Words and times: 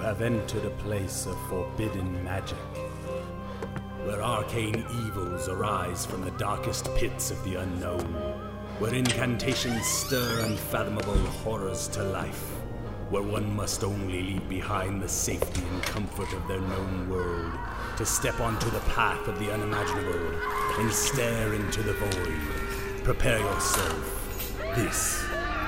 have 0.00 0.22
entered 0.22 0.64
a 0.64 0.70
place 0.82 1.26
of 1.26 1.38
forbidden 1.48 2.24
magic, 2.24 2.56
where 4.04 4.22
arcane 4.22 4.84
evils 5.04 5.48
arise 5.48 6.06
from 6.06 6.22
the 6.24 6.30
darkest 6.32 6.92
pits 6.96 7.30
of 7.30 7.42
the 7.44 7.56
unknown, 7.56 8.14
where 8.78 8.94
incantations 8.94 9.86
stir 9.86 10.40
unfathomable 10.46 11.18
horrors 11.42 11.86
to 11.88 12.02
life, 12.02 12.48
where 13.10 13.22
one 13.22 13.54
must 13.54 13.84
only 13.84 14.22
leave 14.22 14.48
behind 14.48 15.02
the 15.02 15.08
safety 15.08 15.62
and 15.70 15.82
comfort 15.82 16.32
of 16.32 16.48
their 16.48 16.60
known 16.60 17.08
world 17.10 17.52
to 17.96 18.06
step 18.06 18.40
onto 18.40 18.70
the 18.70 18.80
path 18.80 19.28
of 19.28 19.38
the 19.38 19.52
unimaginable 19.52 20.34
and 20.78 20.90
stare 20.90 21.52
into 21.52 21.82
the 21.82 21.92
void. 21.92 23.04
Prepare 23.04 23.40
yourself. 23.40 24.56
This 24.74 25.22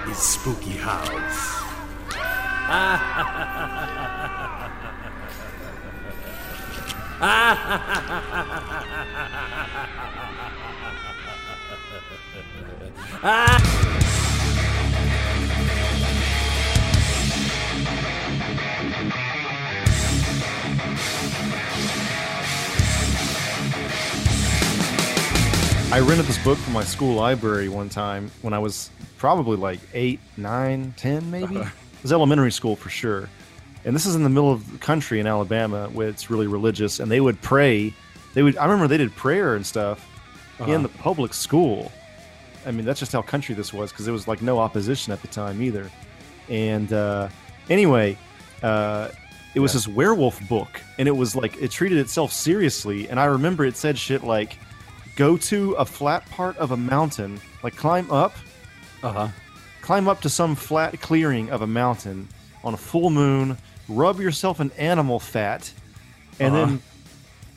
is 0.08 0.16
Spooky 0.16 0.78
House. 0.78 1.61
I 25.92 26.00
rented 26.00 26.24
this 26.26 26.42
book 26.42 26.56
from 26.58 26.72
my 26.72 26.84
school 26.84 27.14
library 27.14 27.68
one 27.68 27.88
time 27.90 28.30
when 28.40 28.54
I 28.54 28.58
was 28.58 28.90
probably 29.18 29.56
like 29.58 29.78
eight, 29.92 30.20
nine, 30.36 30.94
ten, 30.96 31.30
maybe. 31.30 31.62
It 32.02 32.06
was 32.06 32.12
elementary 32.12 32.50
school 32.50 32.74
for 32.74 32.90
sure. 32.90 33.28
And 33.84 33.94
this 33.94 34.06
is 34.06 34.14
in 34.16 34.22
the 34.24 34.28
middle 34.28 34.50
of 34.52 34.70
the 34.72 34.78
country 34.78 35.20
in 35.20 35.26
Alabama 35.26 35.88
where 35.92 36.08
it's 36.08 36.30
really 36.30 36.46
religious 36.48 36.98
and 37.00 37.10
they 37.10 37.20
would 37.20 37.40
pray. 37.42 37.94
They 38.34 38.42
would 38.42 38.56
I 38.56 38.64
remember 38.64 38.88
they 38.88 38.96
did 38.98 39.14
prayer 39.14 39.54
and 39.54 39.64
stuff 39.64 40.04
in 40.68 40.82
the 40.82 40.88
public 40.88 41.32
school. 41.34 41.90
I 42.66 42.70
mean, 42.70 42.84
that's 42.84 43.00
just 43.00 43.12
how 43.12 43.22
country 43.22 43.54
this 43.54 43.72
was 43.72 43.90
because 43.90 44.04
there 44.04 44.12
was 44.12 44.28
like 44.28 44.42
no 44.42 44.58
opposition 44.58 45.12
at 45.12 45.20
the 45.22 45.28
time 45.28 45.60
either. 45.62 45.90
And 46.48 46.92
uh, 46.92 47.28
anyway, 47.70 48.16
uh, 48.62 49.08
it 49.54 49.60
was 49.60 49.72
this 49.72 49.86
werewolf 49.88 50.46
book, 50.48 50.80
and 50.98 51.08
it 51.08 51.12
was 51.16 51.34
like 51.36 51.60
it 51.60 51.70
treated 51.70 51.98
itself 51.98 52.32
seriously. 52.32 53.08
And 53.08 53.18
I 53.18 53.24
remember 53.26 53.64
it 53.64 53.76
said 53.76 53.98
shit 53.98 54.22
like, 54.22 54.56
"Go 55.16 55.36
to 55.36 55.72
a 55.72 55.84
flat 55.84 56.28
part 56.30 56.56
of 56.58 56.70
a 56.70 56.76
mountain, 56.76 57.40
like 57.62 57.76
climb 57.76 58.10
up, 58.10 58.34
Uh 59.02 59.12
huh. 59.12 59.28
Climb 59.82 60.08
up 60.08 60.22
to 60.22 60.28
some 60.30 60.54
flat 60.54 61.00
clearing 61.00 61.50
of 61.50 61.60
a 61.60 61.66
mountain 61.66 62.28
on 62.64 62.72
a 62.72 62.76
full 62.78 63.10
moon, 63.10 63.58
rub 63.88 64.18
yourself 64.20 64.60
in 64.60 64.70
animal 64.78 65.20
fat, 65.20 65.70
and 66.40 66.54
Uh-huh. 66.54 66.66
then 66.66 66.82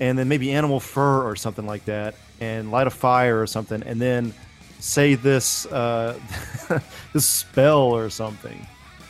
and 0.02 0.20
then 0.20 0.28
maybe 0.28 0.52
animal 0.52 0.82
fur 0.82 1.24
or 1.24 1.38
something 1.38 1.66
like 1.66 1.86
that, 1.86 2.16
and 2.42 2.70
light 2.72 2.86
a 2.88 2.90
fire 2.90 3.40
or 3.42 3.48
something, 3.48 3.82
and 3.84 4.02
then 4.02 4.34
say 4.80 5.16
this 5.16 5.66
uh, 5.68 6.20
this 7.14 7.26
spell 7.26 7.80
or 7.96 8.10
something. 8.10 8.68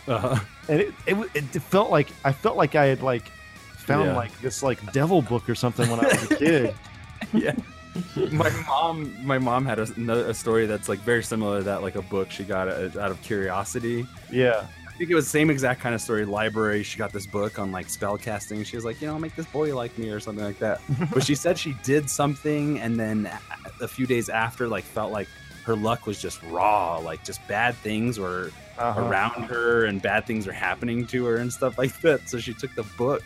Uh 0.07 0.17
huh. 0.19 0.39
And 0.69 0.81
it, 0.81 0.93
it 1.07 1.15
it 1.55 1.61
felt 1.63 1.89
like 1.89 2.09
I 2.23 2.31
felt 2.33 2.55
like 2.57 2.75
I 2.75 2.85
had 2.85 3.01
like 3.01 3.31
found 3.77 4.05
Yeah. 4.09 4.15
like 4.15 4.39
this 4.41 4.61
like 4.61 4.91
devil 4.93 5.21
book 5.23 5.49
or 5.49 5.55
something 5.55 5.89
when 5.89 5.99
I 5.99 6.07
was 6.07 6.31
a 6.31 6.35
kid. 6.35 6.75
yeah. 7.33 7.55
My 8.31 8.49
mom, 8.67 9.15
my 9.25 9.37
mom 9.39 9.65
had 9.65 9.79
a, 9.79 9.87
another- 9.95 10.29
a 10.29 10.33
story 10.33 10.65
that's 10.65 10.89
like 10.89 10.99
very 10.99 11.23
similar 11.23 11.59
to 11.59 11.63
that, 11.65 11.81
like 11.81 11.95
a 11.95 12.01
book 12.01 12.29
she 12.31 12.43
got 12.43 12.67
out 12.67 12.95
out 12.97 13.11
of 13.11 13.21
curiosity. 13.21 14.05
yeah. 14.31 14.65
I 14.87 14.97
think 14.97 15.09
it 15.11 15.15
was 15.15 15.25
the 15.25 15.29
same 15.31 15.49
exact 15.49 15.81
kind 15.81 15.93
of 15.93 15.99
story. 15.99 16.23
Library, 16.23 16.81
she 16.81 16.97
got 16.97 17.11
this 17.11 17.27
book 17.27 17.59
on 17.59 17.69
like 17.73 17.89
spell 17.89 18.17
casting. 18.17 18.63
She 18.63 18.77
was 18.77 18.85
like, 18.85 19.01
you 19.01 19.07
know, 19.07 19.19
make 19.19 19.35
this 19.35 19.45
boy 19.47 19.75
like 19.75 19.97
me 19.97 20.09
or 20.09 20.21
something 20.21 20.45
like 20.45 20.57
that. 20.59 20.79
but 21.13 21.21
she 21.25 21.35
said 21.35 21.57
she 21.59 21.75
did 21.83 22.09
something, 22.09 22.79
and 22.79 22.97
then 22.97 23.25
a- 23.25 23.83
a 23.83 23.87
few 23.89 24.07
days 24.07 24.29
after, 24.29 24.69
like 24.69 24.85
felt 24.85 25.11
like 25.11 25.27
her 25.65 25.75
luck 25.75 26.05
was 26.05 26.21
just 26.21 26.41
raw, 26.43 26.97
like 26.99 27.25
just 27.25 27.45
bad 27.45 27.75
things 27.75 28.17
were 28.19 28.51
Uh-huh. 28.77 29.01
around 29.05 29.43
her 29.45 29.85
and 29.85 30.01
bad 30.01 30.25
things 30.25 30.47
are 30.47 30.53
happening 30.53 31.05
to 31.07 31.25
her 31.25 31.37
and 31.37 31.51
stuff 31.51 31.77
like 31.77 31.99
that. 32.01 32.29
So 32.29 32.39
she 32.39 32.53
took 32.53 32.73
the 32.75 32.83
book 32.97 33.23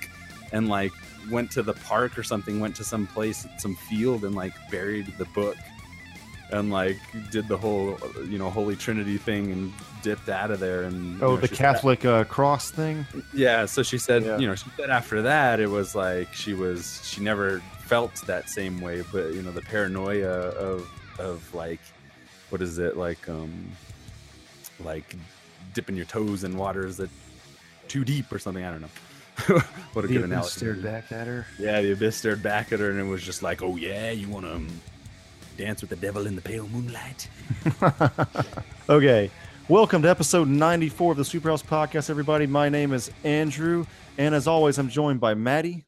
and 0.52 0.70
like 0.70 0.92
went 1.30 1.52
to 1.52 1.64
the 1.64 1.74
park 1.74 2.18
or 2.18 2.24
something, 2.24 2.60
went 2.60 2.76
to 2.78 2.84
some 2.84 3.08
place, 3.08 3.46
some 3.58 3.76
field, 3.76 4.24
and 4.26 4.36
like 4.36 4.54
buried 4.72 5.08
the 5.18 5.26
book 5.26 5.56
and 6.52 6.72
like 6.72 6.98
did 7.32 7.48
the 7.48 7.56
whole 7.58 7.96
you 8.28 8.40
know 8.40 8.50
holy 8.50 8.76
trinity 8.76 9.18
thing 9.20 9.52
and 9.52 9.72
dipped 10.02 10.30
out 10.30 10.50
of 10.50 10.60
there 10.60 10.82
and 10.84 11.20
you 11.20 11.24
Oh, 11.24 11.36
know, 11.36 11.38
the 11.38 11.48
she 11.48 11.54
said- 11.54 11.58
Catholic 11.64 12.06
uh, 12.06 12.24
cross 12.24 12.72
thing. 12.72 13.06
yeah 13.36 13.68
so 13.68 13.84
she 13.84 14.00
said 14.00 14.24
Yeah. 14.26 14.40
you 14.40 14.48
know 14.48 14.56
she 14.56 14.68
said 14.76 14.90
after 14.90 15.22
that 15.22 15.60
it 15.60 15.70
was 15.70 15.94
like 15.94 16.34
she 16.34 16.56
was 16.56 17.02
she 17.08 17.22
never 17.22 17.60
felt 17.82 18.16
that 18.26 18.50
same 18.50 18.82
way 18.82 19.04
but 19.12 19.32
you 19.36 19.44
know 19.44 19.52
the 19.52 19.62
paranoia 19.62 20.28
of 20.28 20.90
of 21.20 21.54
like 21.54 21.82
what 22.50 22.64
is 22.64 22.80
it 22.80 22.98
like 22.98 23.30
um 23.30 23.54
like 24.84 25.16
dipping 25.76 25.96
your 25.96 26.06
toes 26.06 26.44
in 26.44 26.58
waters 26.58 26.98
that 26.98 27.12
too 27.88 28.04
deep 28.04 28.32
or 28.32 28.40
something 28.40 28.64
i 28.64 28.72
don't 28.72 28.82
know 28.82 28.90
what 29.94 30.06
a 30.06 30.08
The 30.08 30.14
good 30.14 30.18
abyss 30.18 30.26
analogy 30.26 30.50
stared 30.50 30.84
back 30.84 31.12
at 31.12 31.28
her. 31.28 31.46
yeah 31.58 31.82
the 31.82 31.92
abyss 31.94 32.16
stared 32.18 32.42
back 32.44 32.72
at 32.72 32.80
her 32.80 32.90
and 32.92 33.00
it 33.00 33.04
was 33.04 33.24
just 33.24 33.42
like 33.44 33.62
oh 33.62 33.76
yeah 33.76 34.12
you 34.12 34.28
want 34.30 34.46
to 34.46 34.62
dance 35.64 35.82
with 35.82 35.90
the 35.90 35.96
devil 35.96 36.26
in 36.28 36.36
the 36.36 36.42
pale 36.42 36.68
moonlight 36.70 37.30
Okay. 38.90 39.30
Welcome 39.68 40.02
to 40.02 40.10
episode 40.10 40.48
94 40.48 41.12
of 41.12 41.18
the 41.20 41.24
Superhouse 41.24 41.64
Podcast, 41.64 42.10
everybody. 42.10 42.48
My 42.48 42.70
name 42.70 42.92
is 42.92 43.12
Andrew, 43.24 43.86
and 44.18 44.34
as 44.34 44.48
always, 44.48 44.80
I'm 44.80 44.90
joined 44.90 45.20
by 45.20 45.36
Maddie 45.36 45.86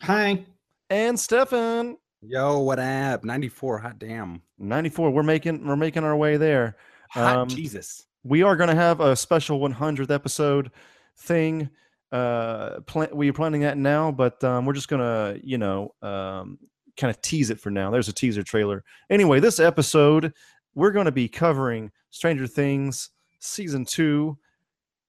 Hi. 0.00 0.42
and 0.88 1.20
Stefan. 1.20 1.98
yo 2.22 2.60
what 2.60 2.78
up 2.78 3.22
94 3.24 3.78
hot 3.78 3.98
damn 3.98 4.40
94. 4.58 5.10
We're 5.10 5.22
making 5.22 5.66
we're 5.66 5.76
making 5.76 6.02
our 6.04 6.16
way 6.16 6.36
there. 6.38 6.76
hot 7.10 7.36
Um, 7.36 7.48
jesus 7.48 8.06
We 8.22 8.42
are 8.42 8.56
going 8.56 8.70
to 8.70 8.74
have 8.74 9.00
a 9.00 9.14
special 9.16 9.60
100th 9.60 10.10
episode 10.10 10.70
thing. 11.18 11.68
Uh, 12.14 12.78
plan, 12.82 13.08
we're 13.10 13.32
planning 13.32 13.62
that 13.62 13.76
now, 13.76 14.12
but 14.12 14.42
um, 14.44 14.64
we're 14.64 14.72
just 14.72 14.86
going 14.86 15.02
to, 15.02 15.40
you 15.44 15.58
know, 15.58 15.92
um, 16.00 16.60
kind 16.96 17.10
of 17.10 17.20
tease 17.20 17.50
it 17.50 17.58
for 17.58 17.70
now. 17.70 17.90
There's 17.90 18.08
a 18.08 18.12
teaser 18.12 18.44
trailer. 18.44 18.84
Anyway, 19.10 19.40
this 19.40 19.58
episode, 19.58 20.32
we're 20.76 20.92
going 20.92 21.06
to 21.06 21.12
be 21.12 21.26
covering 21.26 21.90
Stranger 22.10 22.46
Things 22.46 23.10
season 23.40 23.84
two. 23.84 24.38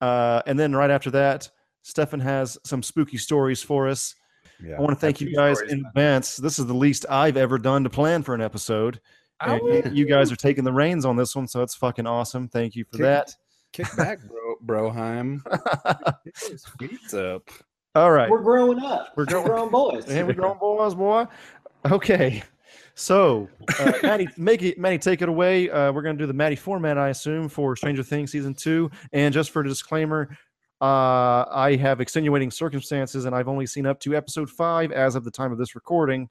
Uh, 0.02 0.42
and 0.48 0.58
then 0.58 0.76
right 0.76 0.90
after 0.90 1.12
that, 1.12 1.48
Stefan 1.84 2.22
has 2.22 2.58
some 2.66 2.82
spooky 2.82 3.18
stories 3.18 3.62
for 3.62 3.88
us. 3.88 4.16
yeah 4.60 4.76
I 4.76 4.82
want 4.82 4.94
to 4.94 5.00
thank 5.00 5.22
you 5.22 5.32
guys 5.36 5.62
in 5.62 5.86
advance. 5.86 6.38
This 6.38 6.58
is 6.58 6.66
the 6.66 6.74
least 6.74 7.06
I've 7.08 7.38
ever 7.38 7.60
done 7.60 7.84
to 7.84 7.90
plan 7.92 8.24
for 8.24 8.34
an 8.34 8.42
episode. 8.42 9.00
And 9.42 9.62
you, 9.62 9.84
you 9.94 10.06
guys 10.08 10.32
are 10.32 10.36
taking 10.36 10.64
the 10.64 10.74
reins 10.74 11.06
on 11.06 11.18
this 11.18 11.36
one, 11.36 11.48
so 11.48 11.62
it's 11.62 11.76
fucking 11.76 12.08
awesome. 12.08 12.48
Thank 12.48 12.76
you 12.76 12.84
for 12.86 12.98
Kick- 12.98 13.02
that. 13.02 13.36
Kick 13.76 13.96
back, 13.98 14.20
bro, 14.24 14.56
Broheim. 14.66 15.44
Get 16.24 16.34
those 16.50 16.66
feet 16.80 17.14
up. 17.14 17.50
All 17.94 18.12
right. 18.12 18.30
We're 18.30 18.42
growing 18.42 18.80
up. 18.80 19.14
We're 19.18 19.24
We're 19.24 19.26
growing- 19.26 19.48
grown 19.48 19.70
boys. 19.72 20.06
Here 20.10 20.26
we 20.26 20.34
go, 20.34 20.56
boys, 20.56 20.96
boy. 20.96 21.26
Okay. 21.92 22.42
So, 22.94 23.50
uh, 23.80 23.92
Maddie, 24.04 24.30
make 24.38 24.64
it, 24.64 24.80
Maddie, 24.80 24.98
take 24.98 25.22
it 25.22 25.28
away. 25.28 25.70
Uh, 25.70 25.92
we're 25.92 26.02
going 26.02 26.18
to 26.18 26.24
do 26.24 26.28
the 26.28 26.34
Maddie 26.34 26.56
format, 26.56 26.98
I 26.98 27.10
assume, 27.10 27.50
for 27.50 27.76
Stranger 27.76 28.04
Things 28.04 28.32
season 28.32 28.54
two. 28.54 28.90
And 29.12 29.34
just 29.34 29.52
for 29.52 29.62
a 29.62 29.68
disclaimer, 29.68 30.30
uh, 30.82 31.44
I 31.52 31.78
have 31.82 32.00
extenuating 32.00 32.52
circumstances, 32.52 33.26
and 33.26 33.36
I've 33.36 33.50
only 33.50 33.66
seen 33.66 33.86
up 33.86 34.00
to 34.02 34.16
episode 34.16 34.50
five 34.50 34.94
as 34.94 35.16
of 35.16 35.26
the 35.26 35.32
time 35.32 35.52
of 35.52 35.58
this 35.58 35.76
recording. 35.76 36.30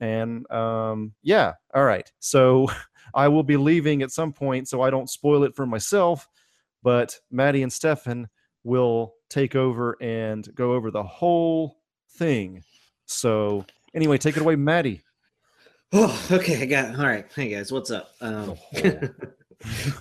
And 0.00 0.50
um, 0.50 1.14
yeah, 1.22 1.54
all 1.74 1.84
right. 1.84 2.10
So, 2.18 2.68
I 3.14 3.28
will 3.28 3.42
be 3.44 3.56
leaving 3.56 4.02
at 4.02 4.10
some 4.10 4.32
point, 4.32 4.68
so 4.68 4.82
I 4.82 4.90
don't 4.90 5.08
spoil 5.08 5.44
it 5.44 5.54
for 5.54 5.66
myself. 5.66 6.26
But 6.84 7.18
Maddie 7.30 7.62
and 7.62 7.72
Stefan 7.72 8.28
will 8.62 9.14
take 9.30 9.56
over 9.56 9.96
and 10.02 10.46
go 10.54 10.74
over 10.74 10.90
the 10.90 11.02
whole 11.02 11.78
thing. 12.18 12.62
So, 13.06 13.64
anyway, 13.94 14.18
take 14.18 14.36
it 14.36 14.42
away, 14.42 14.54
Maddie. 14.54 15.02
Oh, 15.94 16.26
okay, 16.30 16.60
I 16.60 16.66
got 16.66 16.98
all 16.98 17.06
right. 17.06 17.26
Hey 17.34 17.48
guys, 17.48 17.72
what's 17.72 17.90
up? 17.90 18.10
Um, 18.20 18.54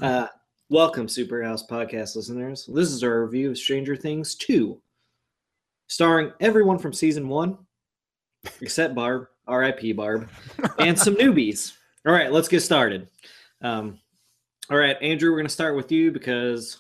uh, 0.02 0.28
welcome, 0.70 1.08
Super 1.08 1.42
House 1.42 1.66
Podcast 1.66 2.18
listeners. 2.18 2.70
This 2.72 2.90
is 2.92 3.02
our 3.02 3.24
review 3.24 3.52
of 3.52 3.58
Stranger 3.58 3.96
Things 3.96 4.36
2, 4.36 4.78
starring 5.88 6.34
everyone 6.42 6.80
from 6.80 6.92
season 6.92 7.30
one, 7.30 7.60
except 8.60 8.94
Barb, 8.94 9.28
R.I.P. 9.48 9.94
Barb, 9.94 10.28
and 10.80 11.00
some 11.00 11.16
newbies. 11.16 11.72
All 12.06 12.12
right, 12.12 12.30
let's 12.30 12.50
get 12.50 12.60
started. 12.60 13.08
Um, 13.62 14.00
all 14.70 14.78
right, 14.78 14.98
Andrew, 15.02 15.32
we're 15.32 15.38
gonna 15.38 15.50
start 15.50 15.76
with 15.76 15.92
you 15.92 16.12
because 16.12 16.80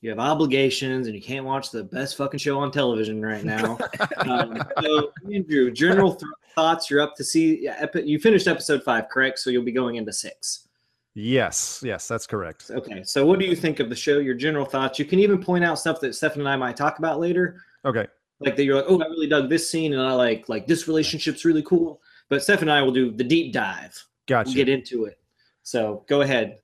you 0.00 0.10
have 0.10 0.18
obligations 0.18 1.06
and 1.06 1.16
you 1.16 1.22
can't 1.22 1.46
watch 1.46 1.70
the 1.70 1.84
best 1.84 2.16
fucking 2.16 2.38
show 2.38 2.58
on 2.58 2.70
television 2.70 3.22
right 3.22 3.44
now. 3.56 3.78
um, 4.18 4.62
so, 4.82 5.10
Andrew, 5.32 5.70
general 5.70 6.14
th- 6.14 6.30
thoughts. 6.54 6.90
You're 6.90 7.00
up 7.00 7.16
to 7.16 7.24
see. 7.24 7.68
You 8.04 8.18
finished 8.18 8.46
episode 8.46 8.82
five, 8.82 9.08
correct? 9.08 9.38
So 9.38 9.50
you'll 9.50 9.64
be 9.64 9.72
going 9.72 9.96
into 9.96 10.12
six. 10.12 10.68
Yes, 11.14 11.80
yes, 11.84 12.08
that's 12.08 12.26
correct. 12.26 12.70
Okay. 12.70 13.02
So 13.04 13.24
what 13.24 13.38
do 13.38 13.46
you 13.46 13.54
think 13.54 13.78
of 13.80 13.88
the 13.88 13.94
show? 13.94 14.18
Your 14.18 14.34
general 14.34 14.66
thoughts. 14.66 14.98
You 14.98 15.04
can 15.04 15.20
even 15.20 15.40
point 15.40 15.64
out 15.64 15.78
stuff 15.78 16.00
that 16.00 16.14
Stephen 16.14 16.40
and 16.40 16.48
I 16.48 16.56
might 16.56 16.76
talk 16.76 16.98
about 16.98 17.20
later. 17.20 17.60
Okay. 17.84 18.06
like 18.40 18.56
that 18.56 18.64
you're 18.64 18.76
like, 18.76 18.86
oh, 18.88 19.00
I 19.00 19.06
really 19.06 19.28
dug 19.28 19.48
this 19.48 19.70
scene, 19.70 19.92
and 19.92 20.02
I 20.02 20.12
like 20.12 20.48
like 20.48 20.66
this 20.66 20.88
relationship's 20.88 21.44
really 21.44 21.62
cool. 21.62 22.00
But 22.28 22.42
Steph 22.42 22.62
and 22.62 22.70
I 22.70 22.82
will 22.82 22.90
do 22.92 23.10
the 23.12 23.24
deep 23.24 23.52
dive. 23.52 24.04
Gotcha. 24.26 24.48
We'll 24.48 24.56
get 24.56 24.68
into 24.68 25.04
it. 25.04 25.18
So 25.62 26.04
go 26.08 26.22
ahead. 26.22 26.58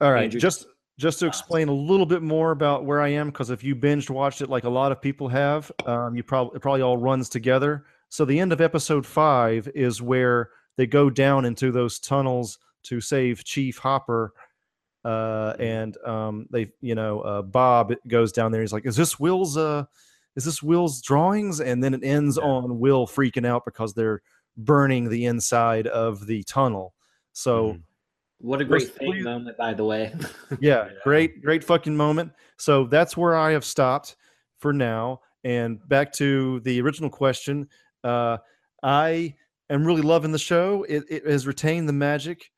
All 0.00 0.12
right, 0.12 0.24
Andrew, 0.24 0.40
just 0.40 0.66
just 0.98 1.18
to 1.20 1.26
explain 1.26 1.68
a 1.68 1.72
little 1.74 2.06
bit 2.06 2.22
more 2.22 2.52
about 2.52 2.84
where 2.86 3.00
I 3.02 3.08
am, 3.08 3.28
because 3.28 3.50
if 3.50 3.62
you 3.62 3.76
binged 3.76 4.08
watched 4.10 4.40
it 4.40 4.48
like 4.48 4.64
a 4.64 4.70
lot 4.70 4.92
of 4.92 5.00
people 5.02 5.28
have, 5.28 5.70
um, 5.84 6.14
you 6.16 6.22
probably 6.22 6.56
it 6.56 6.60
probably 6.62 6.82
all 6.82 6.96
runs 6.98 7.28
together. 7.28 7.84
So 8.08 8.24
the 8.24 8.38
end 8.38 8.52
of 8.52 8.60
episode 8.60 9.04
five 9.06 9.68
is 9.74 10.00
where 10.00 10.50
they 10.76 10.86
go 10.86 11.10
down 11.10 11.44
into 11.44 11.70
those 11.72 11.98
tunnels 11.98 12.58
to 12.84 13.00
save 13.00 13.44
Chief 13.44 13.78
Hopper, 13.78 14.32
uh, 15.04 15.54
and 15.58 15.96
um, 16.06 16.46
they, 16.50 16.70
you 16.80 16.94
know, 16.94 17.20
uh, 17.20 17.42
Bob 17.42 17.92
goes 18.06 18.32
down 18.32 18.52
there. 18.52 18.60
He's 18.60 18.72
like, 18.72 18.86
"Is 18.86 18.96
this 18.96 19.18
Will's? 19.18 19.56
Uh, 19.56 19.84
is 20.36 20.44
this 20.44 20.62
Will's 20.62 21.00
drawings?" 21.02 21.60
And 21.60 21.82
then 21.82 21.94
it 21.94 22.04
ends 22.04 22.36
Yeah. 22.40 22.44
on 22.48 22.78
Will 22.78 23.06
freaking 23.06 23.46
out 23.46 23.64
because 23.64 23.92
they're 23.94 24.22
burning 24.58 25.08
the 25.08 25.24
inside 25.26 25.86
of 25.86 26.26
the 26.26 26.42
tunnel. 26.44 26.94
So. 27.32 27.72
Mhm. 27.74 27.82
What 28.38 28.60
a 28.60 28.64
great 28.64 28.82
First, 28.82 28.94
thing 28.96 29.12
please- 29.12 29.24
moment, 29.24 29.56
by 29.56 29.74
the 29.74 29.84
way. 29.84 30.14
yeah, 30.60 30.86
Yeah. 30.86 30.88
great, 31.04 31.42
great 31.42 31.64
fucking 31.64 31.96
moment. 31.96 32.32
So 32.58 32.84
that's 32.84 33.16
where 33.16 33.34
I 33.34 33.52
have 33.52 33.64
stopped 33.64 34.16
for 34.58 34.72
now. 34.72 35.20
And 35.44 35.86
back 35.88 36.12
to 36.14 36.60
the 36.60 36.80
original 36.80 37.08
question, 37.10 37.68
uh, 38.04 38.38
I 38.82 39.34
am 39.70 39.84
really 39.86 40.02
loving 40.02 40.32
the 40.32 40.38
show. 40.38 40.84
It, 40.88 41.04
it 41.08 41.26
has 41.26 41.46
retained 41.46 41.88
the 41.88 41.92
magic. 41.92 42.50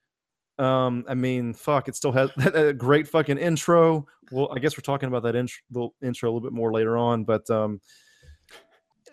Um, 0.58 1.04
I 1.08 1.14
mean, 1.14 1.52
fuck, 1.54 1.88
it 1.88 1.94
still 1.96 2.12
has 2.12 2.30
a 2.54 2.72
great 2.72 3.06
fucking 3.06 3.38
intro. 3.38 4.06
Well, 4.32 4.50
I 4.54 4.58
guess 4.58 4.76
we're 4.76 4.82
talking 4.82 5.08
about 5.08 5.22
that 5.22 5.36
intro, 5.36 5.92
intro 6.02 6.28
a 6.28 6.30
little 6.32 6.40
bit 6.48 6.52
more 6.52 6.72
later 6.72 6.96
on, 6.96 7.24
but 7.24 7.48
um, 7.50 7.80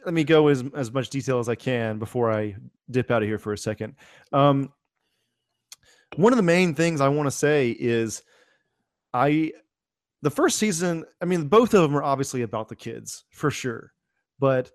let 0.06 0.14
me 0.14 0.24
go 0.24 0.48
as 0.48 0.64
as 0.76 0.92
much 0.92 1.10
detail 1.10 1.40
as 1.40 1.48
I 1.50 1.56
can 1.56 2.00
before 2.00 2.32
I 2.32 2.56
dip 2.92 3.12
out 3.12 3.22
of 3.24 3.28
here 3.28 3.38
for 3.40 3.54
a 3.54 3.58
second. 3.58 3.96
Um, 4.34 4.72
one 6.16 6.34
of 6.34 6.38
the 6.38 6.44
main 6.44 6.74
things 6.74 7.02
I 7.02 7.10
want 7.10 7.28
to 7.28 7.32
say 7.32 7.72
is 7.72 8.24
I 9.14 9.52
the 10.22 10.32
first 10.32 10.58
season, 10.58 11.06
I 11.22 11.26
mean 11.26 11.48
both 11.48 11.74
of 11.74 11.82
them 11.82 11.96
are 11.96 12.04
obviously 12.04 12.42
about 12.42 12.70
the 12.70 12.76
kids 12.76 13.26
for 13.32 13.52
sure. 13.52 13.94
But 14.40 14.72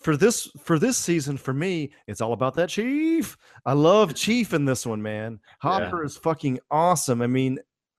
for 0.00 0.16
this 0.16 0.48
for 0.62 0.78
this 0.78 0.96
season 0.96 1.36
for 1.36 1.54
me, 1.54 1.92
it's 2.06 2.20
all 2.20 2.32
about 2.32 2.54
that 2.54 2.68
chief. 2.68 3.36
I 3.64 3.72
love 3.72 4.14
Chief 4.16 4.52
in 4.52 4.64
this 4.64 4.84
one, 4.84 5.02
man. 5.02 5.40
Hopper 5.60 6.04
is 6.04 6.16
fucking 6.16 6.58
awesome. 6.70 7.22
I 7.22 7.26
mean, 7.26 7.58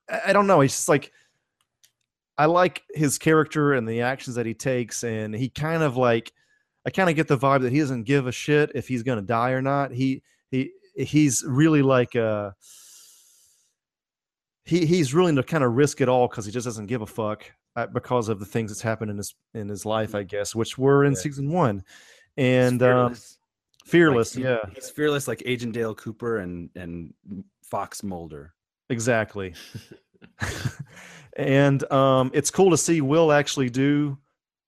I, 0.09 0.21
I 0.27 0.33
don't 0.33 0.47
know, 0.47 0.61
he's 0.61 0.73
just 0.73 0.89
like 0.89 1.11
I 2.37 2.45
like 2.45 2.83
his 2.93 3.17
character 3.17 3.73
and 3.73 3.87
the 3.87 4.01
actions 4.01 4.35
that 4.35 4.45
he 4.45 4.53
takes 4.53 5.03
and 5.03 5.35
he 5.35 5.49
kind 5.49 5.83
of 5.83 5.97
like 5.97 6.33
I 6.85 6.89
kind 6.89 7.09
of 7.09 7.15
get 7.15 7.27
the 7.27 7.37
vibe 7.37 7.61
that 7.61 7.71
he 7.71 7.79
doesn't 7.79 8.03
give 8.03 8.27
a 8.27 8.31
shit 8.31 8.71
if 8.75 8.87
he's 8.87 9.03
going 9.03 9.19
to 9.19 9.25
die 9.25 9.51
or 9.51 9.61
not. 9.61 9.91
He 9.91 10.23
he 10.51 10.71
he's 10.95 11.43
really 11.47 11.81
like 11.81 12.15
uh 12.15 12.51
he 14.65 14.85
he's 14.85 15.13
willing 15.13 15.35
to 15.35 15.43
kind 15.43 15.63
of 15.63 15.73
risk 15.73 16.01
it 16.01 16.07
all 16.09 16.27
because 16.27 16.45
he 16.45 16.51
just 16.51 16.65
doesn't 16.65 16.85
give 16.87 17.01
a 17.01 17.05
fuck 17.05 17.43
uh, 17.75 17.87
because 17.87 18.29
of 18.29 18.39
the 18.39 18.45
things 18.45 18.71
that's 18.71 18.81
happened 18.81 19.11
in 19.11 19.17
his 19.17 19.35
in 19.53 19.67
his 19.67 19.85
life, 19.85 20.15
I 20.15 20.23
guess, 20.23 20.55
which 20.55 20.77
were 20.77 21.03
in 21.05 21.13
Yeah. 21.13 21.19
season 21.19 21.51
one. 21.51 21.83
And 22.37 22.81
um, 22.83 23.13
fearless. 23.13 23.37
Like, 23.83 23.89
fearless, 23.89 24.33
he- 24.33 24.43
yeah, 24.43 24.57
He's 24.73 24.89
fearless 24.89 25.27
like 25.27 25.43
Agent 25.45 25.73
Dale 25.73 25.93
Cooper 25.95 26.37
and 26.37 26.69
and 26.75 27.13
Fox 27.63 28.03
Mulder. 28.03 28.53
exactly. 28.89 29.53
and 31.37 31.91
um, 31.91 32.31
it's 32.33 32.49
cool 32.49 32.69
to 32.71 32.77
see 32.77 33.01
Will 33.01 33.31
actually 33.33 33.69
do 33.69 34.17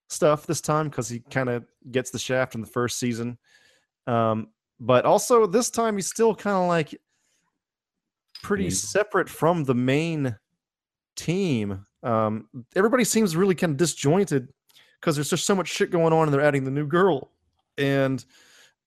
stuff 0.10 0.46
this 0.46 0.60
time 0.62 0.90
because 0.90 1.08
he 1.08 1.20
kind 1.20 1.48
of 1.50 1.64
gets 1.92 2.12
the 2.12 2.20
shaft 2.20 2.56
in 2.56 2.62
the 2.62 2.68
first 2.68 3.00
season. 3.00 3.38
Um, 4.08 4.50
but 4.80 5.06
also 5.06 5.46
this 5.46 5.70
time 5.70 5.96
he's 5.96 6.08
still 6.08 6.36
kind 6.36 6.56
of 6.58 6.68
like 6.68 7.00
pretty 8.44 8.70
separate 8.70 9.30
from 9.30 9.64
the 9.64 9.74
main 9.76 10.36
team. 11.16 11.86
Um, 12.04 12.48
everybody 12.76 13.04
seems 13.04 13.36
really 13.36 13.56
kind 13.56 13.72
of 13.72 13.78
disjointed 13.78 14.50
because 15.00 15.16
there's 15.16 15.30
just 15.30 15.46
so 15.46 15.56
much 15.56 15.68
shit 15.68 15.92
going 15.92 16.14
on, 16.14 16.24
and 16.28 16.34
they're 16.34 16.42
adding 16.42 16.64
the 16.64 16.72
new 16.72 16.86
girl, 16.88 17.32
and 17.78 18.24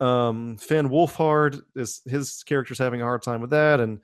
um, 0.00 0.56
Finn 0.58 0.88
Wolfhard 0.88 1.60
is 1.74 2.02
his 2.06 2.42
character's 2.44 2.78
having 2.78 3.00
a 3.00 3.04
hard 3.04 3.22
time 3.22 3.40
with 3.40 3.50
that, 3.50 3.80
and 3.80 4.00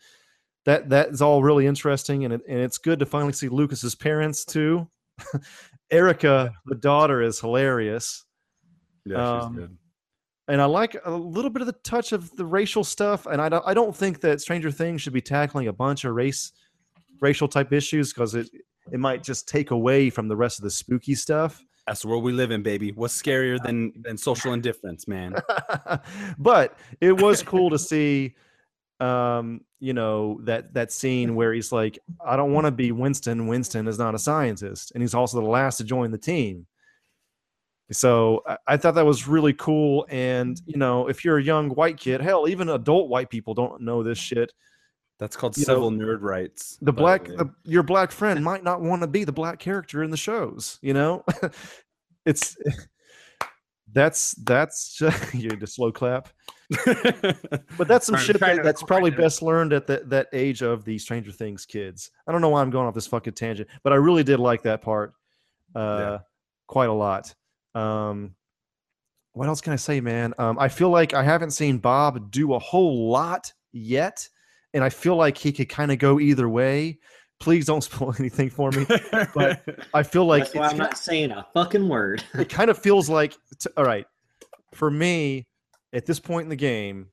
that 0.65 0.89
that 0.91 1.11
is 1.11 1.23
all 1.23 1.43
really 1.43 1.67
interesting, 1.67 2.25
and 2.25 2.35
it, 2.35 2.41
and 2.49 2.59
it's 2.59 2.79
good 2.79 2.99
to 2.99 3.07
finally 3.07 3.33
see 3.33 3.49
Lucas's 3.49 3.95
parents 3.95 4.45
too. 4.45 4.89
Erica, 5.91 6.53
the 6.67 6.75
daughter, 6.75 7.23
is 7.23 7.39
hilarious 7.39 8.25
Yeah, 9.05 9.39
she's 9.39 9.47
Um, 9.47 9.55
good. 9.55 9.79
And 10.49 10.61
I 10.61 10.67
like 10.67 10.97
a 11.05 11.11
little 11.11 11.51
bit 11.51 11.63
of 11.63 11.67
the 11.67 11.77
touch 11.85 12.13
of 12.13 12.35
the 12.37 12.45
racial 12.45 12.85
stuff. 12.85 13.27
And 13.27 13.41
I 13.41 13.49
don't, 13.49 13.65
I 13.67 13.75
don't 13.75 13.97
think 13.97 14.21
that 14.21 14.41
Stranger 14.41 14.71
Things 14.71 15.01
should 15.01 15.13
be 15.13 15.23
tackling 15.23 15.69
a 15.69 15.73
bunch 15.73 16.05
of 16.05 16.15
race, 16.15 16.53
racial 17.21 17.49
type 17.49 17.73
issues 17.73 18.13
because 18.13 18.35
it 18.35 18.51
it 18.93 19.01
might 19.01 19.23
just 19.23 19.49
take 19.49 19.71
away 19.71 20.11
from 20.11 20.29
the 20.29 20.37
rest 20.37 20.59
of 20.59 20.65
the 20.65 20.71
spooky 20.71 21.15
stuff. 21.15 21.65
That's 21.87 22.03
the 22.03 22.09
world 22.09 22.25
we 22.25 22.33
live 22.33 22.51
in, 22.51 22.63
baby. 22.63 22.93
What's 22.93 23.21
scarier 23.21 23.63
than 23.63 23.93
than 24.03 24.17
social 24.17 24.53
indifference, 24.53 25.07
man? 25.09 25.35
but 26.39 26.77
it 27.01 27.21
was 27.21 27.43
cool 27.43 27.71
to 27.71 27.79
see, 27.79 28.35
um, 29.01 29.63
you 29.81 29.93
know 29.93 30.41
that 30.43 30.75
that 30.75 30.93
scene 30.93 31.35
where 31.35 31.53
he's 31.53 31.73
like, 31.73 31.99
I 32.25 32.37
don't 32.37 32.53
want 32.53 32.67
to 32.67 32.71
be 32.71 32.93
Winston. 32.93 33.47
Winston 33.47 33.87
is 33.87 33.99
not 33.99 34.15
a 34.15 34.19
scientist, 34.19 34.93
and 34.93 35.03
he's 35.03 35.15
also 35.15 35.41
the 35.41 35.47
last 35.47 35.79
to 35.79 35.85
join 35.85 36.11
the 36.11 36.19
team. 36.19 36.67
So 37.93 38.43
I, 38.67 38.77
thought 38.77 38.95
that 38.95 39.05
was 39.05 39.29
really 39.29 39.53
cool. 39.53 40.07
And 40.09 40.61
you 40.67 40.79
know, 40.79 41.09
if 41.09 41.25
you're 41.25 41.39
a 41.39 41.43
young 41.43 41.69
white 41.71 41.99
kid, 41.99 42.21
hell, 42.21 42.49
even 42.49 42.71
adult 42.71 43.09
white 43.09 43.29
people 43.29 43.55
don't 43.55 43.83
know 43.83 44.03
this 44.03 44.19
shit. 44.19 44.53
That's 45.19 45.37
called 45.37 45.57
You 45.57 45.63
know, 45.63 45.75
civil 45.75 45.91
nerd 45.91 46.23
rights. 46.23 46.79
The 46.83 46.93
black, 46.93 47.27
the, 47.27 47.49
your 47.65 47.83
black 47.83 48.11
friend 48.11 48.43
might 48.45 48.65
not 48.65 48.81
want 48.81 49.03
to 49.03 49.07
be 49.09 49.25
the 49.25 49.33
black 49.33 49.59
character 49.59 50.03
in 50.03 50.11
the 50.11 50.17
shows. 50.17 50.79
You 50.83 50.95
know, 50.95 51.25
it's 52.27 52.57
that's 53.93 54.33
that's 54.45 55.01
you 55.33 55.51
had 55.51 55.61
to 55.61 55.67
slow 55.67 55.93
clap. 55.93 56.31
But 57.77 57.87
that's 57.87 58.07
some 58.07 58.17
shit 58.17 58.41
that, 58.41 58.63
that's 58.63 58.83
probably 58.83 59.11
best 59.11 59.43
learned 59.43 59.75
at 59.75 59.87
that 59.87 60.09
that 60.11 60.29
age 60.33 60.63
of 60.63 60.85
the 60.85 60.99
Stranger 60.99 61.31
Things 61.31 61.67
kids. 61.67 62.11
I 62.27 62.33
don't 62.33 62.41
know 62.41 62.49
why 62.49 62.63
I'm 62.63 62.71
going 62.71 62.89
off 62.89 62.95
this 62.95 63.07
fucking 63.07 63.35
tangent, 63.35 63.69
but 63.83 63.93
I 63.93 63.97
really 63.97 64.25
did 64.25 64.41
like 64.41 64.63
that 64.63 64.81
part 64.81 65.13
uh, 65.75 66.19
quite 66.67 66.89
a 66.89 66.93
lot. 66.93 67.35
Um, 67.75 68.35
what 69.33 69.49
else 69.49 69.61
can 69.61 69.73
I 69.73 69.77
say, 69.77 70.01
man? 70.01 70.35
Um, 70.39 70.59
I 70.59 70.69
feel 70.69 70.91
like 70.91 71.13
I 71.15 71.23
haven't 71.23 71.51
seen 71.51 71.79
Bob 71.79 72.31
do 72.31 72.55
a 72.55 72.59
whole 72.59 73.11
lot 73.11 73.53
yet, 73.73 74.29
and 74.73 74.85
I 74.85 74.91
feel 74.91 75.17
like 75.17 75.37
he 75.37 75.53
could 75.53 75.69
kind 75.69 75.91
of 75.91 75.99
go 75.99 76.21
either 76.21 76.49
way. 76.49 76.99
Please 77.41 77.67
don't 77.67 77.83
spoil 77.85 78.15
anything 78.19 78.51
for 78.51 78.71
me. 78.71 78.87
but 79.35 79.65
I 79.93 80.03
feel 80.05 80.25
like 80.27 80.45
That's 80.45 80.55
why 80.55 80.65
it's 80.67 80.73
I'm 80.73 80.79
not 80.79 80.97
saying 80.97 81.31
a 81.33 81.47
fucking 81.53 81.89
word. 81.89 82.23
it 82.35 82.49
kind 82.49 82.71
of 82.71 82.79
feels 82.79 83.09
like 83.09 83.35
t- 83.59 83.71
all 83.77 83.85
right 83.85 84.07
for 84.75 84.91
me 84.91 85.47
at 85.93 86.05
this 86.05 86.19
point 86.21 86.45
in 86.45 86.49
the 86.49 86.57
game 86.57 87.07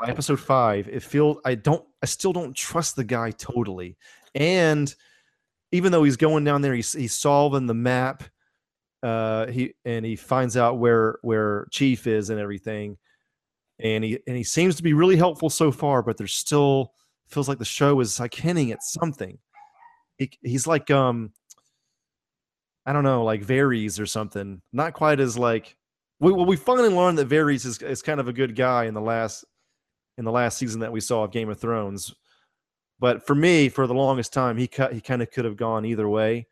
by 0.00 0.08
episode 0.08 0.40
five 0.40 0.88
it 0.88 1.02
feels 1.02 1.36
i 1.44 1.54
don't 1.54 1.84
i 2.02 2.06
still 2.06 2.32
don't 2.32 2.56
trust 2.56 2.96
the 2.96 3.04
guy 3.04 3.30
totally 3.30 3.96
and 4.34 4.94
even 5.72 5.92
though 5.92 6.02
he's 6.02 6.16
going 6.16 6.42
down 6.42 6.62
there 6.62 6.74
he's, 6.74 6.92
he's 6.92 7.12
solving 7.12 7.66
the 7.66 7.74
map 7.74 8.24
uh 9.04 9.46
he 9.46 9.74
and 9.84 10.04
he 10.04 10.16
finds 10.16 10.56
out 10.56 10.78
where 10.78 11.18
where 11.22 11.66
chief 11.70 12.06
is 12.06 12.30
and 12.30 12.40
everything 12.40 12.96
and 13.78 14.02
he 14.02 14.18
and 14.26 14.36
he 14.36 14.42
seems 14.42 14.74
to 14.74 14.82
be 14.82 14.92
really 14.92 15.16
helpful 15.16 15.50
so 15.50 15.70
far 15.70 16.02
but 16.02 16.16
there's 16.16 16.34
still 16.34 16.92
feels 17.28 17.48
like 17.48 17.58
the 17.58 17.64
show 17.64 18.00
is 18.00 18.18
like 18.18 18.34
hinting 18.34 18.72
at 18.72 18.82
something 18.82 19.38
he, 20.18 20.30
he's 20.42 20.66
like 20.66 20.90
um 20.90 21.32
I 22.86 22.92
don't 22.92 23.04
know, 23.04 23.24
like 23.24 23.44
Varys 23.44 23.98
or 23.98 24.06
something. 24.06 24.60
Not 24.72 24.92
quite 24.92 25.20
as 25.20 25.38
like 25.38 25.76
we 26.20 26.32
well, 26.32 26.46
we 26.46 26.56
finally 26.56 26.90
learned 26.90 27.18
that 27.18 27.28
Varys 27.28 27.66
is, 27.66 27.80
is 27.82 28.02
kind 28.02 28.20
of 28.20 28.28
a 28.28 28.32
good 28.32 28.54
guy 28.54 28.84
in 28.84 28.94
the 28.94 29.00
last 29.00 29.44
in 30.18 30.24
the 30.24 30.32
last 30.32 30.58
season 30.58 30.80
that 30.80 30.92
we 30.92 31.00
saw 31.00 31.24
of 31.24 31.32
Game 31.32 31.48
of 31.48 31.58
Thrones. 31.58 32.14
But 33.00 33.26
for 33.26 33.34
me, 33.34 33.68
for 33.68 33.86
the 33.86 33.94
longest 33.94 34.32
time, 34.32 34.56
he 34.56 34.68
cut 34.68 34.92
he 34.92 35.00
kind 35.00 35.22
of 35.22 35.30
could 35.30 35.44
have 35.44 35.56
gone 35.56 35.84
either 35.84 36.08
way. 36.08 36.46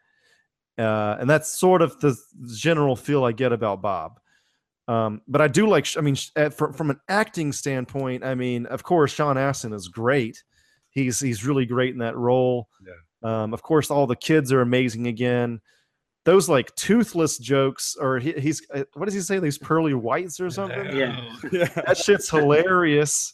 Uh, 0.79 1.17
and 1.21 1.29
that's 1.29 1.59
sort 1.59 1.83
of 1.83 2.01
the 2.01 2.17
general 2.55 2.97
feel 2.97 3.25
I 3.25 3.33
get 3.33 3.53
about 3.53 3.83
Bob. 3.83 4.19
Um, 4.89 5.23
but 5.29 5.41
I 5.41 5.49
do 5.49 5.69
like, 5.69 5.87
I 5.97 6.01
mean, 6.01 6.17
at, 6.37 6.55
from, 6.55 6.73
from 6.73 6.91
an 6.91 7.01
acting 7.09 7.53
standpoint, 7.53 8.25
I 8.25 8.35
mean, 8.35 8.67
of 8.67 8.83
course, 8.83 9.13
Sean 9.13 9.39
Astin 9.39 9.73
is 9.73 9.89
great. 9.89 10.43
He's 10.91 11.21
he's 11.21 11.47
really 11.47 11.65
great 11.65 11.93
in 11.93 11.99
that 12.01 12.17
role. 12.17 12.69
Um, 13.23 13.55
of 13.55 13.63
course, 13.63 13.91
all 13.91 14.07
the 14.07 14.17
kids 14.17 14.53
are 14.53 14.61
amazing 14.61 15.07
again. 15.07 15.61
Those 16.25 16.49
like 16.49 16.75
toothless 16.77 17.39
jokes, 17.39 17.97
or 17.99 18.19
he, 18.19 18.33
he's 18.33 18.63
uh, 18.75 18.85
what 18.95 19.07
does 19.07 19.15
he 19.15 19.21
say? 19.21 19.39
These 19.39 19.59
pearly 19.59 19.95
whites 19.95 20.39
or 20.39 20.51
something. 20.51 20.97
Yeah. 20.97 21.21
yeah. 21.51 21.69
That 21.87 21.97
shit's 21.97 22.29
hilarious. 22.29 23.33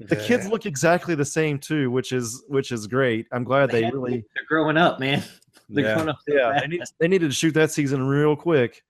The 0.00 0.16
kids 0.16 0.48
look 0.48 0.66
exactly 0.66 1.14
the 1.14 1.24
same 1.24 1.58
too, 1.58 1.90
which 1.90 2.12
is 2.12 2.44
which 2.48 2.72
is 2.72 2.86
great. 2.86 3.26
I'm 3.30 3.44
glad 3.44 3.70
they 3.70 3.82
Man, 3.82 3.92
really 3.92 4.24
They're 4.34 4.44
growing 4.48 4.76
up, 4.76 4.98
man. 4.98 5.22
They're 5.68 5.84
Yeah. 5.84 5.94
growing 5.94 6.08
up. 6.10 6.18
so 6.28 6.34
yeah 6.34 6.60
they, 6.60 6.66
need, 6.66 6.82
they 7.00 7.08
needed 7.08 7.28
to 7.28 7.34
shoot 7.34 7.52
that 7.54 7.70
season 7.70 8.06
real 8.06 8.36
quick. 8.36 8.82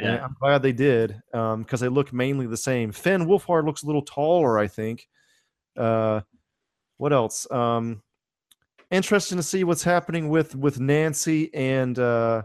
And 0.00 0.20
I'm 0.20 0.36
glad 0.40 0.62
they 0.62 0.72
did 0.72 1.20
because 1.32 1.80
they 1.80 1.88
look 1.88 2.12
mainly 2.12 2.46
the 2.46 2.56
same. 2.56 2.92
Finn 2.92 3.26
Wolfhard 3.26 3.64
looks 3.66 3.82
a 3.82 3.86
little 3.86 4.02
taller, 4.02 4.56
I 4.56 4.68
think. 4.68 5.08
Uh, 5.76 6.20
what 6.98 7.12
else? 7.12 7.50
Um, 7.50 8.00
interesting 8.92 9.38
to 9.38 9.42
see 9.42 9.64
what's 9.64 9.82
happening 9.82 10.28
with 10.28 10.54
with 10.54 10.78
Nancy 10.78 11.52
and 11.52 11.98
uh, 11.98 12.42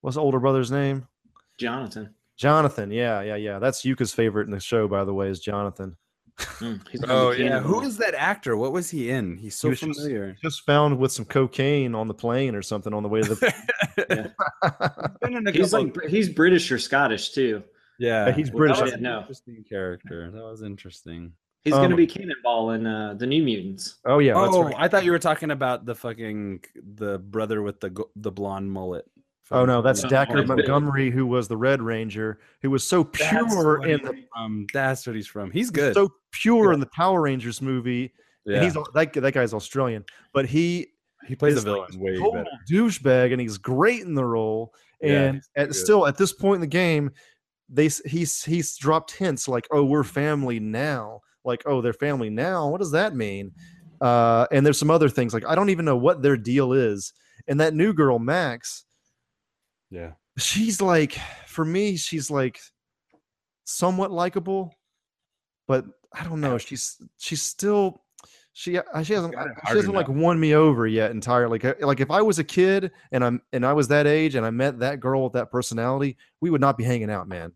what's 0.00 0.16
the 0.16 0.20
older 0.20 0.40
brother's 0.40 0.72
name? 0.72 1.06
Jonathan. 1.58 2.12
Jonathan. 2.36 2.90
Yeah, 2.90 3.20
yeah, 3.20 3.36
yeah. 3.36 3.58
That's 3.60 3.84
Yuka's 3.84 4.12
favorite 4.12 4.46
in 4.46 4.50
the 4.50 4.58
show, 4.60 4.88
by 4.88 5.04
the 5.04 5.14
way, 5.14 5.28
is 5.28 5.38
Jonathan. 5.40 5.96
Mm, 6.60 6.80
Oh 7.08 7.30
yeah, 7.30 7.60
who 7.60 7.74
Cannonball. 7.74 7.86
is 7.86 7.96
that 7.98 8.14
actor? 8.14 8.56
What 8.56 8.72
was 8.72 8.90
he 8.90 9.10
in? 9.10 9.36
He's 9.38 9.56
so 9.56 9.68
was 9.70 9.80
just- 9.80 9.98
familiar. 10.00 10.36
Just 10.42 10.64
found 10.66 10.98
with 10.98 11.12
some 11.12 11.24
cocaine 11.24 11.94
on 11.94 12.08
the 12.08 12.14
plane 12.14 12.54
or 12.54 12.62
something 12.62 12.92
on 12.92 13.02
the 13.02 13.08
way 13.08 13.22
to 13.22 13.34
the. 13.34 13.54
Been 15.20 15.36
in 15.36 15.46
a 15.46 15.50
He's 15.52 15.72
like 15.72 15.92
Br- 15.94 16.06
he's 16.08 16.28
British 16.28 16.70
or 16.72 16.78
Scottish 16.78 17.30
too. 17.32 17.62
yeah, 17.98 18.32
he's 18.32 18.50
Well, 18.50 18.58
British. 18.58 18.78
That 18.78 18.84
was 18.84 18.92
I 18.92 18.96
an 18.96 19.02
know. 19.02 19.20
interesting 19.20 19.64
character. 19.68 20.30
That 20.30 20.42
was 20.42 20.62
interesting. 20.62 21.32
He's 21.62 21.74
Um, 21.74 21.82
gonna 21.82 21.96
be 21.96 22.06
Cannonball 22.06 22.70
in 22.70 22.86
uh, 22.86 23.14
the 23.14 23.26
New 23.26 23.42
Mutants. 23.42 23.96
oh 24.06 24.18
yeah, 24.18 24.34
that's 24.34 24.54
oh, 24.54 24.64
right. 24.64 24.74
I 24.78 24.88
thought 24.88 25.04
you 25.04 25.10
were 25.12 25.18
talking 25.18 25.50
about 25.50 25.84
the 25.84 25.94
fucking 25.94 26.64
the 26.96 27.18
brother 27.18 27.60
with 27.62 27.80
the 27.80 28.04
the 28.16 28.30
blonde 28.32 28.70
mullet. 28.72 29.04
Oh 29.52 29.64
no, 29.64 29.82
that's 29.82 30.04
Oh, 30.04 30.08
Dacre. 30.08 30.44
Montgomery, 30.46 31.10
who 31.10 31.26
was 31.26 31.48
the 31.48 31.56
Red 31.56 31.82
Ranger, 31.82 32.38
who 32.62 32.70
was 32.70 32.86
so 32.86 33.02
pure 33.04 33.84
in 33.84 34.00
the 34.02 34.24
from. 34.32 34.66
That's 34.72 35.06
what 35.06 35.16
he's 35.16 35.26
from. 35.26 35.50
He's 35.50 35.70
good. 35.70 35.94
so 35.94 36.12
pure 36.32 36.72
in 36.72 36.80
the 36.80 36.86
Power 36.94 37.22
Rangers 37.22 37.60
movie. 37.60 38.12
yeah. 38.44 38.56
And 38.56 38.64
he's 38.64 38.74
that 38.94 39.12
that 39.12 39.34
guy's 39.34 39.52
Australian, 39.52 40.04
but 40.32 40.46
he 40.46 40.88
he 41.26 41.34
plays 41.36 41.54
a 41.54 41.58
is, 41.58 41.66
like, 41.66 41.88
villain 41.90 42.00
way 42.00 42.16
total 42.16 42.32
better. 42.32 42.50
douchebag, 42.70 43.32
and 43.32 43.40
he's 43.40 43.58
great 43.58 44.02
in 44.02 44.14
the 44.14 44.24
role. 44.24 44.72
Yeah, 45.02 45.22
And 45.22 45.34
he's 45.36 45.50
at, 45.56 45.74
still 45.74 46.06
at 46.06 46.16
this 46.16 46.32
point 46.32 46.56
in 46.56 46.60
the 46.60 46.66
game, 46.66 47.10
they 47.68 47.88
he's 48.06 48.44
he's 48.44 48.76
dropped 48.76 49.10
hints 49.12 49.48
like, 49.48 49.66
"Oh, 49.72 49.84
we're 49.84 50.04
family 50.04 50.60
now." 50.60 51.20
Like, 51.44 51.62
"Oh, 51.66 51.80
they're 51.80 51.92
family 51.92 52.30
now." 52.30 52.68
What 52.68 52.78
does 52.78 52.90
that 52.92 53.16
mean? 53.16 53.50
Uh, 54.00 54.46
and 54.52 54.64
there's 54.64 54.78
some 54.78 54.90
other 54.90 55.08
things 55.08 55.34
like 55.34 55.44
I 55.46 55.54
don't 55.54 55.70
even 55.70 55.84
know 55.84 55.96
what 55.96 56.22
their 56.22 56.36
deal 56.36 56.72
is. 56.72 57.12
And 57.48 57.58
that 57.60 57.74
new 57.74 57.92
girl, 57.92 58.18
Max, 58.18 58.84
Yeah. 59.90 60.12
she's 60.38 60.80
like 60.80 61.18
for 61.46 61.64
me 61.64 61.96
she's 61.96 62.30
like 62.30 62.60
somewhat 63.64 64.10
likable 64.10 64.72
but 65.66 65.84
i 66.14 66.24
don't 66.24 66.40
know 66.40 66.58
she's 66.58 66.96
she's 67.18 67.42
still 67.42 68.02
she 68.52 68.78
uh, 68.78 69.02
she 69.02 69.14
hasn't 69.14 69.34
she 69.68 69.76
hasn't 69.76 69.94
like 69.94 70.08
won 70.08 70.38
me 70.38 70.54
over 70.54 70.86
yet 70.86 71.10
entirely 71.10 71.58
like, 71.58 71.64
uh, 71.64 71.86
like 71.86 72.00
if 72.00 72.10
i 72.10 72.20
was 72.20 72.38
a 72.38 72.44
kid 72.44 72.90
and 73.12 73.24
i'm 73.24 73.40
and 73.52 73.64
i 73.64 73.72
was 73.72 73.88
that 73.88 74.06
age 74.06 74.34
and 74.34 74.44
i 74.44 74.50
met 74.50 74.78
that 74.78 75.00
girl 75.00 75.24
with 75.24 75.32
that 75.32 75.50
personality 75.50 76.16
we 76.40 76.50
would 76.50 76.60
not 76.60 76.76
be 76.76 76.84
hanging 76.84 77.10
out 77.10 77.28
man 77.28 77.52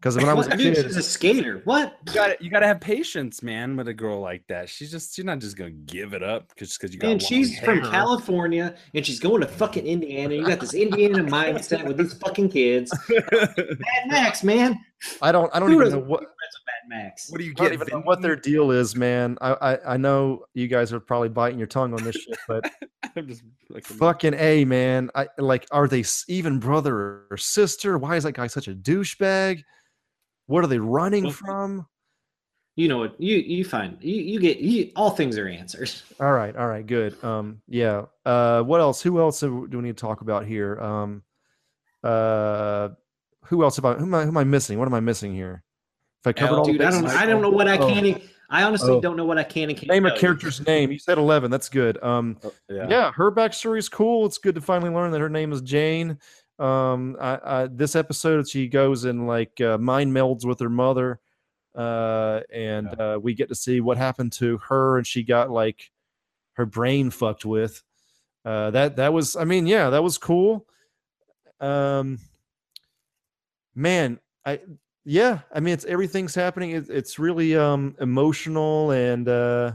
because 0.00 0.16
when 0.16 0.28
i 0.28 0.34
was 0.34 0.46
a 0.46 0.56
Dude, 0.56 0.74
kid 0.76 0.84
she's 0.86 0.96
a 0.96 1.02
skater. 1.02 1.60
What? 1.64 1.98
You 2.06 2.14
got 2.14 2.26
to 2.28 2.36
you 2.44 2.50
got 2.50 2.60
to 2.60 2.66
have 2.66 2.80
patience, 2.80 3.42
man, 3.42 3.76
with 3.76 3.88
a 3.88 3.94
girl 3.94 4.20
like 4.20 4.44
that. 4.48 4.68
She's 4.68 4.90
just 4.90 5.14
she's 5.16 5.24
not 5.24 5.38
just 5.40 5.56
gonna 5.56 5.70
give 5.70 6.12
it 6.14 6.22
up 6.22 6.48
because 6.48 6.76
because 6.76 6.94
you 6.94 7.00
got. 7.00 7.10
And 7.10 7.20
long 7.22 7.28
she's 7.28 7.58
from. 7.60 7.80
California, 7.82 8.74
and 8.94 9.04
she's 9.04 9.18
going 9.20 9.40
to 9.40 9.46
fucking 9.48 9.86
Indiana. 9.86 10.34
You 10.34 10.46
got 10.46 10.60
this 10.60 10.74
Indiana 10.74 11.18
mindset 11.24 11.84
with 11.86 11.96
these 11.96 12.14
fucking 12.14 12.50
kids. 12.50 12.96
Mad 13.10 13.78
Max, 14.08 14.42
man. 14.44 14.78
i 15.22 15.30
don't 15.32 15.54
i 15.54 15.60
don't 15.60 15.68
Who 15.70 15.76
even 15.76 15.86
is- 15.88 15.94
know 15.94 16.00
what 16.00 16.20
Mad 16.20 17.04
Max. 17.04 17.30
what 17.30 17.38
do 17.38 17.44
you 17.44 17.54
I 17.58 17.62
get? 17.64 17.72
even 17.74 17.88
know 17.90 18.00
what 18.00 18.20
their 18.22 18.36
deal 18.36 18.70
is, 18.70 18.94
man. 18.96 19.36
I, 19.40 19.52
I 19.74 19.94
I 19.94 19.96
know 19.96 20.44
you 20.54 20.68
guys 20.68 20.92
are 20.92 21.00
probably 21.00 21.28
biting 21.28 21.58
your 21.58 21.66
tongue 21.68 21.92
on 21.94 22.02
this 22.04 22.16
shit, 22.16 22.38
but 22.48 22.70
I'm 23.16 23.26
just 23.28 23.42
like, 23.70 23.84
fucking 23.84 24.34
a 24.34 24.64
man 24.64 25.10
i 25.14 25.26
like 25.38 25.66
are 25.72 25.88
they 25.88 26.04
even 26.28 26.58
brother 26.60 27.26
or 27.30 27.36
sister 27.36 27.96
why 27.98 28.16
is 28.16 28.22
that 28.24 28.32
guy 28.32 28.46
such 28.46 28.68
a 28.68 28.74
douchebag 28.74 29.62
what 30.48 30.64
are 30.64 30.66
they 30.66 30.78
running 30.78 31.24
Well- 31.24 31.32
from 31.32 31.86
You 32.76 32.86
know 32.88 32.98
what? 32.98 33.20
You 33.20 33.36
you 33.38 33.64
find 33.64 33.96
you 34.00 34.14
you 34.22 34.38
get 34.40 34.58
you, 34.58 34.90
all 34.96 35.10
things 35.10 35.36
are 35.38 35.48
answers. 35.48 36.02
all 36.20 36.32
right 36.32 36.54
all 36.56 36.66
right 36.68 36.86
good 36.86 37.22
um 37.24 37.60
yeah 37.68 38.04
uh 38.26 38.62
what 38.62 38.80
else 38.80 39.00
who 39.02 39.18
else 39.20 39.40
do 39.40 39.66
we 39.70 39.78
need 39.80 39.96
to 39.96 40.00
talk 40.00 40.20
about 40.20 40.44
here 40.46 40.78
um 40.80 41.22
uh 42.04 42.88
who 43.46 43.62
else 43.64 43.76
have 43.76 43.84
i 43.84 43.94
who 43.94 44.04
am 44.04 44.14
i, 44.14 44.22
who 44.22 44.28
am 44.28 44.36
I 44.36 44.44
missing 44.44 44.78
what 44.78 44.86
am 44.86 44.94
i 44.94 45.00
missing 45.00 45.34
here 45.34 45.64
if 46.22 46.26
i 46.28 46.32
covered 46.32 46.52
Al- 46.54 46.58
all 46.60 46.64
the 46.66 46.72
Dude, 46.72 46.82
I 46.82 46.90
don't 46.90 47.06
I 47.06 47.26
don't 47.26 47.42
know 47.42 47.50
what 47.50 47.68
I 47.68 47.78
Oh. 47.78 47.88
can. 47.88 48.04
and- 48.06 48.22
I 48.50 48.62
honestly 48.62 48.92
Oh. 48.92 49.00
don't 49.00 49.16
know 49.18 49.26
what 49.26 49.36
I 49.36 49.42
can 49.44 49.68
and 49.68 49.76
can't. 49.78 49.90
name 49.90 50.06
a 50.06 50.16
character's 50.16 50.64
name 50.66 50.90
you 50.92 50.98
said 50.98 51.18
11 51.18 51.50
that's 51.50 51.68
good 51.68 52.02
um 52.02 52.38
Oh, 52.44 52.52
yeah. 52.70 52.86
yeah. 52.88 53.12
her 53.12 53.30
backstory's 53.32 53.88
cool 53.88 54.24
it's 54.26 54.38
good 54.38 54.54
to 54.54 54.60
finally 54.60 54.90
learn 54.90 55.10
that 55.12 55.20
her 55.20 55.28
name 55.28 55.52
is 55.52 55.60
jane 55.62 56.18
um 56.58 57.16
I, 57.20 57.38
I 57.44 57.66
this 57.66 57.94
episode 57.94 58.48
she 58.48 58.68
goes 58.68 59.04
and 59.04 59.26
like 59.26 59.60
uh, 59.60 59.78
mind 59.78 60.12
melds 60.12 60.44
with 60.44 60.58
her 60.60 60.68
mother 60.68 61.20
uh 61.76 62.40
and 62.52 62.88
uh 63.00 63.18
we 63.22 63.34
get 63.34 63.48
to 63.48 63.54
see 63.54 63.80
what 63.80 63.96
happened 63.96 64.32
to 64.32 64.58
her 64.58 64.98
and 64.98 65.06
she 65.06 65.22
got 65.22 65.50
like 65.50 65.90
her 66.54 66.66
brain 66.66 67.10
fucked 67.10 67.44
with. 67.44 67.82
Uh 68.44 68.70
that 68.72 68.96
that 68.96 69.12
was 69.12 69.36
i 69.36 69.44
mean 69.44 69.66
yeah 69.66 69.90
that 69.90 70.02
was 70.02 70.18
cool. 70.18 70.66
Um 71.60 72.18
man 73.74 74.18
i 74.44 74.60
yeah 75.04 75.40
i 75.54 75.60
mean 75.60 75.74
it's 75.74 75.84
everything's 75.84 76.34
happening. 76.34 76.72
It, 76.72 76.90
it's 76.90 77.18
really 77.18 77.56
um 77.56 77.94
emotional 78.00 78.90
and 78.90 79.28
uh 79.28 79.72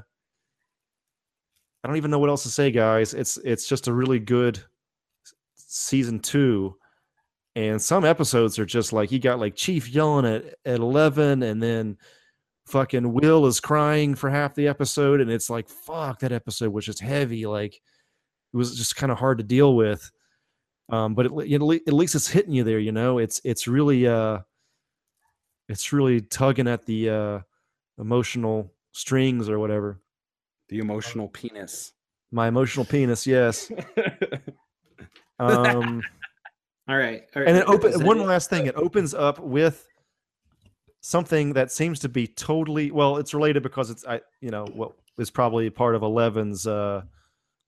I 1.84 1.88
don't 1.90 1.98
even 1.98 2.12
know 2.12 2.20
what 2.20 2.30
else 2.30 2.44
to 2.44 2.50
say, 2.50 2.72
guys. 2.72 3.13
It's 3.13 3.38
it's 3.38 3.68
just 3.68 3.88
a 3.88 3.94
really 3.94 4.20
good 4.20 4.63
season 5.74 6.20
two, 6.20 6.75
and 7.56 7.82
some 7.82 8.06
episodes 8.06 8.60
are 8.60 8.65
just 8.65 8.94
like 8.94 9.12
you 9.12 9.20
got 9.20 9.39
like 9.39 9.56
Chief 9.56 9.89
yelling 9.89 10.25
at 10.25 10.46
at 10.65 10.80
eleven, 10.80 11.44
and 11.44 11.62
then 11.62 11.98
fucking 12.68 13.12
Will 13.13 13.46
is 13.46 13.60
crying 13.60 14.15
for 14.15 14.30
half 14.30 14.56
the 14.56 14.68
episode, 14.68 15.20
and 15.20 15.32
it's 15.32 15.50
like 15.50 15.68
fuck 15.68 16.20
that 16.20 16.32
episode 16.32 16.72
was 16.72 16.86
just 16.86 17.01
heavy. 17.01 17.46
Like 17.46 17.75
it 17.75 18.58
was 18.58 18.77
just 18.77 18.96
kind 18.96 19.12
of 19.12 19.18
hard 19.18 19.39
to 19.39 19.44
deal 19.44 19.75
with. 19.75 20.10
Um, 20.89 21.15
but 21.15 21.25
at, 21.25 21.32
le- 21.32 21.46
at 21.46 21.88
at 21.88 21.94
least 21.94 22.15
it's 22.15 22.27
hitting 22.27 22.53
you 22.53 22.63
there, 22.63 22.80
you 22.80 22.92
know. 22.92 23.18
It's 23.18 23.42
it's 23.44 23.68
really 23.68 24.08
uh, 24.08 24.39
it's 25.70 25.92
really 25.92 26.22
tugging 26.22 26.68
at 26.68 26.86
the 26.86 27.10
uh, 27.10 27.39
emotional 27.98 28.72
strings 28.92 29.50
or 29.50 29.60
whatever. 29.60 30.01
The 30.70 30.80
emotional 30.80 31.30
penis. 31.30 31.94
My 32.32 32.48
emotional 32.48 32.86
penis, 32.86 33.27
yes. 33.27 33.72
Um, 35.40 36.04
All 36.88 36.98
right. 36.98 37.24
all 37.34 37.42
right. 37.42 37.48
and 37.48 37.58
it 37.58 37.66
open 37.66 38.04
one 38.04 38.20
last 38.25 38.50
thing. 38.50 38.66
It 38.66 38.75
opens 38.75 39.13
up 39.13 39.40
with 39.40 39.88
something 41.00 41.54
that 41.54 41.72
seems 41.72 42.00
to 42.00 42.10
be 42.10 42.28
totally 42.28 42.92
well. 42.92 43.18
It's 43.18 43.34
related 43.34 43.63
because 43.63 43.90
it's 43.90 44.06
I 44.06 44.20
you 44.42 44.50
know 44.50 44.66
what 44.66 44.92
is 45.18 45.30
probably 45.30 45.70
part 45.70 45.96
of 45.96 46.02
Eleven's 46.02 46.68
uh, 46.68 47.04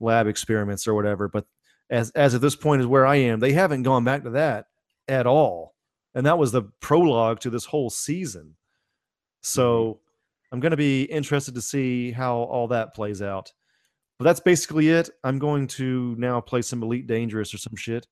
lab 0.01 0.27
experiments 0.27 0.85
or 0.85 0.95
whatever. 0.95 1.29
But 1.29 1.45
as 1.89 2.11
as 2.11 2.35
at 2.35 2.41
this 2.41 2.57
point 2.57 2.81
is 2.81 2.87
where 2.87 3.05
I 3.05 3.15
am, 3.15 3.39
they 3.39 3.53
haven't 3.53 3.83
gone 3.83 4.03
back 4.03 4.23
to 4.23 4.31
that 4.31 4.65
at 5.07 5.25
all, 5.25 5.75
and 6.13 6.25
that 6.25 6.37
was 6.37 6.51
the 6.51 6.63
prologue 6.81 7.39
to 7.41 7.49
this 7.49 7.65
whole 7.65 7.89
season. 7.89 8.57
So 9.43 10.01
I'm 10.51 10.59
going 10.59 10.71
to 10.71 10.77
be 10.77 11.03
interested 11.03 11.55
to 11.55 11.61
see 11.61 12.11
how 12.11 12.37
all 12.37 12.67
that 12.69 12.93
plays 12.95 13.21
out. 13.21 13.53
But 14.17 14.25
that's 14.25 14.39
basically 14.39 14.89
it. 14.89 15.09
I'm 15.23 15.39
going 15.39 15.67
to 15.67 16.15
now 16.17 16.39
play 16.41 16.61
some 16.61 16.81
Elite 16.83 17.07
Dangerous 17.07 17.53
or 17.53 17.57
some 17.57 17.75
shit. 17.75 18.07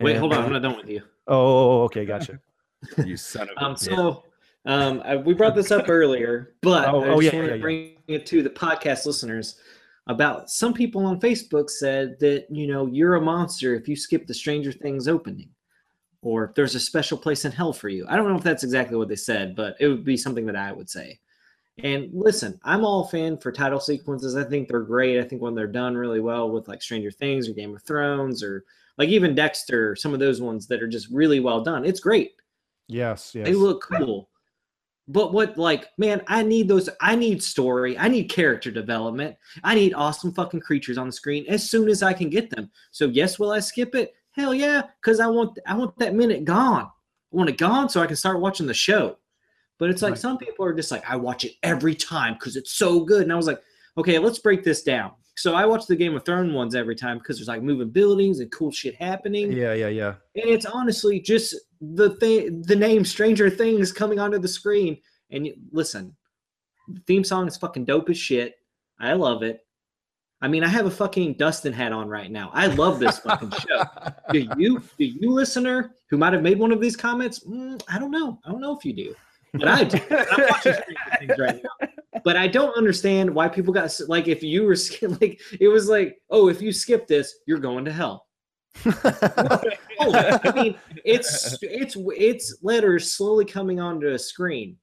Wait, 0.00 0.12
And, 0.12 0.20
hold 0.20 0.34
on. 0.34 0.44
I'm 0.44 0.52
not 0.52 0.62
done 0.62 0.76
with 0.76 0.88
you. 0.88 1.02
Oh, 1.26 1.82
okay, 1.84 2.04
gotcha. 2.04 2.38
you 3.04 3.16
son 3.16 3.48
of 3.48 3.56
a 3.56 3.64
Um, 3.64 3.74
bitch. 3.74 3.78
so 3.78 4.24
um, 4.66 5.00
I, 5.04 5.16
we 5.16 5.32
brought 5.32 5.54
this 5.54 5.70
up 5.70 5.88
earlier, 5.88 6.54
but 6.60 6.88
Oh, 6.88 7.02
I 7.02 7.08
oh, 7.08 7.20
just 7.20 7.32
yeah, 7.32 7.38
wanted 7.38 7.46
yeah, 7.46 7.52
to 7.52 7.56
yeah. 7.56 7.62
bring 7.62 7.96
it 8.08 8.26
to 8.26 8.42
the 8.42 8.50
podcast 8.50 9.06
listeners 9.06 9.58
about 10.08 10.50
some 10.50 10.72
people 10.74 11.04
on 11.06 11.18
Facebook 11.20 11.70
said 11.70 12.16
that 12.20 12.46
you 12.50 12.66
know 12.66 12.86
you're 12.86 13.14
a 13.14 13.20
monster 13.20 13.74
if 13.74 13.88
you 13.88 13.96
skip 13.96 14.26
the 14.26 14.34
Stranger 14.34 14.70
Things 14.72 15.08
opening, 15.08 15.48
or 16.22 16.44
if 16.44 16.54
there's 16.54 16.74
a 16.74 16.80
special 16.80 17.16
place 17.18 17.44
in 17.44 17.50
hell 17.52 17.72
for 17.72 17.88
you. 17.88 18.06
I 18.08 18.16
don't 18.16 18.28
know 18.28 18.36
if 18.36 18.44
that's 18.44 18.62
exactly 18.62 18.96
what 18.96 19.08
they 19.08 19.16
said, 19.16 19.56
but 19.56 19.74
it 19.80 19.88
would 19.88 20.04
be 20.04 20.16
something 20.16 20.46
that 20.46 20.56
I 20.56 20.70
would 20.72 20.90
say. 20.90 21.18
And 21.82 22.08
listen, 22.12 22.58
I'm 22.64 22.84
all 22.84 23.06
fan 23.06 23.36
for 23.36 23.52
title 23.52 23.80
sequences. 23.80 24.34
I 24.34 24.44
think 24.44 24.68
they're 24.68 24.80
great. 24.80 25.20
I 25.20 25.24
think 25.24 25.42
when 25.42 25.54
they're 25.54 25.66
done 25.66 25.96
really 25.96 26.20
well 26.20 26.50
with 26.50 26.68
like 26.68 26.80
Stranger 26.80 27.10
Things 27.10 27.48
or 27.48 27.52
Game 27.52 27.76
of 27.76 27.82
Thrones 27.82 28.42
or 28.42 28.64
like 28.96 29.10
even 29.10 29.34
Dexter, 29.34 29.94
some 29.94 30.14
of 30.14 30.20
those 30.20 30.40
ones 30.40 30.66
that 30.68 30.82
are 30.82 30.88
just 30.88 31.08
really 31.10 31.40
well 31.40 31.60
done. 31.60 31.84
It's 31.84 32.00
great. 32.00 32.32
Yes, 32.88 33.34
yes. 33.34 33.46
They 33.46 33.54
look 33.54 33.82
cool. 33.82 34.30
But 35.08 35.32
what, 35.32 35.56
like, 35.56 35.88
man, 35.98 36.22
I 36.26 36.42
need 36.42 36.66
those. 36.66 36.88
I 37.00 37.14
need 37.14 37.42
story. 37.42 37.96
I 37.96 38.08
need 38.08 38.24
character 38.24 38.70
development. 38.70 39.36
I 39.62 39.74
need 39.74 39.94
awesome 39.94 40.32
fucking 40.32 40.60
creatures 40.60 40.98
on 40.98 41.06
the 41.06 41.12
screen 41.12 41.44
as 41.48 41.68
soon 41.68 41.88
as 41.88 42.02
I 42.02 42.12
can 42.12 42.28
get 42.28 42.50
them. 42.50 42.70
So, 42.90 43.06
yes, 43.06 43.38
will 43.38 43.52
I 43.52 43.60
skip 43.60 43.94
it? 43.94 44.14
Hell 44.32 44.52
yeah, 44.52 44.82
because 45.00 45.20
I 45.20 45.28
want 45.28 45.58
I 45.66 45.74
want 45.74 45.96
that 45.98 46.14
minute 46.14 46.44
gone. 46.44 46.86
I 46.86 47.36
want 47.36 47.50
it 47.50 47.58
gone 47.58 47.88
so 47.88 48.02
I 48.02 48.06
can 48.06 48.16
start 48.16 48.40
watching 48.40 48.66
the 48.66 48.74
show. 48.74 49.16
But 49.78 49.90
it's 49.90 50.02
like 50.02 50.12
Right. 50.12 50.18
some 50.20 50.38
people 50.38 50.64
are 50.64 50.72
just 50.72 50.90
like, 50.90 51.08
I 51.08 51.16
watch 51.16 51.44
it 51.44 51.52
every 51.62 51.94
time 51.94 52.34
because 52.34 52.56
it's 52.56 52.72
so 52.72 53.00
good. 53.00 53.22
And 53.22 53.32
I 53.32 53.36
was 53.36 53.46
like, 53.46 53.60
okay, 53.98 54.18
let's 54.18 54.38
break 54.38 54.64
this 54.64 54.82
down. 54.82 55.12
So 55.38 55.54
I 55.54 55.66
watch 55.66 55.86
the 55.86 55.96
Game 55.96 56.16
of 56.16 56.24
Thrones 56.24 56.54
ones 56.54 56.74
every 56.74 56.96
time 56.96 57.18
because 57.18 57.36
there's 57.36 57.48
like 57.48 57.62
moving 57.62 57.90
buildings 57.90 58.40
and 58.40 58.50
cool 58.50 58.72
shit 58.72 58.94
happening. 58.94 59.52
Yeah, 59.52 59.74
yeah, 59.74 59.88
yeah. 59.88 60.14
And 60.34 60.46
it's 60.46 60.64
honestly 60.64 61.20
just 61.20 61.54
the 61.80 62.10
thing, 62.16 62.62
the 62.62 62.76
name 62.76 63.04
Stranger 63.04 63.50
Things 63.50 63.92
coming 63.92 64.18
onto 64.18 64.38
the 64.38 64.48
screen. 64.48 64.96
And 65.30 65.46
you, 65.46 65.54
listen, 65.72 66.16
the 66.88 67.00
theme 67.06 67.22
song 67.24 67.46
is 67.48 67.56
fucking 67.58 67.84
dope 67.84 68.08
as 68.08 68.16
shit. 68.16 68.54
I 68.98 69.12
love 69.12 69.42
it. 69.42 69.60
I 70.40 70.48
mean, 70.48 70.64
I 70.64 70.68
have 70.68 70.86
a 70.86 70.90
fucking 70.90 71.34
Dustin 71.34 71.72
hat 71.72 71.92
on 71.92 72.08
right 72.08 72.30
now. 72.30 72.50
I 72.54 72.66
love 72.66 72.98
this 72.98 73.18
fucking 73.18 73.50
show. 73.68 73.82
Do 74.30 74.38
you, 74.38 74.80
do 74.98 75.04
you, 75.04 75.30
listener, 75.32 75.94
who 76.10 76.16
might 76.18 76.32
have 76.34 76.42
made 76.42 76.58
one 76.58 76.72
of 76.72 76.80
these 76.80 76.96
comments? 76.96 77.40
Mm, 77.40 77.82
I 77.90 77.98
don't 77.98 78.10
know. 78.10 78.38
I 78.44 78.50
don't 78.52 78.60
know 78.60 78.76
if 78.76 78.84
you 78.84 78.92
do, 78.94 79.14
but 79.58 79.68
I 79.68 79.84
do. 79.84 79.98
I'm 80.10 80.46
watching 80.48 80.74
things 81.18 81.38
right 81.38 81.62
now. 81.62 81.88
But 82.24 82.36
I 82.36 82.48
don't 82.48 82.76
understand 82.76 83.32
why 83.32 83.48
people 83.48 83.72
got 83.72 83.94
like 84.08 84.28
if 84.28 84.42
you 84.42 84.64
were 84.64 84.76
like 85.20 85.40
it 85.60 85.68
was 85.68 85.88
like 85.88 86.18
oh 86.30 86.48
if 86.48 86.60
you 86.60 86.72
skip 86.72 87.06
this 87.06 87.38
you're 87.46 87.58
going 87.58 87.84
to 87.84 87.92
hell. 87.92 88.26
Oh, 89.98 90.12
I 90.14 90.52
mean 90.52 90.76
it's 91.06 91.56
it's 91.62 91.96
it's 91.96 92.58
letters 92.62 93.12
slowly 93.12 93.46
coming 93.46 93.80
onto 93.80 94.08
a 94.08 94.18
screen. 94.18 94.76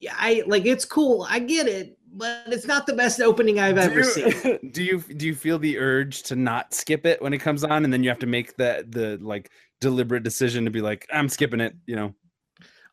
Yeah, 0.00 0.14
I 0.16 0.42
like 0.46 0.66
it's 0.66 0.84
cool. 0.84 1.26
I 1.28 1.38
get 1.38 1.68
it, 1.68 1.96
but 2.12 2.42
it's 2.46 2.66
not 2.66 2.86
the 2.86 2.94
best 2.94 3.20
opening 3.20 3.58
I've 3.58 3.78
ever 3.78 4.02
do 4.02 4.04
seen. 4.04 4.58
do 4.72 4.82
you 4.82 5.00
do 5.00 5.26
you 5.26 5.34
feel 5.34 5.58
the 5.58 5.78
urge 5.78 6.22
to 6.24 6.36
not 6.36 6.74
skip 6.74 7.06
it 7.06 7.20
when 7.22 7.32
it 7.32 7.38
comes 7.38 7.64
on, 7.64 7.84
and 7.84 7.92
then 7.92 8.02
you 8.02 8.08
have 8.08 8.18
to 8.20 8.26
make 8.26 8.56
that 8.56 8.90
the 8.90 9.18
like 9.20 9.50
deliberate 9.80 10.22
decision 10.22 10.64
to 10.64 10.70
be 10.70 10.80
like, 10.80 11.06
I'm 11.12 11.28
skipping 11.28 11.60
it. 11.60 11.74
You 11.86 11.96
know, 11.96 12.14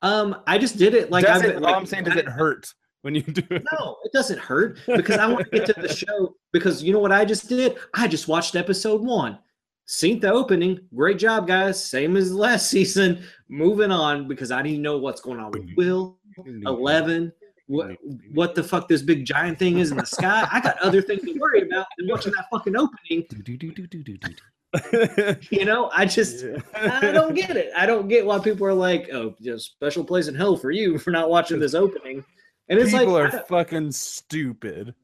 Um, 0.05 0.37
I 0.47 0.57
just 0.57 0.77
did 0.77 0.93
it 0.93 1.09
like 1.11 1.25
does 1.25 1.41
I've 1.41 1.49
it, 1.49 1.61
like, 1.61 1.75
I'm 1.75 1.85
saying, 1.85 2.03
does 2.05 2.15
I- 2.15 2.19
it 2.19 2.27
hurt 2.27 2.71
when 3.01 3.15
you 3.15 3.21
do 3.23 3.41
it? 3.49 3.63
No, 3.73 3.97
it 4.03 4.11
doesn't 4.13 4.39
hurt 4.39 4.79
because 4.85 5.17
I 5.17 5.25
want 5.27 5.45
to 5.51 5.59
get 5.59 5.65
to 5.75 5.81
the 5.81 5.93
show. 6.03 6.35
Because 6.53 6.83
you 6.83 6.93
know 6.93 6.99
what 6.99 7.11
I 7.11 7.25
just 7.25 7.49
did? 7.49 7.77
I 7.93 8.07
just 8.07 8.27
watched 8.27 8.55
episode 8.55 9.01
one. 9.01 9.39
Seen 9.87 10.19
the 10.19 10.31
opening. 10.31 10.79
Great 10.95 11.19
job, 11.19 11.47
guys. 11.47 11.83
Same 11.83 12.17
as 12.17 12.33
last 12.33 12.69
season. 12.75 13.23
Moving 13.49 13.91
on 13.91 14.27
because 14.27 14.51
I 14.51 14.61
didn't 14.61 14.81
know 14.81 14.97
what's 14.97 15.21
going 15.21 15.39
on 15.39 15.51
with 15.51 15.67
Will. 15.75 16.17
Eleven. 16.65 17.31
What 17.67 17.97
what 18.31 18.53
the 18.53 18.63
fuck 18.63 18.87
this 18.87 19.01
big 19.01 19.25
giant 19.25 19.57
thing 19.57 19.79
is 19.79 19.89
in 19.89 19.97
the 19.97 20.05
sky? 20.05 20.47
I 20.51 20.59
got 20.61 20.77
other 20.79 21.01
things 21.01 21.23
to 21.23 21.33
worry 21.39 21.61
about 21.63 21.87
than 21.97 22.07
watching 22.07 22.31
that 22.33 22.45
fucking 22.51 22.75
opening. 22.75 23.25
You 25.51 25.65
know, 25.65 25.89
I 25.93 26.05
just 26.05 26.45
I 26.75 27.11
don't 27.11 27.33
get 27.35 27.55
it. 27.55 27.71
I 27.75 27.85
don't 27.85 28.07
get 28.07 28.25
why 28.25 28.39
people 28.39 28.65
are 28.67 28.73
like, 28.73 29.09
oh, 29.13 29.35
just 29.41 29.71
special 29.71 30.03
place 30.03 30.27
in 30.27 30.35
hell 30.35 30.57
for 30.57 30.71
you 30.71 30.97
for 30.97 31.11
not 31.11 31.29
watching 31.29 31.59
this 31.59 31.73
opening. 31.73 32.23
And 32.69 32.79
it's 32.79 32.91
People 32.91 33.13
like 33.13 33.31
people 33.31 33.39
are 33.39 33.45
fucking 33.45 33.91
stupid. 33.91 34.93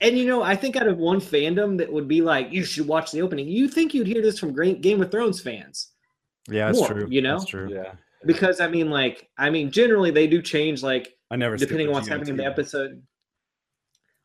And 0.00 0.16
you 0.18 0.26
know, 0.26 0.42
I 0.42 0.54
think 0.54 0.76
out 0.76 0.86
of 0.86 0.98
one 0.98 1.20
fandom 1.20 1.76
that 1.78 1.90
would 1.92 2.06
be 2.06 2.20
like, 2.22 2.52
you 2.52 2.64
should 2.64 2.86
watch 2.86 3.10
the 3.10 3.20
opening, 3.22 3.46
you 3.48 3.68
think 3.68 3.92
you'd 3.94 4.06
hear 4.06 4.22
this 4.22 4.38
from 4.38 4.52
great 4.52 4.80
Game 4.80 5.02
of 5.02 5.10
Thrones 5.10 5.40
fans. 5.40 5.92
Yeah, 6.48 6.66
that's 6.66 6.78
More, 6.78 6.88
true. 6.88 7.06
you 7.10 7.20
know? 7.22 7.38
that's 7.38 7.50
true. 7.50 7.68
Yeah, 7.70 7.92
Because 8.24 8.60
I 8.60 8.68
mean, 8.68 8.90
like, 8.90 9.28
I 9.36 9.50
mean, 9.50 9.70
generally 9.70 10.10
they 10.10 10.26
do 10.26 10.40
change, 10.40 10.82
like, 10.82 11.14
I 11.30 11.36
never. 11.36 11.56
depending 11.56 11.88
on 11.88 11.94
what's 11.94 12.08
happening 12.08 12.30
in 12.30 12.36
the 12.36 12.46
episode. 12.46 13.02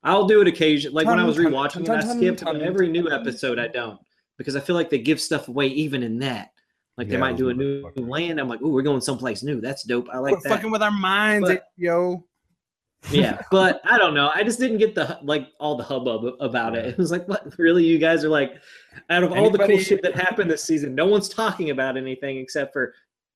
I'll 0.03 0.25
do 0.25 0.41
it 0.41 0.47
occasionally. 0.47 0.93
Like 0.95 1.07
when 1.07 1.19
I 1.19 1.23
was 1.23 1.35
Ton, 1.35 1.45
ton, 1.45 1.53
rewatching 1.53 1.85
ton, 1.85 1.95
it, 1.99 2.03
I 2.03 2.07
ton, 2.07 2.17
skipped, 2.17 2.43
every 2.43 2.89
new 2.89 3.11
episode 3.11 3.59
I 3.59 3.67
don't. 3.67 3.99
Because 4.37 4.55
I 4.55 4.59
feel 4.59 4.75
like 4.75 4.89
they 4.89 4.99
give 4.99 5.19
stuff 5.21 5.47
away 5.47 5.67
even 5.67 6.03
in 6.03 6.19
that. 6.19 6.51
Like 6.97 7.07
they 7.09 7.17
might 7.17 7.37
do 7.37 7.49
a 7.49 7.53
new 7.53 7.83
motherfuckers. 7.83 8.09
land. 8.09 8.39
I'm 8.39 8.47
like, 8.49 8.59
oh, 8.63 8.69
we're 8.69 8.81
going 8.81 9.01
someplace 9.01 9.43
new. 9.43 9.61
That's 9.61 9.83
dope. 9.83 10.07
I 10.13 10.17
like 10.19 10.33
We're 10.33 10.41
that. 10.41 10.49
fucking 10.49 10.71
with 10.71 10.83
our 10.83 10.91
minds, 10.91 11.49
But- 11.49 11.63
yo. 11.77 12.23
yeah 13.11 13.41
but 13.51 13.81
i 13.85 13.97
don't 13.97 14.13
know 14.13 14.29
i 14.35 14.43
just 14.43 14.59
didn't 14.59 14.77
get 14.77 14.93
the 14.93 15.17
like 15.23 15.47
all 15.59 15.75
the 15.75 15.83
hubbub 15.83 16.35
about 16.39 16.75
it 16.75 16.85
it 16.85 16.97
was 16.99 17.09
like 17.09 17.27
what 17.27 17.51
really 17.57 17.83
you 17.83 17.97
guys 17.97 18.23
are 18.23 18.29
like 18.29 18.61
out 19.09 19.23
of 19.23 19.31
all 19.31 19.49
the 19.49 19.57
cool 19.57 19.79
shit 19.79 20.03
that 20.03 20.13
happened 20.15 20.51
this 20.51 20.63
season 20.63 20.93
no 20.93 21.07
one's 21.07 21.27
talking 21.27 21.71
about 21.71 21.97
anything 21.97 22.37
except 22.37 22.71
for 22.71 22.93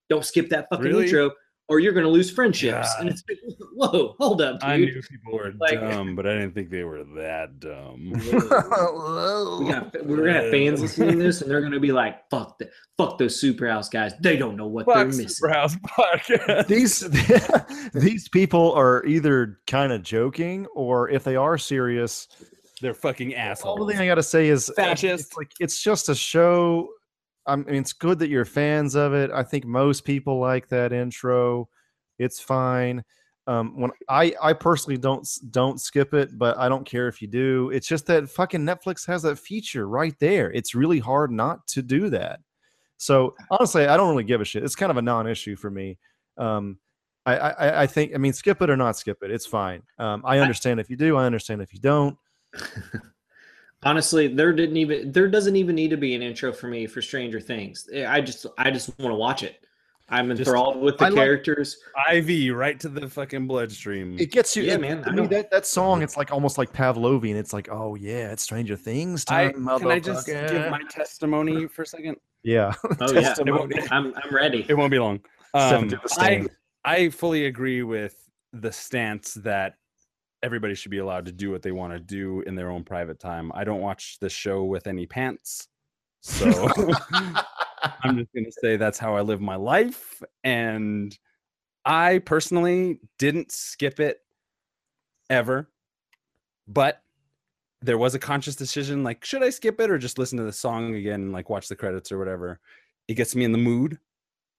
don't 0.08 0.24
skip 0.24 0.50
that 0.50 0.68
fucking 0.70 0.86
Really? 0.86 1.06
intro 1.06 1.32
or 1.68 1.80
you're 1.80 1.94
gonna 1.94 2.08
lose 2.08 2.30
friendships 2.30 2.88
and 3.00 3.10
it's 3.10 3.24
like, 3.28 3.40
whoa 3.74 4.16
hold 4.20 4.42
up 4.42 4.60
dude 4.60 4.70
I 4.70 4.78
knew 4.78 5.02
people 5.10 5.34
were 5.34 5.52
Like- 5.60 5.80
dumb, 5.80 6.16
but 6.16 6.28
I 6.28 6.34
didn't 6.34 6.54
think 6.54 6.70
they 6.70 6.84
were 6.84 7.04
that 7.16 7.60
dumb. 7.60 8.12
we 8.14 9.72
got, 9.72 10.06
we're 10.06 10.18
gonna 10.18 10.34
have 10.34 10.52
fans 10.52 10.82
listening 10.82 11.18
to 11.18 11.24
this 11.24 11.42
and 11.42 11.50
they're 11.50 11.62
gonna 11.62 11.80
be 11.80 11.92
like 11.92 12.30
fuck 12.30 12.58
the, 12.60 12.70
fuck 12.98 13.18
those 13.18 13.40
super 13.40 13.68
house 13.70 13.90
guys 13.90 14.14
they 14.20 14.38
don't 14.38 14.56
know 14.56 14.68
what 14.68 14.86
they're 14.86 14.96
Fuck 14.96 15.08
missing 15.08 15.26
Superhouse 15.28 15.78
podcast. 15.82 16.68
these 16.68 17.00
these 17.94 18.30
people 18.30 18.74
are 18.74 19.06
either 19.06 19.60
kind 19.68 19.92
of 19.92 20.04
joking 20.04 20.66
or 20.76 21.10
if 21.10 21.24
they 21.24 21.36
are 21.36 21.58
serious 21.58 22.28
They're 22.82 22.94
fucking 22.94 23.34
all 23.34 23.40
assholes. 23.40 23.76
the 23.78 23.82
only 23.82 23.94
thing 23.96 24.04
i 24.04 24.08
gotta 24.08 24.24
say 24.24 24.48
is 24.50 24.70
eh, 24.70 24.74
Fascist. 24.76 25.26
it's 25.28 25.38
like 25.38 25.52
it's 25.60 25.82
just 25.82 26.10
a 26.10 26.16
show 26.16 26.90
i 27.48 27.56
mean 27.56 27.76
it's 27.76 27.94
good 27.94 28.20
that 28.20 28.30
you're 28.30 28.46
fans 28.46 28.96
of 28.96 29.14
it 29.14 29.32
i 29.32 29.44
think 29.44 29.66
most 29.66 30.04
people 30.04 30.40
like 30.40 30.68
that 30.68 30.94
intro 30.94 31.68
it's 32.20 32.40
fine 32.40 33.04
um 33.48 33.80
when 33.80 33.92
i 34.10 34.34
i 34.42 34.54
personally 34.54 34.98
don't 34.98 35.28
don't 35.52 35.80
skip 35.80 36.14
it 36.14 36.38
but 36.38 36.58
i 36.58 36.68
don't 36.68 36.86
care 36.86 37.08
if 37.08 37.22
you 37.22 37.28
do 37.28 37.70
it's 37.72 37.88
just 37.88 38.06
that 38.06 38.30
fucking 38.30 38.62
netflix 38.62 39.06
has 39.06 39.22
that 39.22 39.38
feature 39.38 39.88
right 39.88 40.16
there 40.20 40.52
it's 40.52 40.76
really 40.76 41.00
hard 41.00 41.32
not 41.32 41.66
to 41.68 41.82
do 41.82 42.10
that 42.10 42.40
so 42.98 43.36
honestly 43.52 43.86
i 43.86 43.98
don't 43.98 44.10
really 44.10 44.24
give 44.24 44.42
a 44.42 44.46
shit 44.46 44.64
it's 44.64 44.76
kind 44.76 44.92
of 44.92 44.98
a 44.98 45.02
non-issue 45.02 45.56
for 45.56 45.70
me 45.70 45.98
um 46.38 46.78
I, 47.26 47.38
I, 47.38 47.82
I 47.84 47.88
think 47.88 48.14
I 48.14 48.18
mean 48.18 48.34
skip 48.34 48.62
it 48.62 48.70
or 48.70 48.78
not 48.78 48.98
skip 48.98 49.18
it. 49.24 49.32
It's 49.32 49.46
fine. 49.46 49.82
Um, 49.98 50.22
I 50.26 50.40
understand 50.40 50.80
if 50.80 50.90
you 50.90 50.96
do. 50.96 51.18
I 51.18 51.26
understand 51.26 51.62
if 51.62 51.74
you 51.74 51.80
don't. 51.80 52.18
honestly 53.84 54.28
there 54.28 54.54
didn't 54.54 54.78
even 54.78 55.12
there 55.12 55.28
doesn't 55.28 55.56
even 55.56 55.76
need 55.76 55.90
to 55.90 55.98
be 55.98 56.16
an 56.16 56.22
intro 56.22 56.52
for 56.52 56.68
me 56.68 56.88
for 56.88 57.02
stranger 57.02 57.40
things 57.40 57.88
i 58.08 58.20
just 58.22 58.46
i 58.58 58.72
just 58.72 58.90
want 59.00 59.12
to 59.12 59.16
watch 59.16 59.44
it 59.44 59.66
i'm 60.10 60.30
Just- 60.30 60.40
enthralled 60.42 60.82
with 60.82 60.98
the 60.98 61.06
I 61.06 61.12
characters 61.12 61.78
IV 62.14 62.56
right 62.56 62.80
to 62.80 62.90
the 62.90 63.10
fucking 63.10 63.48
bloodstream. 63.48 64.18
It 64.20 64.32
gets 64.32 64.56
you. 64.56 64.62
Yeah, 64.64 64.76
it- 64.76 64.82
man, 64.82 65.02
To 65.04 65.10
I 65.10 65.12
me, 65.12 65.22
know. 65.24 65.28
that 65.30 65.50
that 65.50 65.66
song, 65.66 66.04
it's 66.04 66.16
like 66.16 66.32
almost 66.32 66.60
like 66.60 66.72
Pavlovian. 66.72 67.34
It's 67.36 67.54
like, 67.54 67.70
oh 67.72 67.96
yeah, 67.96 68.32
it's 68.32 68.44
Stranger 68.44 68.76
Things 68.76 69.26
I, 69.30 69.52
time. 69.52 69.68
can 69.68 69.88
I 69.90 70.00
just 70.00 70.28
motherfucker. 70.28 70.52
give 70.52 70.70
my 70.70 70.82
testimony 70.92 71.68
for 71.68 71.82
a 71.82 71.86
second? 71.88 72.18
yeah? 72.44 72.72
oh 73.02 73.12
yeah 73.14 73.22
testimony. 73.22 73.76
i'm 73.90 74.14
i'm 74.22 74.36
ready 74.36 74.64
It 74.70 74.76
won't 74.76 74.92
be 74.92 75.00
long. 75.00 75.22
Um, 75.56 75.92
I. 76.18 76.46
I 76.84 77.10
fully 77.10 77.48
agree 77.48 77.82
with 77.82 78.16
the 78.54 78.72
stance 78.72 79.34
that 79.36 79.74
everybody 80.46 80.76
should 80.76 80.92
be 80.92 81.00
allowed 81.00 81.26
to 81.26 81.32
do 81.32 81.50
what 81.50 81.64
they 81.64 81.72
want 81.72 81.92
to 81.92 82.00
do 82.00 82.42
in 82.42 82.54
their 82.54 82.70
own 82.70 82.84
private 82.84 83.20
time. 83.20 83.52
I 83.56 83.64
don't 83.64 83.82
watch 83.82 84.20
the 84.22 84.30
show 84.30 84.64
with 84.64 84.86
any 84.86 85.08
pants. 85.08 85.68
So 86.22 86.46
I'm 88.04 88.16
just 88.16 88.32
going 88.32 88.46
to 88.46 88.52
say 88.62 88.78
that's 88.78 89.00
how 89.00 89.16
I 89.16 89.22
live 89.22 89.42
my 89.42 89.56
life. 89.56 90.22
And 90.44 91.18
I 91.84 92.20
personally 92.20 93.00
didn't 93.18 93.52
skip 93.52 94.00
it 94.00 94.20
ever, 95.32 95.68
but 96.68 97.02
there 97.82 97.98
was 97.98 98.14
a 98.14 98.20
conscious 98.20 98.56
decision 98.56 99.04
like, 99.04 99.26
should 99.26 99.42
I 99.42 99.50
skip 99.50 99.80
it 99.80 99.90
or 99.90 99.98
just 99.98 100.20
listen 100.20 100.38
to 100.38 100.44
the 100.44 100.54
song 100.54 100.94
again 100.94 101.22
and 101.22 101.34
like 101.34 101.50
watch 101.50 101.68
the 101.70 101.76
credits 101.76 102.12
or 102.12 102.20
whatever? 102.20 102.60
It 103.08 103.16
gets 103.16 103.36
me 103.36 103.46
in 103.46 103.52
the 103.52 103.58
mood. 103.58 103.98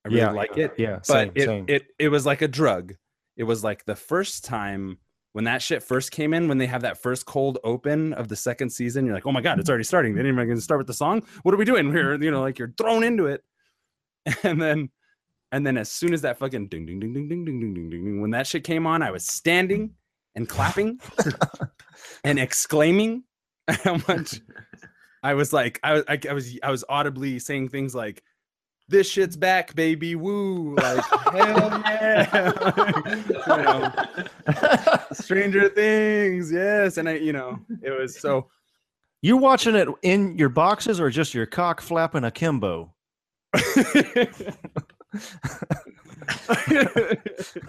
I 0.04 0.08
really 0.08 0.20
Yeah, 0.20 0.30
like 0.30 0.56
it 0.56 0.74
yeah, 0.78 0.96
but 0.96 1.04
same, 1.06 1.32
it, 1.36 1.44
same. 1.44 1.64
it 1.68 1.86
it 1.98 2.08
was 2.08 2.26
like 2.26 2.42
a 2.42 2.48
drug. 2.48 2.94
It 3.36 3.44
was 3.44 3.62
like 3.62 3.84
the 3.84 3.96
first 3.96 4.44
time 4.44 4.98
when 5.36 5.44
that 5.44 5.60
shit 5.60 5.82
first 5.82 6.12
came 6.12 6.32
in, 6.32 6.48
when 6.48 6.56
they 6.56 6.64
have 6.64 6.80
that 6.80 6.96
first 6.96 7.26
cold 7.26 7.58
open 7.62 8.14
of 8.14 8.28
the 8.28 8.36
second 8.36 8.70
season, 8.70 9.04
you're 9.04 9.14
like, 9.14 9.26
oh 9.26 9.32
my 9.32 9.42
god, 9.42 9.60
it's 9.60 9.68
already 9.68 9.84
starting. 9.84 10.14
They 10.14 10.22
didn't 10.22 10.40
even 10.40 10.58
start 10.62 10.78
with 10.78 10.86
the 10.86 10.94
song. 10.94 11.22
What 11.42 11.54
are 11.54 11.58
we 11.58 11.66
doing 11.66 11.92
here? 11.92 12.14
You 12.18 12.30
know, 12.30 12.40
like 12.40 12.58
you're 12.58 12.72
thrown 12.78 13.04
into 13.04 13.26
it, 13.26 13.44
and 14.44 14.62
then 14.62 14.88
and 15.52 15.66
then 15.66 15.76
as 15.76 15.90
soon 15.90 16.14
as 16.14 16.22
that 16.22 16.38
fucking 16.38 16.68
ding 16.68 16.86
ding 16.86 17.00
ding 17.00 17.12
ding 17.12 17.28
ding 17.28 17.44
ding 17.44 17.60
ding 17.60 17.74
ding 17.74 17.90
ding, 17.90 18.02
ding 18.02 18.20
when 18.22 18.30
that 18.30 18.46
shit 18.46 18.64
came 18.64 18.86
on, 18.86 19.02
I 19.02 19.10
was 19.10 19.26
standing 19.26 19.90
and 20.34 20.48
clapping 20.48 21.00
and 22.24 22.38
exclaiming 22.38 23.24
how 23.68 24.00
much 24.08 24.40
I 25.22 25.34
was 25.34 25.52
like, 25.52 25.78
I 25.82 25.92
was 25.92 26.04
I, 26.08 26.18
I 26.30 26.32
was 26.32 26.58
I 26.62 26.70
was 26.70 26.82
audibly 26.88 27.40
saying 27.40 27.68
things 27.68 27.94
like 27.94 28.22
this 28.88 29.08
shit's 29.08 29.36
back, 29.36 29.74
baby. 29.74 30.14
Woo. 30.14 30.74
Like, 30.76 31.04
hell 31.32 31.82
yeah. 31.84 33.22
you 33.46 33.62
know, 33.62 33.92
Stranger 35.12 35.68
Things. 35.68 36.52
Yes. 36.52 36.96
And 36.96 37.08
I, 37.08 37.16
you 37.16 37.32
know, 37.32 37.58
it 37.82 37.90
was 37.90 38.18
so. 38.18 38.48
You 39.22 39.36
watching 39.36 39.74
it 39.74 39.88
in 40.02 40.38
your 40.38 40.50
boxes 40.50 41.00
or 41.00 41.10
just 41.10 41.34
your 41.34 41.46
cock 41.46 41.80
flapping 41.80 42.24
akimbo? 42.24 42.92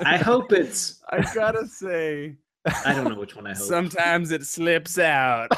i 0.05 0.17
hope 0.17 0.51
it's 0.51 1.01
I 1.09 1.21
gotta 1.33 1.65
say, 1.67 2.35
i 2.85 2.93
don't 2.93 3.09
know 3.09 3.19
which 3.19 3.35
one 3.35 3.47
i 3.47 3.53
hope 3.53 3.65
sometimes 3.65 4.31
it 4.31 4.45
slips 4.45 4.97
out. 4.99 5.49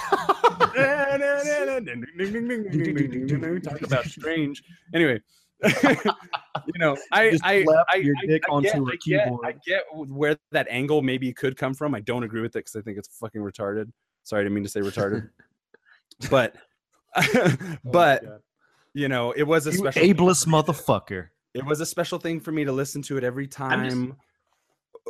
Talk 3.63 3.82
about 3.82 4.06
strange. 4.06 4.63
Anyway, 4.93 5.19
you 5.84 6.80
know, 6.80 6.95
I 7.12 7.38
I 7.43 7.65
I, 7.91 7.95
your 7.95 8.15
I- 8.24 8.26
dick 8.28 8.43
I 8.50 8.52
onto 8.52 8.69
get, 8.69 8.78
a 8.78 8.82
I 8.82 8.95
get, 9.06 9.22
I 9.22 9.26
keyboard. 9.26 9.60
get 9.65 9.84
where 9.93 10.38
that 10.52 10.67
angle 10.69 11.02
maybe 11.02 11.34
could 11.34 11.58
come 11.58 11.74
from. 11.74 11.93
I 11.95 12.00
don't 12.00 12.24
agree 12.24 12.41
with 12.41 12.56
it 12.56 12.60
because 12.60 12.76
I 12.76 12.82
think 12.82 12.98
it's 12.98 13.10
fucking 13.17 13.41
retarded. 13.41 13.91
Sorry, 14.24 14.41
I 14.41 14.43
didn't 14.43 14.56
mean 14.56 14.63
to 14.63 14.69
say 14.69 14.80
retarded. 14.82 15.30
but 16.30 16.56
oh 17.15 17.56
but 17.84 18.24
you 18.93 19.08
know, 19.08 19.32
it 19.32 19.43
was 19.43 19.67
a 19.67 19.72
You 19.72 19.78
special 19.78 20.02
ableist 20.04 20.48
motherfucker. 20.48 21.28
it 21.54 21.65
was 21.65 21.80
a 21.82 21.86
special 21.86 22.19
thing 22.19 22.39
for 22.39 22.52
me 22.52 22.63
to 22.65 22.72
listen 22.72 23.02
to 23.04 23.17
it 23.17 23.24
every 23.24 23.48
time. 23.48 24.15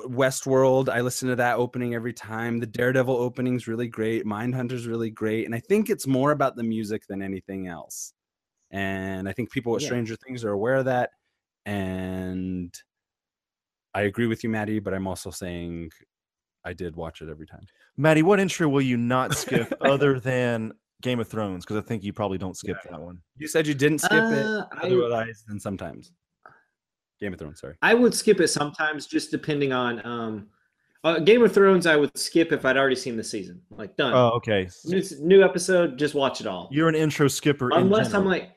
Westworld, 0.08 0.88
I 0.88 1.02
listen 1.02 1.28
to 1.30 1.36
that 1.38 1.58
opening 1.58 1.94
every 1.94 2.14
time. 2.14 2.60
The 2.60 2.66
Daredevil 2.66 3.16
opening's 3.16 3.68
really 3.68 3.88
great. 3.88 4.26
Mindhunter's 4.26 4.88
really 4.88 5.10
great. 5.10 5.46
And 5.46 5.54
I 5.54 5.60
think 5.60 5.90
it's 5.90 6.08
more 6.08 6.32
about 6.32 6.56
the 6.56 6.64
music 6.64 7.06
than 7.08 7.22
anything 7.22 7.68
else. 7.68 8.14
And 8.72 9.28
I 9.28 9.34
think 9.34 9.52
people 9.52 9.72
with 9.74 9.82
Yeah. 9.82 9.88
Stranger 9.90 10.16
Things 10.16 10.44
are 10.46 10.52
aware 10.52 10.76
of 10.76 10.86
that. 10.86 11.12
And 11.66 12.74
I 13.94 14.02
agree 14.04 14.28
with 14.28 14.44
you, 14.44 14.50
Maddie, 14.50 14.80
but 14.80 14.94
I'm 14.94 15.08
also 15.08 15.30
saying 15.32 15.92
I 16.64 16.74
did 16.74 16.96
watch 16.96 17.22
it 17.22 17.30
every 17.30 17.48
time. 17.48 17.66
Maddie, 17.98 18.24
what 18.24 18.40
intro 18.40 18.68
will 18.70 18.82
you 18.82 18.98
not 18.98 19.36
skip 19.36 19.72
other 19.82 20.20
than 20.20 20.74
Game 21.02 21.20
of 21.20 21.28
Thrones? 21.28 21.66
Because 21.66 21.78
I 21.78 21.82
think 21.82 22.04
you 22.04 22.14
probably 22.14 22.38
don't 22.38 22.56
skip 22.58 22.78
that 22.90 23.00
one. 23.00 23.20
You 23.38 23.48
said 23.48 23.66
you 23.68 23.74
didn't 23.74 24.00
skip 24.00 24.12
Uh, 24.24 24.28
it, 24.32 24.66
I- 24.74 24.88
otherwise 24.88 25.44
than 25.48 25.60
sometimes. 25.60 26.12
Game 27.20 27.34
of 27.34 27.40
Thrones, 27.40 27.60
sorry. 27.60 27.76
I 27.82 27.94
would 27.96 28.14
skip 28.14 28.40
it 28.40 28.48
sometimes, 28.48 29.06
just 29.06 29.30
depending 29.30 29.74
on 29.74 30.06
um, 30.06 30.48
uh, 31.04 31.20
Game 31.20 31.44
of 31.44 31.52
Thrones. 31.54 31.86
I 31.86 31.98
would 31.98 32.18
skip 32.18 32.54
if 32.54 32.64
I'd 32.64 32.78
already 32.78 32.96
seen 32.96 33.18
the 33.18 33.24
season. 33.24 33.62
Like 33.72 33.98
done. 33.98 34.14
Oh, 34.14 34.30
okay. 34.38 34.70
new, 34.86 35.04
new 35.20 35.44
episode, 35.44 35.98
just 35.98 36.16
watch 36.16 36.40
it 36.40 36.48
all. 36.48 36.70
You're 36.72 36.88
an 36.88 36.96
intro 36.96 37.28
skipper. 37.28 37.72
in 37.72 37.78
Unless 37.82 38.14
I'm 38.14 38.24
like, 38.26 38.52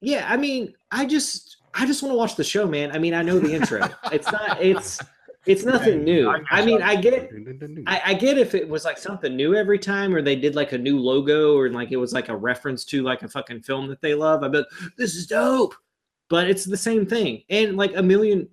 yeah. 0.00 0.26
I 0.28 0.36
mean, 0.36 0.74
I 0.90 1.06
just 1.06 1.58
I 1.74 1.86
just 1.86 2.02
want 2.02 2.12
to 2.12 2.16
watch 2.16 2.36
the 2.36 2.44
show, 2.44 2.66
man. 2.66 2.92
I 2.92 2.98
mean, 2.98 3.14
I 3.14 3.22
know 3.22 3.38
the 3.38 3.52
intro. 3.54 3.88
it's 4.12 4.30
not. 4.30 4.60
It's 4.60 5.00
it's 5.46 5.64
nothing 5.64 6.04
new. 6.04 6.30
I 6.50 6.64
mean, 6.64 6.82
I 6.82 6.96
get 6.96 7.30
I, 7.86 8.02
I 8.06 8.14
get 8.14 8.36
if 8.36 8.54
it 8.54 8.68
was 8.68 8.84
like 8.84 8.98
something 8.98 9.34
new 9.34 9.54
every 9.54 9.78
time, 9.78 10.14
or 10.14 10.20
they 10.20 10.36
did 10.36 10.54
like 10.54 10.72
a 10.72 10.78
new 10.78 10.98
logo, 10.98 11.56
or 11.56 11.70
like 11.70 11.92
it 11.92 11.96
was 11.96 12.12
like 12.12 12.28
a 12.28 12.36
reference 12.36 12.84
to 12.86 13.02
like 13.02 13.22
a 13.22 13.28
fucking 13.28 13.62
film 13.62 13.88
that 13.88 14.02
they 14.02 14.14
love. 14.14 14.42
I'd 14.42 14.52
be 14.52 14.58
like, 14.58 14.66
this 14.96 15.14
is 15.14 15.26
dope, 15.26 15.74
but 16.28 16.48
it's 16.48 16.64
the 16.64 16.76
same 16.76 17.06
thing, 17.06 17.42
and 17.48 17.76
like 17.76 17.96
a 17.96 18.02
million. 18.02 18.48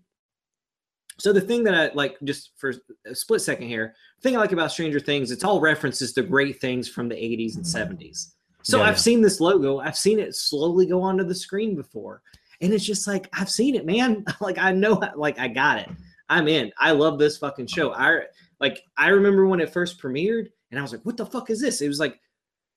So 1.20 1.34
the 1.34 1.42
thing 1.42 1.64
that 1.64 1.74
I 1.74 1.94
like, 1.94 2.16
just 2.24 2.52
for 2.58 2.74
a 3.06 3.16
split 3.16 3.42
second 3.42 3.68
here, 3.68 3.96
the 4.18 4.22
thing 4.22 4.38
I 4.38 4.40
like 4.40 4.52
about 4.52 4.72
Stranger 4.72 5.00
Things, 5.00 5.32
it's 5.32 5.44
all 5.44 5.60
references 5.60 6.14
to 6.14 6.22
great 6.22 6.62
things 6.62 6.88
from 6.88 7.10
the 7.10 7.16
'80s 7.16 7.56
and 7.56 7.66
'70s. 7.66 8.34
So 8.68 8.80
Yeah, 8.80 8.84
I've 8.84 8.96
yeah. 8.96 9.00
seen 9.08 9.22
this 9.22 9.40
logo, 9.40 9.80
I've 9.80 9.96
seen 9.98 10.20
it 10.20 10.36
slowly 10.36 10.86
go 10.86 11.02
onto 11.02 11.24
the 11.24 11.34
screen 11.34 11.74
before, 11.74 12.22
and 12.60 12.74
it's 12.74 12.84
just 12.84 13.08
like 13.08 13.30
I've 13.32 13.50
seen 13.50 13.76
it, 13.76 13.86
man. 13.86 14.26
like 14.42 14.58
I 14.58 14.74
know, 14.74 15.02
like 15.16 15.40
I 15.40 15.48
got 15.48 15.80
it. 15.80 15.90
I'm 16.28 16.50
in. 16.50 16.74
I 16.78 16.92
love 16.92 17.18
this 17.18 17.38
fucking 17.38 17.68
show. 17.68 17.94
I 17.94 18.24
like 18.60 18.82
I 18.98 19.08
remember 19.10 19.48
when 19.48 19.62
it 19.62 19.70
first 19.70 20.02
premiered, 20.02 20.50
and 20.70 20.78
I 20.78 20.82
was 20.82 20.92
like, 20.92 21.00
"What 21.04 21.16
the 21.16 21.26
fuck 21.26 21.50
is 21.50 21.62
this?" 21.62 21.82
It 21.82 21.88
was 21.88 22.02
like 22.02 22.20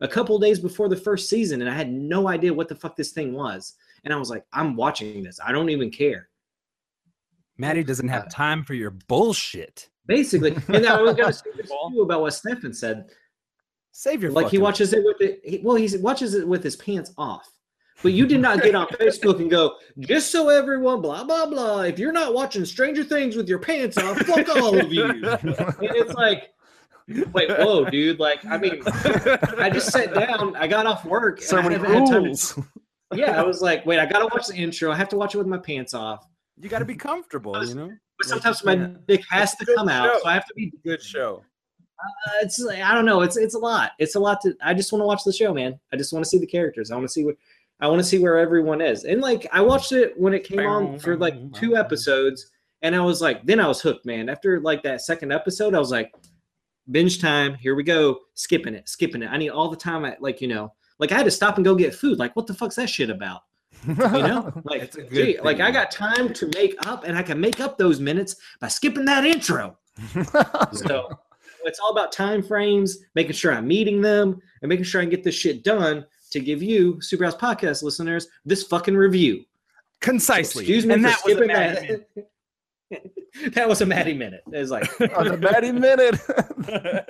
a 0.00 0.06
couple 0.06 0.38
days 0.38 0.60
before 0.60 0.88
the 0.88 0.94
first 0.96 1.28
season, 1.28 1.60
and 1.60 1.68
I 1.68 1.74
had 1.74 1.90
no 1.92 2.28
idea 2.28 2.54
what 2.54 2.68
the 2.68 2.76
fuck 2.76 2.94
this 2.94 3.10
thing 3.10 3.32
was. 3.32 3.74
And 4.04 4.14
I 4.14 4.16
was 4.16 4.30
like, 4.30 4.44
"I'm 4.52 4.76
watching 4.76 5.24
this. 5.24 5.40
I 5.44 5.50
don't 5.50 5.70
even 5.70 5.90
care." 5.90 6.28
Maddie 7.58 7.82
doesn't 7.82 8.08
Uh, 8.08 8.12
have 8.12 8.30
time 8.30 8.62
for 8.62 8.74
your 8.74 8.90
bullshit. 8.92 9.88
Basically, 10.06 10.56
and 10.68 10.86
I 10.86 11.02
was 11.02 11.16
gonna 11.16 11.32
say 11.42 11.50
this 11.56 11.68
too 11.92 12.02
about 12.02 12.20
what 12.20 12.32
Stefan 12.34 12.72
said. 12.72 13.10
Save 13.92 14.22
your 14.22 14.32
Like 14.32 14.48
he 14.48 14.58
watches 14.58 14.92
it 14.92 15.04
with 15.04 15.20
it. 15.20 15.40
He, 15.44 15.58
well, 15.62 15.76
he 15.76 15.96
watches 15.98 16.34
it 16.34 16.46
with 16.46 16.62
his 16.62 16.76
pants 16.76 17.12
off. 17.18 17.48
But 18.02 18.12
you 18.12 18.26
did 18.26 18.40
not 18.40 18.62
get 18.62 18.74
on 18.74 18.86
Facebook 19.00 19.40
and 19.40 19.50
go, 19.50 19.76
just 19.98 20.30
so 20.32 20.48
everyone, 20.48 21.02
blah 21.02 21.22
blah 21.24 21.46
blah. 21.46 21.80
If 21.82 21.98
you're 21.98 22.12
not 22.12 22.32
watching 22.32 22.64
Stranger 22.64 23.04
Things 23.04 23.36
with 23.36 23.48
your 23.48 23.58
pants 23.58 23.98
off, 23.98 24.18
fuck 24.20 24.48
all 24.56 24.78
of 24.78 24.90
you. 24.92 25.04
And 25.10 25.36
it's 25.80 26.14
like, 26.14 26.50
wait, 27.32 27.50
whoa, 27.50 27.84
dude. 27.84 28.18
Like, 28.18 28.44
I 28.46 28.56
mean, 28.56 28.80
I 28.86 29.68
just 29.70 29.90
sat 29.92 30.14
down. 30.14 30.56
I 30.56 30.66
got 30.66 30.86
off 30.86 31.04
work. 31.04 31.42
so 31.42 31.58
and 31.58 31.68
many 31.68 31.78
haven't 31.82 32.06
had 32.06 32.12
to- 32.14 32.20
rules. 32.20 32.58
yeah, 33.14 33.38
I 33.38 33.44
was 33.44 33.60
like, 33.60 33.84
wait, 33.84 33.98
I 33.98 34.06
gotta 34.06 34.28
watch 34.32 34.46
the 34.46 34.54
intro. 34.54 34.90
I 34.90 34.96
have 34.96 35.08
to 35.10 35.16
watch 35.16 35.34
it 35.34 35.38
with 35.38 35.46
my 35.48 35.58
pants 35.58 35.92
off. 35.92 36.26
you 36.58 36.68
got 36.70 36.78
to 36.78 36.84
be 36.86 36.94
comfortable, 36.94 37.62
you 37.66 37.74
know. 37.74 37.90
But 38.16 38.28
sometimes 38.28 38.64
my 38.64 38.76
can't- 38.76 39.06
dick 39.06 39.22
has 39.30 39.54
to 39.56 39.64
Good 39.66 39.76
come 39.76 39.88
out, 39.90 40.06
show. 40.06 40.18
so 40.22 40.28
I 40.28 40.34
have 40.34 40.46
to 40.46 40.54
be. 40.54 40.72
Good 40.84 41.02
show. 41.02 41.42
Uh, 42.26 42.32
it's 42.42 42.58
like, 42.58 42.82
I 42.82 42.94
don't 42.94 43.04
know. 43.04 43.22
It's 43.22 43.36
it's 43.36 43.54
a 43.54 43.58
lot. 43.58 43.92
It's 43.98 44.14
a 44.14 44.20
lot 44.20 44.40
to. 44.42 44.54
I 44.62 44.74
just 44.74 44.92
want 44.92 45.02
to 45.02 45.06
watch 45.06 45.24
the 45.24 45.32
show, 45.32 45.52
man. 45.52 45.78
I 45.92 45.96
just 45.96 46.12
want 46.12 46.24
to 46.24 46.28
see 46.28 46.38
the 46.38 46.46
characters. 46.46 46.90
I 46.90 46.94
want 46.94 47.06
to 47.06 47.12
see 47.12 47.24
what. 47.24 47.36
I 47.80 47.88
want 47.88 48.00
to 48.00 48.04
see 48.04 48.18
where 48.18 48.38
everyone 48.38 48.82
is. 48.82 49.04
And 49.04 49.22
like, 49.22 49.46
I 49.52 49.62
watched 49.62 49.92
it 49.92 50.12
when 50.18 50.34
it 50.34 50.44
came 50.44 50.60
on 50.60 50.98
for 50.98 51.16
like 51.16 51.52
two 51.54 51.76
episodes, 51.76 52.50
and 52.82 52.94
I 52.94 53.00
was 53.00 53.22
like, 53.22 53.44
then 53.46 53.58
I 53.58 53.66
was 53.66 53.80
hooked, 53.80 54.04
man. 54.04 54.28
After 54.28 54.60
like 54.60 54.82
that 54.82 55.00
second 55.00 55.32
episode, 55.32 55.74
I 55.74 55.78
was 55.78 55.90
like, 55.90 56.12
binge 56.90 57.20
time. 57.20 57.54
Here 57.54 57.74
we 57.74 57.82
go. 57.82 58.20
Skipping 58.34 58.74
it, 58.74 58.88
skipping 58.88 59.22
it. 59.22 59.30
I 59.30 59.38
need 59.38 59.50
all 59.50 59.68
the 59.70 59.76
time. 59.76 60.04
I 60.04 60.16
like, 60.20 60.40
you 60.40 60.48
know, 60.48 60.72
like 60.98 61.12
I 61.12 61.16
had 61.16 61.24
to 61.24 61.30
stop 61.30 61.56
and 61.56 61.64
go 61.64 61.74
get 61.74 61.94
food. 61.94 62.18
Like, 62.18 62.36
what 62.36 62.46
the 62.46 62.54
fuck's 62.54 62.76
that 62.76 62.90
shit 62.90 63.10
about? 63.10 63.42
You 63.86 63.94
know, 63.94 64.52
like, 64.64 64.82
It's 64.82 64.96
a 64.96 65.02
good 65.02 65.26
gee, 65.26 65.40
like 65.40 65.60
I 65.60 65.70
got 65.70 65.90
time 65.90 66.32
to 66.34 66.50
make 66.54 66.74
up, 66.86 67.04
and 67.04 67.16
I 67.16 67.22
can 67.22 67.40
make 67.40 67.60
up 67.60 67.78
those 67.78 68.00
minutes 68.00 68.36
by 68.60 68.68
skipping 68.68 69.04
that 69.06 69.24
intro. 69.24 69.76
So 70.72 71.08
it's 71.64 71.78
all 71.80 71.90
about 71.90 72.12
time 72.12 72.42
frames, 72.42 72.98
making 73.14 73.32
sure 73.32 73.52
I'm 73.52 73.66
meeting 73.68 74.00
them, 74.00 74.40
and 74.62 74.68
making 74.68 74.84
sure 74.84 75.00
I 75.00 75.04
can 75.04 75.10
get 75.10 75.24
this 75.24 75.34
shit 75.34 75.62
done 75.64 76.04
to 76.30 76.40
give 76.40 76.62
you 76.62 76.94
Superhouse 76.94 77.38
podcast 77.38 77.82
listeners 77.82 78.28
this 78.44 78.62
fucking 78.64 78.96
review. 78.96 79.44
Concisely. 80.00 80.62
Excuse 80.64 80.86
me 80.86 80.94
and 80.94 81.02
for 81.02 81.08
that 81.08 81.18
was 81.24 81.32
a 81.32 81.36
skipping 81.36 81.48
that. 81.48 81.82
minute. 81.82 82.08
that 83.54 83.68
was 83.68 83.80
a 83.82 83.86
Maddie 83.86 84.14
minute. 84.14 84.42
It 84.52 84.58
was 84.58 84.70
like 84.70 84.88
On 85.16 85.28
the 85.28 85.36
Maddie 85.36 85.72
minute. 85.72 86.18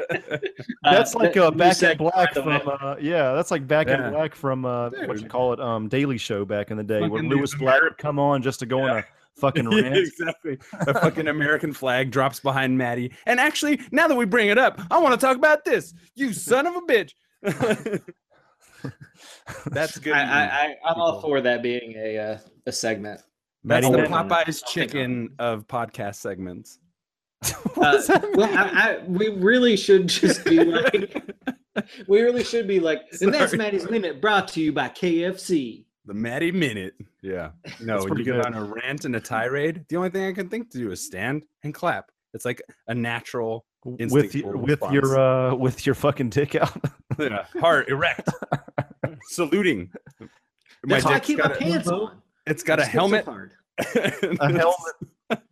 That's 0.83 1.15
uh, 1.15 1.19
like 1.19 1.35
that- 1.35 1.45
uh, 1.47 1.51
new 1.51 1.57
Back 1.57 1.83
in 1.83 1.97
Black 1.99 2.35
by 2.35 2.41
the 2.41 2.49
way. 2.49 2.59
from 2.61 2.79
uh, 2.81 2.97
yeah, 3.01 3.33
that's 3.35 3.51
like 3.51 3.67
Back 3.67 3.87
Yeah. 3.89 4.07
in 4.09 4.13
Black 4.13 4.35
from 4.35 4.65
uh, 4.65 4.91
what 5.07 5.21
you 5.21 5.27
call 5.29 5.53
it, 5.53 5.61
um, 5.61 5.89
Daily 5.89 6.19
Show 6.19 6.45
back 6.45 6.71
in 6.71 6.77
the 6.77 6.83
day, 6.83 7.01
where 7.01 7.11
Fucking 7.11 7.29
Lewis 7.31 7.55
Black 7.55 7.83
would 7.83 7.99
come 7.99 8.19
on 8.19 8.43
just 8.43 8.61
to 8.61 8.67
go 8.67 8.83
on 8.83 8.99
a 8.99 9.05
fucking 9.41 9.71
Yeah, 9.73 9.83
rant. 9.83 9.97
exactly. 9.97 10.59
A 10.73 10.95
fucking 10.95 11.29
American 11.29 11.73
flag 11.73 12.11
drops 12.11 12.41
behind 12.41 12.77
Maddie. 12.79 13.13
And 13.27 13.41
actually, 13.41 13.81
now 13.91 14.07
that 14.09 14.17
we 14.17 14.25
bring 14.27 14.49
it 14.49 14.59
up, 14.59 14.81
I 14.91 14.99
want 14.99 15.19
to 15.19 15.27
talk 15.27 15.37
about 15.37 15.65
this. 15.65 15.95
You 16.15 16.33
son 16.33 16.67
of 16.67 16.77
a 16.77 16.81
bitch. 16.83 17.13
That's 19.67 19.99
good. 19.99 20.13
I, 20.15 20.23
I, 20.23 20.45
I, 20.45 20.75
I'm 20.91 21.01
all 21.01 21.21
for 21.21 21.41
that 21.41 21.63
being 21.63 21.95
a 21.97 22.19
uh, 22.19 22.39
a 22.67 22.73
segment. 22.73 23.21
That's 23.65 23.89
Maddie 23.89 24.03
the 24.03 24.09
Popeyes 24.09 24.65
chicken 24.67 25.31
of 25.39 25.67
podcast 25.67 26.17
segments. 26.17 26.79
What 27.75 27.93
does 27.93 28.11
Uh, 28.11 28.19
that 28.19 28.37
well. 28.37 28.49
I, 28.59 28.71
I, 28.71 28.99
we 29.07 29.29
really 29.31 29.77
should 29.77 30.07
just 30.09 30.45
be 30.45 30.63
like, 30.63 31.23
we 32.07 32.21
really 32.23 32.45
should 32.45 32.69
be 32.69 32.81
like, 32.81 33.01
and 33.23 33.33
that's 33.33 33.55
Maddie's 33.55 33.85
limit 33.85 34.21
brought 34.21 34.49
to 34.49 34.61
you 34.61 34.73
by 34.73 34.89
KFC. 34.89 35.85
The 36.07 36.15
Maddie 36.15 36.53
Minute. 36.53 36.95
Yeah. 37.23 37.51
No, 37.81 37.99
That's 37.99 38.19
you 38.19 38.25
get 38.25 38.37
good. 38.37 38.47
on 38.47 38.55
a 38.55 38.65
rant 38.65 39.05
and 39.05 39.15
a 39.17 39.21
tirade, 39.21 39.85
the 39.89 39.97
only 39.97 40.11
thing 40.11 40.27
I 40.27 40.33
can 40.33 40.49
think 40.49 40.71
to 40.71 40.79
do 40.79 40.91
is 40.91 41.05
stand 41.05 41.45
and 41.63 41.75
clap. 41.75 42.11
It's 42.33 42.45
like 42.45 42.63
a 42.89 42.95
natural, 42.95 43.65
with 43.85 44.01
instinctual 44.01 44.41
your, 44.43 44.57
with 44.57 44.71
response. 44.71 44.93
your 44.95 45.19
uh, 45.21 45.55
with 45.55 45.85
your 45.87 45.95
fucking 45.95 46.31
dick 46.31 46.55
out. 46.55 46.73
yeah, 47.19 47.45
heart 47.61 47.89
erect, 47.89 48.29
saluting. 49.31 49.91
My 50.21 50.27
That's 50.85 51.05
why 51.05 51.15
I 51.15 51.21
keep 51.21 51.39
my 51.39 51.49
got 51.49 51.57
a- 51.57 51.59
pants 51.59 51.89
on. 51.89 52.23
It's 52.47 52.63
got 52.63 52.79
I 52.79 52.83
a 52.83 52.85
skip 52.87 52.95
helmet. 52.95 53.27
a 53.95 54.53
helmet. 54.53 55.43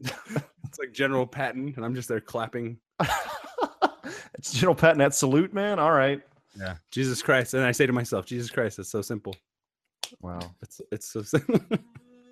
It's 0.00 0.78
like 0.78 0.92
General 0.92 1.26
Patton, 1.26 1.72
and 1.76 1.84
I'm 1.84 1.94
just 1.94 2.08
there 2.08 2.20
clapping. 2.20 2.78
it's 4.34 4.52
General 4.52 4.74
Patton 4.74 5.00
at 5.00 5.14
salute, 5.14 5.54
man. 5.54 5.78
All 5.78 5.92
right. 5.92 6.20
Yeah, 6.58 6.76
Jesus 6.90 7.22
Christ, 7.22 7.54
and 7.54 7.64
I 7.64 7.72
say 7.72 7.86
to 7.86 7.92
myself, 7.92 8.26
Jesus 8.26 8.50
Christ, 8.50 8.78
it's 8.78 8.90
so 8.90 9.00
simple. 9.02 9.34
Wow. 10.20 10.40
It's 10.62 10.80
it's 10.92 11.06
so. 11.08 11.22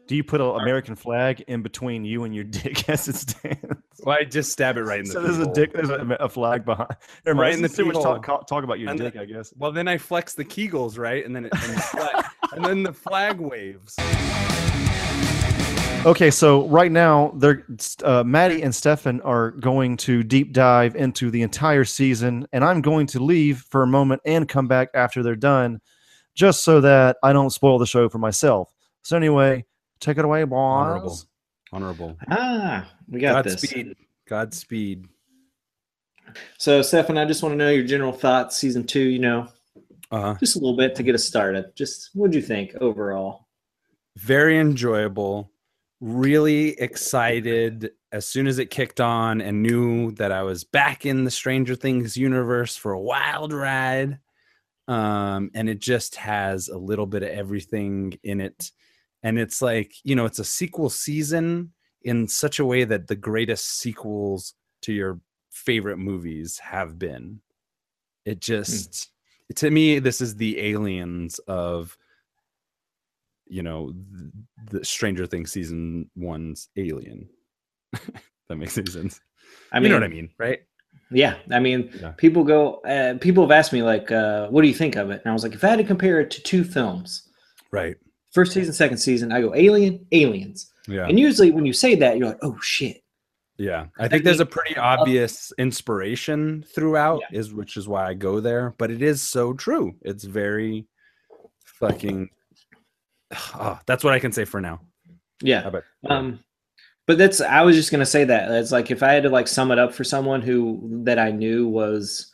Do 0.06 0.14
you 0.14 0.22
put 0.22 0.42
an 0.42 0.60
American 0.60 0.96
flag 0.96 1.44
in 1.48 1.62
between 1.62 2.04
you 2.04 2.24
and 2.24 2.34
your 2.34 2.44
dick 2.44 2.86
as 2.90 3.08
it 3.08 3.16
stands? 3.16 3.80
well, 4.02 4.18
I 4.20 4.24
just 4.24 4.52
stab 4.52 4.76
it 4.76 4.82
right 4.82 4.98
in 4.98 5.06
the. 5.06 5.12
So 5.12 5.22
there's 5.22 5.38
a 5.38 5.50
dick. 5.54 5.72
There's 5.72 5.88
a, 5.88 6.16
a 6.20 6.28
flag 6.28 6.66
behind. 6.66 6.90
Never 7.24 7.40
Right 7.40 7.54
in 7.54 7.62
the 7.62 7.70
too 7.70 7.86
much 7.86 7.94
talk, 7.94 8.46
talk 8.46 8.64
about 8.64 8.78
your 8.78 8.90
And 8.90 9.00
dick, 9.00 9.14
the- 9.14 9.20
I 9.20 9.24
guess. 9.24 9.54
Well, 9.56 9.72
then 9.72 9.88
I 9.88 9.96
flex 9.96 10.34
the 10.34 10.44
Kegels, 10.44 10.98
right, 10.98 11.24
and 11.24 11.34
then 11.34 11.46
it, 11.46 11.52
and, 11.54 11.76
the 11.76 11.80
flag, 11.80 12.24
and 12.52 12.64
then 12.64 12.82
the 12.82 12.92
flag 12.92 13.40
waves. 13.40 13.96
Okay, 16.06 16.30
so 16.30 16.68
right 16.68 16.92
now, 16.92 17.32
they're 17.36 17.64
uh, 18.02 18.22
Maddie 18.24 18.60
and 18.62 18.74
Stefan 18.74 19.22
are 19.22 19.52
going 19.52 19.96
to 19.98 20.22
deep 20.22 20.52
dive 20.52 20.96
into 20.96 21.30
the 21.30 21.40
entire 21.40 21.86
season, 21.86 22.46
and 22.52 22.62
I'm 22.62 22.82
going 22.82 23.06
to 23.06 23.20
leave 23.20 23.60
for 23.70 23.82
a 23.82 23.86
moment 23.86 24.20
and 24.26 24.46
come 24.46 24.68
back 24.68 24.90
after 24.92 25.22
they're 25.22 25.34
done, 25.34 25.80
just 26.34 26.64
so 26.64 26.80
that 26.80 27.16
I 27.22 27.32
don't 27.32 27.50
spoil 27.50 27.78
the 27.78 27.86
show 27.86 28.08
for 28.08 28.18
myself. 28.18 28.74
So 29.02 29.16
anyway, 29.16 29.64
take 30.00 30.18
it 30.18 30.24
away, 30.24 30.44
boys. 30.44 30.56
Honorable, 30.58 31.18
honorable. 31.72 32.16
Ah, 32.30 32.88
we 33.08 33.20
got 33.20 33.44
this. 33.44 33.54
Godspeed. 33.60 33.96
Godspeed. 34.28 35.08
So, 36.58 36.82
Stefan, 36.82 37.18
I 37.18 37.24
just 37.26 37.42
want 37.42 37.52
to 37.52 37.56
know 37.56 37.70
your 37.70 37.84
general 37.84 38.12
thoughts, 38.12 38.56
season 38.56 38.84
two. 38.84 39.00
You 39.02 39.18
know, 39.20 39.48
Uh, 40.10 40.34
just 40.38 40.56
a 40.56 40.58
little 40.58 40.76
bit 40.76 40.94
to 40.96 41.02
get 41.02 41.14
us 41.14 41.24
started. 41.24 41.74
Just 41.76 42.10
what 42.14 42.30
do 42.30 42.38
you 42.38 42.42
think 42.42 42.74
overall? 42.80 43.42
very 44.16 44.58
enjoyable. 44.58 45.50
Really 46.00 46.78
excited 46.80 47.90
as 48.12 48.26
soon 48.26 48.46
as 48.46 48.58
it 48.60 48.70
kicked 48.70 49.00
on 49.00 49.40
and 49.40 49.60
knew 49.62 50.12
that 50.12 50.30
I 50.30 50.42
was 50.42 50.62
back 50.62 51.04
in 51.04 51.24
the 51.24 51.30
Stranger 51.32 51.74
Things 51.74 52.16
universe 52.16 52.76
for 52.76 52.92
a 52.92 53.00
wild 53.00 53.52
ride. 53.52 54.18
Um, 54.86 55.50
and 55.54 55.68
it 55.68 55.78
just 55.78 56.16
has 56.16 56.68
a 56.68 56.76
little 56.76 57.06
bit 57.06 57.22
of 57.22 57.30
everything 57.30 58.18
in 58.22 58.40
it. 58.40 58.70
And 59.22 59.38
it's 59.38 59.62
like, 59.62 59.94
you 60.02 60.14
know, 60.14 60.26
it's 60.26 60.38
a 60.38 60.44
sequel 60.44 60.90
season 60.90 61.72
in 62.02 62.28
such 62.28 62.58
a 62.58 62.66
way 62.66 62.84
that 62.84 63.06
the 63.06 63.16
greatest 63.16 63.78
sequels 63.78 64.54
to 64.82 64.92
your 64.92 65.20
favorite 65.50 65.96
movies 65.96 66.58
have 66.58 66.98
been. 66.98 67.40
It 68.26 68.40
just, 68.40 69.10
to 69.54 69.70
me, 69.70 69.98
this 69.98 70.20
is 70.20 70.36
the 70.36 70.60
aliens 70.60 71.38
of 71.40 71.96
you 73.46 73.62
know 73.62 73.92
the, 73.92 74.32
the 74.78 74.84
Stranger 74.84 75.26
Things 75.26 75.52
season 75.52 76.10
one's 76.16 76.68
Alien. 76.76 77.28
that 78.48 78.56
makes 78.56 78.76
any 78.78 78.90
sense. 78.90 79.20
I 79.72 79.78
mean, 79.78 79.84
you 79.84 79.88
know 79.90 79.96
what 79.96 80.04
I 80.04 80.08
mean, 80.08 80.30
right? 80.38 80.60
Yeah, 81.14 81.36
I 81.50 81.60
mean, 81.60 81.90
Yeah. 82.00 82.10
people 82.12 82.44
go. 82.44 82.74
Uh, 82.82 83.14
people 83.18 83.44
have 83.44 83.50
asked 83.50 83.72
me 83.72 83.82
like, 83.82 84.10
uh, 84.10 84.48
"What 84.48 84.62
do 84.62 84.68
you 84.68 84.74
think 84.74 84.96
of 84.96 85.10
it?" 85.10 85.20
And 85.24 85.30
I 85.30 85.32
was 85.32 85.42
like, 85.42 85.54
if 85.54 85.62
I 85.64 85.68
had 85.68 85.78
to 85.78 85.84
compare 85.84 86.20
it 86.20 86.30
to 86.32 86.42
two 86.42 86.64
films, 86.64 87.28
Right. 87.70 87.96
first 88.32 88.52
season, 88.52 88.72
second 88.74 88.98
season, 88.98 89.32
I 89.32 89.40
go 89.40 89.54
Alien, 89.54 90.06
Aliens. 90.12 90.70
Yeah. 90.88 91.06
And 91.08 91.18
usually, 91.18 91.50
when 91.50 91.64
you 91.66 91.72
say 91.72 91.94
that, 91.94 92.18
you're 92.18 92.28
like, 92.28 92.38
"Oh 92.42 92.58
shit." 92.60 93.00
Yeah, 93.56 93.86
I 93.98 94.08
think 94.08 94.24
there's 94.24 94.40
a 94.40 94.46
pretty 94.46 94.76
obvious 94.76 95.52
inspiration 95.58 96.64
throughout, 96.74 97.22
is 97.30 97.54
which 97.54 97.76
is 97.76 97.86
why 97.86 98.08
I 98.08 98.14
go 98.14 98.40
there. 98.40 98.74
But 98.78 98.90
it 98.90 99.00
is 99.00 99.22
so 99.22 99.52
true. 99.54 99.94
It's 100.02 100.24
very 100.24 100.86
fucking. 101.64 102.30
Oh, 103.54 103.78
that's 103.86 104.02
what 104.02 104.12
I 104.12 104.18
can 104.18 104.32
say 104.32 104.44
for 104.44 104.60
now. 104.60 104.80
Yeah. 105.40 105.70
Um, 106.08 106.40
but 107.06 107.18
that's 107.18 107.40
I 107.40 107.62
was 107.62 107.76
just 107.76 107.90
gonna 107.90 108.06
say 108.06 108.24
that 108.24 108.50
it's 108.50 108.72
like 108.72 108.90
if 108.90 109.02
I 109.02 109.12
had 109.12 109.22
to 109.24 109.28
like 109.30 109.48
sum 109.48 109.70
it 109.70 109.78
up 109.78 109.92
for 109.94 110.04
someone 110.04 110.42
who 110.42 110.80
that 111.04 111.18
I 111.18 111.30
knew 111.30 111.68
was 111.68 112.32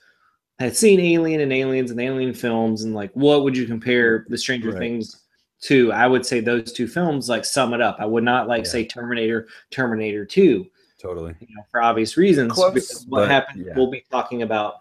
had 0.58 0.76
seen 0.76 1.00
Alien 1.00 1.40
and 1.40 1.52
Aliens 1.52 1.90
and 1.90 2.00
Alien 2.00 2.34
films 2.34 2.84
and 2.84 2.94
like 2.94 3.10
what 3.14 3.44
would 3.44 3.56
you 3.56 3.66
compare 3.66 4.26
the 4.28 4.38
Stranger 4.38 4.70
Right. 4.70 4.78
Things 4.78 5.22
to? 5.62 5.92
I 5.92 6.06
would 6.06 6.24
say 6.24 6.40
those 6.40 6.72
two 6.72 6.86
films 6.86 7.28
like 7.28 7.44
sum 7.44 7.74
it 7.74 7.80
up. 7.80 7.96
I 7.98 8.06
would 8.06 8.24
not 8.24 8.46
like 8.48 8.64
Yeah. 8.64 8.70
say 8.70 8.84
Terminator, 8.86 9.48
Terminator 9.70 10.24
Two, 10.24 10.66
totally. 10.98 11.34
you 11.40 11.54
know, 11.56 11.62
for 11.70 11.82
obvious 11.82 12.16
reasons. 12.16 12.52
Close, 12.52 12.72
because 12.74 13.06
what 13.08 13.28
happened 13.28 13.64
yeah. 13.66 13.72
we'll 13.74 13.90
be 13.90 14.04
talking 14.10 14.42
about 14.42 14.74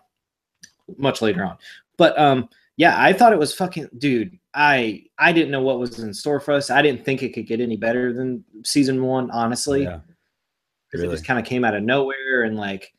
much 0.98 1.22
later 1.22 1.44
on. 1.44 1.58
But 1.98 2.18
um 2.20 2.50
yeah, 2.80 2.96
I 2.98 3.12
thought 3.12 3.34
it 3.34 3.40
was 3.40 3.54
fucking 3.54 3.90
dude. 3.98 4.40
I 4.54 5.04
I 5.18 5.34
didn't 5.34 5.52
know 5.52 5.62
what 5.62 5.80
was 5.80 6.00
in 6.00 6.14
store 6.14 6.40
for 6.40 6.54
us. 6.54 6.70
I 6.70 6.82
didn't 6.82 7.04
think 7.04 7.22
it 7.22 7.34
could 7.34 7.46
get 7.46 7.60
any 7.60 7.76
better 7.76 8.14
than 8.14 8.42
season 8.64 9.04
one, 9.04 9.30
honestly. 9.32 9.84
Yeah. 9.84 10.00
Because 10.90 11.04
it 11.04 11.12
just 11.12 11.26
kind 11.26 11.38
of 11.38 11.46
came 11.46 11.66
out 11.66 11.76
of 11.76 11.84
nowhere 11.84 12.44
and 12.44 12.56
like 12.56 12.94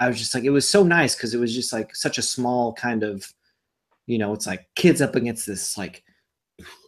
I 0.00 0.06
was 0.06 0.18
just 0.18 0.34
like 0.34 0.44
it 0.44 0.50
was 0.50 0.68
so 0.68 0.82
nice 0.82 1.16
because 1.16 1.32
it 1.32 1.40
was 1.40 1.54
just 1.54 1.72
like 1.72 1.96
such 1.96 2.18
a 2.18 2.22
small 2.22 2.74
kind 2.74 3.02
of 3.02 3.26
you 4.04 4.18
know, 4.18 4.34
it's 4.34 4.46
like 4.46 4.68
kids 4.76 5.00
up 5.00 5.16
against 5.16 5.46
this 5.46 5.78
like 5.78 6.04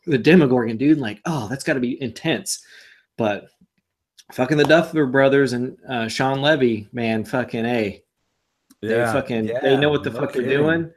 the 0.05 0.19
Demogorgon 0.19 0.77
dude, 0.77 0.99
like, 0.99 1.19
oh, 1.25 1.49
that's 1.49 1.65
gotta 1.65 1.81
be 1.81 2.01
intense. 2.03 2.63
But 3.17 3.47
fucking 4.33 4.59
the 4.59 4.65
Duffer 4.65 5.07
brothers 5.07 5.55
and 5.55 5.79
uh 5.89 6.09
Shawn 6.09 6.43
Levy, 6.43 6.89
man, 6.93 7.25
fucking 7.25 7.65
A 7.65 8.03
they 8.83 8.89
Yeah. 8.91 9.11
fucking 9.15 9.47
they 9.63 9.79
know 9.79 9.89
what 9.89 10.03
the 10.05 10.11
fuck 10.11 10.35
they're 10.35 10.43
doing 10.43 10.91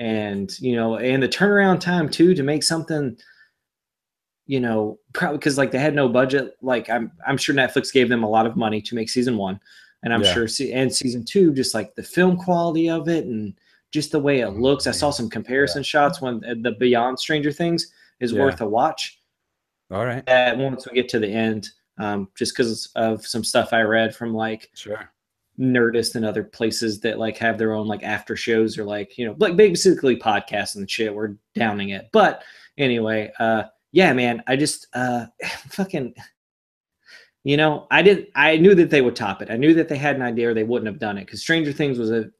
and 0.00 0.58
you 0.60 0.74
know 0.74 0.96
and 0.96 1.22
the 1.22 1.28
turnaround 1.28 1.78
time 1.78 2.08
too 2.08 2.34
to 2.34 2.42
make 2.42 2.62
something 2.64 3.14
you 4.46 4.58
know 4.58 4.98
probably 5.12 5.36
because 5.38 5.58
like 5.58 5.70
they 5.70 5.78
had 5.78 5.94
no 5.94 6.08
budget 6.08 6.56
like 6.62 6.88
i'm 6.88 7.12
i'm 7.26 7.36
sure 7.36 7.54
netflix 7.54 7.92
gave 7.92 8.08
them 8.08 8.24
a 8.24 8.28
lot 8.28 8.46
of 8.46 8.56
money 8.56 8.80
to 8.80 8.94
make 8.94 9.10
season 9.10 9.36
one 9.36 9.60
and 10.02 10.12
i'm 10.14 10.22
Yeah. 10.22 10.32
sure 10.32 10.48
se- 10.48 10.72
and 10.72 10.92
season 10.92 11.22
two 11.24 11.52
just 11.52 11.74
like 11.74 11.94
the 11.94 12.02
film 12.02 12.36
quality 12.38 12.88
of 12.88 13.08
it 13.08 13.26
and 13.26 13.54
just 13.92 14.10
the 14.10 14.18
way 14.18 14.40
it 14.40 14.46
Oh, 14.46 14.50
looks 14.52 14.86
i 14.86 14.90
saw 14.90 15.10
some 15.10 15.28
comparison 15.28 15.82
shots 15.82 16.22
when 16.22 16.42
uh, 16.46 16.54
the 16.62 16.72
beyond 16.72 17.18
stranger 17.20 17.52
things 17.52 17.92
is 18.20 18.32
Yeah. 18.32 18.40
worth 18.40 18.62
a 18.62 18.66
watch 18.66 19.20
All 19.90 20.06
right. 20.06 20.24
that 20.26 20.56
once 20.56 20.88
we 20.88 20.94
get 20.94 21.10
to 21.10 21.18
the 21.18 21.28
end 21.28 21.68
um, 21.98 22.28
just 22.34 22.56
because 22.56 22.90
of 22.96 23.26
some 23.26 23.44
stuff 23.44 23.74
i 23.74 23.82
read 23.82 24.16
from 24.16 24.32
like 24.32 24.70
Sure. 24.74 25.10
Nerdist 25.60 26.14
and 26.14 26.24
other 26.24 26.42
places 26.42 27.00
that 27.00 27.18
like 27.18 27.36
have 27.36 27.58
their 27.58 27.74
own 27.74 27.86
like 27.86 28.02
after 28.02 28.34
shows 28.34 28.78
or 28.78 28.84
like 28.84 29.18
you 29.18 29.26
know 29.26 29.36
like 29.38 29.56
basically 29.56 30.16
podcasts 30.16 30.76
and 30.76 30.90
shit. 30.90 31.14
We're 31.14 31.34
downing 31.54 31.90
it, 31.90 32.08
but 32.12 32.42
anyway, 32.78 33.30
uh, 33.38 33.64
yeah, 33.92 34.12
man, 34.12 34.42
I 34.46 34.56
just 34.56 34.86
uh, 34.94 35.26
fucking, 35.68 36.14
you 37.44 37.56
know, 37.56 37.86
I 37.90 38.02
didn't. 38.02 38.28
I 38.34 38.56
knew 38.56 38.74
that 38.74 38.90
they 38.90 39.02
would 39.02 39.16
top 39.16 39.42
it. 39.42 39.50
I 39.50 39.56
knew 39.56 39.74
that 39.74 39.88
they 39.88 39.96
had 39.96 40.16
an 40.16 40.22
idea 40.22 40.50
or 40.50 40.54
they 40.54 40.64
wouldn't 40.64 40.86
have 40.90 40.98
done 41.00 41.18
it 41.18 41.26
because 41.26 41.42
Stranger 41.42 41.72
Things 41.72 41.98
was 41.98 42.10
a, 42.10 42.30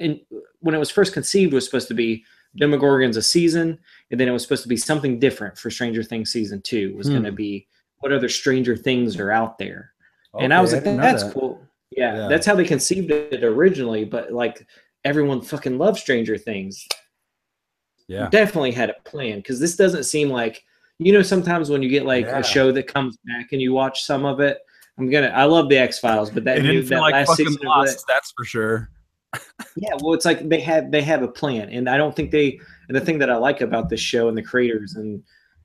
and 0.00 0.20
when 0.60 0.74
it 0.74 0.78
was 0.78 0.90
first 0.90 1.12
conceived, 1.12 1.52
was 1.52 1.64
supposed 1.64 1.88
to 1.88 1.94
be 1.94 2.24
Demogorgons 2.60 3.16
a 3.16 3.22
season, 3.22 3.78
and 4.10 4.20
then 4.20 4.28
it 4.28 4.32
was 4.32 4.42
supposed 4.42 4.62
to 4.62 4.68
be 4.68 4.76
something 4.76 5.18
different 5.18 5.56
for 5.58 5.70
Stranger 5.70 6.02
Things 6.02 6.30
season 6.30 6.60
two. 6.62 6.94
Was 6.96 7.08
going 7.08 7.22
to 7.24 7.30
Hmm. 7.30 7.34
be 7.36 7.66
what 8.00 8.12
other 8.12 8.28
Stranger 8.28 8.76
Things 8.76 9.18
are 9.18 9.30
out 9.30 9.58
there 9.58 9.92
and 10.38 10.52
I 10.54 10.60
was 10.60 10.72
like, 10.72 10.84
that's 10.84 11.24
that. 11.24 11.32
cool. 11.34 11.60
Yeah, 11.96 12.14
Yeah. 12.16 12.28
that's 12.28 12.46
how 12.46 12.54
they 12.54 12.64
conceived 12.64 13.10
it 13.10 13.42
originally. 13.44 14.04
But 14.04 14.32
like 14.32 14.66
everyone 15.04 15.40
fucking 15.40 15.78
loves 15.78 16.00
Stranger 16.00 16.36
Things. 16.38 16.86
Yeah. 18.08 18.28
Definitely 18.30 18.72
had 18.72 18.90
a 18.90 18.94
plan 19.04 19.38
because 19.38 19.60
this 19.60 19.76
doesn't 19.76 20.04
seem 20.04 20.28
like 20.30 20.62
you 20.98 21.12
know. 21.12 21.22
Sometimes 21.22 21.70
when 21.70 21.82
you 21.82 21.88
get 21.88 22.04
like 22.04 22.26
Yeah. 22.26 22.38
a 22.38 22.44
show 22.44 22.70
that 22.72 22.86
comes 22.86 23.16
back 23.24 23.52
and 23.52 23.60
you 23.62 23.72
watch 23.72 24.02
some 24.04 24.24
of 24.24 24.40
it, 24.40 24.58
I'm 24.98 25.08
gonna. 25.10 25.28
I 25.28 25.44
love 25.44 25.68
the 25.68 25.78
X 25.78 25.98
Files, 25.98 26.30
but 26.30 26.44
that 26.44 26.62
new, 26.62 26.82
that 26.82 27.00
like 27.00 27.12
last 27.14 27.28
fucking 27.28 27.46
season 27.46 27.62
lost. 27.66 27.98
that- 28.06 28.12
That's 28.12 28.32
for 28.36 28.44
sure. 28.44 28.90
yeah, 29.76 29.94
well, 30.00 30.12
it's 30.12 30.26
like 30.26 30.46
they 30.48 30.60
have 30.60 30.90
they 30.90 31.00
have 31.00 31.22
a 31.22 31.28
plan, 31.28 31.70
and 31.70 31.88
I 31.88 31.96
don't 31.96 32.14
think 32.14 32.30
they. 32.30 32.60
And 32.88 32.96
the 32.96 33.00
thing 33.00 33.18
that 33.20 33.30
I 33.30 33.36
like 33.36 33.62
about 33.62 33.88
this 33.88 34.00
show 34.00 34.28
and 34.28 34.36
the 34.36 34.42
creators 34.42 34.94
and 34.96 35.22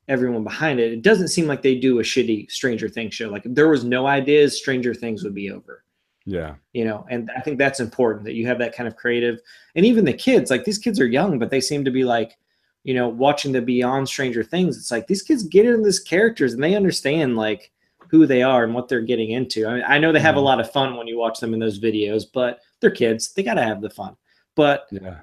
everyone 0.07 0.43
behind 0.45 0.79
it, 0.79 0.93
it 0.93 1.01
doesn't 1.01 1.27
seem 1.27 1.47
like 1.47 1.61
they 1.61 1.75
do 1.75 1.99
a 1.99 2.03
shitty 2.03 2.49
Stranger 2.49 2.87
Things 2.87 3.13
show. 3.13 3.27
Like 3.29 3.45
if 3.45 3.53
there 3.53 3.67
was 3.67 3.83
no 3.83 4.07
ideas, 4.07 4.57
Stranger 4.57 4.93
Things 4.93 5.23
would 5.25 5.35
be 5.35 5.51
over. 5.51 5.83
Yeah. 6.29 6.55
you 6.73 6.83
know 6.83 7.05
and 7.09 7.31
i 7.37 7.39
think 7.39 7.57
that's 7.57 7.79
important 7.79 8.25
that 8.25 8.33
you 8.33 8.45
have 8.47 8.59
that 8.59 8.75
kind 8.75 8.85
of 8.87 8.97
creative 8.97 9.39
and 9.75 9.85
even 9.85 10.03
the 10.03 10.11
kids 10.13 10.51
like 10.51 10.65
these 10.65 10.77
kids 10.77 10.99
are 10.99 11.07
young 11.07 11.39
but 11.39 11.49
they 11.49 11.61
seem 11.61 11.85
to 11.85 11.91
be 11.91 12.03
like 12.03 12.37
you 12.83 12.93
know 12.93 13.07
watching 13.07 13.53
the 13.53 13.61
beyond 13.61 14.07
stranger 14.09 14.43
things 14.43 14.77
it's 14.77 14.91
like 14.91 15.07
these 15.07 15.21
kids 15.23 15.43
get 15.43 15.65
into 15.65 15.81
these 15.83 16.01
characters 16.01 16.53
and 16.53 16.61
they 16.61 16.75
understand 16.75 17.37
like 17.37 17.71
who 18.09 18.25
they 18.25 18.41
are 18.43 18.65
and 18.65 18.73
what 18.73 18.89
they're 18.89 18.99
getting 19.01 19.31
into 19.31 19.65
i, 19.67 19.73
mean, 19.75 19.83
I 19.87 19.97
know 19.99 20.11
they 20.11 20.19
have 20.19 20.35
a 20.35 20.39
Mhm. 20.39 20.43
lot 20.51 20.59
of 20.59 20.69
fun 20.69 20.97
when 20.97 21.07
you 21.07 21.17
watch 21.17 21.39
them 21.39 21.53
in 21.53 21.59
those 21.61 21.79
videos 21.79 22.25
but 22.31 22.59
they're 22.81 22.91
kids 22.91 23.33
they 23.33 23.41
gotta 23.43 23.63
have 23.63 23.81
the 23.81 23.89
fun 23.89 24.15
but 24.55 24.87
Yeah. 24.91 25.19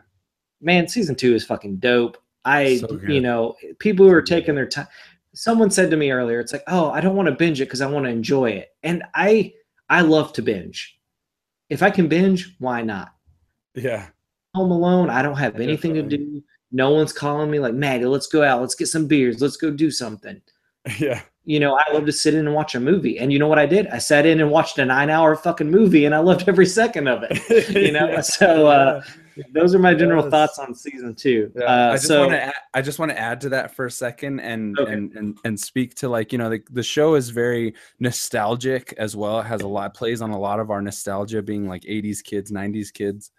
man 0.63 0.89
season 0.89 1.15
two 1.15 1.35
is 1.35 1.45
fucking 1.45 1.77
dope 1.77 2.17
i 2.47 2.77
So 2.77 2.99
you 3.07 3.21
know 3.21 3.57
people 3.79 4.07
who 4.07 4.13
are 4.13 4.21
So 4.25 4.27
good. 4.27 4.41
taking 4.41 4.55
their 4.55 4.67
time 4.69 4.87
someone 5.35 5.71
said 5.71 5.91
to 5.91 5.97
me 5.99 6.11
earlier 6.13 6.41
it's 6.41 6.53
like 6.55 6.65
oh 6.69 6.91
i 6.93 7.01
don't 7.03 7.17
want 7.17 7.29
to 7.29 7.35
binge 7.35 7.61
it 7.61 7.67
because 7.67 7.81
i 7.83 7.87
want 7.87 8.07
to 8.07 8.11
enjoy 8.11 8.51
it 8.51 8.69
and 8.83 9.03
i 9.15 9.53
i 9.95 10.01
love 10.01 10.33
to 10.35 10.43
binge. 10.43 10.99
If 11.71 11.83
i 11.83 11.91
can 11.91 12.09
binge 12.09 12.55
why 12.59 12.83
not? 12.83 13.09
Yeah. 13.75 14.09
home 14.55 14.71
alone 14.71 15.11
i 15.11 15.23
don't 15.23 15.39
have 15.39 15.61
anything 15.61 15.95
to 15.95 16.03
do. 16.03 16.43
No 16.73 16.91
one's 16.91 17.13
calling 17.13 17.51
me 17.51 17.59
like 17.61 17.75
maggie 17.75 18.07
let's 18.07 18.27
go 18.27 18.43
out. 18.43 18.61
Let's 18.61 18.75
get 18.75 18.89
some 18.89 19.07
beers. 19.07 19.41
Let's 19.41 19.57
go 19.57 19.71
do 19.71 19.91
something. 19.91 20.41
Yeah. 20.99 21.23
you 21.47 21.59
know 21.61 21.79
i 21.79 21.93
love 21.95 22.05
to 22.05 22.13
sit 22.13 22.35
in 22.35 22.47
and 22.47 22.55
watch 22.55 22.75
a 22.75 22.81
movie. 22.81 23.19
And 23.19 23.33
you 23.33 23.39
know 23.39 23.49
what 23.49 23.59
i 23.59 23.67
did? 23.67 23.87
I 23.89 23.99
sat 23.99 24.27
in 24.27 24.41
and 24.41 24.51
watched 24.51 24.79
a 24.79 24.85
nine 24.85 25.09
hour 25.11 25.35
fucking 25.37 25.71
movie 25.71 26.05
and 26.05 26.15
i 26.15 26.19
loved 26.19 26.49
every 26.49 26.67
second 26.67 27.09
of 27.09 27.23
it. 27.29 27.35
You 27.87 27.93
know? 27.93 28.09
Yeah. 28.09 28.21
so 28.21 28.67
uh 28.67 29.03
those 29.53 29.75
are 29.75 29.79
my 29.79 29.95
general 29.95 30.23
Yes. 30.23 30.31
thoughts 30.31 30.59
on 30.59 30.75
season 30.75 31.15
two 31.15 31.53
Yeah, 31.57 31.65
uh, 31.65 31.91
I 31.91 31.95
just 31.95 32.07
so 32.07 32.21
want 32.21 32.33
to. 32.33 32.53
I 32.75 32.83
just 32.83 32.99
want 32.99 33.11
to 33.13 33.19
add 33.19 33.41
to 33.43 33.49
that 33.51 33.75
for 33.75 33.87
a 33.87 33.91
second, 33.91 34.41
and 34.41 34.79
Okay. 34.79 34.93
and 34.93 35.13
and 35.17 35.39
and 35.45 35.59
speak 35.61 35.95
to 35.97 36.09
like 36.09 36.33
you 36.33 36.39
know 36.39 36.51
the 36.51 36.63
the 36.71 36.83
show 36.83 37.15
is 37.15 37.31
very 37.31 37.75
nostalgic 38.01 38.93
as 38.99 39.15
well. 39.17 39.41
It 39.41 39.45
has 39.47 39.63
a 39.63 39.69
lot 39.69 39.95
plays 39.95 40.21
on 40.23 40.31
a 40.31 40.39
lot 40.39 40.61
of 40.61 40.71
our 40.71 40.83
nostalgia, 40.83 41.43
being 41.43 41.69
like 41.69 41.85
'80s 41.87 42.23
kids, 42.23 42.51
'90s 42.51 42.91
kids, 42.91 43.31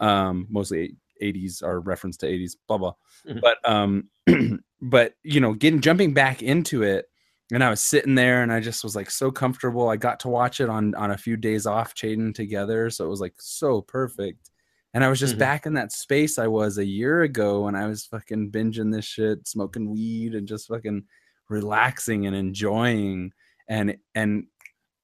um, 0.00 0.46
mostly 0.50 0.96
'80s 1.20 1.62
are 1.62 1.80
reference 1.80 2.16
to 2.18 2.26
'80s, 2.26 2.56
blah 2.68 2.78
blah. 2.78 2.94
Mhm. 3.26 3.40
But 3.40 3.58
um, 3.68 4.10
but 4.82 5.14
you 5.22 5.40
know, 5.40 5.54
getting 5.54 5.80
jumping 5.80 6.12
back 6.14 6.42
into 6.42 6.82
it, 6.82 7.06
and 7.52 7.62
I 7.64 7.70
was 7.70 7.80
sitting 7.80 8.14
there, 8.14 8.42
and 8.42 8.52
I 8.52 8.60
just 8.60 8.84
was 8.84 8.96
like 8.96 9.10
so 9.10 9.30
comfortable. 9.30 9.88
I 9.88 9.96
got 9.96 10.20
to 10.20 10.28
watch 10.28 10.60
it 10.60 10.68
on 10.68 10.94
on 10.94 11.10
a 11.10 11.18
few 11.18 11.36
days 11.36 11.66
off, 11.66 11.94
Chaden 11.94 12.34
together, 12.34 12.90
so 12.90 13.04
it 13.06 13.08
was 13.10 13.20
like 13.20 13.34
so 13.38 13.80
perfect. 13.80 14.50
And 14.94 15.04
I 15.04 15.08
was 15.08 15.18
just 15.20 15.34
Mhm. 15.34 15.38
back 15.40 15.66
in 15.66 15.74
that 15.74 15.92
space 15.92 16.38
I 16.38 16.46
was 16.46 16.78
a 16.78 16.84
year 16.84 17.22
ago 17.22 17.62
when 17.64 17.74
I 17.74 17.86
was 17.86 18.06
fucking 18.06 18.50
binging 18.52 18.92
this 18.92 19.04
shit, 19.04 19.46
smoking 19.46 19.90
weed 19.90 20.34
and 20.34 20.46
just 20.48 20.68
fucking 20.68 21.04
relaxing 21.48 22.26
and 22.26 22.34
enjoying. 22.36 23.32
And 23.68 23.96
and 24.14 24.46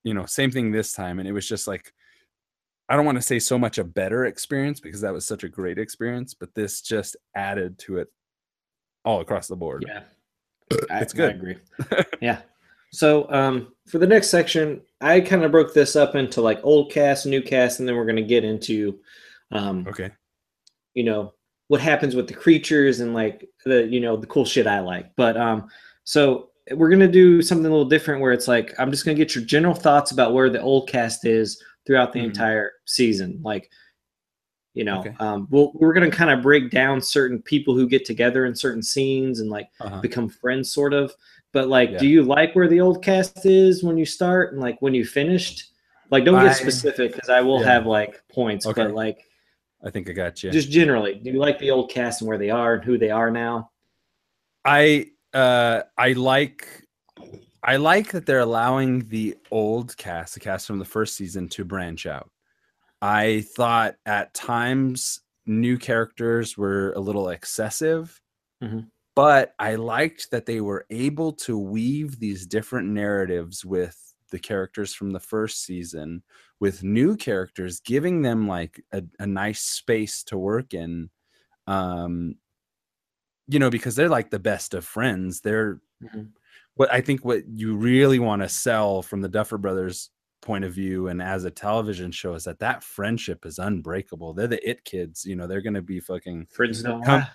you 0.05 0.15
know, 0.15 0.25
same 0.27 0.51
thing 0.51 0.71
this 0.73 0.93
time. 0.93 1.19
And 1.19 1.29
it 1.29 1.33
was 1.33 1.47
just 1.47 1.67
like 1.67 1.93
I 2.89 2.97
don't 2.97 3.05
want 3.07 3.19
to 3.19 3.23
say 3.23 3.39
so 3.39 3.57
much 3.59 3.79
a 3.79 3.85
better 3.85 4.25
experience 4.25 4.81
because 4.81 5.01
that 5.03 5.13
was 5.13 5.25
such 5.27 5.45
a 5.45 5.49
great 5.49 5.79
experience, 5.79 6.35
but 6.35 6.55
this 6.55 6.81
just 6.81 7.17
added 7.37 7.79
to 7.81 7.99
it 7.99 8.09
all 9.05 9.21
across 9.21 9.47
the 9.47 9.55
board. 9.57 9.85
Yeah. 9.87 10.03
I, 10.91 11.01
It's 11.01 11.15
I 11.15 11.17
good. 11.17 11.35
agree. 11.37 11.57
yeah. 12.21 12.43
So 12.93 13.31
um, 13.31 13.73
for 13.87 13.99
the 13.99 14.07
next 14.09 14.29
section, 14.31 14.83
I 15.01 15.21
kind 15.21 15.45
of 15.45 15.53
broke 15.53 15.73
this 15.73 15.95
up 15.95 16.17
into 16.17 16.41
like 16.41 16.59
old 16.65 16.91
cast, 16.91 17.27
new 17.27 17.41
cast, 17.43 17.79
and 17.79 17.89
then 17.89 17.95
we're 17.97 18.05
going 18.05 18.17
to 18.17 18.23
get 18.23 18.43
into, 18.45 18.99
um, 19.53 19.87
Okay. 19.89 20.11
you 20.95 21.05
know, 21.05 21.35
what 21.69 21.81
happens 21.81 22.15
with 22.17 22.27
the 22.27 22.35
creatures 22.35 23.01
and 23.01 23.15
like 23.15 23.49
the 23.65 23.87
you 23.87 24.01
know 24.01 24.17
the 24.17 24.27
cool 24.27 24.45
shit 24.45 24.67
I 24.67 24.81
like. 24.81 25.07
But 25.17 25.37
um, 25.37 25.69
so 26.05 26.51
we're 26.73 26.91
gonna 26.91 27.09
do 27.09 27.43
something 27.43 27.67
a 27.67 27.71
little 27.71 27.85
different 27.89 28.21
where 28.21 28.33
it's 28.33 28.49
like 28.49 28.75
I'm 28.79 28.91
just 28.91 29.05
gonna 29.05 29.17
get 29.17 29.35
your 29.35 29.45
general 29.45 29.75
thoughts 29.75 30.11
about 30.13 30.35
where 30.35 30.51
the 30.51 30.61
old 30.61 30.89
cast 30.89 31.25
is 31.27 31.63
throughout 31.87 32.13
the 32.13 32.21
Mhm. 32.21 32.25
entire 32.27 32.73
season, 32.87 33.41
like. 33.43 33.71
You 34.73 34.85
know, 34.85 35.01
Okay. 35.01 35.13
um, 35.19 35.49
we'll, 35.51 35.73
we're 35.75 35.93
going 35.93 36.09
to 36.09 36.17
kind 36.17 36.31
of 36.31 36.43
break 36.43 36.71
down 36.71 37.01
certain 37.01 37.43
people 37.43 37.75
who 37.75 37.89
get 37.89 38.05
together 38.05 38.47
in 38.47 38.55
certain 38.55 38.85
scenes 38.85 39.41
and 39.41 39.51
like 39.51 39.69
Uh-huh. 39.81 40.01
become 40.01 40.29
friends 40.29 40.71
sort 40.71 40.95
of 40.95 41.13
but 41.53 41.67
like 41.69 41.91
Yeah. 41.91 41.99
do 41.99 42.07
you 42.07 42.23
like 42.23 42.55
where 42.55 42.69
the 42.69 42.81
old 42.81 43.03
cast 43.03 43.45
is 43.45 43.83
when 43.83 43.99
you 43.99 44.07
start 44.07 44.53
and 44.53 44.63
like 44.63 44.81
when 44.81 44.95
you 44.95 45.05
finished 45.05 45.73
like 46.13 46.25
don't 46.25 46.41
get 46.41 46.53
I- 46.53 46.55
specific 46.55 47.13
because 47.15 47.29
i 47.29 47.41
will 47.41 47.59
yeah. 47.63 47.67
have 47.73 47.87
like 47.87 48.23
points 48.33 48.65
Okay. 48.65 48.85
but 48.85 48.95
like 48.95 49.19
I 49.85 49.91
think 49.91 50.09
I 50.11 50.13
got 50.13 50.43
you. 50.43 50.51
just 50.51 50.71
generally 50.71 51.15
do 51.15 51.31
you 51.31 51.39
like 51.39 51.59
the 51.59 51.71
old 51.71 51.91
cast 51.91 52.21
and 52.21 52.29
where 52.29 52.39
they 52.39 52.51
are 52.51 52.75
and 52.75 52.85
who 52.85 52.99
they 52.99 53.11
are 53.11 53.31
now 53.31 53.71
I 54.65 55.07
uh 55.33 55.83
I 55.97 56.13
like 56.13 56.85
I 57.63 57.77
like 57.77 58.13
that 58.13 58.25
they're 58.27 58.41
allowing 58.41 59.07
the 59.09 59.37
old 59.51 59.97
cast, 59.97 60.35
the 60.35 60.41
cast 60.41 60.67
from 60.67 60.79
the 60.79 60.85
first 60.85 61.15
season, 61.17 61.47
to 61.51 61.65
branch 61.65 62.07
out. 62.07 62.31
I 63.03 63.43
thought 63.55 63.97
at 64.07 64.33
times 64.33 65.21
new 65.47 65.77
characters 65.79 66.57
were 66.57 66.93
a 66.95 67.01
little 67.01 67.29
excessive, 67.31 68.19
Mhm. 68.63 68.89
but 69.15 69.55
I 69.59 69.75
liked 69.75 70.31
that 70.31 70.47
they 70.47 70.61
were 70.63 70.87
able 70.91 71.33
to 71.35 71.59
weave 71.59 72.19
these 72.19 72.47
different 72.47 72.89
narratives 72.89 73.63
with 73.65 73.97
the 74.31 74.39
characters 74.39 74.95
from 74.95 75.11
the 75.11 75.21
first 75.21 75.63
season, 75.65 76.23
with 76.61 76.83
new 76.85 77.17
characters, 77.17 77.81
giving 77.81 78.23
them 78.23 78.47
like 78.47 78.83
a, 78.93 79.03
a 79.19 79.27
nice 79.27 79.61
space 79.63 80.23
to 80.25 80.37
work 80.39 80.75
in. 80.75 81.11
Um, 81.67 82.37
you 83.49 83.59
know, 83.59 83.71
because 83.71 83.97
they're 83.97 84.09
like 84.09 84.31
the 84.31 84.39
best 84.39 84.75
of 84.75 84.85
friends. 84.85 85.41
They're 85.41 85.81
Mhm. 86.05 86.29
what 86.75 86.93
I 86.93 87.01
think 87.01 87.25
what 87.25 87.47
you 87.49 87.77
really 87.77 88.19
want 88.19 88.43
to 88.43 88.49
sell 88.49 89.03
from 89.03 89.21
the 89.21 89.29
Duffer 89.29 89.59
Brothers 89.59 90.11
point 90.43 90.65
of 90.65 90.73
view 90.73 91.09
and 91.09 91.21
as 91.21 91.45
a 91.45 91.51
television 91.51 92.11
show 92.11 92.33
is 92.35 92.45
that 92.45 92.59
that 92.61 92.83
friendship 92.83 93.45
is 93.45 93.59
unbreakable. 93.59 94.33
They're 94.33 94.47
the 94.47 94.69
it 94.71 94.85
kids, 94.85 95.25
you 95.27 95.37
know, 95.37 95.47
they're 95.47 95.61
going 95.61 95.75
to 95.75 95.83
be 95.83 96.01
fucking 96.01 96.47
friends 96.47 96.83
Come- 96.83 97.01
lie. 97.03 97.29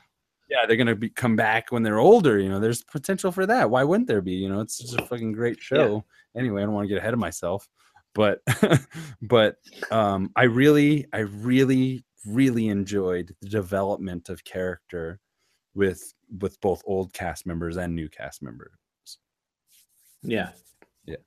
yeah, 0.50 0.66
they're 0.66 0.78
going 0.78 0.88
to 0.88 0.96
be 0.96 1.10
come 1.10 1.36
back 1.36 1.72
when 1.72 1.84
they're 1.84 2.00
older, 2.00 2.40
you 2.40 2.50
know. 2.50 2.60
There's 2.60 2.84
potential 2.84 3.32
for 3.32 3.46
that. 3.46 3.70
Why 3.70 3.84
wouldn't 3.84 4.08
there 4.08 4.22
be? 4.22 4.34
You 4.34 4.50
know, 4.50 4.62
it's 4.62 4.78
just 4.80 5.00
a 5.00 5.06
fucking 5.06 5.34
great 5.34 5.60
show. 5.62 6.04
Anyway, 6.36 6.62
I 6.62 6.66
don't 6.66 6.74
want 6.74 6.86
to 6.86 6.90
get 6.90 6.98
ahead 6.98 7.14
of 7.14 7.20
myself, 7.20 7.68
but 8.16 8.42
but 9.22 9.58
um 9.92 10.32
I 10.36 10.44
really 10.46 11.06
I 11.14 11.20
really 11.20 12.04
really 12.26 12.70
enjoyed 12.70 13.36
the 13.42 13.50
development 13.50 14.30
of 14.30 14.44
character 14.44 15.20
with 15.76 16.14
with 16.40 16.60
both 16.62 16.82
old 16.86 17.14
cast 17.14 17.46
members 17.46 17.78
and 17.78 17.94
new 17.94 18.10
cast 18.10 18.42
members. 18.42 18.72
yeah 20.24 20.50
Yeah. 21.06 21.18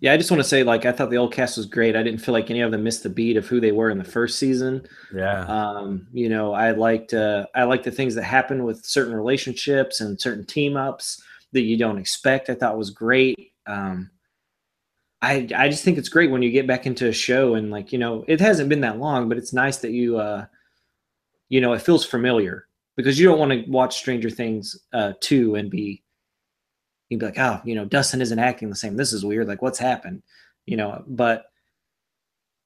yeah 0.00 0.12
i 0.12 0.16
just 0.18 0.30
want 0.30 0.42
to 0.42 0.48
say 0.48 0.62
like 0.62 0.84
i 0.84 0.92
thought 0.92 1.08
the 1.08 1.16
old 1.16 1.32
cast 1.32 1.56
was 1.56 1.64
great 1.64 1.96
i 1.96 2.02
didn't 2.02 2.20
feel 2.20 2.34
like 2.34 2.50
any 2.50 2.60
of 2.60 2.70
them 2.70 2.82
missed 2.84 3.02
the 3.04 3.08
beat 3.08 3.38
of 3.38 3.46
who 3.46 3.58
they 3.60 3.72
were 3.72 3.88
in 3.88 3.96
the 3.96 4.04
first 4.04 4.38
season 4.38 4.86
Yeah. 5.14 5.42
um 5.46 6.06
you 6.12 6.28
know 6.28 6.52
i 6.52 6.72
liked 6.72 7.14
uh 7.14 7.46
i 7.54 7.62
liked 7.64 7.84
the 7.84 7.90
things 7.90 8.14
that 8.16 8.24
happened 8.24 8.64
with 8.66 8.84
certain 8.84 9.14
relationships 9.14 10.00
and 10.02 10.20
certain 10.20 10.44
team 10.44 10.76
ups 10.76 11.22
that 11.52 11.62
you 11.62 11.78
don't 11.78 11.96
expect 11.98 12.50
i 12.50 12.54
thought 12.54 12.76
was 12.76 12.90
great 12.90 13.52
um 13.66 14.10
i 15.22 15.48
i 15.56 15.68
just 15.68 15.84
think 15.84 15.98
it's 15.98 16.08
great 16.08 16.30
when 16.30 16.42
you 16.42 16.50
get 16.50 16.66
back 16.66 16.86
into 16.86 17.08
a 17.08 17.12
show 17.12 17.54
and 17.54 17.70
like 17.70 17.92
you 17.92 17.98
know 17.98 18.24
it 18.28 18.40
hasn't 18.40 18.68
been 18.68 18.80
that 18.80 18.98
long 18.98 19.28
but 19.28 19.38
it's 19.38 19.52
nice 19.52 19.78
that 19.78 19.90
you 19.90 20.18
uh 20.18 20.44
you 21.48 21.60
know 21.60 21.72
it 21.72 21.82
feels 21.82 22.04
familiar 22.04 22.66
because 22.96 23.18
you 23.18 23.26
don't 23.26 23.38
want 23.38 23.52
to 23.52 23.70
watch 23.70 23.96
stranger 23.96 24.30
things 24.30 24.76
uh 24.92 25.12
2 25.20 25.56
and 25.56 25.70
be 25.70 26.02
you'd 27.08 27.20
be 27.20 27.26
like 27.26 27.38
oh 27.38 27.60
you 27.64 27.74
know 27.74 27.84
dustin 27.84 28.20
isn't 28.20 28.38
acting 28.38 28.68
the 28.68 28.76
same. 28.76 28.96
This 28.96 29.12
is 29.12 29.24
weird. 29.24 29.48
Like 29.48 29.62
what's 29.62 29.78
happened? 29.78 30.22
You 30.66 30.76
know 30.76 31.02
but 31.06 31.46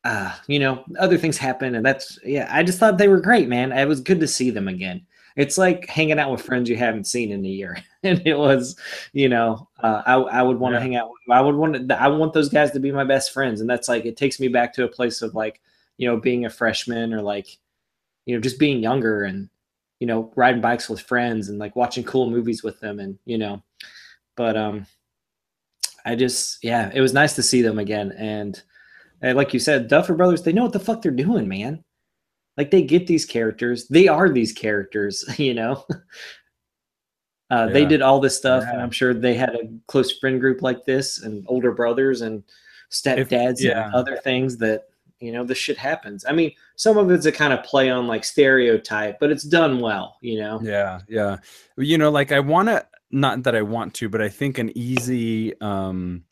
uh 0.05 0.37
you 0.49 0.59
know 0.59 0.85
other 0.99 1.17
things 1.17 1.39
happen 1.39 1.77
and 1.77 1.87
that's 1.87 2.19
yeah 2.25 2.49
i 2.51 2.65
just 2.65 2.81
thought 2.81 2.99
they 2.99 3.09
were 3.09 3.21
great 3.21 3.49
man. 3.49 3.73
It 3.73 3.87
was 3.87 4.01
good 4.01 4.21
to 4.21 4.29
see 4.29 4.51
them 4.51 4.69
again 4.69 5.07
it's 5.37 5.57
like 5.59 5.87
hanging 5.89 6.19
out 6.19 6.31
with 6.31 6.43
friends 6.43 6.69
you 6.69 6.77
haven't 6.77 7.07
seen 7.07 7.33
in 7.33 7.45
a 7.45 7.49
year 7.49 7.77
and 8.03 8.21
it 8.27 8.35
was 8.39 8.77
you 9.13 9.29
know 9.29 9.69
uh, 9.83 10.03
i, 10.07 10.15
I 10.15 10.43
would 10.43 10.59
want 10.59 10.75
to 10.75 10.79
Yeah. 10.79 10.83
hang 10.83 10.97
out 10.97 11.11
with, 11.11 11.21
i 11.37 11.41
would 11.41 11.55
want 11.55 11.89
to 11.89 12.03
i 12.03 12.07
want 12.09 12.33
those 12.33 12.49
guys 12.49 12.71
to 12.73 12.81
be 12.81 12.93
my 12.93 13.05
best 13.05 13.33
friends 13.33 13.61
and 13.61 13.69
that's 13.71 13.89
like 13.89 14.05
it 14.05 14.17
takes 14.17 14.39
me 14.41 14.49
back 14.49 14.73
to 14.75 14.85
a 14.85 14.89
place 14.89 15.23
of 15.23 15.35
like 15.35 15.61
you 15.99 16.09
know 16.09 16.17
being 16.19 16.45
a 16.45 16.51
freshman 16.51 17.13
or 17.15 17.23
like 17.23 17.47
you 18.27 18.35
know 18.35 18.41
just 18.41 18.59
being 18.59 18.83
younger 18.83 19.25
and 19.25 19.49
you 20.01 20.07
know 20.07 20.33
riding 20.37 20.61
bikes 20.61 20.89
with 20.89 21.01
friends 21.01 21.49
and 21.49 21.59
like 21.59 21.77
watching 21.77 22.05
cool 22.05 22.31
movies 22.31 22.63
with 22.63 22.79
them 22.81 22.99
and 23.01 23.19
you 23.25 23.39
know 23.39 23.63
but 24.37 24.57
um 24.57 24.85
i 26.05 26.15
just 26.17 26.63
yeah 26.65 26.91
it 26.95 27.01
was 27.01 27.13
nice 27.13 27.35
to 27.35 27.43
see 27.43 27.63
them 27.63 27.79
again 27.79 28.13
and 28.19 28.63
and 29.25 29.37
like 29.37 29.55
you 29.55 29.61
said, 29.61 29.87
Duffer 29.87 30.15
Brothers, 30.15 30.43
they 30.43 30.53
know 30.53 30.65
what 30.65 30.73
the 30.73 30.81
fuck 30.81 31.01
they're 31.01 31.13
doing, 31.13 31.47
man. 31.47 31.85
Like 32.57 32.71
they 32.71 32.83
get 32.83 33.07
these 33.07 33.25
characters. 33.25 33.89
They 33.89 34.09
are 34.09 34.29
these 34.29 34.53
characters, 34.53 35.25
you 35.39 35.55
know. 35.55 35.85
Uh, 37.51 37.67
They 37.67 37.85
did 37.85 38.01
all 38.01 38.19
this 38.19 38.37
stuff, 38.37 38.65
and 38.67 38.81
I'm 38.81 38.91
sure 38.91 39.13
they 39.13 39.35
had 39.35 39.55
a 39.55 39.69
close 39.87 40.19
friend 40.19 40.41
group 40.41 40.63
like 40.63 40.87
this, 40.87 41.23
and 41.23 41.45
older 41.49 41.73
brothers 41.73 42.23
and 42.23 42.43
stepdads 42.91 43.61
yeah. 43.61 43.87
and 43.87 43.95
other 43.95 44.17
things 44.17 44.57
that 44.59 44.85
you 45.21 45.33
know 45.33 45.45
this 45.45 45.59
shit 45.59 45.77
happens. 45.77 46.25
I 46.27 46.33
mean, 46.33 46.53
some 46.77 46.97
of 46.97 47.11
it's 47.11 47.27
a 47.27 47.33
kind 47.33 47.53
of 47.53 47.63
play 47.63 47.91
on 47.91 48.07
like 48.07 48.25
stereotype, 48.25 49.21
but 49.21 49.31
it's 49.31 49.45
done 49.45 49.81
well, 49.81 50.17
you 50.21 50.41
know. 50.41 50.61
Yeah, 50.63 51.01
yeah. 51.09 51.39
You 51.77 51.99
know, 51.99 52.11
like 52.11 52.33
I 52.33 52.41
want 52.41 52.69
to 52.69 52.87
not 53.11 53.43
that 53.43 53.55
I 53.55 53.63
want 53.63 53.95
to, 53.95 54.09
but 54.09 54.23
I 54.23 54.29
think 54.29 54.59
an 54.59 54.77
easy 54.77 55.59
um 55.61 56.25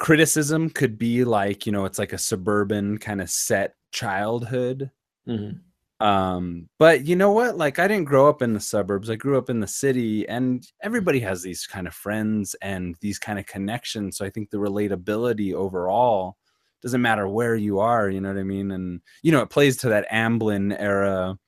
criticism 0.00 0.70
could 0.70 0.98
be 0.98 1.24
like, 1.24 1.66
you 1.66 1.72
know, 1.72 1.86
it's 1.86 2.00
like 2.00 2.14
a 2.14 2.18
suburban 2.18 2.98
kind 2.98 3.22
of 3.22 3.30
set 3.30 3.76
childhood. 3.92 4.92
Mhm. 5.28 5.60
Um, 6.00 6.68
but 6.78 7.04
you 7.06 7.14
know 7.14 7.32
what? 7.32 7.58
Like 7.58 7.78
I 7.78 7.86
didn't 7.86 8.06
grow 8.06 8.28
up 8.28 8.40
in 8.40 8.54
the 8.54 8.60
suburbs. 8.60 9.10
I 9.10 9.16
grew 9.16 9.36
up 9.36 9.50
in 9.50 9.60
the 9.60 9.66
city 9.66 10.26
and 10.28 10.66
everybody 10.82 11.20
has 11.20 11.42
these 11.42 11.66
kind 11.66 11.86
of 11.86 11.94
friends 11.94 12.56
and 12.62 12.96
these 13.02 13.18
kind 13.18 13.38
of 13.38 13.46
connections. 13.46 14.16
So 14.16 14.24
I 14.24 14.30
think 14.30 14.50
the 14.50 14.56
relatability 14.58 15.52
overall 15.54 16.36
doesn't 16.82 17.02
matter 17.02 17.28
where 17.28 17.54
you 17.56 17.80
are, 17.80 18.08
you 18.08 18.20
know 18.22 18.30
what 18.30 18.38
I 18.40 18.44
mean? 18.44 18.70
And 18.70 19.02
you 19.22 19.32
know, 19.32 19.42
it 19.42 19.50
plays 19.50 19.76
to 19.78 19.90
that 19.90 20.08
Amblin 20.10 20.74
era 20.80 21.38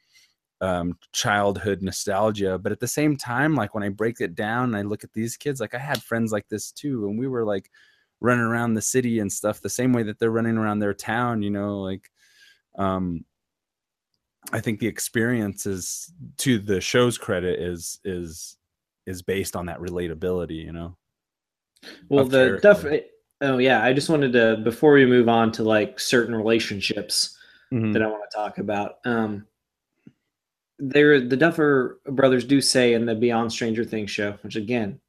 um 0.60 0.96
childhood 1.12 1.82
nostalgia, 1.82 2.58
but 2.58 2.72
at 2.72 2.80
the 2.80 2.88
same 2.88 3.16
time 3.16 3.54
like 3.54 3.74
when 3.74 3.82
I 3.84 3.88
break 3.90 4.20
it 4.20 4.34
down 4.36 4.64
and 4.66 4.76
I 4.76 4.82
look 4.82 5.04
at 5.04 5.12
these 5.12 5.36
kids, 5.36 5.60
like 5.60 5.74
I 5.74 5.78
had 5.78 6.02
friends 6.02 6.32
like 6.32 6.48
this 6.48 6.70
too 6.72 7.08
and 7.08 7.18
we 7.18 7.26
were 7.28 7.44
like 7.44 7.70
running 8.22 8.44
around 8.44 8.74
the 8.74 8.82
city 8.82 9.18
and 9.18 9.30
stuff 9.30 9.60
the 9.60 9.68
same 9.68 9.92
way 9.92 10.02
that 10.04 10.18
they're 10.18 10.30
running 10.30 10.56
around 10.56 10.78
their 10.78 10.94
town, 10.94 11.42
you 11.42 11.50
know, 11.50 11.80
like 11.80 12.10
um 12.78 13.24
I 14.52 14.60
think 14.60 14.80
the 14.80 14.88
experience 14.88 15.66
is 15.66 16.12
to 16.38 16.58
the 16.58 16.80
show's 16.80 17.18
credit 17.18 17.60
is 17.60 18.00
is 18.04 18.56
is 19.06 19.22
based 19.22 19.56
on 19.56 19.66
that 19.66 19.80
relatability, 19.80 20.64
you 20.64 20.72
know. 20.72 20.96
Well, 22.08 22.24
the. 22.24 22.58
Duff. 22.62 22.84
Oh 23.40 23.58
yeah, 23.58 23.84
I 23.84 23.92
just 23.92 24.08
wanted 24.08 24.32
to 24.34 24.58
before 24.62 24.92
we 24.92 25.04
move 25.06 25.28
on 25.28 25.50
to 25.52 25.64
like 25.64 25.98
certain 25.98 26.34
relationships. 26.34 27.36
Mm-hmm. 27.72 27.92
that 27.92 28.02
I 28.02 28.06
want 28.06 28.22
to 28.30 28.36
talk 28.36 28.58
about. 28.58 28.96
Um, 29.06 29.46
there, 30.78 31.20
the 31.20 31.38
Duffer 31.38 32.00
brothers 32.04 32.44
do 32.44 32.60
say 32.60 32.92
in 32.92 33.06
the 33.06 33.14
Beyond 33.14 33.50
Stranger 33.50 33.82
Things 33.82 34.10
show, 34.10 34.32
which 34.42 34.56
again, 34.56 35.00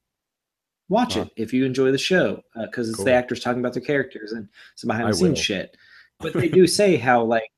watch 0.93 1.15
Huh. 1.15 1.21
it 1.21 1.29
if 1.35 1.53
you 1.53 1.65
enjoy 1.65 1.91
the 1.91 1.97
show 1.97 2.41
because 2.61 2.87
it's 2.87 2.95
Cool. 2.97 3.05
the 3.05 3.13
actors 3.13 3.39
talking 3.41 3.59
about 3.59 3.73
their 3.73 3.81
characters 3.83 4.31
and 4.31 4.47
some 4.75 4.87
behind 4.87 5.09
the 5.09 5.13
scenes 5.15 5.39
shit. 5.39 5.75
But 6.19 6.33
they 6.33 6.47
do 6.59 6.65
say 6.67 6.95
how 6.95 7.23
like 7.23 7.49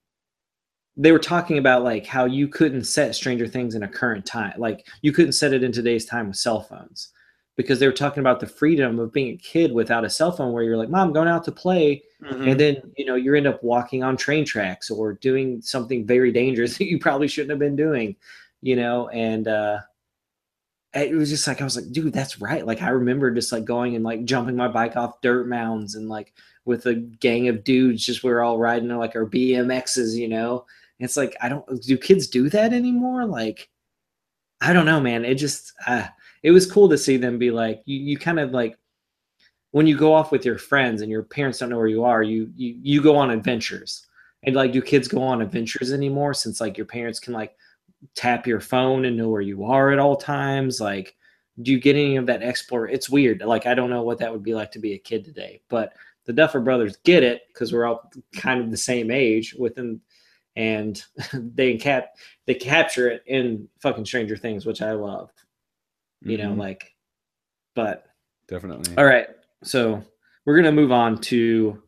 they 0.98 1.12
were 1.12 1.20
talking 1.20 1.58
about 1.58 1.84
like 1.84 2.06
how 2.06 2.26
you 2.26 2.48
couldn't 2.48 2.86
set 2.86 3.14
Stranger 3.16 3.48
Things 3.48 3.76
in 3.76 3.84
a 3.84 3.88
current 3.88 4.26
time, 4.26 4.54
like 4.58 4.88
you 5.02 5.12
couldn't 5.12 5.34
set 5.34 5.54
it 5.54 5.64
in 5.64 5.72
today's 5.72 6.06
time 6.06 6.28
with 6.30 6.38
cell 6.38 6.62
phones. 6.62 7.10
Because 7.58 7.80
they 7.80 7.88
were 7.88 7.94
talking 7.94 8.20
about 8.20 8.42
the 8.42 8.48
freedom 8.48 9.00
of 9.00 9.14
being 9.14 9.34
a 9.34 9.38
kid 9.38 9.72
without 9.72 10.04
a 10.04 10.10
cell 10.10 10.32
phone, 10.34 10.52
where 10.52 10.64
you're 10.64 10.76
like, 10.76 10.90
"Mom, 10.90 11.14
going 11.14 11.30
out 11.30 11.46
to 11.46 11.54
play," 11.54 12.02
Mm-hmm. 12.22 12.48
and 12.50 12.60
then 12.60 12.82
you 12.98 13.06
know 13.06 13.16
you 13.16 13.34
end 13.36 13.48
up 13.48 13.64
walking 13.64 14.04
on 14.04 14.18
train 14.18 14.44
tracks 14.46 14.90
or 14.92 15.14
doing 15.14 15.62
something 15.62 16.06
very 16.06 16.32
dangerous 16.34 16.78
that 16.78 16.86
you 16.90 16.98
probably 17.00 17.28
shouldn't 17.30 17.52
have 17.52 17.60
been 17.60 17.76
doing 17.78 18.16
you 18.62 18.76
know 18.76 19.08
and 19.10 19.48
uh 19.48 19.78
it 20.96 21.14
was 21.14 21.30
just 21.30 21.48
like 21.48 21.62
i 21.62 21.64
was 21.64 21.76
like 21.76 21.92
dude 21.92 22.14
that's 22.14 22.40
right. 22.40 22.66
Like 22.66 22.82
i 22.82 22.90
remember 22.90 23.32
just 23.32 23.52
like 23.52 23.66
going 23.66 23.96
and 23.96 24.04
like 24.04 24.26
jumping 24.26 24.56
my 24.56 24.68
bike 24.68 24.96
off 24.96 25.22
dirt 25.22 25.48
mounds 25.48 25.96
and 25.96 26.10
like 26.10 26.34
with 26.66 26.86
a 26.86 26.96
gang 26.96 27.48
of 27.48 27.64
dudes 27.64 28.06
just 28.06 28.24
we 28.24 28.32
are 28.32 28.42
all 28.42 28.58
riding 28.58 28.90
like 28.90 29.16
our 29.16 29.26
bmxs 29.26 30.16
you 30.16 30.28
know? 30.28 30.66
And 31.00 31.06
it's 31.06 31.18
like 31.18 31.36
i 31.42 31.50
don't 31.50 31.66
do 31.84 31.98
kids 31.98 32.28
do 32.28 32.50
that 32.50 32.74
anymore? 32.74 33.26
Like 33.26 33.70
i 34.62 34.74
don't 34.74 34.86
know 34.86 35.00
man. 35.00 35.26
It 35.26 35.36
just 35.36 35.74
uh, 35.88 36.08
it 36.44 36.52
was 36.52 36.70
cool 36.70 36.88
to 36.90 36.98
see 36.98 37.18
them 37.18 37.38
be 37.38 37.52
like 37.52 37.82
you, 37.86 38.00
you 38.00 38.18
kind 38.18 38.40
of 38.40 38.52
like 38.52 38.78
when 39.76 39.88
you 39.88 39.98
go 39.98 40.14
off 40.14 40.32
with 40.32 40.46
your 40.46 40.58
friends 40.58 41.02
and 41.02 41.12
your 41.12 41.24
parents 41.24 41.60
don't 41.60 41.70
know 41.70 41.78
where 41.78 41.88
you 41.88 42.06
are, 42.06 42.24
you 42.24 42.50
you 42.56 42.78
you 42.82 43.02
go 43.02 43.18
on 43.18 43.30
adventures. 43.30 44.08
And 44.44 44.56
like, 44.56 44.72
do 44.72 44.82
kids 44.82 45.10
go 45.10 45.22
on 45.22 45.42
adventures 45.42 45.92
anymore 45.92 46.34
since 46.34 46.62
like 46.62 46.78
your 46.78 46.86
parents 46.86 47.20
can 47.20 47.34
like 47.34 47.58
tap 48.16 48.46
your 48.48 48.60
phone 48.60 49.06
and 49.06 49.18
know 49.18 49.30
where 49.30 49.42
you 49.42 49.64
are 49.66 49.92
at 49.92 50.00
all 50.00 50.16
times? 50.16 50.80
Like, 50.80 51.16
do 51.62 51.72
you 51.72 51.80
get 51.80 51.96
any 51.96 52.18
of 52.18 52.26
that 52.28 52.44
explore? 52.44 52.88
It's 52.88 53.10
weird. 53.10 53.42
Like, 53.42 53.66
I 53.66 53.74
don't 53.74 53.90
know 53.90 54.04
what 54.04 54.18
that 54.20 54.32
would 54.32 54.44
be 54.44 54.54
like 54.54 54.72
to 54.74 54.80
be 54.80 54.94
a 54.94 54.98
kid 55.00 55.24
today, 55.26 55.62
but 55.70 55.94
the 56.26 56.34
Duffer 56.34 56.60
brothers 56.60 56.98
get 57.04 57.24
it 57.24 57.44
because 57.48 57.72
we're 57.72 57.86
all 57.86 58.12
kind 58.36 58.60
of 58.62 58.72
the 58.72 58.78
same 58.78 59.12
age 59.12 59.54
within, 59.58 60.02
and 60.56 61.04
they 61.34 61.78
cap 61.78 62.16
they 62.46 62.54
capture 62.56 63.10
it 63.10 63.24
in 63.28 63.68
fucking 63.82 64.06
Stranger 64.06 64.36
Things, 64.38 64.66
which 64.66 64.82
I 64.82 64.92
love. 64.94 65.32
You 66.22 66.38
know, 66.38 66.54
Mhm. 66.54 66.58
like, 66.58 66.96
but 67.76 68.08
definitely. 68.48 68.96
all 68.98 69.06
right, 69.06 69.28
so 69.64 70.04
we're 70.46 70.56
gonna 70.56 70.72
move 70.72 70.92
on 70.92 71.20
to. 71.22 71.82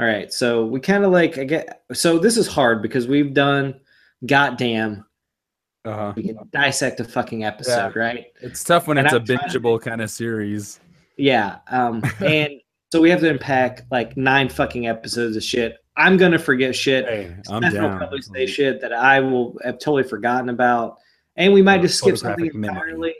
All 0.00 0.06
right, 0.06 0.32
so 0.32 0.64
we 0.66 0.80
kind 0.80 1.04
of 1.04 1.12
like 1.12 1.38
I 1.38 1.44
get 1.44 1.82
so 1.92 2.18
this 2.18 2.36
is 2.36 2.46
hard 2.48 2.82
because 2.82 3.06
we've 3.08 3.32
done 3.34 3.80
goddamn 4.26 5.04
Uh-huh. 5.88 6.12
we 6.16 6.22
can 6.24 6.38
dissect 6.52 7.00
a 7.00 7.04
fucking 7.04 7.44
episode, 7.44 7.96
right? 7.96 8.26
It's 8.40 8.62
tough 8.64 8.86
when 8.86 8.98
And 8.98 9.06
it's 9.06 9.14
a 9.14 9.18
I'm 9.18 9.24
to- 9.26 9.36
bingeable 9.38 9.80
kind 9.80 10.00
of 10.00 10.10
series. 10.10 10.80
Yeah. 11.16 11.58
Um, 11.68 12.02
and 12.20 12.60
so 12.92 13.00
we 13.00 13.10
have 13.10 13.20
to 13.20 13.30
unpack 13.30 13.82
like 13.90 14.16
nine 14.16 14.48
fucking 14.48 14.86
episodes 14.86 15.36
of 15.36 15.42
shit. 15.42 15.76
I'm 15.96 16.16
gonna 16.16 16.38
forget 16.38 16.76
shit. 16.76 17.04
Hey, 17.06 17.34
I'm 17.50 17.62
Steph 17.62 17.82
will 17.82 17.96
probably 17.96 18.22
say 18.22 18.46
shit 18.46 18.80
that 18.82 18.92
I 18.92 19.18
will 19.20 19.58
have 19.64 19.78
totally 19.80 20.04
forgotten 20.04 20.48
about, 20.48 20.98
and 21.34 21.52
we 21.52 21.60
might 21.60 21.82
just 21.82 21.98
skip 21.98 22.16
something 22.16 22.50
memory. 22.54 22.68
entirely. 22.92 23.14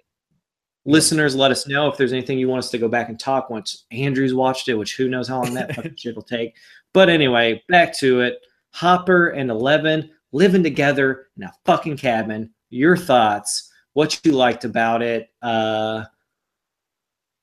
Listeners, 0.84 1.34
let 1.36 1.50
us 1.50 1.66
know 1.66 1.88
if 1.88 1.96
there's 1.98 2.12
anything 2.12 2.38
you 2.38 2.48
want 2.48 2.60
us 2.60 2.70
to 2.70 2.78
go 2.78 2.88
back 2.88 3.08
and 3.10 3.18
talk 3.20 3.50
once 3.50 3.84
Andrew's 3.90 4.32
watched 4.32 4.68
it, 4.68 4.74
which 4.74 4.96
who 4.96 5.08
knows 5.08 5.28
how 5.28 5.42
long 5.42 5.52
that 5.54 5.74
fucking 5.74 5.96
shit 5.98 6.14
will 6.14 6.22
take. 6.22 6.54
But 6.94 7.10
anyway, 7.10 7.62
back 7.68 7.98
to 7.98 8.20
it. 8.20 8.38
Hopper 8.72 9.30
and 9.30 9.50
Eleven 9.50 10.10
living 10.32 10.62
together 10.62 11.26
in 11.36 11.42
a 11.42 11.52
fucking 11.66 11.96
cabin. 11.96 12.50
Your 12.70 12.96
thoughts? 12.96 13.70
What 13.92 14.20
you 14.24 14.32
liked 14.32 14.64
about 14.64 15.02
it? 15.02 15.28
Uh, 15.42 16.04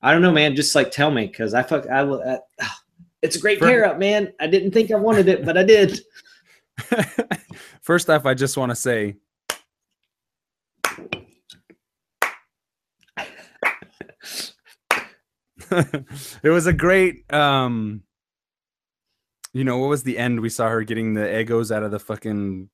I 0.01 0.11
don't 0.11 0.21
know, 0.21 0.31
man. 0.31 0.55
Just 0.55 0.75
like 0.75 0.91
tell 0.91 1.11
me, 1.11 1.27
because 1.27 1.53
I 1.53 1.63
fuck. 1.63 1.87
I 1.87 2.03
will. 2.03 2.21
Uh, 2.21 2.37
it's 3.21 3.35
a 3.35 3.39
great 3.39 3.59
For- 3.59 3.65
pair 3.65 3.85
up, 3.85 3.97
man. 3.97 4.33
I 4.39 4.47
didn't 4.47 4.71
think 4.71 4.91
I 4.91 4.95
wanted 4.95 5.27
it, 5.27 5.45
but 5.45 5.57
I 5.57 5.63
did. 5.63 5.99
First 7.81 8.09
off, 8.09 8.25
I 8.25 8.33
just 8.33 8.57
want 8.57 8.71
to 8.71 8.75
say 8.75 9.15
it 16.43 16.49
was 16.49 16.67
a 16.67 16.73
great 16.73 17.31
um 17.33 18.03
you 19.53 19.63
know 19.63 19.77
what 19.77 19.87
was 19.89 20.03
the 20.03 20.17
end 20.17 20.39
we 20.39 20.49
saw 20.49 20.69
her 20.69 20.83
getting 20.83 21.13
the 21.13 21.39
egos 21.39 21.71
out 21.71 21.83
of 21.83 21.91
the 21.91 21.99
fucking 21.99 22.69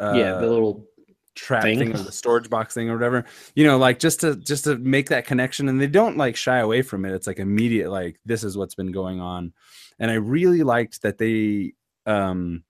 uh, 0.00 0.14
yeah, 0.14 0.32
the 0.32 0.46
little 0.46 0.86
trap 1.34 1.62
thing. 1.62 1.78
thing. 1.78 1.94
or 1.94 1.98
the 1.98 2.12
storage 2.12 2.50
box 2.50 2.74
thing 2.74 2.90
or 2.90 2.94
whatever 2.94 3.24
you 3.54 3.64
know 3.64 3.78
like 3.78 3.98
just 3.98 4.20
to 4.20 4.34
just 4.36 4.64
to 4.64 4.76
make 4.78 5.08
that 5.08 5.26
connection 5.26 5.68
and 5.68 5.80
they 5.80 5.86
don't 5.86 6.16
like 6.16 6.36
shy 6.36 6.58
away 6.58 6.82
from 6.82 7.04
it 7.04 7.14
it's 7.14 7.26
like 7.26 7.38
immediate 7.38 7.90
like 7.90 8.18
this 8.24 8.42
is 8.42 8.56
what's 8.56 8.74
been 8.74 8.90
going 8.90 9.20
on 9.20 9.52
and 9.98 10.10
i 10.10 10.14
really 10.14 10.62
liked 10.62 11.02
that 11.02 11.18
they 11.18 11.72
um 12.06 12.64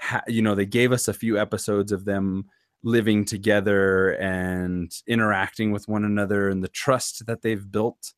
ha- 0.00 0.22
you 0.26 0.42
know 0.42 0.54
they 0.54 0.66
gave 0.66 0.92
us 0.92 1.08
a 1.08 1.14
few 1.14 1.38
episodes 1.38 1.92
of 1.92 2.04
them 2.04 2.46
living 2.82 3.24
together 3.24 4.10
and 4.12 4.92
interacting 5.06 5.72
with 5.72 5.88
one 5.88 6.04
another 6.04 6.48
and 6.48 6.62
the 6.62 6.68
trust 6.68 7.26
that 7.26 7.42
they've 7.42 7.70
built 7.70 8.14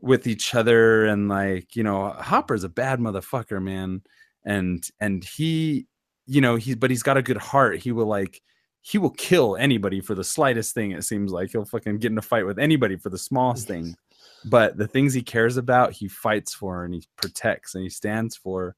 with 0.00 0.26
each 0.26 0.54
other 0.54 1.06
and 1.06 1.28
like 1.28 1.74
you 1.74 1.82
know 1.82 2.10
hopper's 2.10 2.64
a 2.64 2.68
bad 2.68 3.00
motherfucker 3.00 3.60
man 3.60 4.00
and 4.44 4.88
and 5.00 5.24
he 5.24 5.86
you 6.26 6.40
know 6.40 6.56
he 6.56 6.74
but 6.74 6.90
he's 6.90 7.02
got 7.02 7.16
a 7.16 7.22
good 7.22 7.36
heart 7.36 7.78
he 7.78 7.90
will 7.90 8.06
like 8.06 8.40
he 8.88 8.96
will 8.96 9.10
kill 9.10 9.54
anybody 9.56 10.00
for 10.00 10.14
the 10.14 10.24
slightest 10.24 10.72
thing 10.72 10.92
it 10.92 11.04
seems 11.04 11.30
like. 11.30 11.50
He'll 11.50 11.66
fucking 11.66 11.98
get 11.98 12.10
in 12.10 12.16
a 12.16 12.22
fight 12.22 12.46
with 12.46 12.58
anybody 12.58 12.96
for 12.96 13.10
the 13.10 13.18
smallest 13.18 13.68
thing. 13.68 13.94
But 14.46 14.78
the 14.78 14.86
things 14.86 15.12
he 15.12 15.20
cares 15.20 15.58
about 15.58 15.92
he 15.92 16.08
fights 16.08 16.54
for 16.54 16.84
and 16.84 16.94
he 16.94 17.04
protects 17.16 17.74
and 17.74 17.84
he 17.84 17.90
stands 17.90 18.34
for. 18.34 18.76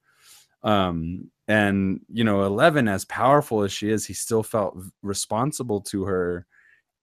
Um 0.64 1.30
and 1.46 2.00
you 2.08 2.24
know 2.24 2.42
11 2.42 2.88
as 2.88 3.04
powerful 3.04 3.62
as 3.62 3.72
she 3.72 3.88
is 3.88 4.04
he 4.04 4.12
still 4.12 4.42
felt 4.42 4.76
responsible 5.02 5.80
to 5.82 6.04
her. 6.04 6.44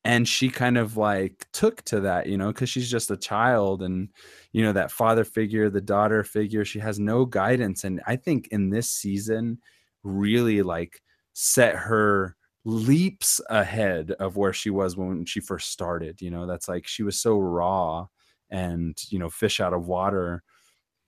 And 0.04 0.28
she 0.28 0.50
kind 0.50 0.78
of 0.78 0.98
like 0.98 1.48
took 1.54 1.84
to 1.84 2.02
that 2.02 2.28
you 2.28 2.38
know 2.38 2.48
because 2.48 2.70
she's 2.70 2.92
just 2.92 3.10
a 3.10 3.18
child 3.18 3.84
and 3.84 4.10
you 4.52 4.64
know 4.64 4.74
that 4.74 4.92
father 4.92 5.24
figure 5.24 5.70
the 5.70 5.82
daughter 5.82 6.26
figure 6.26 6.66
she 6.66 6.80
has 6.80 7.00
no 7.00 7.24
guidance. 7.24 7.86
And 7.86 8.02
i 8.06 8.18
think 8.18 8.50
in 8.50 8.70
this 8.70 8.90
season 8.90 9.60
really 10.04 10.62
like 10.62 11.02
set 11.34 11.76
her 11.76 12.37
leaps 12.68 13.40
ahead 13.50 14.12
of 14.20 14.36
where 14.36 14.52
she 14.52 14.70
was 14.70 14.98
when 14.98 15.24
she 15.24 15.40
first 15.40 15.72
started 15.72 16.22
you 16.22 16.30
know 16.30 16.46
that's 16.46 16.68
like 16.68 16.86
she 16.86 17.02
was 17.02 17.18
so 17.18 17.40
raw 17.40 18.06
and 18.50 18.98
you 19.08 19.18
know 19.18 19.30
fish 19.30 19.62
out 19.62 19.72
of 19.72 19.88
water 19.88 20.44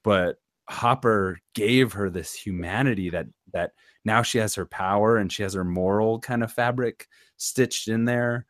but 0.02 0.38
hopper 0.70 1.38
gave 1.56 1.92
her 1.92 2.10
this 2.10 2.34
humanity 2.34 3.10
that 3.10 3.28
that 3.52 3.72
now 4.06 4.22
she 4.22 4.38
has 4.38 4.56
her 4.56 4.66
power 4.66 5.18
and 5.18 5.34
she 5.34 5.44
has 5.44 5.54
her 5.54 5.66
moral 5.66 6.18
kind 6.20 6.44
of 6.44 6.52
fabric 6.54 7.10
stitched 7.36 7.90
in 7.90 8.06
there 8.06 8.46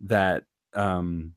that 0.00 0.44
um 0.74 1.34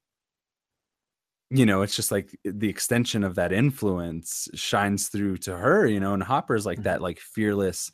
you 1.50 1.66
know 1.66 1.82
it's 1.82 1.96
just 1.96 2.12
like 2.12 2.38
the 2.44 2.70
extension 2.70 3.24
of 3.24 3.34
that 3.34 3.52
influence 3.52 4.48
shines 4.54 5.08
through 5.08 5.38
to 5.38 5.58
her 5.58 5.88
you 5.88 6.00
know 6.00 6.14
and 6.14 6.22
hopper's 6.22 6.68
like 6.68 6.84
that 6.84 7.02
like 7.02 7.20
fearless 7.20 7.92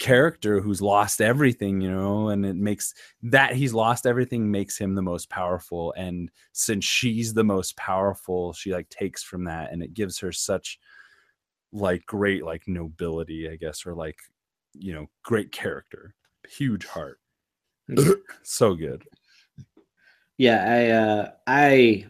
character 0.00 0.60
who's 0.60 0.82
lost 0.82 1.20
everything 1.20 1.80
you 1.80 1.90
know 1.90 2.30
and 2.30 2.44
it 2.44 2.56
makes 2.56 2.94
that 3.22 3.54
he's 3.54 3.72
lost 3.72 4.06
everything 4.06 4.50
makes 4.50 4.76
him 4.76 4.94
the 4.94 5.02
most 5.02 5.28
powerful. 5.28 5.94
And 5.96 6.30
since 6.52 6.84
she's 6.84 7.32
the 7.32 7.44
most 7.44 7.76
powerful 7.76 8.52
she 8.52 8.72
like 8.72 8.88
takes 8.88 9.22
from 9.22 9.44
that 9.44 9.72
and 9.72 9.82
it 9.82 9.94
gives 9.94 10.18
her 10.18 10.32
such 10.32 10.80
like 11.72 12.04
great 12.06 12.44
like 12.44 12.66
nobility 12.66 13.48
i 13.48 13.54
guess 13.54 13.86
or 13.86 13.94
like 13.94 14.18
you 14.74 14.92
know 14.92 15.08
great 15.22 15.52
character. 15.52 16.14
Huge 16.48 16.86
heart. 16.86 17.18
So 18.42 18.74
good. 18.74 19.04
Yeah, 20.38 20.64
I 20.66 20.90
uh 20.90 21.30
I 21.46 22.06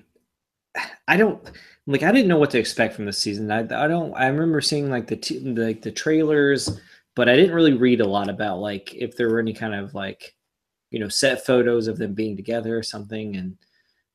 I 1.08 1.16
don't 1.16 1.42
like 1.86 2.02
I 2.02 2.12
didn't 2.12 2.28
know 2.28 2.38
what 2.38 2.50
to 2.50 2.58
expect 2.58 2.94
from 2.94 3.06
this 3.06 3.18
season. 3.18 3.50
I 3.50 3.60
I 3.60 3.88
don't 3.88 4.14
I 4.14 4.28
remember 4.28 4.60
seeing 4.60 4.90
like 4.90 5.06
the 5.06 5.16
t- 5.16 5.40
like 5.40 5.82
the 5.82 5.90
trailers, 5.90 6.80
but 7.16 7.28
I 7.28 7.36
didn't 7.36 7.54
really 7.54 7.74
read 7.74 8.00
a 8.00 8.08
lot 8.08 8.28
about 8.28 8.58
like 8.58 8.94
if 8.94 9.16
there 9.16 9.28
were 9.28 9.40
any 9.40 9.52
kind 9.52 9.74
of 9.74 9.94
like 9.94 10.34
you 10.90 10.98
know 10.98 11.08
set 11.08 11.44
photos 11.46 11.88
of 11.88 11.98
them 11.98 12.14
being 12.14 12.36
together 12.36 12.76
or 12.76 12.82
something 12.82 13.36
and 13.36 13.56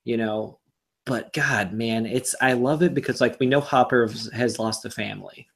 you 0.03 0.17
know 0.17 0.59
but 1.05 1.31
god 1.33 1.71
man 1.73 2.05
it's 2.05 2.35
I 2.41 2.53
love 2.53 2.83
it 2.83 2.93
because 2.93 3.21
like 3.21 3.39
we 3.39 3.45
know 3.45 3.61
Hopper 3.61 4.07
has- 4.33 4.59
lost 4.59 4.85
a 4.85 4.89
family. 4.89 5.47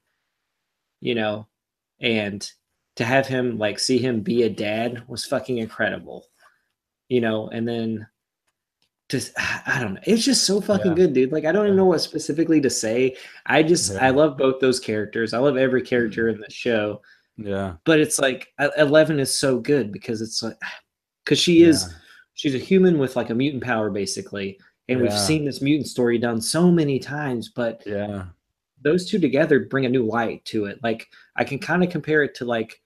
You 1.02 1.16
know, 1.16 1.48
and 2.02 2.50
to 2.98 3.06
have 3.06 3.26
him 3.26 3.58
like 3.58 3.80
see 3.80 3.98
him 4.00 4.20
be 4.20 4.44
a 4.44 4.50
dad 4.50 5.02
was 5.08 5.26
fucking 5.26 5.60
incredible. 5.60 6.26
You 7.08 7.22
know, 7.22 7.48
and 7.50 7.66
then 7.68 8.06
just 9.08 9.32
I 9.66 9.80
don't 9.80 9.94
know. 9.96 10.02
It's 10.04 10.26
just 10.26 10.44
so 10.46 10.60
fucking 10.62 10.92
Yeah. 10.92 10.96
good, 10.96 11.14
dude. 11.14 11.32
Like 11.32 11.46
I 11.46 11.52
don't 11.52 11.66
even 11.66 11.78
know 11.78 11.86
what 11.86 12.02
specifically 12.02 12.60
to 12.62 12.70
say. 12.70 13.16
I 13.46 13.64
just 13.64 13.96
I 13.96 14.10
love 14.10 14.38
both 14.38 14.60
those 14.60 14.80
characters. 14.80 15.34
I 15.34 15.40
love 15.40 15.58
every 15.58 15.82
character 15.82 16.26
mm-hmm. 16.26 16.36
in 16.36 16.42
the 16.42 16.54
show. 16.54 17.02
Yeah 17.44 17.76
But 17.86 18.00
it's 18.00 18.20
like 18.20 18.48
Eleven 18.78 19.20
is 19.20 19.34
so 19.36 19.60
good 19.60 19.92
because 19.92 20.22
it's 20.22 20.44
like 20.44 20.58
because 21.26 21.40
she 21.40 21.64
is 21.64 21.88
Yeah. 21.90 21.98
she's 22.34 22.56
a 22.56 22.60
human 22.60 22.98
with 22.98 23.16
like 23.16 23.30
a 23.30 23.36
mutant 23.36 23.64
power 23.64 23.90
basically, 23.90 24.60
and 24.88 25.00
we've 25.02 25.18
seen 25.18 25.46
this 25.46 25.62
mutant 25.62 25.88
story 25.88 26.18
done 26.18 26.42
so 26.42 26.72
many 26.72 27.00
times. 27.00 27.50
But 27.50 27.84
yeah 27.86 28.26
those 28.82 29.10
two 29.10 29.20
together 29.20 29.60
bring 29.62 29.86
a 29.86 29.90
new 29.90 30.06
light 30.06 30.44
to 30.46 30.66
it. 30.66 30.80
Like 30.82 31.08
I 31.36 31.44
can 31.44 31.60
kind 31.60 31.84
of 31.84 31.90
compare 31.90 32.24
it 32.24 32.36
to 32.36 32.46
like 32.46 32.82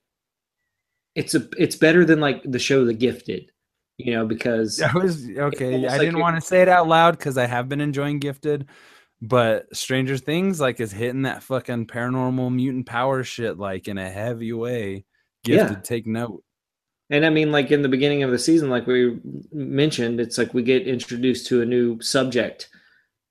it's 1.15 1.35
a 1.35 1.47
it's 1.57 1.75
better 1.75 2.05
than 2.05 2.19
like 2.19 2.41
the 2.43 2.59
show 2.59 2.85
The 2.85 2.93
Gifted, 2.93 3.51
you 3.97 4.13
know, 4.13 4.25
because 4.25 4.81
I 4.93 4.93
was 4.97 5.29
okay. 5.29 5.85
I 5.85 5.89
like 5.89 5.99
didn't 5.99 6.19
want 6.19 6.35
to 6.35 6.41
say 6.41 6.61
it 6.61 6.69
out 6.69 6.87
loud 6.87 7.17
because 7.17 7.37
I 7.37 7.45
have 7.45 7.69
been 7.69 7.81
enjoying 7.81 8.19
Gifted, 8.19 8.67
but 9.27 9.73
Stranger 9.75 10.17
Things 10.17 10.59
like 10.59 10.79
is 10.79 10.91
hitting 10.91 11.21
that 11.23 11.43
fucking 11.43 11.87
paranormal 11.87 12.53
mutant 12.53 12.85
power 12.85 13.23
shit 13.23 13.57
like 13.57 13.87
in 13.87 13.97
a 13.97 14.09
heavy 14.09 14.51
way. 14.53 15.05
You 15.45 15.55
yeah. 15.55 15.67
Gifted, 15.69 15.83
take 15.83 16.07
note. 16.07 16.43
And 17.09 17.25
I 17.25 17.29
mean, 17.29 17.51
like 17.51 17.71
in 17.71 17.81
the 17.81 17.89
beginning 17.89 18.23
of 18.23 18.31
the 18.31 18.39
season, 18.39 18.69
like 18.69 18.87
we 18.87 19.19
mentioned, 19.51 20.19
it's 20.19 20.37
like 20.37 20.53
we 20.53 20.63
get 20.63 20.87
introduced 20.87 21.47
to 21.47 21.61
a 21.61 21.65
new 21.65 22.01
subject, 22.01 22.69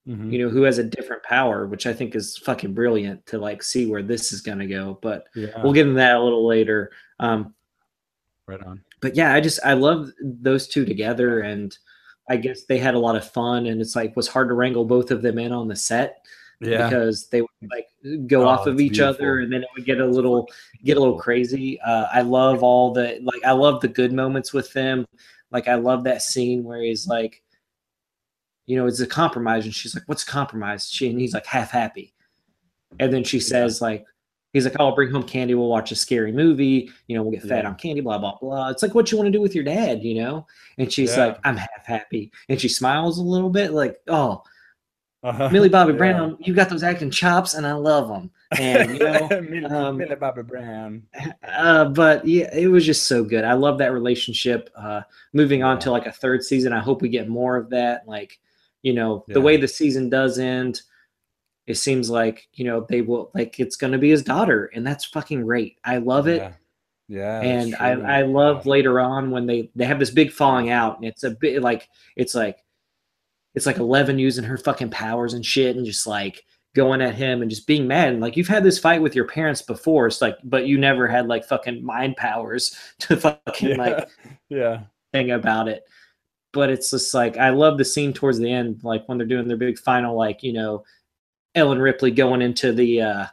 Mhm. 0.08 0.32
you 0.32 0.38
know, 0.38 0.48
who 0.48 0.62
has 0.62 0.78
a 0.78 0.84
different 0.84 1.22
power, 1.24 1.66
which 1.66 1.86
I 1.86 1.92
think 1.92 2.14
is 2.14 2.36
fucking 2.38 2.74
brilliant 2.74 3.24
to 3.26 3.38
like 3.38 3.62
see 3.62 3.86
where 3.86 4.02
this 4.02 4.32
is 4.32 4.40
gonna 4.40 4.66
go. 4.66 4.98
But 5.02 5.24
Yeah, 5.34 5.62
we'll 5.62 5.72
get 5.72 5.82
into 5.86 5.94
that 5.96 6.16
a 6.16 6.22
little 6.22 6.46
later. 6.46 6.90
Um, 7.20 7.54
right 8.46 8.62
on. 8.62 8.82
but 9.00 9.16
yeah, 9.16 9.32
I 9.34 9.40
just 9.40 9.60
I 9.64 9.72
love 9.74 10.08
those 10.22 10.68
two 10.68 10.84
together, 10.84 11.40
and 11.40 11.76
I 12.30 12.36
guess 12.36 12.64
they 12.64 12.78
had 12.78 12.94
a 12.94 12.98
lot 12.98 13.16
of 13.16 13.28
fun, 13.28 13.66
and 13.66 13.80
it's 13.80 13.96
like 13.96 14.14
was 14.16 14.28
hard 14.28 14.48
to 14.48 14.54
wrangle 14.54 14.84
both 14.84 15.10
of 15.10 15.22
them 15.22 15.38
in 15.38 15.52
on 15.52 15.68
the 15.68 15.76
set 15.76 16.24
Yeah. 16.60 16.88
because 16.88 17.28
they 17.28 17.40
would 17.40 17.50
like 17.70 17.86
go 18.28 18.44
Oh, 18.44 18.48
off 18.48 18.66
of 18.66 18.80
each 18.80 19.00
other 19.00 19.40
and 19.40 19.52
then 19.52 19.62
it 19.62 19.68
would 19.76 19.84
get 19.84 20.00
a 20.00 20.06
little 20.06 20.48
get 20.84 20.96
a 20.96 21.00
little 21.00 21.18
crazy. 21.18 21.80
Uh 21.80 22.06
i 22.12 22.22
love 22.22 22.62
all 22.62 22.92
the 22.92 23.18
like 23.22 23.44
i 23.44 23.52
love 23.52 23.80
the 23.80 23.88
good 23.88 24.12
moments 24.12 24.52
with 24.52 24.72
them. 24.72 25.04
Like 25.50 25.68
i 25.68 25.74
love 25.74 26.04
that 26.04 26.22
scene 26.22 26.62
where 26.64 26.80
he's 26.82 27.06
like 27.06 27.42
you 28.66 28.76
know 28.76 28.86
it's 28.86 29.00
a 29.00 29.06
compromise 29.06 29.64
and 29.64 29.74
she's 29.74 29.94
like 29.94 30.04
what's 30.06 30.24
compromise? 30.24 30.88
She 30.88 31.10
and 31.10 31.20
he's 31.20 31.34
like 31.34 31.46
half 31.46 31.70
happy. 31.70 32.14
And 33.00 33.12
then 33.12 33.24
she 33.24 33.40
says 33.40 33.80
like 33.82 34.04
he's 34.52 34.64
like 34.64 34.76
oh, 34.78 34.86
i'll 34.88 34.94
bring 34.94 35.10
home 35.10 35.22
candy 35.22 35.54
we'll 35.54 35.68
watch 35.68 35.92
a 35.92 35.96
scary 35.96 36.32
movie 36.32 36.90
you 37.06 37.16
know 37.16 37.22
we'll 37.22 37.32
get 37.32 37.42
fat 37.42 37.64
Yeah. 37.64 37.68
on 37.70 37.74
candy 37.76 38.00
blah 38.00 38.18
blah 38.18 38.36
blah 38.40 38.68
it's 38.68 38.82
like 38.82 38.94
what 38.94 39.10
you 39.10 39.18
want 39.18 39.26
to 39.28 39.30
do 39.32 39.40
with 39.40 39.54
your 39.54 39.64
dad 39.64 40.02
you 40.02 40.14
know 40.22 40.46
and 40.78 40.92
she's 40.92 41.16
Yeah. 41.16 41.26
like 41.26 41.38
i'm 41.44 41.56
half 41.56 41.84
happy 41.86 42.30
and 42.48 42.60
she 42.60 42.68
smiles 42.68 43.18
a 43.18 43.22
little 43.22 43.50
bit 43.50 43.72
like 43.72 43.96
oh 44.08 44.42
Uh-huh. 45.24 45.48
Millie 45.50 45.68
Bobby 45.68 45.92
Yeah. 45.92 45.98
Brown, 45.98 46.36
you 46.40 46.52
got 46.52 46.68
those 46.68 46.82
acting 46.82 47.08
chops, 47.08 47.54
and 47.54 47.64
I 47.64 47.74
love 47.74 48.08
them. 48.08 48.28
And 48.58 48.94
you 48.94 48.98
know, 48.98 49.28
Millie, 49.48 49.64
um, 49.66 49.96
Millie 49.96 50.16
Bobby 50.16 50.42
Brown. 50.42 51.04
uh, 51.46 51.84
but 51.90 52.26
yeah, 52.26 52.52
it 52.52 52.66
was 52.66 52.84
just 52.84 53.06
so 53.06 53.22
good. 53.22 53.44
I 53.44 53.52
love 53.52 53.78
that 53.78 53.92
relationship. 53.92 54.68
Uh, 54.74 55.02
moving 55.32 55.62
on 55.62 55.76
Yeah. 55.76 55.80
to 55.82 55.90
like 55.92 56.06
a 56.06 56.12
third 56.12 56.42
season, 56.42 56.72
I 56.72 56.80
hope 56.80 57.02
we 57.02 57.08
get 57.08 57.28
more 57.28 57.56
of 57.56 57.70
that. 57.70 58.02
Like, 58.08 58.40
you 58.82 58.94
know, 58.94 59.24
the 59.28 59.40
way 59.40 59.56
the 59.56 59.68
season 59.68 60.10
does 60.10 60.40
end, 60.40 60.82
it 61.66 61.74
seems 61.76 62.10
like 62.10 62.48
you 62.54 62.64
know 62.64 62.86
they 62.88 63.02
will 63.02 63.30
like 63.34 63.60
it's 63.60 63.76
going 63.76 63.92
to 63.92 63.98
be 63.98 64.10
his 64.10 64.22
daughter, 64.22 64.70
and 64.74 64.86
that's 64.86 65.04
fucking 65.04 65.42
great. 65.42 65.78
I 65.84 65.98
love 65.98 66.26
it. 66.28 66.42
Yeah. 66.42 66.52
Yeah. 67.08 67.40
and 67.40 67.74
I. 67.76 67.90
I 68.20 68.22
love 68.22 68.64
Yeah. 68.64 68.70
later 68.70 69.00
on 69.00 69.30
when 69.30 69.46
they 69.46 69.70
they 69.76 69.84
have 69.84 69.98
this 69.98 70.10
big 70.10 70.30
falling 70.32 70.70
out 70.70 70.96
and 70.96 71.04
it's 71.04 71.24
a 71.24 71.30
bit 71.32 71.60
like 71.62 71.88
it's 72.16 72.34
like 72.34 72.58
it's 73.54 73.66
like 73.66 73.76
11 73.76 74.18
using 74.18 74.44
her 74.44 74.56
fucking 74.56 74.88
powers 74.90 75.34
and 75.34 75.44
shit 75.44 75.76
and 75.76 75.84
just 75.84 76.06
like 76.06 76.42
going 76.74 77.02
at 77.02 77.14
him 77.14 77.42
and 77.42 77.50
just 77.50 77.66
being 77.66 77.86
mad 77.86 78.08
and 78.08 78.20
like 78.22 78.34
you've 78.34 78.48
had 78.48 78.64
this 78.64 78.78
fight 78.78 79.02
with 79.02 79.14
your 79.14 79.26
parents 79.26 79.60
before 79.60 80.06
it's 80.06 80.22
like 80.22 80.38
but 80.44 80.66
you 80.66 80.78
never 80.78 81.06
had 81.06 81.26
like 81.26 81.44
fucking 81.44 81.84
mind 81.84 82.16
powers 82.16 82.74
to 83.00 83.14
fucking 83.16 83.70
Yeah. 83.70 83.76
like 83.76 84.08
yeah. 84.48 84.80
thing 85.12 85.32
about 85.32 85.68
it 85.68 85.82
but 86.54 86.70
it's 86.70 86.90
just 86.92 87.12
like 87.12 87.36
i 87.36 87.50
love 87.50 87.76
the 87.76 87.84
scene 87.84 88.14
towards 88.14 88.38
the 88.38 88.50
end 88.50 88.80
like 88.84 89.06
when 89.06 89.18
they're 89.18 89.26
doing 89.26 89.48
their 89.48 89.58
big 89.58 89.78
final 89.78 90.16
like 90.16 90.42
you 90.42 90.54
know 90.54 90.82
ellen 91.54 91.78
ripley 91.78 92.10
going 92.10 92.42
into 92.42 92.72
the 92.72 93.00
uh 93.00 93.26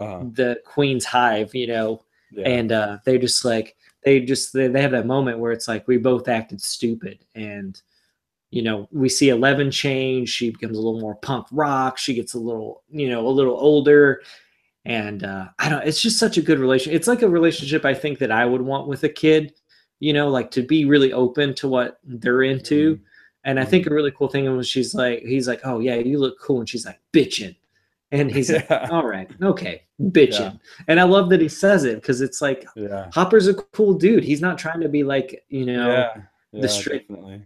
Uh, 0.00 0.22
the 0.34 0.60
queen's 0.64 1.04
hive 1.04 1.52
you 1.54 1.66
know 1.66 2.00
yeah. 2.30 2.46
and 2.48 2.70
uh 2.72 2.98
they 3.04 3.18
just 3.18 3.44
like 3.44 3.76
they 4.04 4.20
just 4.20 4.52
they, 4.52 4.68
they 4.68 4.80
have 4.80 4.92
that 4.92 5.06
moment 5.06 5.38
where 5.40 5.50
it's 5.52 5.66
like 5.68 5.86
we 5.88 5.96
both 5.98 6.28
acted 6.28 6.60
stupid 6.60 7.18
and 7.34 7.82
you 8.50 8.62
know 8.62 8.88
we 8.92 9.08
see 9.08 9.28
11 9.28 9.70
change 9.72 10.28
she 10.30 10.50
becomes 10.50 10.78
a 10.78 10.80
little 10.80 11.00
more 11.00 11.16
punk 11.16 11.46
rock 11.50 11.98
she 11.98 12.14
gets 12.14 12.34
a 12.34 12.38
little 12.38 12.82
you 12.90 13.08
know 13.10 13.26
a 13.26 13.36
little 13.38 13.56
older 13.58 14.22
and 14.84 15.24
uh 15.24 15.48
i 15.58 15.68
don't 15.68 15.84
it's 15.86 16.00
just 16.00 16.18
such 16.18 16.38
a 16.38 16.42
good 16.42 16.58
relationship 16.60 16.96
it's 16.96 17.08
like 17.08 17.22
a 17.22 17.28
relationship 17.28 17.84
i 17.84 17.92
think 17.92 18.18
that 18.20 18.30
i 18.30 18.44
would 18.46 18.62
want 18.62 18.86
with 18.86 19.02
a 19.02 19.08
kid 19.08 19.52
you 20.00 20.12
know 20.12 20.28
like 20.30 20.50
to 20.52 20.62
be 20.62 20.84
really 20.84 21.12
open 21.12 21.52
to 21.54 21.66
what 21.68 21.98
they're 22.04 22.42
into 22.44 22.96
Mhm. 22.96 23.00
And 23.48 23.58
i 23.58 23.64
think 23.64 23.86
a 23.86 23.90
really 23.90 24.10
cool 24.12 24.28
thing 24.28 24.44
was 24.56 24.68
she's 24.68 24.94
like 24.94 25.20
he's 25.32 25.48
like 25.48 25.60
oh 25.64 25.78
yeah 25.80 25.94
you 25.96 26.18
look 26.18 26.36
cool 26.40 26.58
and 26.60 26.68
she's 26.68 26.84
like 26.86 27.00
bitching 27.12 27.54
and 28.12 28.30
he's 28.30 28.50
like 28.50 28.70
all 28.90 29.06
right 29.06 29.30
okay 29.42 29.82
bitching 30.16 30.58
and 30.88 31.00
i 31.00 31.02
love 31.02 31.28
that 31.30 31.40
he 31.40 31.48
says 31.48 31.84
it 31.84 31.96
because 32.00 32.20
it's 32.20 32.40
like 32.40 32.64
yeah. 32.76 33.08
Hopper's 33.12 33.48
a 33.48 33.54
cool 33.54 33.94
dude. 33.94 34.22
He's 34.24 34.40
not 34.40 34.56
trying 34.58 34.80
to 34.80 34.88
be 34.88 35.02
like, 35.02 35.44
you 35.48 35.66
know, 35.66 35.90
yeah. 35.90 36.10
Yeah, 36.52 36.66
straight- 36.68 37.08
definitely. 37.08 37.42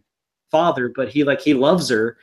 father, 0.50 0.92
but 0.94 1.08
he 1.08 1.24
like 1.24 1.40
he 1.40 1.54
loves 1.54 1.88
her, 1.88 2.18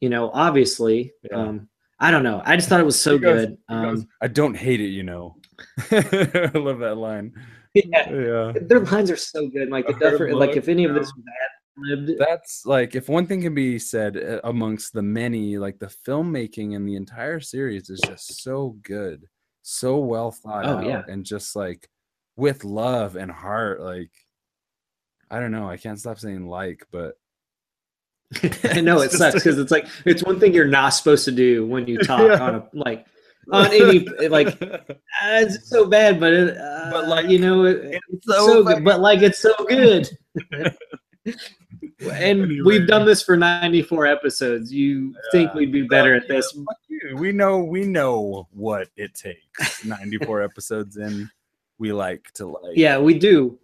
you 0.00 0.08
know, 0.10 0.30
obviously. 0.46 1.12
Yeah. 1.30 1.36
Um 1.38 1.68
I 2.00 2.10
don't 2.10 2.24
know. 2.24 2.42
I 2.44 2.56
just 2.56 2.68
thought 2.68 2.80
it 2.80 2.84
was 2.92 3.00
so 3.00 3.16
goes- 3.18 3.46
good. 3.46 3.58
He 3.68 3.74
goes, 3.74 4.00
Um 4.00 4.08
I 4.20 4.28
don't 4.28 4.56
hate 4.56 4.80
it, 4.80 4.92
you 4.98 5.04
know. 5.04 5.36
I 5.90 6.50
love 6.54 6.80
that 6.80 6.96
line. 6.98 7.32
yeah, 7.74 8.10
Yeah. 8.10 8.52
their 8.60 8.80
lines 8.80 9.10
are 9.10 9.16
so 9.16 9.46
good. 9.48 9.70
Like 9.70 9.86
the 9.86 9.92
Her 9.94 10.10
Duffer, 10.10 10.34
like 10.34 10.56
if 10.56 10.68
any 10.68 10.84
of 10.84 10.94
this 10.94 11.10
was 11.14 11.24
That's 12.18 12.66
like 12.66 12.94
if 12.94 13.08
one 13.08 13.26
thing 13.26 13.40
can 13.42 13.54
be 13.54 13.78
said 13.78 14.16
uh, 14.16 14.40
amongst 14.44 14.92
the 14.92 15.02
many, 15.02 15.56
like 15.58 15.78
the 15.78 15.86
filmmaking 16.06 16.74
in 16.74 16.84
the 16.84 16.96
entire 16.96 17.40
series 17.40 17.88
is 17.88 18.00
just 18.06 18.42
so 18.42 18.76
good, 18.82 19.26
so 19.62 19.98
well 19.98 20.30
thought 20.30 20.66
Oh, 20.66 20.78
out, 20.78 20.86
yeah. 20.86 21.02
and 21.08 21.24
just 21.24 21.56
like 21.56 21.88
with 22.36 22.64
love 22.64 23.16
and 23.16 23.30
heart. 23.30 23.80
Like 23.80 24.10
I 25.30 25.40
don't 25.40 25.50
know, 25.52 25.68
I 25.68 25.78
can't 25.78 25.98
stop 25.98 26.18
saying 26.18 26.46
like, 26.46 26.86
but 26.92 27.14
I 28.64 28.80
know 28.82 29.00
it 29.00 29.10
sucks 29.12 29.34
because 29.34 29.58
it's 29.58 29.70
like 29.72 29.86
it's 30.04 30.22
one 30.22 30.38
thing 30.38 30.52
you're 30.52 30.66
not 30.66 30.90
supposed 30.90 31.24
to 31.24 31.32
do 31.32 31.66
when 31.66 31.86
you 31.86 31.98
talk 31.98 32.20
Yeah. 32.20 32.40
on 32.40 32.54
a 32.56 32.68
like 32.74 33.06
on 33.50 33.66
any 33.72 34.06
like 34.28 34.58
ah, 34.62 34.78
it's 35.40 35.70
so 35.70 35.86
bad, 35.86 36.20
but 36.20 36.32
it, 36.34 36.56
uh, 36.56 36.90
But, 36.92 37.08
like, 37.08 37.28
you 37.28 37.38
know, 37.38 37.64
it, 37.64 37.98
it's 38.10 38.26
so, 38.26 38.46
so 38.46 38.62
good, 38.64 38.84
but 38.84 39.00
like 39.00 39.22
it's 39.22 39.38
so 39.38 39.54
good. 39.68 40.06
and 42.12 42.64
we've 42.64 42.86
done 42.86 43.04
this 43.06 43.22
for 43.22 43.36
94 43.36 44.06
episodes. 44.06 44.72
You 44.72 45.14
think 45.30 45.54
we'd 45.54 45.72
be 45.72 45.82
better 45.82 46.14
at 46.14 46.28
this? 46.28 46.56
yeah. 46.88 47.14
We 47.14 47.32
know 47.32 47.58
we 47.58 47.84
know 47.84 48.48
what 48.52 48.88
it 48.96 49.14
takes. 49.14 49.84
94 49.84 50.42
episodes 50.48 50.96
in, 50.96 51.30
we 51.78 51.92
like 51.92 52.30
to 52.34 52.46
like. 52.46 52.76
Yeah, 52.76 52.98
we 52.98 53.18
do, 53.18 53.58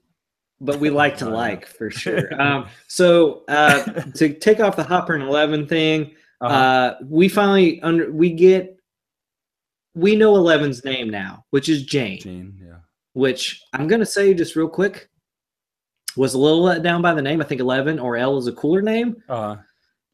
but 0.61 0.81
we 0.81 0.91
like 0.91 1.17
to 1.19 1.29
like 1.29 1.67
for 1.67 1.91
sure. 2.05 2.41
Um, 2.41 2.69
so 2.89 3.45
uh, 3.49 3.83
to 4.17 4.33
take 4.35 4.61
off 4.61 4.77
the 4.77 4.85
Hopper 4.85 5.15
and 5.15 5.23
Eleven 5.23 5.67
thing, 5.67 6.15
Uh-huh. 6.41 6.55
uh, 6.55 6.97
we 7.05 7.29
finally 7.29 7.81
under 7.83 8.11
we 8.13 8.31
get 8.33 8.77
we 9.95 10.15
know 10.17 10.35
Eleven's 10.37 10.85
name 10.85 11.11
now, 11.11 11.45
which 11.51 11.69
is 11.69 11.83
Jane. 11.85 12.21
Jane, 12.21 12.59
yeah. 12.63 12.77
Which 13.15 13.63
I'm 13.73 13.89
gonna 13.89 14.07
say 14.07 14.35
just 14.35 14.55
real 14.57 14.69
quick 14.69 15.09
was 16.19 16.35
a 16.35 16.39
little 16.39 16.63
let 16.63 16.83
down 16.83 17.01
by 17.01 17.15
the 17.15 17.23
name. 17.23 17.41
I 17.41 17.45
think 17.45 17.61
Eleven 17.61 17.99
or 17.99 18.17
L 18.17 18.37
is 18.39 18.47
a 18.47 18.53
cooler 18.53 18.83
name. 18.83 19.23
Uh, 19.29 19.57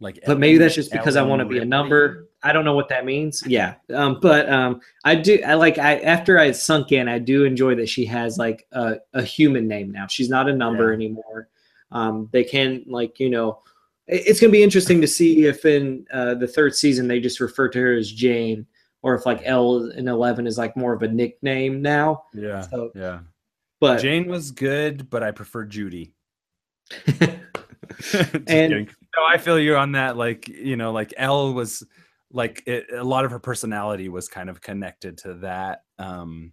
like, 0.00 0.20
but 0.26 0.38
maybe 0.38 0.58
that's 0.58 0.74
just 0.74 0.92
because 0.92 1.16
I 1.16 1.22
want 1.22 1.40
to 1.40 1.46
be 1.46 1.58
a 1.58 1.64
number. 1.64 2.28
I 2.42 2.52
don't 2.52 2.64
know 2.66 2.74
what 2.74 2.88
that 2.90 3.06
means. 3.06 3.42
Yeah. 3.46 3.74
Um, 3.92 4.18
but 4.20 4.48
um, 4.50 4.80
I 5.04 5.14
do. 5.14 5.40
I 5.46 5.54
like. 5.54 5.78
I 5.78 5.96
after 6.00 6.38
I 6.38 6.50
sunk 6.52 6.92
in, 6.92 7.08
I 7.08 7.18
do 7.18 7.44
enjoy 7.44 7.74
that 7.76 7.88
she 7.88 8.04
has 8.06 8.36
like 8.36 8.66
a, 8.72 8.96
a 9.14 9.22
human 9.22 9.66
name 9.66 9.90
now. 9.90 10.06
She's 10.06 10.28
not 10.28 10.48
a 10.48 10.52
number 10.52 10.88
Yeah. 10.90 10.94
anymore. 10.96 11.48
Um, 11.90 12.28
they 12.32 12.44
can 12.44 12.84
like 12.86 13.18
you 13.18 13.30
know, 13.30 13.60
it- 14.06 14.24
it's 14.26 14.40
gonna 14.40 14.50
be 14.52 14.62
interesting 14.62 15.00
to 15.00 15.06
see 15.06 15.46
if 15.46 15.64
in 15.64 16.06
uh, 16.12 16.34
the 16.34 16.48
third 16.48 16.74
season 16.74 17.08
they 17.08 17.18
just 17.20 17.40
refer 17.40 17.68
to 17.70 17.78
her 17.80 17.94
as 17.94 18.10
Jane, 18.12 18.66
or 19.00 19.14
if 19.14 19.24
like 19.24 19.40
L 19.44 19.76
and 19.96 20.06
Eleven 20.08 20.46
is 20.46 20.58
like 20.58 20.76
more 20.76 20.92
of 20.92 21.02
a 21.02 21.08
nickname 21.08 21.80
now. 21.80 22.24
Yeah, 22.34 22.60
So, 22.62 22.90
yeah. 22.94 23.20
But 23.90 24.00
Jane 24.02 24.26
was 24.26 24.50
good, 24.50 25.08
but 25.10 25.22
I 25.22 25.30
prefer 25.30 25.64
Judy. 25.64 26.14
And- 28.46 28.88
no, 29.16 29.24
I 29.28 29.38
feel 29.38 29.58
you 29.58 29.76
on 29.76 29.92
that. 29.92 30.16
Like 30.16 30.48
you 30.48 30.76
know, 30.76 30.92
like 30.92 31.14
Elle 31.16 31.52
was 31.54 31.82
like 32.32 32.62
it, 32.66 32.86
a 32.92 33.04
lot 33.04 33.24
of 33.24 33.30
her 33.30 33.38
personality 33.38 34.08
was 34.08 34.28
kind 34.28 34.50
of 34.50 34.60
connected 34.60 35.18
to 35.18 35.34
that 35.34 35.82
um 35.98 36.52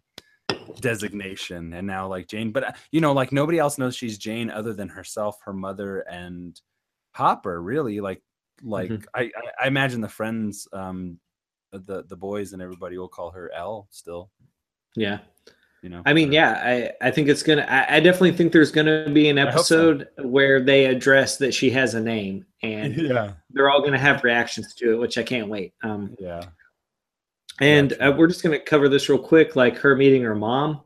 designation, 0.79 1.73
and 1.73 1.87
now 1.87 2.07
like 2.07 2.27
Jane. 2.27 2.51
But 2.51 2.63
uh, 2.63 2.71
you 2.91 3.01
know, 3.01 3.13
like 3.13 3.31
nobody 3.31 3.57
else 3.57 3.77
knows 3.77 3.95
she's 3.95 4.17
Jane 4.17 4.49
other 4.51 4.73
than 4.73 4.89
herself, 4.89 5.39
her 5.45 5.53
mother, 5.53 5.99
and 6.01 6.59
Hopper. 7.15 7.61
Really, 7.61 7.99
like 7.99 8.21
like 8.61 8.91
Mhm. 8.91 9.05
I, 9.15 9.31
I 9.59 9.67
imagine 9.67 10.01
the 10.01 10.09
friends, 10.09 10.67
um, 10.73 11.17
the 11.71 12.03
the 12.07 12.17
boys 12.17 12.53
and 12.53 12.61
everybody 12.61 12.97
will 12.97 13.07
call 13.09 13.31
her 13.31 13.51
Elle 13.55 13.87
still. 13.89 14.29
yeah. 14.95 15.19
You 15.81 15.89
know, 15.89 16.03
I 16.05 16.13
mean, 16.13 16.29
or- 16.29 16.33
yeah, 16.33 16.61
I, 17.01 17.07
I 17.07 17.11
think 17.11 17.27
it's 17.27 17.41
gonna. 17.41 17.65
I, 17.67 17.95
I 17.95 17.99
definitely 17.99 18.33
think 18.33 18.51
there's 18.53 18.71
gonna 18.71 19.09
be 19.09 19.29
an 19.29 19.37
hope 19.37 19.65
so. 19.65 19.91
episode 19.91 20.07
where 20.23 20.61
they 20.61 20.85
address 20.85 21.37
that 21.37 21.53
she 21.53 21.71
has 21.71 21.95
a 21.95 21.99
name, 21.99 22.45
and 22.61 22.95
yeah, 22.97 23.33
they're 23.49 23.69
all 23.69 23.81
gonna 23.81 23.97
have 23.97 24.23
reactions 24.23 24.75
to 24.75 24.93
it, 24.93 24.97
which 24.97 25.17
I 25.17 25.23
can't 25.23 25.47
wait. 25.49 25.73
Um, 25.83 26.15
yeah. 26.19 26.43
and 27.59 27.91
Yeah, 27.99 28.09
uh, 28.09 28.15
we're 28.15 28.27
just 28.27 28.43
gonna 28.43 28.59
cover 28.59 28.89
this 28.89 29.09
real 29.09 29.17
quick, 29.17 29.55
like 29.55 29.75
her 29.77 29.95
meeting 29.95 30.21
her 30.23 30.35
mom, 30.35 30.81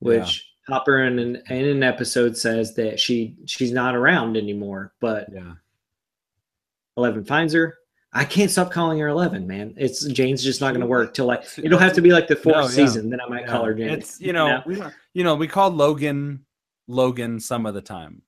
which 0.00 0.46
Hopper 0.68 1.04
in 1.04 1.18
an, 1.18 1.42
in 1.48 1.64
an 1.66 1.82
episode 1.82 2.36
says 2.36 2.74
that 2.74 3.00
she 3.00 3.36
she's 3.46 3.72
not 3.72 3.94
around 3.96 4.36
anymore, 4.36 4.92
but 5.00 5.26
Yeah. 5.32 5.52
Eleven 6.98 7.24
finds 7.24 7.52
her. 7.54 7.74
I 8.16 8.24
can't 8.24 8.50
stop 8.50 8.70
calling 8.70 8.98
her 9.00 9.08
Eleven, 9.08 9.46
man. 9.46 9.74
It's 9.76 10.04
Jane's 10.06 10.42
just 10.42 10.60
not 10.60 10.72
gonna 10.72 10.86
work 10.86 11.14
till 11.14 11.26
like 11.26 11.44
it'll 11.58 11.78
have 11.78 11.94
to 11.94 12.00
be 12.00 12.12
like 12.12 12.28
the 12.28 12.36
fourth 12.36 12.54
No, 12.56 12.62
yeah. 12.62 12.68
season, 12.68 13.10
then 13.10 13.20
I 13.20 13.28
might 13.28 13.46
call 13.46 13.64
her 13.64 13.74
Jane. 13.74 13.88
It's 13.90 14.20
you 14.20 14.32
know, 14.32 14.62
we 14.66 14.76
don't- 14.76 14.94
you 15.14 15.24
know 15.24 15.34
we 15.34 15.48
call 15.48 15.70
Logan 15.70 16.44
Logan 16.86 17.40
some 17.40 17.66
of 17.66 17.74
the 17.74 17.80
time. 17.82 18.22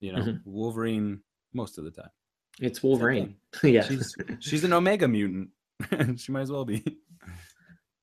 You 0.00 0.12
know, 0.12 0.18
Mhm. 0.22 0.40
Wolverine 0.44 1.20
most 1.52 1.78
of 1.78 1.84
the 1.84 1.90
time. 1.90 2.10
it's 2.60 2.82
Wolverine. 2.82 3.36
yeah. 3.64 3.82
She's 3.82 4.14
she's 4.38 4.64
an 4.64 4.72
Omega 4.72 5.08
mutant. 5.08 5.48
she 6.20 6.30
might 6.30 6.42
as 6.42 6.52
well 6.52 6.64
be. 6.64 6.84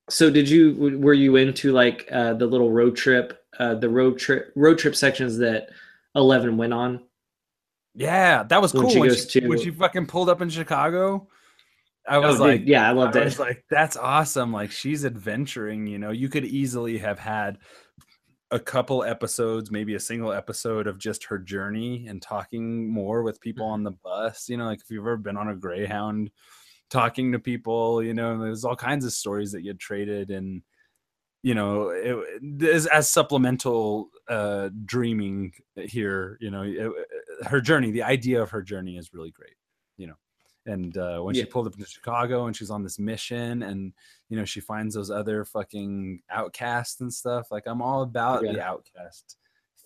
So 0.09 0.29
did 0.29 0.49
you 0.49 0.97
were 0.99 1.13
you 1.13 1.37
into 1.37 1.71
like 1.71 2.09
uh 2.11 2.33
the 2.33 2.45
little 2.45 2.71
road 2.71 2.97
trip 2.97 3.41
uh 3.59 3.75
the 3.75 3.87
road 3.89 4.19
trip 4.19 4.51
road 4.57 4.77
trip 4.77 4.95
sections 4.97 5.37
that 5.37 5.69
11 6.15 6.57
went 6.57 6.73
on? 6.73 7.01
Yeah, 7.93 8.43
that 8.43 8.61
was 8.61 8.73
When 8.73 8.83
cool 8.83 8.91
she 8.91 8.99
when 8.99 9.09
goes 9.09 9.29
she, 9.29 9.45
when 9.45 9.59
she 9.59 9.71
fucking 9.71 10.05
pulled 10.07 10.29
up 10.29 10.41
in 10.41 10.49
Chicago. 10.49 11.27
I 12.07 12.17
was 12.17 12.39
oh, 12.39 12.45
like, 12.45 12.61
dude, 12.61 12.69
yeah, 12.69 12.87
I 12.89 12.93
loved 12.93 13.15
I 13.15 13.21
it. 13.21 13.25
was 13.25 13.39
like, 13.39 13.63
that's 13.69 13.95
awesome. 13.97 14.51
Like 14.51 14.71
she's 14.71 15.05
adventuring, 15.05 15.85
you 15.87 15.99
know. 15.99 16.09
You 16.11 16.29
could 16.29 16.45
easily 16.45 16.97
have 16.97 17.19
had 17.19 17.59
a 18.49 18.59
couple 18.59 19.03
episodes, 19.03 19.71
maybe 19.71 19.93
a 19.95 19.99
single 19.99 20.33
episode 20.33 20.87
of 20.87 20.97
just 20.97 21.25
her 21.25 21.37
journey 21.37 22.07
and 22.07 22.21
talking 22.21 22.91
more 22.91 23.23
with 23.23 23.39
people 23.39 23.65
Mm-hmm. 23.65 23.73
on 23.73 23.83
the 23.83 23.91
bus. 23.91 24.49
You 24.49 24.57
know, 24.57 24.65
like 24.65 24.79
if 24.81 24.89
you've 24.89 25.01
ever 25.05 25.17
been 25.17 25.37
on 25.37 25.49
a 25.49 25.55
Greyhound, 25.55 26.31
talking 26.89 27.31
to 27.33 27.39
people, 27.39 28.01
you 28.01 28.13
know, 28.13 28.41
there's 28.41 28.65
all 28.65 28.75
kinds 28.75 29.05
of 29.05 29.13
stories 29.13 29.51
that 29.51 29.61
get 29.61 29.79
traded 29.79 30.31
and 30.31 30.61
you 31.43 31.55
know, 31.55 31.89
it, 31.89 32.63
as, 32.63 32.85
as 32.87 33.09
supplemental 33.09 34.09
uh 34.29 34.69
dreaming 34.85 35.51
here, 35.75 36.37
you 36.41 36.51
know, 36.51 36.61
it- 36.63 36.91
her 37.47 37.61
journey, 37.61 37.91
the 37.91 38.03
idea 38.03 38.41
of 38.41 38.49
her 38.51 38.61
journey 38.61 38.97
is 38.97 39.13
really 39.13 39.31
great, 39.31 39.55
you 39.97 40.07
know. 40.07 40.15
And 40.67 40.95
uh, 40.97 41.19
when 41.21 41.33
she 41.33 41.45
pulled 41.45 41.65
up 41.67 41.75
to 41.75 41.85
Chicago 41.85 42.45
and 42.45 42.55
she's 42.55 42.69
on 42.69 42.83
this 42.83 42.99
mission 42.99 43.63
and 43.63 43.93
you 44.29 44.37
know 44.37 44.45
she 44.45 44.59
finds 44.59 44.93
those 44.93 45.09
other 45.09 45.43
fucking 45.43 46.21
outcasts 46.29 47.01
and 47.01 47.11
stuff 47.11 47.51
like 47.51 47.63
i'm 47.65 47.81
all 47.81 48.03
about 48.03 48.41
the 48.41 48.47
Yeah. 48.57 48.69
outcast 48.69 49.37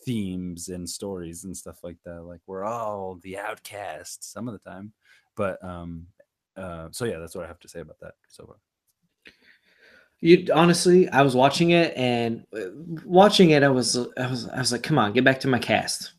themes 0.05 0.67
and 0.69 0.87
stories 0.87 1.45
and 1.45 1.55
stuff 1.55 1.83
like 1.83 1.97
that 2.03 2.23
like 2.23 2.41
we're 2.45 2.65
all 2.65 3.15
the 3.23 3.37
outcasts 3.37 4.27
some 4.27 4.47
of 4.47 4.53
the 4.53 4.69
time 4.69 4.91
but 5.35 5.63
um 5.63 6.05
uh 6.57 6.89
so 6.91 7.05
yeah 7.05 7.17
that's 7.19 7.35
what 7.35 7.45
i 7.45 7.47
have 7.47 7.59
to 7.59 7.67
say 7.69 7.79
about 7.79 7.99
that 8.01 8.13
so 8.27 8.45
far 8.45 8.57
You 10.19 10.47
honestly, 10.53 11.07
I 11.09 11.21
was 11.21 11.35
watching 11.35 11.71
it 11.71 11.95
and 11.95 12.45
uh, 12.55 12.71
watching 13.05 13.51
it, 13.51 13.63
I 13.63 13.69
was, 13.69 13.95
I 14.17 14.27
was, 14.27 14.47
I 14.49 14.59
was 14.59 14.71
like, 14.71 14.83
come 14.83 14.97
on, 14.97 15.13
get 15.13 15.23
back 15.23 15.39
to 15.41 15.47
my 15.47 15.59
cast. 15.59 16.13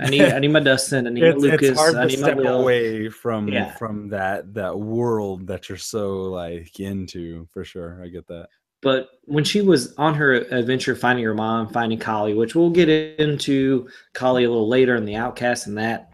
I 0.00 0.08
need, 0.10 0.22
I 0.22 0.38
need 0.38 0.48
my 0.52 0.60
Dustin. 0.60 1.06
I 1.06 1.10
need 1.10 1.22
my 1.22 1.28
it's, 1.30 1.42
Lucas. 1.42 1.68
it's 1.70 1.78
hard 1.78 1.96
I 1.96 2.02
to 2.02 2.06
need 2.08 2.20
my 2.20 2.28
step 2.32 2.38
away 2.44 3.08
from 3.08 3.48
Yeah. 3.48 3.72
from 3.76 4.08
that 4.10 4.54
that 4.54 4.78
world 4.78 5.46
that 5.48 5.68
you're 5.68 5.78
so 5.78 6.22
like 6.22 6.78
into 6.78 7.46
for 7.52 7.64
sure 7.64 8.00
i 8.04 8.08
get 8.08 8.26
that 8.28 8.48
But 8.80 9.08
when 9.24 9.42
she 9.44 9.60
was 9.60 9.94
on 9.96 10.14
her 10.14 10.34
adventure 10.34 10.94
finding 10.94 11.24
her 11.24 11.34
mom, 11.34 11.68
finding 11.70 11.98
Kali, 11.98 12.34
which 12.34 12.54
we'll 12.54 12.70
get 12.70 12.88
into 12.88 13.88
Kali 14.14 14.44
a 14.44 14.48
little 14.48 14.68
later 14.68 14.94
in 14.94 15.04
the 15.04 15.16
Outcast 15.16 15.66
and 15.66 15.76
that. 15.78 16.12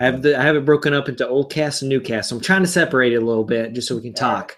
I 0.00 0.04
have 0.04 0.20
the 0.22 0.38
I 0.38 0.42
have 0.42 0.56
it 0.56 0.64
broken 0.66 0.92
up 0.94 1.08
into 1.08 1.26
old 1.26 1.50
cast 1.50 1.82
and 1.82 1.88
new 1.88 2.00
cast. 2.00 2.28
So 2.28 2.36
I'm 2.36 2.42
trying 2.42 2.62
to 2.62 2.68
separate 2.68 3.12
it 3.14 3.22
a 3.22 3.26
little 3.26 3.44
bit 3.44 3.72
just 3.72 3.88
so 3.88 3.96
we 3.96 4.02
can 4.02 4.14
talk. 4.14 4.56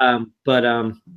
Um, 0.00 0.32
but 0.44 0.64
um, 0.64 1.00
I 1.08 1.12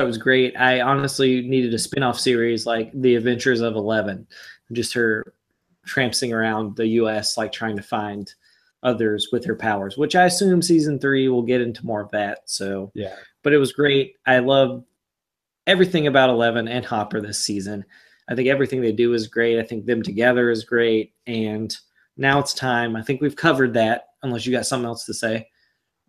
thought 0.00 0.04
it 0.04 0.06
was 0.06 0.18
great. 0.18 0.56
I 0.56 0.80
honestly 0.82 1.42
needed 1.42 1.72
a 1.74 1.78
spin-off 1.78 2.18
series 2.20 2.66
like 2.66 2.90
The 2.94 3.14
Adventures 3.16 3.60
of 3.60 3.74
Eleven, 3.76 4.26
just 4.72 4.92
her 4.94 5.32
trampsing 5.86 6.32
around 6.32 6.76
the 6.76 6.86
U.S. 6.88 7.38
like 7.38 7.52
trying 7.52 7.76
to 7.76 7.82
find 7.82 8.32
others 8.82 9.28
with 9.32 9.44
her 9.44 9.56
powers. 9.56 9.96
Which 9.96 10.14
I 10.14 10.24
assume 10.26 10.60
season 10.60 10.98
three 10.98 11.28
will 11.28 11.42
get 11.42 11.60
into 11.60 11.86
more 11.86 12.02
of 12.02 12.10
that. 12.10 12.40
So 12.46 12.92
yeah 12.94 13.16
but 13.46 13.52
it 13.52 13.58
was 13.58 13.72
great. 13.72 14.16
I 14.26 14.40
love 14.40 14.82
everything 15.68 16.08
about 16.08 16.30
Eleven 16.30 16.66
and 16.66 16.84
Hopper 16.84 17.20
this 17.20 17.38
season. 17.44 17.84
I 18.28 18.34
think 18.34 18.48
everything 18.48 18.80
they 18.80 18.90
do 18.90 19.12
is 19.12 19.28
great. 19.28 19.60
I 19.60 19.62
think 19.62 19.86
them 19.86 20.02
together 20.02 20.50
is 20.50 20.64
great. 20.64 21.14
And 21.28 21.72
now 22.16 22.40
it's 22.40 22.52
time. 22.52 22.96
I 22.96 23.02
think 23.02 23.20
we've 23.20 23.36
covered 23.36 23.72
that, 23.74 24.06
unless 24.24 24.46
you 24.46 24.52
got 24.52 24.66
something 24.66 24.88
else 24.88 25.04
to 25.06 25.14
say. 25.14 25.48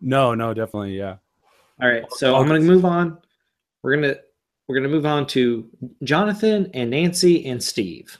no 0.00 0.34
no 0.34 0.52
definitely 0.52 0.98
yeah 0.98 1.18
All 1.80 1.88
right, 1.88 2.04
so 2.10 2.34
I'm 2.34 2.48
going 2.48 2.60
to 2.60 2.66
move 2.66 2.84
on. 2.84 3.18
We're 3.84 3.94
gonna 3.94 4.16
we're 4.66 4.74
gonna 4.74 4.88
move 4.88 5.06
on 5.06 5.24
to 5.28 5.70
Jonathan 6.02 6.68
and 6.74 6.90
Nancy 6.90 7.46
and 7.46 7.62
Steve. 7.62 8.18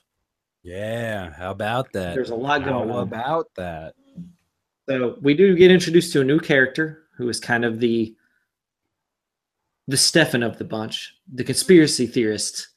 Yeah 0.62 1.32
how 1.32 1.50
about 1.50 1.92
that 1.92 2.14
There's 2.14 2.30
a 2.30 2.34
lot 2.34 2.62
how 2.62 2.70
going 2.70 2.90
on. 2.90 3.02
about 3.02 3.46
that 3.56 3.94
So 4.88 5.16
we 5.22 5.34
do 5.34 5.54
get 5.56 5.70
introduced 5.70 6.12
to 6.14 6.20
a 6.20 6.24
new 6.24 6.40
character 6.40 7.04
who 7.16 7.28
is 7.28 7.40
kind 7.40 7.64
of 7.64 7.80
the 7.80 8.14
the 9.86 9.96
Stefan 9.96 10.42
of 10.42 10.58
the 10.58 10.64
bunch, 10.64 11.14
the 11.32 11.42
conspiracy 11.44 12.06
theorist. 12.06 12.68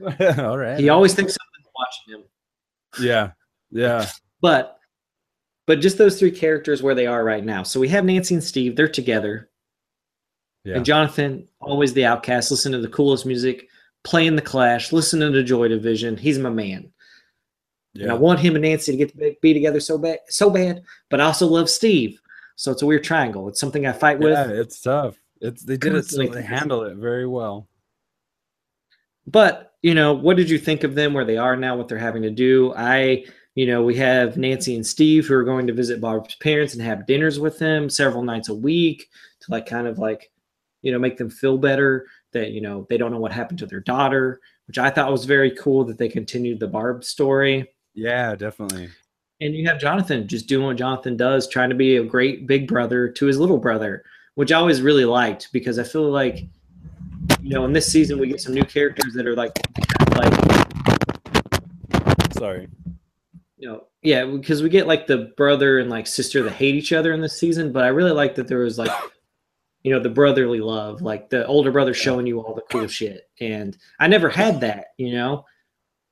all 0.38 0.58
right 0.58 0.78
He 0.78 0.88
always 0.90 1.14
thinks 1.14 1.34
something's 1.34 1.72
watching 1.78 2.20
him. 2.20 3.04
yeah 3.04 3.30
yeah 3.70 4.06
but 4.40 4.78
but 5.66 5.80
just 5.80 5.98
those 5.98 6.18
three 6.18 6.32
characters 6.32 6.82
where 6.82 6.94
they 6.96 7.06
are 7.06 7.22
right 7.24 7.44
now. 7.44 7.62
So 7.62 7.78
we 7.78 7.88
have 7.88 8.04
Nancy 8.04 8.34
and 8.34 8.42
Steve, 8.42 8.74
they're 8.74 8.88
together. 8.88 9.50
yeah 10.64 10.74
And 10.76 10.84
Jonathan, 10.84 11.46
always 11.60 11.92
the 11.92 12.06
outcast, 12.06 12.50
listen 12.50 12.72
to 12.72 12.78
the 12.78 12.88
coolest 12.88 13.24
music, 13.24 13.68
playing 14.02 14.34
the 14.36 14.42
Clash, 14.42 14.92
listening 14.92 15.32
to 15.32 15.44
Joy 15.44 15.68
Division. 15.68 16.16
He's 16.16 16.38
my 16.40 16.50
man. 16.50 16.90
And 17.94 18.10
I 18.10 18.14
want 18.14 18.40
him 18.40 18.54
and 18.54 18.62
Nancy 18.62 18.92
to 18.92 18.98
get 18.98 19.16
to 19.18 19.34
be 19.42 19.52
together 19.52 19.80
so 19.80 19.98
bad, 19.98 20.18
so 20.28 20.48
bad. 20.50 20.82
But 21.08 21.20
I 21.20 21.24
also 21.24 21.46
love 21.46 21.68
Steve. 21.68 22.20
So 22.56 22.70
it's 22.72 22.82
a 22.82 22.86
weird 22.86 23.04
triangle. 23.04 23.48
It's 23.48 23.58
something 23.60 23.86
I 23.86 23.92
fight 23.92 24.18
with. 24.18 24.32
yeah 24.32 24.48
it's 24.48 24.80
tough 24.80 25.16
it's 25.40 25.62
they 25.64 25.76
did 25.76 25.94
it 25.94 26.04
so 26.06 26.22
they 26.26 26.42
handle 26.42 26.82
it 26.82 26.96
very 26.96 27.26
well 27.26 27.68
But 29.26 29.74
you 29.82 29.94
know, 29.94 30.12
what 30.12 30.36
did 30.36 30.50
you 30.50 30.58
think 30.58 30.84
of 30.84 30.94
them? 30.94 31.14
Where 31.14 31.24
they 31.24 31.38
are 31.38 31.56
now? 31.56 31.76
What 31.76 31.88
they're 31.88 31.98
having 31.98 32.22
to 32.22 32.30
do? 32.30 32.74
I, 32.76 33.24
you 33.54 33.66
know, 33.66 33.82
we 33.82 33.94
have 33.96 34.36
Nancy 34.36 34.74
and 34.74 34.86
Steve 34.86 35.26
who 35.26 35.34
are 35.34 35.44
going 35.44 35.66
to 35.68 35.72
visit 35.72 36.00
Barb's 36.00 36.34
parents 36.36 36.74
and 36.74 36.82
have 36.82 37.06
dinners 37.06 37.40
with 37.40 37.58
them 37.58 37.88
several 37.88 38.22
nights 38.22 38.48
a 38.50 38.54
week 38.54 39.08
to 39.40 39.50
like 39.50 39.66
kind 39.66 39.86
of 39.86 39.98
like, 39.98 40.30
you 40.82 40.92
know, 40.92 40.98
make 40.98 41.16
them 41.16 41.30
feel 41.30 41.56
better 41.58 42.06
that 42.32 42.50
you 42.52 42.60
know 42.60 42.86
they 42.88 42.96
don't 42.98 43.10
know 43.10 43.18
what 43.18 43.32
happened 43.32 43.58
to 43.60 43.66
their 43.66 43.80
daughter, 43.80 44.40
which 44.66 44.78
I 44.78 44.90
thought 44.90 45.10
was 45.10 45.24
very 45.24 45.50
cool 45.52 45.84
that 45.84 45.98
they 45.98 46.08
continued 46.08 46.60
the 46.60 46.68
Barb 46.68 47.04
story. 47.04 47.70
Yeah 47.94 48.34
definitely. 48.34 48.88
And 49.40 49.54
you 49.54 49.66
have 49.68 49.80
Jonathan 49.80 50.28
just 50.28 50.46
doing 50.48 50.66
what 50.66 50.76
Jonathan 50.76 51.16
does, 51.16 51.48
trying 51.48 51.70
to 51.70 51.74
be 51.74 51.96
a 51.96 52.04
great 52.04 52.46
big 52.46 52.68
brother 52.68 53.08
to 53.08 53.26
his 53.26 53.38
little 53.38 53.58
brother, 53.58 54.04
which 54.34 54.52
I 54.52 54.56
always 54.56 54.82
really 54.82 55.06
liked 55.06 55.48
because 55.52 55.78
I 55.78 55.84
feel 55.84 56.10
like, 56.10 56.46
you 57.40 57.50
know, 57.50 57.64
in 57.64 57.72
this 57.72 57.90
season 57.90 58.18
we 58.18 58.28
get 58.28 58.40
some 58.40 58.54
new 58.54 58.64
characters 58.64 59.14
that 59.14 59.26
are 59.26 59.34
like, 59.34 59.52
like 60.16 60.32
sorry. 62.34 62.68
You 63.56 63.68
know, 63.68 63.84
yeah, 64.02 64.24
because 64.24 64.62
we 64.62 64.70
get 64.70 64.86
like 64.86 65.06
the 65.06 65.32
brother 65.36 65.78
and 65.78 65.90
like 65.90 66.06
sister 66.06 66.42
that 66.42 66.52
hate 66.52 66.74
each 66.74 66.92
other 66.92 67.12
in 67.12 67.20
this 67.20 67.38
season, 67.38 67.72
but 67.72 67.84
I 67.84 67.88
really 67.88 68.12
like 68.12 68.34
that 68.36 68.48
there 68.48 68.60
was 68.60 68.78
like, 68.78 68.90
you 69.82 69.92
know, 69.92 70.00
the 70.00 70.08
brotherly 70.08 70.60
love, 70.60 71.02
like 71.02 71.28
the 71.28 71.46
older 71.46 71.70
brother 71.70 71.92
showing 71.92 72.26
you 72.26 72.40
all 72.40 72.54
the 72.54 72.62
cool 72.70 72.86
shit, 72.86 73.28
and 73.40 73.76
I 73.98 74.08
never 74.08 74.30
had 74.30 74.60
that, 74.62 74.88
you 74.96 75.12
know, 75.12 75.44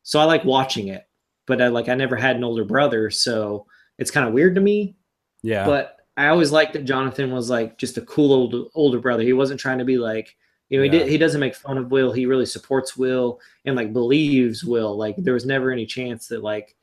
so 0.02 0.20
I 0.20 0.24
like 0.24 0.44
watching 0.44 0.88
it, 0.88 1.07
but 1.48 1.60
I 1.60 1.66
like 1.68 1.88
I 1.88 1.94
never 1.94 2.14
had 2.14 2.36
an 2.36 2.44
older 2.44 2.64
brother, 2.64 3.10
so 3.10 3.66
it's 3.98 4.10
kind 4.12 4.26
of 4.28 4.32
weird 4.34 4.54
to 4.54 4.60
me, 4.60 4.94
yeah 5.42 5.66
but 5.66 5.96
I 6.16 6.28
always 6.28 6.50
liked 6.52 6.72
that 6.74 6.84
Jonathan 6.84 7.30
was 7.32 7.48
like 7.50 7.78
just 7.78 7.96
a 7.98 8.02
cool 8.02 8.32
old 8.32 8.70
older 8.74 8.98
brother. 9.00 9.22
He 9.22 9.32
wasn't 9.32 9.60
trying 9.60 9.78
to 9.78 9.84
be 9.84 9.98
like, 9.98 10.36
you 10.68 10.76
know, 10.78 10.82
he 10.84 10.90
Yeah. 10.90 11.04
did 11.04 11.08
he 11.08 11.16
doesn't 11.18 11.40
make 11.40 11.54
fun 11.54 11.78
of 11.78 11.90
Will. 11.92 12.10
He 12.12 12.26
really 12.26 12.46
supports 12.46 12.96
Will 12.96 13.40
and 13.64 13.74
like 13.76 13.92
believes 13.92 14.64
Will. 14.64 14.96
Like 14.96 15.14
there 15.18 15.34
was 15.34 15.46
never 15.46 15.70
any 15.70 15.86
chance 15.86 16.26
that 16.28 16.42
like, 16.42 16.74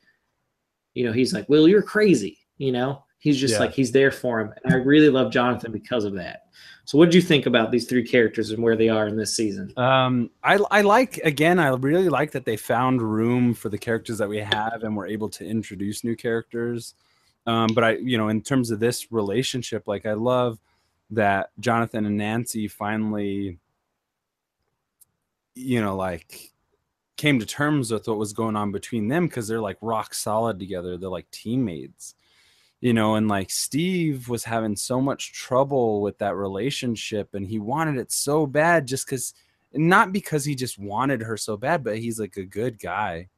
you 0.94 1.04
know, 1.04 1.12
he's 1.12 1.34
like, 1.34 1.48
Will, 1.50 1.68
you're 1.68 1.82
crazy. 1.82 2.38
You 2.56 2.72
know, 2.72 3.04
he's 3.18 3.38
just 3.38 3.54
Yeah. 3.54 3.60
like 3.60 3.72
he's 3.72 3.92
there 3.92 4.10
for 4.10 4.40
him. 4.40 4.54
And 4.64 4.72
I 4.72 4.78
really 4.78 5.10
love 5.10 5.30
Jonathan 5.30 5.70
because 5.70 6.04
of 6.04 6.14
that. 6.14 6.45
So 6.86 6.96
what 6.98 7.06
did 7.06 7.14
you 7.14 7.22
think 7.22 7.46
about 7.46 7.72
these 7.72 7.86
three 7.86 8.06
characters 8.06 8.52
and 8.52 8.62
where 8.62 8.76
they 8.76 8.88
are 8.88 9.08
in 9.08 9.16
this 9.16 9.34
season? 9.34 9.76
Um, 9.76 10.30
I 10.44 10.56
I 10.70 10.82
like 10.82 11.18
again. 11.18 11.58
I 11.58 11.68
really 11.70 12.08
like 12.08 12.30
that 12.30 12.44
they 12.44 12.56
found 12.56 13.02
room 13.02 13.54
for 13.54 13.68
the 13.68 13.76
characters 13.76 14.18
that 14.18 14.28
we 14.28 14.38
have, 14.38 14.84
and 14.84 14.96
were 14.96 15.06
able 15.06 15.28
to 15.30 15.44
introduce 15.44 16.04
new 16.04 16.14
characters. 16.14 16.94
Um, 17.44 17.70
but 17.74 17.82
I, 17.82 17.90
you 17.96 18.16
know, 18.16 18.28
in 18.28 18.40
terms 18.40 18.70
of 18.70 18.78
this 18.78 19.10
relationship, 19.10 19.88
like 19.88 20.06
I 20.06 20.12
love 20.12 20.60
that 21.10 21.50
Jonathan 21.58 22.06
and 22.06 22.16
Nancy 22.16 22.68
finally, 22.68 23.58
you 25.56 25.80
know, 25.80 25.96
like 25.96 26.52
came 27.16 27.40
to 27.40 27.46
terms 27.46 27.90
with 27.90 28.06
what 28.06 28.16
was 28.16 28.32
going 28.32 28.54
on 28.54 28.70
between 28.70 29.08
them 29.08 29.26
because 29.26 29.48
they're 29.48 29.60
like 29.60 29.78
rock 29.80 30.14
solid 30.14 30.60
together. 30.60 30.96
They're 30.96 31.08
like 31.08 31.30
teammates 31.32 32.14
you 32.80 32.92
know 32.92 33.14
and 33.14 33.26
like 33.28 33.50
steve 33.50 34.28
was 34.28 34.44
having 34.44 34.76
so 34.76 35.00
much 35.00 35.32
trouble 35.32 36.02
with 36.02 36.18
that 36.18 36.36
relationship 36.36 37.34
and 37.34 37.46
he 37.46 37.58
wanted 37.58 37.96
it 37.96 38.12
so 38.12 38.46
bad 38.46 38.86
just 38.86 39.06
because 39.06 39.32
not 39.72 40.12
because 40.12 40.44
he 40.44 40.54
just 40.54 40.78
wanted 40.78 41.22
her 41.22 41.36
so 41.36 41.56
bad 41.56 41.82
but 41.82 41.98
he's 41.98 42.18
like 42.20 42.36
a 42.36 42.44
good 42.44 42.78
guy. 42.78 43.28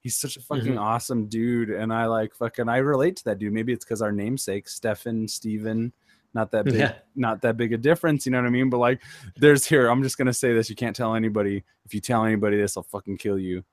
He's 0.00 0.16
such 0.16 0.36
a 0.36 0.40
fucking 0.42 0.74
Mhm. 0.74 0.80
awesome 0.80 1.26
dude 1.28 1.70
and 1.70 1.92
i 1.92 2.06
like 2.06 2.34
fucking 2.34 2.68
i 2.68 2.76
relate 2.76 3.16
to 3.16 3.24
that 3.24 3.38
dude. 3.38 3.52
Maybe 3.52 3.72
it's 3.72 3.84
because 3.84 4.02
our 4.02 4.12
namesake 4.12 4.68
stefan 4.68 5.26
steven 5.28 5.92
not 6.34 6.50
that 6.50 6.64
big 6.66 6.74
Yeah. 6.74 6.94
not 7.16 7.40
that 7.42 7.56
big 7.56 7.72
a 7.72 7.78
difference 7.78 8.26
you 8.26 8.32
know 8.32 8.40
what 8.40 8.46
i 8.46 8.50
mean? 8.50 8.68
But 8.70 8.78
like 8.78 9.00
there's 9.36 9.64
here 9.64 9.88
i'm 9.88 10.02
just 10.02 10.18
gonna 10.18 10.32
say 10.34 10.52
this 10.52 10.68
you 10.70 10.76
can't 10.76 10.94
tell 10.96 11.14
anybody. 11.14 11.64
If 11.84 11.94
you 11.94 12.00
tell 12.00 12.24
anybody 12.24 12.58
this 12.58 12.76
i'll 12.76 12.82
fucking 12.84 13.16
kill 13.18 13.38
you. 13.38 13.64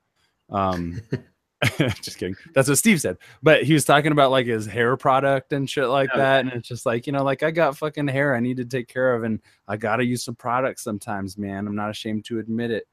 Um 0.49 1.01
just 2.01 2.18
kidding. 2.18 2.36
That's 2.53 2.68
what 2.68 2.78
Steve 2.78 2.99
said. 3.01 3.18
But 3.43 3.64
he 3.64 3.74
was 3.74 3.86
talking 3.86 4.12
about 4.12 4.32
like 4.32 4.47
his 4.47 4.66
hair 4.66 4.97
product 4.97 5.53
and 5.53 5.70
shit 5.70 5.88
like 5.88 6.09
Oh, 6.14 6.18
that. 6.18 6.41
And 6.41 6.53
it's 6.53 6.68
just 6.68 6.86
like, 6.86 7.05
you 7.05 7.14
know, 7.14 7.24
like 7.24 7.43
I 7.43 7.51
got 7.51 7.78
fucking 7.78 8.07
hair 8.07 8.36
I 8.36 8.39
need 8.39 8.57
to 8.57 8.66
take 8.66 8.88
care 8.88 9.14
of. 9.14 9.24
And 9.24 9.39
I 9.68 9.78
got 9.78 9.97
to 9.97 10.05
use 10.05 10.24
some 10.24 10.36
products 10.36 10.84
sometimes, 10.84 11.38
man. 11.38 11.68
I'm 11.68 11.76
not 11.76 11.89
ashamed 11.91 12.26
to 12.26 12.39
admit 12.39 12.72
it 12.72 12.88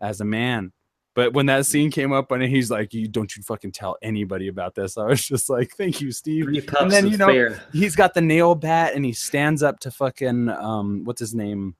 as 0.00 0.20
a 0.20 0.24
man. 0.24 0.72
But 1.14 1.32
when 1.32 1.46
that 1.46 1.66
scene 1.66 1.90
came 1.90 2.12
up 2.12 2.30
and 2.30 2.40
he's 2.44 2.70
like, 2.70 2.94
"You 2.94 3.08
don't 3.08 3.34
you 3.36 3.42
fucking 3.42 3.72
tell 3.72 3.96
anybody 4.02 4.46
about 4.46 4.76
this," 4.76 4.96
I 4.96 5.04
was 5.06 5.26
just 5.26 5.50
like, 5.50 5.72
"Thank 5.76 6.00
you, 6.00 6.12
Steve." 6.12 6.46
And 6.46 6.92
then 6.92 7.08
you 7.08 7.16
know 7.16 7.26
fair. 7.26 7.60
he's 7.72 7.96
got 7.96 8.14
the 8.14 8.20
nail 8.20 8.54
bat 8.54 8.94
and 8.94 9.04
he 9.04 9.12
stands 9.12 9.60
up 9.64 9.80
to 9.80 9.90
fucking 9.90 10.48
um 10.48 11.02
what's 11.04 11.18
his 11.18 11.34
name 11.34 11.74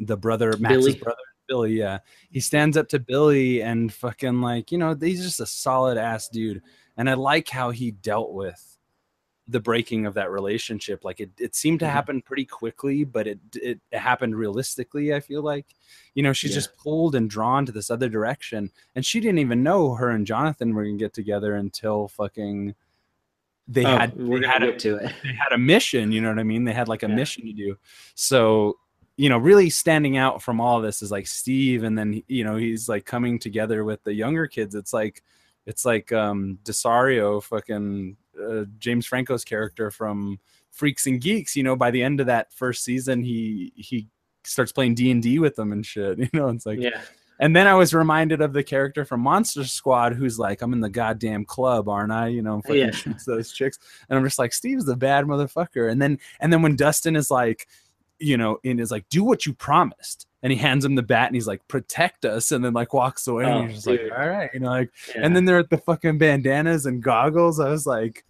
the 0.00 0.16
brother 0.16 0.56
max's 0.58 0.84
Billy. 0.86 0.98
brother 0.98 1.16
billy 1.54 1.74
yeah 1.78 1.98
he 2.30 2.40
stands 2.40 2.76
up 2.76 2.88
to 2.88 2.98
billy 2.98 3.62
and 3.62 3.92
fucking 3.92 4.40
like 4.40 4.72
you 4.72 4.78
know 4.78 4.94
he's 5.00 5.22
just 5.22 5.40
a 5.40 5.46
solid 5.46 5.96
ass 5.96 6.28
dude 6.28 6.60
and 6.96 7.08
i 7.08 7.14
like 7.14 7.48
how 7.48 7.70
he 7.70 7.90
dealt 7.92 8.32
with 8.32 8.76
the 9.46 9.60
breaking 9.60 10.06
of 10.06 10.14
that 10.14 10.30
relationship 10.30 11.04
like 11.04 11.20
it, 11.20 11.30
it 11.38 11.54
seemed 11.54 11.78
to 11.78 11.84
Mhm. 11.86 11.90
happen 11.92 12.22
pretty 12.22 12.46
quickly 12.46 13.04
but 13.04 13.26
it, 13.26 13.38
it 13.54 13.78
happened 13.92 14.34
realistically 14.34 15.14
i 15.14 15.20
feel 15.20 15.42
like 15.42 15.66
you 16.14 16.22
know 16.22 16.32
she's 16.32 16.50
Yeah. 16.52 16.56
just 16.56 16.76
pulled 16.78 17.14
and 17.14 17.28
drawn 17.30 17.66
to 17.66 17.72
this 17.72 17.90
other 17.90 18.08
direction 18.08 18.70
and 18.94 19.04
she 19.04 19.20
didn't 19.20 19.38
even 19.40 19.62
know 19.62 19.94
her 19.94 20.08
and 20.10 20.26
jonathan 20.26 20.74
were 20.74 20.84
gonna 20.84 20.96
get 20.96 21.12
together 21.12 21.54
until 21.56 22.08
fucking 22.08 22.74
they 23.68 23.84
Oh, 23.84 23.96
had 23.98 24.16
we're 24.16 24.40
they 24.40 24.46
had 24.46 24.62
a, 24.62 24.76
to 24.78 24.96
it. 24.96 25.12
they 25.22 25.32
had 25.34 25.52
a 25.52 25.58
mission 25.58 26.10
you 26.10 26.20
know 26.22 26.30
what 26.30 26.38
i 26.38 26.42
mean 26.42 26.64
they 26.64 26.72
had 26.72 26.88
like 26.88 27.02
a 27.02 27.08
Yeah. 27.08 27.14
mission 27.14 27.44
to 27.46 27.52
do 27.52 27.76
so 28.14 28.78
you 29.16 29.28
know 29.28 29.38
really 29.38 29.70
standing 29.70 30.16
out 30.16 30.42
from 30.42 30.60
all 30.60 30.80
this 30.80 31.00
is 31.02 31.10
like 31.10 31.26
steve 31.26 31.84
and 31.84 31.96
then 31.96 32.22
you 32.26 32.42
know 32.44 32.56
he's 32.56 32.88
like 32.88 33.04
coming 33.04 33.38
together 33.38 33.84
with 33.84 34.02
the 34.04 34.12
younger 34.12 34.46
kids 34.46 34.74
it's 34.74 34.92
like 34.92 35.22
it's 35.66 35.84
like 35.84 36.12
um 36.12 36.58
desario 36.64 37.42
fucking 37.42 38.16
uh, 38.42 38.64
james 38.78 39.06
franco's 39.06 39.44
character 39.44 39.90
from 39.90 40.38
freaks 40.72 41.06
and 41.06 41.20
geeks 41.20 41.54
you 41.54 41.62
know 41.62 41.76
by 41.76 41.90
the 41.92 42.02
end 42.02 42.18
of 42.20 42.26
that 42.26 42.52
first 42.52 42.82
season 42.82 43.22
he 43.22 43.72
he 43.76 44.08
starts 44.42 44.72
playing 44.72 44.94
d&d 44.94 45.38
with 45.38 45.54
them 45.54 45.70
and 45.72 45.86
shit 45.86 46.18
you 46.18 46.28
know 46.32 46.48
it's 46.48 46.66
like 46.66 46.80
Yeah. 46.80 47.00
and 47.38 47.54
then 47.54 47.66
I 47.66 47.74
was 47.74 47.94
reminded 47.94 48.40
of 48.40 48.52
the 48.52 48.62
character 48.62 49.04
from 49.04 49.20
Monster 49.20 49.64
Squad 49.64 50.14
who's 50.14 50.38
like, 50.38 50.62
I'm 50.62 50.72
in 50.72 50.78
the 50.80 50.88
goddamn 50.88 51.44
club, 51.44 51.88
aren't 51.88 52.12
I? 52.12 52.28
You 52.28 52.42
know, 52.42 52.60
fucking 52.62 52.76
Yeah. 52.76 52.90
shoots 52.92 53.24
those 53.24 53.50
chicks. 53.50 53.78
And 54.08 54.16
I'm 54.16 54.24
just 54.24 54.38
like, 54.38 54.52
Steve's 54.52 54.84
the 54.84 54.94
bad 54.94 55.24
motherfucker. 55.24 55.90
And 55.90 56.00
then 56.00 56.20
and 56.38 56.52
then 56.52 56.62
when 56.62 56.76
Dustin 56.76 57.16
is 57.16 57.32
like, 57.32 57.66
you 58.24 58.36
know, 58.36 58.58
and 58.64 58.80
is 58.80 58.90
like, 58.90 59.08
do 59.08 59.22
what 59.24 59.46
you 59.46 59.52
promised. 59.52 60.26
And 60.42 60.52
he 60.52 60.58
hands 60.58 60.84
him 60.84 60.94
the 60.94 61.02
bat 61.02 61.28
and 61.28 61.34
he's 61.36 61.46
like, 61.46 61.66
protect 61.68 62.24
us, 62.24 62.52
and 62.52 62.64
then 62.64 62.72
like 62.74 62.92
walks 62.92 63.26
away. 63.26 63.44
Oh, 63.44 63.48
and 63.58 63.64
you're 63.64 63.72
just 63.74 63.86
like, 63.86 64.00
all 64.16 64.28
right, 64.28 64.50
you 64.52 64.60
know, 64.60 64.68
like, 64.68 64.90
yeah. 65.14 65.22
and 65.24 65.34
then 65.34 65.44
they're 65.46 65.58
at 65.58 65.70
the 65.70 65.78
fucking 65.78 66.18
bandanas 66.18 66.84
and 66.86 67.02
goggles. 67.02 67.60
I 67.60 67.70
was 67.70 67.86
like, 67.86 68.24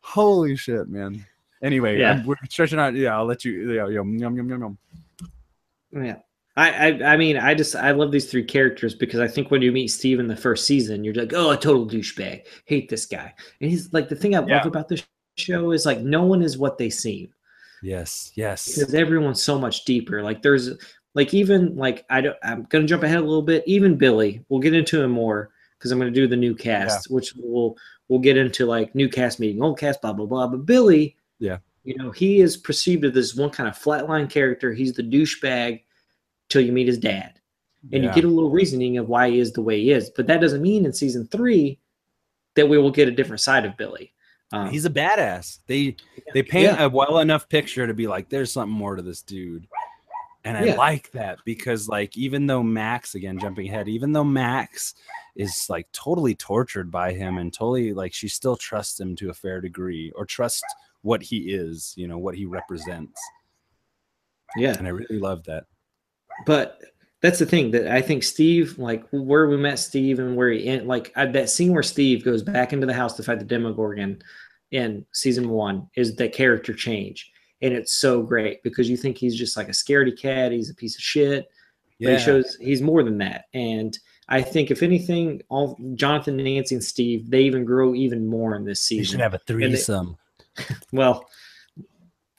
holy 0.00 0.56
shit, 0.56 0.88
man. 0.88 1.24
Anyway, 1.62 1.98
Yeah. 1.98 2.10
I'm- 2.12 2.26
we're 2.26 2.36
stretching 2.50 2.78
out. 2.78 2.94
Yeah, 2.94 3.16
I'll 3.16 3.24
let 3.24 3.44
you. 3.44 3.72
Yeah, 3.72 3.88
yum, 3.88 4.18
yum, 4.18 4.36
yum, 4.36 4.50
yum, 4.50 4.60
yum. 4.60 4.78
Oh, 5.96 6.02
yeah. 6.02 6.16
I, 6.58 6.70
I 6.90 7.12
I 7.12 7.16
mean 7.18 7.36
I 7.36 7.54
just 7.54 7.76
I 7.76 7.90
love 7.90 8.12
these 8.12 8.30
three 8.30 8.44
characters 8.44 8.94
because 8.94 9.20
I 9.20 9.28
think 9.28 9.50
when 9.50 9.60
you 9.60 9.72
meet 9.72 9.88
Steve 9.88 10.20
in 10.20 10.26
the 10.26 10.36
first 10.36 10.66
season, 10.66 11.04
you're 11.04 11.12
like, 11.14 11.32
oh, 11.34 11.50
a 11.50 11.56
total 11.56 11.86
douchebag, 11.86 12.44
hate 12.64 12.88
this 12.88 13.04
guy. 13.04 13.34
And 13.60 13.70
he's 13.70 13.92
like 13.92 14.08
the 14.08 14.16
thing 14.16 14.34
I 14.34 14.42
Yeah. 14.46 14.56
love 14.58 14.66
about 14.66 14.88
this 14.88 15.04
show 15.36 15.72
is 15.72 15.84
like 15.84 16.00
no 16.00 16.22
one 16.22 16.40
is 16.42 16.56
what 16.56 16.78
they 16.78 16.88
seem 16.88 17.28
Yes, 17.82 18.32
yes. 18.34 18.74
because 18.74 18.94
everyone's 18.94 19.42
so 19.42 19.58
much 19.58 19.84
deeper. 19.84 20.22
Like 20.22 20.42
there's 20.42 20.70
like 21.14 21.32
even 21.34 21.76
like 21.76 22.04
I 22.10 22.20
don't 22.20 22.36
I'm 22.42 22.64
gonna 22.64 22.86
jump 22.86 23.02
ahead 23.02 23.18
a 23.18 23.22
little 23.22 23.42
bit. 23.42 23.62
Even 23.66 23.96
Billy, 23.96 24.44
we'll 24.48 24.60
get 24.60 24.74
into 24.74 25.00
him 25.02 25.10
more 25.10 25.50
because 25.78 25.90
I'm 25.92 25.98
gonna 25.98 26.10
do 26.10 26.26
the 26.26 26.36
new 26.36 26.54
cast, 26.54 27.10
which 27.10 27.32
we'll 27.36 27.76
we'll 28.08 28.20
get 28.20 28.36
into 28.36 28.66
like 28.66 28.94
new 28.94 29.08
cast 29.08 29.40
meeting, 29.40 29.62
old 29.62 29.78
cast, 29.78 30.00
blah 30.02 30.12
blah 30.12 30.26
blah. 30.26 30.46
But 30.48 30.66
Billy, 30.66 31.16
Yeah. 31.38 31.58
you 31.84 31.96
know, 31.96 32.10
he 32.10 32.40
is 32.40 32.56
perceived 32.56 33.04
as 33.04 33.12
this 33.12 33.34
one 33.34 33.50
kind 33.50 33.68
of 33.68 33.76
flatline 33.78 34.28
character. 34.30 34.72
He's 34.72 34.94
the 34.94 35.02
douchebag 35.02 35.82
till 36.48 36.62
you 36.62 36.72
meet 36.72 36.86
his 36.86 36.98
dad 36.98 37.40
and 37.92 38.02
Yeah. 38.02 38.08
you 38.10 38.14
get 38.14 38.24
a 38.24 38.28
little 38.28 38.50
reasoning 38.50 38.98
of 38.98 39.08
why 39.08 39.30
he 39.30 39.38
is 39.38 39.52
the 39.52 39.62
way 39.62 39.80
he 39.80 39.90
is. 39.90 40.10
But 40.10 40.26
that 40.28 40.40
doesn't 40.40 40.62
mean 40.62 40.84
in 40.86 40.92
season 40.92 41.26
three 41.28 41.78
that 42.54 42.68
we 42.68 42.78
will 42.78 42.90
get 42.90 43.08
a 43.08 43.12
different 43.12 43.40
side 43.40 43.64
of 43.64 43.76
Billy. 43.76 44.12
Um, 44.56 44.70
he's 44.70 44.84
a 44.84 44.90
badass. 44.90 45.58
They 45.66 45.96
they 46.34 46.42
paint 46.42 46.64
Yeah. 46.78 46.84
a 46.84 46.88
well 46.88 47.18
enough 47.18 47.48
picture 47.48 47.86
to 47.86 47.94
be 47.94 48.06
like, 48.06 48.28
there's 48.28 48.52
something 48.52 48.76
more 48.76 48.96
to 48.96 49.02
this 49.02 49.22
dude. 49.22 49.66
And 50.44 50.56
I 50.56 50.64
Yeah. 50.64 50.74
like 50.76 51.10
that 51.12 51.38
because 51.44 51.88
like 51.88 52.16
even 52.16 52.46
though 52.46 52.62
Max 52.62 53.14
again 53.14 53.38
jumping 53.38 53.68
ahead, 53.68 53.88
even 53.88 54.12
though 54.12 54.24
Max 54.24 54.94
is 55.34 55.66
like 55.68 55.90
totally 55.92 56.34
tortured 56.34 56.90
by 56.90 57.12
him 57.12 57.38
and 57.38 57.52
totally 57.52 57.92
like 57.92 58.14
she 58.14 58.28
still 58.28 58.56
trusts 58.56 58.98
him 59.00 59.14
to 59.16 59.30
a 59.30 59.34
fair 59.34 59.60
degree 59.60 60.10
or 60.16 60.24
trusts 60.24 60.62
what 61.02 61.22
he 61.22 61.52
is, 61.52 61.92
you 61.96 62.08
know, 62.08 62.18
what 62.18 62.34
he 62.36 62.46
represents. 62.46 63.20
yeah, 64.56 64.74
And 64.78 64.86
I 64.86 64.90
really 64.90 65.18
love 65.18 65.44
that. 65.44 65.64
but 66.46 66.80
that's 67.22 67.38
the 67.38 67.46
thing 67.46 67.70
that 67.72 67.88
I 67.88 68.02
think 68.02 68.22
Steve, 68.22 68.78
like 68.78 69.04
where 69.10 69.48
we 69.48 69.56
met 69.56 69.78
Steve 69.78 70.18
and 70.18 70.36
where 70.36 70.50
he 70.50 70.78
like 70.80 71.12
I, 71.16 71.26
that 71.26 71.50
scene 71.50 71.72
where 71.72 71.82
Steve 71.82 72.24
goes 72.24 72.42
back 72.42 72.72
into 72.72 72.86
the 72.86 72.92
house 72.94 73.14
to 73.16 73.22
fight 73.22 73.38
the 73.38 73.44
Demogorgon 73.44 74.22
in 74.70 75.04
season 75.12 75.48
one 75.50 75.88
is 75.96 76.16
the 76.16 76.28
character 76.28 76.74
change, 76.74 77.30
and 77.62 77.72
it's 77.72 77.94
so 77.94 78.22
great 78.22 78.62
because 78.62 78.88
you 78.90 78.96
think 78.96 79.16
he's 79.16 79.36
just 79.36 79.56
like 79.56 79.68
a 79.68 79.72
scaredy 79.72 80.18
cat, 80.18 80.52
he's 80.52 80.70
a 80.70 80.74
piece 80.74 80.96
of 80.96 81.02
shit, 81.02 81.48
but 82.00 82.12
he 82.14 82.18
shows 82.18 82.56
he's 82.60 82.82
more 82.82 83.02
than 83.02 83.18
that. 83.18 83.46
And 83.54 83.98
I 84.28 84.42
think 84.42 84.70
if 84.70 84.82
anything, 84.82 85.42
all 85.48 85.78
Jonathan, 85.94 86.36
Nancy, 86.36 86.74
and 86.74 86.84
Steve, 86.84 87.30
they 87.30 87.42
even 87.42 87.64
grow 87.64 87.94
even 87.94 88.26
more 88.26 88.56
in 88.56 88.64
this 88.64 88.80
season. 88.80 88.98
you 88.98 89.04
should 89.04 89.20
have 89.20 89.34
a 89.34 89.40
they- 89.46 89.54
threesome. 89.54 90.16
well, 90.92 91.26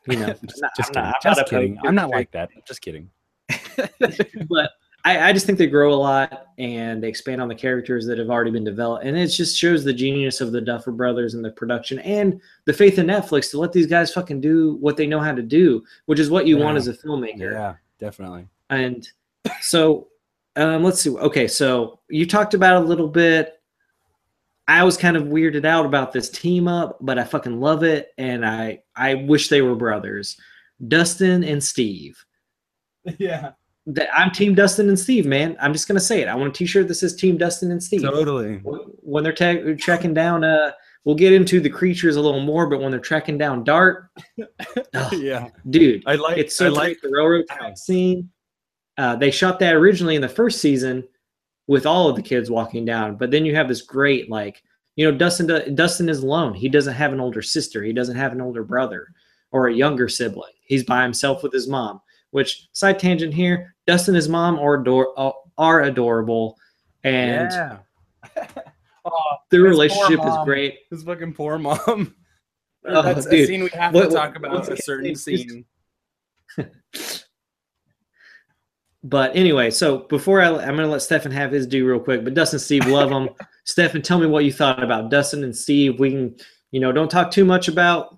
you 0.07 0.17
know, 0.17 0.34
just 0.75 0.97
I'm 0.97 1.03
not- 1.03 1.21
just 1.21 1.39
I'm 1.39 1.45
kidding. 1.45 1.78
I'm 1.78 1.78
not 1.78 1.78
opposed 1.78 1.88
I'm 1.88 1.95
not 1.95 2.09
like 2.09 2.32
that. 2.32 2.49
Just 2.65 2.82
kidding. 2.82 3.09
but 4.49 4.71
I, 5.06 5.30
I 5.30 5.34
just 5.34 5.45
think 5.45 5.58
they 5.58 5.68
grow 5.68 5.93
a 5.93 5.95
lot 5.95 6.48
and 6.58 7.02
they 7.02 7.08
expand 7.08 7.41
on 7.41 7.48
the 7.48 7.56
characters 7.56 8.06
that 8.08 8.18
have 8.18 8.30
already 8.30 8.52
been 8.52 8.64
developed. 8.64 9.06
And 9.06 9.18
it 9.18 9.28
just 9.28 9.58
shows 9.58 9.84
the 9.84 9.93
genius 9.93 10.41
of 10.41 10.52
the 10.52 10.60
Duffer 10.60 10.91
brothers 10.91 11.34
and 11.34 11.45
the 11.45 11.52
production 11.52 12.00
and 12.00 12.41
the 12.66 12.74
faith 12.74 13.00
in 13.00 13.08
Netflix 13.08 13.52
to 13.52 13.60
let 13.60 13.72
these 13.72 13.88
guys 13.88 14.14
fucking 14.14 14.41
do 14.41 14.76
what 14.76 14.98
they 14.98 15.08
know 15.08 15.20
how 15.20 15.34
to 15.34 15.43
do, 15.43 15.84
which 16.08 16.20
is 16.20 16.30
what 16.30 16.48
you 16.48 16.58
want 16.58 16.78
as 16.78 16.88
a 16.88 16.93
filmmaker. 16.93 17.54
Yeah, 17.54 17.76
definitely. 18.00 18.48
And 18.70 19.08
so 19.62 20.08
um, 20.58 20.84
let's 20.84 21.00
see. 21.00 21.12
Okay, 21.12 21.48
so 21.48 22.00
you 22.10 22.26
talked 22.26 22.54
about 22.54 22.82
a 22.82 22.86
little 22.86 23.08
bit. 23.08 23.54
I 24.68 24.84
was 24.84 24.98
kind 24.98 25.16
of 25.16 25.24
weirded 25.26 25.64
out 25.64 25.86
about 25.86 26.12
this 26.12 26.30
team 26.30 26.68
up, 26.68 26.98
but 27.00 27.18
I 27.18 27.24
fucking 27.24 27.62
love 27.62 27.84
it, 27.84 28.10
and 28.18 28.45
I 28.45 28.82
I 28.95 29.14
wish 29.14 29.48
they 29.48 29.62
were 29.62 29.76
brothers, 29.76 30.38
Dustin 30.88 31.43
and 31.43 31.64
Steve. 31.64 32.24
Yeah. 33.20 33.52
That 33.88 34.10
I'm 34.14 34.32
Team 34.32 34.54
Dustin 34.54 34.90
and 34.90 35.00
Steve, 35.00 35.26
man. 35.26 35.56
I'm 35.62 35.72
just 35.72 35.88
gonna 35.88 36.00
say 36.02 36.22
it. 36.22 36.28
I 36.28 36.36
want 36.36 36.50
a 36.50 36.54
T-shirt 36.54 36.90
that 36.90 36.96
says 36.96 37.16
Team 37.16 37.38
Dustin 37.38 37.72
and 37.72 37.82
Steve. 37.82 38.02
Totally. 38.02 38.58
When- 38.64 39.24
they're 39.24 39.32
ta- 39.34 39.76
tracking 39.78 40.14
down, 40.14 40.44
uh, 40.44 40.74
we'll 41.06 41.16
get 41.16 41.32
into 41.32 41.62
the 41.62 41.70
creatures 41.70 42.18
a 42.18 42.22
little 42.22 42.42
more, 42.42 42.68
but 42.68 42.82
when 42.82 42.92
they're 42.92 43.00
tracking 43.00 43.38
down 43.38 43.64
Dart, 43.64 44.10
oh, 44.94 45.10
yeah. 45.14 45.48
dude, 45.70 46.04
I 46.06 46.16
like 46.16 46.38
it's 46.38 46.56
so 46.58 46.66
I 46.66 46.70
great. 46.70 46.78
like 46.78 46.98
the 47.02 47.10
railroad 47.10 47.46
track 47.48 47.78
scene. 47.78 48.30
Uh, 48.98 49.16
they 49.16 49.32
shot 49.32 49.58
that 49.60 49.74
originally 49.76 50.16
in 50.16 50.22
the 50.22 50.28
first 50.28 50.60
season 50.60 51.08
with 51.68 51.86
all 51.86 52.10
of 52.10 52.18
the 52.18 52.22
kids 52.22 52.52
walking 52.52 52.84
down, 52.84 53.16
but 53.16 53.32
then 53.32 53.46
you 53.46 53.56
have 53.56 53.70
this 53.70 53.84
great 53.84 54.30
like 54.30 54.62
you 54.98 55.10
know 55.10 55.18
Dustin. 55.18 55.48
do- 55.48 55.72
Dustin 55.74 56.10
is 56.10 56.24
alone. 56.24 56.54
He 56.54 56.68
doesn't 56.68 56.94
have 56.94 57.14
an 57.14 57.22
older 57.22 57.42
sister. 57.42 57.84
He 57.84 57.94
doesn't 57.94 58.18
have 58.18 58.34
an 58.34 58.42
older 58.42 58.64
brother 58.66 59.08
or 59.52 59.68
a 59.70 59.74
younger 59.74 60.10
sibling. 60.10 60.52
He's 60.66 60.84
by 60.84 61.04
himself 61.04 61.42
with 61.42 61.54
his 61.54 61.70
mom. 61.70 62.02
Which 62.32 62.68
side 62.74 63.00
tangent 63.00 63.34
here? 63.34 63.74
Dustin 63.88 64.12
and 64.14 64.18
his 64.18 64.30
mom 64.30 64.60
are 64.60 64.76
ador- 64.76 65.14
uh, 65.18 65.32
are 65.58 65.82
adorable, 65.84 66.58
and 67.04 67.50
yeah. 67.52 67.78
oh, 69.06 69.12
their 69.50 69.62
relationship 69.62 70.20
is 70.20 70.26
mom. 70.26 70.46
great. 70.46 70.80
his 70.92 71.04
fucking 71.04 71.34
poor 71.34 71.58
mom. 71.58 72.14
Oh, 72.90 73.02
That's 73.02 73.26
a 73.26 73.30
dude. 73.32 73.48
scene 73.50 73.64
we 73.64 73.70
have 73.74 73.94
What- 73.94 74.10
to 74.12 74.16
talk 74.16 74.38
about. 74.38 74.54
what's 74.54 74.70
a 74.70 74.76
his 74.76 74.86
certain 74.86 75.08
name? 75.08 75.16
scene. 75.16 75.66
But 79.04 79.36
anyway, 79.36 79.72
so 79.72 80.00
before 80.00 80.42
I, 80.42 80.48
I'm 80.48 80.76
going 80.76 80.78
to 80.80 80.88
let 80.88 81.02
Stefan 81.02 81.32
have 81.32 81.52
his 81.52 81.68
due 81.68 81.88
real 81.88 82.00
quick. 82.00 82.24
But 82.24 82.34
Dustin, 82.34 82.60
Steve, 82.60 82.86
love 82.88 83.10
them. 83.10 83.30
Stefan, 83.66 84.02
tell 84.02 84.20
me 84.20 84.26
what 84.28 84.44
you 84.44 84.52
thought 84.52 84.84
about 84.84 85.10
Dustin 85.12 85.44
and 85.44 85.56
Steve. 85.56 86.00
We 86.00 86.12
can, 86.12 86.36
you 86.72 86.80
know, 86.80 86.92
don't 86.92 87.10
talk 87.10 87.32
too 87.32 87.46
much 87.46 87.68
about 87.68 88.18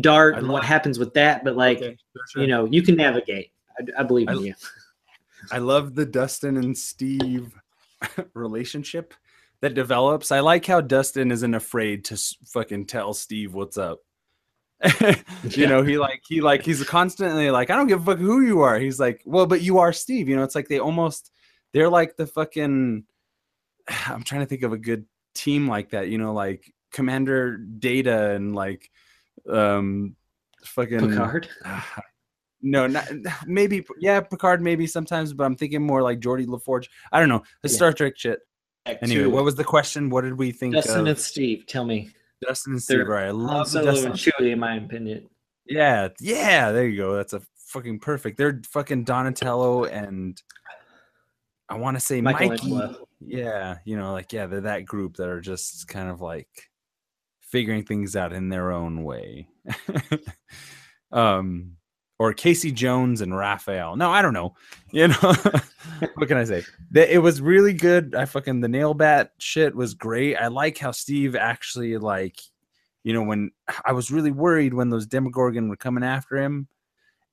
Dart 0.00 0.34
I 0.34 0.38
and 0.38 0.46
love- 0.48 0.54
what 0.54 0.64
happens 0.64 0.98
with 0.98 1.14
that, 1.14 1.44
but 1.44 1.56
like, 1.56 1.78
Okay, 1.78 1.96
sure, 2.12 2.22
sure. 2.30 2.42
you 2.42 2.48
know, 2.48 2.64
you 2.66 2.82
can 2.82 2.96
navigate. 2.96 3.51
I, 3.78 4.00
I 4.00 4.02
believe 4.04 4.28
in 4.28 4.38
I- 4.38 4.40
you. 4.40 4.54
I 5.50 5.58
love 5.58 5.94
the 5.96 6.06
Dustin 6.06 6.56
and 6.56 6.76
Steve 6.78 7.52
relationship 8.34 9.12
that 9.60 9.74
develops. 9.74 10.30
I 10.30 10.40
like 10.40 10.64
how 10.66 10.80
Dustin 10.80 11.32
isn't 11.32 11.54
afraid 11.54 12.04
to 12.06 12.16
fucking 12.46 12.86
tell 12.86 13.12
Steve 13.12 13.52
what's 13.54 13.76
up. 13.76 14.00
you 15.00 15.14
Yeah. 15.48 15.68
know, 15.68 15.82
he 15.82 15.98
like 15.98 16.22
he 16.28 16.40
like 16.40 16.64
he's 16.64 16.82
constantly 16.84 17.50
like, 17.50 17.70
I 17.70 17.76
don't 17.76 17.86
give 17.88 18.02
a 18.02 18.12
fuck 18.12 18.18
who 18.18 18.40
you 18.40 18.60
are. 18.60 18.78
He's 18.78 18.98
like, 19.00 19.22
well, 19.24 19.46
but 19.46 19.62
you 19.62 19.78
are 19.78 19.92
Steve. 19.92 20.28
You 20.28 20.36
know, 20.36 20.42
it's 20.44 20.54
like 20.54 20.68
they 20.68 20.78
almost 20.78 21.30
they're 21.72 21.88
like 21.90 22.16
the 22.16 22.26
fucking. 22.26 23.04
I'm 24.06 24.22
trying 24.22 24.40
to 24.42 24.46
think 24.46 24.62
of 24.62 24.72
a 24.72 24.78
good 24.78 25.06
team 25.34 25.66
like 25.68 25.90
that. 25.90 26.08
You 26.08 26.18
know, 26.18 26.32
like 26.34 26.72
Commander 26.92 27.56
Data 27.56 28.30
and 28.30 28.54
like 28.54 28.90
um 29.48 30.14
fucking 30.64 31.10
Picard. 31.10 31.48
Ah, 31.64 32.00
no, 32.62 32.86
not 32.86 33.06
maybe. 33.46 33.84
Yeah, 33.98 34.20
Picard 34.20 34.62
maybe 34.62 34.86
sometimes, 34.86 35.32
but 35.32 35.44
I'm 35.44 35.56
thinking 35.56 35.82
more 35.82 36.02
like 36.02 36.20
Geordi 36.20 36.46
LaForge. 36.46 36.86
I 37.12 37.20
don't 37.20 37.28
know 37.28 37.42
the 37.62 37.68
Yeah. 37.68 37.74
Star 37.76 37.92
Trek 37.92 38.14
shit. 38.16 38.40
Back 38.84 38.98
Anyway, 39.02 39.22
to 39.24 39.30
what 39.30 39.44
was 39.44 39.54
the 39.54 39.64
question? 39.64 40.10
What 40.10 40.22
did 40.22 40.36
we 40.38 40.50
think 40.50 40.74
Dustin 40.74 41.02
of 41.02 41.06
and 41.08 41.18
Steve? 41.18 41.66
Tell 41.66 41.84
me. 41.84 42.10
Dustin 42.40 42.72
and 42.72 42.80
They're 42.82 43.00
Steve? 43.02 43.06
Right, 43.08 43.26
I 43.26 43.30
love 43.30 43.68
Solo 43.68 43.84
Dustin. 43.92 44.10
and 44.10 44.14
Chewie, 44.18 44.52
in 44.52 44.58
my 44.58 44.76
opinion. 44.76 45.28
Yeah, 45.66 46.08
yeah, 46.20 46.72
there 46.72 46.88
you 46.88 46.96
go. 46.96 47.14
That's 47.14 47.32
a 47.32 47.42
fucking 47.68 48.00
perfect. 48.00 48.36
They're 48.38 48.60
fucking 48.72 49.04
Donatello 49.04 49.84
and 49.84 50.40
I 51.68 51.76
want 51.76 51.96
to 51.96 52.00
say 52.04 52.20
Mikey. 52.20 52.48
Michelangelo. 52.48 53.06
Yeah, 53.20 53.78
you 53.84 53.96
know, 53.96 54.12
like 54.12 54.32
yeah, 54.32 54.46
they're 54.46 54.62
that 54.62 54.84
group 54.84 55.16
that 55.18 55.28
are 55.28 55.40
just 55.40 55.86
kind 55.86 56.10
of 56.10 56.20
like 56.20 56.48
figuring 57.40 57.84
things 57.84 58.16
out 58.16 58.32
in 58.32 58.48
their 58.48 58.72
own 58.72 59.04
way. 59.04 59.46
um 61.12 61.76
or 62.18 62.32
Casey 62.32 62.70
Jones 62.70 63.20
and 63.20 63.36
Raphael. 63.36 63.96
No, 63.96 64.10
I 64.10 64.22
don't 64.22 64.34
know. 64.34 64.54
You 64.92 65.08
know, 65.08 65.14
what 66.16 66.28
can 66.28 66.36
I 66.36 66.44
say? 66.44 66.62
It 66.94 67.22
was 67.22 67.40
really 67.40 67.72
good. 67.72 68.14
I 68.14 68.26
fucking 68.26 68.60
the 68.60 68.68
nail 68.68 68.92
bat 68.92 69.32
shit 69.38 69.74
was 69.74 69.94
great. 69.94 70.36
I 70.36 70.48
like 70.48 70.76
how 70.76 70.90
Steve 70.90 71.34
actually 71.34 71.96
like, 71.96 72.38
you 73.02 73.14
know, 73.14 73.22
when 73.22 73.52
I 73.86 73.92
was 73.92 74.10
really 74.10 74.30
worried 74.32 74.74
when 74.74 74.90
those 74.90 75.06
Demogorgon 75.06 75.70
were 75.70 75.76
coming 75.76 76.04
after 76.04 76.36
him, 76.36 76.68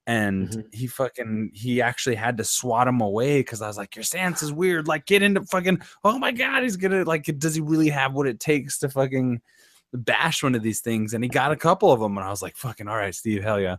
and 0.08 0.48
Mhm. 0.50 0.74
he 0.74 0.88
fucking 0.88 1.52
he 1.54 1.82
actually 1.82 2.16
had 2.16 2.38
to 2.38 2.46
swat 2.46 2.88
him 2.88 3.02
away 3.02 3.42
because 3.42 3.62
I 3.62 3.68
was 3.68 3.76
like, 3.78 3.94
your 3.96 4.04
stance 4.04 4.42
is 4.42 4.54
weird. 4.54 4.88
Like, 4.88 5.06
get 5.06 5.22
into 5.22 5.44
fucking. 5.44 5.82
Oh 6.06 6.18
my 6.18 6.32
god, 6.32 6.64
he's 6.64 6.78
gonna 6.78 7.04
like. 7.04 7.26
Does 7.40 7.56
he 7.56 7.62
really 7.62 7.90
have 7.90 8.14
what 8.14 8.26
it 8.26 8.40
takes 8.40 8.80
to 8.80 8.90
fucking 8.90 9.42
bash 9.94 10.42
one 10.44 10.56
of 10.56 10.64
these 10.64 10.80
things? 10.80 11.14
And 11.14 11.26
he 11.26 11.30
got 11.30 11.52
a 11.52 11.58
couple 11.58 11.92
of 11.92 12.00
them, 12.00 12.18
and 12.18 12.26
I 12.26 12.30
was 12.30 12.42
like, 12.42 12.56
fucking 12.56 12.88
all 12.88 12.96
right, 12.96 13.14
Steve, 13.14 13.44
hell 13.44 13.60
yeah. 13.60 13.76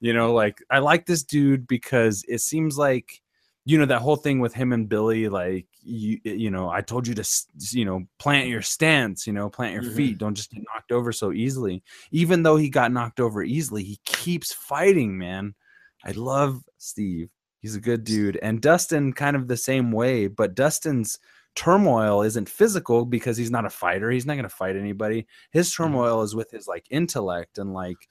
You 0.00 0.12
know, 0.14 0.32
like 0.32 0.62
I 0.70 0.78
like 0.78 1.06
this 1.06 1.22
dude 1.22 1.66
because 1.66 2.24
it 2.28 2.40
seems 2.40 2.78
like 2.78 3.20
you 3.66 3.78
know 3.78 3.86
that 3.86 4.00
whole 4.00 4.16
thing 4.16 4.40
with 4.40 4.54
him 4.54 4.72
and 4.72 4.88
Billy 4.88 5.28
like 5.28 5.66
you 5.82 6.18
you 6.24 6.50
know, 6.50 6.68
I 6.70 6.80
told 6.80 7.06
you 7.06 7.14
to 7.14 7.24
you 7.72 7.84
know, 7.84 8.04
plant 8.18 8.48
your 8.48 8.62
stance, 8.62 9.26
you 9.26 9.32
know, 9.32 9.48
plant 9.50 9.74
your 9.74 9.82
Mhm. 9.82 9.96
feet, 9.96 10.18
don't 10.18 10.34
just 10.34 10.50
get 10.50 10.62
knocked 10.74 10.92
over 10.92 11.12
so 11.12 11.32
easily. 11.32 11.82
Even 12.10 12.42
though 12.42 12.56
he 12.56 12.68
got 12.70 12.92
knocked 12.92 13.20
over 13.20 13.42
easily, 13.42 13.82
he 13.84 14.00
keeps 14.04 14.52
fighting, 14.52 15.16
man. 15.18 15.54
I 16.04 16.12
love 16.12 16.62
Steve. 16.78 17.28
He's 17.60 17.76
a 17.76 17.80
good 17.80 18.04
dude. 18.04 18.38
And 18.42 18.60
Dustin 18.62 19.12
kind 19.12 19.36
of 19.36 19.48
the 19.48 19.56
same 19.56 19.92
way, 19.92 20.26
but 20.28 20.54
Dustin's 20.54 21.18
turmoil 21.54 22.22
isn't 22.22 22.48
physical 22.48 23.04
because 23.04 23.36
he's 23.36 23.50
not 23.50 23.66
a 23.66 23.70
fighter. 23.70 24.10
He's 24.10 24.24
not 24.26 24.34
going 24.34 24.44
to 24.44 24.48
fight 24.48 24.76
anybody. 24.76 25.26
His 25.50 25.72
turmoil 25.74 26.22
is 26.22 26.34
with 26.34 26.50
his 26.50 26.66
like 26.68 26.86
intellect 26.90 27.58
and 27.58 27.72
like 27.74 28.08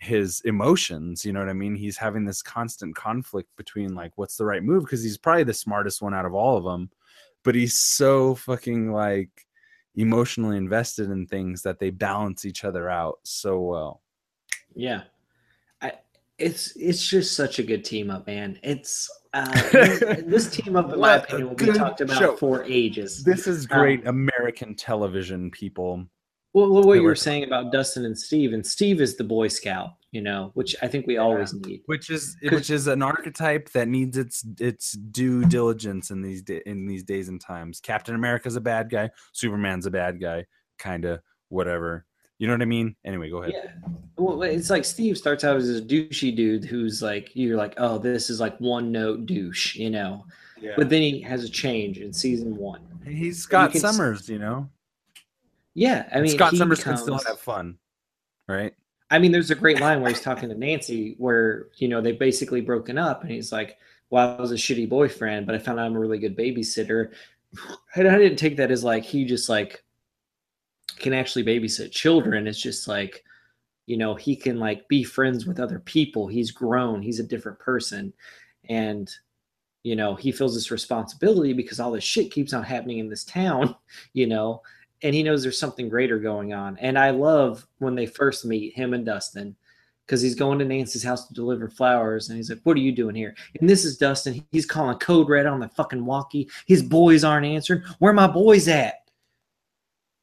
his 0.00 0.40
emotions 0.46 1.24
you 1.24 1.32
know 1.32 1.40
what 1.40 1.48
i 1.48 1.52
mean 1.52 1.74
he's 1.74 1.96
having 1.98 2.24
this 2.24 2.40
constant 2.42 2.96
conflict 2.96 3.48
between 3.56 3.94
like 3.94 4.10
what's 4.16 4.36
the 4.36 4.44
right 4.44 4.62
move 4.64 4.82
because 4.82 5.02
he's 5.02 5.18
probably 5.18 5.44
the 5.44 5.52
smartest 5.54 6.00
one 6.00 6.14
out 6.14 6.24
of 6.24 6.34
all 6.34 6.56
of 6.56 6.64
them 6.64 6.90
but 7.44 7.54
he's 7.54 7.78
so 7.78 8.34
fucking 8.34 8.90
like 8.92 9.28
emotionally 9.96 10.56
invested 10.56 11.10
in 11.10 11.26
things 11.26 11.60
that 11.62 11.78
they 11.78 11.90
balance 11.90 12.44
each 12.46 12.64
other 12.64 12.88
out 12.88 13.18
so 13.24 13.60
well 13.60 14.00
Yeah. 14.74 15.02
I 15.82 15.92
it's 16.38 16.74
it's 16.76 17.06
just 17.06 17.34
such 17.36 17.58
a 17.58 17.62
good 17.62 17.84
team 17.84 18.08
up, 18.10 18.26
man. 18.26 18.58
It's 18.62 19.10
uh 19.34 19.50
this, 19.72 20.22
this 20.26 20.50
team 20.50 20.76
up, 20.76 20.90
in 20.92 20.98
my 21.00 21.16
opinion, 21.16 21.48
will 21.50 21.56
be 21.56 21.66
talked 21.72 22.00
about 22.00 22.18
show. 22.18 22.36
for 22.36 22.64
ages. 22.64 23.22
this 23.22 23.46
is 23.46 23.66
Um, 23.70 23.78
great 23.78 24.06
american 24.06 24.74
television 24.74 25.50
people 25.50 26.06
Well, 26.52 26.70
well, 26.70 26.82
what 26.82 26.94
you 26.94 27.02
were 27.02 27.10
were- 27.10 27.14
saying 27.16 27.44
about 27.44 27.72
Dustin 27.72 28.04
and 28.04 28.18
Steve, 28.18 28.52
and 28.52 28.66
Steve 28.66 29.00
is 29.00 29.16
the 29.16 29.24
Boy 29.24 29.48
Scout, 29.48 29.90
you 30.10 30.20
know, 30.20 30.50
which 30.54 30.74
I 30.82 30.88
think 30.88 31.06
we 31.06 31.16
always 31.16 31.52
need. 31.54 31.82
which 31.86 32.10
is 32.10 32.36
which 32.50 32.70
is 32.70 32.86
an 32.88 33.02
archetype 33.02 33.70
that 33.70 33.86
needs 33.88 34.16
its 34.18 34.44
its 34.58 34.92
due 34.92 35.44
diligence 35.44 36.10
in 36.10 36.22
these 36.22 36.42
da- 36.42 36.62
in 36.66 36.86
these 36.86 37.04
days 37.04 37.28
and 37.28 37.40
times. 37.40 37.78
Captain 37.80 38.14
America's 38.16 38.56
a 38.56 38.60
bad 38.60 38.90
guy, 38.90 39.10
Superman's 39.32 39.86
a 39.86 39.90
bad 39.92 40.20
guy, 40.20 40.44
kind 40.78 41.04
of 41.04 41.20
whatever. 41.50 42.04
You 42.38 42.46
know 42.46 42.54
what 42.54 42.62
I 42.62 42.66
mean? 42.66 42.96
Anyway, 43.04 43.28
go 43.28 43.42
ahead. 43.42 43.52
Yeah. 43.54 43.90
Well, 44.16 44.42
it's 44.42 44.70
like 44.70 44.84
Steve 44.86 45.18
starts 45.18 45.44
out 45.44 45.56
as 45.56 45.68
a 45.68 45.82
douchey 45.82 46.34
dude 46.34 46.64
who's 46.64 47.02
like, 47.02 47.30
you're 47.34 47.58
like, 47.58 47.74
oh, 47.76 47.98
this 47.98 48.30
is 48.30 48.40
like 48.40 48.58
one 48.58 48.90
note 48.90 49.26
douche, 49.26 49.76
you 49.76 49.90
know. 49.90 50.24
Yeah. 50.58 50.72
But 50.76 50.88
then 50.88 51.02
he 51.02 51.20
has 51.20 51.44
a 51.44 51.48
change 51.50 51.98
in 51.98 52.12
season 52.14 52.56
one. 52.56 52.80
He's 53.06 53.42
Scott 53.42 53.72
can 53.72 53.84
s- 53.84 53.94
Summers, 53.94 54.28
you 54.28 54.38
know. 54.38 54.70
Yeah, 55.74 56.08
I 56.12 56.20
mean, 56.20 56.32
Scott 56.32 56.54
Summers 56.54 56.82
can 56.82 56.96
still 56.96 57.18
have 57.26 57.38
fun, 57.38 57.78
right? 58.48 58.74
I 59.10 59.18
mean, 59.18 59.32
there's 59.32 59.50
a 59.50 59.56
great 59.56 59.80
line 59.80 60.00
where 60.00 60.10
he's 60.10 60.20
talking 60.20 60.48
to 60.48 60.54
Nancy, 60.54 61.14
where 61.18 61.68
you 61.76 61.88
know 61.88 62.00
they've 62.00 62.18
basically 62.18 62.60
broken 62.60 62.98
up, 62.98 63.22
and 63.22 63.30
he's 63.30 63.52
like, 63.52 63.78
"Well, 64.10 64.36
I 64.36 64.40
was 64.40 64.52
a 64.52 64.56
shitty 64.56 64.88
boyfriend, 64.88 65.46
but 65.46 65.54
I 65.54 65.58
found 65.58 65.80
out 65.80 65.86
I'm 65.86 65.96
a 65.96 66.00
really 66.00 66.18
good 66.18 66.36
babysitter." 66.36 67.10
And 67.96 68.06
I 68.06 68.16
didn't 68.16 68.38
take 68.38 68.56
that 68.58 68.70
as 68.70 68.84
like 68.84 69.02
he 69.02 69.24
just 69.24 69.48
like 69.48 69.82
can 70.98 71.12
actually 71.12 71.44
babysit 71.44 71.90
children. 71.90 72.46
It's 72.46 72.60
just 72.60 72.86
like, 72.86 73.24
you 73.86 73.96
know, 73.96 74.14
he 74.14 74.36
can 74.36 74.60
like 74.60 74.86
be 74.86 75.02
friends 75.02 75.46
with 75.46 75.58
other 75.58 75.80
people. 75.80 76.28
He's 76.28 76.52
grown. 76.52 77.02
He's 77.02 77.18
a 77.18 77.24
different 77.24 77.58
person, 77.58 78.12
and 78.68 79.10
you 79.82 79.96
know 79.96 80.14
he 80.14 80.30
feels 80.30 80.54
this 80.54 80.70
responsibility 80.70 81.52
because 81.52 81.80
all 81.80 81.90
this 81.90 82.04
shit 82.04 82.30
keeps 82.30 82.52
on 82.52 82.62
happening 82.62 82.98
in 82.98 83.08
this 83.08 83.24
town. 83.24 83.74
You 84.12 84.28
know, 84.28 84.62
and 85.02 85.14
he 85.14 85.22
knows 85.22 85.42
there's 85.42 85.58
something 85.58 85.88
greater 85.88 86.18
going 86.18 86.52
on. 86.52 86.76
And 86.78 86.98
I 86.98 87.10
love 87.10 87.66
when 87.78 87.94
they 87.94 88.06
first 88.06 88.44
meet 88.44 88.74
him 88.74 88.94
and 88.94 89.04
Dustin 89.04 89.56
because 90.06 90.20
he's 90.20 90.34
going 90.34 90.58
to 90.58 90.64
Nancy's 90.64 91.04
house 91.04 91.28
to 91.28 91.34
deliver 91.34 91.68
flowers, 91.68 92.28
and 92.28 92.36
he's 92.36 92.50
like, 92.50 92.58
"What 92.64 92.76
are 92.76 92.80
you 92.80 92.90
doing 92.90 93.14
here?" 93.14 93.34
And 93.60 93.70
this 93.70 93.84
is 93.84 93.96
Dustin. 93.96 94.44
He's 94.50 94.66
calling 94.66 94.98
code 94.98 95.28
red 95.28 95.46
on 95.46 95.60
the 95.60 95.68
fucking 95.68 96.04
walkie. 96.04 96.50
His 96.66 96.82
boys 96.82 97.22
aren't 97.22 97.46
answering. 97.46 97.82
Where 98.00 98.12
my 98.12 98.26
boys 98.26 98.66
at? 98.66 99.08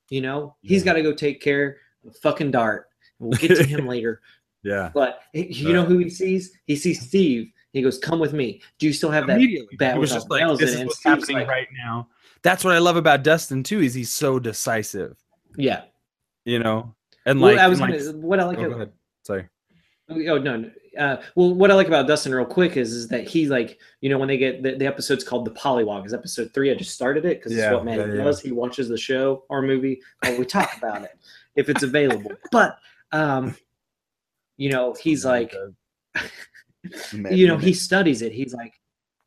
You 0.09 0.21
know, 0.21 0.55
he's 0.61 0.83
got 0.83 0.93
to 0.93 1.01
go 1.01 1.13
take 1.13 1.41
care 1.41 1.77
of 2.05 2.17
fucking 2.17 2.51
Dart. 2.51 2.89
We'll 3.19 3.37
get 3.37 3.55
to 3.55 3.63
him 3.63 3.87
later. 3.87 4.21
Yeah. 4.63 4.91
But 4.93 5.21
he- 5.31 5.53
you 5.53 5.73
know 5.73 5.85
who 5.85 5.99
he 5.99 6.09
sees? 6.09 6.51
He 6.65 6.75
sees 6.75 7.07
Steve. 7.07 7.51
He 7.71 7.81
goes, 7.81 7.97
"Come 7.97 8.19
with 8.19 8.33
me." 8.33 8.61
Do 8.79 8.87
you 8.87 8.93
still 8.93 9.11
have 9.11 9.27
that 9.27 9.37
Immediately, 9.37 9.77
bat 9.77 9.95
it 9.95 9.99
was 9.99 10.11
just 10.11 10.29
like 10.29 10.45
this 10.57 10.73
is 10.75 10.85
what's 10.85 11.03
happening 11.03 11.37
like, 11.37 11.47
right 11.47 11.67
now. 11.77 12.09
That's 12.47 12.63
what 12.63 12.73
I 12.73 12.77
love 12.77 12.95
about 12.95 13.23
Dustin 13.23 13.61
too. 13.61 13.81
Is 13.81 13.93
he's 13.93 14.09
so 14.09 14.39
decisive, 14.39 15.17
Yeah. 15.57 15.81
you 16.45 16.59
know, 16.59 16.95
and 17.25 17.41
Well, 17.41 17.51
like, 17.55 17.59
I 17.59 17.67
was 17.67 17.79
gonna, 17.79 17.97
like 17.97 18.15
what 18.15 18.39
I 18.39 18.45
like. 18.45 18.57
oh, 18.59 18.69
go 18.69 18.75
ahead. 18.75 18.91
Sorry. 19.23 19.49
Oh 20.09 20.37
no, 20.37 20.55
no. 20.55 20.71
Uh, 20.97 21.21
well, 21.35 21.53
what 21.53 21.69
I 21.71 21.73
like 21.73 21.87
about 21.87 22.07
Dustin 22.07 22.33
real 22.33 22.45
quick 22.45 22.77
is 22.77 22.93
is 22.93 23.09
that 23.09 23.27
he 23.27 23.47
like 23.49 23.79
you 23.99 24.09
know 24.09 24.17
when 24.17 24.29
they 24.29 24.37
get 24.37 24.63
the, 24.63 24.75
the 24.75 24.85
episode's 24.87 25.25
called 25.25 25.43
the 25.43 25.51
Pollywog 25.51 26.05
is 26.05 26.13
episode 26.13 26.53
three. 26.53 26.71
I 26.71 26.75
just 26.75 26.93
started 26.95 27.25
it 27.25 27.39
because 27.39 27.51
Yeah, 27.53 27.65
it's 27.65 27.73
what 27.73 27.83
Matt 27.83 27.99
yeah, 27.99 28.13
yeah. 28.13 28.23
does. 28.23 28.39
He 28.39 28.53
watches 28.53 28.87
the 28.87 28.97
show 28.97 29.43
or 29.49 29.61
movie 29.61 29.99
or 30.25 30.37
we 30.39 30.45
talk 30.45 30.71
about 30.77 31.03
it 31.03 31.19
if 31.57 31.67
it's 31.67 31.83
available. 31.83 32.31
But 32.53 32.77
um, 33.11 33.57
you 34.55 34.69
know 34.69 34.95
he's 35.03 35.25
like 35.25 35.53
you 37.29 37.47
know 37.47 37.57
he 37.57 37.73
studies 37.73 38.21
it. 38.21 38.31
He's 38.31 38.53
like 38.53 38.73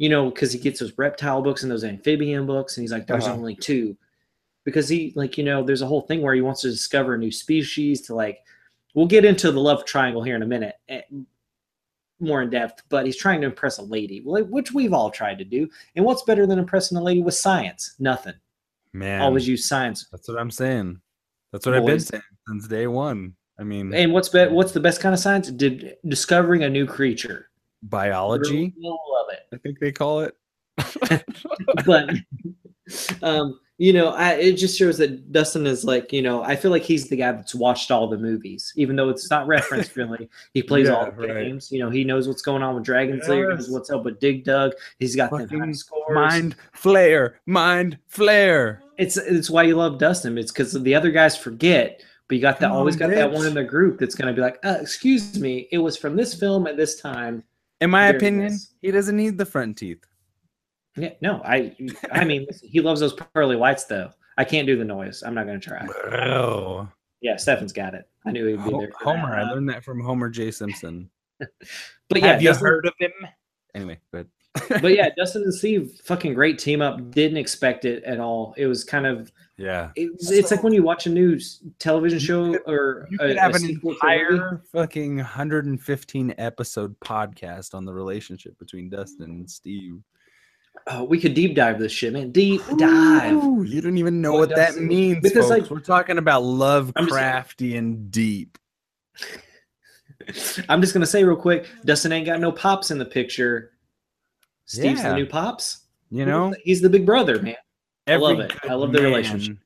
you 0.00 0.08
know 0.08 0.30
because 0.30 0.50
he 0.52 0.58
gets 0.58 0.80
those 0.80 0.96
reptile 0.96 1.42
books 1.42 1.62
and 1.62 1.70
those 1.70 1.84
amphibian 1.84 2.46
books 2.46 2.76
and 2.76 2.82
he's 2.82 2.90
like 2.92 3.06
there's 3.06 3.26
Uh-huh. 3.26 3.34
only 3.36 3.54
two. 3.54 3.96
Because 4.64 4.88
he 4.88 5.12
like 5.14 5.36
you 5.38 5.44
know 5.44 5.62
there's 5.62 5.82
a 5.82 5.86
whole 5.86 6.00
thing 6.02 6.22
where 6.22 6.34
he 6.34 6.40
wants 6.40 6.62
to 6.62 6.70
discover 6.70 7.14
a 7.14 7.18
new 7.18 7.30
species 7.30 8.00
to 8.06 8.14
like 8.14 8.38
we'll 8.94 9.06
get 9.06 9.24
into 9.24 9.52
the 9.52 9.60
love 9.60 9.84
triangle 9.84 10.22
here 10.22 10.36
in 10.36 10.42
a 10.42 10.46
minute 10.46 10.74
eh, 10.88 11.02
more 12.18 12.42
in 12.42 12.50
depth 12.50 12.82
but 12.90 13.06
he's 13.06 13.16
trying 13.16 13.40
to 13.40 13.46
impress 13.46 13.78
a 13.78 13.82
lady 13.82 14.20
which 14.24 14.72
we've 14.72 14.92
all 14.92 15.10
tried 15.10 15.38
to 15.38 15.44
do. 15.44 15.68
And 15.96 16.04
what's 16.04 16.22
better 16.22 16.46
than 16.46 16.58
impressing 16.58 16.96
a 16.98 17.02
lady 17.02 17.22
with 17.22 17.34
science? 17.34 17.94
Nothing. 17.98 18.34
Man. 18.92 19.20
always 19.22 19.46
use 19.46 19.66
science. 19.68 20.06
That's 20.10 20.26
what 20.28 20.38
I'm 20.38 20.50
saying. 20.50 21.00
That's 21.52 21.66
what 21.66 21.74
I've 21.76 21.86
been 21.86 22.00
saying 22.00 22.22
since 22.48 22.66
day 22.68 22.86
one. 22.86 23.34
I 23.58 23.62
mean, 23.64 23.92
and 23.94 24.12
what's 24.12 24.28
be- 24.30 24.46
what's 24.48 24.72
the 24.72 24.80
best 24.80 25.00
kind 25.02 25.12
of 25.14 25.20
science? 25.20 25.50
Did 25.50 25.96
discovering 26.08 26.62
a 26.64 26.68
new 26.70 26.86
creature 26.86 27.49
biology. 27.82 28.74
Love 28.78 29.26
it 29.30 29.40
I 29.52 29.56
think 29.58 29.78
they 29.78 29.92
call 29.92 30.20
it. 30.20 30.36
but 31.86 32.10
um 33.22 33.58
you 33.80 33.94
know 33.94 34.08
I, 34.10 34.32
it 34.32 34.52
just 34.54 34.78
shows 34.78 34.98
that 34.98 35.32
dustin 35.32 35.66
is 35.66 35.84
like 35.84 36.12
you 36.12 36.22
know 36.22 36.42
i 36.42 36.54
feel 36.54 36.70
like 36.70 36.82
he's 36.82 37.08
the 37.08 37.16
guy 37.16 37.32
that's 37.32 37.54
watched 37.54 37.90
all 37.90 38.08
the 38.08 38.18
movies 38.18 38.72
even 38.76 38.94
though 38.94 39.08
it's 39.08 39.30
not 39.30 39.46
reference 39.46 39.88
friendly 39.90 40.28
he 40.54 40.62
plays 40.62 40.88
all 40.88 41.06
the 41.06 41.12
right. 41.12 41.44
games 41.44 41.72
you 41.72 41.78
know 41.78 41.90
he 41.90 42.04
knows 42.04 42.28
what's 42.28 42.42
going 42.42 42.62
on 42.62 42.74
with 42.74 42.84
dragon's 42.84 43.26
lair 43.28 43.50
he 43.50 43.56
knows 43.56 43.70
what's 43.70 43.90
up 43.90 44.04
with 44.04 44.20
dig 44.20 44.44
dug 44.44 44.72
he's 44.98 45.16
got 45.16 45.30
the 45.30 45.46
scores 45.74 46.14
Mind 46.14 46.56
flayer, 46.76 47.34
mind 47.46 47.98
flayer. 48.12 48.78
it's 48.98 49.16
it's 49.16 49.50
why 49.50 49.62
you 49.62 49.76
love 49.76 49.98
dustin 49.98 50.36
it's 50.36 50.52
because 50.52 50.72
the 50.72 50.94
other 50.94 51.10
guys 51.10 51.36
forget 51.36 52.02
but 52.28 52.36
you 52.36 52.40
got 52.40 52.60
that 52.60 52.70
always 52.70 52.96
got 52.96 53.10
that 53.10 53.30
one 53.30 53.46
in 53.46 53.54
the 53.54 53.64
group 53.64 53.98
that's 53.98 54.14
going 54.14 54.28
to 54.28 54.34
be 54.34 54.42
like 54.42 54.58
uh, 54.64 54.78
excuse 54.80 55.38
me 55.38 55.68
it 55.72 55.78
was 55.78 55.96
from 55.96 56.16
this 56.16 56.34
film 56.34 56.66
at 56.66 56.76
this 56.76 57.00
time 57.00 57.42
In 57.80 57.90
my 57.90 58.08
opinion, 58.08 58.46
is. 58.52 58.74
he 58.82 58.90
doesn't 58.90 59.16
need 59.16 59.38
the 59.38 59.46
front 59.46 59.76
teeth. 59.78 60.04
yeah 60.96 61.10
no 61.22 61.40
i 61.44 61.74
i 62.12 62.24
mean 62.24 62.46
he 62.62 62.80
loves 62.80 63.00
those 63.00 63.14
pearly 63.34 63.54
whites 63.56 63.84
though 63.84 64.10
i 64.38 64.44
can't 64.44 64.66
do 64.66 64.76
the 64.76 64.84
noise 64.84 65.22
i'm 65.24 65.34
not 65.34 65.46
going 65.46 65.58
to 65.60 65.66
try 65.68 65.86
Oh, 66.26 66.88
Yeah, 67.22 67.36
Stefan's 67.36 67.72
got 67.72 67.94
it. 67.94 68.08
I 68.26 68.32
knew 68.32 68.46
he'd 68.46 68.64
be 68.64 68.70
there. 68.70 68.72
for 68.72 68.86
that. 68.86 68.92
Homer. 69.04 69.34
I 69.36 69.42
learned 69.44 69.68
that 69.70 69.84
from 69.84 70.00
Homer 70.00 70.28
J. 70.30 70.50
Simpson. 70.50 71.10
But 72.08 72.20
yeah, 72.20 72.26
Have 72.32 72.42
you 72.42 72.48
Dustin- 72.48 72.66
heard 72.66 72.86
of 72.86 72.92
him? 72.98 73.12
Anyway, 73.74 73.98
but 74.10 74.26
but 74.68 74.94
yeah, 74.94 75.08
Dustin 75.16 75.42
and 75.42 75.54
Steve, 75.54 76.00
fucking 76.04 76.34
great 76.34 76.58
team 76.58 76.82
up. 76.82 77.10
Didn't 77.12 77.36
expect 77.38 77.84
it 77.84 78.02
at 78.04 78.18
all. 78.18 78.52
It 78.56 78.66
was 78.66 78.82
kind 78.84 79.06
of 79.06 79.30
yeah, 79.56 79.90
it, 79.94 80.10
it's 80.20 80.50
like 80.50 80.62
when 80.64 80.72
you 80.72 80.82
watch 80.82 81.06
a 81.06 81.10
new 81.10 81.36
s- 81.36 81.60
television 81.78 82.18
You 82.18 82.24
show 82.24 82.52
could- 82.52 82.62
or 82.66 83.06
you 83.10 83.18
a, 83.20 83.28
could 83.28 83.36
a 83.36 83.40
have 83.40 83.54
an 83.54 83.64
a 83.64 83.68
movie. 83.68 83.88
entire 83.90 84.62
fucking 84.72 85.16
115 85.16 86.34
episode 86.38 86.98
podcast 87.00 87.74
on 87.74 87.84
the 87.84 87.92
relationship 87.92 88.58
between 88.58 88.88
Dustin 88.90 89.24
and 89.30 89.50
Steve. 89.50 90.00
Oh, 90.86 91.04
we 91.04 91.20
could 91.20 91.34
deep 91.34 91.54
dive 91.54 91.78
this 91.78 91.92
shit, 91.92 92.12
man. 92.12 92.32
Deep 92.32 92.62
dive. 92.78 93.34
Ooh, 93.34 93.62
you 93.64 93.80
don't 93.82 93.98
even 93.98 94.20
know 94.22 94.32
What 94.32 94.48
what, 94.48 94.56
that 94.56 94.76
means, 94.78 95.18
because, 95.22 95.46
folks. 95.48 95.60
like- 95.62 95.70
We're 95.70 95.80
talking 95.80 96.16
about 96.18 96.42
love, 96.42 96.92
crafty, 97.08 97.76
and 97.76 98.10
deep. 98.10 98.56
I'm 100.68 100.80
just 100.80 100.92
gonna 100.94 101.06
say 101.06 101.22
real 101.24 101.36
quick, 101.36 101.66
Dustin 101.84 102.12
ain't 102.12 102.26
got 102.26 102.40
no 102.40 102.52
pops 102.52 102.90
in 102.90 102.98
the 102.98 103.04
picture. 103.04 103.72
Steve's 104.70 105.02
the 105.02 105.14
new 105.14 105.26
pops. 105.26 105.86
You 106.10 106.24
know, 106.24 106.54
he's 106.62 106.80
the 106.80 106.88
big 106.88 107.04
brother, 107.04 107.42
man. 107.42 107.56
I 108.06 108.16
love 108.16 108.38
it. 108.38 108.52
I 108.68 108.74
love 108.74 108.92
the 108.92 109.02
relationship. 109.02 109.56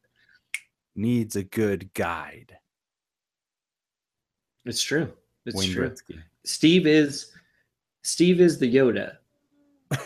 Needs 0.97 1.37
a 1.37 1.43
good 1.43 1.93
guide. 1.93 2.57
It's 4.65 4.83
true. 4.83 5.13
It's 5.45 5.57
Wayne 5.57 5.73
true. 5.73 5.91
Gretzky. 5.91 6.23
Steve 6.45 6.87
is 6.87 7.33
Steve 8.03 8.41
is 8.41 8.59
the 8.59 8.73
Yoda 8.73 9.17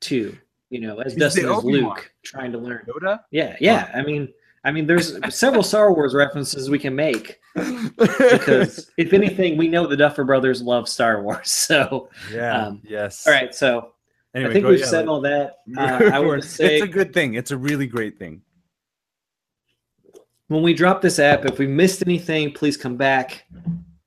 too. 0.00 0.36
You 0.70 0.80
know, 0.80 1.00
as 1.00 1.12
He's 1.12 1.20
Dustin 1.20 1.50
is 1.50 1.64
Luke 1.64 2.10
trying 2.22 2.52
to 2.52 2.58
learn. 2.58 2.86
Yoda. 2.88 3.20
Yeah, 3.30 3.56
yeah. 3.60 3.90
I 3.94 4.02
mean, 4.02 4.32
I 4.64 4.72
mean, 4.72 4.86
there's 4.86 5.18
several 5.34 5.62
Star 5.72 5.92
Wars 5.92 6.14
references 6.14 6.70
we 6.70 6.78
can 6.78 6.94
make 6.94 7.40
because 7.54 8.90
if 8.96 9.12
anything, 9.12 9.58
we 9.58 9.68
know 9.68 9.86
the 9.86 9.96
Duffer 9.98 10.24
Brothers 10.24 10.62
love 10.62 10.88
Star 10.88 11.22
Wars. 11.22 11.50
So, 11.50 12.08
yeah. 12.32 12.68
um, 12.68 12.80
yes. 12.84 13.26
all 13.26 13.34
right. 13.34 13.54
So 13.54 13.92
Anyway, 14.36 14.50
I 14.50 14.52
think 14.52 14.66
we've 14.66 14.80
yeah, 14.80 14.86
said 14.86 15.08
all 15.08 15.22
that. 15.22 15.60
Uh, 15.76 16.10
I 16.12 16.18
would 16.20 16.44
say 16.44 16.76
it's 16.76 16.84
a 16.84 16.88
good 16.88 17.14
thing. 17.14 17.34
It's 17.34 17.52
a 17.52 17.56
really 17.56 17.86
great 17.86 18.18
thing. 18.18 18.42
when 20.48 20.62
we 20.62 20.74
drop 20.74 21.00
this 21.00 21.18
app, 21.18 21.46
if 21.46 21.58
we 21.58 21.66
missed 21.66 22.02
anything, 22.06 22.52
please 22.52 22.76
come 22.76 22.96
back. 22.96 23.46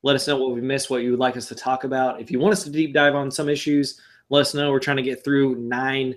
Let 0.03 0.15
us 0.15 0.27
know 0.27 0.37
what 0.37 0.53
we 0.53 0.61
missed, 0.61 0.89
what 0.91 1.01
you 1.01 1.11
would 1.11 1.19
like 1.19 1.35
us 1.35 1.47
to 1.47 1.55
talk 1.55 1.83
about. 1.83 2.21
If 2.21 2.29
you 2.29 2.39
want 2.39 2.53
us 2.53 2.63
to 2.63 2.69
deep 2.69 2.93
dive 2.93 3.15
on 3.15 3.31
some 3.31 3.49
issues, 3.49 3.99
let 4.29 4.41
us 4.41 4.53
know. 4.53 4.71
We're 4.71 4.79
trying 4.79 4.97
to 4.97 5.03
get 5.03 5.23
through 5.23 5.55
nine 5.55 6.15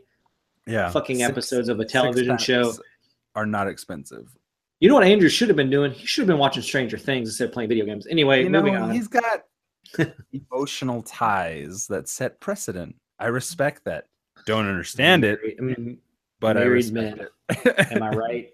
Yeah. 0.66 0.90
fucking 0.90 1.16
Six- 1.16 1.28
episodes 1.30 1.68
of 1.70 1.80
a 1.80 1.84
television 1.84 2.36
show. 2.36 2.74
Are 3.34 3.46
not 3.46 3.66
expensive. 3.66 4.36
You 4.80 4.88
know 4.90 4.94
what 4.94 5.04
Andrew 5.04 5.30
should 5.30 5.48
have 5.48 5.56
been 5.56 5.70
doing? 5.70 5.90
He 5.90 6.06
should 6.06 6.22
have 6.22 6.28
been 6.28 6.38
watching 6.38 6.62
Stranger 6.62 6.98
Things 6.98 7.30
instead 7.30 7.46
of 7.48 7.52
playing 7.54 7.70
video 7.70 7.86
games. 7.86 8.06
Anyway, 8.08 8.42
you 8.42 8.50
know, 8.50 8.60
moving 8.60 8.76
on. 8.76 8.90
he's 8.90 9.08
got 9.08 9.44
emotional 10.32 11.02
ties 11.02 11.86
that 11.86 12.08
set 12.08 12.38
precedent. 12.40 12.94
I 13.22 13.26
respect 13.26 13.84
that. 13.84 14.06
Don't 14.46 14.66
understand 14.66 15.24
it, 15.24 15.38
I 15.56 15.62
mean, 15.62 15.98
but 16.40 16.56
I 16.56 16.62
respect 16.62 17.18
men. 17.18 17.28
it. 17.64 17.92
Am 17.92 18.02
I 18.02 18.08
right? 18.16 18.48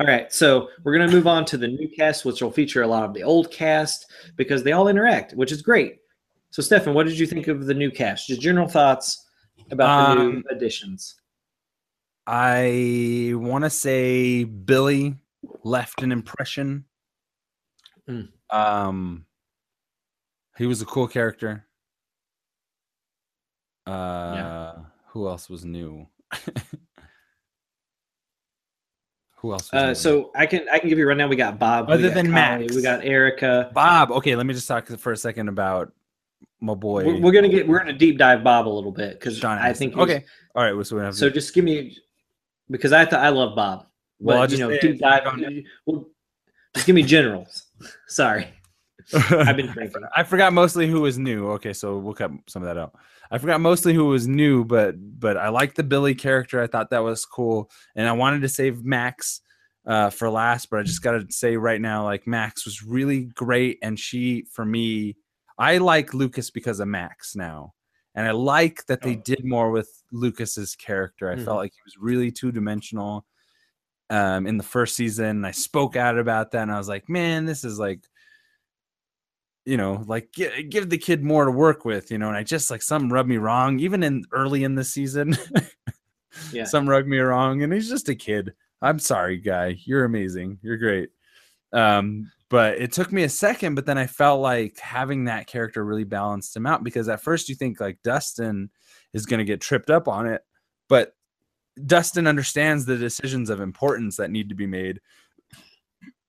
All 0.00 0.06
right, 0.06 0.32
so 0.32 0.68
we're 0.82 0.98
gonna 0.98 1.12
move 1.12 1.28
on 1.28 1.44
to 1.46 1.56
the 1.56 1.68
new 1.68 1.88
cast, 1.88 2.24
which 2.24 2.42
will 2.42 2.50
feature 2.50 2.82
a 2.82 2.86
lot 2.86 3.04
of 3.04 3.14
the 3.14 3.22
old 3.22 3.52
cast 3.52 4.10
because 4.36 4.64
they 4.64 4.72
all 4.72 4.88
interact, 4.88 5.34
which 5.34 5.52
is 5.52 5.62
great. 5.62 5.98
So, 6.50 6.60
Stefan, 6.62 6.92
what 6.94 7.06
did 7.06 7.18
you 7.18 7.26
think 7.26 7.46
of 7.46 7.66
the 7.66 7.74
new 7.74 7.90
cast? 7.90 8.26
Just 8.26 8.40
general 8.40 8.66
thoughts 8.66 9.26
about 9.70 10.16
the 10.16 10.22
new 10.24 10.30
Um, 10.38 10.44
additions. 10.50 11.14
I 12.26 13.30
want 13.34 13.62
to 13.64 13.70
say 13.70 14.42
Billy 14.44 15.16
left 15.62 16.02
an 16.02 16.10
impression. 16.10 16.84
Mm. 18.08 18.28
Um, 18.50 19.26
he 20.58 20.66
was 20.66 20.82
a 20.82 20.86
cool 20.86 21.06
character. 21.08 21.66
Uh, 23.86 24.74
who 25.08 25.28
else 25.28 25.50
was 25.50 25.64
new? 25.64 26.06
who 29.36 29.52
else? 29.52 29.72
Was 29.72 29.82
Uh, 29.82 29.94
so 29.94 30.30
I 30.34 30.46
can 30.46 30.68
I 30.72 30.78
can 30.78 30.88
give 30.88 30.98
you 30.98 31.06
right 31.08 31.16
now. 31.16 31.28
We 31.28 31.36
got 31.36 31.58
Bob. 31.58 31.90
Other 31.90 32.08
got 32.08 32.14
than 32.14 32.30
Max. 32.30 32.74
we 32.74 32.82
got 32.82 33.04
Erica. 33.04 33.70
Bob. 33.74 34.10
Okay, 34.12 34.36
let 34.36 34.46
me 34.46 34.54
just 34.54 34.68
talk 34.68 34.86
for 34.86 35.12
a 35.12 35.16
second 35.16 35.48
about 35.48 35.92
my 36.60 36.74
boy. 36.74 37.04
We're, 37.04 37.20
we're 37.20 37.32
gonna 37.32 37.48
get 37.48 37.66
we're 37.66 37.78
gonna 37.78 37.92
deep 37.92 38.18
dive 38.18 38.44
Bob 38.44 38.68
a 38.68 38.70
little 38.70 38.92
bit 38.92 39.18
because 39.18 39.42
I 39.44 39.72
think 39.72 39.94
he's- 39.94 40.02
Okay. 40.02 40.24
All 40.54 40.62
right. 40.70 40.86
So 40.86 41.10
So 41.10 41.28
just 41.30 41.54
give 41.54 41.64
me 41.64 41.96
because 42.70 42.92
I 42.92 43.04
thought 43.04 43.20
I 43.20 43.30
love 43.30 43.56
Bob. 43.56 43.86
Well, 44.20 44.36
I'll 44.38 44.44
you 44.44 44.48
just 44.56 44.60
know, 44.60 44.78
deep 44.78 45.00
dive. 45.00 45.26
On. 45.26 45.64
Well, 45.86 46.06
just 46.74 46.86
give 46.86 46.94
me 46.94 47.02
generals. 47.02 47.64
Sorry, 48.06 48.46
I've 49.30 49.56
been 49.56 49.66
drinking. 49.66 50.02
I 50.14 50.22
forgot 50.22 50.52
mostly 50.52 50.86
who 50.86 51.00
was 51.00 51.18
new. 51.18 51.50
Okay, 51.52 51.72
so 51.72 51.98
we'll 51.98 52.14
cut 52.14 52.30
some 52.48 52.62
of 52.62 52.68
that 52.68 52.78
out. 52.80 52.94
I 53.32 53.38
forgot 53.38 53.60
mostly 53.62 53.94
who 53.94 54.04
was 54.06 54.28
new, 54.28 54.64
but 54.64 54.94
but 55.18 55.36
I 55.38 55.48
liked 55.48 55.76
the 55.76 55.82
Billy 55.82 56.14
character. 56.14 56.62
I 56.62 56.66
thought 56.66 56.90
that 56.90 57.02
was 57.02 57.24
cool, 57.24 57.70
and 57.96 58.06
I 58.06 58.12
wanted 58.12 58.42
to 58.42 58.48
save 58.48 58.84
Max 58.84 59.40
uh, 59.86 60.10
for 60.10 60.28
last, 60.30 60.68
but 60.70 60.78
I 60.80 60.82
just 60.84 61.02
got 61.02 61.12
to 61.12 61.26
say 61.32 61.56
right 61.56 61.80
now, 61.80 62.04
like 62.04 62.26
Max 62.26 62.64
was 62.66 62.82
really 62.82 63.24
great, 63.34 63.78
and 63.82 63.98
she 63.98 64.44
for 64.52 64.64
me, 64.66 65.16
I 65.58 65.78
like 65.78 66.12
Lucas 66.14 66.50
because 66.50 66.78
of 66.78 66.88
Max 66.88 67.34
now, 67.34 67.72
and 68.14 68.26
I 68.28 68.32
like 68.32 68.84
that 68.86 69.00
they 69.00 69.16
Oh. 69.16 69.22
did 69.24 69.44
more 69.44 69.70
with 69.70 69.90
Lucas's 70.12 70.76
character. 70.76 71.30
I 71.30 71.36
Mhm. 71.36 71.44
felt 71.46 71.56
like 71.56 71.72
he 71.72 71.80
was 71.86 71.96
really 71.98 72.30
two 72.30 72.52
dimensional. 72.52 73.26
Um, 74.10 74.46
in 74.46 74.58
the 74.58 74.62
first 74.62 74.94
season, 74.94 75.42
I 75.46 75.52
spoke 75.52 75.96
out 75.96 76.18
about 76.18 76.50
that, 76.50 76.62
and 76.64 76.72
I 76.72 76.76
was 76.76 76.88
like, 76.88 77.08
"Man, 77.08 77.46
this 77.46 77.64
is 77.64 77.78
like 77.78 78.06
you 79.64 79.76
know, 79.76 80.02
like 80.06 80.32
gi- 80.32 80.64
give 80.64 80.90
the 80.90 80.98
kid 80.98 81.22
more 81.22 81.44
to 81.44 81.50
work 81.50 81.84
with, 81.84 82.10
you 82.10 82.18
know. 82.18 82.28
And 82.28 82.36
I 82.36 82.42
just 82.42 82.70
like 82.70 82.82
some 82.82 83.12
rubbed 83.12 83.28
me 83.28 83.36
wrong, 83.36 83.78
even 83.80 84.02
in 84.02 84.24
early 84.32 84.64
in 84.64 84.74
the 84.74 84.84
season. 84.84 85.36
Yeah. 86.50 86.64
some 86.64 86.88
rubbed 86.88 87.08
me 87.08 87.18
wrong, 87.18 87.62
and 87.62 87.72
he's 87.72 87.90
just 87.90 88.08
a 88.08 88.14
kid. 88.14 88.54
I'm 88.80 88.98
sorry, 88.98 89.36
guy. 89.36 89.78
You're 89.84 90.06
amazing. 90.06 90.58
You're 90.62 90.78
great. 90.78 91.10
Um, 91.74 92.30
but 92.48 92.78
it 92.78 92.92
took 92.92 93.12
me 93.12 93.22
a 93.22 93.28
second, 93.28 93.74
but 93.74 93.86
then 93.86 93.96
I 93.96 94.06
felt 94.06 94.40
like 94.40 94.78
having 94.78 95.24
that 95.24 95.46
character 95.46 95.84
really 95.84 96.04
balanced 96.04 96.56
him 96.56 96.66
out 96.66 96.84
because 96.84 97.08
at 97.08 97.22
first 97.22 97.48
you 97.48 97.54
think 97.54 97.80
like 97.80 98.02
Dustin 98.02 98.70
is 99.12 99.26
going 99.26 99.38
to 99.38 99.44
get 99.44 99.60
tripped 99.60 99.90
up 99.90 100.08
on 100.08 100.26
it, 100.26 100.42
but 100.88 101.14
Dustin 101.86 102.26
understands 102.26 102.84
the 102.84 102.98
decisions 102.98 103.48
of 103.48 103.60
importance 103.60 104.16
that 104.16 104.30
need 104.30 104.48
to 104.50 104.54
be 104.54 104.66
made. 104.66 105.00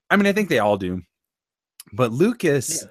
I 0.10 0.16
mean, 0.16 0.28
I 0.28 0.32
think 0.32 0.48
they 0.48 0.60
all 0.60 0.78
do, 0.78 1.02
but 1.92 2.12
Lucas 2.12 2.86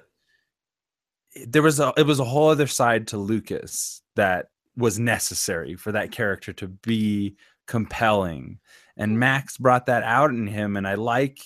there 1.47 1.61
was 1.61 1.79
a 1.79 1.93
it 1.97 2.05
was 2.05 2.19
a 2.19 2.25
whole 2.25 2.49
other 2.49 2.67
side 2.67 3.07
to 3.07 3.17
Lucas 3.17 4.01
that 4.15 4.47
was 4.75 4.99
necessary 4.99 5.75
for 5.75 5.91
that 5.91 6.05
mm-hmm. 6.05 6.13
character 6.13 6.53
to 6.53 6.67
be 6.67 7.35
compelling. 7.67 8.59
And 8.97 9.11
mm-hmm. 9.11 9.19
Max 9.19 9.57
brought 9.57 9.87
that 9.87 10.03
out 10.03 10.31
in 10.31 10.47
him 10.47 10.77
and 10.77 10.87
I 10.87 10.95
like 10.95 11.39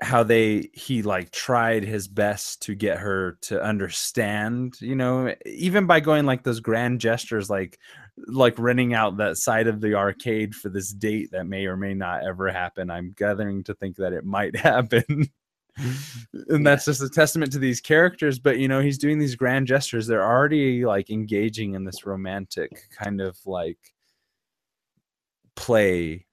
how 0.00 0.24
they 0.24 0.68
he 0.72 1.02
like 1.02 1.30
tried 1.30 1.84
his 1.84 2.08
best 2.08 2.60
to 2.62 2.74
get 2.74 2.98
her 2.98 3.38
to 3.42 3.62
understand, 3.62 4.74
you 4.80 4.96
know, 4.96 5.32
even 5.46 5.86
by 5.86 6.00
going 6.00 6.26
like 6.26 6.42
those 6.42 6.58
grand 6.58 7.00
gestures 7.00 7.48
like 7.48 7.78
like 8.26 8.58
renting 8.58 8.94
out 8.94 9.16
that 9.16 9.36
side 9.36 9.68
of 9.68 9.80
the 9.80 9.94
arcade 9.94 10.54
for 10.54 10.68
this 10.68 10.92
date 10.92 11.30
that 11.30 11.46
may 11.46 11.66
or 11.66 11.76
may 11.76 11.94
not 11.94 12.26
ever 12.26 12.50
happen. 12.50 12.90
I'm 12.90 13.14
gathering 13.16 13.62
to 13.64 13.74
think 13.74 13.96
that 13.96 14.12
it 14.12 14.24
might 14.24 14.56
happen. 14.70 15.30
and 16.48 16.66
that's 16.66 16.84
just 16.84 17.02
a 17.02 17.08
testament 17.08 17.50
to 17.52 17.58
these 17.58 17.80
characters 17.80 18.38
but 18.38 18.58
you 18.58 18.68
know 18.68 18.80
he's 18.80 18.98
doing 18.98 19.18
these 19.18 19.34
grand 19.34 19.66
gestures. 19.66 20.06
They're 20.06 20.24
already 20.24 20.84
like 20.84 21.10
engaging 21.10 21.74
in 21.74 21.84
this 21.84 22.04
romantic 22.06 22.88
kind 22.90 23.20
of 23.20 23.38
like 23.46 23.78
play 25.56 26.26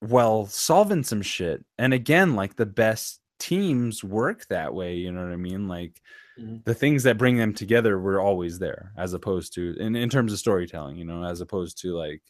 while 0.00 0.46
solving 0.46 1.02
some 1.02 1.22
shit. 1.22 1.64
And 1.78 1.94
again 1.94 2.34
like 2.34 2.56
the 2.56 2.66
best 2.66 3.20
teams 3.40 4.04
work 4.04 4.46
that 4.46 4.72
way 4.72 4.94
you 4.94 5.10
know 5.12 5.22
what 5.22 5.32
i 5.32 5.36
mean? 5.36 5.68
Like 5.68 6.00
Mhm. 6.38 6.64
the 6.64 6.74
things 6.74 7.04
that 7.04 7.16
bring 7.18 7.36
them 7.36 7.54
together 7.54 7.96
were 7.98 8.20
always 8.20 8.58
there 8.58 8.92
as 8.96 9.12
opposed 9.14 9.54
to 9.54 9.76
in, 9.78 9.94
in 9.94 10.08
terms 10.08 10.32
of 10.32 10.38
storytelling 10.40 10.96
you 10.96 11.04
know 11.04 11.22
as 11.24 11.40
opposed 11.40 11.78
to 11.82 11.94
like 11.96 12.22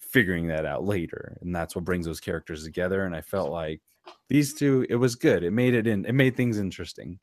figuring 0.00 0.48
that 0.48 0.64
out 0.64 0.84
later. 0.84 1.36
And 1.40 1.54
that's 1.54 1.74
what 1.74 1.84
brings 1.84 2.06
those 2.06 2.20
characters 2.20 2.64
together. 2.64 3.04
And 3.04 3.14
i 3.14 3.20
felt 3.20 3.50
like 3.50 3.80
these 4.28 4.54
two 4.54 4.86
it 4.88 4.96
was 4.96 5.14
good 5.14 5.42
it 5.42 5.52
made 5.52 5.74
it 5.74 5.86
in 5.86 6.04
it 6.04 6.14
made 6.14 6.36
things 6.36 6.58
interesting 6.58 7.18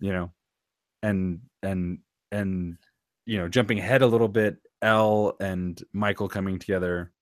you 0.00 0.12
know 0.12 0.30
and 1.02 1.40
and 1.62 1.98
and 2.32 2.76
you 3.26 3.38
know 3.38 3.48
jumping 3.48 3.78
ahead 3.78 4.02
a 4.02 4.06
little 4.06 4.28
bit 4.28 4.56
El 4.82 5.34
and 5.40 5.82
michael 5.92 6.28
coming 6.28 6.58
together 6.58 7.12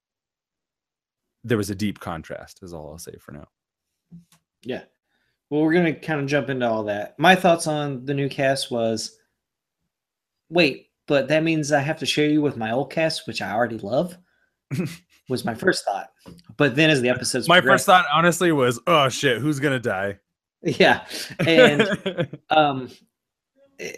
there 1.45 1.59
was 1.59 1.71
a 1.71 1.75
deep 1.75 2.01
contrast 2.01 2.61
is 2.63 2.73
all 2.73 2.91
i'll 2.91 2.99
say 2.99 3.17
for 3.21 3.33
now 3.33 3.47
Yeah. 4.63 4.85
Well, 5.51 5.63
we're 5.63 5.75
gonna 5.75 5.95
kind 5.95 6.21
of 6.21 6.27
jump 6.27 6.49
into 6.49 6.69
all 6.69 6.85
that. 6.85 7.19
My 7.19 7.35
thoughts 7.35 7.67
on 7.67 8.05
the 8.05 8.15
new 8.15 8.29
cast 8.29 8.71
was, 8.71 9.19
wait, 10.49 10.89
but 11.07 11.29
that 11.29 11.43
means 11.43 11.71
I 11.71 11.81
have 11.81 11.99
to 11.99 12.07
share 12.07 12.29
you 12.29 12.41
with 12.41 12.57
my 12.57 12.73
old 12.73 12.91
cast, 12.91 13.27
which 13.27 13.43
I 13.43 13.53
already 13.53 13.79
love. 13.79 14.17
was 15.29 15.45
my 15.45 15.55
first 15.55 15.85
thought, 15.85 16.11
but 16.57 16.77
then 16.77 16.91
as 16.91 17.01
the 17.01 17.09
episodes, 17.09 17.49
my 17.49 17.61
first 17.61 17.87
thought 17.87 18.05
honestly 18.13 18.53
was 18.53 18.81
oh 18.87 19.09
shit 19.09 19.41
who's 19.41 19.61
gonna 19.61 19.79
die 19.79 20.19
Yeah, 20.79 21.07
and 21.47 22.39
um, 22.51 22.91
eh, 23.79 23.93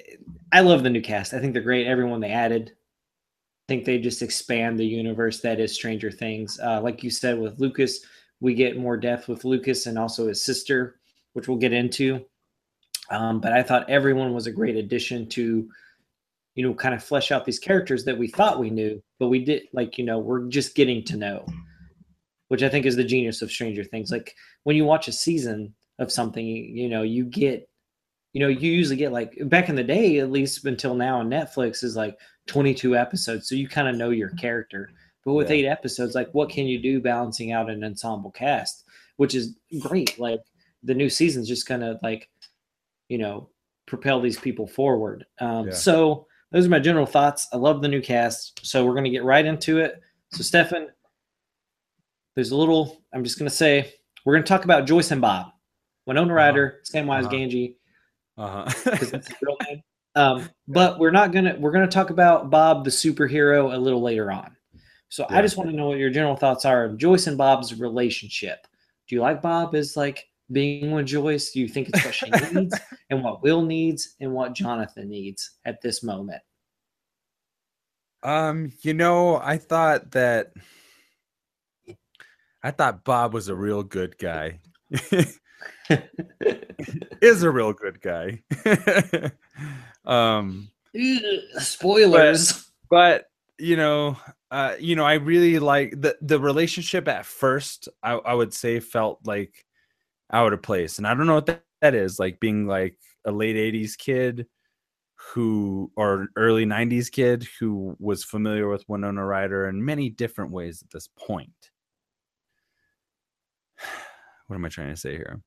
I 0.53 0.61
love 0.61 0.83
the 0.83 0.91
new 0.91 1.01
cast. 1.01 1.33
I 1.33 1.39
think 1.39 1.53
they're 1.53 1.63
great. 1.63 1.87
Everyone 1.87 2.21
they 2.21 2.31
added, 2.31 2.73
I 2.73 3.65
think 3.69 3.85
they 3.85 3.99
just 3.99 4.21
expand 4.21 4.79
the 4.79 4.87
universe 4.87 5.41
that 5.43 5.61
is 5.61 5.73
Stranger 5.73 6.11
Things. 6.11 6.59
Uh, 6.59 6.81
like 6.81 7.05
you 7.05 7.11
said 7.11 7.39
with 7.39 7.61
Lucas, 7.61 8.01
we 8.41 8.55
get 8.55 8.79
more 8.79 8.97
depth 8.97 9.29
with 9.29 9.45
Lucas 9.45 9.87
and 9.87 9.97
also 9.97 10.27
his 10.27 10.45
sister, 10.45 10.97
which 11.35 11.47
we'll 11.47 11.57
get 11.57 11.73
into. 11.73 12.25
Um, 13.11 13.41
but 13.41 13.53
I 13.53 13.63
thought 13.63 13.89
everyone 13.89 14.35
was 14.35 14.49
a 14.49 14.53
great 14.53 14.75
addition 14.75 15.29
to, 15.31 15.69
you 16.57 16.67
know, 16.67 16.75
kind 16.75 16.95
of 16.95 17.05
flesh 17.05 17.31
out 17.31 17.45
these 17.45 17.59
characters 17.59 18.05
that 18.05 18.19
we 18.19 18.27
thought 18.27 18.59
we 18.59 18.71
knew, 18.71 19.01
but 19.21 19.29
we 19.29 19.45
did 19.45 19.63
like, 19.73 19.99
you 19.99 20.05
know, 20.05 20.19
we're 20.19 20.49
just 20.49 20.75
getting 20.75 21.05
to 21.05 21.17
know, 21.17 21.47
which 22.49 22.63
I 22.63 22.69
think 22.69 22.87
is 22.87 22.97
the 22.97 23.05
genius 23.05 23.43
of 23.43 23.51
Stranger 23.53 23.85
Things. 23.85 24.11
Like 24.11 24.35
when 24.65 24.75
you 24.75 24.85
watch 24.85 25.07
a 25.07 25.13
season 25.13 25.75
of 25.99 26.11
something, 26.11 26.45
you 26.45 26.89
know, 26.89 27.03
you 27.03 27.25
get, 27.27 27.69
you 28.33 28.41
know, 28.41 28.49
you 28.49 28.71
usually 28.71 28.97
get 28.97 29.13
like 29.13 29.37
back 29.49 29.69
in 29.69 29.77
the 29.77 29.85
day, 29.85 30.19
at 30.19 30.31
least 30.31 30.65
until 30.65 30.95
now 30.95 31.19
on 31.21 31.29
Netflix 31.29 31.85
is 31.85 31.95
like 31.95 32.19
22 32.47 32.97
episodes. 32.97 33.49
So 33.49 33.55
you 33.55 33.69
kind 33.69 33.89
of 33.89 33.97
know 33.97 34.11
your 34.11 34.31
character. 34.31 34.91
But 35.27 35.35
with 35.35 35.51
Yeah. 35.51 35.57
eight 35.57 35.67
episodes, 35.67 36.15
like 36.15 36.33
what 36.33 36.49
can 36.49 36.67
you 36.67 36.79
do 36.79 37.01
balancing 37.01 37.53
out 37.53 37.69
an 37.69 37.85
ensemble 37.85 38.31
cast, 38.31 38.85
which 39.17 39.35
is 39.35 39.57
great. 39.81 40.19
Like 40.19 40.41
the 40.83 40.95
new 40.95 41.11
season's 41.11 41.49
just 41.49 41.69
gonna 41.69 41.99
like, 42.03 42.31
you 43.09 43.19
know, 43.19 43.51
propel 43.87 44.21
these 44.21 44.39
people 44.39 44.67
forward. 44.67 45.27
Um, 45.39 45.67
Yeah. 45.67 45.73
So 45.75 46.26
those 46.53 46.67
are 46.67 46.71
my 46.71 46.79
general 46.79 47.07
thoughts. 47.07 47.49
I 47.53 47.57
love 47.57 47.83
the 47.83 47.89
new 47.89 48.01
cast. 48.01 48.65
So 48.67 48.85
we're 48.85 48.95
gonna 48.95 49.11
get 49.11 49.25
right 49.25 49.45
into 49.45 49.79
it. 49.79 50.01
So 50.33 50.43
Stefan, 50.43 50.89
there's 52.35 52.51
a 52.51 52.57
little. 52.57 53.03
I'm 53.13 53.25
just 53.25 53.39
gonna 53.39 53.51
say 53.51 53.93
we're 54.25 54.35
gonna 54.35 54.47
talk 54.47 54.65
about 54.65 54.87
Joyce 54.87 55.11
and 55.11 55.21
Bob, 55.21 55.47
Winona 56.07 56.33
Ryder, 56.35 56.81
Samwise 56.91 57.25
Uh-huh. 57.25 57.31
Gamgee, 57.35 57.75
uh-huh. 58.37 58.65
because 58.91 59.11
that's 59.11 59.29
his 59.29 59.37
real 59.43 59.57
name. 59.69 59.83
Um, 60.15 60.49
but 60.69 60.99
we're 60.99 61.11
not 61.11 61.33
gonna 61.33 61.57
we're 61.59 61.73
gonna 61.73 61.87
talk 61.87 62.11
about 62.11 62.51
Bob 62.51 62.85
the 62.85 62.91
superhero 62.91 63.75
a 63.75 63.79
little 63.79 64.01
later 64.03 64.31
on. 64.31 64.57
So 65.09 65.27
I 65.29 65.41
just 65.41 65.57
want 65.57 65.71
to 65.71 65.77
know 65.77 65.87
what 65.89 65.99
your 65.99 66.11
general 66.11 66.37
thoughts 66.37 66.65
are 66.65 66.85
of 66.85 66.99
Joyce 66.99 67.27
and 67.27 67.39
Bob's 67.39 67.79
relationship. 67.79 68.67
Do 69.07 69.15
you 69.15 69.21
like 69.21 69.41
Bob 69.41 69.75
as 69.75 69.97
like 69.97 70.29
being 70.51 70.93
with 70.93 71.07
Joyce? 71.07 71.51
Do 71.51 71.61
you 71.61 71.69
think 71.69 71.89
it's 71.89 72.05
what 72.05 72.15
she 72.15 72.31
needs 72.31 72.79
and 73.11 73.23
what 73.23 73.43
Will 73.43 73.63
needs 73.63 74.15
and 74.21 74.33
what 74.33 74.55
Jonathan 74.55 75.09
needs 75.09 75.53
at 75.65 75.81
this 75.83 76.03
moment? 76.03 76.43
Um, 78.23 78.73
you 78.83 78.95
know, 78.95 79.37
I 79.37 79.57
thought 79.59 80.13
that 80.13 80.53
I 82.63 82.71
thought 82.73 83.05
Bob 83.05 83.33
was 83.35 83.49
a 83.49 83.55
real 83.55 83.83
good 83.83 84.19
guy. 84.19 84.59
Is 87.21 87.43
a 87.43 87.51
real 87.51 87.73
good 87.73 88.01
guy. 88.01 88.43
um, 90.05 90.69
Spoilers. 91.59 92.69
but 92.91 93.27
you 93.59 93.77
know, 93.77 94.17
uh, 94.51 94.75
you 94.79 94.97
know, 94.97 95.05
I 95.05 95.15
really 95.15 95.59
like 95.59 95.93
the 96.01 96.17
the 96.21 96.41
relationship 96.41 97.09
at 97.09 97.27
first. 97.27 97.89
I, 98.03 98.13
I 98.15 98.35
would 98.35 98.53
say 98.53 98.81
felt 98.81 99.21
like 99.25 99.66
out 100.33 100.53
of 100.53 100.63
place, 100.63 100.99
and 100.99 101.07
I 101.07 101.15
don't 101.15 101.27
know 101.27 101.35
what 101.35 101.47
that, 101.47 101.65
that 101.83 101.95
is. 101.95 102.19
Like 102.19 102.41
being 102.41 102.67
like 102.67 102.99
a 103.25 103.33
late 103.33 103.57
'80s 103.57 103.97
kid 103.97 104.47
who, 105.15 105.91
or 105.97 106.29
early 106.37 106.65
'90s 106.65 107.11
kid 107.11 107.47
who 107.59 107.97
was 107.99 108.25
familiar 108.25 108.69
with 108.69 108.89
Winona 108.89 109.25
Ryder 109.25 109.69
in 109.69 109.85
many 109.85 110.09
different 110.11 110.53
ways 110.53 110.83
at 110.83 110.91
this 110.91 111.09
point. 111.19 111.71
What 114.49 114.55
am 114.55 114.65
I 114.65 114.69
trying 114.69 114.95
to 114.95 114.97
say 114.97 115.17
here? 115.17 115.43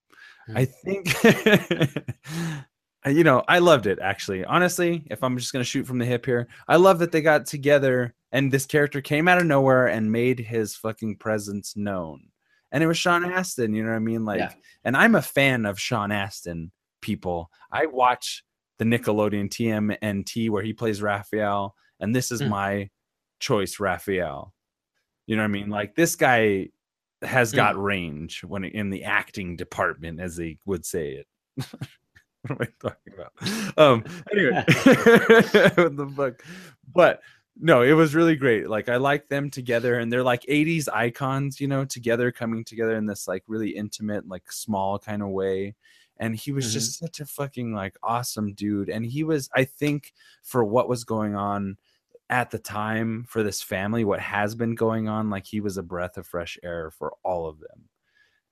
Hmm. 0.47 0.57
I 0.57 0.65
think 0.65 1.15
you 3.05 3.23
know, 3.23 3.43
I 3.47 3.59
loved 3.59 3.87
it 3.87 3.99
actually. 4.01 4.43
Honestly, 4.43 5.05
if 5.09 5.23
I'm 5.23 5.37
just 5.37 5.53
gonna 5.53 5.63
shoot 5.63 5.87
from 5.87 5.99
the 5.99 6.05
hip 6.05 6.25
here, 6.25 6.47
I 6.67 6.75
love 6.75 6.99
that 6.99 7.11
they 7.11 7.21
got 7.21 7.45
together 7.45 8.13
and 8.31 8.51
this 8.51 8.65
character 8.65 9.01
came 9.01 9.27
out 9.27 9.39
of 9.39 9.45
nowhere 9.45 9.87
and 9.87 10.11
made 10.11 10.39
his 10.39 10.75
fucking 10.75 11.17
presence 11.17 11.75
known. 11.75 12.27
And 12.71 12.83
it 12.83 12.87
was 12.87 12.97
Sean 12.97 13.25
Astin, 13.25 13.73
you 13.73 13.83
know 13.83 13.89
what 13.89 13.95
I 13.95 13.99
mean? 13.99 14.25
Like, 14.25 14.39
Yeah. 14.39 14.53
and 14.83 14.95
I'm 14.95 15.15
a 15.15 15.21
fan 15.21 15.65
of 15.65 15.79
Sean 15.79 16.11
Astin 16.11 16.71
people. 17.01 17.49
I 17.71 17.87
watch 17.87 18.43
the 18.77 18.85
Nickelodeon 18.85 19.49
TMNT 19.49 20.49
where 20.49 20.63
he 20.63 20.73
plays 20.73 21.01
Raphael, 21.01 21.75
and 21.99 22.15
this 22.15 22.31
is 22.31 22.41
Mm. 22.41 22.49
my 22.49 22.89
choice, 23.39 23.79
Raphael. 23.79 24.53
You 25.25 25.35
know 25.35 25.41
what 25.43 25.49
I 25.49 25.51
mean? 25.51 25.69
Like 25.69 25.95
this 25.95 26.15
guy 26.15 26.69
has 27.21 27.51
Mm. 27.51 27.55
got 27.55 27.81
range 27.81 28.43
when 28.43 28.63
in 28.63 28.89
the 28.89 29.03
acting 29.03 29.55
department, 29.55 30.19
as 30.19 30.35
they 30.37 30.57
would 30.65 30.85
say 30.85 31.11
it. 31.13 31.27
what 32.43 32.51
am 32.51 32.57
I 32.61 32.67
talking 32.79 33.13
about? 33.13 33.33
Um, 33.77 34.03
anyway, 34.31 34.63
what 35.75 35.97
the 35.97 36.13
fuck? 36.15 36.43
But 36.93 37.21
no, 37.59 37.81
it 37.81 37.93
was 37.93 38.15
really 38.15 38.35
great. 38.35 38.69
Like 38.69 38.89
I 38.89 38.97
like 38.97 39.27
them 39.29 39.49
together, 39.49 39.99
and 39.99 40.11
they're 40.11 40.23
like 40.23 40.45
'80s 40.47 40.87
icons, 40.89 41.59
you 41.61 41.67
know, 41.67 41.85
together 41.85 42.31
coming 42.31 42.63
together 42.63 42.95
in 42.95 43.05
this 43.05 43.27
like 43.27 43.43
really 43.47 43.71
intimate, 43.71 44.27
like 44.27 44.51
small 44.51 44.99
kind 44.99 45.21
of 45.21 45.29
way. 45.29 45.75
And 46.17 46.35
he 46.35 46.51
was 46.51 46.71
Mhm. 46.71 46.71
just 46.71 46.97
such 46.99 47.19
a 47.21 47.25
fucking 47.25 47.73
like 47.73 47.97
awesome 48.03 48.53
dude. 48.53 48.89
And 48.89 49.05
he 49.05 49.23
was, 49.23 49.49
I 49.55 49.63
think, 49.65 50.13
for 50.43 50.63
what 50.65 50.89
was 50.89 51.03
going 51.05 51.35
on 51.35 51.77
at 52.29 52.51
the 52.51 52.59
time 52.59 53.25
for 53.25 53.43
this 53.43 53.61
family, 53.63 54.05
what 54.05 54.19
has 54.21 54.55
been 54.55 54.75
going 54.75 55.09
on, 55.09 55.29
like 55.29 55.47
he 55.47 55.61
was 55.61 55.77
a 55.77 55.83
breath 55.83 56.17
of 56.17 56.27
fresh 56.27 56.57
air 56.63 56.91
for 56.91 57.15
all 57.23 57.47
of 57.47 57.59
them. 57.59 57.89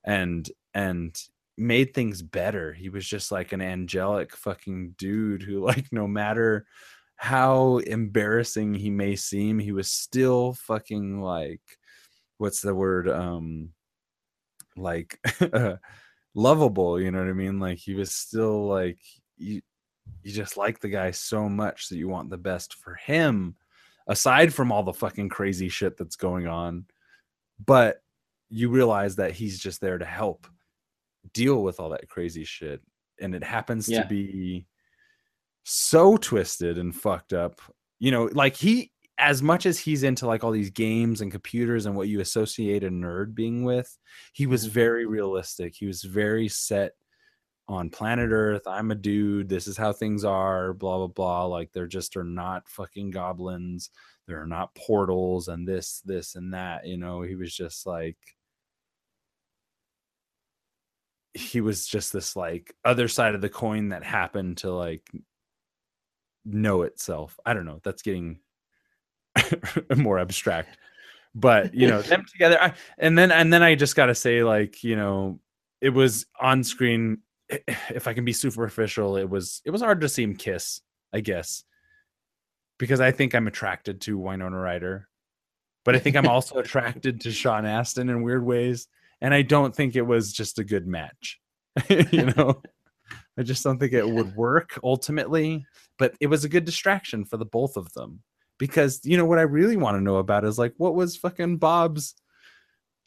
And 0.03 0.49
and 0.73 1.19
made 1.57 1.93
things 1.93 2.21
better. 2.21 2.71
He 2.73 2.87
was 2.89 3.07
just 3.07 3.31
like 3.31 3.51
an 3.51 3.61
angelic 3.61 4.35
fucking 4.35 4.91
dude 4.97 5.41
who 5.41 5.59
like 5.65 5.91
no 5.91 6.07
matter 6.07 6.65
how 7.17 7.77
embarrassing 7.79 8.73
he 8.75 8.89
may 8.89 9.15
seem, 9.15 9.59
he 9.59 9.71
was 9.71 9.91
still 9.91 10.53
fucking 10.53 11.19
like 11.21 11.61
what's 12.37 12.61
the 12.61 12.73
word 12.75 13.09
um 13.09 13.69
like 14.75 15.19
lovable, 16.35 17.01
you 17.01 17.11
know 17.11 17.19
what 17.19 17.27
I 17.29 17.33
mean? 17.33 17.59
Like 17.59 17.79
he 17.79 17.95
was 17.95 18.13
still 18.13 18.67
like 18.67 18.99
you 19.37 19.61
you 20.23 20.31
just 20.31 20.55
like 20.55 20.79
the 20.79 20.87
guy 20.89 21.11
so 21.11 21.49
much 21.49 21.89
that 21.89 21.97
you 21.97 22.07
want 22.07 22.29
the 22.29 22.37
best 22.37 22.75
for 22.75 22.93
him 22.95 23.55
aside 24.07 24.53
from 24.53 24.71
all 24.71 24.83
the 24.83 24.93
fucking 24.93 25.27
crazy 25.29 25.67
shit 25.69 25.97
that's 25.97 26.15
going 26.15 26.47
on. 26.47 26.85
But 27.65 28.01
you 28.49 28.69
realize 28.69 29.17
that 29.17 29.31
he's 29.31 29.59
just 29.59 29.81
there 29.81 29.97
to 29.97 30.05
help 30.05 30.47
deal 31.33 31.61
with 31.63 31.79
all 31.79 31.89
that 31.89 32.07
crazy 32.07 32.45
shit 32.45 32.81
and 33.19 33.35
it 33.35 33.43
happens 33.43 33.89
Yeah. 33.89 34.03
to 34.03 34.07
be 34.07 34.65
so 35.69 36.15
twisted 36.17 36.77
and 36.77 36.95
fucked 36.95 37.33
up. 37.33 37.59
You 37.99 38.11
know 38.11 38.25
like 38.33 38.55
he 38.55 38.91
as 39.19 39.41
much 39.41 39.65
as 39.65 39.79
he's 39.79 40.03
into 40.03 40.27
like 40.27 40.43
all 40.43 40.51
these 40.51 40.69
games 40.69 41.21
and 41.21 41.31
computers 41.31 41.85
and 41.87 41.95
what 41.95 42.07
you 42.07 42.19
associate 42.21 42.83
a 42.83 42.89
nerd 42.89 43.33
being 43.35 43.63
with 43.63 43.97
he 44.33 44.45
was 44.47 44.67
Mhm. 44.67 44.71
very 44.71 45.05
realistic. 45.07 45.75
He 45.75 45.87
was 45.87 46.03
very 46.03 46.47
set 46.47 46.93
on 47.67 47.89
planet 47.89 48.29
earth. 48.31 48.67
I'm 48.67 48.91
a 48.91 48.95
dude. 48.95 49.49
This 49.49 49.67
is 49.67 49.77
how 49.77 49.91
things 49.93 50.23
are 50.23 50.73
blah 50.73 50.97
blah 50.97 51.07
blah. 51.07 51.45
Like 51.45 51.71
there 51.73 51.87
just 51.87 52.15
are 52.17 52.23
not 52.23 52.69
fucking 52.69 53.11
goblins. 53.11 53.89
There 54.27 54.41
are 54.41 54.47
not 54.47 54.75
portals 54.75 55.47
and 55.49 55.67
this 55.67 56.01
this 56.05 56.35
and 56.35 56.53
that 56.53 56.85
you 56.87 56.97
know? 56.97 57.21
He 57.23 57.35
was 57.35 57.53
just 57.55 57.85
like 57.87 58.17
he 61.33 61.61
was 61.61 61.87
just 61.87 62.13
this 62.13 62.35
like 62.35 62.73
other 62.85 63.07
side 63.07 63.35
of 63.35 63.41
the 63.41 63.49
coin 63.49 63.89
that 63.89 64.03
happened 64.03 64.57
to 64.59 64.71
like 64.71 65.03
know 66.47 66.81
itself. 66.81 67.39
I 67.45 67.53
don't 67.53 67.65
know 67.65 67.79
that's 67.83 68.01
getting 68.01 68.39
more 69.95 70.19
abstract 70.19 70.77
but 71.37 71.73
you 71.73 71.87
know 71.87 72.01
them 72.01 72.25
together 72.31 72.61
I, 72.61 72.73
and 72.97 73.17
then 73.17 73.31
and 73.31 73.53
then 73.53 73.63
i 73.63 73.75
just 73.75 73.95
gotta 73.95 74.15
say 74.15 74.43
like 74.43 74.83
you 74.83 74.95
know 74.95 75.39
it 75.81 75.89
was 75.89 76.25
on 76.41 76.63
screen 76.63 77.19
if 77.49 78.07
i 78.07 78.13
can 78.13 78.25
be 78.25 78.33
superficial 78.33 79.17
it 79.17 79.29
was 79.29 79.61
it 79.65 79.71
was 79.71 79.81
hard 79.81 80.01
to 80.01 80.09
see 80.09 80.23
him 80.23 80.35
kiss 80.35 80.81
i 81.13 81.19
guess 81.19 81.63
because 82.79 82.99
i 82.99 83.11
think 83.11 83.35
i'm 83.35 83.47
attracted 83.47 84.01
to 84.01 84.17
winona 84.17 84.57
ryder 84.57 85.07
but 85.85 85.95
i 85.95 85.99
think 85.99 86.15
i'm 86.15 86.27
also 86.27 86.57
attracted 86.59 87.21
to 87.21 87.31
sean 87.31 87.65
astin 87.65 88.09
in 88.09 88.23
weird 88.23 88.45
ways 88.45 88.87
and 89.21 89.33
i 89.33 89.41
don't 89.41 89.75
think 89.75 89.95
it 89.95 90.01
was 90.01 90.33
just 90.33 90.59
a 90.59 90.63
good 90.63 90.87
match 90.87 91.39
you 91.89 92.33
know 92.35 92.61
i 93.37 93.43
just 93.43 93.63
don't 93.63 93.79
think 93.79 93.93
it 93.93 94.07
would 94.07 94.35
work 94.35 94.79
ultimately 94.83 95.65
but 95.97 96.13
it 96.19 96.27
was 96.27 96.43
a 96.43 96.49
good 96.49 96.65
distraction 96.65 97.25
for 97.25 97.37
the 97.37 97.45
both 97.45 97.77
of 97.77 97.91
them 97.93 98.21
because 98.57 98.99
you 99.03 99.17
know 99.17 99.25
what 99.25 99.39
i 99.39 99.43
really 99.43 99.77
want 99.77 99.95
to 99.95 100.01
know 100.01 100.17
about 100.17 100.45
is 100.45 100.57
like 100.57 100.73
what 100.77 100.95
was 100.95 101.15
fucking 101.15 101.57
bob's 101.57 102.15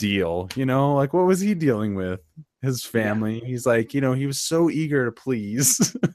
deal 0.00 0.48
you 0.56 0.66
know? 0.66 0.94
Like 0.94 1.12
what 1.12 1.26
was 1.26 1.40
he 1.40 1.54
dealing 1.54 1.94
with? 1.94 2.20
His 2.62 2.84
family? 2.84 3.40
He's 3.40 3.66
like 3.66 3.94
you 3.94 4.00
know 4.00 4.14
he 4.14 4.26
was 4.26 4.40
so 4.40 4.68
eager 4.68 5.04
to 5.04 5.12
please. 5.12 5.94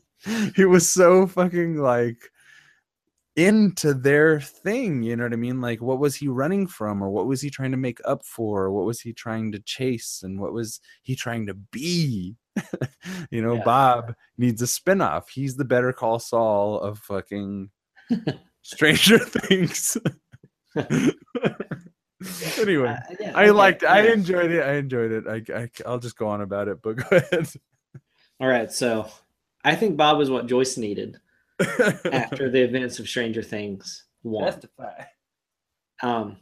He 0.56 0.66
was 0.66 0.92
so 0.92 1.28
fucking 1.28 1.78
like 1.78 2.18
into 3.36 3.94
their 3.94 4.42
thing 4.42 5.04
you 5.04 5.16
know 5.16 5.22
what 5.22 5.34
i 5.34 5.36
mean? 5.36 5.62
Like 5.62 5.84
what 5.84 6.00
was 6.00 6.16
he 6.16 6.28
running 6.28 6.66
from 6.66 7.04
or 7.04 7.12
what 7.12 7.28
was 7.28 7.42
he 7.42 7.52
trying 7.52 7.70
to 7.72 7.78
make 7.78 8.00
up 8.06 8.26
for? 8.26 8.64
Or 8.64 8.72
what 8.72 8.88
was 8.88 9.02
he 9.02 9.14
trying 9.14 9.52
to 9.52 9.60
chase 9.60 10.22
and 10.24 10.40
what 10.40 10.52
was 10.52 10.80
he 11.04 11.16
trying 11.16 11.46
to 11.46 11.54
be 11.54 12.38
you 13.32 13.42
know, 13.42 13.56
Yeah. 13.56 13.64
Bob 13.64 14.16
needs 14.38 14.62
a 14.62 14.66
spinoff. 14.66 15.30
He's 15.30 15.56
the 15.56 15.66
Better 15.66 15.92
Call 15.94 16.20
Saul 16.20 16.80
of 16.80 17.00
fucking 17.00 17.70
Stranger 18.62 19.20
Things. 19.20 19.98
anyway, 22.60 22.90
Uh, 22.90 23.16
yeah, 23.20 23.32
I 23.36 23.44
okay, 23.44 23.52
liked. 23.52 23.84
I 23.84 24.04
yeah. 24.06 24.14
enjoyed 24.14 24.52
it. 24.52 24.62
I 24.62 24.74
enjoyed 24.76 25.12
it. 25.12 25.26
I, 25.28 25.44
I 25.62 25.70
I'll 25.86 26.00
just 26.00 26.18
go 26.18 26.28
on 26.28 26.42
about 26.42 26.68
it. 26.68 26.82
But 26.82 26.96
go 26.98 27.18
ahead. 27.18 27.48
All 28.40 28.48
right, 28.48 28.72
so 28.72 29.08
I 29.64 29.76
think 29.76 29.96
Bob 29.98 30.18
was 30.18 30.30
what 30.30 30.48
Joyce 30.48 30.78
needed 30.78 31.18
after 32.12 32.50
the 32.50 32.62
events 32.62 33.00
of 33.00 33.08
Stranger 33.08 33.42
Things 33.44 34.06
one. 34.24 34.52
Testify. 34.52 35.04
Um, 36.04 36.38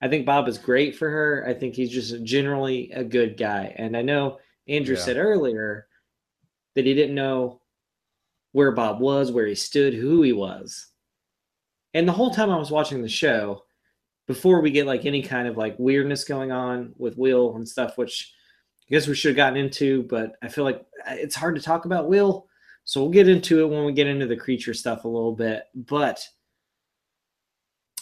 I 0.00 0.08
think 0.08 0.26
Bob 0.26 0.48
is 0.48 0.58
great 0.58 0.96
for 0.96 1.08
her. 1.08 1.44
I 1.46 1.54
think 1.54 1.74
he's 1.76 1.90
just 1.90 2.24
generally 2.24 2.90
a 2.90 3.04
good 3.04 3.36
guy. 3.36 3.72
And 3.76 3.96
I 3.96 4.02
know 4.02 4.38
Andrew 4.68 4.96
Yeah. 4.96 5.02
said 5.02 5.16
earlier 5.16 5.86
that 6.74 6.86
he 6.86 6.94
didn't 6.94 7.14
know 7.14 7.60
where 8.52 8.72
Bob 8.72 9.00
was, 9.00 9.32
where 9.32 9.46
he 9.46 9.54
stood, 9.54 9.94
who 9.94 10.22
he 10.22 10.32
was. 10.32 10.88
And 11.94 12.06
the 12.08 12.12
whole 12.12 12.30
time 12.30 12.50
I 12.50 12.56
was 12.58 12.70
watching 12.70 13.02
the 13.02 13.08
show, 13.08 13.64
before 14.26 14.60
we 14.60 14.70
get 14.70 14.86
like 14.86 15.04
any 15.04 15.22
kind 15.22 15.48
of 15.48 15.56
like 15.56 15.74
weirdness 15.78 16.24
going 16.24 16.52
on 16.52 16.94
with 16.96 17.18
Will 17.18 17.56
and 17.56 17.68
stuff, 17.68 17.98
which 17.98 18.32
I 18.88 18.94
guess 18.94 19.06
we 19.06 19.14
should 19.14 19.30
have 19.30 19.36
gotten 19.36 19.58
into, 19.58 20.04
but 20.04 20.36
I 20.42 20.48
feel 20.48 20.64
like 20.64 20.84
uh, 21.06 21.14
it's 21.14 21.34
hard 21.34 21.54
to 21.56 21.62
talk 21.62 21.84
about 21.84 22.08
Will. 22.08 22.46
So 22.84 23.00
we'll 23.00 23.10
get 23.10 23.28
into 23.28 23.60
it 23.60 23.68
when 23.68 23.84
we 23.84 23.92
get 23.92 24.06
into 24.06 24.26
the 24.26 24.36
creature 24.36 24.74
stuff 24.74 25.04
a 25.04 25.08
little 25.08 25.34
bit. 25.34 25.64
But 25.74 26.26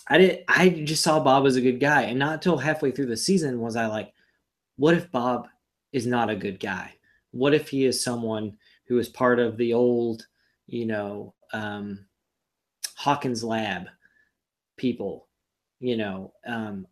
I 0.09 0.19
did 0.19 0.45
I 0.49 0.69
just 0.70 1.03
saw 1.03 1.20
Bob 1.20 1.47
as 1.47 1.57
a 1.57 1.61
good 1.61 1.81
guy. 1.81 2.03
And 2.03 2.19
not 2.19 2.35
until 2.35 2.59
halfway 2.59 2.91
through 2.91 3.07
the 3.07 3.16
season 3.16 3.61
was 3.61 3.77
I 3.77 3.87
like, 3.87 4.12
what 4.77 4.95
if 4.95 5.11
Bob 5.11 5.49
is 5.93 6.07
not 6.07 6.31
a 6.31 6.37
good 6.37 6.61
guy? 6.61 6.95
What 7.33 7.55
if 7.55 7.69
he 7.69 7.85
is 7.85 8.03
someone 8.03 8.57
who 8.87 8.99
is 8.99 9.09
part 9.09 9.39
of 9.39 9.57
the 9.57 9.73
old, 9.73 10.27
you 10.67 10.87
know, 10.87 11.35
um, 11.53 12.07
Hawkins 12.97 13.43
lab 13.45 13.87
people, 14.77 15.29
you 15.79 15.97
know, 15.97 16.33
um, 16.47 16.87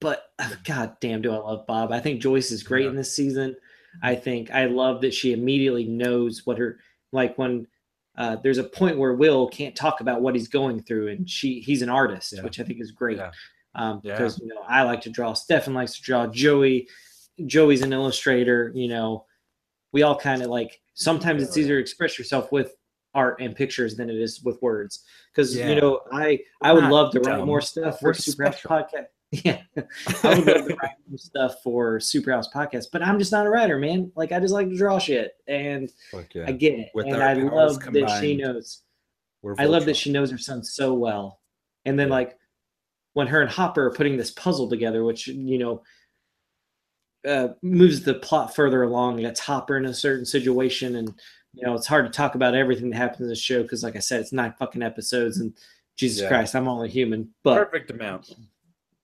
but 0.00 0.30
god 0.64 0.96
damn 1.00 1.22
do 1.22 1.32
I 1.32 1.38
love 1.38 1.66
Bob. 1.66 1.92
I 1.92 2.00
think 2.00 2.20
Joyce 2.20 2.50
is 2.50 2.62
great 2.62 2.84
Yeah. 2.84 2.90
in 2.90 2.96
this 2.96 3.14
season. 3.14 3.56
I 4.02 4.14
think 4.14 4.50
I 4.50 4.66
love 4.66 5.00
that 5.02 5.12
she 5.12 5.32
immediately 5.32 5.84
knows 5.84 6.46
what 6.46 6.58
her 6.58 6.78
like 7.12 7.36
when 7.36 7.66
uh, 8.16 8.36
there's 8.42 8.58
a 8.58 8.64
point 8.64 8.98
where 8.98 9.14
Will 9.14 9.48
can't 9.48 9.74
talk 9.74 10.00
about 10.00 10.20
what 10.20 10.34
he's 10.34 10.48
going 10.48 10.82
through, 10.82 11.08
and 11.08 11.28
she 11.28 11.60
he's 11.60 11.82
an 11.82 11.88
artist, 11.88 12.32
Yeah. 12.36 12.42
which 12.42 12.60
I 12.60 12.62
think 12.62 12.80
is 12.80 12.90
great. 12.90 13.16
Yeah. 13.18 13.32
Um, 13.74 14.00
Yeah. 14.04 14.14
because 14.14 14.38
you 14.38 14.46
know 14.48 14.62
I 14.66 14.82
like 14.82 15.00
to 15.02 15.10
draw. 15.10 15.32
Stefan 15.34 15.74
likes 15.74 15.96
to 15.96 16.02
draw. 16.02 16.26
Joey, 16.26 16.88
Joey's 17.46 17.82
an 17.82 17.92
illustrator. 17.92 18.70
You 18.74 18.88
know, 18.88 19.26
we 19.92 20.02
all 20.02 20.18
kind 20.18 20.42
of 20.42 20.48
like. 20.48 20.80
Sometimes 20.94 21.42
it's 21.42 21.56
easier 21.56 21.76
to 21.76 21.80
express 21.80 22.18
yourself 22.18 22.52
with 22.52 22.74
art 23.14 23.40
and 23.40 23.56
pictures 23.56 23.96
than 23.96 24.10
it 24.10 24.16
is 24.16 24.42
with 24.42 24.60
words. 24.60 25.04
Because 25.30 25.56
Yeah. 25.56 25.68
you 25.70 25.80
know, 25.80 26.00
I 26.12 26.40
I 26.60 26.72
would 26.72 26.82
not 26.84 26.92
love 26.92 27.12
to 27.12 27.20
write 27.20 27.44
more 27.46 27.60
stuff 27.62 27.98
for 28.00 28.08
We're 28.10 28.14
Super 28.14 28.44
House. 28.44 28.60
Podcast. 28.60 29.06
Yeah, 29.44 29.62
I 29.74 30.34
would 30.34 30.46
love 30.46 30.68
to 30.68 30.76
write 30.82 30.96
more 31.08 31.16
stuff 31.16 31.54
for 31.64 31.98
Super 31.98 32.32
House 32.32 32.50
Podcast, 32.54 32.88
but 32.92 33.00
I'm 33.02 33.18
just 33.18 33.32
not 33.32 33.46
a 33.46 33.48
writer, 33.48 33.78
man. 33.78 34.12
Like 34.14 34.30
I 34.30 34.38
just 34.38 34.52
like 34.52 34.68
to 34.68 34.76
draw 34.76 34.98
shit, 34.98 35.32
and 35.48 35.90
yeah. 36.34 36.44
I 36.46 36.52
get 36.52 36.78
it, 36.78 36.90
With 36.94 37.06
and 37.06 37.16
I 37.16 37.32
love 37.32 37.80
that 37.80 38.18
she 38.20 38.36
knows. 38.36 38.82
I 39.56 39.64
love 39.64 39.86
that 39.86 39.96
she 39.96 40.12
knows 40.12 40.30
her 40.30 40.36
son 40.36 40.62
so 40.62 40.92
well. 40.92 41.40
And 41.86 41.98
then 41.98 42.08
Yeah. 42.08 42.14
like 42.14 42.38
when 43.14 43.26
her 43.26 43.40
and 43.40 43.50
Hopper 43.50 43.86
are 43.86 43.92
putting 43.92 44.18
this 44.18 44.32
puzzle 44.32 44.68
together, 44.68 45.02
which 45.02 45.26
you 45.28 45.56
know 45.56 45.82
uh, 47.26 47.48
moves 47.62 48.02
the 48.02 48.14
plot 48.14 48.54
further 48.54 48.82
along. 48.82 49.22
That's 49.22 49.40
Hopper 49.40 49.76
in 49.76 49.86
a 49.86 49.94
certain 49.94 50.24
situation, 50.26 50.96
and 50.96 51.12
you 51.54 51.64
know 51.66 51.74
it's 51.74 51.86
hard 51.86 52.06
to 52.06 52.12
talk 52.12 52.34
about 52.34 52.54
everything 52.54 52.90
that 52.90 52.96
happens 52.96 53.20
in 53.20 53.28
the 53.28 53.34
show 53.36 53.62
because, 53.62 53.82
like 53.82 53.96
I 53.96 54.00
said, 54.00 54.20
it's 54.20 54.32
nine 54.32 54.54
fucking 54.58 54.82
episodes, 54.82 55.38
and 55.38 55.52
Jesus 55.96 56.22
Yeah. 56.22 56.28
Christ, 56.28 56.54
I'm 56.56 56.68
only 56.68 56.88
human. 56.88 57.28
But 57.42 57.64
perfect 57.70 57.90
amount. 57.90 58.32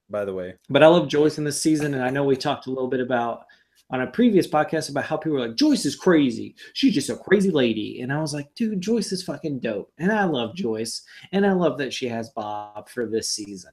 By 0.09 0.25
the 0.25 0.33
way, 0.33 0.55
but 0.69 0.83
I 0.83 0.87
love 0.87 1.07
Joyce 1.07 1.37
in 1.37 1.43
this 1.43 1.61
season, 1.61 1.93
and 1.93 2.03
I 2.03 2.09
know 2.09 2.23
we 2.23 2.35
talked 2.35 2.65
a 2.67 2.71
little 2.71 2.87
bit 2.89 2.99
about 2.99 3.45
on 3.91 4.01
a 4.01 4.07
previous 4.07 4.47
podcast 4.47 4.89
about 4.91 5.03
how 5.05 5.17
people 5.17 5.33
were 5.39 5.47
like, 5.47 5.55
Joyce 5.55 5.83
is 5.85 5.95
crazy. 5.95 6.55
She's 6.73 6.93
just 6.93 7.09
a 7.09 7.15
crazy 7.15 7.49
lady. 7.49 8.01
And 8.01 8.13
I 8.13 8.21
was 8.21 8.35
like, 8.35 8.53
dude, 8.53 8.79
Joyce 8.81 9.11
is 9.11 9.23
fucking 9.23 9.61
dope. 9.61 9.91
And 9.97 10.11
I 10.11 10.25
love 10.25 10.53
Joyce. 10.53 11.01
And 11.31 11.43
I 11.43 11.53
love 11.53 11.79
that 11.79 11.91
she 11.91 12.07
has 12.07 12.29
Bob 12.29 12.87
for 12.87 13.07
this 13.07 13.31
season. 13.31 13.71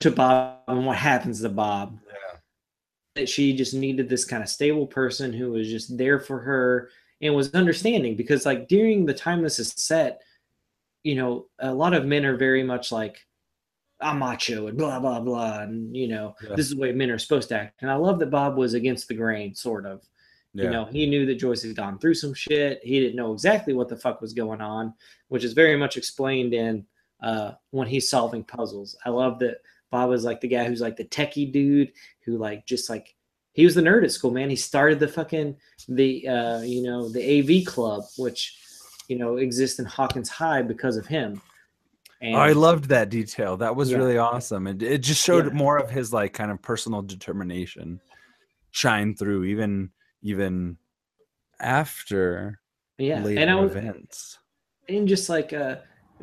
To 0.00 0.12
Bob 0.12 0.58
and 0.68 0.86
what 0.86 0.96
happens 0.96 1.40
to 1.42 1.48
Bob. 1.48 1.98
yeah, 2.06 2.27
That 3.18 3.28
she 3.28 3.54
just 3.56 3.74
needed 3.74 4.08
this 4.08 4.24
kind 4.24 4.42
of 4.42 4.48
stable 4.48 4.86
person 4.86 5.32
who 5.32 5.50
was 5.52 5.68
just 5.68 5.96
there 5.98 6.20
for 6.20 6.38
her 6.38 6.90
and 7.20 7.34
was 7.34 7.52
understanding 7.52 8.14
because 8.16 8.46
like 8.46 8.68
during 8.68 9.04
the 9.06 9.14
time 9.14 9.42
this 9.42 9.58
is 9.58 9.72
set, 9.76 10.22
you 11.02 11.16
know, 11.16 11.46
a 11.58 11.74
lot 11.74 11.94
of 11.94 12.06
men 12.06 12.24
are 12.24 12.36
very 12.36 12.62
much 12.62 12.92
like, 12.92 13.26
I'm 14.00 14.20
macho 14.20 14.68
and 14.68 14.78
blah 14.78 15.00
blah 15.00 15.18
blah, 15.18 15.60
and 15.62 15.96
you 15.96 16.06
know 16.06 16.36
Yeah. 16.42 16.54
this 16.54 16.66
is 16.66 16.74
the 16.76 16.80
way 16.80 16.92
men 16.92 17.10
are 17.10 17.18
supposed 17.18 17.48
to 17.48 17.56
act. 17.56 17.82
And 17.82 17.90
I 17.90 17.96
love 17.96 18.20
that 18.20 18.30
Bob 18.30 18.56
was 18.56 18.74
against 18.74 19.08
the 19.08 19.14
grain, 19.14 19.52
sort 19.56 19.84
of. 19.86 20.02
yeah. 20.54 20.64
You 20.64 20.70
know, 20.70 20.84
he 20.84 21.06
knew 21.06 21.26
that 21.26 21.34
Joyce 21.40 21.62
had 21.64 21.74
gone 21.74 21.98
through 21.98 22.14
some 22.14 22.32
shit. 22.34 22.78
He 22.84 23.00
didn't 23.00 23.16
know 23.16 23.32
exactly 23.32 23.74
what 23.74 23.88
the 23.88 23.96
fuck 23.96 24.20
was 24.20 24.32
going 24.32 24.60
on, 24.60 24.94
which 25.28 25.42
is 25.42 25.52
very 25.52 25.76
much 25.76 25.96
explained 25.96 26.54
in 26.54 26.86
uh, 27.22 27.52
when 27.72 27.88
he's 27.88 28.08
solving 28.08 28.44
puzzles. 28.44 28.96
I 29.04 29.10
love 29.10 29.40
that 29.40 29.56
Bob 29.90 30.08
was 30.10 30.24
like 30.24 30.40
the 30.40 30.48
guy 30.48 30.64
who's 30.64 30.80
like 30.80 30.96
the 30.96 31.04
techie 31.04 31.50
dude 31.50 31.92
who 32.24 32.36
like 32.38 32.66
just 32.66 32.90
like 32.90 33.14
he 33.52 33.64
was 33.64 33.74
the 33.74 33.80
nerd 33.80 34.04
at 34.04 34.12
school, 34.12 34.30
man. 34.30 34.50
He 34.50 34.56
started 34.56 35.00
the 35.00 35.08
fucking 35.08 35.56
the 35.88 36.28
uh, 36.28 36.60
you 36.60 36.82
know 36.82 37.08
the 37.08 37.22
AV 37.60 37.66
club, 37.66 38.04
which 38.16 38.56
you 39.08 39.16
know 39.16 39.36
exists 39.36 39.78
in 39.78 39.84
Hawkins 39.84 40.28
High 40.28 40.62
because 40.62 40.96
of 40.96 41.06
him. 41.06 41.40
And 42.20 42.34
Oh, 42.34 42.38
I 42.40 42.52
loved 42.52 42.86
that 42.86 43.10
detail. 43.10 43.56
That 43.58 43.76
was 43.76 43.90
Yeah. 43.90 43.98
really 43.98 44.18
awesome. 44.18 44.66
And 44.66 44.82
it 44.82 44.98
just 44.98 45.24
showed 45.24 45.46
Yeah. 45.46 45.52
more 45.52 45.78
of 45.78 45.88
his 45.90 46.12
like 46.12 46.32
kind 46.32 46.50
of 46.50 46.60
personal 46.60 47.00
determination 47.02 48.00
shine 48.72 49.14
through 49.14 49.44
even 49.44 49.90
even 50.22 50.76
after 51.60 52.60
yeah, 52.98 53.22
later 53.22 53.40
and 53.40 53.50
I 53.50 53.54
was 53.56 53.70
events. 53.74 54.38
and 54.88 55.06
just 55.08 55.28
like 55.28 55.52
uh 55.52 55.76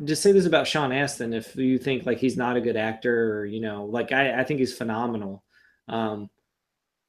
just 0.04 0.22
say 0.22 0.32
this 0.32 0.46
about 0.46 0.66
Sean 0.66 0.92
Astin 0.92 1.32
if 1.32 1.56
you 1.56 1.78
think 1.78 2.06
like 2.06 2.18
he's 2.18 2.36
not 2.36 2.56
a 2.56 2.60
good 2.60 2.76
actor 2.76 3.38
or 3.38 3.46
you 3.46 3.60
know 3.60 3.84
like 3.84 4.12
I 4.12 4.40
I 4.40 4.44
think 4.44 4.60
he's 4.60 4.76
phenomenal. 4.76 5.44
Um 5.88 6.30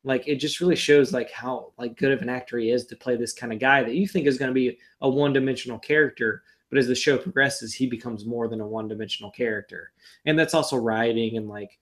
like 0.04 0.28
it 0.28 0.36
just 0.36 0.62
really 0.62 0.76
shows 0.76 1.12
like 1.12 1.32
how 1.32 1.74
like 1.78 1.98
good 1.98 2.12
of 2.12 2.22
an 2.22 2.30
actor 2.30 2.58
he 2.58 2.72
is 2.72 2.86
to 2.86 2.96
play 2.96 3.16
this 3.18 3.34
kind 3.34 3.52
of 3.52 3.60
guy 3.60 3.84
that 3.84 3.96
you 3.96 4.08
think 4.08 4.26
is 4.26 4.38
going 4.38 4.50
to 4.50 4.54
be 4.54 4.78
a 5.02 5.10
one-dimensional 5.10 5.80
character 5.80 6.44
but 6.70 6.80
as 6.80 6.88
the 6.88 6.96
show 6.96 7.18
progresses 7.18 7.74
he 7.74 7.88
becomes 7.88 8.26
more 8.26 8.48
than 8.48 8.62
a 8.62 8.68
one-dimensional 8.68 9.32
character. 9.32 9.92
And 10.26 10.38
that's 10.38 10.54
also 10.54 10.78
writing 10.78 11.38
and 11.38 11.48
like 11.50 11.78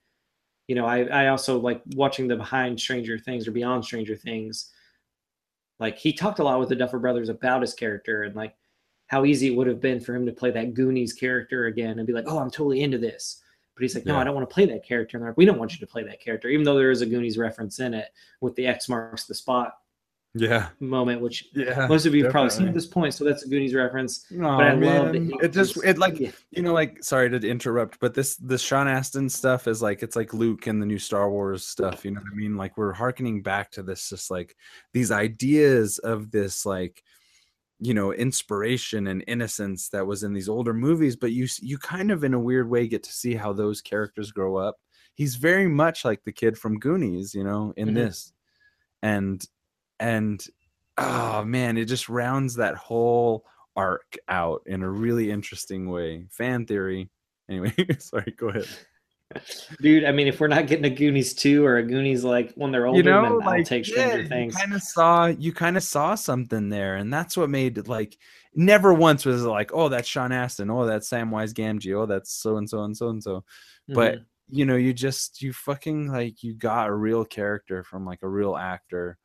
you 0.67 0.75
know 0.75 0.85
I 0.85 1.03
I 1.05 1.27
also 1.27 1.59
like 1.59 1.81
watching 1.95 2.27
the 2.27 2.35
behind 2.35 2.79
Stranger 2.79 3.19
Things 3.19 3.47
or 3.47 3.51
beyond 3.51 3.85
Stranger 3.85 4.15
Things 4.15 4.71
like 5.79 5.97
he 5.97 6.13
talked 6.13 6.39
a 6.39 6.43
lot 6.43 6.59
with 6.59 6.69
the 6.69 6.75
Duffer 6.75 6.99
Brothers 6.99 7.29
about 7.29 7.61
his 7.61 7.73
character 7.73 8.23
and 8.23 8.35
like 8.35 8.55
how 9.07 9.25
easy 9.25 9.47
it 9.47 9.55
would 9.55 9.67
have 9.67 9.79
been 9.81 9.99
for 9.99 10.15
him 10.15 10.25
to 10.25 10.31
play 10.31 10.51
that 10.51 10.73
Goonies 10.73 11.13
character 11.13 11.65
again 11.65 11.99
and 11.99 12.07
be 12.07 12.13
like, 12.13 12.25
oh, 12.27 12.39
I'm 12.39 12.49
totally 12.51 12.81
into 12.81 12.97
this. 12.97 13.41
But 13.75 13.83
he's 13.83 13.93
like, 13.95 14.05
no, 14.05 14.13
Yeah. 14.15 14.21
I 14.21 14.23
don't 14.23 14.35
want 14.35 14.49
to 14.49 14.53
play 14.53 14.65
that 14.65 14.85
character. 14.85 15.17
And 15.17 15.21
they're 15.23 15.31
like, 15.31 15.37
we 15.37 15.45
don't 15.45 15.59
want 15.59 15.73
you 15.73 15.79
to 15.79 15.87
play 15.87 16.03
that 16.03 16.21
character, 16.21 16.47
even 16.49 16.63
though 16.65 16.75
there 16.75 16.91
is 16.91 17.01
a 17.01 17.05
Goonies 17.05 17.37
reference 17.37 17.79
in 17.79 17.93
it 17.93 18.07
with 18.41 18.55
the 18.55 18.65
X 18.67 18.87
marks 18.89 19.25
the 19.25 19.35
spot 19.35 19.77
Yeah. 20.33 20.69
moment, 20.79 21.21
which 21.21 21.49
Yeah. 21.53 21.85
most 21.87 22.05
of 22.05 22.15
you 22.15 22.23
have 22.23 22.31
probably 22.31 22.49
seen 22.49 22.67
at 22.67 22.73
this 22.73 22.85
point. 22.87 23.13
So 23.13 23.23
that's 23.25 23.43
a 23.45 23.47
Goonies 23.49 23.75
reference. 23.75 24.25
No, 24.31 24.57
But 24.57 24.63
I 24.67 24.73
love 24.73 25.13
man. 25.13 25.25
he 25.27 25.33
it 25.43 25.49
just 25.53 25.77
it 25.83 25.97
like 25.97 26.19
yeah. 26.19 26.31
you 26.51 26.63
know 26.63 26.73
like 26.73 27.03
sorry 27.03 27.29
to 27.29 27.37
interrupt, 27.47 27.99
but 27.99 28.13
this 28.15 28.37
this 28.37 28.61
Sean 28.61 28.87
Astin 28.87 29.29
stuff 29.29 29.67
is 29.67 29.81
like 29.81 30.01
it's 30.03 30.15
like 30.15 30.33
Luke 30.33 30.67
and 30.67 30.81
the 30.81 30.85
new 30.85 30.99
Star 30.99 31.29
Wars 31.29 31.65
stuff. 31.65 32.03
You 32.05 32.11
know 32.11 32.21
what 32.21 32.31
I 32.33 32.35
mean? 32.35 32.55
Like 32.57 32.75
we're 32.77 32.93
harkening 32.93 33.41
back 33.43 33.71
to 33.71 33.83
this 33.83 34.09
just 34.09 34.31
like 34.31 34.55
these 34.93 35.11
ideas 35.11 35.99
of 35.99 36.31
this 36.31 36.65
like 36.65 37.03
you 37.79 37.93
know 37.93 38.13
inspiration 38.13 39.07
and 39.07 39.23
innocence 39.27 39.89
that 39.89 40.07
was 40.07 40.23
in 40.23 40.33
these 40.33 40.47
older 40.49 40.73
movies 40.73 41.15
but 41.17 41.31
you 41.33 41.47
you 41.61 41.77
kind 41.77 42.09
of 42.11 42.23
in 42.23 42.33
a 42.33 42.39
weird 42.39 42.69
way 42.69 42.87
get 42.87 43.03
to 43.03 43.11
see 43.11 43.35
how 43.35 43.51
those 43.53 43.81
characters 43.81 44.31
grow 44.31 44.55
up. 44.57 44.77
He's 45.15 45.35
very 45.35 45.67
much 45.67 46.05
like 46.05 46.23
the 46.23 46.31
kid 46.33 46.57
from 46.57 46.79
goonies 46.79 47.33
you 47.33 47.43
know 47.43 47.73
in 47.77 47.89
Mhm. 47.89 47.95
this. 47.95 48.33
And 49.03 49.45
and 49.99 50.45
oh 50.97 51.43
man 51.45 51.77
it 51.77 51.85
just 51.85 52.09
rounds 52.09 52.55
that 52.55 52.75
whole 52.75 53.45
arc 53.75 54.17
out 54.29 54.63
in 54.65 54.83
a 54.83 54.89
really 54.89 55.31
interesting 55.31 55.89
way. 55.89 56.27
Fan 56.31 56.65
theory. 56.65 57.09
Anyway 57.49 57.73
sorry 57.99 58.33
go 58.37 58.49
ahead 58.49 58.67
Dude, 59.81 60.05
I 60.05 60.11
mean, 60.11 60.27
if 60.27 60.39
we're 60.39 60.47
not 60.47 60.67
getting 60.67 60.85
a 60.85 60.89
Goonies 60.89 61.33
2 61.33 61.65
or 61.65 61.77
a 61.77 61.83
Goonies 61.83 62.23
like 62.23 62.53
when 62.53 62.71
they're 62.71 62.87
older, 62.87 62.97
you 62.97 63.03
know 63.03 63.21
then 63.21 63.47
I'll 63.47 63.53
like 63.55 63.65
take 63.65 63.87
yeah, 63.87 63.93
Stranger 64.13 64.21
you 64.23 64.29
Things. 64.29 64.55
kind 64.55 64.73
of 64.73 64.81
saw 64.81 65.25
you 65.27 65.53
kind 65.53 65.77
of 65.77 65.83
saw 65.83 66.15
something 66.15 66.69
there 66.69 66.95
and 66.95 67.13
that's 67.13 67.35
what 67.35 67.49
made 67.49 67.77
it 67.77 67.87
like 67.87 68.17
never 68.55 68.93
once 68.93 69.25
was 69.25 69.43
like 69.43 69.71
oh 69.73 69.89
that's 69.89 70.07
sean 70.07 70.31
astin. 70.31 70.69
Oh 70.69 70.85
that's 70.85 71.09
samwise 71.09 71.53
gamgee. 71.53 71.93
Oh 71.95 72.05
that's 72.05 72.31
so 72.31 72.57
and 72.57 72.69
so 72.69 72.83
and 72.83 72.95
so 72.95 73.09
and 73.09 73.21
so 73.21 73.43
but 73.89 74.15
Mhm. 74.15 74.25
you 74.49 74.65
know 74.65 74.75
you 74.75 74.93
just 74.93 75.41
you 75.41 75.51
fucking 75.51 76.07
like 76.11 76.43
you 76.43 76.53
got 76.53 76.87
a 76.87 76.93
real 76.93 77.25
character 77.25 77.83
from 77.83 78.05
like 78.05 78.19
a 78.21 78.29
real 78.29 78.55
actor 78.55 79.17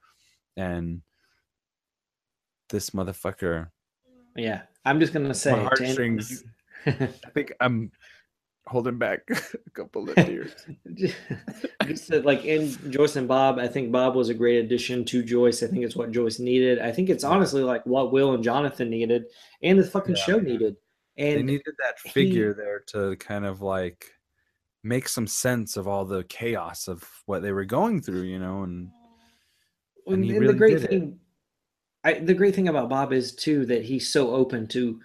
and 0.57 1.03
this 2.71 2.91
motherfucker 2.91 3.69
Yeah, 4.37 4.63
I'm 4.85 4.99
just 5.01 5.13
gonna 5.13 5.35
say 5.35 5.53
my 5.53 5.69
i 6.87 7.07
think 7.35 7.53
i'm 7.61 7.93
holding 8.71 8.97
back 8.99 9.21
a 9.31 9.71
couple 9.71 10.09
of 10.09 10.15
tears 10.27 10.55
just 11.87 12.09
that, 12.09 12.25
like 12.25 12.45
in 12.45 12.71
Joyce 12.91 13.17
and 13.17 13.27
Bob, 13.27 13.59
I 13.59 13.67
think 13.69 13.91
Bob 13.91 14.15
was 14.15 14.29
a 14.29 14.35
great 14.35 14.65
addition 14.65 15.05
to 15.07 15.23
Joyce. 15.23 15.63
I 15.63 15.67
think 15.67 15.85
it's 15.85 15.97
what 15.97 16.13
Joyce 16.13 16.39
needed. 16.39 16.79
I 16.79 16.93
think 16.93 17.09
it's 17.11 17.25
honestly 17.25 17.63
like 17.63 17.85
what 17.85 18.13
Will 18.13 18.33
and 18.35 18.45
Jonathan 18.45 18.89
needed, 18.89 19.25
and 19.63 19.79
the 19.79 19.85
fucking 19.85 20.15
Yeah. 20.17 20.23
show 20.23 20.39
needed. 20.39 20.77
And 21.19 21.39
they 21.41 21.43
needed 21.43 21.75
that 21.81 21.97
he- 22.05 22.11
figure 22.11 22.55
there 22.55 22.81
to 22.89 23.17
kind 23.17 23.45
of 23.45 23.61
like 23.61 24.07
make 24.83 25.09
some 25.09 25.27
sense 25.27 25.77
of 25.77 25.87
all 25.89 26.05
the 26.07 26.25
chaos 26.25 26.89
of 26.89 27.07
what 27.27 27.43
they 27.43 27.53
were 27.53 27.67
going 27.67 28.01
through 28.01 28.23
you 28.23 28.39
know 28.39 28.63
and 28.63 28.89
and, 30.07 30.15
and 30.15 30.25
he 30.25 30.37
and 30.37 30.49
the 30.49 30.55
great 30.55 30.75
did 30.77 30.85
it. 30.85 30.89
thing, 30.91 31.19
I, 32.03 32.15
the 32.15 32.33
great 32.33 32.55
thing 32.55 32.69
about 32.69 32.89
Bob 32.89 33.13
is 33.13 33.35
too 33.35 33.67
that 33.67 33.85
he's 33.85 34.09
so 34.11 34.31
open 34.35 34.67
to. 34.69 35.01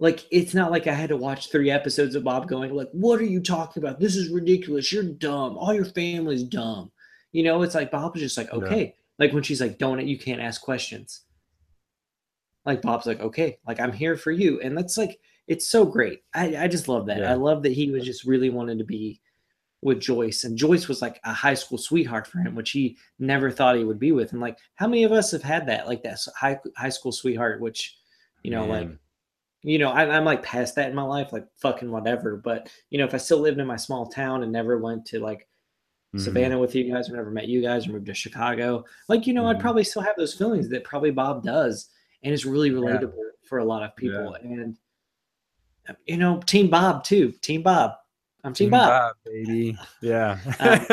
Like 0.00 0.26
it's 0.30 0.54
not 0.54 0.70
like 0.70 0.86
I 0.86 0.94
had 0.94 1.10
to 1.10 1.16
watch 1.16 1.50
three 1.52 1.70
episodes 1.70 2.14
of 2.14 2.24
Bob 2.24 2.48
going 2.48 2.74
like, 2.74 2.88
"What 2.92 3.20
are 3.20 3.24
you 3.24 3.40
talking 3.40 3.82
about? 3.82 4.00
This 4.00 4.16
is 4.16 4.30
ridiculous. 4.30 4.90
You're 4.90 5.04
dumb. 5.04 5.58
All 5.58 5.74
your 5.74 5.84
family's 5.84 6.42
dumb." 6.42 6.90
You 7.32 7.44
know, 7.44 7.62
it's 7.62 7.74
like 7.74 7.90
Bob 7.90 8.14
was 8.14 8.22
just 8.22 8.38
like, 8.38 8.48
Yeah. 8.48 8.58
"Okay." 8.60 8.94
Like 9.18 9.34
when 9.34 9.42
she's 9.42 9.60
like, 9.60 9.76
"Don't 9.78 10.04
you 10.06 10.18
can't 10.18 10.40
ask 10.40 10.62
questions." 10.62 11.26
Like 12.64 12.80
Bob's 12.80 13.04
like, 13.04 13.20
"Okay, 13.20 13.58
like 13.66 13.78
I'm 13.78 13.92
here 13.92 14.16
for 14.16 14.30
you," 14.30 14.58
and 14.62 14.76
that's 14.76 14.96
like 14.96 15.20
it's 15.46 15.68
so 15.68 15.84
great. 15.84 16.20
I 16.34 16.56
I 16.56 16.68
just 16.68 16.88
love 16.88 17.06
that. 17.06 17.18
Yeah. 17.18 17.32
I 17.32 17.34
love 17.34 17.62
that 17.64 17.72
he 17.72 17.90
was 17.90 18.04
just 18.04 18.24
really 18.24 18.48
wanted 18.48 18.78
to 18.78 18.84
be 18.84 19.20
with 19.82 20.00
Joyce, 20.00 20.44
and 20.44 20.56
Joyce 20.56 20.88
was 20.88 21.02
like 21.02 21.20
a 21.24 21.32
high 21.34 21.54
school 21.54 21.76
sweetheart 21.78 22.26
for 22.26 22.38
him, 22.38 22.54
which 22.54 22.70
he 22.70 22.96
never 23.18 23.50
thought 23.50 23.76
he 23.76 23.84
would 23.84 23.98
be 23.98 24.12
with. 24.12 24.32
And 24.32 24.40
like, 24.40 24.58
how 24.76 24.86
many 24.86 25.04
of 25.04 25.12
us 25.12 25.30
have 25.32 25.42
had 25.42 25.66
that, 25.66 25.86
like 25.86 26.02
that 26.04 26.18
high 26.38 26.58
high 26.76 26.88
school 26.88 27.12
sweetheart, 27.12 27.60
which 27.60 27.98
you 28.42 28.50
know, 28.50 28.64
like 28.64 28.88
Man. 28.88 28.98
You 29.62 29.78
know, 29.78 29.90
I, 29.90 30.08
I'm 30.16 30.24
like 30.24 30.42
past 30.42 30.74
that 30.76 30.88
in 30.88 30.94
my 30.94 31.02
life, 31.02 31.32
like 31.32 31.46
fucking 31.60 31.90
whatever. 31.90 32.36
But 32.36 32.70
you 32.90 32.98
know, 32.98 33.04
if 33.04 33.14
I 33.14 33.18
still 33.18 33.38
lived 33.40 33.58
in 33.60 33.66
my 33.66 33.76
small 33.76 34.06
town 34.06 34.42
and 34.42 34.50
never 34.52 34.78
went 34.78 35.04
to 35.06 35.20
like 35.20 35.46
Mhm. 36.14 36.20
Savannah 36.22 36.58
with 36.58 36.74
you 36.74 36.92
guys, 36.92 37.08
or 37.08 37.14
never 37.14 37.30
met 37.30 37.46
you 37.46 37.62
guys, 37.62 37.86
or 37.86 37.92
moved 37.92 38.06
to 38.06 38.14
Chicago, 38.14 38.84
like 39.08 39.26
you 39.28 39.32
know, 39.32 39.46
I'd 39.46 39.58
Mhm. 39.58 39.60
probably 39.60 39.84
still 39.84 40.02
have 40.02 40.16
those 40.16 40.34
feelings 40.34 40.68
that 40.70 40.82
probably 40.82 41.12
Bob 41.12 41.44
does, 41.44 41.88
and 42.24 42.34
it's 42.34 42.44
really 42.44 42.70
relatable 42.70 43.14
for 43.44 43.58
a 43.58 43.64
lot 43.64 43.82
of 43.84 43.94
people. 43.96 44.34
And 44.42 44.76
uh, 45.88 45.94
you 46.06 46.16
know, 46.16 46.40
Team 46.46 46.68
Bob 46.68 47.04
too, 47.04 47.30
Team 47.42 47.62
Bob. 47.62 47.92
I'm 48.42 48.52
Team, 48.54 48.66
Team 48.66 48.70
Bob. 48.70 48.88
Bob, 48.88 49.16
baby 49.24 49.78
yeah 50.00 50.38
Um, 50.60 50.86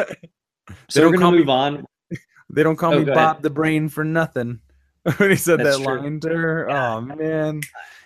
So 0.90 1.10
we're 1.10 1.18
gonna 1.18 1.32
me- 1.32 1.40
move 1.40 1.50
on. 1.50 1.86
They 2.50 2.62
don't 2.64 2.76
call 2.78 2.94
Oh, 2.94 3.00
me 3.00 3.06
Bob 3.06 3.18
ahead. 3.18 3.42
the 3.44 3.50
Brain 3.50 3.90
for 3.90 4.04
nothing. 4.04 4.60
when 5.18 5.30
he 5.32 5.36
said 5.36 5.60
That's 5.62 5.78
that 5.78 5.84
true. 5.84 6.00
line 6.02 6.20
to 6.22 6.30
her, 6.30 6.70
oh 6.70 7.02
man, 7.02 7.62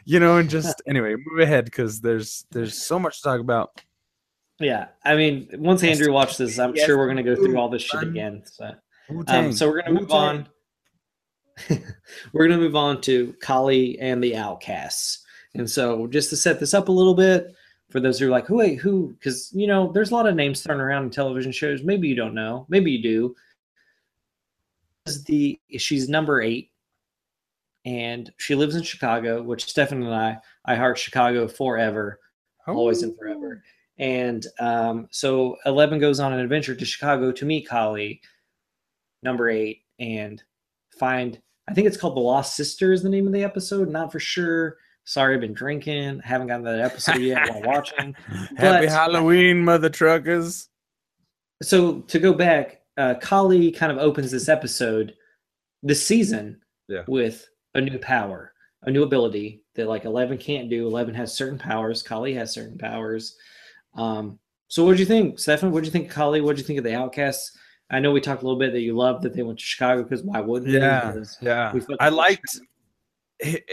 you 0.06 0.19
know, 0.19 0.38
and 0.38 0.49
just 0.49 0.82
anyway, 0.88 1.15
move 1.15 1.40
ahead 1.40 1.65
because 1.65 2.02
there's 2.02 2.45
there's 2.52 2.78
so 2.78 2.99
much 2.99 3.18
to 3.18 3.23
talk 3.23 3.40
about. 3.40 3.82
Yeah, 4.60 4.88
I 5.03 5.15
mean, 5.15 5.49
once. 5.53 5.84
Andrew 5.84 6.11
watched 6.11 6.38
this, 6.38 6.60
I'm 6.60 6.76
Yes, 6.76 6.86
sure 6.86 6.98
we're 6.98 7.07
gonna 7.07 7.23
go 7.23 7.36
through 7.36 7.57
all 7.57 7.69
this 7.69 7.82
shit 7.82 8.03
again. 8.03 8.44
So. 8.45 8.72
Um, 9.28 9.52
so 9.52 9.68
we're 9.68 9.82
gonna 9.82 9.99
move 9.99 10.11
on. 10.11 10.48
we're 12.34 12.48
gonna 12.48 12.61
move 12.61 12.76
on 12.76 13.02
to 13.02 13.34
Kali 13.41 13.99
and 13.99 14.23
the 14.23 14.36
Outcasts, 14.36 15.26
and 15.56 15.69
so 15.69 16.07
just 16.07 16.30
to 16.30 16.38
set 16.38 16.60
this 16.60 16.73
up 16.73 16.90
a 16.90 16.91
little 16.91 17.15
bit 17.15 17.53
for 17.90 17.99
those 17.99 18.18
who 18.19 18.28
are 18.28 18.32
like, 18.32 18.48
who, 18.48 18.56
wait, 18.56 18.80
who? 18.80 19.14
Because 19.14 19.52
you 19.53 19.68
know, 19.68 19.91
there's 19.91 20.11
a 20.11 20.15
lot 20.15 20.28
of 20.28 20.36
names 20.36 20.61
thrown 20.61 20.80
around 20.80 21.03
in 21.03 21.10
television 21.10 21.52
shows. 21.52 21.84
Maybe 21.84 22.07
you 22.07 22.15
don't 22.15 22.34
know. 22.34 22.65
Maybe 22.69 22.91
you 22.91 23.02
do. 23.02 23.36
Is 25.06 25.23
the 25.23 25.60
she's 25.78 26.07
number 26.07 26.41
eight, 26.41 26.70
and 27.86 28.32
she 28.38 28.56
lives 28.56 28.76
in 28.76 28.84
Chicago, 28.84 29.41
which 29.41 29.66
Stefan 29.66 30.03
and 30.03 30.14
I, 30.14 30.38
I 30.66 30.76
heart 30.76 30.98
Chicago 30.98 31.48
forever 31.48 32.20
always 32.68 33.02
and 33.03 33.18
forever. 33.18 33.64
And 33.98 34.45
um, 34.60 35.08
so 35.12 35.58
Eleven 35.66 35.99
goes 35.99 36.20
on 36.20 36.34
an 36.34 36.40
adventure 36.40 36.76
to 36.76 36.86
Chicago 36.86 37.32
to 37.32 37.45
meet 37.45 37.68
Kali, 37.68 38.22
number 39.24 39.49
eight, 39.49 39.82
and 39.99 40.41
find. 40.99 41.40
I 41.70 41.74
think 41.74 41.88
it's 41.88 41.98
called 41.98 42.16
The 42.16 42.22
Lost 42.22 42.56
Sister 42.56 42.91
is 42.91 43.03
the 43.03 43.10
name 43.10 43.28
of 43.28 43.34
the 43.34 43.44
episode. 43.44 43.90
Not 43.90 44.12
for 44.12 44.20
sure. 44.20 44.78
Sorry, 45.06 45.36
I've 45.36 45.41
been 45.41 45.53
drinking. 45.53 46.20
Haven't 46.20 46.48
gotten 46.48 46.64
that 46.66 46.80
episode 46.82 47.18
yet 47.18 47.49
while 47.49 47.62
watching. 47.76 48.14
Happy 48.58 48.86
But- 48.86 48.90
Halloween, 48.90 49.64
mother 49.64 49.90
truckers. 49.90 50.70
So 51.62 52.02
to 52.02 52.20
go 52.20 52.34
back, 52.34 52.82
uh, 52.98 53.16
Kali 53.22 53.72
kind 53.72 53.91
of 53.91 53.98
opens 53.99 54.32
this 54.32 54.49
episode, 54.49 55.14
this 55.84 56.06
season, 56.06 56.60
Yeah. 56.88 57.03
with 57.08 57.48
a 57.76 57.81
new 57.81 57.98
power, 57.99 58.53
a 58.84 58.91
new 58.91 59.03
ability 59.03 59.61
that 59.76 59.88
like 59.88 60.06
Eleven 60.06 60.38
can't 60.38 60.69
do. 60.69 60.88
Eleven 60.88 61.14
has 61.15 61.35
certain 61.35 61.57
powers. 61.57 62.03
Kali 62.03 62.34
has 62.34 62.53
certain 62.53 62.77
powers. 62.77 63.35
Um, 63.95 64.39
so 64.68 64.85
what 64.85 64.93
do 64.93 64.99
you 64.99 65.06
think, 65.06 65.39
Stefan? 65.39 65.72
What 65.72 65.81
do 65.81 65.85
you 65.85 65.91
think, 65.91 66.10
Kali? 66.10 66.41
What 66.41 66.56
do 66.56 66.61
you 66.61 66.68
think 66.68 66.80
of 66.80 66.85
the 66.85 66.95
Outcasts? 66.95 67.57
I 67.89 67.99
know 67.99 68.11
we 68.11 68.22
talked 68.22 68.41
a 68.41 68.45
little 68.45 68.60
bit 68.60 68.72
that 68.72 68.80
you 68.80 68.95
loved 68.95 69.23
that 69.23 69.34
they 69.34 69.43
went 69.43 69.60
to 69.60 69.65
Chicago 69.65 70.03
because 70.03 70.23
why 70.23 70.39
wouldn't? 70.39 70.72
Yeah, 70.72 71.22
yeah. 71.41 71.73
I 71.99 72.07
love 72.07 72.18
liked. 72.18 72.61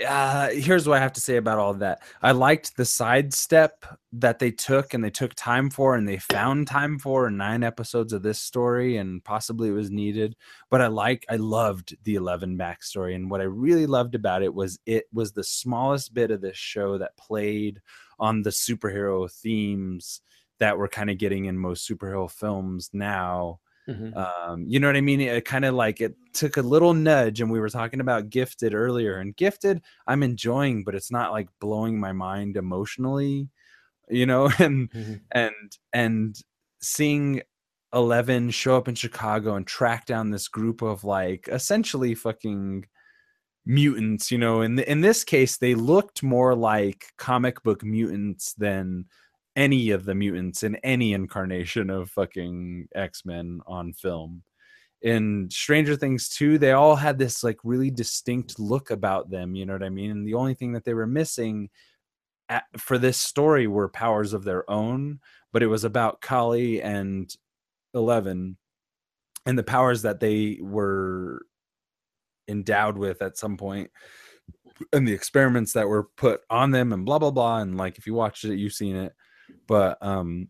Uh, 0.06 0.48
here's 0.50 0.88
what 0.88 0.96
I 0.96 1.02
have 1.02 1.12
to 1.14 1.20
say 1.20 1.36
about 1.36 1.58
all 1.58 1.74
that. 1.74 2.00
I 2.22 2.32
liked 2.32 2.76
the 2.76 2.86
sidestep 2.86 3.84
that 4.12 4.38
they 4.38 4.50
took 4.50 4.94
and 4.94 5.04
they 5.04 5.10
took 5.10 5.34
time 5.34 5.68
for 5.68 5.94
and 5.94 6.08
they 6.08 6.16
found 6.16 6.66
time 6.66 6.98
for 6.98 7.28
in 7.28 7.36
nine 7.36 7.62
episodes 7.62 8.14
of 8.14 8.22
this 8.22 8.40
story 8.40 8.96
and 8.96 9.22
possibly 9.22 9.68
it 9.68 9.72
was 9.72 9.90
needed. 9.90 10.36
But 10.70 10.80
I 10.80 10.86
like, 10.86 11.26
I 11.28 11.36
loved 11.36 11.96
the 12.04 12.14
Eleven 12.14 12.56
backstory 12.56 13.14
and 13.14 13.30
what 13.30 13.42
I 13.42 13.44
really 13.44 13.86
loved 13.86 14.14
about 14.14 14.42
it 14.42 14.54
was 14.54 14.78
it 14.86 15.04
was 15.12 15.32
the 15.32 15.44
smallest 15.44 16.14
bit 16.14 16.30
of 16.30 16.40
this 16.40 16.56
show 16.56 16.96
that 16.98 17.16
played 17.18 17.82
on 18.18 18.42
the 18.42 18.50
superhero 18.50 19.30
themes 19.30 20.22
that 20.60 20.78
we're 20.78 20.88
kind 20.88 21.10
of 21.10 21.18
getting 21.18 21.44
in 21.44 21.58
most 21.58 21.88
superhero 21.88 22.30
films 22.30 22.88
now 22.92 23.60
Mhm. 23.88 24.14
um 24.16 24.64
you 24.68 24.78
know 24.80 24.86
what 24.86 24.96
i 24.96 25.00
mean 25.00 25.20
it 25.20 25.44
kind 25.44 25.64
of 25.64 25.74
like 25.74 26.00
it 26.00 26.14
took 26.34 26.56
a 26.58 26.62
little 26.62 26.92
nudge 26.94 27.40
and 27.40 27.50
we 27.50 27.60
were 27.60 27.70
talking 27.70 28.00
about 28.00 28.30
gifted 28.30 28.74
earlier 28.74 29.18
and 29.18 29.36
gifted 29.36 29.80
i'm 30.06 30.22
enjoying 30.22 30.84
but 30.84 30.94
it's 30.94 31.10
not 31.10 31.32
like 31.32 31.48
blowing 31.60 31.98
my 31.98 32.12
mind 32.12 32.56
emotionally 32.56 33.48
you 34.10 34.26
know 34.26 34.50
and 34.58 34.90
Mhm. 34.92 35.20
and 35.32 35.78
and 35.92 36.40
seeing 36.82 37.42
11 37.94 38.50
show 38.50 38.76
up 38.76 38.88
in 38.88 38.94
chicago 38.94 39.56
and 39.56 39.66
track 39.66 40.06
down 40.06 40.30
this 40.30 40.48
group 40.48 40.82
of 40.82 41.04
like 41.04 41.48
essentially 41.50 42.14
fucking 42.14 42.84
mutants 43.66 44.30
you 44.30 44.38
know 44.38 44.62
in 44.62 44.76
the, 44.76 44.90
in 44.90 45.00
this 45.02 45.24
case 45.24 45.58
they 45.58 45.74
looked 45.74 46.22
more 46.22 46.54
like 46.54 47.06
comic 47.18 47.62
book 47.62 47.84
mutants 47.84 48.54
than 48.54 49.04
any 49.58 49.90
of 49.90 50.04
the 50.04 50.14
mutants 50.14 50.62
in 50.62 50.76
any 50.76 51.12
incarnation 51.12 51.90
of 51.90 52.08
fucking 52.10 52.86
X-Men 52.94 53.60
on 53.66 53.92
film. 53.92 54.44
In 55.02 55.48
Stranger 55.50 55.96
Things 55.96 56.28
2, 56.28 56.58
they 56.58 56.72
all 56.72 56.94
had 56.94 57.18
this 57.18 57.42
like 57.42 57.58
really 57.64 57.90
distinct 57.90 58.60
look 58.60 58.92
about 58.92 59.30
them, 59.30 59.56
you 59.56 59.66
know 59.66 59.72
what 59.72 59.82
I 59.82 59.88
mean? 59.88 60.12
And 60.12 60.26
the 60.26 60.34
only 60.34 60.54
thing 60.54 60.72
that 60.72 60.84
they 60.84 60.94
were 60.94 61.08
missing 61.08 61.70
at, 62.48 62.64
for 62.76 62.98
this 62.98 63.18
story 63.18 63.66
were 63.66 63.88
powers 63.88 64.32
of 64.32 64.44
their 64.44 64.68
own, 64.70 65.18
but 65.52 65.64
it 65.64 65.66
was 65.66 65.82
about 65.82 66.20
Kali 66.20 66.80
and 66.80 67.28
Eleven 67.94 68.56
and 69.44 69.58
the 69.58 69.64
powers 69.64 70.02
that 70.02 70.20
they 70.20 70.58
were 70.60 71.42
endowed 72.46 72.96
with 72.96 73.22
at 73.22 73.36
some 73.36 73.56
point 73.56 73.90
and 74.92 75.06
the 75.06 75.12
experiments 75.12 75.72
that 75.72 75.88
were 75.88 76.04
put 76.16 76.42
on 76.48 76.70
them 76.70 76.92
and 76.92 77.04
blah 77.04 77.18
blah 77.18 77.30
blah 77.30 77.58
and 77.58 77.76
like 77.76 77.98
if 77.98 78.06
you 78.06 78.14
watched 78.14 78.44
it 78.44 78.56
you've 78.56 78.72
seen 78.72 78.96
it 78.96 79.12
but 79.66 79.98
um 80.02 80.48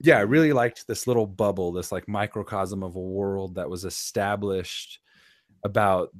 yeah 0.00 0.18
i 0.18 0.22
really 0.22 0.52
liked 0.52 0.86
this 0.86 1.06
little 1.06 1.26
bubble 1.26 1.72
this 1.72 1.92
like 1.92 2.08
microcosm 2.08 2.82
of 2.82 2.96
a 2.96 3.00
world 3.00 3.54
that 3.54 3.70
was 3.70 3.84
established 3.84 5.00
about 5.64 6.10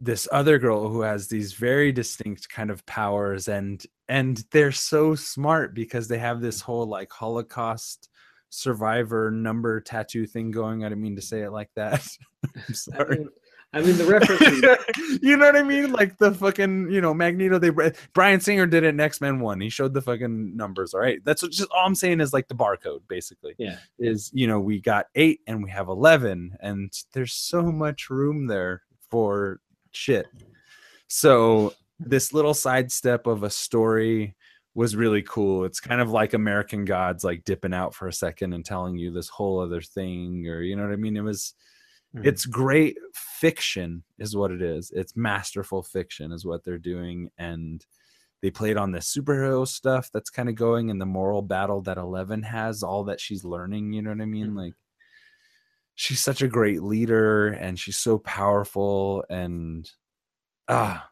this 0.00 0.26
other 0.32 0.58
girl 0.58 0.88
who 0.88 1.02
has 1.02 1.28
these 1.28 1.52
very 1.52 1.92
distinct 1.92 2.48
kind 2.48 2.70
of 2.70 2.84
powers 2.86 3.48
and 3.48 3.86
and 4.08 4.44
they're 4.50 4.72
so 4.72 5.14
smart 5.14 5.74
because 5.74 6.08
they 6.08 6.18
have 6.18 6.40
this 6.40 6.60
whole 6.60 6.86
like 6.86 7.10
holocaust 7.12 8.08
survivor 8.50 9.30
number 9.30 9.80
tattoo 9.80 10.26
thing 10.26 10.50
going 10.50 10.84
i 10.84 10.88
didn't 10.88 11.02
mean 11.02 11.16
to 11.16 11.22
say 11.22 11.40
it 11.42 11.50
like 11.52 11.70
that. 11.76 12.06
I'm 12.56 12.62
I 12.68 12.72
sorry. 12.72 13.18
mean, 13.18 13.28
I 13.74 13.80
mean, 13.80 13.96
the 13.96 14.04
references. 14.04 15.18
you 15.22 15.36
know 15.36 15.46
what 15.46 15.56
I 15.56 15.62
mean? 15.62 15.92
Like 15.92 16.18
the 16.18 16.32
fucking, 16.32 16.90
you 16.90 17.00
know, 17.00 17.14
Magneto. 17.14 17.58
They 17.58 17.70
Bryan 18.12 18.40
Singer 18.40 18.66
did 18.66 18.84
it 18.84 18.88
in 18.88 19.00
X 19.00 19.20
Men 19.20 19.40
One. 19.40 19.60
He 19.60 19.70
showed 19.70 19.94
the 19.94 20.02
fucking 20.02 20.56
numbers. 20.56 20.92
All 20.92 21.00
right, 21.00 21.24
that's 21.24 21.42
what, 21.42 21.52
just 21.52 21.70
all 21.70 21.86
I'm 21.86 21.94
saying 21.94 22.20
is 22.20 22.32
like 22.32 22.48
the 22.48 22.54
barcode, 22.54 23.00
basically. 23.08 23.54
Yeah. 23.58 23.78
Is 23.98 24.30
you 24.34 24.46
know 24.46 24.60
we 24.60 24.80
got 24.80 25.06
eight 25.14 25.40
and 25.46 25.64
we 25.64 25.70
have 25.70 25.88
eleven, 25.88 26.56
and 26.60 26.92
there's 27.12 27.32
so 27.32 27.62
much 27.62 28.10
room 28.10 28.46
there 28.46 28.82
for 29.10 29.60
shit. 29.92 30.26
So 31.08 31.74
this 31.98 32.32
little 32.32 32.54
sidestep 32.54 33.26
of 33.26 33.42
a 33.42 33.50
story 33.50 34.34
was 34.74 34.96
really 34.96 35.22
cool. 35.22 35.64
It's 35.64 35.80
kind 35.80 36.00
of 36.00 36.10
like 36.10 36.34
American 36.34 36.84
Gods, 36.84 37.24
like 37.24 37.44
dipping 37.44 37.74
out 37.74 37.94
for 37.94 38.08
a 38.08 38.12
second 38.12 38.54
and 38.54 38.64
telling 38.64 38.96
you 38.96 39.10
this 39.10 39.28
whole 39.28 39.60
other 39.60 39.82
thing, 39.82 40.46
or 40.48 40.62
you 40.62 40.76
know 40.76 40.82
what 40.82 40.92
I 40.92 40.96
mean. 40.96 41.16
It 41.16 41.22
was, 41.22 41.54
Mhm. 42.14 42.26
it's 42.26 42.46
great 42.46 42.96
fiction, 43.14 44.02
is 44.18 44.36
what 44.36 44.50
it 44.50 44.62
is. 44.62 44.90
It's 44.94 45.16
masterful 45.16 45.82
fiction, 45.82 46.32
is 46.32 46.44
what 46.44 46.64
they're 46.64 46.78
doing, 46.78 47.30
and 47.38 47.84
they 48.42 48.50
played 48.50 48.76
on 48.76 48.92
the 48.92 48.98
superhero 48.98 49.66
stuff 49.66 50.10
that's 50.12 50.30
kind 50.30 50.48
of 50.48 50.54
going 50.56 50.90
and 50.90 51.00
the 51.00 51.06
moral 51.06 51.42
battle 51.42 51.80
that 51.82 51.96
Eleven 51.98 52.42
has, 52.42 52.82
all 52.82 53.04
that 53.04 53.20
she's 53.20 53.44
learning. 53.44 53.92
You 53.92 54.02
know 54.02 54.10
what 54.10 54.20
I 54.20 54.26
mean? 54.26 54.50
Mhm. 54.52 54.56
Like, 54.56 54.74
she's 55.94 56.20
such 56.20 56.42
a 56.42 56.48
great 56.48 56.82
leader, 56.82 57.48
and 57.48 57.78
she's 57.78 57.96
so 57.98 58.18
powerful, 58.18 59.24
and 59.30 59.90
ah 60.68 61.08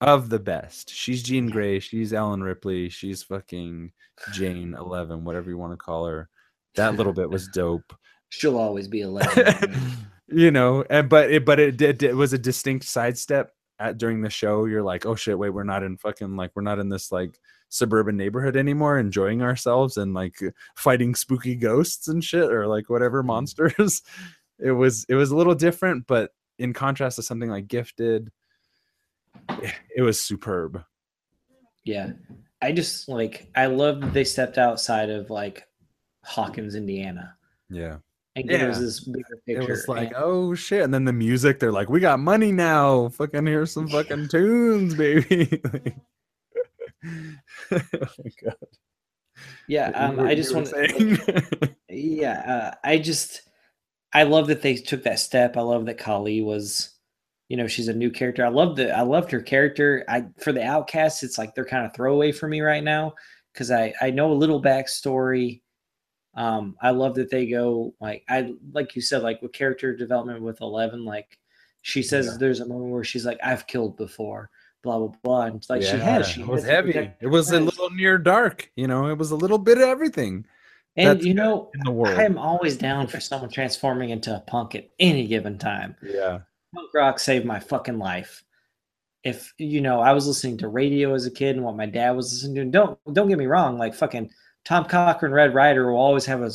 of 0.00 0.30
the 0.30 0.38
best. 0.38 0.90
She's 0.90 1.22
Jean 1.22 1.48
Grey. 1.50 1.78
She's 1.78 2.12
Ellen 2.14 2.42
Ripley. 2.42 2.88
She's 2.88 3.22
fucking 3.22 3.92
Jane 4.32 4.74
Eleven, 4.74 5.24
whatever 5.24 5.50
you 5.50 5.58
want 5.58 5.72
to 5.74 5.76
call 5.76 6.06
her. 6.06 6.28
That 6.76 6.96
little 6.96 7.12
bit 7.12 7.28
was 7.30 7.48
dope. 7.54 7.92
She'll 8.30 8.56
always 8.58 8.88
be 8.88 9.00
11. 9.02 10.08
You 10.30 10.50
know, 10.50 10.84
and 10.88 11.08
but 11.08 11.30
it 11.30 11.44
but 11.44 11.60
it 11.60 11.76
did 11.76 12.02
it 12.02 12.16
was 12.16 12.32
a 12.32 12.38
distinct 12.38 12.84
sidestep 12.86 13.52
at 13.78 13.98
during 13.98 14.22
the 14.22 14.30
show. 14.30 14.64
You're 14.64 14.82
like, 14.82 15.06
oh 15.06 15.14
shit, 15.14 15.38
wait, 15.38 15.50
we're 15.50 15.64
not 15.64 15.82
in 15.82 15.96
fucking 15.96 16.36
like 16.36 16.52
we're 16.54 16.62
not 16.62 16.78
in 16.78 16.88
this 16.88 17.10
like 17.10 17.38
suburban 17.68 18.16
neighborhood 18.16 18.56
anymore, 18.56 18.98
enjoying 18.98 19.42
ourselves 19.42 19.96
and 19.96 20.14
like 20.14 20.38
fighting 20.76 21.14
spooky 21.14 21.54
ghosts 21.54 22.08
and 22.08 22.22
shit 22.22 22.50
or 22.50 22.66
like 22.66 22.90
whatever 22.90 23.20
mm-hmm. 23.20 23.28
monsters. 23.28 24.02
It 24.62 24.72
was 24.72 25.06
it 25.08 25.14
was 25.14 25.30
a 25.30 25.36
little 25.36 25.54
different, 25.54 26.06
but 26.06 26.32
in 26.58 26.74
contrast 26.74 27.16
to 27.16 27.22
something 27.22 27.48
like 27.48 27.66
Gifted, 27.66 28.30
eh, 29.48 29.72
it 29.96 30.02
was 30.02 30.20
superb. 30.22 30.84
yeah. 31.82 32.10
I 32.60 32.72
just 32.72 33.08
like, 33.08 33.48
I 33.54 33.66
love 33.66 34.02
that 34.02 34.12
they 34.12 34.24
stepped 34.24 34.58
outside 34.58 35.08
of 35.08 35.30
like 35.30 35.66
Hawkins, 36.24 36.74
Indiana. 36.74 37.36
Yeah. 37.70 37.96
And 38.36 38.48
gave 38.48 38.60
us 38.62 38.76
Yeah. 38.78 38.82
this 38.82 39.00
bigger 39.46 39.62
It 39.62 39.68
was 39.68 39.88
like, 39.88 40.08
and- 40.08 40.16
oh 40.18 40.54
shit. 40.54 40.82
And 40.82 40.94
then 40.94 41.04
the 41.04 41.12
music, 41.12 41.58
they're 41.58 41.72
like, 41.72 41.88
we 41.90 41.98
got 42.00 42.20
money 42.20 42.52
now. 42.52 43.08
Fucking 43.10 43.46
here's 43.46 43.72
some 43.72 43.88
fucking 43.96 44.28
tunes, 44.28 44.94
baby. 44.94 45.60
oh 47.04 47.16
my 47.72 48.30
god. 48.44 48.54
yeah. 49.68 49.88
Um, 49.94 50.16
were- 50.16 50.26
I 50.26 50.34
just 50.34 50.54
want 50.54 50.68
saying? 50.68 51.18
yeah 51.88 52.40
uh, 52.40 52.74
i 52.84 52.98
just 52.98 53.42
i 54.12 54.22
love 54.22 54.46
that 54.46 54.62
they 54.62 54.74
took 54.76 55.02
that 55.02 55.18
step 55.18 55.56
i 55.56 55.60
love 55.60 55.86
that 55.86 55.98
kali 55.98 56.40
was 56.40 56.90
you 57.48 57.56
know 57.56 57.66
she's 57.66 57.88
a 57.88 57.92
new 57.94 58.10
character 58.10 58.44
i 58.44 58.48
love 58.48 58.76
the 58.76 58.96
i 58.96 59.00
loved 59.00 59.28
her 59.32 59.40
character 59.40 60.04
i 60.08 60.24
for 60.40 60.52
the 60.52 60.62
outcasts 60.62 61.24
it's 61.24 61.36
like 61.36 61.52
they're 61.54 61.64
kind 61.64 61.84
of 61.84 61.92
throwaway 61.92 62.30
for 62.30 62.46
me 62.48 62.60
right 62.60 62.84
now 62.84 63.12
because 63.52 63.72
i 63.72 63.92
i 64.00 64.08
know 64.10 64.30
a 64.30 64.34
little 64.34 64.62
backstory 64.62 65.62
um 66.34 66.76
i 66.80 66.90
love 66.90 67.14
that 67.14 67.30
they 67.30 67.46
go 67.46 67.92
like 68.00 68.22
i 68.28 68.52
like 68.72 68.94
you 68.94 69.02
said 69.02 69.22
like 69.22 69.42
with 69.42 69.52
character 69.52 69.96
development 69.96 70.40
with 70.42 70.60
11 70.60 71.04
like 71.04 71.38
she 71.82 72.02
says 72.02 72.26
Yeah. 72.26 72.36
there's 72.38 72.60
a 72.60 72.66
moment 72.66 72.92
where 72.92 73.04
she's 73.04 73.26
like 73.26 73.38
i've 73.42 73.66
killed 73.66 73.96
before 73.96 74.48
blah 74.82 74.98
blah 74.98 75.12
blah 75.22 75.42
and 75.42 75.64
like 75.68 75.82
she 75.82 75.96
has 75.96 76.28
she 76.28 76.40
it 76.42 76.46
was 76.46 76.62
has 76.62 76.70
heavy. 76.70 77.10
It 77.20 77.26
was 77.26 77.50
a 77.50 77.60
little 77.60 77.90
near 77.90 78.16
dark. 78.16 78.70
You 78.76 78.86
know, 78.86 79.08
it 79.08 79.18
was 79.18 79.30
a 79.30 79.36
little 79.36 79.58
bit 79.58 79.76
of 79.78 79.84
everything 79.84 80.46
and 80.96 81.22
you 81.22 81.34
know 81.34 81.70
in 81.74 81.80
the 81.84 81.90
world. 81.90 82.18
i'm 82.18 82.36
always 82.36 82.76
down 82.76 83.06
for 83.06 83.20
someone 83.20 83.48
transforming 83.48 84.10
into 84.10 84.34
a 84.34 84.40
punk 84.40 84.74
at 84.74 84.88
any 84.98 85.26
given 85.28 85.56
time 85.56 85.94
yeah. 86.02 86.38
punk 86.74 86.90
rock 86.94 87.18
saved 87.18 87.44
my 87.44 87.60
fucking 87.60 87.98
life. 87.98 88.42
If 89.22 89.52
you 89.58 89.82
know, 89.82 90.00
I 90.00 90.12
was 90.14 90.26
listening 90.26 90.56
to 90.58 90.68
radio 90.68 91.12
as 91.12 91.26
a 91.26 91.30
kid 91.30 91.56
and 91.56 91.64
what 91.64 91.76
my 91.76 91.84
dad 91.84 92.12
was 92.12 92.32
listening 92.32 92.54
to. 92.54 92.64
Don't 92.70 92.98
don't 93.12 93.28
get 93.28 93.36
me 93.36 93.44
wrong, 93.46 93.76
like 93.76 93.94
fucking 93.94 94.30
Tom 94.64 94.84
Cochrane, 94.84 95.32
Red 95.32 95.54
Rider 95.54 95.90
will 95.90 95.98
always 95.98 96.26
have 96.26 96.42
a 96.42 96.50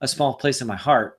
a 0.00 0.08
small 0.08 0.34
place 0.34 0.60
in 0.60 0.66
my 0.66 0.76
heart. 0.76 1.18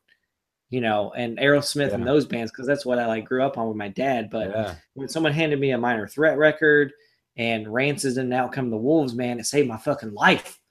You 0.70 0.80
know, 0.80 1.12
and 1.18 1.38
Aerosmith 1.38 1.92
and 1.92 2.08
those 2.08 2.26
bands 2.26 2.50
because 2.50 2.66
that's 2.66 2.86
what 2.86 2.98
I 2.98 3.06
like 3.06 3.26
grew 3.26 3.44
up 3.44 3.58
on 3.58 3.68
with 3.68 3.76
my 3.76 3.90
dad. 3.90 4.30
But 4.30 4.52
yeah. 4.52 4.76
when 4.94 5.10
someone 5.10 5.34
handed 5.34 5.60
me 5.60 5.72
a 5.72 5.78
minor 5.78 6.08
threat 6.08 6.38
record 6.38 6.94
and 7.36 7.72
Rancid 7.72 8.18
and 8.18 8.34
Out 8.34 8.54
Come 8.54 8.70
the 8.70 8.78
Wolves, 8.78 9.14
man, 9.14 9.38
it 9.38 9.46
saved 9.46 9.68
my 9.68 9.76
fucking 9.76 10.14
life. 10.14 10.62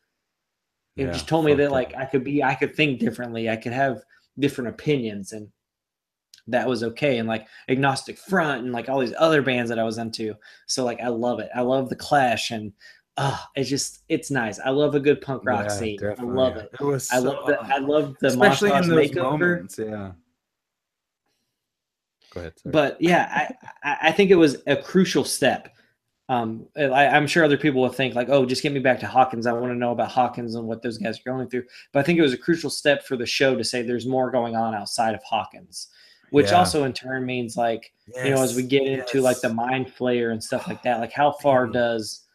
It 0.96 1.04
Yeah, 1.04 1.12
just 1.12 1.28
told 1.28 1.44
me 1.44 1.52
that 1.52 1.70
like 1.70 1.94
I 1.94 2.06
could 2.06 2.24
be, 2.24 2.42
I 2.42 2.54
could 2.54 2.74
think 2.74 2.98
differently, 2.98 3.50
I 3.50 3.56
could 3.56 3.74
have 3.74 4.02
different 4.38 4.70
opinions, 4.70 5.32
and 5.32 5.50
that 6.46 6.66
was 6.66 6.82
okay. 6.82 7.18
And 7.18 7.28
like 7.28 7.46
Agnostic 7.68 8.16
Front 8.16 8.64
and 8.64 8.72
like 8.72 8.88
all 8.88 9.00
these 9.00 9.14
other 9.18 9.42
bands 9.42 9.68
that 9.68 9.78
I 9.78 9.84
was 9.84 9.98
into. 9.98 10.34
So 10.66 10.82
like 10.82 11.00
I 11.02 11.08
love 11.08 11.40
it. 11.40 11.50
I 11.54 11.60
love 11.60 11.90
the 11.90 11.96
Clash 11.96 12.52
and 12.52 12.72
uh 13.16 13.36
it's 13.56 13.68
just 13.68 14.02
it's 14.08 14.30
nice. 14.30 14.58
I 14.60 14.70
love 14.70 14.94
a 14.94 15.00
good 15.00 15.20
punk 15.20 15.44
rock 15.44 15.64
Yeah, 15.64 15.68
scene. 15.68 15.98
I 16.18 16.22
love 16.22 16.56
it. 16.56 16.70
It 16.72 16.80
was 16.84 17.10
I 17.10 17.18
love 17.18 17.38
so- 17.44 17.52
the 17.52 17.60
I 17.74 17.78
love 17.78 18.16
the 18.20 18.28
especially 18.28 18.70
montage 18.70 18.82
in 18.84 18.88
those 18.90 19.10
makeover. 19.10 19.22
moments. 19.50 19.78
Yeah. 19.78 20.12
Go 22.32 22.40
ahead. 22.40 22.52
sorry. 22.60 22.72
but 22.72 22.96
yeah, 23.00 23.28
I, 23.82 23.88
I 23.88 23.96
I 24.08 24.12
think 24.12 24.30
it 24.30 24.36
was 24.36 24.58
a 24.66 24.76
crucial 24.76 25.24
step. 25.24 25.74
Um, 26.28 26.66
I, 26.76 27.08
I'm 27.08 27.26
sure 27.26 27.42
other 27.44 27.56
people 27.56 27.80
will 27.82 27.88
think 27.88 28.14
like, 28.14 28.28
oh, 28.28 28.46
just 28.46 28.62
get 28.62 28.72
me 28.72 28.78
back 28.78 29.00
to 29.00 29.06
Hawkins. 29.08 29.46
I 29.48 29.52
want 29.52 29.72
to 29.72 29.74
know 29.74 29.90
about 29.90 30.12
Hawkins 30.12 30.54
and 30.54 30.64
what 30.68 30.80
those 30.80 30.96
guys 30.96 31.18
are 31.18 31.22
going 31.32 31.48
through. 31.48 31.64
But 31.92 31.98
I 31.98 32.02
think 32.04 32.20
it 32.20 32.22
was 32.22 32.32
a 32.32 32.38
crucial 32.38 32.70
step 32.70 33.02
for 33.04 33.16
the 33.16 33.26
show 33.26 33.56
to 33.56 33.64
say 33.64 33.82
there's 33.82 34.06
more 34.06 34.30
going 34.30 34.54
on 34.54 34.72
outside 34.72 35.16
of 35.16 35.22
Hawkins, 35.24 35.88
which 36.30 36.50
Yeah. 36.52 36.58
also 36.58 36.84
in 36.84 36.92
turn 36.92 37.26
means 37.26 37.56
like 37.56 37.92
you 38.24 38.30
know 38.30 38.42
as 38.42 38.54
we 38.54 38.62
get 38.62 38.82
into 38.86 39.20
like 39.20 39.40
the 39.40 39.52
mind 39.52 39.88
flayer 39.88 40.30
and 40.30 40.42
stuff 40.42 40.68
like 40.68 40.84
that, 40.84 41.00
like 41.00 41.12
how 41.12 41.32
far 41.32 41.66
Mhm. 41.66 41.72
does 41.72 42.26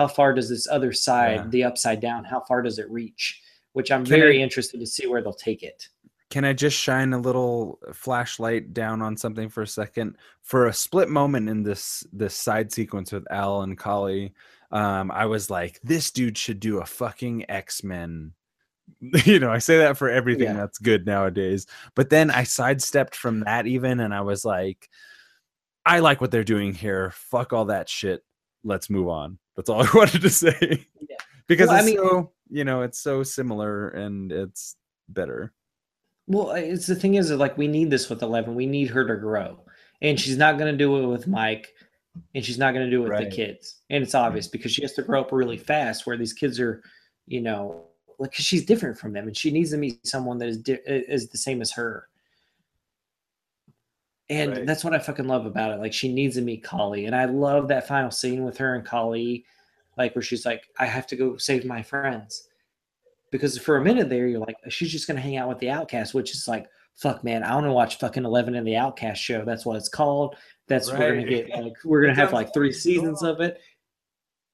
how 0.00 0.06
far 0.08 0.32
does 0.32 0.48
this 0.48 0.66
other 0.66 0.92
side, 0.94 1.36
Yeah. 1.36 1.46
the 1.48 1.64
upside 1.64 2.00
down, 2.00 2.24
how 2.24 2.40
far 2.40 2.62
does 2.62 2.78
it 2.78 2.90
reach? 2.90 3.42
Which 3.74 3.92
I'm 3.92 4.02
Can 4.04 4.18
very 4.18 4.38
I- 4.40 4.42
interested 4.42 4.80
to 4.80 4.86
see 4.86 5.06
where 5.06 5.20
they'll 5.22 5.34
take 5.34 5.62
it. 5.62 5.88
Can 6.30 6.44
I 6.46 6.54
just 6.54 6.76
shine 6.78 7.12
a 7.12 7.18
little 7.18 7.78
flashlight 7.92 8.72
down 8.72 9.02
on 9.02 9.16
something 9.16 9.48
for 9.50 9.62
a 9.62 9.66
second? 9.66 10.16
For 10.42 10.66
a 10.68 10.72
split 10.72 11.08
moment 11.10 11.48
in 11.50 11.62
this 11.64 12.02
this 12.12 12.34
side 12.34 12.72
sequence 12.72 13.12
with 13.12 13.30
Al 13.30 13.60
and 13.62 13.76
Kali, 13.76 14.32
um, 14.72 15.10
I 15.10 15.26
was 15.26 15.50
like, 15.50 15.78
this 15.82 16.10
dude 16.10 16.38
should 16.38 16.60
do 16.60 16.78
a 16.78 16.86
fucking 16.86 17.50
X-Men. 17.50 18.32
You 19.24 19.38
know, 19.38 19.50
I 19.52 19.58
say 19.58 19.78
that 19.78 19.96
for 19.98 20.08
everything 20.08 20.46
Yeah. 20.48 20.54
that's 20.54 20.78
good 20.78 21.04
nowadays. 21.06 21.66
But 21.94 22.10
then 22.10 22.30
I 22.30 22.44
sidestepped 22.44 23.14
from 23.14 23.40
that 23.40 23.66
even 23.66 24.00
and 24.00 24.12
I 24.14 24.22
was 24.22 24.44
like, 24.44 24.88
I 25.84 25.98
like 26.00 26.20
what 26.20 26.30
they're 26.32 26.42
doing 26.54 26.72
here. 26.74 27.10
Fuck 27.12 27.52
all 27.52 27.66
that 27.66 27.88
shit. 27.88 28.22
Let's 28.64 28.90
move 28.90 29.08
on. 29.08 29.38
That's 29.60 29.68
all 29.68 29.82
I 29.86 29.88
wanted 29.94 30.22
to 30.22 30.30
say. 30.30 30.86
Yeah. 31.00 31.16
Because 31.46 31.68
Well, 31.68 31.76
I 31.76 31.80
it's 31.80 31.86
mean- 31.86 31.96
so, 31.96 32.32
you 32.48 32.64
know, 32.64 32.80
it's 32.82 32.98
so 32.98 33.22
similar 33.22 33.90
and 33.90 34.32
it's 34.32 34.76
better. 35.08 35.52
Well, 36.26 36.52
it's 36.52 36.86
the 36.86 36.94
thing 36.94 37.16
is 37.16 37.28
that, 37.28 37.36
like 37.36 37.58
we 37.58 37.66
need 37.68 37.90
this 37.90 38.08
with 38.08 38.22
Eleven. 38.22 38.54
We 38.54 38.64
need 38.66 38.88
her 38.90 39.04
to 39.06 39.16
grow, 39.16 39.58
and 40.00 40.18
she's 40.18 40.36
not 40.36 40.58
going 40.58 40.70
to 40.72 40.78
do 40.78 40.96
it 41.02 41.06
with 41.08 41.26
Mike, 41.26 41.74
and 42.36 42.44
she's 42.44 42.56
not 42.58 42.72
going 42.72 42.84
to 42.86 42.90
do 42.90 43.00
it 43.00 43.02
with 43.02 43.10
Right. 43.10 43.28
the 43.30 43.34
kids. 43.36 43.80
And 43.90 44.02
it's 44.02 44.14
obvious 44.14 44.46
mm. 44.48 44.52
because 44.52 44.70
she 44.72 44.82
has 44.82 44.92
to 44.92 45.02
grow 45.02 45.20
up 45.22 45.32
really 45.32 45.58
fast. 45.58 46.06
Where 46.06 46.16
these 46.16 46.32
kids 46.32 46.60
are, 46.60 46.82
you 47.26 47.40
know, 47.40 47.82
like 48.20 48.32
'cause 48.32 48.44
she's 48.46 48.64
different 48.64 48.96
from 48.96 49.12
them, 49.12 49.26
and 49.26 49.36
she 49.36 49.50
needs 49.50 49.70
to 49.72 49.76
meet 49.76 50.06
someone 50.06 50.38
that 50.38 50.48
is 50.48 50.58
di- 50.58 50.78
is 50.86 51.28
the 51.30 51.38
same 51.38 51.60
as 51.60 51.72
her. 51.72 52.08
And 54.30 54.52
Right. 54.52 54.66
that's 54.66 54.84
what 54.84 54.94
I 54.94 54.98
fucking 54.98 55.26
love 55.26 55.44
about 55.44 55.72
it. 55.72 55.80
Like 55.80 55.92
she 55.92 56.10
needs 56.10 56.36
to 56.36 56.40
meet 56.42 56.62
Kali, 56.64 57.04
and 57.06 57.14
I 57.14 57.26
love 57.26 57.68
that 57.68 57.86
final 57.86 58.10
scene 58.10 58.44
with 58.44 58.56
her 58.58 58.74
and 58.76 58.84
Kali, 58.86 59.44
like 59.98 60.14
where 60.14 60.22
she's 60.22 60.46
like, 60.46 60.68
"I 60.78 60.86
have 60.86 61.06
to 61.08 61.16
go 61.16 61.36
save 61.36 61.64
my 61.64 61.82
friends." 61.82 62.46
because 63.30 63.56
for 63.56 63.76
a 63.76 63.84
minute 63.84 64.08
there 64.08 64.26
you're 64.26 64.40
like 64.40 64.56
she's 64.68 64.90
just 64.90 65.06
gonna 65.06 65.20
hang 65.20 65.36
out 65.36 65.48
with 65.48 65.58
the 65.58 65.70
outcast 65.70 66.14
which 66.14 66.32
is 66.32 66.48
like 66.48 66.66
fuck 66.96 67.22
man 67.24 67.42
i 67.42 67.54
want 67.54 67.66
to 67.66 67.72
watch 67.72 67.98
fucking 67.98 68.24
11 68.24 68.54
in 68.54 68.64
the 68.64 68.76
outcast 68.76 69.22
show 69.22 69.44
that's 69.44 69.64
what 69.64 69.76
it's 69.76 69.88
called 69.88 70.36
that's 70.68 70.90
we're 70.90 71.14
gonna 71.14 71.24
get 71.24 71.48
like 71.62 71.72
we're 71.84 72.00
gonna 72.00 72.14
have 72.14 72.32
like 72.32 72.52
three 72.52 72.72
seasons 72.72 73.22
of 73.22 73.40
it 73.40 73.60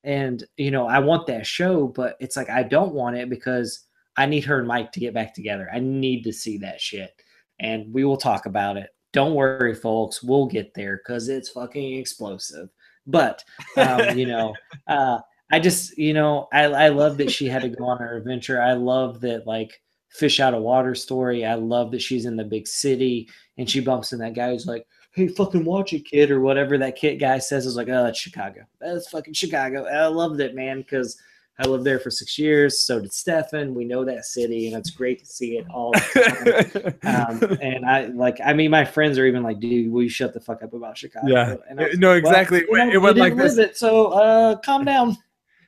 and 0.04 0.44
you 0.56 0.70
know 0.70 0.86
i 0.86 0.98
want 0.98 1.26
that 1.26 1.46
show 1.46 1.86
but 1.86 2.16
it's 2.20 2.36
like 2.36 2.50
i 2.50 2.62
don't 2.62 2.92
want 2.92 3.16
it 3.16 3.28
because 3.28 3.86
i 4.16 4.26
need 4.26 4.44
her 4.44 4.58
and 4.58 4.68
mike 4.68 4.92
to 4.92 5.00
get 5.00 5.14
back 5.14 5.34
together 5.34 5.68
i 5.72 5.78
need 5.78 6.22
to 6.22 6.32
see 6.32 6.58
that 6.58 6.80
shit 6.80 7.10
and 7.58 7.92
we 7.92 8.04
will 8.04 8.16
talk 8.18 8.46
about 8.46 8.76
it 8.76 8.90
don't 9.16 9.34
worry 9.34 9.74
folks 9.74 10.22
we'll 10.22 10.46
get 10.46 10.72
there 10.74 10.98
because 10.98 11.28
it's 11.28 11.48
fucking 11.48 11.94
explosive 11.94 12.68
but 13.06 13.42
um, 13.76 14.16
you 14.16 14.26
know 14.26 14.54
uh 14.86 15.18
I 15.50 15.60
just, 15.60 15.96
you 15.96 16.12
know, 16.12 16.48
I 16.52 16.64
I 16.64 16.88
love 16.88 17.18
that 17.18 17.30
she 17.30 17.46
had 17.46 17.62
to 17.62 17.68
go 17.68 17.84
on 17.84 17.98
her 17.98 18.16
adventure. 18.16 18.60
I 18.60 18.72
love 18.72 19.20
that 19.20 19.46
like 19.46 19.80
fish 20.08 20.40
out 20.40 20.54
of 20.54 20.62
water 20.62 20.94
story. 20.94 21.44
I 21.44 21.54
love 21.54 21.90
that 21.92 22.02
she's 22.02 22.24
in 22.24 22.36
the 22.36 22.44
big 22.44 22.66
city 22.66 23.28
and 23.58 23.68
she 23.68 23.80
bumps 23.80 24.12
in 24.12 24.18
that 24.20 24.34
guy 24.34 24.50
who's 24.50 24.66
like, 24.66 24.86
"Hey, 25.12 25.28
fucking 25.28 25.64
watch 25.64 25.92
it, 25.92 26.04
kid," 26.04 26.30
or 26.30 26.40
whatever 26.40 26.76
that 26.78 26.96
kid 26.96 27.20
guy 27.20 27.38
says. 27.38 27.64
Is 27.64 27.76
like, 27.76 27.88
"Oh, 27.88 28.06
it's 28.06 28.18
Chicago. 28.18 28.62
That's 28.80 29.08
fucking 29.08 29.34
Chicago." 29.34 29.84
I 29.84 30.06
loved 30.08 30.40
it, 30.40 30.54
man, 30.56 30.80
because 30.80 31.16
I 31.58 31.64
lived 31.66 31.84
there 31.84 31.98
for 31.98 32.10
six 32.10 32.38
years. 32.38 32.80
So 32.80 33.00
did 33.00 33.12
Stefan. 33.12 33.74
We 33.74 33.84
know 33.86 34.04
that 34.04 34.24
city, 34.26 34.68
and 34.68 34.76
it's 34.76 34.90
great 34.90 35.20
to 35.20 35.26
see 35.26 35.56
it 35.56 35.66
all. 35.70 35.92
The 35.92 36.94
time. 37.02 37.42
um, 37.42 37.58
and 37.62 37.86
I 37.86 38.06
like, 38.06 38.38
I 38.44 38.52
mean, 38.52 38.70
my 38.70 38.84
friends 38.84 39.18
are 39.18 39.24
even 39.26 39.42
like, 39.42 39.58
"Dude, 39.60 39.90
will 39.90 40.02
you 40.02 40.08
shut 40.08 40.34
the 40.34 40.40
fuck 40.40 40.62
up 40.62 40.74
about 40.74 40.98
Chicago?" 40.98 41.26
Yeah. 41.28 41.56
And 41.70 41.80
I 41.80 41.88
was 41.88 41.98
no, 41.98 42.08
"Well, 42.08 42.16
exactly. 42.18 42.58
you 42.68 42.76
know, 42.76 42.90
it 42.90 42.98
went 43.00 43.16
like 43.16 43.36
this. 43.36 43.56
It, 43.56 43.76
so 43.76 44.08
uh, 44.08 44.56
calm 44.56 44.84
down. 44.84 45.16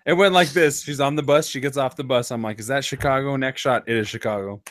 It 0.07 0.13
went 0.15 0.33
like 0.35 0.49
this. 0.51 0.83
She's 0.85 1.01
on 1.01 1.17
the 1.17 1.23
bus. 1.23 1.47
She 1.49 1.61
gets 1.61 1.77
off 1.77 1.97
the 1.97 2.05
bus. 2.05 2.31
I'm 2.31 2.43
like, 2.43 2.59
is 2.61 2.67
that 2.69 2.85
Chicago? 2.85 3.37
Next 3.37 3.61
shot. 3.61 3.85
It 3.87 3.97
is 3.97 4.09
Chicago. 4.09 4.63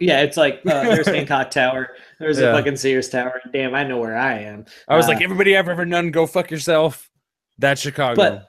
Yeah, 0.00 0.22
it's 0.22 0.36
like 0.36 0.60
uh, 0.66 0.82
there's 0.84 1.06
Hancock 1.14 1.50
Tower, 1.50 1.90
there's 2.18 2.40
Yeah. 2.40 2.48
a 2.48 2.52
fucking 2.56 2.76
Sears 2.76 3.08
Tower. 3.08 3.40
Damn, 3.52 3.74
I 3.74 3.84
know 3.84 3.98
where 3.98 4.16
I 4.16 4.38
am. 4.40 4.64
I 4.88 4.96
was 4.96 5.06
Uh, 5.06 5.10
like, 5.10 5.22
everybody 5.22 5.56
I've 5.56 5.68
ever 5.68 5.86
known, 5.86 6.10
go 6.10 6.26
fuck 6.26 6.50
yourself. 6.50 7.08
That's 7.58 7.80
Chicago. 7.80 8.16
But 8.16 8.48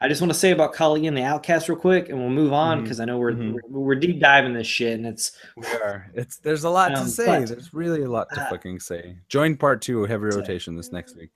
I 0.00 0.08
just 0.08 0.20
want 0.20 0.30
to 0.32 0.38
say 0.38 0.50
about 0.50 0.74
Kali 0.74 1.06
and 1.06 1.16
the 1.16 1.22
Outcast 1.22 1.68
real 1.70 1.78
quick, 1.78 2.10
and 2.10 2.18
we'll 2.18 2.28
move 2.28 2.52
on 2.52 2.82
because 2.82 3.00
I 3.00 3.06
know 3.06 3.16
we're, 3.18 3.32
Mhm. 3.32 3.54
we're 3.70 3.80
we're 3.80 3.94
deep 3.94 4.20
diving 4.20 4.52
this 4.52 4.66
shit, 4.66 4.92
and 4.94 5.06
it's 5.06 5.32
we 5.56 5.66
are. 5.68 6.10
It's 6.14 6.36
there's 6.38 6.64
a 6.64 6.70
lot 6.70 6.94
Um, 6.94 7.04
to 7.04 7.10
say. 7.10 7.26
but- 7.26 7.48
there's 7.48 7.72
really 7.72 8.02
a 8.02 8.10
lot 8.10 8.28
to 8.34 8.40
uh, 8.42 8.50
fucking 8.50 8.80
say. 8.80 9.16
Join 9.28 9.56
part 9.56 9.80
two 9.80 10.02
of 10.04 10.10
heavy 10.10 10.30
say. 10.30 10.36
rotation 10.38 10.76
this 10.76 10.92
next 10.92 11.16
week. 11.16 11.30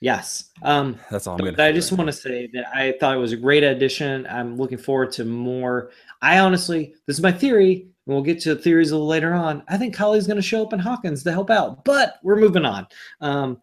yes. 0.00 0.50
Um, 0.62 0.98
That's 1.10 1.26
all 1.26 1.34
I'm 1.34 1.60
I 1.60 1.72
just 1.72 1.90
right 1.90 1.98
want 1.98 2.08
to 2.08 2.12
say 2.16 2.48
that 2.54 2.74
I 2.74 2.92
thought 3.00 3.16
it 3.16 3.20
was 3.20 3.32
a 3.32 3.36
great 3.36 3.64
addition. 3.64 4.26
I'm 4.30 4.56
looking 4.56 4.78
forward 4.78 5.12
to 5.12 5.24
more. 5.26 5.90
I 6.22 6.38
honestly, 6.38 6.94
this 7.06 7.16
is 7.18 7.22
my 7.22 7.32
theory, 7.32 7.82
and 8.06 8.14
we'll 8.14 8.22
get 8.22 8.40
to 8.42 8.54
theories 8.56 8.92
a 8.92 8.94
little 8.94 9.08
later 9.08 9.34
on. 9.34 9.62
I 9.68 9.76
think 9.76 9.94
Kali's 9.94 10.26
going 10.26 10.36
to 10.36 10.42
show 10.42 10.62
up 10.62 10.72
in 10.72 10.78
Hawkins 10.78 11.22
to 11.24 11.32
help 11.32 11.50
out, 11.50 11.84
but 11.84 12.14
we're 12.22 12.36
moving 12.40 12.64
on. 12.64 12.86
Um, 13.20 13.60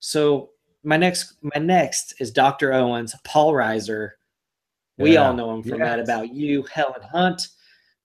so 0.00 0.50
my 0.88 0.96
next, 0.96 1.34
my 1.42 1.60
next 1.60 2.14
is 2.18 2.30
Dr. 2.30 2.72
Owens, 2.72 3.14
Paul 3.22 3.52
Reiser. 3.52 4.12
We 4.96 5.12
Yeah. 5.12 5.26
all 5.28 5.34
know 5.34 5.54
him 5.54 5.62
from 5.62 5.80
Yes. 5.80 6.00
About 6.00 6.34
You, 6.34 6.62
Helen 6.62 7.02
Hunt, 7.02 7.48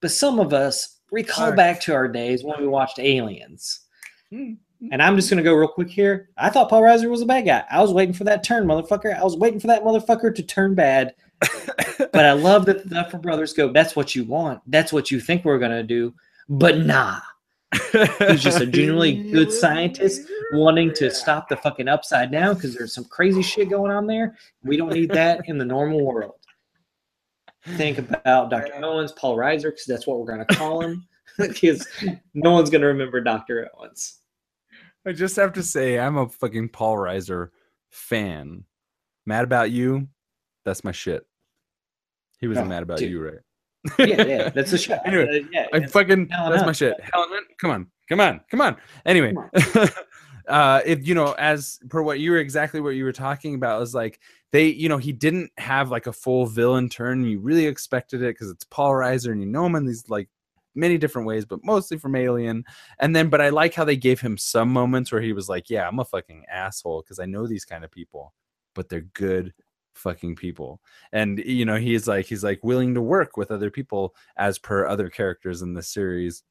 but 0.02 0.10
some 0.10 0.38
of 0.38 0.52
us 0.52 1.00
recall 1.10 1.52
back 1.52 1.80
to 1.80 1.94
our 1.94 2.08
days 2.08 2.44
when 2.44 2.60
we 2.60 2.66
watched 2.68 2.98
Aliens. 2.98 3.80
Hmm. 4.30 4.54
And 4.92 5.02
I'm 5.02 5.16
just 5.16 5.30
gonna 5.30 5.42
go 5.42 5.54
real 5.54 5.66
quick 5.66 5.88
here. 5.88 6.28
I 6.36 6.50
thought 6.50 6.68
Paul 6.68 6.82
Reiser 6.82 7.08
was 7.08 7.22
a 7.22 7.26
bad 7.26 7.46
guy. 7.46 7.64
I 7.70 7.80
was 7.80 7.90
waiting 7.90 8.12
for 8.12 8.24
that 8.24 8.44
turn, 8.44 8.66
motherfucker. 8.66 9.18
I 9.18 9.24
was 9.24 9.36
waiting 9.36 9.60
for 9.60 9.68
that 9.68 9.82
motherfucker 9.82 10.34
to 10.34 10.42
turn 10.42 10.74
bad. 10.74 11.14
but 12.12 12.26
I 12.26 12.32
love 12.32 12.66
that 12.66 12.82
the 12.82 12.90
Duffer 12.90 13.16
Brothers 13.16 13.54
go. 13.54 13.72
That's 13.72 13.96
what 13.96 14.14
you 14.14 14.24
want. 14.24 14.60
That's 14.66 14.92
what 14.92 15.10
you 15.10 15.20
think 15.20 15.46
we're 15.46 15.58
gonna 15.58 15.82
do. 15.82 16.12
But 16.50 16.80
nah, 16.80 17.20
he's 18.28 18.42
just 18.42 18.60
a 18.60 18.66
genuinely 18.66 19.30
good 19.30 19.52
scientist 19.52 20.28
wanting 20.52 20.92
to 20.94 21.10
stop 21.10 21.48
the 21.48 21.56
fucking 21.56 21.88
upside 21.88 22.30
down 22.30 22.54
because 22.54 22.74
there's 22.74 22.94
some 22.94 23.04
crazy 23.04 23.42
shit 23.42 23.70
going 23.70 23.90
on 23.90 24.06
there. 24.06 24.36
We 24.62 24.76
don't 24.76 24.92
need 24.92 25.10
that 25.10 25.48
in 25.48 25.58
the 25.58 25.64
normal 25.64 26.04
world. 26.04 26.34
Think 27.76 27.98
about 27.98 28.50
Dr. 28.50 28.74
Owens, 28.84 29.12
Paul 29.12 29.36
Reiser, 29.36 29.64
because 29.70 29.86
that's 29.86 30.06
what 30.06 30.18
we're 30.18 30.26
gonna 30.26 30.44
call 30.44 30.80
him. 30.80 31.06
Because 31.36 31.84
no 32.34 32.52
one's 32.52 32.70
gonna 32.70 32.86
remember 32.86 33.20
Dr. 33.20 33.68
Owens. 33.76 34.20
I 35.04 35.10
just 35.10 35.34
have 35.34 35.52
to 35.54 35.64
say, 35.64 35.98
I'm 35.98 36.16
a 36.16 36.28
fucking 36.28 36.68
Paul 36.68 36.96
Reiser 36.96 37.48
fan. 37.90 38.64
Mad 39.26 39.42
about 39.42 39.72
you? 39.72 40.06
That's 40.64 40.84
my 40.84 40.92
shit. 40.92 41.26
He 42.38 42.46
was 42.46 42.58
Oh, 42.58 42.62
in 42.62 42.68
mad 42.68 42.84
about 42.84 42.98
dude. 42.98 43.10
you, 43.10 43.20
right? 43.24 43.40
Yeah, 43.98 44.22
yeah, 44.22 44.48
that's 44.48 44.72
a 44.72 44.78
show. 44.78 44.98
Anyway, 45.04 45.42
Uh, 45.42 45.48
yeah, 45.52 45.66
I 45.72 45.86
fucking 45.86 46.28
that's 46.28 46.64
my 46.64 46.72
shit. 46.72 46.94
Helen 47.12 47.28
Hunt, 47.30 47.46
come 47.58 47.70
on, 47.70 47.86
come 48.08 48.20
on, 48.20 48.40
come 48.50 48.60
on. 48.60 48.76
Anyway, 49.04 49.34
Come 49.34 49.88
uh, 50.48 50.80
if 50.84 51.06
you 51.06 51.14
know, 51.14 51.32
as 51.32 51.78
per 51.88 52.02
what 52.02 52.20
you 52.20 52.30
were 52.30 52.38
exactly 52.38 52.80
what 52.80 52.90
you 52.90 53.04
were 53.04 53.12
talking 53.12 53.54
about, 53.54 53.82
is 53.82 53.94
like 53.94 54.20
they, 54.52 54.66
you 54.66 54.88
know, 54.88 54.98
he 54.98 55.12
didn't 55.12 55.50
have 55.58 55.90
like 55.90 56.06
a 56.06 56.12
full 56.12 56.46
villain 56.46 56.88
turn. 56.88 57.24
You 57.24 57.40
really 57.40 57.66
expected 57.66 58.22
it 58.22 58.34
because 58.34 58.50
it's 58.50 58.64
Paul 58.64 58.92
Reiser, 58.92 59.32
and 59.32 59.40
you 59.40 59.46
know 59.46 59.66
him 59.66 59.74
in 59.74 59.86
these 59.86 60.08
like 60.08 60.28
many 60.74 60.98
different 60.98 61.26
ways, 61.26 61.44
but 61.44 61.64
mostly 61.64 61.98
from 61.98 62.16
Alien. 62.16 62.64
And 62.98 63.14
then, 63.14 63.28
but 63.28 63.40
I 63.40 63.50
like 63.50 63.74
how 63.74 63.84
they 63.84 63.96
gave 63.96 64.20
him 64.20 64.36
some 64.36 64.72
moments 64.72 65.12
where 65.12 65.22
he 65.22 65.32
was 65.32 65.48
like, 65.48 65.70
"Yeah, 65.70 65.86
I'm 65.86 65.98
a 65.98 66.04
fucking 66.04 66.44
asshole 66.50 67.02
because 67.02 67.18
I 67.18 67.26
know 67.26 67.46
these 67.46 67.64
kind 67.64 67.84
of 67.84 67.90
people, 67.90 68.34
but 68.74 68.88
they're 68.88 69.02
good." 69.14 69.52
Fucking 69.94 70.36
people. 70.36 70.80
And 71.12 71.38
you 71.38 71.64
know 71.64 71.76
he's 71.76 72.06
like 72.08 72.26
he's 72.26 72.44
like 72.44 72.62
willing 72.62 72.94
to 72.94 73.00
work 73.02 73.36
with 73.36 73.50
other 73.50 73.70
people 73.70 74.14
as 74.36 74.58
per 74.58 74.86
other 74.86 75.08
characters 75.08 75.62
in 75.62 75.74
the 75.74 75.82
series. 75.82 76.42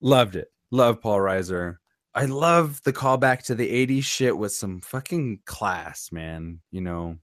Loved 0.00 0.36
it. 0.36 0.48
Love 0.70 1.00
paul 1.00 1.18
reiser. 1.18 1.76
I 2.14 2.24
love 2.24 2.80
the 2.84 2.92
callback 2.92 3.42
to 3.44 3.54
the 3.54 3.68
80s 3.86 4.04
shit 4.04 4.36
with 4.36 4.52
some 4.52 4.80
fucking 4.80 5.40
class 5.44 6.10
man 6.12 6.60
you 6.70 6.80
know? 6.80 7.18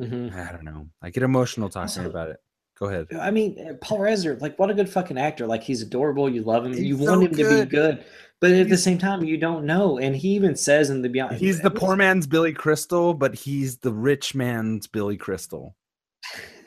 Mhm. 0.00 0.34
i 0.34 0.50
don't 0.50 0.64
know. 0.64 0.88
I 1.02 1.10
get 1.10 1.22
emotional 1.22 1.68
talking 1.68 1.82
Also- 2.04 2.08
about 2.10 2.30
it 2.30 2.38
go 2.80 2.86
ahead 2.86 3.06
I 3.18 3.30
mean, 3.30 3.56
uh, 3.68 3.74
Paul 3.80 3.98
Reiser, 4.00 4.40
like, 4.40 4.58
what 4.58 4.70
a 4.70 4.74
good 4.74 4.88
fucking 4.88 5.18
actor. 5.18 5.46
Like, 5.46 5.62
he's 5.62 5.82
adorable. 5.82 6.28
You 6.28 6.42
love 6.42 6.64
him. 6.64 6.72
you 6.72 6.96
He's 6.96 7.08
want 7.08 7.20
so 7.20 7.20
him 7.20 7.30
to 7.32 7.36
be 7.36 7.42
good. 7.42 7.70
good, 7.70 8.04
but 8.40 8.50
at 8.52 8.68
the 8.68 8.78
same 8.78 8.98
time, 8.98 9.22
you 9.24 9.36
don't 9.36 9.64
know. 9.66 9.98
And 9.98 10.16
he 10.16 10.30
even 10.30 10.56
says 10.56 10.90
in 10.90 11.02
the 11.02 11.08
Beyond, 11.08 11.36
he's 11.36 11.60
the 11.60 11.70
poor 11.70 11.94
man's 12.04 12.26
billy 12.26 12.52
crystal 12.52 13.14
but 13.14 13.34
he's 13.34 13.78
the 13.78 13.92
rich 13.92 14.34
man's 14.34 14.86
billy 14.86 15.16
crystal 15.16 15.76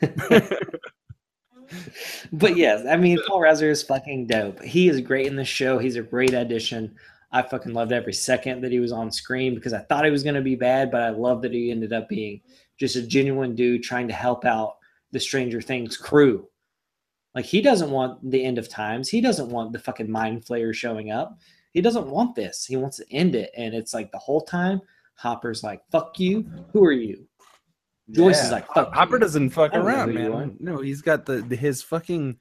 but 2.32 2.56
yes, 2.56 2.84
I 2.88 2.96
mean, 2.96 3.18
Paul 3.26 3.40
Reiser 3.40 3.70
is 3.70 3.82
fucking 3.82 4.26
dope. 4.26 4.62
He 4.62 4.88
is 4.88 5.00
great 5.00 5.26
in 5.26 5.36
the 5.36 5.44
show. 5.44 5.78
He's 5.78 5.96
a 5.96 6.02
great 6.02 6.34
addition. 6.34 6.94
I 7.32 7.42
fucking 7.42 7.72
loved 7.72 7.92
every 7.92 8.12
second 8.12 8.60
that 8.62 8.70
he 8.72 8.78
was 8.80 8.92
on 8.92 9.10
screen 9.10 9.54
because 9.54 9.72
I 9.72 9.80
thought 9.80 10.04
he 10.04 10.10
was 10.10 10.22
going 10.22 10.36
to 10.36 10.40
be 10.42 10.54
bad, 10.54 10.90
but 10.90 11.02
I 11.02 11.10
love 11.10 11.42
that 11.42 11.52
he 11.52 11.70
ended 11.70 11.92
up 11.92 12.08
being 12.08 12.40
just 12.78 12.96
a 12.96 13.02
genuine 13.02 13.54
dude 13.54 13.82
trying 13.82 14.08
to 14.08 14.14
help 14.14 14.44
out 14.44 14.76
the 15.14 15.20
Stranger 15.20 15.62
Things 15.62 15.96
crew. 15.96 16.46
Like 17.34 17.46
he 17.46 17.62
doesn't 17.62 17.90
want 17.90 18.30
the 18.30 18.44
end 18.44 18.58
of 18.58 18.68
times. 18.68 19.08
He 19.08 19.20
doesn't 19.20 19.48
want 19.48 19.72
the 19.72 19.78
fucking 19.78 20.10
mind 20.10 20.44
flayer 20.44 20.74
showing 20.74 21.10
up. 21.10 21.38
He 21.70 21.80
doesn't 21.80 22.08
want 22.08 22.34
this. 22.34 22.64
He 22.66 22.76
wants 22.76 22.98
to 22.98 23.10
end 23.10 23.34
it. 23.34 23.50
And 23.56 23.74
it's 23.74 23.94
like 23.94 24.12
the 24.12 24.18
whole 24.18 24.42
time, 24.42 24.80
Hopper's 25.14 25.62
like, 25.62 25.80
"Fuck 25.90 26.18
you. 26.18 26.42
Who 26.72 26.84
are 26.84 26.92
you?" 26.92 27.26
Joyce 28.10 28.44
is 28.44 28.50
like, 28.50 28.66
"Fuck." 28.74 28.92
Hopper 28.92 29.16
you." 29.16 29.20
doesn't 29.20 29.50
fuck 29.50 29.72
I 29.72 29.76
don't 29.76 29.86
know 29.86 29.94
around, 29.94 30.10
who 30.10 30.22
you 30.22 30.32
are. 30.32 30.40
man. 30.40 30.56
No, 30.60 30.80
he's 30.80 31.00
got 31.00 31.24
the, 31.26 31.36
the 31.36 31.56
his 31.56 31.82
fucking 31.82 32.38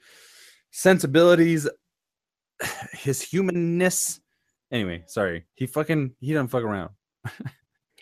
sensibilities, 0.72 1.70
his 2.94 3.22
humanness. 3.22 4.20
Anyway, 4.72 5.04
sorry. 5.08 5.45
He 5.54 5.68
fucking 5.68 6.16
he 6.20 6.34
doesn't 6.34 6.50
fuck 6.50 6.64
around. 6.64 6.90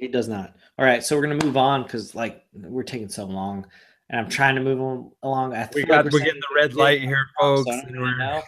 He 0.02 0.08
does 0.08 0.28
not. 0.28 0.56
All 0.80 0.86
right, 0.86 1.04
so 1.04 1.16
we're 1.16 1.22
gonna 1.28 1.46
move 1.46 1.58
on 1.58 1.84
because 1.84 2.16
like 2.16 2.44
we're 2.54 2.82
taking 2.82 3.08
so 3.08 3.26
long, 3.26 3.68
and 4.12 4.20
I'm 4.20 4.30
trying 4.30 4.56
to 4.56 4.62
move 4.62 4.80
on 4.80 5.12
along. 5.24 5.56
I 5.56 5.68
we 5.74 5.84
got 5.86 6.06
we're 6.12 6.20
getting 6.20 6.42
the 6.42 6.56
red 6.56 6.76
light 6.76 7.02
here, 7.02 7.26
folks. 7.40 7.66
Don't 7.66 7.92
really. 7.92 8.42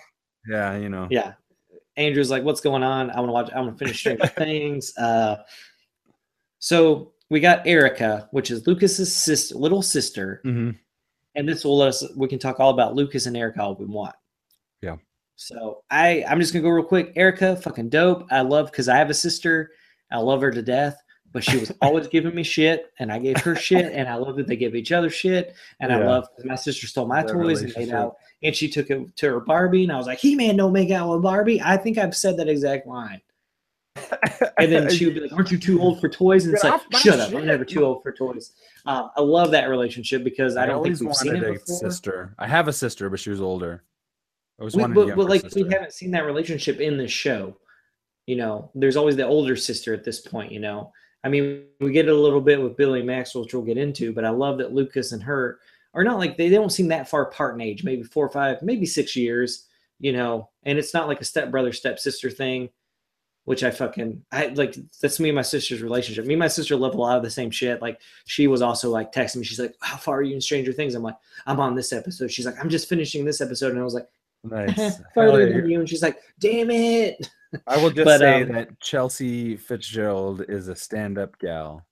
Yeah, 0.47 0.77
you 0.77 0.89
know. 0.89 1.07
Yeah, 1.09 1.33
Andrew's 1.97 2.29
like, 2.29 2.43
"What's 2.43 2.61
going 2.61 2.83
on? 2.83 3.09
I 3.09 3.19
want 3.19 3.29
to 3.29 3.33
watch. 3.33 3.49
I 3.53 3.59
want 3.61 3.77
to 3.77 3.83
finish 3.83 3.99
Stranger 3.99 4.27
Things." 4.37 4.95
Uh, 4.97 5.37
so 6.59 7.13
we 7.29 7.39
got 7.39 7.65
Erica, 7.65 8.27
which 8.31 8.51
is 8.51 8.67
Lucas's 8.67 9.13
sister, 9.15 9.55
little 9.55 9.81
sister, 9.81 10.41
Mhm. 10.45 10.77
and 11.35 11.47
this 11.49 11.63
will 11.65 11.77
let 11.77 11.89
us. 11.89 12.03
We 12.15 12.27
can 12.27 12.39
talk 12.39 12.59
all 12.59 12.69
about 12.71 12.95
Lucas 12.95 13.25
and 13.25 13.35
Erica 13.37 13.61
all 13.63 13.75
we 13.75 13.85
want. 13.85 14.15
Yeah. 14.81 14.97
So 15.35 15.83
I, 15.89 16.23
I'm 16.27 16.39
just 16.39 16.53
gonna 16.53 16.63
go 16.63 16.69
real 16.69 16.83
quick. 16.85 17.13
Erica, 17.15 17.55
fucking 17.55 17.89
dope. 17.89 18.27
I 18.31 18.41
love 18.41 18.69
because 18.69 18.87
I 18.89 18.97
have 18.97 19.09
a 19.09 19.13
sister. 19.15 19.71
I 20.11 20.17
love 20.17 20.41
her 20.41 20.51
to 20.51 20.61
death, 20.61 21.01
but 21.33 21.43
she 21.43 21.57
was 21.57 21.71
always 21.81 22.07
giving 22.07 22.33
me 22.33 22.43
shit, 22.43 22.93
and 22.99 23.11
I 23.11 23.19
gave 23.19 23.37
her 23.41 23.55
shit, 23.55 23.91
and 23.91 24.07
I 24.07 24.15
love 24.15 24.37
that 24.37 24.47
they 24.47 24.55
give 24.55 24.75
each 24.75 24.91
other 24.91 25.09
shit, 25.09 25.55
and 25.79 25.91
I 25.91 26.05
love 26.05 26.27
my 26.45 26.55
sister 26.55 26.87
stole 26.87 27.07
my 27.07 27.23
toys 27.23 27.61
and 27.61 27.73
made 27.75 27.89
out, 27.89 28.15
and 28.43 28.55
she 28.55 28.69
took 28.69 28.89
it 28.89 29.15
to 29.17 29.29
her 29.29 29.39
Barbie, 29.39 29.83
and 29.83 29.91
I 29.91 29.97
was 29.97 30.05
like, 30.05 30.19
"He 30.19 30.35
man, 30.35 30.55
don't 30.55 30.71
make 30.71 30.91
out 30.91 31.09
with 31.09 31.23
Barbie." 31.23 31.59
I 31.61 31.75
think 31.75 31.97
I've 31.97 32.15
said 32.15 32.37
that 32.37 32.47
exact 32.47 32.87
line. 32.87 33.19
And 34.57 34.71
then 34.71 34.89
she 34.89 35.05
would 35.05 35.15
be 35.15 35.21
like, 35.21 35.33
"Aren't 35.33 35.51
you 35.51 35.57
too 35.57 35.81
old 35.81 35.99
for 35.99 36.07
toys?" 36.07 36.45
And 36.45 36.53
it's 36.53 36.63
like, 36.63 36.79
"Shut 36.93 37.19
up! 37.19 37.33
I'm 37.33 37.45
never 37.45 37.65
too 37.65 37.83
old 37.83 38.03
for 38.03 38.11
toys." 38.11 38.53
Um, 38.85 39.09
I 39.15 39.21
love 39.21 39.51
that 39.51 39.67
relationship 39.67 40.23
because 40.23 40.55
I, 40.55 40.63
I, 40.63 40.65
don't 40.67 40.83
think 40.83 40.99
we've 40.99 41.15
seen 41.15 41.35
it 41.35 41.43
a 41.43 41.53
before. 41.53 41.75
sister. 41.75 42.35
I 42.37 42.47
have 42.47 42.67
a 42.67 42.73
sister, 42.73 43.09
but 43.09 43.19
she 43.19 43.29
was 43.29 43.41
older. 43.41 43.83
I 44.59 44.63
was 44.63 44.75
We, 44.75 44.81
wanted 44.81 44.95
but, 44.95 45.15
but 45.15 45.29
like 45.29 45.41
sister. 45.41 45.63
we 45.63 45.71
haven't 45.71 45.93
seen 45.93 46.11
that 46.11 46.25
relationship 46.25 46.79
in 46.79 46.97
this 46.97 47.11
show. 47.11 47.57
You 48.27 48.35
know, 48.35 48.71
there's 48.75 48.95
always 48.95 49.15
the 49.15 49.25
older 49.25 49.55
sister 49.55 49.93
at 49.93 50.03
this 50.03 50.21
point. 50.21 50.51
You 50.51 50.59
know, 50.59 50.91
I 51.23 51.29
mean, 51.29 51.63
we 51.79 51.91
get 51.91 52.07
it 52.07 52.13
a 52.13 52.17
little 52.17 52.41
bit 52.41 52.61
with 52.61 52.75
Billy 52.75 53.01
Maxwell, 53.01 53.43
which 53.43 53.53
we'll 53.53 53.63
get 53.63 53.77
into. 53.77 54.11
But 54.13 54.25
I 54.25 54.29
love 54.29 54.57
that 54.57 54.73
Lucas 54.73 55.11
and 55.11 55.23
her 55.23 55.59
are 55.93 56.03
not 56.03 56.19
like 56.19 56.37
they, 56.37 56.49
they 56.49 56.55
don't 56.55 56.71
seem 56.71 56.87
that 56.89 57.09
far 57.09 57.23
apart 57.23 57.55
in 57.55 57.61
age. 57.61 57.83
Maybe 57.83 58.03
four 58.03 58.25
or 58.25 58.31
five, 58.31 58.61
maybe 58.61 58.85
six 58.85 59.15
years. 59.15 59.67
You 59.99 60.11
know, 60.11 60.49
and 60.63 60.77
it's 60.77 60.93
not 60.93 61.07
like 61.07 61.21
a 61.21 61.25
step 61.25 61.49
brother 61.49 61.71
step 61.71 61.97
sister 61.97 62.29
thing, 62.29 62.69
which 63.45 63.63
I 63.63 63.71
fucking 63.71 64.21
I 64.31 64.47
like. 64.47 64.75
That's 65.01 65.19
me 65.19 65.29
and 65.29 65.35
my 65.35 65.43
sister's 65.43 65.81
relationship. 65.81 66.25
Me 66.25 66.33
and 66.33 66.39
my 66.39 66.47
sister 66.47 66.75
love 66.75 66.95
a 66.95 66.97
lot 66.97 67.15
of 67.17 67.23
the 67.23 67.29
same 67.29 67.51
shit. 67.51 67.81
Like 67.81 68.01
she 68.25 68.47
was 68.47 68.61
also 68.61 68.89
like 68.89 69.13
texting 69.13 69.37
me. 69.37 69.43
She's 69.45 69.59
like, 69.59 69.75
"How 69.81 69.97
far 69.97 70.17
are 70.17 70.23
you 70.23 70.35
in 70.35 70.41
Stranger 70.41 70.73
Things?" 70.73 70.93
I'm 70.93 71.03
like, 71.03 71.15
"I'm 71.45 71.59
on 71.59 71.75
this 71.75 71.93
episode." 71.93 72.31
She's 72.31 72.45
like, 72.45 72.59
"I'm 72.59 72.69
just 72.69 72.89
finishing 72.89 73.23
this 73.23 73.39
episode," 73.39 73.71
and 73.71 73.79
I 73.79 73.83
was 73.83 73.93
like 73.93 74.09
nice. 74.43 74.77
Yeah. 75.15 75.25
than 75.25 75.69
you. 75.69 75.79
And 75.79 75.89
she's 75.89 76.01
like, 76.01 76.19
damn 76.39 76.69
it. 76.69 77.29
I 77.67 77.77
will 77.77 77.91
just 77.91 78.05
But, 78.05 78.19
say 78.19 78.43
um, 78.43 78.51
that 78.53 78.79
Chelsea 78.79 79.55
Fitzgerald 79.57 80.45
is 80.47 80.67
a 80.67 80.75
stand-up 80.75 81.37
gal. 81.39 81.85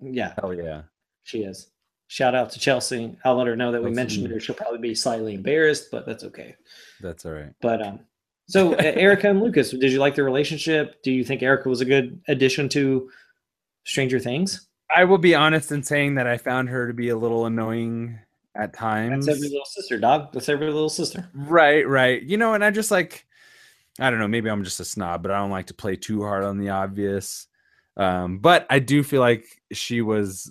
Yeah, 0.00 0.34
Hell 0.40 0.54
yeah. 0.54 0.82
she 1.22 1.40
is. 1.44 1.70
Shout 2.08 2.34
out 2.34 2.50
to 2.50 2.58
Chelsea. 2.58 3.16
I'll 3.24 3.36
let 3.36 3.46
her 3.46 3.56
know 3.56 3.72
that 3.72 3.82
we 3.82 3.90
mentioned 3.90 4.30
her. 4.30 4.38
She'll 4.38 4.54
probably 4.54 4.80
be 4.80 4.94
slightly 4.94 5.34
embarrassed, 5.34 5.88
but 5.90 6.04
that's 6.04 6.24
okay. 6.24 6.54
That's 7.00 7.24
all 7.24 7.32
right. 7.32 7.52
But 7.62 7.80
um, 7.80 8.00
so 8.48 8.74
Erica 8.74 9.30
and 9.30 9.40
Lucas, 9.40 9.70
did 9.70 9.90
you 9.90 9.98
like 9.98 10.14
the 10.14 10.22
relationship? 10.22 11.02
Do 11.02 11.10
you 11.10 11.24
think 11.24 11.42
Erica 11.42 11.70
was 11.70 11.80
a 11.80 11.86
good 11.86 12.20
addition 12.28 12.68
to 12.70 13.08
Stranger 13.84 14.18
Things? 14.18 14.68
I 14.94 15.04
will 15.04 15.16
be 15.16 15.34
honest 15.34 15.72
in 15.72 15.82
saying 15.82 16.16
that 16.16 16.26
I 16.26 16.36
found 16.36 16.68
her 16.68 16.86
to 16.86 16.92
be 16.92 17.08
a 17.08 17.16
little 17.16 17.46
annoying 17.46 18.18
at 18.54 18.74
times. 18.74 19.24
That's 19.24 19.38
every 19.38 19.48
little 19.48 19.64
sister, 19.64 19.98
dog. 19.98 20.34
That's 20.34 20.50
every 20.50 20.66
little 20.66 20.90
sister. 20.90 21.30
Right, 21.32 21.88
right. 21.88 22.22
You 22.22 22.36
know, 22.36 22.52
and 22.52 22.62
I 22.62 22.70
just 22.70 22.90
like 22.90 23.24
I 24.00 24.10
don't 24.10 24.18
know, 24.18 24.28
maybe 24.28 24.48
I'm 24.50 24.64
just 24.64 24.80
a 24.80 24.84
snob, 24.84 25.22
but 25.22 25.30
I 25.30 25.38
don't 25.38 25.50
like 25.50 25.66
to 25.66 25.74
play 25.74 25.96
too 25.96 26.22
hard 26.22 26.44
on 26.44 26.58
the 26.58 26.70
obvious. 26.70 27.46
Um, 27.96 28.38
but 28.38 28.66
I 28.70 28.78
do 28.78 29.02
feel 29.02 29.20
like 29.20 29.44
she 29.72 30.00
was 30.00 30.50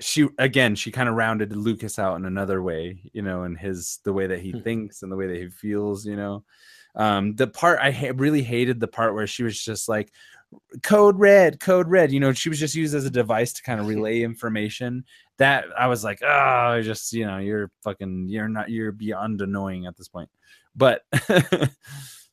she 0.00 0.28
again, 0.38 0.74
she 0.76 0.90
kind 0.90 1.08
of 1.08 1.14
rounded 1.14 1.54
Lucas 1.54 1.98
out 1.98 2.16
in 2.16 2.24
another 2.24 2.62
way, 2.62 3.10
you 3.12 3.22
know, 3.22 3.44
in 3.44 3.54
his 3.54 3.98
the 4.04 4.12
way 4.12 4.26
that 4.28 4.40
he 4.40 4.52
Hmm. 4.52 4.60
thinks 4.60 5.02
and 5.02 5.12
the 5.12 5.16
way 5.16 5.26
that 5.26 5.36
he 5.36 5.48
feels, 5.50 6.06
you 6.06 6.16
know. 6.16 6.44
Um, 6.96 7.36
the 7.36 7.46
part 7.46 7.78
I 7.80 7.90
ha- 7.92 8.12
really 8.16 8.42
hated 8.42 8.80
the 8.80 8.88
part 8.88 9.14
where 9.14 9.26
she 9.26 9.42
was 9.42 9.62
just 9.62 9.88
like 9.88 10.12
code 10.82 11.18
red, 11.18 11.60
code 11.60 11.88
red, 11.88 12.12
you 12.12 12.20
know, 12.20 12.32
she 12.32 12.48
was 12.48 12.58
just 12.58 12.74
used 12.74 12.94
as 12.94 13.04
a 13.04 13.10
device 13.10 13.52
to 13.54 13.62
kind 13.62 13.80
of 13.80 13.86
relay 13.88 14.22
information. 14.22 15.04
That 15.38 15.66
I 15.78 15.86
was 15.88 16.02
like, 16.04 16.20
oh, 16.22 16.80
just 16.82 17.12
you 17.12 17.26
know, 17.26 17.38
you're 17.38 17.70
fucking, 17.84 18.28
you're 18.28 18.48
not, 18.48 18.70
you're 18.70 18.92
beyond 18.92 19.40
annoying 19.42 19.86
at 19.86 19.96
this 19.96 20.08
point. 20.08 20.30
But, 20.74 21.02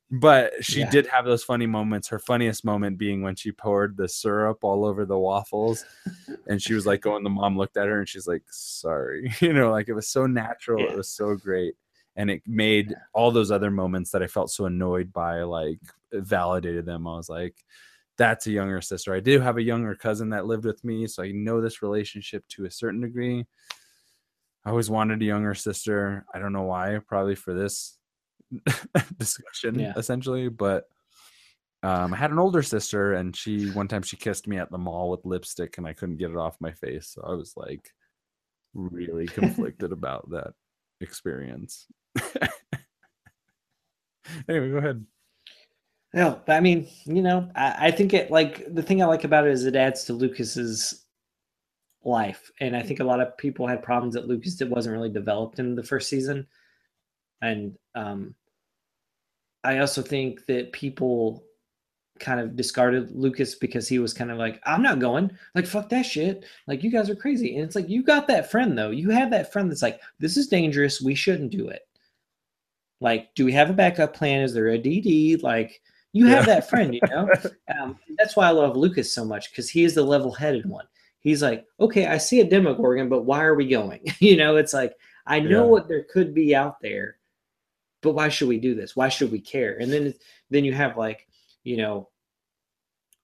but 0.09 0.63
she 0.63 0.79
Yeah. 0.81 0.89
did 0.89 1.07
have 1.07 1.25
those 1.25 1.43
funny 1.43 1.65
moments. 1.65 2.07
Her 2.07 2.19
funniest 2.19 2.63
moment 2.63 2.97
being 2.97 3.21
when 3.21 3.35
she 3.35 3.51
poured 3.51 3.97
the 3.97 4.07
syrup 4.07 4.63
all 4.63 4.85
over 4.85 5.05
the 5.05 5.17
waffles, 5.19 5.83
and 6.47 6.61
she 6.61 6.73
was 6.73 6.85
like, 6.85 7.01
going. 7.01 7.23
The 7.23 7.29
mom 7.29 7.57
looked 7.57 7.77
at 7.77 7.87
her 7.87 7.99
and 7.99 8.07
she's 8.07 8.27
like, 8.27 8.43
sorry, 8.49 9.33
you 9.41 9.53
know, 9.53 9.71
like 9.71 9.89
it 9.89 9.93
was 9.93 10.07
so 10.07 10.25
natural. 10.25 10.81
Yeah. 10.83 10.91
It 10.91 10.97
was 10.97 11.09
so 11.09 11.35
great. 11.35 11.75
And 12.15 12.31
it 12.31 12.41
made 12.47 12.95
all 13.13 13.29
those 13.31 13.51
other 13.51 13.69
moments 13.69 14.09
that 14.11 14.23
I 14.23 14.27
felt 14.27 14.49
so 14.49 14.65
annoyed 14.65 15.13
by, 15.13 15.43
like, 15.43 15.79
validated 16.11 16.85
them. 16.85 17.05
I 17.05 17.15
was 17.15 17.29
like, 17.29 17.63
that's 18.17 18.47
a 18.47 18.51
younger 18.51 18.81
sister. 18.81 19.13
I 19.13 19.19
do 19.19 19.39
have 19.39 19.57
a 19.57 19.61
younger 19.61 19.93
cousin 19.93 20.29
that 20.29 20.47
lived 20.47 20.65
with 20.65 20.83
me, 20.83 21.05
so 21.05 21.21
I 21.21 21.31
know 21.31 21.61
this 21.61 21.83
relationship 21.83 22.47
to 22.49 22.65
a 22.65 22.71
certain 22.71 23.01
degree. 23.01 23.45
I 24.65 24.71
always 24.71 24.89
wanted 24.89 25.21
a 25.21 25.25
younger 25.25 25.53
sister. 25.53 26.25
I 26.33 26.39
don't 26.39 26.53
know 26.53 26.63
why, 26.63 26.99
probably 27.07 27.35
for 27.35 27.53
this 27.53 27.96
discussion, 29.17 29.79
Yeah. 29.79 29.93
essentially. 29.95 30.49
But 30.49 30.85
um, 31.83 32.13
I 32.13 32.17
had 32.17 32.31
an 32.31 32.39
older 32.39 32.63
sister, 32.63 33.13
and 33.13 33.35
she 33.35 33.69
one 33.71 33.87
time 33.87 34.01
she 34.01 34.17
kissed 34.17 34.47
me 34.47 34.57
at 34.57 34.71
the 34.71 34.77
mall 34.77 35.09
with 35.09 35.25
lipstick, 35.25 35.77
and 35.77 35.87
I 35.87 35.93
couldn't 35.93 36.17
get 36.17 36.31
it 36.31 36.37
off 36.37 36.57
my 36.59 36.71
face. 36.71 37.07
So 37.09 37.23
I 37.27 37.33
was 37.33 37.53
like 37.55 37.93
really 38.73 39.25
conflicted 39.27 39.91
about 39.91 40.29
that 40.31 40.53
experience. 41.01 41.87
anyway, 44.49 44.71
go 44.71 44.77
ahead. 44.77 45.05
No, 46.13 46.41
I 46.47 46.61
mean, 46.61 46.87
you 47.05 47.21
know, 47.21 47.49
I, 47.55 47.87
I 47.87 47.91
think 47.91 48.13
it 48.13 48.31
like 48.31 48.73
the 48.73 48.81
thing 48.81 49.01
I 49.03 49.05
like 49.05 49.23
about 49.23 49.45
it 49.45 49.51
is 49.51 49.65
it 49.65 49.75
adds 49.75 50.05
to 50.05 50.13
Lucas's 50.13 51.05
life, 52.03 52.49
and 52.59 52.75
I 52.75 52.81
think 52.81 52.99
a 53.01 53.03
lot 53.05 53.19
of 53.19 53.37
people 53.37 53.67
had 53.67 53.83
problems 53.83 54.15
that 54.15 54.27
Lucas 54.27 54.55
did 54.55 54.69
wasn't 54.69 54.93
really 54.93 55.09
developed 55.11 55.59
in 55.59 55.75
the 55.75 55.83
first 55.83 56.09
season, 56.09 56.47
and 57.41 57.77
um, 57.95 58.33
I 59.63 59.79
also 59.79 60.01
think 60.01 60.45
that 60.45 60.71
people 60.71 61.43
kind 62.19 62.39
of 62.39 62.55
discarded 62.55 63.11
Lucas 63.11 63.55
because 63.55 63.87
he 63.87 63.99
was 63.99 64.13
kind 64.13 64.31
of 64.31 64.37
like, 64.37 64.59
I'm 64.65 64.81
not 64.81 64.99
going, 64.99 65.31
like 65.53 65.67
fuck 65.67 65.89
that 65.89 66.05
shit, 66.05 66.45
like 66.67 66.83
you 66.83 66.91
guys 66.91 67.09
are 67.09 67.15
crazy, 67.15 67.55
and 67.55 67.63
it's 67.65 67.75
like 67.75 67.89
you 67.89 68.03
got 68.03 68.27
that 68.27 68.49
friend 68.49 68.77
though, 68.77 68.89
you 68.89 69.09
have 69.11 69.29
that 69.31 69.51
friend 69.53 69.69
that's 69.69 69.81
like, 69.83 70.01
this 70.19 70.37
is 70.37 70.47
dangerous, 70.47 71.01
we 71.01 71.13
shouldn't 71.15 71.51
do 71.51 71.67
it. 71.69 71.87
Like, 72.99 73.33
do 73.35 73.45
we 73.45 73.51
have 73.53 73.69
a 73.69 73.73
backup 73.73 74.15
plan? 74.15 74.41
Is 74.41 74.53
there 74.53 74.69
a 74.69 74.79
DD? 74.79 75.43
Like, 75.43 75.81
you 76.13 76.25
have 76.27 76.47
Yeah. 76.47 76.55
that 76.55 76.69
friend, 76.69 76.95
you 76.95 77.01
know. 77.11 77.29
um, 77.79 77.99
that's 78.17 78.35
why 78.35 78.47
I 78.47 78.51
love 78.51 78.75
Lucas 78.75 79.13
so 79.13 79.23
much 79.23 79.51
because 79.51 79.69
he 79.69 79.83
is 79.83 79.93
the 79.93 80.01
level-headed 80.03 80.65
one. 80.65 80.85
He's 81.19 81.43
like, 81.43 81.65
okay, 81.79 82.07
I 82.07 82.17
see 82.17 82.39
a 82.39 82.49
Demogorgon, 82.49 83.09
but 83.09 83.23
why 83.23 83.43
are 83.43 83.53
we 83.53 83.67
going? 83.67 84.01
you 84.19 84.35
know, 84.37 84.55
it's 84.55 84.73
like 84.73 84.95
I 85.27 85.39
know 85.39 85.65
Yeah. 85.65 85.71
what 85.71 85.87
there 85.87 86.05
could 86.05 86.33
be 86.33 86.55
out 86.55 86.81
there, 86.81 87.16
but 88.07 88.15
why 88.15 88.29
should 88.29 88.47
we 88.47 88.57
do 88.57 88.73
this? 88.73 88.95
Why 88.95 89.09
should 89.09 89.33
we 89.33 89.41
care? 89.41 89.75
And 89.81 89.91
then 89.91 90.13
then 90.49 90.63
you 90.63 90.71
have 90.71 90.95
like, 90.95 91.27
you 91.65 91.75
know, 91.75 92.07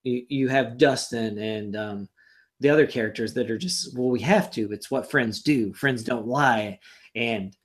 you, 0.03 0.25
you 0.27 0.49
have 0.49 0.77
Dustin 0.77 1.37
and 1.37 1.77
um, 1.77 2.09
the 2.59 2.69
other 2.69 2.85
characters 2.85 3.33
that 3.35 3.49
are 3.49 3.57
just 3.57 3.97
well, 3.97 4.09
we 4.09 4.19
have 4.19 4.51
to. 4.51 4.73
It's 4.73 4.91
what 4.91 5.09
friends 5.09 5.41
do. 5.41 5.71
Friends 5.71 6.03
don't 6.03 6.27
lie, 6.27 6.79
and 7.15 7.55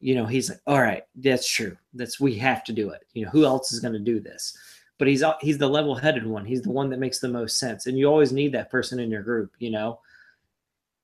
you 0.00 0.16
know 0.16 0.26
he's 0.26 0.50
like, 0.50 0.58
all 0.66 0.80
right, 0.80 1.04
that's 1.14 1.48
true. 1.48 1.76
That's 1.94 2.18
we 2.18 2.34
have 2.38 2.64
to 2.64 2.72
do 2.72 2.90
it. 2.90 3.04
You 3.12 3.24
know, 3.24 3.30
who 3.30 3.44
else 3.44 3.70
is 3.70 3.78
going 3.78 3.94
to 3.94 4.00
do 4.00 4.18
this? 4.18 4.58
But 4.98 5.06
he's 5.06 5.22
he's 5.40 5.58
the 5.58 5.68
level-headed 5.68 6.26
one. 6.26 6.44
He's 6.44 6.62
the 6.62 6.72
one 6.72 6.90
that 6.90 6.98
makes 6.98 7.20
the 7.20 7.28
most 7.28 7.56
sense, 7.58 7.86
and 7.86 7.96
you 7.96 8.06
always 8.06 8.32
need 8.32 8.50
that 8.54 8.68
person 8.68 8.98
in 8.98 9.12
your 9.12 9.22
group. 9.22 9.52
You 9.60 9.70
know, 9.70 10.00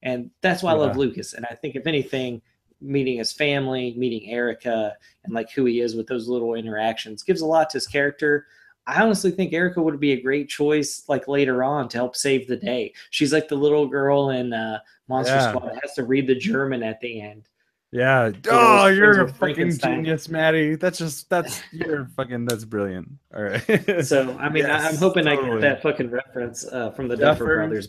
and 0.02 0.32
that's 0.43 0.64
why 0.64 0.72
I 0.72 0.74
love 0.74 0.97
Lucas. 0.97 1.35
And 1.35 1.47
I 1.48 1.55
think 1.55 1.76
if 1.76 1.86
anything, 1.86 2.43
meeting 2.81 3.19
his 3.19 3.33
family, 3.33 3.95
meeting 3.97 4.31
Erica, 4.31 4.95
and 5.25 5.33
like 5.35 5.51
who 5.51 5.65
he 5.65 5.81
is 5.81 5.95
with 5.97 6.07
those 6.07 6.29
little 6.29 6.55
interactions 6.55 7.23
gives 7.23 7.41
a 7.41 7.47
lot 7.47 7.71
to 7.71 7.77
his 7.77 7.87
character. 7.87 8.47
I 8.87 9.03
honestly 9.03 9.31
think 9.31 9.53
Erica 9.55 9.81
would 9.81 9.99
be 9.99 10.13
a 10.13 10.21
great 10.21 10.49
choice, 10.49 11.05
like 11.09 11.27
later 11.27 11.65
on, 11.65 11.89
to 11.89 11.97
help 11.97 12.15
save 12.17 12.47
the 12.47 12.57
day. 12.57 12.93
She's 13.11 13.33
like 13.33 13.49
the 13.49 13.55
little 13.57 13.87
girl 13.89 14.29
in 14.31 14.53
uh, 14.53 14.81
Monster 15.09 15.35
Yeah. 15.37 15.49
Squad 15.53 15.69
that 15.71 15.79
has 15.83 15.95
to 15.95 16.05
read 16.05 16.27
the 16.27 16.35
German 16.35 16.83
at 16.83 17.01
the 17.01 17.21
end. 17.23 17.49
Yeah. 17.93 18.33
Oh, 18.51 18.89
you're 18.89 19.23
a 19.23 19.29
fucking 19.33 19.79
genius, 19.79 20.29
Maddie. 20.29 20.75
That's 20.75 20.99
just 20.99 21.31
that's 21.31 21.63
you're 21.73 22.07
fucking 22.17 22.45
that's 22.45 22.65
brilliant. 22.67 23.09
All 23.35 23.43
right. 23.45 24.05
So 24.05 24.37
I 24.39 24.49
mean, 24.51 24.67
I, 24.67 24.77
I'm 24.79 24.83
Yes, 24.93 24.99
hoping 24.99 25.29
I 25.29 25.37
get 25.37 25.61
that 25.61 25.81
fucking 25.81 26.11
reference 26.11 26.67
uh, 26.67 26.91
from 26.91 27.07
the 27.09 27.17
Duffer 27.17 27.45
Duffer. 27.45 27.57
Brothers. 27.57 27.89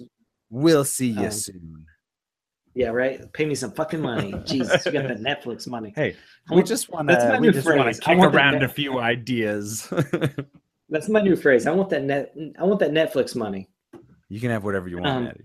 we'll 0.51 0.85
see 0.85 1.07
you 1.09 1.25
Um, 1.25 1.31
soon. 1.31 1.85
Yeah, 2.75 2.89
right. 2.89 3.31
Pay 3.33 3.45
me 3.45 3.55
some 3.55 3.71
fucking 3.71 4.01
money. 4.01 4.33
Jesus, 4.45 4.85
you 4.85 4.91
got 4.91 5.07
the 5.07 5.15
Netflix 5.15 5.65
money. 5.67 5.93
Hey, 5.95 6.15
we 6.51 6.61
just 6.61 6.89
want 6.89 7.07
that's 7.07 7.23
my 7.23 7.35
to 7.35 7.39
we 7.39 7.47
new 7.47 7.53
just 7.53 7.65
want 7.65 7.81
phrase. 7.81 7.99
to 7.99 8.05
kick 8.05 8.17
around 8.19 8.61
a 8.63 8.67
few 8.69 8.99
ideas. 8.99 9.91
That's 10.89 11.09
my 11.09 11.19
new 11.19 11.35
phrase. 11.35 11.65
I 11.65 11.71
want 11.71 11.89
that 11.89 12.03
net. 12.03 12.35
I 12.59 12.63
want 12.63 12.79
that 12.81 12.91
Netflix 12.91 13.35
money. 13.35 13.69
you 14.29 14.39
can 14.39 14.51
have 14.51 14.63
whatever 14.63 14.87
you 14.87 14.97
want, 14.97 15.07
Um, 15.07 15.23
Maddie. 15.23 15.43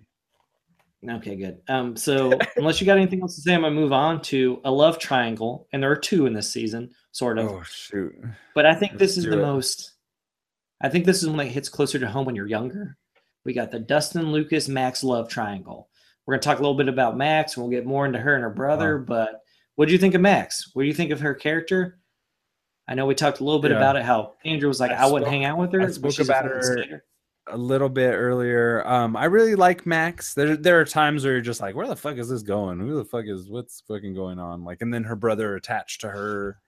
Okay, 1.19 1.37
good. 1.37 1.63
Um, 1.67 1.97
so 1.97 2.39
unless 2.57 2.79
you 2.79 2.87
got 2.87 2.99
anything 2.99 3.23
else 3.23 3.37
to 3.37 3.41
say, 3.41 3.55
I'm 3.55 3.63
gonna 3.63 3.75
move 3.75 3.93
on 3.93 4.21
to 4.23 4.61
a 4.65 4.71
love 4.71 4.99
triangle, 4.99 5.67
and 5.73 5.83
there 5.83 5.91
are 5.91 5.97
two 5.97 6.27
in 6.27 6.35
this 6.35 6.53
season, 6.53 6.91
sort 7.13 7.39
of. 7.39 7.49
Oh 7.49 7.63
shoot. 7.63 8.15
But 8.55 8.67
I 8.67 8.75
think 8.75 8.93
let's 8.93 9.01
this 9.01 9.17
is 9.19 9.25
the 9.25 9.39
it. 9.39 9.43
most. 9.43 9.93
I 10.83 10.89
think 10.91 11.07
this 11.07 11.23
is 11.23 11.29
one 11.29 11.39
that 11.39 11.47
hits 11.47 11.69
closer 11.71 11.99
to 11.99 12.09
home 12.09 12.27
when 12.27 12.35
you're 12.37 12.47
younger. 12.47 12.99
We 13.45 13.55
got 13.55 13.71
the 13.71 13.79
Dustin 13.79 14.33
Lucas 14.33 14.69
Max 14.69 15.03
love 15.05 15.29
triangle. 15.31 15.89
We're 16.27 16.35
gonna 16.35 16.43
talk 16.43 16.59
a 16.59 16.63
little 16.63 16.77
bit 16.77 16.89
about 16.89 17.17
Max, 17.17 17.57
and 17.57 17.63
we'll 17.65 17.71
get 17.71 17.87
more 17.87 18.07
into 18.07 18.19
her 18.19 18.35
and 18.35 18.43
her 18.43 18.51
brother. 18.51 18.99
But 18.99 19.41
what 19.77 19.87
do 19.87 19.93
you 19.93 19.99
think 19.99 20.15
of 20.15 20.21
Max? 20.21 20.71
What 20.75 20.83
do 20.83 20.89
you 20.89 20.95
think 20.95 21.11
of 21.11 21.21
her 21.21 21.35
character? 21.35 21.99
I 22.87 22.95
know 22.95 23.07
we 23.07 23.15
talked 23.15 23.41
a 23.41 23.45
little 23.45 23.61
bit 23.61 23.71
Yeah. 23.71 23.79
about 23.79 23.97
it. 23.97 24.03
How 24.03 24.35
Andrew 24.45 24.69
was 24.69 24.81
like, 24.81 24.91
I 24.91 25.05
I, 25.05 25.07
wouldn't 25.07 25.31
hang 25.31 25.45
out 25.45 25.59
with 25.59 25.73
her. 25.73 25.81
I 25.81 25.91
spoke 25.91 26.19
about 26.19 26.45
her- 26.45 27.05
a 27.47 27.57
little 27.57 27.89
bit 27.89 28.13
earlier. 28.13 28.87
Um, 28.87 29.17
I 29.17 29.25
really 29.25 29.55
like 29.55 29.87
Max. 29.87 30.35
There, 30.35 30.57
there 30.57 30.79
are 30.81 30.85
times 30.85 31.25
where 31.25 31.33
you're 31.33 31.41
just 31.43 31.61
like, 31.61 31.75
where 31.75 31.87
the 31.89 31.97
fuck 31.97 32.17
is 32.17 32.29
this 32.29 32.43
going? 32.43 32.79
Who 32.79 32.97
the 32.97 33.05
fuck 33.05 33.25
is 33.27 33.49
what's 33.49 33.83
fucking 33.89 34.15
going 34.15 34.39
on? 34.39 34.63
Like, 34.65 34.83
and 34.83 34.93
then 34.93 35.05
her 35.05 35.17
brother 35.17 35.57
attached 35.57 36.03
to 36.03 36.11
her 36.11 36.59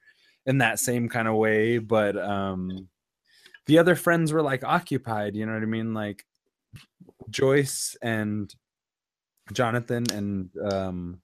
in 0.46 0.58
that 0.58 0.80
same 0.80 1.08
kind 1.08 1.28
of 1.28 1.34
way. 1.36 1.78
But 1.78 2.16
um, 2.16 2.88
the 3.66 3.78
other 3.78 3.94
friends 3.94 4.32
were 4.32 4.42
like 4.42 4.64
occupied. 4.64 5.36
You 5.36 5.46
know 5.46 5.54
what 5.54 5.62
I 5.62 5.66
mean? 5.66 5.94
Like 5.94 6.24
Joyce 7.30 7.96
and 8.02 8.52
Jonathan 9.52 10.05
and 10.12 10.51
um, 10.70 11.20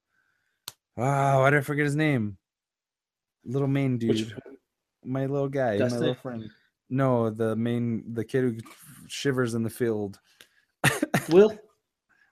oh, 0.96 1.40
why 1.40 1.50
did 1.50 1.58
I 1.58 1.62
forget 1.62 1.84
his 1.84 1.96
name? 1.96 2.36
Little 3.44 3.68
main 3.68 3.98
dude, 3.98 4.10
Which- 4.10 4.34
my 5.04 5.26
little 5.26 5.48
guy, 5.48 5.78
my 5.78 5.86
little 5.86 6.14
friend. 6.14 6.50
No, 6.90 7.30
the 7.30 7.54
main, 7.54 8.14
the 8.14 8.24
kid 8.24 8.44
who 8.44 8.56
shivers 9.08 9.54
in 9.54 9.62
the 9.62 9.70
field. 9.70 10.18
Will? 11.28 11.56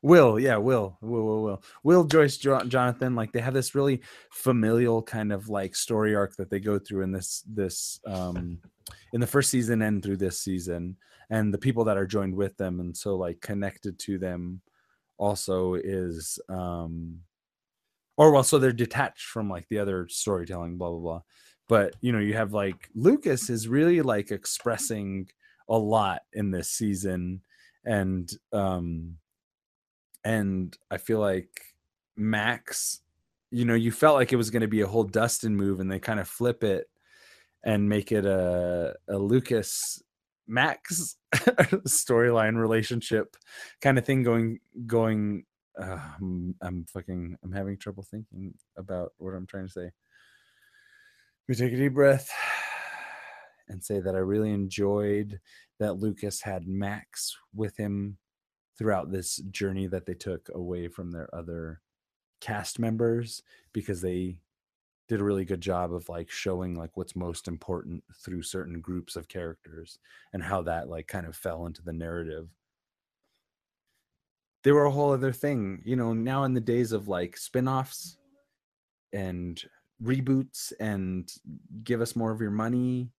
Will, 0.03 0.39
yeah, 0.39 0.57
Will, 0.57 0.97
Will, 1.01 1.25
Will, 1.25 1.43
Will, 1.43 1.63
Will, 1.83 2.05
Joyce, 2.05 2.37
jo- 2.37 2.65
Jonathan, 2.65 3.15
like 3.15 3.33
they 3.33 3.41
have 3.41 3.55
this 3.55 3.75
really 3.75 4.03
familial 4.31 5.03
kind 5.03 5.33
of 5.33 5.49
like 5.49 5.75
story 5.75 6.15
arc 6.15 6.37
that 6.37 6.49
they 6.49 6.61
go 6.61 6.79
through 6.79 7.03
in 7.03 7.13
this 7.13 7.43
this 7.49 7.99
um 8.07 8.61
in 9.13 9.21
the 9.21 9.27
first 9.27 9.51
season 9.51 9.83
and 9.83 10.03
through 10.03 10.17
this 10.19 10.41
season, 10.41 10.97
and 11.31 11.53
the 11.53 11.59
people 11.59 11.83
that 11.85 11.97
are 11.97 12.07
joined 12.07 12.35
with 12.35 12.57
them 12.57 12.79
and 12.81 12.97
so 12.97 13.17
like 13.17 13.41
connected 13.41 13.99
to 14.01 14.17
them 14.19 14.61
also 15.19 15.75
is 15.75 16.39
um 16.49 17.21
or 18.17 18.33
well, 18.33 18.43
so 18.43 18.59
they're 18.59 18.73
detached 18.73 19.27
from 19.27 19.51
like 19.51 19.69
the 19.69 19.79
other 19.79 20.09
storytelling, 20.09 20.79
blah 20.79 20.91
blah 20.91 20.99
blah. 20.99 21.21
But 21.69 21.97
you 22.01 22.13
know, 22.13 22.19
you 22.19 22.35
have 22.35 22.53
like 22.53 22.89
Lucas 22.95 23.51
is 23.51 23.69
really 23.69 24.01
like 24.03 24.31
expressing 24.31 25.29
a 25.69 25.77
lot 25.77 26.23
in 26.33 26.51
this 26.51 26.71
season, 26.71 27.43
and 27.85 28.31
um 28.53 29.19
and 30.25 30.77
I 30.91 30.97
feel 30.99 31.21
like 31.21 31.61
Max, 32.17 33.01
you 33.51 33.65
know, 33.65 33.75
you 33.75 33.93
felt 33.93 34.17
like 34.17 34.33
it 34.33 34.37
was 34.37 34.51
going 34.51 34.63
to 34.63 34.69
be 34.69 34.81
a 34.81 34.87
whole 34.87 35.05
Dustin 35.05 35.55
move, 35.55 35.81
and 35.81 35.91
they 35.91 36.01
kind 36.01 36.19
of 36.19 36.29
flip 36.29 36.65
it 36.65 36.89
and 37.65 37.89
make 37.89 38.13
it 38.13 38.25
a 38.25 38.95
a 39.09 39.19
Lucas 39.19 40.03
Max 40.47 41.17
storyline 41.35 42.57
relationship 42.57 43.37
kind 43.81 43.99
of 43.99 44.05
thing 44.05 44.23
going 44.23 44.61
going. 44.87 45.45
Uh, 45.81 45.99
I'm, 46.17 46.55
I'm 46.63 46.87
fucking. 46.93 47.37
I'm 47.43 47.53
having 47.53 47.77
trouble 47.77 48.03
thinking 48.03 48.55
about 48.77 49.13
what 49.19 49.35
I'm 49.35 49.47
trying 49.47 49.67
to 49.67 49.73
say. 49.73 49.91
We 51.49 51.55
take 51.55 51.73
a 51.73 51.77
deep 51.77 51.95
breath 51.95 52.31
and 53.69 53.83
say 53.83 54.01
that 54.01 54.15
I 54.15 54.19
really 54.19 54.51
enjoyed 54.51 55.41
that 55.79 55.99
Lucas 55.99 56.41
had 56.41 56.67
Max 56.67 57.37
with 57.55 57.77
him 57.77 58.19
throughout 58.79 59.11
this 59.11 59.37
journey 59.51 59.87
that 59.87 60.07
they 60.07 60.15
took 60.15 60.49
away 60.55 60.89
from 60.89 61.11
their 61.11 61.35
other 61.35 61.81
cast 62.41 62.79
members 62.79 63.43
because 63.73 64.01
they 64.01 64.37
did 65.09 65.21
a 65.21 65.25
really 65.25 65.45
good 65.45 65.61
job 65.61 65.93
of 65.93 66.09
like 66.09 66.31
showing 66.31 66.75
like 66.75 66.97
what's 66.97 67.15
most 67.15 67.49
important 67.49 68.03
through 68.25 68.43
certain 68.43 68.81
groups 68.81 69.17
of 69.17 69.29
characters 69.29 69.99
and 70.33 70.43
how 70.43 70.63
that 70.63 70.89
like 70.89 71.07
kind 71.07 71.27
of 71.27 71.37
fell 71.37 71.67
into 71.67 71.83
the 71.83 71.93
narrative. 71.93 72.49
They 74.65 74.73
were 74.73 74.87
a 74.87 74.91
whole 74.91 75.13
other 75.13 75.33
thing 75.33 75.83
you 75.85 75.97
know 75.97 76.13
now 76.13 76.45
in 76.45 76.55
the 76.55 76.61
days 76.61 76.93
of 76.93 77.09
like 77.09 77.37
spin-offs 77.37 78.19
and 79.13 79.63
reboots 80.03 80.73
and 80.81 81.33
give 81.85 82.01
us 82.01 82.17
more 82.17 82.33
of 82.33 82.41
your 82.41 82.51
money 82.51 83.11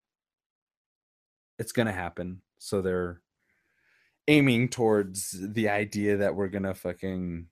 it's 1.59 1.72
going 1.72 1.88
to 1.88 1.93
happen. 1.93 2.41
So 2.59 2.81
they're 2.81 3.22
aiming 4.27 4.69
towards 4.69 5.35
the 5.39 5.69
idea 5.69 6.18
that 6.18 6.35
we're 6.35 6.49
going 6.49 6.64
to 6.64 6.73
fucking 6.73 7.47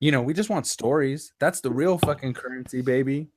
you 0.00 0.10
know, 0.10 0.22
we 0.22 0.34
just 0.34 0.50
want 0.50 0.66
stories. 0.66 1.32
That's 1.38 1.60
the 1.60 1.70
real 1.70 1.98
fucking 1.98 2.34
currency, 2.34 2.80
baby. 2.82 3.28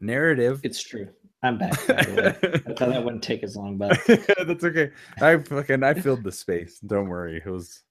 Narrative. 0.00 0.60
It's 0.62 0.82
true. 0.82 1.08
I'm 1.42 1.58
back. 1.58 1.86
By 1.86 2.02
the 2.02 2.12
way. 2.42 2.50
I 2.66 2.72
thought 2.72 2.88
that 2.88 3.04
wouldn't 3.04 3.22
take 3.22 3.42
as 3.44 3.56
long, 3.56 3.76
but 3.76 3.98
That's 4.06 4.64
okay. 4.64 4.90
I 5.20 5.36
fucking 5.38 5.82
I 5.82 5.94
filled 5.94 6.24
the 6.24 6.32
space. 6.32 6.80
Don't 6.80 7.08
worry. 7.08 7.42
It 7.44 7.48
was 7.48 7.82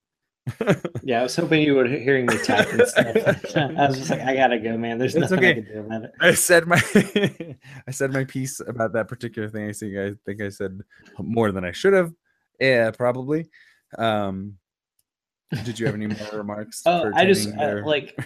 yeah, 1.04 1.22
I 1.22 1.24
was 1.24 1.36
hoping 1.36 1.64
you 1.64 1.74
were 1.74 1.88
hearing 1.88 2.28
me 2.28 2.38
type 2.38 2.72
and 2.72 2.88
stuff. 2.88 3.56
I 3.56 3.88
was 3.88 3.98
just 3.98 4.10
like, 4.12 4.22
I 4.22 4.36
gotta 4.36 4.60
go, 4.60 4.78
man. 4.78 5.00
There's 5.00 5.16
It's 5.16 5.32
nothing 5.32 5.40
okay. 5.40 5.50
I 5.50 5.54
can 5.54 5.64
do 5.66 5.80
about 5.80 6.04
it. 6.04 6.12
I 6.22 6.34
said 6.34 6.68
my 6.68 6.82
I 7.88 7.92
said 7.92 8.14
my 8.14 8.26
piece 8.26 8.60
about 8.60 8.94
that 8.94 9.08
particular 9.08 9.50
thing. 9.50 9.70
I 9.70 9.74
think 9.74 9.98
I 9.98 10.14
think 10.26 10.42
I 10.42 10.50
said 10.50 10.82
more 11.18 11.52
than 11.52 11.66
I 11.66 11.72
should 11.72 11.94
have. 11.94 12.14
Yeah, 12.60 12.92
probably. 12.92 13.50
Um 13.98 14.58
did 15.64 15.80
you 15.80 15.86
have 15.86 15.96
any 15.96 16.08
more 16.08 16.28
remarks? 16.34 16.82
Oh, 16.86 17.12
I 17.14 17.26
just 17.26 17.50
I, 17.60 17.74
like. 17.82 18.18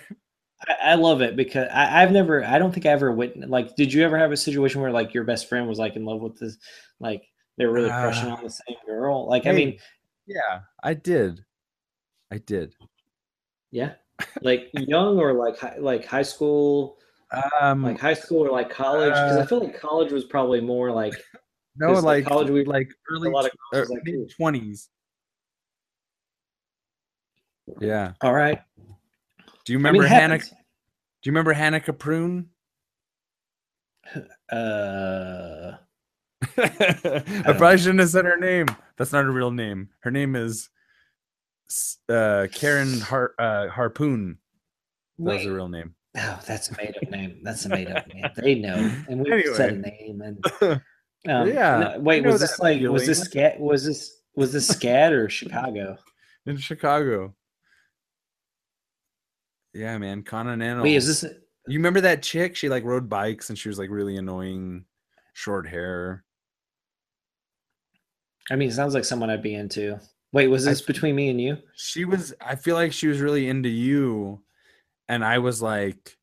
I, 0.68 0.92
I 0.92 0.96
love 0.96 1.22
it 1.22 1.36
because 1.36 1.70
I, 1.74 2.04
I've 2.04 2.12
never. 2.12 2.44
I 2.44 2.60
don't 2.60 2.74
think 2.74 2.86
I 2.86 2.90
ever 2.90 3.12
witnessed. 3.12 3.50
Like, 3.50 3.76
did 3.76 3.94
you 3.94 4.04
ever 4.04 4.18
have 4.18 4.32
a 4.32 4.38
situation 4.38 4.82
where 4.82 4.92
like 4.92 5.14
your 5.14 5.24
best 5.24 5.48
friend 5.48 5.68
was 5.68 5.80
like 5.80 5.96
in 5.96 6.06
love 6.06 6.22
with 6.22 6.38
this, 6.40 6.58
like 7.00 7.24
they 7.58 7.66
were 7.66 7.72
really 7.74 7.90
crushing 7.90 8.30
Uh, 8.30 8.36
on 8.36 8.44
the 8.44 8.50
same 8.50 8.78
girl? 8.86 9.28
Like, 9.28 9.48
I 9.48 9.52
mean, 9.54 9.80
yeah, 10.28 10.62
I 10.84 10.94
did. 10.94 11.46
I 12.32 12.38
did. 12.40 12.76
yeah, 13.72 13.94
like 14.42 14.70
young 14.74 15.18
or 15.18 15.34
like 15.34 15.58
high, 15.58 15.78
like 15.78 16.06
high 16.06 16.22
school, 16.24 16.98
Um 17.62 17.84
like 17.84 18.00
high 18.00 18.14
school 18.14 18.46
or 18.46 18.52
like 18.52 18.70
college. 18.70 19.14
Because 19.14 19.38
I 19.38 19.42
uh, 19.42 19.46
feel 19.46 19.64
like 19.64 19.80
college 19.80 20.12
was 20.12 20.26
probably 20.26 20.62
more 20.62 20.92
like 20.92 21.14
no 21.78 21.94
like, 21.94 22.26
college, 22.26 22.50
we- 22.50 22.66
like 22.66 22.90
early 23.10 23.30
lot 23.30 23.46
of 23.46 23.52
tw- 23.52 23.74
girls 23.74 23.90
uh, 23.92 23.94
like 23.94 24.04
20s. 24.38 24.90
Yeah. 27.80 28.14
all 28.22 28.34
right. 28.34 28.62
Do 29.66 29.74
you 29.74 29.78
I 29.78 29.80
remember 29.80 30.00
mean, 30.04 30.12
it 30.12 30.16
Hannah 30.16 30.34
happens. 30.36 30.50
Do 30.50 30.56
you 31.24 31.32
remember 31.32 31.54
Hannah 31.54 31.80
Caproon? 31.80 32.46
Uh, 34.52 35.74
I 36.58 36.68
don't 37.46 37.58
probably 37.58 37.78
shouldn't 37.78 38.00
have 38.00 38.10
said 38.10 38.26
her 38.26 38.38
name. 38.38 38.66
That's 38.98 39.12
not 39.12 39.26
her 39.26 39.32
real 39.32 39.52
name. 39.52 39.90
Her 40.00 40.10
name 40.10 40.36
is 40.36 40.70
uh, 42.10 42.48
Karen 42.52 43.00
Har- 43.02 43.36
uh, 43.38 43.68
Harpoon. 43.68 44.40
That 45.20 45.24
was 45.24 45.46
wait. 45.46 45.50
real 45.50 45.70
name. 45.70 45.94
Oh, 46.18 46.40
that's 46.48 46.72
a 46.72 46.78
made 46.78 46.96
up 47.00 47.10
name. 47.12 47.42
That's 47.44 47.66
a 47.66 47.70
made 47.70 47.92
up 47.92 48.08
name. 48.12 48.26
They 48.36 48.56
know, 48.56 48.92
and 49.08 49.22
we 49.22 49.46
said 49.54 49.74
a 49.74 49.78
name. 49.78 50.22
And 50.22 50.44
um, 51.28 51.48
Yeah, 51.48 51.94
no, 51.96 52.00
wait, 52.00 52.26
was 52.26 52.42
this 52.42 52.58
like 52.60 52.82
was 52.82 53.06
this 53.06 53.22
scat? 53.22 53.60
Was 53.60 53.86
this 53.86 54.22
was 54.36 54.52
this 54.54 54.68
scat 54.68 55.14
or 55.14 55.30
Chicago? 55.30 55.98
In 56.46 56.58
Chicago. 56.58 57.36
Yeah, 59.74 59.98
man. 59.98 60.24
Continental. 60.24 60.84
Wait, 60.84 60.96
is 60.96 61.08
this? 61.08 61.24
You 61.68 61.78
remember 61.80 62.02
that 62.02 62.24
chick? 62.24 62.56
She 62.56 62.70
like 62.70 62.84
rode 62.84 63.10
bikes 63.10 63.50
and 63.50 63.58
she 63.60 63.70
was 63.70 63.78
like 63.78 63.90
really 63.90 64.18
annoying, 64.18 64.86
short 65.34 65.68
hair. 65.68 66.24
I 68.52 68.56
mean, 68.56 68.70
it 68.70 68.74
sounds 68.74 68.94
like 68.96 69.06
someone 69.06 69.30
I'd 69.30 69.44
be 69.44 69.54
into. 69.54 70.00
Wait, 70.32 70.48
was 70.48 70.66
I- 70.68 70.72
this 70.72 70.82
between 70.82 71.16
me 71.16 71.30
and 71.30 71.40
you? 71.40 71.58
She 71.76 72.06
was. 72.06 72.34
I 72.42 72.56
feel 72.56 72.76
like 72.76 72.94
she 72.94 73.08
was 73.08 73.20
really 73.22 73.48
into 73.48 73.70
you, 73.70 74.42
and 75.08 75.24
I 75.24 75.38
was 75.40 75.62
like, 75.62 76.18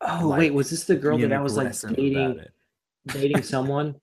Oh, 0.00 0.26
like, 0.26 0.38
wait, 0.38 0.54
was 0.54 0.70
this 0.70 0.84
the 0.84 0.96
girl 0.96 1.16
that 1.18 1.32
I 1.32 1.40
was 1.40 1.56
like 1.56 1.72
dating 1.96 2.44
dating 3.06 3.42
someone? 3.42 3.96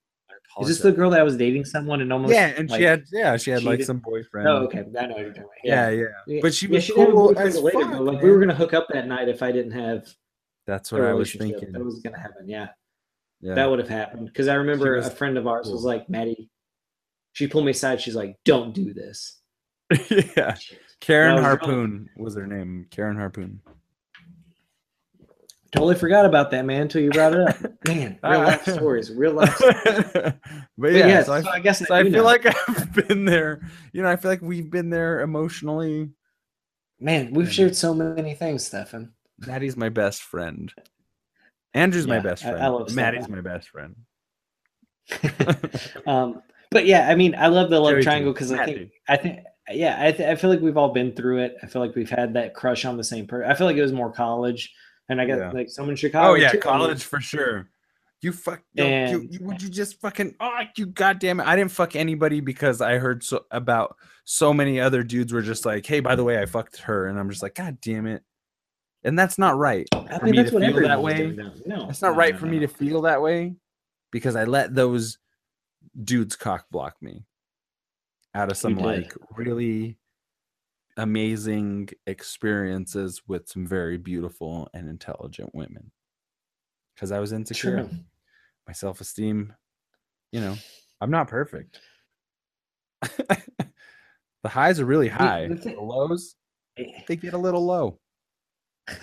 Is 0.62 0.68
this 0.68 0.80
the 0.80 0.92
girl 0.92 1.12
that 1.12 1.20
I 1.20 1.24
was 1.24 1.38
dating 1.38 1.66
someone 1.66 2.02
and 2.02 2.12
almost? 2.12 2.34
Yeah, 2.34 2.48
and 2.48 2.70
like, 2.70 2.80
she 2.80 2.84
had 2.84 3.06
yeah, 3.12 3.38
she 3.38 3.52
had 3.52 3.64
like 3.64 3.82
some 3.84 4.00
boyfriend. 4.00 4.48
Oh, 4.48 4.64
okay. 4.64 4.84
I 5.00 5.06
know 5.06 5.18
you're 5.18 5.30
talking. 5.30 5.46
Yeah, 5.64 5.90
yeah. 5.90 6.06
Yeah, 6.28 6.40
But 6.42 6.54
she 6.54 6.68
yeah, 6.68 6.74
was 6.76 6.84
she 6.84 6.94
did 6.94 7.00
have 7.00 7.10
cool 7.12 7.38
as 7.38 7.60
later, 7.60 7.80
fuck, 7.80 8.00
like 8.00 8.22
we 8.22 8.30
were 8.32 8.40
gonna 8.40 8.56
hook 8.56 8.74
up 8.74 8.88
that 8.90 9.08
night 9.08 9.30
if 9.30 9.44
I 9.44 9.52
didn't 9.52 9.72
have 9.74 10.08
That's 10.66 10.92
what 10.92 11.02
I 11.02 11.14
was 11.14 11.32
thinking. 11.34 11.72
That 11.72 11.84
was 11.84 12.00
gonna 12.00 12.20
happen. 12.20 12.48
Yeah. 12.50 12.70
Yeah. 13.42 13.56
that 13.56 13.70
would 13.70 13.80
have 13.80 13.88
happened 13.88 14.26
because 14.26 14.50
I 14.50 14.56
remember 14.56 14.98
was 14.98 15.08
a 15.08 15.12
friend 15.12 15.38
of 15.38 15.48
ours 15.48 15.70
was 15.70 15.84
like, 15.86 16.10
Maddie, 16.10 16.50
she 17.32 17.48
pulled 17.48 17.64
me 17.64 17.72
aside. 17.72 18.02
She's 18.02 18.16
like, 18.16 18.36
don't 18.44 18.74
do 18.74 18.94
this. 18.94 19.40
yeah. 20.10 20.56
Karen 21.00 21.36
was. 21.36 21.44
Harpoon 21.44 22.10
was 22.18 22.36
her 22.36 22.46
name. 22.46 22.88
Karen 22.92 23.16
Harpoon. 23.16 23.62
Totally 25.72 25.96
forgot 25.96 26.26
about 26.26 26.50
that, 26.52 26.66
man, 26.66 26.82
until 26.84 27.02
you 27.02 27.12
brought 27.12 27.34
it 27.34 27.42
up. 27.48 27.56
Man, 27.88 28.18
real 28.24 28.40
life 28.40 28.64
stories, 28.64 29.12
real 29.14 29.34
life. 29.34 29.56
stories. 29.56 29.76
but 30.14 30.40
But 30.78 30.94
yeah, 30.94 31.08
yeah, 31.08 31.24
so 31.24 31.34
I, 31.34 31.42
so 31.44 31.50
I 31.52 31.60
guess 31.60 31.86
so 31.88 31.94
I 31.94 32.02
do 32.04 32.10
feel 32.12 32.20
know. 32.22 32.26
like 32.26 32.46
I've 32.70 32.92
been 33.08 33.26
there. 33.26 33.62
You 33.94 34.02
know, 34.02 34.10
I 34.10 34.16
feel 34.16 34.32
like 34.32 34.42
we've 34.42 34.70
been 34.72 34.90
there 34.90 35.22
emotionally. 35.22 36.10
man, 37.00 37.34
we've 37.34 37.54
shared 37.54 37.76
so 37.76 37.94
many 37.94 38.34
things, 38.34 38.66
Stefan. 38.66 39.14
Maddie's 39.46 39.78
my 39.78 39.90
best 39.90 40.24
friend. 40.24 40.74
Andrew's 41.76 42.08
my 42.08 42.16
Yeah, 42.16 42.22
best 42.22 42.44
I- 42.46 42.50
I 42.50 42.52
friend. 42.54 42.74
love 42.74 42.96
Maddie's 42.96 43.24
Stefan. 43.26 43.36
my 43.36 43.42
best 43.42 43.70
friend. 43.70 43.96
um, 46.08 46.42
but 46.72 46.86
yeah, 46.86 47.08
I 47.10 47.16
mean, 47.16 47.36
I 47.36 47.48
love 47.48 47.70
the 47.70 47.80
love 47.80 47.92
Jerry 47.92 48.04
triangle 48.04 48.34
because 48.34 48.52
I 48.52 48.66
think. 48.66 48.92
I 49.08 49.18
think, 49.18 49.40
yeah, 49.72 49.98
I, 50.00 50.12
th- 50.12 50.28
I 50.30 50.36
feel 50.36 50.50
like 50.50 50.62
we've 50.62 50.78
all 50.78 50.94
been 50.94 51.12
through 51.14 51.40
it. 51.40 51.58
I 51.64 51.68
feel 51.68 51.82
like 51.82 51.96
we've 51.96 52.10
had 52.10 52.34
that 52.34 52.54
crush 52.54 52.86
on 52.86 52.98
the 52.98 53.04
same 53.04 53.28
person. 53.28 53.50
I 53.50 53.56
feel 53.56 53.68
like 53.68 53.78
it 53.78 53.82
was 53.82 53.94
more 53.94 54.12
college, 54.12 54.74
and 55.10 55.20
I 55.20 55.26
got 55.26 55.40
Yeah. 55.40 55.52
like 55.52 55.70
someone 55.70 55.92
in 55.92 55.94
oh, 55.94 55.98
Chicago. 55.98 56.32
Oh 56.32 56.36
yeah, 56.36 56.52
too. 56.52 56.60
College 56.60 57.04
for 57.04 57.20
sure. 57.20 57.70
You 58.22 58.34
fuck. 58.34 58.62
yo, 58.74 58.86
you, 58.86 59.28
you, 59.32 59.40
would 59.44 59.62
you 59.62 59.70
just 59.70 60.00
fucking? 60.02 60.36
Oh, 60.42 60.60
you 60.76 60.88
goddamn 60.88 61.40
it! 61.40 61.48
I 61.48 61.56
didn't 61.56 61.72
fuck 61.72 61.96
anybody 61.96 62.42
because 62.42 62.82
I 62.82 62.98
heard 62.98 63.24
so 63.24 63.46
about 63.52 63.96
so 64.26 64.54
many 64.54 64.80
other 64.80 65.04
dudes 65.04 65.32
were 65.32 65.42
just 65.42 65.66
like, 65.66 65.86
"Hey, 65.86 66.02
by 66.02 66.16
the 66.16 66.24
way, 66.26 66.42
I 66.42 66.46
fucked 66.46 66.78
her," 66.82 67.08
and 67.08 67.18
I'm 67.18 67.30
just 67.30 67.42
like, 67.42 67.56
"God 67.56 67.80
damn 67.82 68.08
it!" 68.08 68.24
And 69.06 69.18
that's 69.18 69.38
not 69.38 69.58
right 69.58 69.88
I 69.94 70.20
for 70.20 70.26
mean, 70.26 70.32
me 70.32 70.38
that's 70.40 70.50
to 70.50 70.56
what 70.60 70.66
feel 70.66 70.82
that 70.82 71.02
way. 71.02 71.28
No, 71.66 71.90
It's 71.90 72.02
not 72.02 72.12
no, 72.12 72.18
right 72.18 72.34
no, 72.34 72.40
for 72.40 72.46
no, 72.48 72.52
me 72.52 72.60
to 72.60 72.68
feel 72.68 73.02
that 73.04 73.22
way 73.22 73.56
because 74.12 74.36
I 74.36 74.44
let 74.44 74.76
those 74.76 75.18
dudes 76.04 76.36
cock 76.36 76.66
block 76.70 76.96
me 77.02 77.24
out 78.36 78.52
of 78.52 78.58
some 78.58 78.76
like 78.76 79.14
really 79.38 79.98
amazing 80.98 81.90
experiences 82.08 83.22
with 83.28 83.48
some 83.48 83.66
very 83.66 83.98
beautiful 83.98 84.70
and 84.74 84.90
intelligent 84.90 85.54
women. 85.54 85.92
Because 86.96 87.12
I 87.12 87.20
was 87.20 87.32
insecure. 87.32 87.84
True. 87.84 87.90
My 88.68 88.74
self 88.74 89.02
esteem, 89.02 89.54
you 90.32 90.42
know, 90.42 90.56
I'm 91.02 91.12
not 91.12 91.28
perfect. 91.28 91.80
the 93.02 93.70
highs 94.50 94.80
are 94.80 94.86
really 94.86 95.08
high. 95.08 95.48
the 95.48 95.56
The, 95.56 95.62
thi- 95.62 95.76
lows, 95.80 96.36
Eh, 96.78 97.02
they 97.08 97.16
get 97.16 97.34
a 97.34 97.38
little 97.38 97.66
low. 97.66 98.00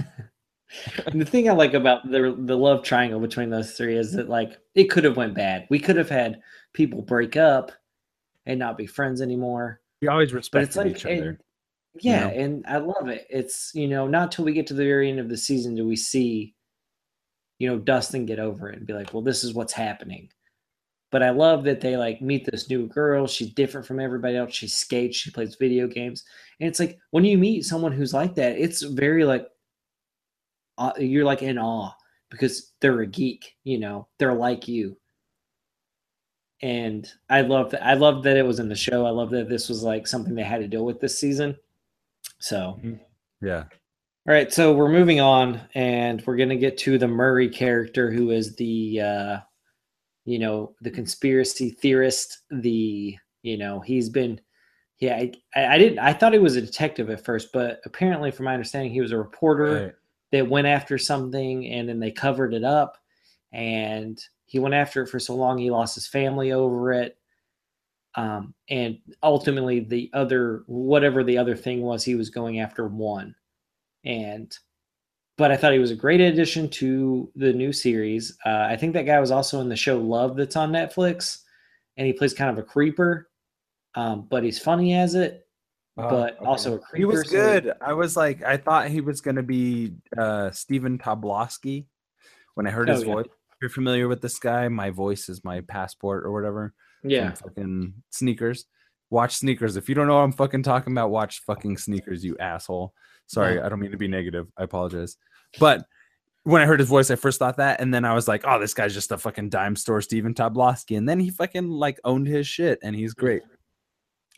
And 1.07 1.21
the 1.21 1.25
thing 1.25 1.49
I 1.49 1.53
like 1.53 1.75
about 1.75 2.11
the 2.11 2.35
the 2.37 2.57
love 2.57 2.83
triangle 2.83 3.21
between 3.21 3.51
those 3.51 3.73
three 3.77 3.97
is 3.97 4.13
that 4.13 4.29
like 4.29 4.59
it 4.75 4.85
could 4.91 5.05
have 5.05 5.17
went 5.17 5.35
bad. 5.35 5.67
We 5.71 5.79
could 5.79 5.97
have 5.97 6.09
had 6.09 6.41
people 6.73 7.03
break 7.03 7.37
up 7.37 7.71
and 8.47 8.59
not 8.59 8.77
be 8.77 8.87
friends 8.87 9.23
anymore. 9.23 9.81
We 10.03 10.09
always 10.09 10.33
respect 10.35 10.75
like 10.77 10.89
each 10.89 11.07
other. 11.07 11.39
Yeah, 12.05 12.27
know? 12.29 12.35
and 12.35 12.65
I 12.67 12.79
love 12.79 13.09
it. 13.09 13.27
It's 13.31 13.73
you 13.75 13.89
know 13.89 14.07
not 14.07 14.33
till 14.33 14.45
we 14.45 14.53
get 14.53 14.67
to 14.69 14.75
the 14.75 14.85
very 14.85 15.11
end 15.11 15.21
of 15.21 15.29
the 15.29 15.37
season 15.37 15.75
do 15.75 15.87
we 15.87 15.97
see 15.97 16.55
you 17.59 17.69
know 17.69 17.79
Dustin 17.79 18.27
get 18.27 18.39
over 18.39 18.71
it 18.71 18.79
and 18.79 18.87
be 18.87 18.93
like, 18.93 19.13
well, 19.15 19.23
this 19.23 19.45
is 19.45 19.55
what's 19.55 19.73
happening. 19.73 20.29
But 21.13 21.23
I 21.23 21.31
love 21.31 21.65
that 21.65 21.81
they 21.81 21.97
like 21.97 22.21
meet 22.21 22.45
this 22.47 22.69
new 22.69 22.87
girl. 22.89 23.27
She's 23.27 23.53
different 23.55 23.87
from 23.87 24.01
everybody 24.01 24.37
else. 24.37 24.55
She 24.55 24.69
skates. 24.69 25.17
She 25.17 25.31
plays 25.31 25.57
video 25.57 25.87
games, 25.87 26.25
and 26.61 26.69
it's 26.69 26.81
like 26.81 26.99
when 27.13 27.25
you 27.25 27.39
meet 27.39 27.65
someone 27.65 27.93
who's 27.93 28.15
like 28.15 28.35
that, 28.37 28.59
it's 28.59 28.83
very 28.83 29.25
like 29.25 29.47
uh, 30.79 30.93
you're 30.99 31.25
like 31.25 31.43
in 31.43 31.59
awe 31.59 31.93
because 32.31 32.73
they're 32.81 33.01
a 33.01 33.07
geek. 33.07 33.57
You 33.65 33.79
know, 33.79 34.09
they're 34.19 34.35
like 34.35 34.69
you. 34.69 34.97
and 36.63 37.11
I 37.29 37.43
love 37.43 37.71
that. 37.73 37.85
I 37.85 37.95
love 37.95 38.23
that 38.25 38.37
it 38.37 38.47
was 38.47 38.59
in 38.61 38.69
the 38.69 38.75
show. 38.75 39.07
I 39.07 39.11
love 39.11 39.31
that 39.31 39.49
this 39.49 39.69
was 39.69 39.83
like 39.83 40.07
something 40.07 40.35
they 40.35 40.43
had 40.43 40.61
to 40.61 40.69
deal 40.69 40.85
with 40.85 41.01
this 41.01 41.19
season. 41.19 41.57
So, 42.39 42.81
Yeah. 43.41 43.65
all 44.29 44.35
right, 44.35 44.53
so 44.53 44.75
we're 44.75 44.91
moving 44.91 45.21
on, 45.21 45.61
and 45.75 46.23
we're 46.27 46.37
gonna 46.37 46.57
get 46.57 46.77
to 46.79 46.99
the 46.99 47.09
Murray 47.09 47.49
character, 47.49 48.11
who 48.11 48.31
is 48.31 48.57
the, 48.57 49.01
uh, 49.01 49.39
you 50.25 50.39
know, 50.39 50.75
the 50.81 50.91
conspiracy 50.91 51.71
theorist. 51.71 52.39
The, 52.51 53.17
you 53.43 53.57
know, 53.57 53.81
he's 53.81 54.09
been, 54.09 54.41
yeah, 54.99 55.17
I, 55.17 55.33
I 55.55 55.75
I 55.75 55.79
didn't, 55.79 55.99
I 56.01 56.13
thought 56.13 56.33
he 56.33 56.39
was 56.39 56.57
a 56.57 56.61
detective 56.63 57.11
at 57.11 57.25
first, 57.25 57.53
but 57.53 57.81
apparently, 57.85 58.31
from 58.31 58.47
my 58.47 58.55
understanding, 58.55 58.93
he 58.93 59.01
was 59.01 59.13
a 59.13 59.19
reporter 59.19 59.65
Right. 59.87 59.95
that 60.33 60.49
went 60.49 60.67
after 60.67 60.99
something, 60.99 61.67
and 61.69 61.89
then 61.89 62.01
they 62.01 62.11
covered 62.11 62.53
it 62.55 62.65
up, 62.65 62.99
and 63.53 64.21
he 64.47 64.59
went 64.59 64.75
after 64.75 65.03
it 65.03 65.09
for 65.09 65.19
so 65.21 65.35
long 65.35 65.59
he 65.59 65.71
lost 65.71 65.95
his 65.95 66.07
family 66.07 66.53
over 66.53 66.93
it. 66.93 67.17
Um, 68.17 68.55
and 68.71 68.99
ultimately, 69.23 69.81
the 69.81 70.11
other, 70.15 70.63
whatever 70.67 71.23
the 71.23 71.37
other 71.39 71.55
thing 71.55 71.83
was, 71.83 72.03
he 72.03 72.15
was 72.15 72.31
going 72.31 72.61
after 72.61 72.87
one 72.89 73.35
and 74.05 74.57
but 75.37 75.51
I 75.51 75.57
thought 75.59 75.75
he 75.75 75.79
was 75.79 75.91
a 75.91 75.97
great 75.97 76.21
addition 76.23 76.67
to 76.71 77.31
the 77.37 77.53
new 77.53 77.71
series. 77.71 78.39
Uh, 78.47 78.67
I 78.71 78.77
think 78.77 78.95
that 78.95 79.03
guy 79.05 79.21
was 79.21 79.31
also 79.31 79.61
in 79.61 79.69
the 79.69 79.77
show 79.77 79.99
Love 79.99 80.35
that's 80.35 80.57
on 80.57 80.73
Netflix, 80.73 81.41
and 81.99 82.07
he 82.07 82.15
plays 82.15 82.33
kind 82.33 82.49
of 82.51 82.57
a 82.57 82.63
creeper, 82.67 83.29
um, 83.97 84.27
but 84.31 84.43
he's 84.45 84.59
funny 84.59 84.95
as 84.95 85.15
it, 85.15 85.47
but 85.95 86.39
also 86.39 86.77
a 86.77 86.79
creeper. 86.79 86.97
He 86.97 87.05
was 87.05 87.29
so- 87.29 87.37
good. 87.37 87.73
I 87.83 87.93
was 87.93 88.17
like, 88.17 88.43
I 88.45 88.57
thought 88.57 88.89
he 88.89 89.03
was 89.03 89.21
gonna 89.21 89.43
be 89.43 89.93
uh 90.17 90.53
Stephen 90.53 90.97
Tobolowsky 90.99 91.85
when 92.55 92.67
I 92.67 92.71
heard 92.71 92.89
his 92.89 93.03
Oh, 93.03 93.07
yeah. 93.07 93.13
voice. 93.15 93.27
You're 93.61 93.71
familiar 93.71 94.09
with 94.09 94.21
this 94.21 94.39
guy, 94.39 94.69
my 94.69 94.91
voice 94.91 95.29
is 95.29 95.45
my 95.45 95.61
passport 95.63 96.25
or 96.25 96.33
whatever. 96.33 96.75
yeah, 97.03 97.33
fucking 97.33 97.95
sneakers. 98.11 98.67
Watch 99.11 99.37
sneakers. 99.37 99.77
If 99.77 99.89
you 99.89 99.95
don't 99.95 100.09
know 100.09 100.17
what 100.17 100.25
I'm 100.25 100.33
fucking 100.33 100.63
talking 100.65 100.93
about, 100.93 101.11
watch 101.11 101.41
fucking 101.47 101.79
sneakers, 101.79 102.25
you 102.25 102.37
asshole. 102.39 102.93
Sorry, 103.29 103.61
I 103.61 103.69
don't 103.69 103.81
mean 103.81 103.93
to 103.93 103.97
be 103.97 104.09
negative. 104.09 104.49
I 104.57 104.65
apologize. 104.65 105.17
But 105.59 105.85
when 106.43 106.61
I 106.63 106.67
heard 106.67 106.81
his 106.81 106.89
voice, 106.89 107.11
I 107.11 107.17
first 107.17 107.39
thought 107.39 107.57
that, 107.57 107.81
and 107.81 107.93
then 107.95 108.05
I 108.05 108.15
was 108.15 108.29
like, 108.29 108.43
"Oh, 108.47 108.59
this 108.61 108.75
guy's 108.75 108.95
just 108.95 109.11
a 109.13 109.19
fucking 109.19 109.49
dime 109.49 109.75
store 109.77 110.01
Stephen 110.01 110.35
Tobolowsky." 110.35 110.99
And 110.99 111.09
then 111.09 111.19
he 111.19 111.31
fucking 111.31 111.69
like 111.69 111.99
owned 112.05 112.27
his 112.27 112.47
shit, 112.47 112.79
and 112.83 112.95
he's 112.95 113.15
great. 113.15 113.43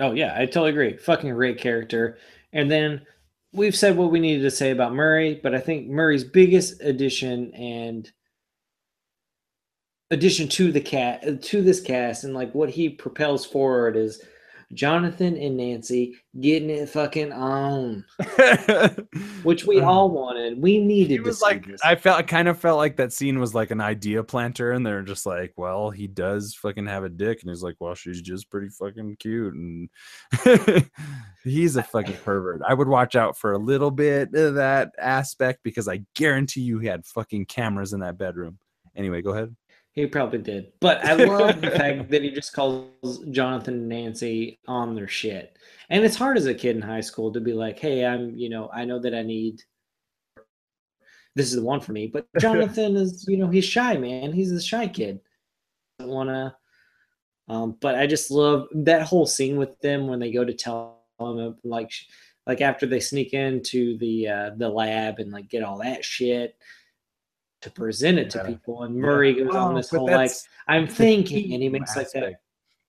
oh 0.01 0.13
yeah, 0.13 0.35
I 0.37 0.47
totally 0.47 0.71
agree. 0.71 0.97
Fucking 0.97 1.33
great 1.35 1.59
character. 1.59 2.19
And 2.53 2.71
then 2.71 3.03
we've 3.53 3.77
said 3.77 3.97
what 3.97 4.11
we 4.11 4.21
needed 4.21 4.43
to 4.43 4.51
say 4.51 4.71
about 4.71 4.95
Murray, 4.95 5.41
but 5.43 5.55
I 5.55 5.61
think 5.61 5.89
Murray's 5.89 6.25
biggest 6.25 6.81
addition 6.83 7.53
and 7.55 8.11
addition 10.11 10.49
to 10.49 10.73
the 10.73 10.81
cat 10.81 11.43
to 11.43 11.63
this 11.63 11.81
cast 11.81 12.25
and 12.25 12.35
like 12.35 12.55
what 12.55 12.71
he 12.71 12.89
propels 12.89 13.45
forward 13.45 13.97
is 13.97 14.23
Jonathan 14.75 15.37
and 15.39 15.57
Nancy 15.57 16.15
getting 16.41 16.69
it 16.69 16.91
fucking 16.91 17.33
on, 17.33 18.05
which 19.43 19.65
we 19.65 19.81
um, 19.81 19.89
all 19.89 20.11
wanted. 20.11 20.61
We 20.61 20.79
needed. 20.79 21.11
he 21.11 21.17
to 21.17 21.23
was 21.23 21.39
see 21.39 21.45
like, 21.47 21.67
this. 21.67 21.81
I 21.83 21.95
felt, 21.95 22.19
I 22.19 22.23
kind 22.23 22.49
of 22.49 22.59
felt 22.61 22.77
like 22.77 22.97
that 22.97 23.15
scene 23.15 23.39
was 23.39 23.55
like 23.55 23.71
an 23.71 23.81
idea 23.81 24.23
planter, 24.23 24.73
and 24.73 24.85
they're 24.85 25.03
just 25.03 25.25
like, 25.25 25.55
"Well, 25.57 25.89
he 25.89 26.07
does 26.07 26.55
fucking 26.55 26.87
have 26.87 27.03
a 27.03 27.09
dick," 27.09 27.41
and 27.41 27.51
he's 27.51 27.63
like, 27.63 27.77
"Well, 27.81 27.95
she's 27.95 28.21
just 28.21 28.51
pretty 28.51 28.69
fucking 28.69 29.17
cute," 29.19 29.55
and 29.55 29.89
he's 31.45 31.77
a 31.77 31.83
fucking 31.83 32.17
pervert. 32.17 32.61
I 32.69 32.75
would 32.75 32.89
watch 32.89 33.17
out 33.17 33.39
for 33.39 33.53
a 33.53 33.59
little 33.59 33.91
bit 33.91 34.35
of 34.35 34.57
that 34.57 34.91
aspect 34.99 35.61
because 35.63 35.89
I 35.89 36.03
guarantee 36.15 36.61
you 36.61 36.79
he 36.79 36.89
had 36.89 37.07
fucking 37.07 37.47
cameras 37.47 37.95
in 37.95 38.01
that 38.01 38.19
bedroom. 38.19 38.59
Anyway, 38.95 39.23
go 39.23 39.31
ahead. 39.31 39.57
He 39.99 40.07
probably 40.07 40.39
did. 40.39 40.73
But 40.81 41.05
I 41.05 41.15
love 41.25 41.61
the 41.61 41.71
fact 41.71 42.11
that 42.11 42.23
he 42.23 42.31
just 42.31 42.53
calls 42.53 43.19
Jonathan 43.31 43.75
and 43.75 43.89
Nancy 43.89 44.59
on 44.69 44.95
their 44.95 45.09
shit. 45.09 45.57
And 45.91 46.05
it's 46.05 46.17
hard 46.17 46.37
as 46.37 46.47
a 46.47 46.55
kid 46.55 46.77
in 46.77 46.83
high 46.83 47.01
school 47.01 47.33
to 47.33 47.41
be 47.41 47.53
like, 47.53 47.79
hey, 47.79 48.07
I'm, 48.07 48.37
you 48.37 48.49
know, 48.49 48.71
I 48.73 48.85
know 48.85 48.99
that 49.01 49.15
I 49.15 49.23
need 49.23 49.63
this 51.35 51.47
is 51.49 51.57
the 51.57 51.65
one 51.65 51.81
for 51.81 51.93
me. 51.93 52.07
But 52.07 52.27
Jonathan 52.39 52.97
is, 52.97 53.25
you 53.29 53.37
know, 53.39 53.49
he's 53.49 53.65
shy, 53.65 53.97
man. 53.97 54.33
He's 54.33 54.53
a 54.53 54.61
shy 54.61 54.87
kid. 54.87 55.21
Doesn't 55.99 56.15
wanna 56.15 56.57
um, 57.49 57.77
but 57.81 57.95
I 57.95 58.07
just 58.07 58.31
love 58.31 58.69
that 58.73 59.03
whole 59.03 59.27
scene 59.27 59.57
with 59.57 59.79
them 59.81 60.07
when 60.07 60.19
they 60.19 60.31
go 60.31 60.45
to 60.45 60.53
tell 60.53 61.01
him 61.19 61.57
like 61.65 61.91
like 62.47 62.61
after 62.61 62.87
they 62.87 63.01
sneak 63.01 63.33
into 63.35 63.99
the 63.99 64.29
uh 64.29 64.51
the 64.57 64.69
lab 64.69 65.19
and 65.19 65.33
like 65.33 65.49
get 65.49 65.65
all 65.65 65.79
that 65.79 66.05
shit 66.05 66.57
to 67.63 67.71
present 67.71 68.19
it 68.19 68.31
to 68.31 68.45
people 68.45 68.83
and 68.85 68.95
Murray 68.97 69.35
goes 69.35 69.55
on 69.55 69.73
Oh, 69.75 69.77
this 69.77 69.91
whole 69.91 70.07
like 70.07 70.31
I'm 70.69 70.87
thinking 70.87 71.53
and 71.55 71.63
he 71.63 71.69
makes 71.69 71.97
like 71.97 72.11
that. 72.13 72.35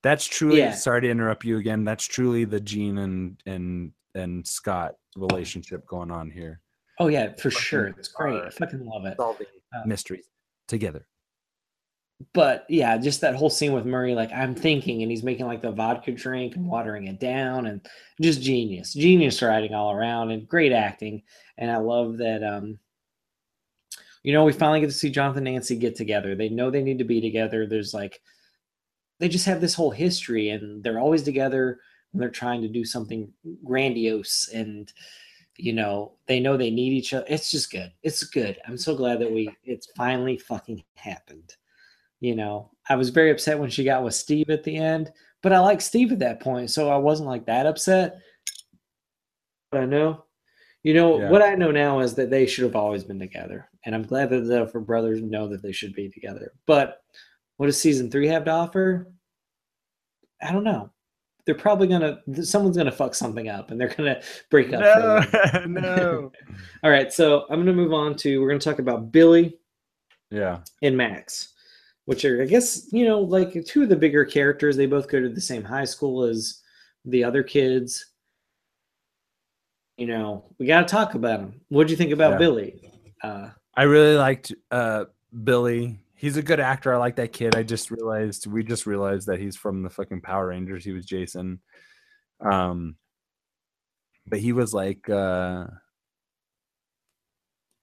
That's 0.02 0.24
truly. 0.26 0.58
Yeah. 0.58 0.72
Sorry 0.74 1.00
to 1.02 1.10
interrupt 1.10 1.44
you 1.44 1.58
again. 1.58 1.84
That's 1.84 2.04
truly 2.06 2.44
the 2.44 2.60
Jean 2.60 2.98
and 2.98 3.42
and 3.46 3.92
and 4.14 4.46
Scott 4.46 4.94
relationship 5.16 5.86
going 5.86 6.10
on 6.10 6.30
here. 6.30 6.60
oh 7.00 7.08
yeah 7.08 7.32
for 7.38 7.50
sure 7.50 7.88
it's 7.88 8.08
great 8.08 8.42
I 8.42 8.50
fucking 8.50 8.84
love 8.86 9.04
it 9.06 9.16
Solving 9.16 9.46
Uh, 9.74 9.82
mysteries 9.86 10.26
together. 10.68 11.04
but 12.32 12.64
yeah 12.68 12.96
just 12.98 13.20
that 13.22 13.34
whole 13.34 13.50
scene 13.50 13.72
with 13.72 13.86
Murray 13.86 14.14
like 14.14 14.30
I'm 14.32 14.54
thinking 14.54 15.02
and 15.02 15.10
he's 15.10 15.22
making 15.24 15.46
like 15.46 15.62
the 15.62 15.72
vodka 15.72 16.12
drink 16.12 16.54
and 16.56 16.66
watering 16.66 17.06
it 17.08 17.18
down 17.18 17.66
and 17.66 17.80
just 18.20 18.40
genius 18.42 18.92
genius 18.94 19.42
writing 19.42 19.74
all 19.74 19.90
around 19.92 20.30
and 20.30 20.46
great 20.48 20.72
acting 20.72 21.22
and 21.58 21.70
I 21.70 21.78
love 21.78 22.18
that 22.18 22.42
um 22.44 22.78
you 24.22 24.32
know 24.32 24.44
we 24.44 24.52
finally 24.52 24.80
get 24.80 24.86
to 24.86 24.92
see 24.92 25.10
Jonathan 25.10 25.46
and 25.46 25.54
Nancy 25.54 25.76
get 25.76 25.96
together. 25.96 26.34
They 26.34 26.48
know 26.48 26.70
they 26.70 26.82
need 26.82 26.98
to 26.98 27.04
be 27.04 27.20
together. 27.20 27.66
There's 27.66 27.94
like 27.94 28.20
they 29.18 29.28
just 29.28 29.46
have 29.46 29.60
this 29.60 29.74
whole 29.74 29.90
history 29.90 30.50
and 30.50 30.82
they're 30.82 30.98
always 30.98 31.22
together 31.22 31.80
when 32.12 32.20
they're 32.20 32.30
trying 32.30 32.62
to 32.62 32.68
do 32.68 32.84
something 32.84 33.32
grandiose 33.64 34.48
and 34.52 34.92
you 35.56 35.72
know 35.72 36.12
they 36.26 36.40
know 36.40 36.56
they 36.56 36.70
need 36.70 36.92
each 36.92 37.12
other 37.14 37.26
it's 37.28 37.50
just 37.50 37.70
good. 37.70 37.92
It's 38.02 38.22
good. 38.24 38.58
I'm 38.66 38.78
so 38.78 38.94
glad 38.94 39.20
that 39.20 39.30
we 39.32 39.54
it's 39.64 39.88
finally 39.96 40.38
fucking 40.38 40.82
happened. 40.94 41.54
You 42.20 42.36
know 42.36 42.70
i 42.88 42.96
was 42.96 43.10
very 43.10 43.30
upset 43.30 43.58
when 43.58 43.70
she 43.70 43.84
got 43.84 44.02
with 44.02 44.14
steve 44.14 44.50
at 44.50 44.64
the 44.64 44.76
end 44.76 45.12
but 45.42 45.52
i 45.52 45.58
like 45.58 45.80
steve 45.80 46.12
at 46.12 46.18
that 46.18 46.40
point 46.40 46.70
so 46.70 46.90
i 46.90 46.96
wasn't 46.96 47.28
like 47.28 47.46
that 47.46 47.66
upset. 47.66 48.18
But 49.70 49.82
i 49.82 49.86
know 49.86 50.24
you 50.82 50.94
know 50.94 51.20
Yeah. 51.20 51.30
what 51.30 51.42
i 51.42 51.54
know 51.54 51.70
now 51.70 52.00
is 52.00 52.14
that 52.14 52.30
they 52.30 52.46
should 52.46 52.64
have 52.64 52.76
always 52.76 53.04
been 53.04 53.18
together 53.18 53.68
and 53.84 53.94
i'm 53.94 54.02
glad 54.02 54.30
that 54.30 54.44
the 54.44 54.58
Duffer 54.58 54.80
brothers 54.80 55.20
know 55.20 55.48
that 55.48 55.62
they 55.62 55.72
should 55.72 55.94
be 55.94 56.08
together 56.08 56.52
but 56.66 57.02
what 57.56 57.66
does 57.66 57.80
season 57.80 58.10
three 58.10 58.26
have 58.28 58.44
to 58.44 58.50
offer 58.50 59.12
i 60.42 60.52
don't 60.52 60.64
know 60.64 60.90
they're 61.46 61.54
probably 61.54 61.86
gonna 61.88 62.20
someone's 62.42 62.76
gonna 62.76 62.92
fuck 62.92 63.14
something 63.14 63.48
up 63.48 63.70
and 63.70 63.80
they're 63.80 63.94
gonna 63.94 64.20
break 64.50 64.72
up 64.72 64.82
for 65.30 65.58
bit. 65.58 65.68
no. 65.68 66.32
all 66.84 66.90
right 66.90 67.12
so 67.12 67.44
i'm 67.50 67.60
gonna 67.60 67.72
move 67.72 67.92
on 67.92 68.14
to 68.16 68.40
we're 68.40 68.48
gonna 68.48 68.60
talk 68.60 68.78
about 68.78 69.12
billy 69.12 69.56
yeah. 70.30 70.58
and 70.82 70.96
max 70.96 71.54
which 72.04 72.24
are 72.24 72.42
i 72.42 72.46
guess 72.46 72.86
you 72.92 73.04
know 73.04 73.20
like 73.20 73.64
two 73.66 73.82
of 73.82 73.88
the 73.88 73.96
bigger 73.96 74.24
characters 74.24 74.76
they 74.76 74.86
both 74.86 75.08
go 75.08 75.20
to 75.20 75.28
the 75.28 75.40
same 75.40 75.62
high 75.64 75.84
school 75.84 76.22
as 76.22 76.60
the 77.04 77.24
other 77.24 77.42
kids 77.42 78.09
you 80.00 80.06
know 80.06 80.42
we 80.58 80.64
got 80.66 80.88
to 80.88 80.90
talk 80.90 81.14
about 81.14 81.40
him. 81.40 81.60
what 81.68 81.86
do 81.86 81.92
you 81.92 81.96
think 81.96 82.10
about 82.10 82.32
Yeah. 82.32 82.38
billy 82.38 82.90
uh 83.22 83.50
I 83.76 83.82
really 83.84 84.16
liked 84.16 84.52
uh 84.70 85.04
Billy. 85.44 86.00
He's 86.16 86.36
a 86.36 86.42
good 86.42 86.58
actor. 86.58 86.92
I 86.92 86.96
like 86.98 87.16
that 87.16 87.32
kid. 87.32 87.54
I 87.54 87.62
just 87.62 87.90
realized 87.90 88.46
we 88.48 88.64
just 88.64 88.84
realized 88.84 89.28
that 89.28 89.38
he's 89.38 89.56
from 89.56 89.82
the 89.84 89.88
fucking 89.90 90.22
Power 90.22 90.48
Rangers. 90.48 90.84
He 90.84 90.90
was 90.92 91.06
Jason. 91.06 91.60
Um 92.40 92.96
but 94.26 94.40
he 94.40 94.52
was 94.52 94.74
like 94.74 95.08
uh 95.08 95.66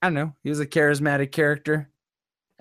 I 0.01 0.07
don't 0.07 0.13
know. 0.15 0.33
He 0.43 0.49
was 0.49 0.59
a 0.59 0.67
charismatic 0.67 1.31
character. 1.31 1.89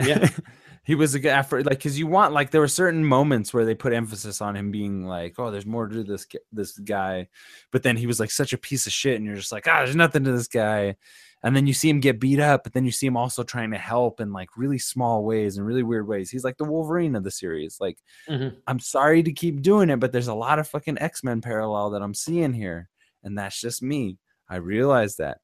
Yeah. 0.05 0.29
he 0.87 0.95
was 0.95 1.15
a 1.15 1.21
good 1.21 1.33
effort 1.33 1.67
like 1.67 1.81
cuz 1.81 1.99
you 1.99 2.07
want 2.07 2.33
like 2.33 2.51
there 2.53 2.61
were 2.61 2.69
certain 2.69 3.05
moments 3.05 3.53
where 3.53 3.65
they 3.65 3.75
put 3.75 3.93
emphasis 3.93 4.41
on 4.41 4.55
him 4.57 4.71
being 4.71 5.05
like, 5.05 5.35
"Oh, 5.39 5.51
there's 5.51 5.67
more 5.67 5.89
to 5.89 6.03
this 6.05 6.27
this 6.53 6.79
guy." 6.79 7.29
But 7.73 7.83
then 7.83 7.97
he 7.97 8.07
was 8.07 8.21
like 8.21 8.31
such 8.31 8.53
a 8.53 8.59
piece 8.59 8.87
of 8.87 8.93
shit 8.93 9.17
and 9.17 9.27
you're 9.27 9.35
just 9.37 9.53
like, 9.53 9.67
"Ah, 9.69 9.79
there's 9.85 9.97
nothing 9.97 10.25
to 10.25 10.33
this 10.33 10.49
guy." 10.49 10.97
and 11.43 11.55
then 11.55 11.67
you 11.67 11.75
see 11.75 11.89
him 11.91 12.01
get 12.01 12.19
beat 12.19 12.41
up 12.41 12.65
but 12.65 12.73
then 12.73 12.87
you 12.87 12.91
see 12.91 13.07
him 13.07 13.17
also 13.17 13.43
trying 13.43 13.71
to 13.71 13.77
help 13.79 14.21
in 14.21 14.33
like 14.33 14.49
really 14.57 14.79
small 14.79 15.23
ways 15.23 15.59
and 15.59 15.67
really 15.67 15.83
weird 15.83 16.09
ways 16.09 16.31
he's 16.31 16.43
like 16.43 16.57
the 16.57 16.65
wolverine 16.65 17.15
of 17.15 17.25
the 17.25 17.31
series 17.31 17.77
like 17.79 17.99
Mhm. 18.27 18.57
i'm 18.67 18.81
sorry 18.81 19.23
to 19.23 19.31
keep 19.33 19.61
doing 19.61 19.91
it 19.91 20.01
but 20.01 20.13
there's 20.13 20.29
a 20.29 20.35
lot 20.35 20.59
of 20.59 20.67
fucking 20.67 20.99
x-men 20.99 21.43
parallel 21.43 21.91
that 21.91 22.01
i'm 22.03 22.15
seeing 22.15 22.55
here 22.55 22.89
and 23.23 23.37
that's 23.39 23.61
just 23.61 23.83
me 23.83 24.19
i 24.49 24.57
realize 24.57 25.17
that 25.17 25.39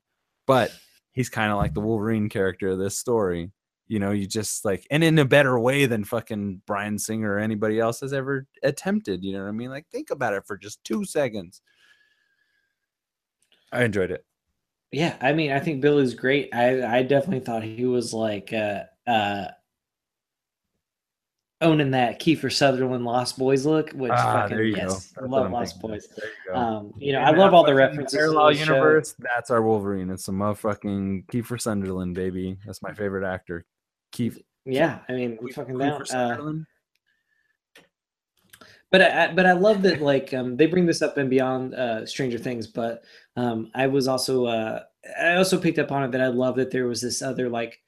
but 0.46 0.72
he's 1.12 1.28
kind 1.28 1.52
of 1.52 1.58
like 1.58 1.74
the 1.74 1.80
wolverine 1.80 2.30
character 2.30 2.68
of 2.68 2.78
this 2.78 2.98
story 2.98 3.52
you 3.92 3.98
know 3.98 4.10
you 4.10 4.26
just 4.26 4.64
like 4.64 4.86
and 4.90 5.04
in 5.04 5.18
a 5.18 5.24
better 5.24 5.58
way 5.58 5.84
than 5.84 6.02
fucking 6.02 6.62
Bryan 6.66 6.98
Singer 6.98 7.34
or 7.34 7.38
anybody 7.38 7.78
else 7.78 8.00
has 8.00 8.14
ever 8.14 8.46
attempted 8.62 9.22
you 9.22 9.34
know 9.34 9.42
what 9.42 9.50
i 9.50 9.52
mean 9.52 9.68
like 9.68 9.86
think 9.92 10.10
about 10.10 10.32
it 10.32 10.46
for 10.46 10.56
just 10.56 10.82
two 10.82 11.04
seconds 11.04 11.60
i 13.70 13.84
enjoyed 13.84 14.10
it 14.10 14.24
Yeah, 14.92 15.14
I 15.20 15.32
mean, 15.32 15.52
I 15.52 15.60
think 15.60 15.80
Billy's 15.80 16.14
great. 16.14 16.48
I 16.54 16.98
I 16.98 17.02
definitely 17.02 17.44
thought 17.44 17.62
he 17.62 17.84
was 17.84 18.12
like 18.14 18.52
uh 18.52 18.84
uh 19.06 19.46
owning 21.62 21.92
that 21.92 22.20
Kiefer 22.20 22.52
Sutherland 22.52 23.04
Lost 23.04 23.38
Boys 23.38 23.64
look, 23.64 23.90
which 23.92 24.12
Ah, 24.12 24.42
fucking 24.42 24.56
there 24.56 24.64
you 24.64 24.76
yes, 24.76 25.12
go. 25.12 25.26
Love 25.26 25.50
Lost 25.50 25.80
thinking. 25.80 25.90
Boys. 25.90 26.08
You. 26.46 26.54
Um, 26.54 26.92
you 26.98 27.12
know, 27.12 27.20
I 27.20 27.30
love 27.30 27.54
all 27.54 27.64
the 27.64 27.74
references. 27.74 28.16
Parallel 28.18 28.48
the 28.48 28.54
show. 28.54 28.74
universe. 28.74 29.14
That's 29.18 29.50
our 29.50 29.62
Wolverine. 29.62 30.10
It's 30.10 30.28
a 30.28 30.32
motherfucking 30.32 31.26
Kiefer 31.26 31.60
sutherland 31.60 32.14
baby. 32.14 32.58
That's 32.66 32.82
my 32.82 32.92
favorite 32.92 33.26
actor. 33.26 33.64
Keith. 34.12 34.40
Yeah, 34.64 35.00
I 35.08 35.12
mean, 35.12 35.38
I'm 35.40 35.48
fucking 35.48 35.78
down. 35.78 36.02
Uh, 36.10 36.52
but 38.90 39.00
I, 39.02 39.32
but 39.32 39.46
I 39.46 39.52
love 39.52 39.82
that 39.82 40.00
like 40.00 40.32
um, 40.34 40.56
they 40.56 40.66
bring 40.66 40.86
this 40.86 41.02
up 41.02 41.16
and 41.16 41.28
beyond 41.28 41.74
uh, 41.74 42.06
Stranger 42.06 42.38
Things. 42.38 42.66
But 42.66 43.02
um, 43.36 43.70
I 43.74 43.86
was 43.86 44.06
also 44.06 44.44
uh, 44.46 44.82
I 45.20 45.34
also 45.36 45.58
picked 45.58 45.78
up 45.78 45.90
on 45.90 46.04
it 46.04 46.12
that 46.12 46.20
I 46.20 46.28
love 46.28 46.56
that 46.56 46.70
there 46.70 46.86
was 46.86 47.00
this 47.00 47.22
other 47.22 47.48
like 47.48 47.80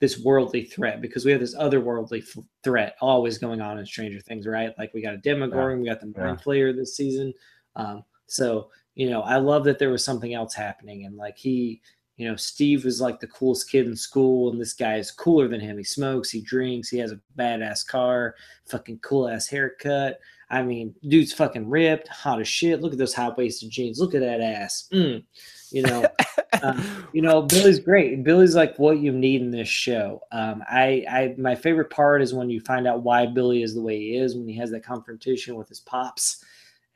this 0.00 0.18
worldly 0.18 0.64
threat 0.64 1.00
because 1.00 1.24
we 1.24 1.30
have 1.30 1.40
this 1.40 1.54
otherworldly 1.54 2.22
f- 2.22 2.42
threat 2.64 2.96
always 3.00 3.38
going 3.38 3.60
on 3.60 3.78
in 3.78 3.86
Stranger 3.86 4.18
Things, 4.20 4.46
right? 4.46 4.72
Like 4.78 4.92
we 4.94 5.02
got 5.02 5.14
a 5.14 5.18
Demogorgon, 5.18 5.80
we 5.80 5.88
got 5.88 6.00
the 6.00 6.12
Yeah. 6.16 6.24
Mind 6.24 6.42
Flayer 6.42 6.74
this 6.74 6.96
season. 6.96 7.32
Um, 7.76 8.04
so 8.26 8.70
you 8.96 9.08
know, 9.08 9.22
I 9.22 9.36
love 9.36 9.64
that 9.64 9.78
there 9.78 9.90
was 9.90 10.04
something 10.04 10.34
else 10.34 10.54
happening, 10.54 11.04
and 11.06 11.16
like 11.16 11.38
he, 11.38 11.80
you 12.20 12.28
know, 12.28 12.36
Steve 12.36 12.84
was 12.84 13.00
like 13.00 13.18
the 13.18 13.26
coolest 13.26 13.70
kid 13.70 13.86
in 13.86 13.96
school, 13.96 14.50
and 14.50 14.60
this 14.60 14.74
guy 14.74 14.96
is 14.96 15.10
cooler 15.10 15.48
than 15.48 15.58
him. 15.58 15.78
He 15.78 15.84
smokes, 15.84 16.28
he 16.28 16.42
drinks, 16.42 16.90
he 16.90 16.98
has 16.98 17.12
a 17.12 17.20
badass 17.38 17.86
car, 17.86 18.34
fucking 18.66 18.98
cool 18.98 19.26
ass 19.26 19.48
haircut. 19.48 20.20
I 20.50 20.62
mean, 20.62 20.94
dude's 21.08 21.32
fucking 21.32 21.70
ripped, 21.70 22.08
hot 22.08 22.38
as 22.38 22.46
shit. 22.46 22.82
Look 22.82 22.92
at 22.92 22.98
those 22.98 23.14
high 23.14 23.30
waisted 23.30 23.70
jeans. 23.70 23.98
Look 23.98 24.14
at 24.14 24.20
that 24.20 24.42
ass. 24.42 24.86
Mm. 24.92 25.24
You 25.70 25.80
know, 25.80 26.06
um, 26.62 27.08
you 27.14 27.22
know, 27.22 27.40
Billy's 27.40 27.78
great. 27.78 28.22
Billy's 28.22 28.54
like 28.54 28.78
what 28.78 28.98
you 28.98 29.12
need 29.12 29.40
in 29.40 29.50
this 29.50 29.68
show. 29.68 30.20
Um, 30.30 30.62
I, 30.70 31.06
I, 31.10 31.34
my 31.38 31.54
favorite 31.54 31.88
part 31.88 32.20
is 32.20 32.34
when 32.34 32.50
you 32.50 32.60
find 32.60 32.86
out 32.86 33.02
why 33.02 33.24
Billy 33.24 33.62
is 33.62 33.74
the 33.74 33.80
way 33.80 33.98
he 33.98 34.16
is 34.18 34.36
when 34.36 34.46
he 34.46 34.56
has 34.58 34.70
that 34.72 34.84
confrontation 34.84 35.56
with 35.56 35.70
his 35.70 35.80
pops, 35.80 36.44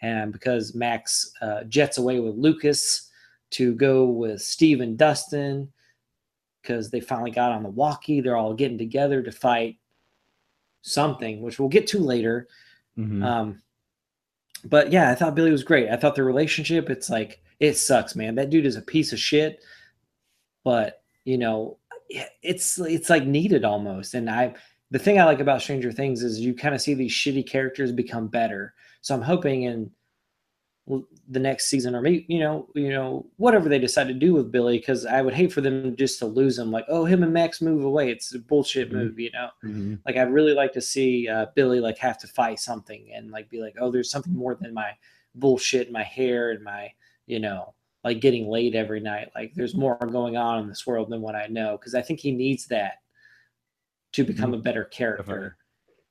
and 0.02 0.34
because 0.34 0.74
Max 0.74 1.32
uh, 1.40 1.64
jets 1.64 1.96
away 1.96 2.20
with 2.20 2.34
Lucas 2.34 3.03
to 3.54 3.74
go 3.74 4.06
with 4.06 4.40
Steve 4.42 4.80
and 4.80 4.98
Dustin 4.98 5.72
because 6.62 6.90
they 6.90 7.00
finally 7.00 7.30
got 7.30 7.52
on 7.52 7.62
the 7.62 7.68
walkie. 7.68 8.20
They're 8.20 8.36
all 8.36 8.54
getting 8.54 8.78
together 8.78 9.22
to 9.22 9.32
fight 9.32 9.78
something, 10.82 11.40
which 11.40 11.58
we'll 11.58 11.68
get 11.68 11.86
to 11.88 11.98
later. 11.98 12.48
Mhm. 12.98 13.24
Um, 13.24 13.62
but 14.64 14.92
yeah, 14.92 15.10
I 15.10 15.14
thought 15.14 15.34
Billy 15.34 15.50
was 15.50 15.62
great. 15.62 15.90
I 15.90 15.96
thought 15.96 16.14
the 16.14 16.24
relationship, 16.24 16.88
it's 16.88 17.10
like 17.10 17.42
it 17.60 17.74
sucks, 17.74 18.16
man. 18.16 18.34
That 18.34 18.50
dude 18.50 18.66
is 18.66 18.76
a 18.76 18.82
piece 18.82 19.12
of 19.12 19.18
shit, 19.18 19.62
but 20.64 21.02
you 21.24 21.38
know, 21.38 21.78
it's 22.42 22.78
it's 22.78 23.10
like 23.10 23.26
needed 23.26 23.64
almost. 23.64 24.14
And 24.14 24.28
I, 24.30 24.54
the 24.90 24.98
thing 24.98 25.18
I 25.18 25.24
like 25.24 25.40
about 25.40 25.62
Stranger 25.62 25.92
Things 25.92 26.22
is 26.22 26.40
you 26.40 26.54
kind 26.54 26.74
of 26.74 26.80
see 26.80 26.94
these 26.94 27.12
shitty 27.12 27.48
characters 27.48 27.92
become 27.92 28.28
better. 28.28 28.74
So 29.00 29.14
I'm 29.14 29.22
hoping 29.22 29.64
in 29.64 29.90
the 30.86 31.40
next 31.40 31.70
season 31.70 31.94
or 31.94 32.02
maybe 32.02 32.26
you 32.28 32.38
know 32.38 32.68
you 32.74 32.90
know 32.90 33.24
whatever 33.38 33.70
they 33.70 33.78
decide 33.78 34.06
to 34.06 34.12
do 34.12 34.34
with 34.34 34.52
Billy 34.52 34.76
because 34.78 35.06
I 35.06 35.22
would 35.22 35.32
hate 35.32 35.50
for 35.50 35.62
them 35.62 35.96
just 35.96 36.18
to 36.18 36.26
lose 36.26 36.58
him 36.58 36.70
like 36.70 36.84
oh 36.88 37.06
him 37.06 37.22
and 37.22 37.32
Max 37.32 37.62
move 37.62 37.84
away 37.84 38.10
it's 38.10 38.34
a 38.34 38.38
bullshit 38.38 38.90
Mhm. 38.90 38.92
move 38.92 39.18
you 39.18 39.30
know 39.30 39.48
Mhm. 39.64 39.98
like 40.04 40.18
I'd 40.18 40.30
really 40.30 40.52
like 40.52 40.72
to 40.74 40.82
see 40.82 41.26
uh, 41.26 41.46
Billy 41.54 41.80
like 41.80 41.96
have 41.98 42.18
to 42.18 42.26
fight 42.26 42.58
something 42.60 43.10
and 43.14 43.30
like 43.30 43.48
be 43.48 43.62
like, 43.62 43.76
oh, 43.80 43.90
there's 43.90 44.10
something 44.10 44.34
more 44.34 44.54
than 44.56 44.74
my 44.74 44.90
bullshit, 45.34 45.90
my 45.90 46.02
hair, 46.02 46.50
and 46.50 46.62
my 46.62 46.92
you 47.26 47.40
know 47.40 47.72
like 48.04 48.20
getting 48.20 48.46
laid 48.50 48.74
every 48.74 49.00
night. 49.00 49.30
Like 49.34 49.54
there's 49.54 49.74
more 49.74 49.96
going 49.96 50.36
on 50.36 50.58
in 50.62 50.68
this 50.68 50.86
world 50.86 51.08
than 51.08 51.22
what 51.22 51.34
I 51.34 51.46
know 51.46 51.78
because 51.78 51.94
I 51.94 52.02
think 52.02 52.20
he 52.20 52.30
needs 52.30 52.66
that 52.66 52.96
to 54.12 54.22
become 54.24 54.52
a 54.52 54.58
better 54.58 54.84
character. 54.84 55.22
Definitely. 55.32 55.50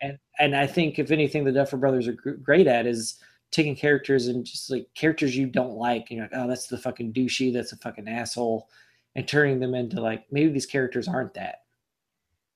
And 0.01 0.19
and 0.39 0.55
I 0.55 0.65
think 0.65 0.97
if 0.97 1.11
anything, 1.11 1.43
the 1.43 1.51
Duffer 1.51 1.77
Brothers 1.77 2.07
are 2.07 2.13
gr- 2.13 2.31
great 2.31 2.65
at 2.65 2.87
is 2.87 3.19
taking 3.53 3.75
characters 3.75 4.27
and 4.27 4.43
just 4.45 4.69
like 4.69 4.87
characters 4.95 5.37
you 5.37 5.45
don't 5.47 5.77
like, 5.77 6.07
and 6.09 6.17
you're 6.17 6.25
like, 6.25 6.35
oh, 6.35 6.47
that's 6.47 6.67
the 6.67 6.77
fucking 6.77 7.13
douchey, 7.13 7.53
that's 7.53 7.71
a 7.71 7.77
fucking 7.77 8.07
asshole, 8.09 8.67
and 9.15 9.27
turning 9.27 9.59
them 9.59 9.75
into 9.75 10.01
like 10.01 10.25
maybe 10.31 10.51
these 10.51 10.65
characters 10.65 11.07
aren't 11.07 11.33
that 11.35 11.59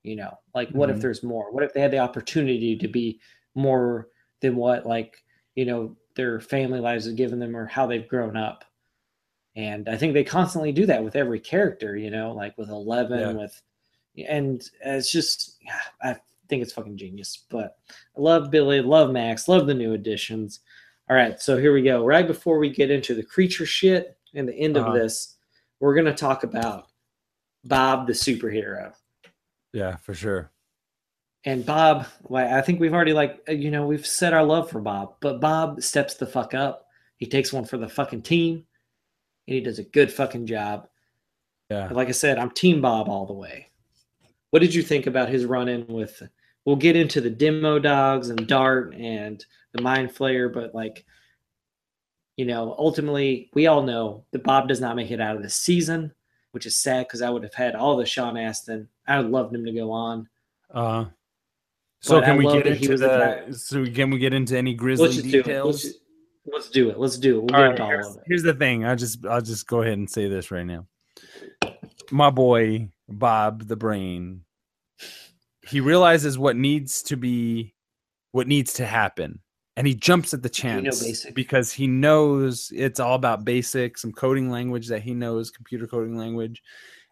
you 0.03 0.15
know? 0.15 0.37
Like 0.55 0.69
what 0.69 0.89
if 0.89 0.97
Mhm. 0.97 1.01
there's 1.01 1.23
more? 1.23 1.51
What 1.51 1.63
if 1.63 1.73
they 1.73 1.81
had 1.81 1.91
the 1.91 1.99
opportunity 1.99 2.77
to 2.77 2.87
be 2.87 3.19
more 3.55 4.09
than 4.41 4.55
what 4.55 4.85
like 4.85 5.23
you 5.55 5.65
know 5.65 5.95
their 6.15 6.39
family 6.39 6.79
lives 6.79 7.05
have 7.05 7.15
given 7.15 7.39
them 7.39 7.55
or 7.55 7.65
how 7.65 7.85
they've 7.87 8.07
grown 8.07 8.37
up? 8.37 8.63
And 9.55 9.89
i 9.89 9.97
think 9.97 10.13
they 10.13 10.23
constantly 10.23 10.71
do 10.71 10.85
that 10.85 11.03
with 11.03 11.15
every 11.15 11.39
character 11.39 11.97
you 11.97 12.09
know? 12.11 12.31
Like 12.33 12.57
with 12.57 12.69
11 12.69 13.19
Yeah. 13.19 13.31
with 13.33 13.61
and 14.27 14.63
it's 14.83 15.11
just 15.11 15.57
yeah, 15.61 15.79
i 16.01 16.15
think 16.47 16.61
it's 16.63 16.73
fucking 16.73 16.97
genius 16.97 17.45
but 17.49 17.77
i 18.17 18.21
love 18.21 18.49
billy 18.49 18.81
love 18.81 19.11
max 19.11 19.47
love 19.47 19.67
the 19.67 19.73
new 19.73 19.93
additions 19.93 20.61
all 21.09 21.15
right 21.15 21.39
so 21.41 21.57
here 21.57 21.73
we 21.73 21.81
go 21.81 22.05
right 22.05 22.27
before 22.27 22.57
we 22.59 22.69
get 22.69 22.91
into 22.91 23.13
the 23.15 23.23
creature 23.23 23.65
shit 23.65 24.17
and 24.33 24.47
the 24.47 24.53
end 24.55 24.77
Uh-huh. 24.77 24.89
of 24.89 24.93
this 24.93 25.35
we're 25.79 25.93
going 25.95 26.05
to 26.05 26.13
talk 26.13 26.43
about 26.43 26.87
bob 27.63 28.07
the 28.07 28.13
superhero 28.13 28.93
Yeah, 29.73 29.97
for 29.97 30.13
sure. 30.13 30.51
and 31.45 31.65
Bob, 31.65 32.07
like 32.29 32.47
I 32.47 32.61
think 32.61 32.79
we've 32.79 32.93
already 32.93 33.13
like 33.13 33.41
uh, 33.47 33.51
you 33.53 33.69
know 33.71 33.85
we've 33.85 34.05
said 34.07 34.33
our 34.33 34.43
love 34.43 34.69
for 34.69 34.81
Bob, 34.81 35.15
but 35.21 35.39
Bob 35.39 35.81
steps 35.83 36.15
the 36.15 36.25
fuck 36.25 36.53
up. 36.53 36.87
He 37.17 37.25
takes 37.25 37.53
one 37.53 37.65
for 37.65 37.77
the 37.77 37.87
fucking 37.89 38.23
team, 38.23 38.65
and 39.47 39.55
he 39.55 39.61
does 39.61 39.79
a 39.79 39.83
good 39.83 40.11
fucking 40.11 40.45
job. 40.47 40.87
Yeah. 41.69 41.89
Like 41.91 42.07
I 42.07 42.11
said, 42.13 42.37
I'm 42.37 42.51
Team 42.51 42.81
Bob 42.81 43.07
all 43.09 43.25
the 43.25 43.33
way. 43.33 43.69
What 44.51 44.59
did 44.61 44.73
you 44.73 44.81
think 44.81 45.05
about 45.07 45.29
his 45.29 45.45
run 45.45 45.67
in 45.67 45.85
with? 45.87 46.21
We'll 46.67 46.75
get 46.75 46.97
into 46.97 47.21
the 47.21 47.29
demo 47.29 47.79
dogs 47.79 48.27
and 48.27 48.45
Dart 48.45 48.93
and 48.93 49.41
the 49.71 49.81
Mind 49.81 50.13
Flayer, 50.13 50.53
but 50.53 50.75
like, 50.75 51.05
you 52.35 52.45
know, 52.45 52.75
ultimately 52.77 53.49
we 53.53 53.67
all 53.67 53.83
know 53.83 54.25
that 54.31 54.43
Bob 54.43 54.67
does 54.67 54.81
not 54.81 54.97
make 54.97 55.09
it 55.09 55.21
out 55.21 55.37
of 55.37 55.43
the 55.43 55.49
season, 55.49 56.11
which 56.51 56.65
is 56.65 56.75
sad 56.75 57.07
because 57.07 57.21
I 57.21 57.29
would 57.29 57.43
have 57.43 57.53
had 57.53 57.73
all 57.73 57.95
the 57.95 58.05
Sean 58.05 58.35
Astin. 58.35 58.89
I 59.07 59.17
would 59.17 59.31
loved 59.31 59.55
him 59.55 59.63
to 59.63 59.71
go 59.71 59.91
on. 59.91 60.27
Uh, 60.69 61.05
so 62.01 62.19
But 62.19 62.25
can 62.25 62.33
I 62.33 62.37
we 62.37 62.51
get 62.51 62.67
into 62.67 62.97
the 62.97 63.43
the? 63.47 63.53
So 63.57 63.85
can 63.85 64.09
we 64.09 64.19
get 64.19 64.33
into 64.33 64.57
any 64.57 64.73
grisly 64.73 65.05
let's. 65.05 65.15
Let's, 65.19 65.31
details? 65.31 65.83
ju- 65.83 65.91
let's 66.51 66.69
do 66.69 66.89
it. 66.89 66.99
Let's 66.99 67.17
do 67.17 67.37
it. 67.37 67.43
We'll 67.45 67.55
All 67.55 67.81
all 67.81 67.87
here's, 67.87 68.07
of 68.07 68.17
it. 68.17 68.23
here's 68.27 68.43
the 68.43 68.53
thing. 68.53 68.83
I'll 68.83 68.97
just 68.97 69.25
I'll 69.25 69.39
just 69.39 69.67
go 69.67 69.83
ahead 69.83 69.97
and 69.97 70.09
say 70.09 70.27
this 70.27 70.51
right 70.51 70.65
now. 70.65 70.85
My 72.11 72.29
boy 72.29 72.89
Bob 73.07 73.69
the 73.69 73.77
Brain, 73.77 74.43
he 75.67 75.79
realizes 75.79 76.37
what 76.37 76.55
needs 76.55 77.03
to 77.03 77.17
be, 77.17 77.73
what 78.31 78.47
needs 78.47 78.73
to 78.73 78.85
happen, 78.85 79.39
and 79.75 79.85
he 79.85 79.93
jumps 79.93 80.33
at 80.33 80.41
the 80.41 80.49
chance 80.49 81.25
because 81.33 81.71
he 81.71 81.87
knows 81.87 82.71
it's 82.75 82.99
all 82.99 83.15
about 83.15 83.45
basic, 83.45 83.97
some 83.97 84.11
coding 84.11 84.49
language 84.49 84.87
that 84.87 85.01
he 85.01 85.13
knows, 85.13 85.51
computer 85.51 85.85
coding 85.85 86.17
language, 86.17 86.63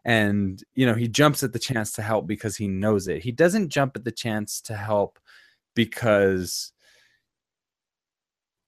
and 0.06 0.64
you 0.74 0.86
know 0.86 0.94
he 0.94 1.08
jumps 1.08 1.44
at 1.44 1.54
the 1.54 1.60
chance 1.60 1.92
to 1.94 2.02
help 2.02 2.28
because 2.28 2.56
he 2.56 2.68
knows 2.68 3.08
it. 3.08 3.24
He 3.24 3.32
doesn't 3.32 3.70
jump 3.70 3.96
at 3.96 4.04
the 4.04 4.12
chance 4.12 4.62
to 4.62 4.76
help 4.76 5.20
because 5.76 6.72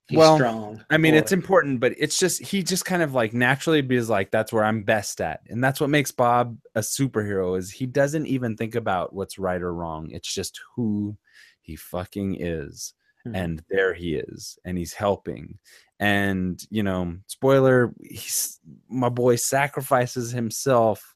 He's 0.08 0.18
well, 0.18 0.38
strong. 0.38 0.84
I 0.90 0.98
mean, 0.98 1.16
it's 1.16 1.34
important, 1.34 1.82
but 1.82 1.94
it's 1.98 2.18
just 2.18 2.42
he 2.42 2.64
just 2.64 2.86
kind 2.86 3.02
of 3.02 3.14
like 3.14 3.34
naturally 3.34 3.82
because 3.82 4.10
like 4.10 4.32
that's 4.32 4.54
where 4.54 4.64
I'm 4.64 4.84
best 4.84 5.20
at, 5.20 5.42
and 5.50 5.62
that's 5.62 5.82
what 5.82 5.90
makes 5.90 6.12
Bob 6.12 6.58
a 6.76 6.80
superhero. 6.80 7.58
Is 7.58 7.72
he 7.72 7.86
doesn't 7.86 8.26
even 8.26 8.56
think 8.56 8.76
about 8.76 9.14
what's 9.14 9.38
right 9.38 9.62
or 9.62 9.74
wrong. 9.74 10.10
It's 10.12 10.34
just 10.34 10.62
who 10.76 11.18
he 11.62 11.76
fucking 11.76 12.38
is, 12.40 12.94
Mhm. 13.26 13.36
and 13.36 13.64
there 13.70 13.94
he 13.94 14.16
is, 14.16 14.58
and 14.64 14.78
he's 14.78 14.94
helping. 14.94 15.60
And 16.00 16.62
you 16.70 16.84
know, 16.84 17.18
spoiler: 17.28 17.94
he's 18.02 18.60
my 18.88 19.10
boy 19.10 19.36
sacrifices 19.36 20.32
himself 20.32 21.16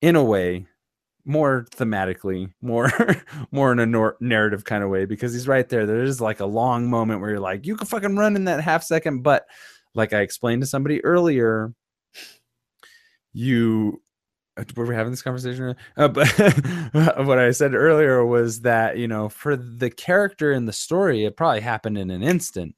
in 0.00 0.14
a 0.14 0.22
way 0.22 0.66
more 1.28 1.66
thematically 1.76 2.50
more 2.60 2.90
more 3.52 3.70
in 3.70 3.78
a 3.78 3.86
nor- 3.86 4.16
narrative 4.20 4.64
kind 4.64 4.82
of 4.82 4.90
way 4.90 5.04
because 5.04 5.32
he's 5.32 5.46
right 5.46 5.68
there. 5.68 5.86
There 5.86 6.02
is 6.02 6.20
like 6.20 6.40
a 6.40 6.46
long 6.46 6.88
moment 6.90 7.20
where 7.20 7.30
you're 7.30 7.38
like 7.40 7.66
you 7.66 7.76
can 7.76 7.86
fucking 7.86 8.16
run 8.16 8.34
in 8.34 8.44
that 8.46 8.60
half 8.62 8.82
second 8.82 9.22
but 9.22 9.46
like 9.94 10.12
i 10.12 10.20
explained 10.20 10.62
to 10.62 10.66
somebody 10.66 11.04
earlier 11.04 11.72
you 13.32 14.02
uh, 14.56 14.64
were 14.76 14.86
we 14.86 14.94
having 14.94 15.10
this 15.10 15.22
conversation 15.22 15.74
uh, 15.96 16.08
but 16.08 16.26
what 17.26 17.38
i 17.38 17.50
said 17.50 17.74
earlier 17.74 18.24
was 18.24 18.60
that 18.62 18.96
you 18.98 19.08
know 19.08 19.28
for 19.28 19.56
the 19.56 19.90
character 19.90 20.52
in 20.52 20.66
the 20.66 20.72
story 20.72 21.24
it 21.24 21.36
probably 21.36 21.60
happened 21.60 21.96
in 21.98 22.10
an 22.10 22.22
instant 22.22 22.74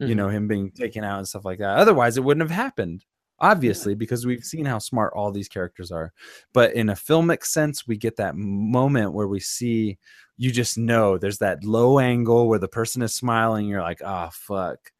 you 0.00 0.08
Mhm. 0.08 0.16
know 0.16 0.28
him 0.28 0.48
being 0.48 0.70
taken 0.72 1.04
out 1.04 1.18
and 1.18 1.28
stuff 1.28 1.44
like 1.44 1.58
that. 1.60 1.78
Otherwise 1.78 2.16
it 2.16 2.24
wouldn't 2.24 2.42
have 2.42 2.56
happened 2.56 3.04
obviously 3.40 3.94
because 3.94 4.24
we've 4.24 4.44
seen 4.44 4.64
how 4.64 4.78
smart 4.78 5.12
all 5.14 5.30
these 5.30 5.48
characters 5.48 5.90
are 5.90 6.12
but 6.52 6.72
in 6.74 6.88
a 6.88 6.94
filmic 6.94 7.44
sense 7.44 7.86
we 7.86 7.96
get 7.96 8.16
that 8.16 8.36
moment 8.36 9.12
where 9.12 9.26
we 9.26 9.40
see 9.40 9.98
you 10.36 10.50
just 10.50 10.78
know 10.78 11.18
there's 11.18 11.38
that 11.38 11.64
low 11.64 11.98
angle 11.98 12.48
where 12.48 12.58
the 12.58 12.68
person 12.68 13.02
is 13.02 13.14
smiling 13.14 13.66
you're 13.66 13.82
like 13.82 14.00
ah 14.04 14.30
fuck 14.32 14.92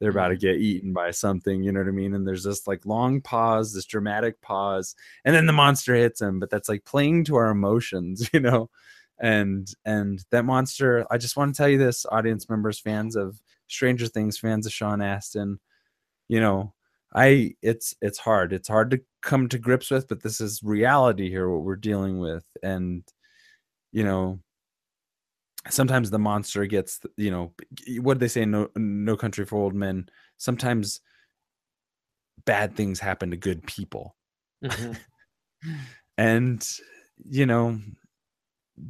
they're 0.00 0.10
about 0.10 0.28
to 0.28 0.36
get 0.36 0.56
eaten 0.56 0.92
by 0.92 1.10
something 1.10 1.62
you 1.62 1.72
know 1.72 1.80
what 1.80 1.88
i 1.88 1.92
mean? 1.92 2.14
And 2.14 2.26
there's 2.26 2.44
this 2.44 2.66
like 2.66 2.86
long 2.86 3.20
pause 3.20 3.72
this 3.72 3.86
dramatic 3.86 4.40
pause 4.42 4.94
and 5.24 5.34
then 5.34 5.46
the 5.46 5.52
monster 5.52 5.94
hits 5.94 6.20
him 6.20 6.38
but 6.38 6.50
that's 6.50 6.68
like 6.68 6.84
playing 6.84 7.24
to 7.24 7.36
our 7.36 7.50
emotions 7.50 8.28
you 8.32 8.40
know? 8.40 8.70
And 9.18 9.68
and 9.84 10.24
that 10.30 10.44
monster 10.44 11.06
i 11.10 11.18
just 11.18 11.36
want 11.36 11.54
to 11.54 11.58
tell 11.58 11.68
you 11.68 11.78
this 11.78 12.06
audience 12.12 12.48
members 12.48 12.78
fans 12.78 13.16
of 13.16 13.40
stranger 13.66 14.06
things 14.06 14.38
fans 14.38 14.66
of 14.66 14.72
sean 14.72 15.02
astin 15.02 15.58
you 16.28 16.40
know 16.40 16.72
i 17.14 17.54
it's 17.62 17.94
it's 18.02 18.18
hard. 18.18 18.52
It's 18.52 18.68
hard 18.68 18.90
to 18.90 19.00
come 19.22 19.48
to 19.48 19.58
grips 19.58 19.90
with 19.90 20.08
but 20.08 20.22
this 20.22 20.40
is 20.40 20.62
reality 20.62 21.28
here 21.30 21.48
what 21.50 21.64
we're 21.64 21.76
dealing 21.76 22.18
with 22.18 22.44
and 22.62 23.02
you 23.92 24.04
know 24.04 24.40
sometimes 25.70 26.10
the 26.10 26.18
monster 26.18 26.66
gets 26.66 27.00
you 27.16 27.30
know 27.30 27.52
what 28.00 28.14
do 28.14 28.20
they 28.20 28.28
say 28.28 28.44
no 28.44 28.68
no 28.76 29.16
country 29.16 29.44
for 29.44 29.56
old 29.58 29.74
men? 29.74 30.08
Sometimes 30.38 31.00
bad 32.44 32.76
things 32.76 33.00
happen 33.00 33.30
to 33.30 33.36
good 33.36 33.66
people. 33.66 34.16
Mhm. 34.64 34.96
and 36.18 36.66
you 37.24 37.46
know 37.46 37.78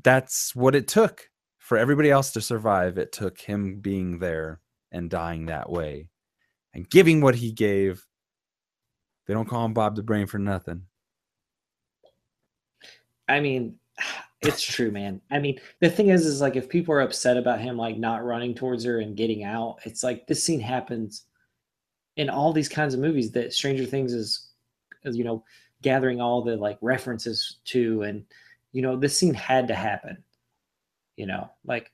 that's 0.02 0.54
what 0.54 0.74
it 0.74 0.88
took 0.88 1.28
for 1.58 1.78
everybody 1.78 2.10
else 2.10 2.32
to 2.32 2.40
survive. 2.40 2.98
It 2.98 3.12
took 3.12 3.40
him 3.40 3.80
being 3.80 4.18
there 4.18 4.60
and 4.92 5.10
dying 5.10 5.46
that 5.46 5.70
way 5.70 6.08
and 6.74 6.88
giving 6.88 7.20
what 7.20 7.34
he 7.34 7.52
gave 7.52 8.04
they 9.28 9.34
don't 9.34 9.48
call 9.48 9.64
him 9.64 9.72
bob 9.72 9.94
the 9.94 10.02
brain 10.02 10.26
for 10.26 10.38
nothing 10.38 10.82
I 13.28 13.40
mean, 13.40 13.76
it's 14.40 14.62
true, 14.62 14.90
man. 14.90 15.20
I 15.30 15.38
mean, 15.38 15.60
the 15.80 15.90
thing 15.90 16.08
is, 16.08 16.24
is 16.24 16.40
like 16.40 16.56
if 16.56 16.68
people 16.68 16.94
are 16.94 17.00
upset 17.00 17.36
about 17.36 17.60
him 17.60 17.76
like 17.76 17.98
not 17.98 18.24
running 18.24 18.54
towards 18.54 18.84
her 18.84 19.00
and 19.00 19.16
getting 19.16 19.44
out, 19.44 19.78
it's 19.84 20.02
like 20.02 20.26
this 20.26 20.42
scene 20.42 20.60
happens 20.60 21.24
in 22.16 22.30
all 22.30 22.52
these 22.52 22.68
kinds 22.68 22.94
of 22.94 23.00
movies 23.00 23.30
that 23.32 23.52
Stranger 23.52 23.84
Things 23.84 24.12
is, 24.12 24.48
is 25.04 25.16
you 25.16 25.24
know, 25.24 25.44
gathering 25.82 26.20
all 26.20 26.42
the 26.42 26.56
like 26.56 26.78
references 26.80 27.58
to, 27.66 28.02
and 28.02 28.24
you 28.72 28.82
know, 28.82 28.96
this 28.96 29.16
scene 29.16 29.34
had 29.34 29.68
to 29.68 29.74
happen. 29.74 30.22
You 31.16 31.26
know, 31.26 31.50
like 31.64 31.90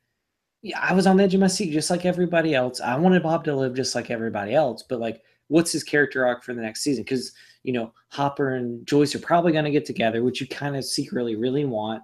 yeah, 0.61 0.79
I 0.81 0.93
was 0.93 1.07
on 1.07 1.17
the 1.17 1.25
edge 1.25 1.35
of 1.35 1.41
my 1.41 1.47
seat 1.47 1.73
just 1.73 1.91
like 1.91 2.05
everybody 2.05 2.55
else. 2.55 2.81
I 2.81 2.97
wanted 2.97 3.23
Bob 3.23 3.45
to 3.45 3.57
live 3.57 3.75
just 3.75 3.95
like 3.95 4.11
everybody 4.11 4.55
else, 4.55 4.83
but 4.83 5.01
like, 5.01 5.23
what's 5.49 5.73
his 5.73 5.85
character 5.85 6.27
arc 6.27 6.43
for 6.43 6.55
the 6.55 6.63
next 6.63 6.83
season? 6.83 7.05
Because 7.05 7.33
you 7.63 7.73
know, 7.73 7.93
Hopper 8.11 8.57
and 8.57 8.87
Joyce 8.87 9.15
are 9.15 9.21
probably 9.21 9.51
going 9.53 9.65
to 9.65 9.71
get 9.71 9.87
together, 9.87 10.23
which 10.23 10.39
you 10.41 10.47
kind 10.47 10.77
of 10.77 10.85
secretly 10.85 11.35
really 11.35 11.65
want, 11.65 12.03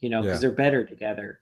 you 0.00 0.10
know, 0.10 0.20
because 0.20 0.42
Yeah. 0.42 0.48
they're 0.48 0.56
better 0.56 0.84
together, 0.84 1.38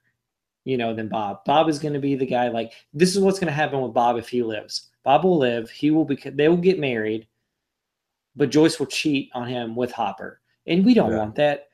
you 0.65 0.77
know, 0.77 0.93
than 0.93 1.07
Bob. 1.07 1.43
Bob 1.45 1.67
is 1.67 1.79
going 1.79 1.95
to 1.95 1.99
be 1.99 2.13
the 2.13 2.27
guy. 2.27 2.49
Like, 2.49 2.73
this 2.93 3.15
is 3.15 3.19
what's 3.19 3.39
going 3.39 3.47
to 3.47 3.53
happen 3.53 3.81
with 3.81 3.91
Bob 3.95 4.17
if 4.17 4.29
he 4.29 4.43
lives. 4.43 4.91
Bob 5.03 5.23
will 5.23 5.39
live. 5.39 5.71
He 5.71 5.89
will 5.89 6.05
be. 6.05 6.15
They 6.15 6.47
will 6.47 6.57
get 6.57 6.77
married, 6.77 7.25
but 8.35 8.51
Joyce 8.51 8.77
will 8.79 8.85
cheat 8.85 9.31
on 9.33 9.47
him 9.47 9.75
with 9.75 9.91
Hopper, 9.91 10.41
and 10.67 10.85
we 10.85 10.93
don't 10.93 11.11
Yeah. 11.11 11.17
want 11.17 11.35
that 11.35 11.69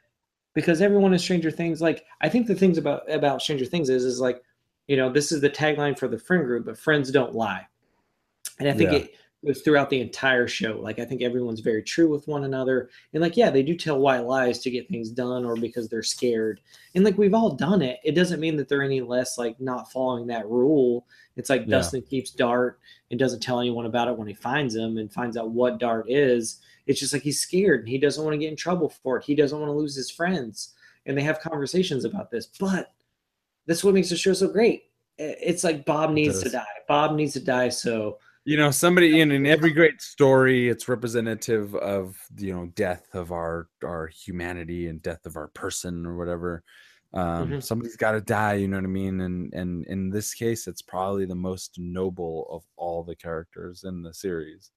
because 0.53 0.81
everyone 0.81 1.11
in 1.11 1.19
Stranger 1.19 1.51
Things. 1.51 1.81
Like, 1.81 2.05
I 2.21 2.29
think 2.29 2.47
the 2.47 2.55
things 2.55 2.77
about 2.77 3.11
about 3.11 3.41
Stranger 3.41 3.65
Things 3.65 3.89
is 3.89 4.05
is 4.05 4.21
like, 4.21 4.41
you 4.88 4.95
know, 4.95 5.11
this 5.11 5.34
is 5.34 5.41
the 5.41 5.49
tagline 5.49 5.99
for 5.99 6.07
the 6.07 6.17
friend 6.17 6.45
group, 6.45 6.65
but 6.65 6.77
friends 6.77 7.11
don't 7.11 7.35
lie, 7.35 7.67
and 8.59 8.67
I 8.69 8.73
think 8.73 8.91
Yeah. 8.91 8.97
it 8.99 9.13
was 9.43 9.61
throughout 9.61 9.89
the 9.89 10.01
entire 10.01 10.47
show. 10.47 10.79
Like 10.81 10.99
I 10.99 11.05
think 11.05 11.21
everyone's 11.21 11.59
very 11.59 11.84
true 11.84 12.09
with 12.09 12.27
one 12.27 12.43
another. 12.43 12.89
And 13.13 13.21
like, 13.21 13.38
yeah, 13.38 13.49
they 13.51 13.61
do 13.63 13.75
tell 13.75 13.99
white 13.99 14.25
lies 14.25 14.59
to 14.59 14.71
get 14.71 14.89
things 14.89 15.11
done 15.11 15.45
or 15.45 15.55
because 15.55 15.88
they're 15.88 16.01
scared. 16.03 16.59
And 16.95 17.03
like 17.05 17.17
we've 17.17 17.35
all 17.35 17.51
done 17.51 17.81
it. 17.81 17.99
It 18.03 18.13
doesn't 18.13 18.39
mean 18.39 18.55
that 18.57 18.67
they're 18.67 18.81
any 18.81 19.01
less 19.01 19.38
like 19.38 19.59
not 19.59 19.91
following 19.91 20.25
that 20.27 20.47
rule. 20.49 21.05
It's 21.35 21.49
like 21.51 21.61
Yeah. 21.61 21.77
Dustin 21.77 22.01
keeps 22.01 22.31
Dart 22.31 22.79
and 23.11 23.19
doesn't 23.19 23.41
tell 23.41 23.59
anyone 23.59 23.85
about 23.85 24.07
it 24.07 24.17
when 24.17 24.27
he 24.27 24.34
finds 24.34 24.75
him 24.75 24.97
and 24.97 25.13
finds 25.13 25.38
out 25.38 25.51
what 25.51 25.79
Dart 25.79 26.09
is. 26.09 26.59
It's 26.88 26.99
just 26.99 27.13
like 27.13 27.21
he's 27.21 27.39
scared 27.39 27.81
and 27.81 27.89
he 27.89 27.99
doesn't 27.99 28.23
want 28.23 28.34
to 28.34 28.39
get 28.39 28.49
in 28.49 28.55
trouble 28.55 28.89
for 28.89 29.17
it. 29.17 29.23
He 29.23 29.35
doesn't 29.35 29.59
want 29.59 29.69
to 29.69 29.75
lose 29.77 29.95
his 29.95 30.09
friends. 30.09 30.73
And 31.05 31.17
they 31.17 31.21
have 31.21 31.39
conversations 31.39 32.05
about 32.05 32.31
this. 32.31 32.47
But 32.59 32.91
that's 33.67 33.84
what 33.84 33.93
makes 33.93 34.09
the 34.09 34.17
show 34.17 34.34
so 34.34 34.47
great. 34.47 34.85
It's 35.17 35.63
like 35.63 35.85
Bob 35.85 36.11
needs 36.11 36.41
to 36.43 36.49
die. 36.49 36.65
Bob 36.88 37.15
needs 37.15 37.34
to 37.34 37.39
die 37.39 37.69
so 37.69 38.17
you 38.48 38.56
know 38.56 38.72
somebody 38.72 39.19
in, 39.19 39.30
in 39.30 39.45
every 39.45 39.72
great 39.72 40.02
story 40.02 40.69
it's 40.69 40.88
representative 40.88 41.76
of 41.76 42.15
you 42.38 42.53
know 42.56 42.65
death 42.76 43.03
of 43.14 43.34
our 43.34 43.68
our 43.84 44.07
humanity 44.07 44.88
and 44.88 45.02
death 45.02 45.26
of 45.26 45.36
our 45.36 45.49
person 45.49 46.06
or 46.06 46.15
whatever 46.15 46.64
um 47.14 47.49
Mhm. 47.49 47.64
somebody's 47.64 47.98
got 47.98 48.14
to 48.14 48.22
die 48.22 48.53
you 48.53 48.69
know 48.69 48.78
what 48.78 48.86
i 48.86 48.88
mean 48.88 49.19
and 49.19 49.53
and 49.53 49.86
in 49.88 50.10
this 50.10 50.34
case 50.34 50.65
it's 50.65 50.82
probably 50.82 51.26
the 51.26 51.36
most 51.36 51.76
noble 51.78 52.48
of 52.49 52.64
all 52.78 53.03
the 53.03 53.15
characters 53.15 53.84
in 53.84 54.02
the 54.02 54.14
series 54.14 54.72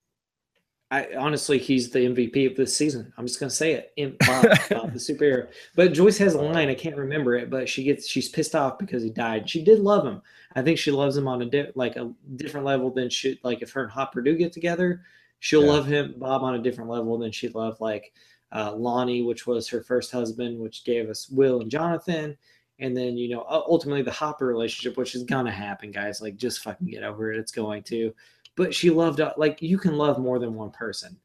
I 0.93 1.11
honestly, 1.17 1.57
he's 1.57 1.89
the 1.91 2.01
MVP 2.01 2.51
of 2.51 2.57
this 2.57 2.75
season. 2.75 3.13
I'm 3.17 3.25
just 3.25 3.39
gonna 3.39 3.49
say 3.51 3.75
it. 3.75 3.93
In 3.97 4.17
Bob, 4.27 4.45
Bob 4.71 4.93
the 4.93 4.99
superhero. 4.99 5.47
But 5.77 5.93
Joyce 5.93 6.19
has 6.19 6.35
a 6.35 6.41
line. 6.43 6.69
I 6.69 6.75
can't 6.75 6.97
remember 6.97 7.37
it, 7.37 7.49
but 7.49 7.69
she 7.69 7.85
gets 7.85 8.09
she's 8.09 8.29
pissed 8.29 8.57
off 8.57 8.77
because 8.77 9.05
he 9.05 9.11
died. 9.11 9.49
She 9.49 9.63
did 9.63 9.79
love 9.79 10.05
him. 10.05 10.21
I 10.57 10.63
think 10.63 10.79
she 10.79 10.91
loves 10.91 11.17
him 11.17 11.29
on 11.29 11.43
a 11.43 11.47
di- 11.47 11.71
like 11.75 11.97
a 11.97 12.13
different 12.37 12.67
level 12.67 12.91
than 12.91 13.09
she 13.09 13.39
like 13.43 13.63
if 13.63 13.71
her 13.73 13.83
and 13.83 13.91
Hopper 13.91 14.21
do 14.21 14.37
get 14.37 14.53
together, 14.53 15.03
she'll 15.39 15.65
Yeah. 15.65 15.71
love 15.73 15.87
him 15.87 16.15
Bob 16.19 16.43
on 16.43 16.55
a 16.57 16.63
different 16.63 16.91
level 16.91 17.17
than 17.19 17.31
she'd 17.33 17.55
love 17.55 17.81
like 17.81 18.13
uh, 18.53 18.73
Lonnie, 18.75 19.23
which 19.23 19.47
was 19.47 19.69
her 19.69 19.81
first 19.83 20.11
husband, 20.11 20.59
which 20.59 20.85
gave 20.85 21.09
us 21.09 21.29
Will 21.29 21.61
and 21.61 21.71
Jonathan. 21.71 22.37
And 22.81 22.97
then 22.97 23.17
you 23.17 23.29
know 23.29 23.45
ultimately 23.49 24.03
the 24.03 24.11
Hopper 24.11 24.47
relationship, 24.47 24.97
which 24.97 25.15
is 25.15 25.23
gonna 25.25 25.53
happen, 25.53 25.91
guys. 25.93 26.21
Like 26.21 26.37
just 26.37 26.61
fucking 26.63 26.89
get 26.89 27.05
over 27.05 27.33
it. 27.33 27.39
It's 27.39 27.53
going 27.53 27.83
to 27.85 28.13
but 28.57 28.75
she 28.75 28.91
loved 28.91 29.21
uh, 29.21 29.33
like 29.37 29.63
you 29.63 29.79
can 29.79 29.97
love 29.97 30.19
more 30.19 30.39
than 30.39 30.55
one 30.55 30.71
person 30.71 31.17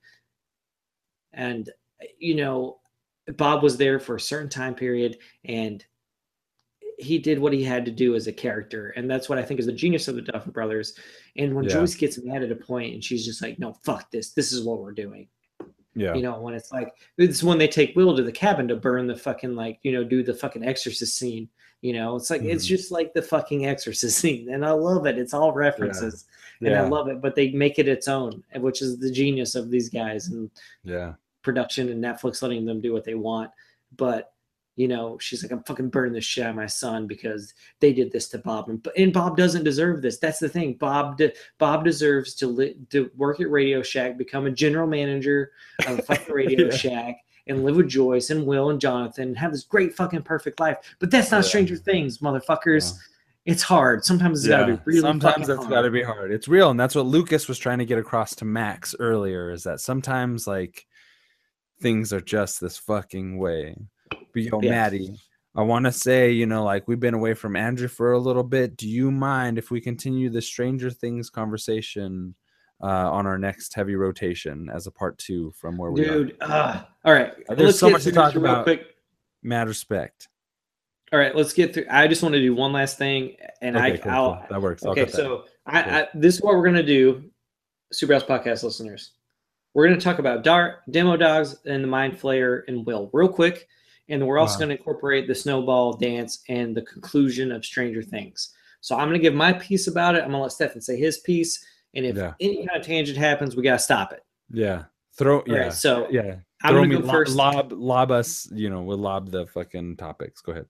and 1.34 1.70
you 2.20 2.36
know 2.36 2.78
bob 3.36 3.64
was 3.64 3.78
there 3.78 4.00
for 4.00 4.16
a 4.16 4.20
certain 4.20 4.48
time 4.50 4.76
period 4.76 5.18
and 5.46 5.86
he 6.98 7.18
did 7.18 7.40
what 7.40 7.54
he 7.54 7.64
had 7.64 7.86
to 7.86 7.92
do 7.92 8.16
as 8.16 8.28
a 8.28 8.34
character. 8.34 8.90
And 8.96 9.10
that's 9.10 9.28
what 9.30 9.38
i 9.38 9.44
think 9.44 9.60
is 9.60 9.66
the 9.66 9.72
genius 9.74 10.08
of 10.08 10.16
the 10.16 10.22
duffer 10.22 10.52
brothers. 10.52 10.98
And 11.36 11.54
when 11.56 11.66
Yeah. 11.66 11.72
joyce 11.74 11.96
gets 11.96 12.22
mad 12.24 12.44
at 12.44 12.52
a 12.52 12.56
point 12.56 12.94
and 12.94 13.04
she's 13.04 13.26
just 13.26 13.42
like 13.42 13.60
no 13.60 13.74
fuck 13.84 14.10
this. 14.12 14.32
This 14.32 14.52
is 14.54 14.64
what 14.64 14.80
we're 14.82 14.92
doing. 14.94 15.28
Yeah. 15.96 16.14
You 16.14 16.22
know 16.24 16.40
when 16.42 16.54
it's 16.54 16.72
like 16.72 16.94
it's 17.18 17.44
when 17.44 17.58
they 17.58 17.68
take 17.68 17.96
will 17.96 18.16
to 18.16 18.24
the 18.24 18.32
cabin 18.32 18.68
to 18.70 18.76
burn 18.76 19.08
the 19.08 19.16
fucking 19.16 19.56
like 19.56 19.80
you 19.84 19.92
know 19.92 20.04
do 20.04 20.24
the 20.24 20.34
fucking 20.34 20.64
exorcist 20.66 21.18
scene. 21.18 21.50
You 21.82 21.94
know 21.94 22.16
it's 22.16 22.30
like 22.30 22.42
it's 22.44 22.66
Mhm. 22.66 22.70
just 22.70 22.92
like 22.92 23.14
the 23.14 23.22
fucking 23.22 23.66
exorcist 23.66 24.18
scene. 24.22 24.50
And 24.50 24.66
i 24.66 24.72
love 24.72 25.06
it. 25.06 25.18
It's 25.18 25.34
all 25.34 25.52
references. 25.54 26.26
And 26.62 26.70
yeah. 26.70 26.84
I 26.84 26.88
love 26.88 27.08
it. 27.10 27.22
But 27.22 27.36
they 27.36 27.52
make 27.52 27.80
it 27.80 27.88
its 27.88 28.08
own, 28.08 28.44
which 28.56 28.82
is 28.82 28.98
the 28.98 29.12
genius 29.12 29.56
of 29.56 29.70
these 29.70 29.90
guys 29.90 30.28
and 30.28 30.50
yeah. 30.86 31.14
production 31.42 31.90
and 31.90 32.02
Netflix 32.02 32.42
letting 32.42 32.66
them 32.66 32.80
do 32.80 32.94
what 32.94 33.04
they 33.04 33.16
want. 33.16 33.52
But 33.98 34.32
you 34.76 34.88
know, 34.88 35.18
she's 35.20 35.42
like, 35.42 35.52
I'm 35.52 35.64
fucking 35.64 35.90
burning 35.90 36.14
the 36.14 36.22
shit 36.22 36.44
out 36.44 36.50
of 36.52 36.56
my 36.56 36.66
son 36.66 37.08
because 37.08 37.54
they 37.80 37.94
did 37.94 38.12
this 38.12 38.28
to 38.30 38.38
Bob, 38.40 38.70
and, 38.70 38.86
and 38.98 39.14
Bob 39.14 39.38
doesn't 39.38 39.64
deserve 39.64 40.02
this. 40.02 40.18
That's 40.18 40.40
the 40.40 40.50
thing. 40.50 40.74
Bob 40.74 41.18
de- 41.18 41.34
Bob 41.58 41.86
deserves 41.86 42.36
to 42.36 42.48
li- 42.48 42.76
to 42.90 43.10
work 43.16 43.40
at 43.40 43.50
Radio 43.50 43.82
Shack, 43.82 44.18
become 44.18 44.46
a 44.46 44.52
general 44.52 44.88
manager 44.88 45.52
of 45.88 46.06
fucking 46.06 46.34
Radio 46.34 46.66
Yeah. 46.66 46.76
Shack. 46.76 47.16
And 47.48 47.64
live 47.64 47.76
with 47.76 47.90
Joyce 47.90 48.32
and 48.32 48.44
Will 48.48 48.72
and 48.72 48.82
Jonathan 48.82 49.28
and 49.28 49.38
have 49.38 49.52
this 49.52 49.64
great 49.64 49.94
fucking 49.94 50.24
perfect 50.24 50.60
life. 50.60 50.78
But 50.98 51.12
that's 51.12 51.30
not 51.30 51.44
Yeah. 51.44 51.50
Stranger 51.50 51.76
Things, 51.78 52.18
motherfuckers. 52.18 52.98
It's 53.46 53.62
hard. 53.62 54.04
Sometimes 54.04 54.40
it's 54.40 54.50
yeah. 54.50 54.62
gotta 54.62 54.74
be 54.78 54.82
really 54.86 55.02
sometimes 55.02 55.46
that's 55.46 55.68
got 55.68 55.84
to 55.84 55.92
be 55.92 56.02
hard 56.02 56.32
it's 56.32 56.48
real 56.48 56.72
and 56.72 56.80
that's 56.80 56.96
what 56.96 57.06
lucas 57.06 57.48
was 57.48 57.60
trying 57.60 57.78
to 57.78 57.86
get 57.86 58.00
across 58.00 58.34
to 58.36 58.46
max 58.46 58.96
earlier 59.00 59.52
is 59.52 59.64
that 59.64 59.80
sometimes 59.80 60.48
like 60.48 60.88
things 61.80 62.12
are 62.12 62.22
just 62.22 62.60
this 62.60 62.78
fucking 62.80 63.38
way 63.38 63.76
yo 64.44 64.60
Yeah. 64.62 64.70
maddie 64.72 65.16
i 65.56 65.62
want 65.62 65.86
to 65.86 65.91
say 65.91 66.32
you 66.32 66.45
know 66.45 66.64
like 66.64 66.88
we've 66.88 66.99
been 66.99 67.14
away 67.14 67.34
from 67.34 67.56
andrew 67.56 67.88
for 67.88 68.12
a 68.14 68.20
little 68.20 68.44
bit 68.44 68.76
do 68.78 68.88
you 68.88 69.12
mind 69.12 69.57
if 69.57 69.72
we 69.72 69.80
continue 69.82 70.30
the 70.30 70.41
stranger 70.41 70.90
things 70.90 71.30
conversation 71.30 72.36
uh, 72.84 72.88
on 73.10 73.26
our 73.26 73.38
next 73.38 73.74
heavy 73.74 73.95
rotation 73.95 74.70
as 74.74 74.86
a 74.86 74.91
part 74.91 75.18
two 75.18 75.49
from 75.57 75.78
where 75.78 75.91
we 75.91 76.02
are 76.06 76.26
Dude, 76.26 76.38
uh, 76.41 76.82
all 77.06 77.14
right. 77.14 77.32
Uh, 77.48 77.56
there's 77.56 77.68
let's 77.68 77.80
so 77.80 77.90
much 77.90 78.03
to 78.03 78.12
talk 78.12 78.36
about. 78.36 78.64
Quick. 78.66 78.95
mad 79.44 79.70
respect 79.70 80.28
All 81.14 81.20
right, 81.20 81.34
let's 81.34 81.53
get 81.53 81.74
through. 81.74 81.86
I 81.90 82.07
just 82.07 82.22
want 82.22 82.34
to 82.34 82.41
do 82.41 82.53
one 82.53 82.74
last 82.74 82.98
thing, 82.98 83.38
and 83.62 83.78
okay 83.78 83.94
I, 83.94 83.98
cool, 83.98 84.12
I'll. 84.12 84.36
cool. 84.36 84.45
that 84.49 84.62
works 84.62 84.84
I'll 84.84 84.91
Okay, 84.91 85.07
so 85.10 85.45
I, 85.66 85.82
Cool. 85.84 85.94
I, 85.94 86.07
this 86.16 86.36
is 86.36 86.41
what 86.41 86.53
we're 86.56 86.66
gonna 86.66 86.84
do, 86.84 87.24
Superhouse 87.94 88.26
podcast 88.28 88.64
listeners. 88.64 89.12
We're 89.74 89.88
gonna 89.88 90.02
talk 90.02 90.20
about 90.20 90.44
Dart, 90.44 90.80
Demo 90.91 91.16
Dogs, 91.16 91.56
and 91.66 91.82
the 91.82 91.88
Mind 91.88 92.20
Flayer 92.20 92.64
and 92.68 92.86
Will 92.86 93.10
real 93.14 93.30
quick, 93.30 93.68
and 94.10 94.22
then 94.22 94.27
we're 94.27 94.38
also 94.38 94.56
Wow. 94.56 94.60
gonna 94.61 94.73
incorporate 94.76 95.27
the 95.27 95.36
Snowball 95.36 95.94
dance 95.94 96.44
and 96.49 96.76
the 96.76 96.82
conclusion 96.84 97.52
of 97.52 97.65
Stranger 97.65 98.03
Things. 98.03 98.53
So 98.82 98.95
I'm 98.95 99.07
gonna 99.07 99.19
give 99.19 99.34
my 99.34 99.53
piece 99.53 99.88
about 99.88 100.15
it. 100.15 100.19
I'm 100.23 100.32
gonna 100.32 100.44
let 100.44 100.52
Stefan 100.52 100.82
say 100.82 100.98
his 100.98 101.19
piece, 101.19 101.64
and 101.94 102.06
if 102.06 102.15
Yeah. 102.15 102.34
any 102.40 102.65
kind 102.68 102.80
of 102.80 102.86
tangent 102.86 103.18
happens, 103.18 103.56
we 103.56 103.64
gotta 103.64 103.80
stop 103.80 104.11
it. 104.14 104.22
yeah 104.52 104.84
throw 105.18 105.38
All 105.40 105.45
right, 105.48 105.64
yeah 105.65 105.69
so 105.69 106.07
yeah 106.11 106.36
I'm 106.64 106.73
Throw 106.73 106.82
gonna 106.84 106.99
me, 106.99 107.02
go 107.02 107.11
first. 107.11 107.36
Lob, 107.36 107.72
lob 107.72 108.11
us. 108.11 108.49
You 108.52 108.69
know, 108.69 108.82
we'll 108.84 108.98
lob 108.98 109.30
the 109.32 109.45
fucking 109.48 109.98
topics. 109.98 110.41
Go 110.41 110.52
ahead. 110.52 110.65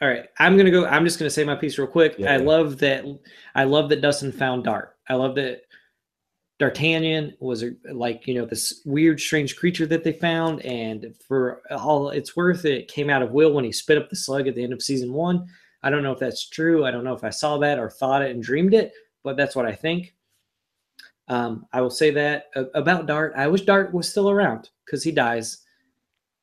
All 0.00 0.08
right, 0.08 0.28
I'm 0.38 0.56
gonna 0.56 0.70
go. 0.70 0.84
I'm 0.86 1.04
just 1.04 1.18
gonna 1.18 1.30
say 1.30 1.44
my 1.44 1.54
piece 1.54 1.78
real 1.78 1.86
quick. 1.86 2.16
Yeah, 2.18 2.32
I 2.34 2.38
yeah. 2.38 2.44
love 2.44 2.78
that. 2.78 3.04
I 3.54 3.64
love 3.64 3.88
that 3.90 4.00
Dustin 4.00 4.32
found 4.32 4.64
Dart. 4.64 4.96
I 5.08 5.14
love 5.14 5.34
that 5.36 5.62
D'Artagnan 6.58 7.34
was 7.40 7.62
a, 7.64 7.72
like 7.92 8.26
you 8.26 8.34
know 8.34 8.44
this 8.44 8.82
weird, 8.84 9.20
strange 9.20 9.56
creature 9.56 9.86
that 9.86 10.04
they 10.04 10.12
found, 10.12 10.60
and 10.62 11.14
for 11.26 11.62
all 11.70 12.10
it's 12.10 12.36
worth, 12.36 12.64
it 12.64 12.88
came 12.88 13.10
out 13.10 13.22
of 13.22 13.32
Will 13.32 13.52
when 13.52 13.64
he 13.64 13.72
spit 13.72 13.98
up 13.98 14.08
the 14.08 14.16
slug 14.16 14.46
at 14.46 14.54
the 14.54 14.62
end 14.62 14.72
of 14.72 14.82
season 14.82 15.12
one. 15.12 15.48
I 15.82 15.90
don't 15.90 16.04
know 16.04 16.12
if 16.12 16.20
that's 16.20 16.48
true. 16.48 16.84
I 16.84 16.90
don't 16.92 17.04
know 17.04 17.14
if 17.14 17.24
I 17.24 17.30
saw 17.30 17.58
that 17.58 17.78
or 17.78 17.90
thought 17.90 18.22
it 18.22 18.30
and 18.30 18.42
dreamed 18.42 18.74
it, 18.74 18.92
but 19.24 19.36
that's 19.36 19.56
what 19.56 19.66
I 19.66 19.72
think. 19.72 20.14
Um, 21.28 21.66
I 21.72 21.80
will 21.80 21.90
say 21.90 22.10
that 22.12 22.50
uh, 22.54 22.64
about 22.74 23.06
Dart. 23.06 23.32
I 23.36 23.48
wish 23.48 23.62
Dart 23.62 23.92
was 23.92 24.08
still 24.08 24.30
around 24.30 24.70
because 24.84 25.02
he 25.02 25.10
dies, 25.10 25.58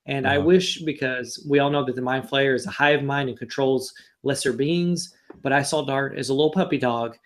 and 0.06 0.28
I 0.28 0.38
Uh-huh. 0.38 0.48
wish 0.48 0.82
because 0.82 1.46
we 1.50 1.60
all 1.60 1.70
know 1.70 1.86
that 1.86 1.96
the 1.96 2.02
Mind 2.02 2.28
Flayer 2.28 2.56
is 2.56 2.66
a 2.66 2.72
hive 2.72 3.04
mind 3.04 3.30
and 3.30 3.38
controls 3.38 3.94
lesser 4.24 4.52
beings. 4.52 5.14
But 5.42 5.54
I 5.54 5.62
saw 5.62 5.86
Dart 5.86 6.18
as 6.18 6.30
a 6.30 6.34
little 6.34 6.52
puppy 6.52 6.78
dog 6.78 7.18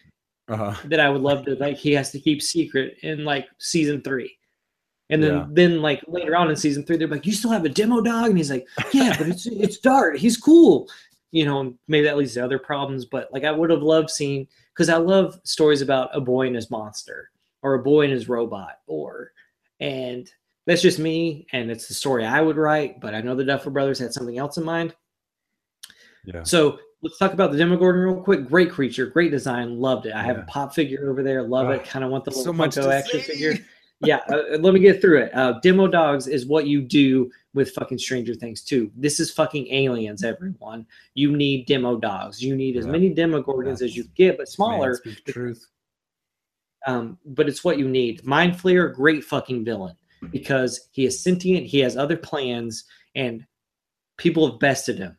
Uh-huh. 0.50 0.76
that 0.86 1.00
I 1.00 1.10
would 1.10 1.22
love 1.22 1.46
to 1.46 1.56
like. 1.56 1.78
He 1.78 1.94
has 1.94 2.12
to 2.12 2.20
keep 2.20 2.42
secret 2.42 2.98
in 3.02 3.24
like 3.24 3.48
season 3.60 4.02
three. 4.02 4.38
And 5.10 5.22
then, 5.24 5.34
Yeah. 5.36 5.46
then 5.50 5.82
like 5.82 6.02
later 6.08 6.36
on 6.36 6.50
in 6.50 6.56
season 6.56 6.84
three, 6.86 6.98
they're 6.98 7.08
like, 7.08 7.26
"You 7.26 7.34
still 7.34 7.52
have 7.52 7.66
a 7.66 7.70
demo 7.70 8.02
dog?" 8.02 8.30
And 8.30 8.38
he's 8.38 8.52
like, 8.52 8.68
"Yeah, 8.94 9.16
but 9.18 9.28
it's 9.28 9.46
it's 9.46 9.78
Dart. 9.78 10.18
He's 10.18 10.38
cool." 10.38 10.90
You 11.32 11.46
know, 11.46 11.74
maybe 11.88 12.06
that 12.06 12.18
leads 12.18 12.34
to 12.36 12.44
other 12.44 12.60
problems. 12.60 13.06
But 13.06 13.32
like, 13.34 13.44
I 13.44 13.52
would 13.52 13.70
have 13.70 13.82
loved 13.84 14.10
seeing 14.10 14.48
because 14.74 14.90
I 14.90 14.98
love 14.98 15.40
stories 15.44 15.82
about 15.82 16.10
a 16.16 16.22
boy 16.22 16.48
and 16.48 16.56
his 16.56 16.70
monster, 16.72 17.30
or 17.62 17.76
a 17.76 17.84
boy 17.84 18.04
and 18.04 18.14
his 18.14 18.28
robot, 18.30 18.80
or 18.88 19.32
and 19.80 20.30
that's 20.66 20.82
just 20.82 21.00
me, 21.00 21.46
and 21.54 21.70
it's 21.72 21.88
the 21.88 21.94
story 21.94 22.26
I 22.26 22.42
would 22.42 22.58
write. 22.58 23.00
But 23.02 23.14
I 23.16 23.22
know 23.22 23.36
the 23.36 23.44
Duffer 23.46 23.70
Brothers 23.70 24.00
had 24.00 24.14
something 24.14 24.38
else 24.38 24.58
in 24.58 24.64
mind. 24.64 24.96
Yeah. 26.26 26.44
So 26.44 26.80
let's 27.04 27.18
talk 27.20 27.34
about 27.34 27.52
the 27.52 27.58
Demogorgon 27.58 28.02
real 28.02 28.22
quick. 28.24 28.48
Great 28.48 28.72
creature, 28.72 29.06
great 29.06 29.30
design, 29.30 29.80
loved 29.80 30.06
it. 30.08 30.14
I 30.16 30.24
have 30.24 30.38
a 30.40 30.44
pop 30.44 30.74
figure 30.74 31.10
over 31.12 31.22
there, 31.22 31.44
love 31.44 31.70
it. 31.70 31.82
Ah, 31.84 31.88
Kind 31.88 32.04
of 32.06 32.10
want 32.12 32.26
the 32.26 32.32
so 32.32 32.40
little 32.40 32.54
much 32.54 32.72
Funko 32.76 32.92
action 32.92 33.20
say. 33.20 33.26
figure. 33.34 33.54
Yeah, 34.06 34.18
uh, 34.30 34.58
let 34.58 34.74
me 34.74 34.80
get 34.82 35.00
through 35.00 35.20
it. 35.20 35.36
Uh, 35.36 35.60
Demo 35.62 35.88
dogs 35.88 36.28
is 36.28 36.46
what 36.46 36.66
you 36.68 36.82
do 36.82 37.32
with 37.54 37.72
fucking 37.72 37.98
Stranger 38.00 38.34
Things 38.34 38.62
too. 38.62 38.92
This 38.98 39.20
is 39.22 39.32
fucking 39.32 39.68
aliens, 39.72 40.24
everyone. 40.26 40.86
You 41.14 41.38
need 41.38 41.68
demo 41.68 41.98
dogs. 41.98 42.44
You 42.44 42.56
need 42.56 42.76
as 42.76 42.86
Yeah. 42.86 42.92
many 42.92 43.14
Demogorgons 43.14 43.82
as 43.82 43.96
you 43.96 44.04
get, 44.16 44.38
but 44.38 44.50
smaller. 44.50 45.00
Man, 45.06 45.16
truth. 45.28 45.68
Um, 46.86 47.18
but 47.26 47.48
it's 47.48 47.64
what 47.64 47.78
you 47.80 47.88
need. 47.88 48.26
Mind 48.26 48.56
Flayer, 48.56 48.94
great 48.94 49.24
fucking 49.24 49.64
villain 49.64 49.96
because 50.32 50.90
he 50.92 51.06
is 51.06 51.22
sentient. 51.24 51.66
He 51.66 51.80
has 51.80 51.96
other 51.96 52.18
plans, 52.18 52.84
and 53.16 53.46
people 54.18 54.50
have 54.50 54.60
bested 54.60 54.98
him, 54.98 55.18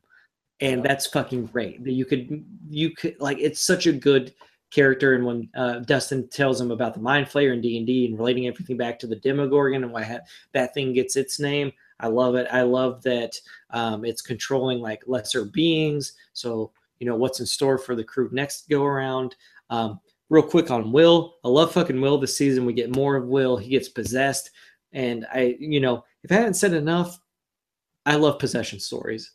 and 0.65 0.83
that's 0.83 1.07
fucking 1.07 1.47
great. 1.47 1.85
That 1.85 1.93
you 1.93 2.05
could, 2.05 2.45
you 2.69 2.91
could 2.91 3.21
like, 3.21 3.39
it's 3.39 3.61
such 3.61 3.87
a 3.87 3.93
good 3.93 4.35
character. 4.71 5.15
And 5.15 5.25
when 5.25 5.49
uh, 5.55 5.81
Dustin 5.81 6.29
tells 6.29 6.61
him 6.61 6.71
about 6.71 6.95
the 6.95 7.01
Mind 7.01 7.27
Flayer 7.27 7.53
and 7.53 7.63
D 7.63 7.77
and 7.77 7.87
D 7.87 8.07
and 8.07 8.19
relating 8.19 8.47
everything 8.47 8.77
back 8.77 8.99
to 9.01 9.07
the 9.07 9.17
Demogorgon 9.17 9.85
and 9.85 9.93
why 9.93 10.03
ha- 10.03 10.27
that 10.53 10.73
thing 10.73 10.93
gets 10.93 11.17
its 11.17 11.39
name, 11.39 11.71
I 12.01 12.09
love 12.09 12.35
it. 12.35 12.49
I 12.51 12.63
love 12.63 13.03
that 13.03 13.33
um, 13.71 14.05
it's 14.05 14.23
controlling 14.23 14.81
like 14.81 15.03
lesser 15.07 15.45
beings. 15.45 16.15
So 16.33 16.73
you 16.99 17.07
know 17.07 17.17
what's 17.17 17.41
in 17.41 17.47
store 17.47 17.79
for 17.79 17.95
the 17.95 18.05
crew 18.05 18.31
next 18.33 18.69
go 18.69 18.85
around. 18.85 19.37
Um, 19.71 20.01
real 20.31 20.43
quick 20.43 20.71
on 20.71 20.93
Will. 20.93 21.37
I 21.45 21.49
love 21.49 21.73
fucking 21.73 22.01
Will 22.01 22.19
this 22.19 22.37
season. 22.37 22.65
We 22.65 22.73
get 22.73 22.97
more 22.97 23.17
of 23.17 23.27
Will. 23.27 23.57
He 23.57 23.71
gets 23.71 23.89
possessed. 23.89 24.51
And 24.93 25.27
I, 25.33 25.57
you 25.59 25.81
know, 25.81 26.05
if 26.23 26.33
I 26.33 26.37
haven't 26.37 26.55
said 26.55 26.73
enough, 26.73 27.19
I 28.07 28.17
love 28.17 28.39
possession 28.39 28.81
stories. 28.81 29.33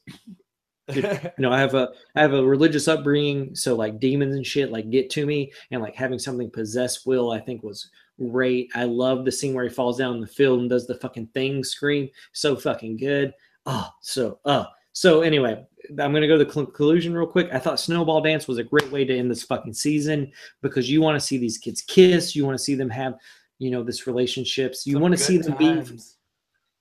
You 0.95 1.19
know, 1.37 1.51
I 1.51 1.59
have 1.59 1.73
a 1.73 1.89
I 2.15 2.21
have 2.21 2.33
a 2.33 2.43
religious 2.43 2.87
upbringing, 2.87 3.55
so 3.55 3.75
like 3.75 3.99
demons 3.99 4.35
and 4.35 4.45
shit 4.45 4.71
like 4.71 4.89
get 4.89 5.09
to 5.11 5.25
me, 5.25 5.51
and 5.71 5.81
like 5.81 5.95
having 5.95 6.19
something 6.19 6.49
possess 6.49 7.05
Will, 7.05 7.31
I 7.31 7.39
think 7.39 7.63
was 7.63 7.89
great. 8.19 8.69
I 8.75 8.83
love 8.83 9.25
the 9.25 9.31
scene 9.31 9.53
where 9.53 9.63
he 9.63 9.69
falls 9.69 9.97
down 9.97 10.15
in 10.15 10.21
the 10.21 10.27
field 10.27 10.59
and 10.59 10.69
does 10.69 10.87
the 10.87 10.95
fucking 10.95 11.27
thing 11.27 11.63
scream, 11.63 12.09
so 12.33 12.55
fucking 12.55 12.97
good. 12.97 13.33
Oh, 13.65 13.89
so 14.01 14.39
uh 14.45 14.65
so 14.93 15.21
anyway, 15.21 15.65
I'm 15.89 16.13
gonna 16.13 16.27
go 16.27 16.37
to 16.37 16.43
the 16.43 16.51
conclusion 16.51 17.13
real 17.13 17.27
quick. 17.27 17.49
I 17.53 17.59
thought 17.59 17.79
Snowball 17.79 18.21
Dance 18.21 18.47
was 18.47 18.57
a 18.57 18.63
great 18.63 18.91
way 18.91 19.05
to 19.05 19.17
end 19.17 19.31
this 19.31 19.43
fucking 19.43 19.73
season 19.73 20.31
because 20.61 20.89
you 20.89 21.01
want 21.01 21.15
to 21.15 21.25
see 21.25 21.37
these 21.37 21.57
kids 21.57 21.81
kiss, 21.81 22.35
you 22.35 22.45
want 22.45 22.57
to 22.57 22.63
see 22.63 22.75
them 22.75 22.89
have, 22.89 23.15
you 23.59 23.71
know, 23.71 23.83
this 23.83 24.07
relationships, 24.07 24.85
you 24.85 24.99
want 24.99 25.13
to 25.13 25.17
see 25.17 25.37
them 25.37 25.55
be 25.57 25.83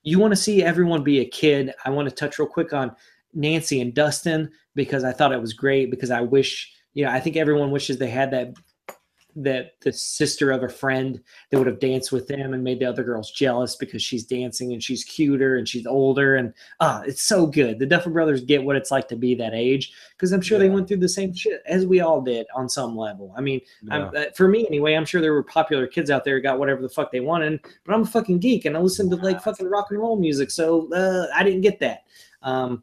you 0.02 0.18
want 0.18 0.32
to 0.32 0.36
see 0.36 0.62
everyone 0.62 1.02
be 1.02 1.20
a 1.20 1.24
kid. 1.24 1.72
I 1.84 1.90
want 1.90 2.08
to 2.08 2.14
touch 2.14 2.38
real 2.38 2.48
quick 2.48 2.72
on 2.72 2.94
Nancy 3.34 3.80
and 3.80 3.94
Dustin 3.94 4.50
because 4.74 5.04
I 5.04 5.12
thought 5.12 5.32
it 5.32 5.40
was 5.40 5.52
great 5.52 5.90
because 5.90 6.10
I 6.10 6.20
wish, 6.20 6.72
you 6.94 7.04
know, 7.04 7.10
I 7.10 7.20
think 7.20 7.36
everyone 7.36 7.70
wishes 7.70 7.98
they 7.98 8.10
had 8.10 8.30
that 8.32 8.54
that 9.36 9.72
the 9.82 9.92
sister 9.92 10.50
of 10.50 10.64
a 10.64 10.68
friend 10.68 11.20
that 11.50 11.58
would 11.58 11.66
have 11.66 11.78
danced 11.78 12.10
with 12.10 12.26
them 12.26 12.54
and 12.54 12.64
made 12.64 12.80
the 12.80 12.84
other 12.84 13.04
girls 13.04 13.30
jealous 13.30 13.76
because 13.76 14.02
she's 14.02 14.24
dancing 14.24 14.72
and 14.72 14.82
she's 14.82 15.04
cuter 15.04 15.56
and 15.56 15.68
she's 15.68 15.86
older. 15.86 16.34
And 16.34 16.52
ah 16.80 17.02
it's 17.06 17.22
so 17.22 17.46
good. 17.46 17.78
The 17.78 17.86
duffer 17.86 18.10
brothers 18.10 18.40
get 18.42 18.64
what 18.64 18.74
it's 18.74 18.90
like 18.90 19.06
to 19.08 19.16
be 19.16 19.36
that 19.36 19.54
age 19.54 19.92
because 20.16 20.32
i'm 20.32 20.40
sure 20.40 20.58
they 20.58 20.70
went 20.70 20.88
through 20.88 20.96
the 20.96 21.08
same 21.08 21.32
shit 21.34 21.62
as 21.66 21.86
we 21.86 22.00
all 22.00 22.20
did 22.20 22.46
on 22.54 22.68
some 22.68 22.96
level. 22.96 23.32
I 23.36 23.40
mean 23.40 23.60
I'm, 23.90 24.12
Yeah. 24.12 24.20
uh, 24.20 24.24
for 24.34 24.48
me 24.48 24.66
anyway, 24.66 24.94
I'm 24.94 25.04
sure 25.04 25.20
there 25.20 25.34
were 25.34 25.44
popular 25.44 25.86
kids 25.86 26.10
out 26.10 26.24
there 26.24 26.36
who 26.36 26.42
got 26.42 26.58
whatever 26.58 26.82
the 26.82 26.88
fuck 26.88 27.12
they 27.12 27.20
wanted, 27.20 27.60
but 27.84 27.94
I'm 27.94 28.02
a 28.02 28.06
fucking 28.06 28.40
geek 28.40 28.64
and 28.64 28.76
I 28.76 28.80
listen 28.80 29.08
to 29.10 29.16
like 29.16 29.40
fucking 29.42 29.68
rock 29.68 29.88
and 29.90 30.00
roll 30.00 30.16
music, 30.18 30.50
so 30.50 30.92
uh, 30.92 31.26
I 31.32 31.44
didn't 31.44 31.60
get 31.60 31.78
that. 31.80 32.04
Um, 32.42 32.82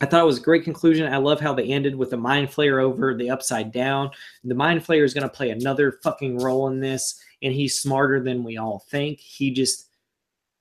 I 0.00 0.06
thought 0.06 0.22
it 0.22 0.26
was 0.26 0.38
a 0.38 0.42
great 0.42 0.64
conclusion. 0.64 1.12
I 1.12 1.18
love 1.18 1.40
how 1.40 1.52
they 1.52 1.66
ended 1.66 1.94
with 1.94 2.10
the 2.10 2.16
mind 2.16 2.48
flayer 2.48 2.82
over 2.82 3.14
the 3.14 3.28
upside 3.28 3.70
down. 3.70 4.10
The 4.44 4.54
mind 4.54 4.84
flayer 4.84 5.04
is 5.04 5.12
going 5.12 5.28
to 5.28 5.34
play 5.34 5.50
another 5.50 5.92
fucking 6.02 6.38
role 6.38 6.68
in 6.68 6.80
this, 6.80 7.20
and 7.42 7.52
he's 7.52 7.78
smarter 7.78 8.20
than 8.20 8.42
we 8.42 8.56
all 8.56 8.78
think. 8.90 9.20
He 9.20 9.50
just 9.50 9.90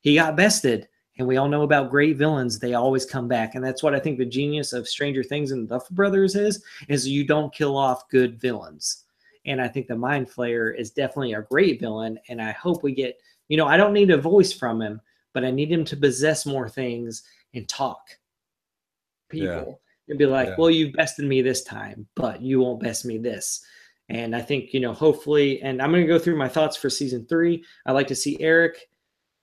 he 0.01 0.15
got 0.15 0.35
bested, 0.35 0.89
and 1.17 1.27
we 1.27 1.37
all 1.37 1.47
know 1.47 1.63
about 1.63 1.89
great 1.89 2.17
villains. 2.17 2.59
They 2.59 2.73
always 2.73 3.05
come 3.05 3.29
back, 3.29 3.55
and 3.55 3.63
that's 3.63 3.81
what 3.81 3.95
I 3.95 3.99
think 3.99 4.17
the 4.17 4.25
genius 4.25 4.73
of 4.73 4.89
Stranger 4.89 5.23
Things 5.23 5.51
and 5.51 5.63
the 5.63 5.75
Duffer 5.75 5.93
Brothers 5.93 6.35
is: 6.35 6.61
is 6.89 7.07
you 7.07 7.25
don't 7.25 7.53
kill 7.53 7.77
off 7.77 8.09
good 8.09 8.41
villains. 8.41 9.05
And 9.45 9.61
I 9.61 9.69
think 9.69 9.87
the 9.87 9.95
Mind 9.95 10.29
Flayer 10.29 10.77
is 10.77 10.91
definitely 10.91 11.33
a 11.33 11.43
great 11.43 11.79
villain. 11.79 12.19
And 12.27 12.41
I 12.41 12.51
hope 12.51 12.83
we 12.83 12.93
get, 12.93 13.19
you 13.47 13.55
know, 13.55 13.67
I 13.67 13.77
don't 13.77 13.93
need 13.93 14.11
a 14.11 14.17
voice 14.17 14.51
from 14.51 14.81
him, 14.81 14.99
but 15.33 15.45
I 15.45 15.49
need 15.49 15.71
him 15.71 15.85
to 15.85 15.97
possess 15.97 16.45
more 16.45 16.67
things 16.67 17.23
and 17.53 17.67
talk 17.67 18.18
people 19.29 19.81
and 20.07 20.17
be 20.17 20.25
like, 20.25 20.49
Yeah. 20.49 20.55
well, 20.57 20.69
you 20.69 20.91
bested 20.91 21.25
me 21.25 21.41
this 21.41 21.63
time, 21.63 22.07
but 22.15 22.41
you 22.41 22.59
won't 22.59 22.81
best 22.81 23.05
me 23.05 23.17
this. 23.17 23.63
And 24.09 24.35
I 24.35 24.41
think, 24.41 24.73
you 24.73 24.79
know, 24.79 24.93
hopefully, 24.93 25.61
and 25.61 25.81
I'm 25.81 25.91
going 25.91 26.01
to 26.05 26.11
go 26.11 26.17
through 26.17 26.35
my 26.35 26.49
thoughts 26.49 26.75
for 26.75 26.89
season 26.89 27.25
three. 27.27 27.63
I 27.85 27.91
like 27.91 28.07
to 28.07 28.15
see 28.15 28.39
Eric, 28.39 28.89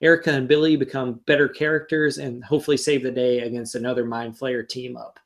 Erica, 0.03 0.33
and 0.33 0.49
Billy 0.49 0.77
become 0.77 1.21
better 1.27 1.49
characters 1.49 2.19
and 2.19 2.43
hopefully 2.43 2.77
save 2.77 3.05
the 3.05 3.11
day 3.13 3.41
against 3.41 3.77
another 3.77 4.05
Mind 4.05 4.37
Flayer 4.37 4.69
team 4.69 4.97
up, 4.97 5.21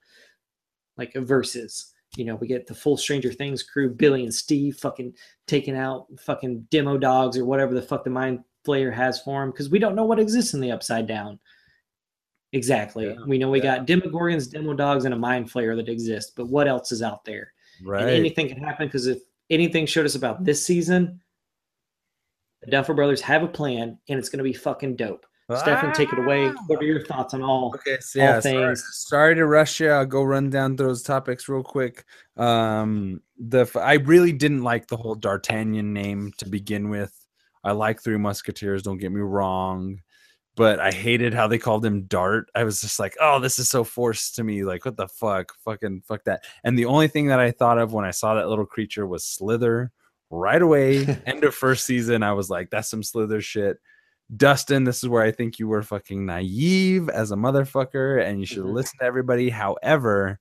like 0.99 1.15
a 1.15 1.23
versus. 1.23 1.93
You 2.17 2.25
know, 2.25 2.35
we 2.35 2.49
get 2.49 2.67
the 2.67 2.75
full 2.75 2.97
Stranger 2.97 3.33
Things 3.33 3.63
crew, 3.63 3.89
Billy 3.89 4.25
and 4.25 4.35
Steve, 4.35 4.77
fucking 4.77 5.15
taking 5.47 5.77
out 5.77 6.07
fucking 6.19 6.67
demo 6.71 6.99
dogs 6.99 7.39
or 7.39 7.45
whatever 7.45 7.73
the 7.73 7.81
fuck 7.81 8.05
the 8.05 8.11
Mind 8.11 8.41
Flayer 8.67 8.93
has 8.93 9.23
for 9.23 9.41
them 9.41 9.53
because 9.53 9.71
we 9.71 9.79
don't 9.79 9.95
know 9.95 10.05
what 10.05 10.19
exists 10.19 10.53
in 10.53 10.61
the 10.61 10.73
Upside 10.73 11.07
Down. 11.07 11.39
Exactly. 12.53 13.07
Yeah, 13.07 13.17
we 13.27 13.39
know 13.39 13.51
we 13.51 13.63
yeah. 13.63 13.79
got 13.79 13.87
Demogorgons, 13.87 14.51
Demo 14.51 14.75
Dogs, 14.75 15.05
and 15.05 15.15
a 15.15 15.17
Mind 15.17 15.51
Flayer 15.51 15.77
that 15.77 15.89
exist, 15.89 16.33
but 16.37 16.47
what 16.49 16.67
else 16.67 16.91
is 16.91 17.03
out 17.03 17.25
there? 17.25 17.53
Right. 17.83 18.03
And 18.03 18.11
anything 18.11 18.49
can 18.49 18.59
happen 18.59 18.89
because 18.89 19.07
if 19.07 19.21
anything 19.51 19.87
showed 19.87 20.07
us 20.07 20.17
about 20.17 20.45
this 20.45 20.65
season, 20.65 21.21
the 22.63 22.71
Duffer 22.71 22.95
Brothers 22.95 23.21
have 23.21 23.43
a 23.43 23.49
plan 23.49 23.99
and 24.09 24.19
it's 24.19 24.29
going 24.29 24.39
to 24.39 24.45
be 24.45 24.53
fucking 24.53 24.97
dope. 24.97 25.27
Stefan, 25.57 25.93
take 25.93 26.13
it 26.13 26.19
away. 26.19 26.49
What 26.69 26.81
are 26.81 26.85
your 26.85 27.05
thoughts 27.05 27.35
on 27.35 27.43
all? 27.43 27.73
Okay, 27.75 27.99
so 28.01 28.21
all 28.21 28.27
yeah, 28.27 28.41
sorry, 28.41 28.67
things. 28.67 28.89
sorry 29.09 29.35
to 29.35 29.47
rush 29.47 29.81
you. 29.81 29.91
I'll 29.91 30.07
go 30.07 30.23
run 30.23 30.49
down 30.49 30.77
those 30.77 31.03
topics 31.03 31.49
real 31.49 31.63
quick. 31.63 32.05
Um, 32.37 33.21
the 33.37 33.63
f- 33.63 33.77
I 33.77 33.95
really 33.95 34.33
didn't 34.33 34.63
like 34.63 34.87
the 34.87 34.97
whole 34.97 35.17
D'Artagnan 35.17 35.93
name 35.93 36.33
to 36.39 36.49
begin 36.49 36.89
with. 36.89 37.13
I 37.65 37.73
like 37.73 38.01
Three 38.01 38.17
Musketeers. 38.17 38.83
Don't 38.83 38.99
get 38.99 39.11
me 39.11 39.21
wrong, 39.21 40.01
but 40.61 40.79
I 40.79 40.91
hated 40.93 41.33
how 41.33 41.47
they 41.47 41.57
called 41.57 41.87
him 41.87 42.03
Dart. 42.03 42.51
I 42.55 42.65
was 42.65 42.83
just 42.83 42.99
like, 42.99 43.17
oh, 43.19 43.41
this 43.41 43.59
is 43.59 43.71
so 43.71 43.83
forced 43.83 44.35
to 44.35 44.45
me. 44.45 44.63
Like, 44.63 44.85
what 44.85 44.95
the 44.95 45.09
fuck? 45.09 45.55
Fucking 45.65 46.03
fuck 46.07 46.23
that. 46.25 46.45
And 46.65 46.79
the 46.79 46.85
only 46.85 47.09
thing 47.09 47.29
that 47.29 47.41
I 47.41 47.51
thought 47.51 47.79
of 47.79 47.95
when 47.95 48.05
I 48.05 48.11
saw 48.11 48.35
that 48.35 48.47
little 48.47 48.67
creature 48.67 49.07
was 49.07 49.25
Slither. 49.25 49.91
Right 50.29 50.61
away, 50.61 51.07
end 51.27 51.45
of 51.45 51.55
first 51.55 51.87
season, 51.87 52.23
I 52.23 52.35
was 52.35 52.51
like, 52.51 52.69
that's 52.69 52.91
some 52.91 53.03
Slither 53.03 53.41
shit. 53.41 53.79
Dustin, 54.37 54.85
this 54.85 55.03
is 55.03 55.09
where 55.09 55.23
I 55.23 55.31
think 55.31 55.59
you 55.59 55.67
were 55.67 55.83
fucking 55.83 56.27
naive 56.27 57.09
as 57.09 57.33
a 57.33 57.37
motherfucker 57.37 58.23
and 58.23 58.39
you 58.39 58.45
should 58.45 58.65
Mhm. 58.65 58.75
listen 58.75 58.99
to 58.99 59.07
everybody. 59.07 59.49
However, 59.49 60.41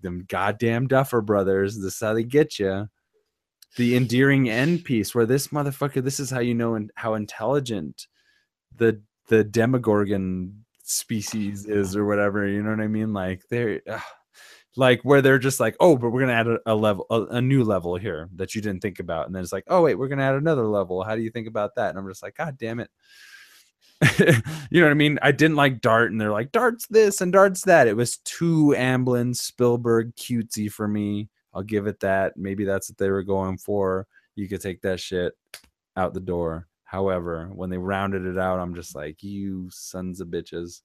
them 0.00 0.24
goddamn 0.28 0.86
Duffer 0.86 1.20
brothers, 1.20 1.76
this 1.76 1.92
is 1.92 2.00
how 2.00 2.14
they 2.14 2.24
get 2.24 2.58
you. 2.58 2.88
The 3.76 3.96
endearing 3.96 4.48
end 4.48 4.84
piece 4.86 5.14
where 5.14 5.26
this 5.26 5.48
motherfucker, 5.48 6.02
this 6.02 6.20
is 6.20 6.30
how 6.30 6.40
you 6.40 6.54
know 6.54 6.74
and 6.74 6.90
how 6.96 7.12
intelligent 7.12 8.06
the 8.74 9.02
the 9.28 9.44
Demogorgon 9.44 10.64
species 10.84 11.66
is 11.66 11.96
or 11.96 12.04
whatever. 12.04 12.46
You 12.46 12.62
know 12.62 12.70
what 12.70 12.80
I 12.80 12.88
mean? 12.88 13.12
Like 13.12 13.42
they're 13.48 13.80
like 14.76 15.02
where 15.02 15.22
they're 15.22 15.38
just 15.38 15.60
like, 15.60 15.76
oh, 15.80 15.96
but 15.96 16.10
we're 16.10 16.20
gonna 16.20 16.32
add 16.32 16.46
a, 16.46 16.58
a 16.66 16.74
level, 16.74 17.06
a, 17.10 17.22
a, 17.36 17.42
new 17.42 17.62
level 17.64 17.96
here 17.96 18.28
that 18.36 18.54
you 18.54 18.62
didn't 18.62 18.80
think 18.80 19.00
about, 19.00 19.26
and 19.26 19.34
then 19.34 19.42
it's 19.42 19.52
like, 19.52 19.64
oh 19.68 19.82
wait, 19.82 19.96
we're 19.96 20.08
gonna 20.08 20.22
add 20.22 20.34
another 20.34 20.66
level. 20.66 21.02
How 21.02 21.14
do 21.14 21.22
you 21.22 21.30
think 21.30 21.46
about 21.46 21.74
that? 21.76 21.90
And 21.90 21.98
I'm 21.98 22.08
just 22.08 22.22
like, 22.22 22.36
God 22.36 22.56
damn 22.58 22.80
it. 22.80 22.90
you 24.70 24.80
know 24.80 24.86
what 24.86 24.90
I 24.90 24.94
mean? 24.94 25.18
I 25.22 25.32
didn't 25.32 25.56
like 25.56 25.80
Dart, 25.80 26.10
and 26.10 26.20
they're 26.20 26.32
like, 26.32 26.52
Dart's 26.52 26.86
this 26.88 27.20
and 27.20 27.32
Dart's 27.32 27.62
that. 27.62 27.86
It 27.86 27.96
was 27.96 28.18
too 28.18 28.74
Amblin 28.76 29.36
Spielberg 29.36 30.14
cutesy 30.16 30.70
for 30.70 30.88
me. 30.88 31.28
I'll 31.54 31.62
give 31.62 31.86
it 31.86 32.00
that. 32.00 32.36
Maybe 32.36 32.64
that's 32.64 32.90
what 32.90 32.98
they 32.98 33.10
were 33.10 33.22
going 33.22 33.58
for. 33.58 34.06
You 34.34 34.48
could 34.48 34.62
take 34.62 34.80
that 34.82 35.00
shit 35.00 35.34
out 35.96 36.14
the 36.14 36.20
door. 36.20 36.66
However, 36.92 37.48
when 37.54 37.70
they 37.70 37.78
rounded 37.78 38.26
it 38.26 38.36
out, 38.36 38.60
I'm 38.60 38.74
just 38.74 38.94
like, 38.94 39.22
you 39.22 39.70
sons 39.70 40.20
of 40.20 40.28
bitches. 40.28 40.82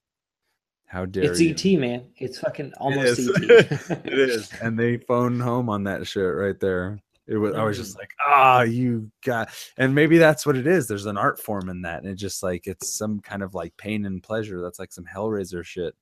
How 0.86 1.04
dare 1.04 1.30
it's 1.30 1.38
you? 1.38 1.50
ET, 1.50 1.78
man. 1.78 2.06
It's 2.16 2.38
fucking 2.38 2.72
almost 2.80 3.20
it 3.22 3.70
ET. 3.70 3.90
it 4.06 4.18
is. 4.18 4.50
And 4.62 4.78
they 4.78 4.96
phoned 4.96 5.42
home 5.42 5.68
on 5.68 5.84
that 5.84 6.06
shit 6.06 6.34
right 6.34 6.58
there. 6.58 6.98
It 7.26 7.36
was 7.36 7.54
I 7.54 7.62
was 7.62 7.76
just 7.76 7.98
like, 7.98 8.10
ah, 8.26 8.62
you 8.62 9.10
got 9.22 9.50
and 9.76 9.94
maybe 9.94 10.16
that's 10.16 10.46
what 10.46 10.56
it 10.56 10.66
is. 10.66 10.88
There's 10.88 11.04
an 11.04 11.18
art 11.18 11.42
form 11.42 11.68
in 11.68 11.82
that. 11.82 12.02
And 12.02 12.10
it 12.10 12.14
just 12.14 12.42
like 12.42 12.66
it's 12.66 12.88
some 12.88 13.20
kind 13.20 13.42
of 13.42 13.52
like 13.52 13.76
pain 13.76 14.06
and 14.06 14.22
pleasure. 14.22 14.62
That's 14.62 14.78
like 14.78 14.92
some 14.92 15.04
Hellraiser 15.04 15.62
shit. 15.62 15.94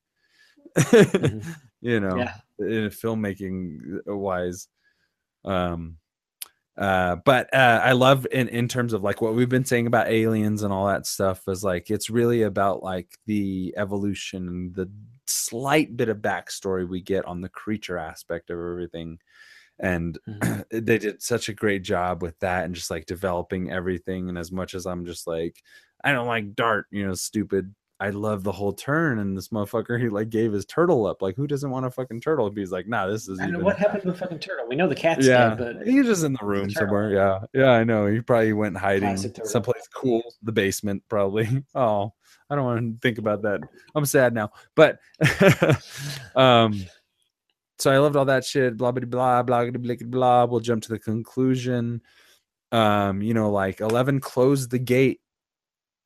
mm-hmm. 0.76 1.50
you 1.80 1.98
know, 1.98 2.16
yeah. 2.18 2.34
in 2.60 2.90
filmmaking 2.90 4.02
uh, 4.08 4.16
wise. 4.16 4.68
Um 5.44 5.96
uh 6.78 7.16
but 7.24 7.52
uh 7.54 7.80
i 7.82 7.92
love 7.92 8.26
in 8.32 8.48
in 8.48 8.68
terms 8.68 8.92
of 8.92 9.02
like 9.02 9.22
what 9.22 9.34
we've 9.34 9.48
been 9.48 9.64
saying 9.64 9.86
about 9.86 10.08
aliens 10.08 10.62
and 10.62 10.72
all 10.72 10.86
that 10.86 11.06
stuff 11.06 11.42
is 11.48 11.64
like 11.64 11.90
it's 11.90 12.10
really 12.10 12.42
about 12.42 12.82
like 12.82 13.16
the 13.26 13.72
evolution 13.76 14.46
and 14.48 14.74
the 14.74 14.90
slight 15.26 15.96
bit 15.96 16.08
of 16.08 16.18
backstory 16.18 16.86
we 16.88 17.00
get 17.00 17.24
on 17.24 17.40
the 17.40 17.48
creature 17.48 17.96
aspect 17.96 18.50
of 18.50 18.58
everything 18.58 19.18
and 19.78 20.18
mm-hmm. 20.28 20.60
they 20.84 20.98
did 20.98 21.22
such 21.22 21.48
a 21.48 21.54
great 21.54 21.82
job 21.82 22.22
with 22.22 22.38
that 22.40 22.64
and 22.64 22.74
just 22.74 22.90
like 22.90 23.06
developing 23.06 23.70
everything 23.70 24.28
and 24.28 24.36
as 24.36 24.52
much 24.52 24.74
as 24.74 24.86
i'm 24.86 25.06
just 25.06 25.26
like 25.26 25.62
i 26.04 26.12
don't 26.12 26.26
like 26.26 26.54
dart 26.54 26.86
you 26.90 27.06
know 27.06 27.14
stupid 27.14 27.74
I 27.98 28.10
love 28.10 28.44
the 28.44 28.52
whole 28.52 28.74
turn, 28.74 29.20
and 29.20 29.34
this 29.34 29.48
motherfucker 29.48 29.98
he 29.98 30.10
like 30.10 30.28
gave 30.28 30.52
his 30.52 30.66
turtle 30.66 31.06
up. 31.06 31.22
Like, 31.22 31.34
who 31.34 31.46
doesn't 31.46 31.70
want 31.70 31.86
a 31.86 31.90
fucking 31.90 32.20
turtle? 32.20 32.52
He's 32.54 32.70
like, 32.70 32.86
nah, 32.86 33.06
this 33.06 33.26
is. 33.26 33.40
I 33.40 33.44
even... 33.44 33.54
know 33.54 33.64
what 33.64 33.78
happened 33.78 34.02
to 34.02 34.08
the 34.08 34.18
fucking 34.18 34.38
turtle. 34.40 34.66
We 34.68 34.76
know 34.76 34.86
the 34.86 34.94
cat's 34.94 35.26
yeah, 35.26 35.54
dead, 35.54 35.78
but 35.78 35.86
he's 35.86 36.04
just 36.04 36.22
in 36.22 36.34
the 36.34 36.44
room 36.44 36.68
the 36.68 36.72
somewhere. 36.72 37.10
Yeah, 37.10 37.40
yeah, 37.54 37.70
I 37.70 37.84
know. 37.84 38.06
He 38.06 38.20
probably 38.20 38.52
went 38.52 38.76
hiding 38.76 39.16
someplace 39.16 39.88
cool, 39.94 40.22
the 40.42 40.52
basement, 40.52 41.02
probably. 41.08 41.48
Oh, 41.74 42.12
I 42.48 42.54
don't 42.54 42.64
want 42.64 42.80
to 42.80 42.98
think 43.00 43.18
about 43.18 43.42
that. 43.42 43.60
I'm 43.94 44.06
sad 44.06 44.34
now, 44.34 44.50
but 44.74 44.98
um, 46.36 46.84
so 47.78 47.90
I 47.90 47.98
loved 47.98 48.16
all 48.16 48.24
that 48.26 48.44
shit. 48.44 48.76
Blah 48.76 48.92
blah 48.92 49.06
blah 49.06 49.42
blah 49.42 49.64
blah 49.64 49.78
blah. 49.78 49.96
blah. 50.06 50.44
We'll 50.44 50.60
jump 50.60 50.82
to 50.84 50.90
the 50.90 50.98
conclusion. 50.98 52.02
Um, 52.72 53.22
you 53.22 53.32
know, 53.34 53.50
like 53.50 53.80
Eleven 53.80 54.20
closed 54.20 54.70
the 54.70 54.78
gate 54.78 55.20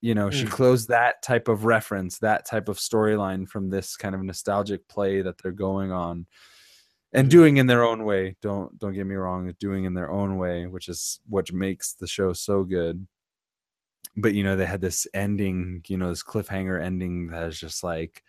you 0.01 0.15
know, 0.15 0.29
mm. 0.29 0.33
she 0.33 0.47
closed 0.47 0.89
that 0.89 1.23
type 1.23 1.49
of 1.49 1.65
reference, 1.65 2.19
that 2.19 2.47
type 2.47 2.69
of 2.69 2.79
storyline 2.79 3.49
from 3.49 3.71
this 3.71 3.97
kind 3.97 4.15
of 4.15 4.23
nostalgic 4.23 4.89
play 4.89 5.23
that 5.23 5.39
they're 5.39 5.53
going 5.53 5.93
on 5.93 6.27
and 7.13 7.29
mm. 7.29 7.31
doing 7.31 7.59
in 7.59 7.67
their 7.67 7.85
own 7.85 8.05
way. 8.05 8.37
Don't 8.41 8.79
don't 8.79 8.95
get 8.95 9.07
me 9.07 9.15
wrong, 9.15 9.55
doing 9.61 9.85
in 9.85 9.95
their 9.95 10.11
own 10.11 10.39
way, 10.39 10.67
which 10.67 10.89
is 10.89 11.21
what 11.29 11.53
makes 11.53 11.93
the 11.93 12.07
show 12.07 12.33
so 12.33 12.65
good. 12.65 13.07
But 14.17 14.35
you 14.35 14.43
know, 14.43 14.57
they 14.57 14.67
had 14.67 14.81
this 14.81 15.07
ending, 15.13 15.83
you 15.87 15.99
know, 15.99 16.09
this 16.09 16.23
cliffhanger 16.23 16.83
ending 16.83 17.29
that 17.29 17.49
is 17.49 17.61
just 17.61 17.85
like 17.85 18.23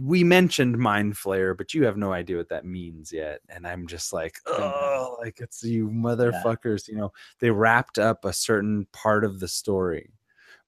we 0.00 0.24
mentioned 0.24 0.78
mind 0.78 1.14
flayer, 1.14 1.56
but 1.56 1.74
you 1.74 1.84
have 1.84 1.96
no 1.96 2.12
idea 2.12 2.36
what 2.36 2.48
that 2.48 2.64
means 2.64 3.12
yet. 3.12 3.40
And 3.48 3.66
I'm 3.66 3.86
just 3.86 4.12
like, 4.12 4.38
oh, 4.46 5.16
like 5.20 5.40
it's 5.40 5.62
you 5.62 5.88
motherfuckers, 5.88 6.88
yeah. 6.88 6.92
you 6.92 6.98
know, 6.98 7.12
they 7.40 7.50
wrapped 7.50 7.98
up 7.98 8.24
a 8.24 8.32
certain 8.32 8.86
part 8.92 9.24
of 9.24 9.38
the 9.38 9.48
story 9.48 10.10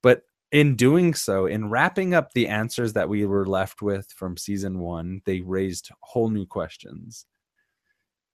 but 0.03 0.23
in 0.51 0.77
doing 0.77 1.15
so, 1.15 1.47
in 1.47 1.69
wrapping 1.69 2.15
up 2.15 2.33
the 2.33 2.49
answers 2.49 2.95
that 2.95 3.09
we 3.09 3.27
were 3.27 3.47
left 3.47 3.83
with 3.83 4.11
from 4.11 4.37
season 4.37 4.79
one, 4.79 5.21
they 5.27 5.41
raised 5.41 5.91
whole 6.01 6.31
new 6.31 6.47
questions 6.47 7.27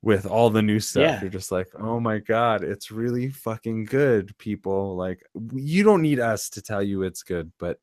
with 0.03 0.27
all 0.27 0.51
the 0.51 0.62
new 0.62 0.78
stuff. 0.78 1.03
Yeah. 1.03 1.20
You're 1.20 1.31
just 1.31 1.51
like, 1.51 1.69
oh 1.78 1.99
my 1.99 2.19
God, 2.19 2.62
it's 2.62 2.91
really 2.91 3.31
fucking 3.31 3.86
good, 3.86 4.36
people. 4.39 4.97
Like, 4.97 5.23
you 5.55 5.82
don't 5.82 6.03
need 6.03 6.20
us 6.20 6.51
to 6.51 6.62
tell 6.62 6.82
you 6.82 7.03
it's 7.03 7.23
good, 7.23 7.51
but 7.59 7.78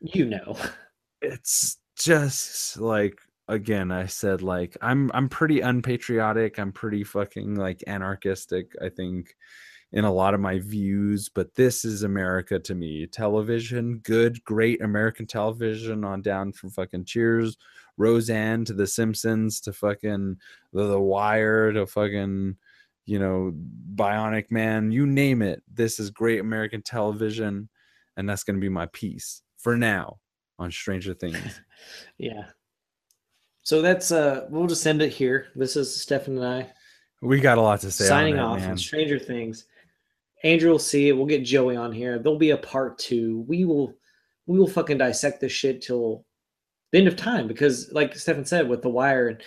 you 0.00 0.24
know, 0.26 0.56
it's 1.20 1.78
just 1.96 2.78
like 2.78 3.18
again 3.48 3.90
i 3.90 4.06
said 4.06 4.42
like 4.42 4.76
i'm 4.80 5.10
i'm 5.12 5.28
pretty 5.28 5.60
unpatriotic 5.60 6.58
i'm 6.58 6.72
pretty 6.72 7.04
fucking 7.04 7.56
like 7.56 7.82
anarchistic 7.86 8.72
i 8.80 8.88
think 8.88 9.34
in 9.92 10.04
a 10.04 10.12
lot 10.12 10.34
of 10.34 10.40
my 10.40 10.58
views, 10.60 11.28
but 11.28 11.54
this 11.54 11.84
is 11.84 12.02
America 12.02 12.58
to 12.60 12.74
me. 12.74 13.06
Television, 13.06 13.98
good, 13.98 14.42
great 14.44 14.80
American 14.82 15.26
television 15.26 16.04
on 16.04 16.22
down 16.22 16.52
from 16.52 16.70
fucking 16.70 17.04
Cheers, 17.04 17.56
Roseanne 17.96 18.64
to 18.66 18.72
The 18.72 18.86
Simpsons 18.86 19.60
to 19.62 19.72
fucking 19.72 20.36
The, 20.72 20.86
the 20.86 21.00
Wire 21.00 21.72
to 21.72 21.86
fucking, 21.86 22.56
you 23.06 23.18
know, 23.18 23.52
Bionic 23.94 24.50
Man, 24.50 24.92
you 24.92 25.06
name 25.06 25.42
it. 25.42 25.62
This 25.72 25.98
is 25.98 26.10
great 26.10 26.40
American 26.40 26.82
television, 26.82 27.68
and 28.16 28.28
that's 28.28 28.44
going 28.44 28.56
to 28.56 28.60
be 28.60 28.68
my 28.68 28.86
piece 28.86 29.42
for 29.58 29.76
now 29.76 30.18
on 30.58 30.70
Stranger 30.70 31.14
Things. 31.14 31.60
yeah. 32.18 32.44
So 33.62 33.82
that's 33.82 34.10
uh 34.10 34.46
we'll 34.50 34.66
just 34.66 34.86
end 34.86 35.02
it 35.02 35.12
here. 35.12 35.48
This 35.54 35.76
is 35.76 36.00
Stefan 36.00 36.38
and 36.38 36.46
I. 36.46 36.72
We 37.20 37.40
got 37.40 37.58
a 37.58 37.62
lot 37.62 37.80
to 37.80 37.90
say. 37.90 38.06
Signing 38.06 38.38
off 38.38 38.62
on 38.62 38.78
Stranger 38.78 39.18
Things. 39.18 39.66
Andrew 40.42 40.70
will 40.70 40.78
see 40.78 41.08
it. 41.08 41.12
We'll 41.12 41.26
get 41.26 41.44
Joey 41.44 41.76
on 41.76 41.92
here. 41.92 42.18
There'll 42.18 42.38
be 42.38 42.50
a 42.50 42.56
part 42.56 42.98
two. 42.98 43.44
We 43.46 43.64
will 43.64 43.94
we 44.46 44.58
will 44.58 44.66
fucking 44.66 44.98
dissect 44.98 45.40
this 45.40 45.52
shit 45.52 45.82
till 45.82 46.24
the 46.92 46.98
end 46.98 47.08
of 47.08 47.16
time 47.16 47.46
because, 47.46 47.90
like 47.92 48.16
Stefan 48.16 48.44
said, 48.44 48.68
with 48.68 48.82
The 48.82 48.88
Wire 48.88 49.28
and 49.28 49.42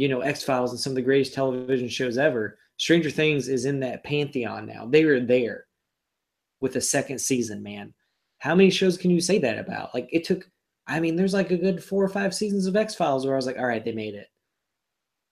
you 0.00 0.08
know 0.08 0.20
X 0.20 0.42
Files 0.42 0.70
and 0.70 0.80
some 0.80 0.92
of 0.92 0.96
the 0.96 1.02
greatest 1.02 1.34
television 1.34 1.88
shows 1.88 2.16
ever, 2.16 2.58
Stranger 2.78 3.10
Things 3.10 3.48
is 3.48 3.66
in 3.66 3.80
that 3.80 4.02
pantheon 4.02 4.66
now. 4.66 4.86
They 4.86 5.04
were 5.04 5.20
there 5.20 5.66
with 6.60 6.72
the 6.72 6.80
second 6.80 7.20
season, 7.20 7.62
man. 7.62 7.92
How 8.38 8.54
many 8.54 8.70
shows 8.70 8.96
can 8.96 9.10
you 9.10 9.20
say 9.20 9.38
that 9.38 9.58
about? 9.58 9.94
Like 9.94 10.08
it 10.10 10.24
took. 10.24 10.48
I 10.86 10.98
mean, 10.98 11.14
there's 11.14 11.34
like 11.34 11.50
a 11.50 11.58
good 11.58 11.84
four 11.84 12.02
or 12.02 12.08
five 12.08 12.34
seasons 12.34 12.66
of 12.66 12.76
X 12.76 12.94
Files 12.94 13.26
where 13.26 13.34
I 13.34 13.36
was 13.36 13.46
like, 13.46 13.58
all 13.58 13.66
right, 13.66 13.84
they 13.84 13.92
made 13.92 14.14
it. 14.14 14.28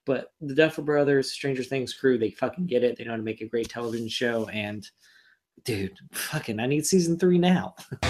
But 0.05 0.31
the 0.41 0.55
Duffer 0.55 0.81
Brothers, 0.81 1.31
Stranger 1.31 1.63
Things 1.63 1.93
crew, 1.93 2.17
they 2.17 2.31
fucking 2.31 2.65
get 2.65 2.83
it. 2.83 2.97
They 2.97 3.03
know 3.03 3.11
how 3.11 3.17
to 3.17 3.23
make 3.23 3.41
a 3.41 3.47
great 3.47 3.69
television 3.69 4.07
show. 4.07 4.47
And 4.49 4.85
dude, 5.63 5.97
fucking, 6.11 6.59
I 6.59 6.65
need 6.65 6.85
season 6.85 7.17
three 7.17 7.37
now. 7.37 7.75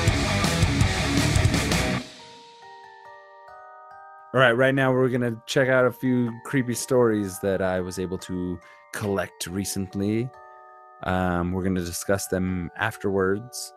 All 4.32 4.40
right, 4.40 4.52
right 4.52 4.76
now 4.76 4.94
we're 4.94 5.10
gonna 5.10 5.42
check 5.48 5.70
out 5.70 5.86
a 5.86 5.92
few 5.92 6.32
creepy 6.46 6.76
stories 6.76 7.40
that 7.40 7.64
I 7.64 7.80
was 7.80 7.98
able 7.98 8.20
to 8.20 8.60
collect 8.94 9.48
recently. 9.48 10.30
Um, 11.02 11.52
we're 11.52 11.64
gonna 11.64 11.84
discuss 11.84 12.28
them 12.28 12.70
afterwards. 12.78 13.74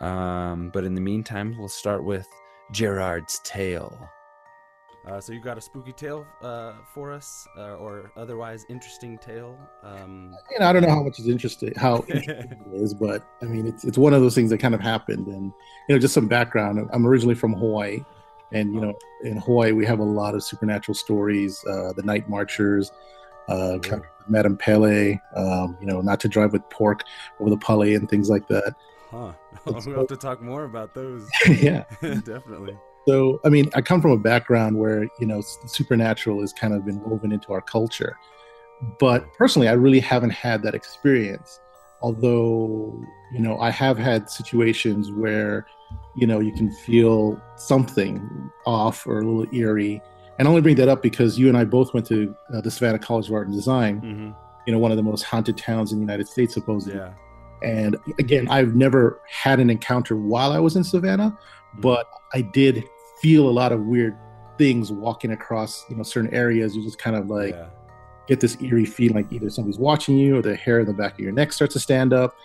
Um, 0.00 0.70
but 0.72 0.84
in 0.84 0.94
the 0.94 1.02
meantime, 1.02 1.54
we'll 1.58 1.68
start 1.68 2.02
with 2.02 2.26
Gerard's 2.72 3.40
tale. 3.44 4.08
Uh, 5.06 5.20
so 5.20 5.32
you 5.32 5.40
got 5.40 5.58
a 5.58 5.60
spooky 5.60 5.92
tale 5.92 6.26
uh, 6.42 6.72
for 6.94 7.12
us, 7.12 7.46
uh, 7.58 7.74
or 7.74 8.10
otherwise 8.16 8.64
interesting 8.70 9.18
tale? 9.18 9.58
Um... 9.82 10.34
You 10.50 10.60
know, 10.60 10.66
I 10.66 10.72
don't 10.72 10.82
know 10.82 10.88
how 10.88 11.02
much 11.02 11.18
is 11.18 11.28
interesting, 11.28 11.74
how 11.76 12.04
it 12.08 12.48
is, 12.72 12.94
but 12.94 13.22
I 13.42 13.44
mean, 13.44 13.66
it's 13.66 13.84
it's 13.84 13.98
one 13.98 14.14
of 14.14 14.22
those 14.22 14.34
things 14.34 14.50
that 14.50 14.58
kind 14.58 14.74
of 14.74 14.80
happened, 14.80 15.26
and 15.26 15.52
you 15.88 15.94
know, 15.94 15.98
just 15.98 16.14
some 16.14 16.26
background. 16.26 16.88
I'm 16.92 17.06
originally 17.06 17.34
from 17.34 17.52
Hawaii, 17.52 18.02
and 18.52 18.74
you 18.74 18.80
know, 18.80 18.94
in 19.24 19.36
Hawaii 19.36 19.72
we 19.72 19.84
have 19.84 19.98
a 19.98 20.04
lot 20.04 20.34
of 20.34 20.42
supernatural 20.42 20.94
stories. 20.94 21.62
Uh, 21.68 21.92
the 21.92 22.02
Night 22.02 22.28
Marchers, 22.28 22.90
uh, 23.48 23.78
Madame 24.26 24.56
Pele, 24.56 25.18
um, 25.36 25.76
you 25.80 25.86
know, 25.86 26.00
not 26.00 26.18
to 26.20 26.28
drive 26.28 26.52
with 26.52 26.68
pork 26.70 27.02
over 27.40 27.50
the 27.50 27.58
Pali 27.58 27.94
and 27.94 28.08
things 28.08 28.30
like 28.30 28.48
that. 28.48 28.74
Huh. 29.10 29.32
we'll 29.66 29.80
have 29.80 30.06
to 30.08 30.16
talk 30.16 30.40
more 30.40 30.64
about 30.64 30.94
those. 30.94 31.28
yeah, 31.48 31.84
definitely. 32.00 32.76
So, 33.06 33.40
I 33.44 33.50
mean, 33.50 33.70
I 33.74 33.82
come 33.82 34.00
from 34.00 34.12
a 34.12 34.18
background 34.18 34.78
where, 34.78 35.04
you 35.18 35.26
know, 35.26 35.42
supernatural 35.66 36.40
has 36.40 36.52
kind 36.52 36.72
of 36.72 36.84
been 36.84 37.02
woven 37.02 37.32
into 37.32 37.52
our 37.52 37.60
culture. 37.60 38.16
But 38.98 39.32
personally, 39.34 39.68
I 39.68 39.72
really 39.72 40.00
haven't 40.00 40.30
had 40.30 40.62
that 40.62 40.74
experience. 40.74 41.60
Although, 42.02 43.02
you 43.32 43.40
know, 43.40 43.58
I 43.58 43.70
have 43.70 43.98
had 43.98 44.28
situations 44.28 45.10
where, 45.10 45.66
you 46.16 46.26
know, 46.26 46.40
you 46.40 46.52
can 46.52 46.70
feel 46.70 47.40
something 47.56 48.50
off 48.66 49.06
or 49.06 49.20
a 49.20 49.24
little 49.24 49.54
eerie. 49.54 50.02
And 50.38 50.46
I 50.46 50.50
only 50.50 50.60
bring 50.60 50.76
that 50.76 50.88
up 50.88 51.02
because 51.02 51.38
you 51.38 51.48
and 51.48 51.56
I 51.56 51.64
both 51.64 51.94
went 51.94 52.06
to 52.06 52.34
uh, 52.52 52.60
the 52.60 52.70
Savannah 52.70 52.98
College 52.98 53.28
of 53.28 53.34
Art 53.34 53.46
and 53.46 53.56
Design, 53.56 54.00
mm-hmm. 54.00 54.30
you 54.66 54.72
know, 54.72 54.78
one 54.78 54.90
of 54.90 54.96
the 54.96 55.02
most 55.02 55.22
haunted 55.22 55.56
towns 55.56 55.92
in 55.92 55.98
the 55.98 56.02
United 56.02 56.28
States, 56.28 56.52
supposedly. 56.54 56.98
Yeah. 56.98 57.12
And 57.62 57.96
again, 58.18 58.48
I've 58.48 58.74
never 58.74 59.20
had 59.30 59.60
an 59.60 59.70
encounter 59.70 60.16
while 60.16 60.52
I 60.52 60.58
was 60.58 60.76
in 60.76 60.84
Savannah, 60.84 61.30
mm-hmm. 61.30 61.80
but 61.80 62.10
I 62.34 62.42
did 62.42 62.84
feel 63.20 63.48
a 63.48 63.50
lot 63.50 63.72
of 63.72 63.80
weird 63.86 64.16
things 64.58 64.92
walking 64.92 65.32
across 65.32 65.84
you 65.88 65.96
know 65.96 66.02
certain 66.02 66.32
areas. 66.32 66.76
You 66.76 66.82
just 66.82 66.98
kind 66.98 67.16
of 67.16 67.28
like 67.28 67.54
yeah. 67.54 67.66
get 68.28 68.40
this 68.40 68.60
eerie 68.60 68.84
feeling 68.84 69.16
like 69.16 69.32
either 69.32 69.50
somebody's 69.50 69.78
watching 69.78 70.16
you 70.16 70.38
or 70.38 70.42
the 70.42 70.54
hair 70.54 70.80
in 70.80 70.86
the 70.86 70.92
back 70.92 71.14
of 71.14 71.20
your 71.20 71.32
neck 71.32 71.52
starts 71.52 71.72
to 71.74 71.80
stand 71.80 72.12
up. 72.12 72.36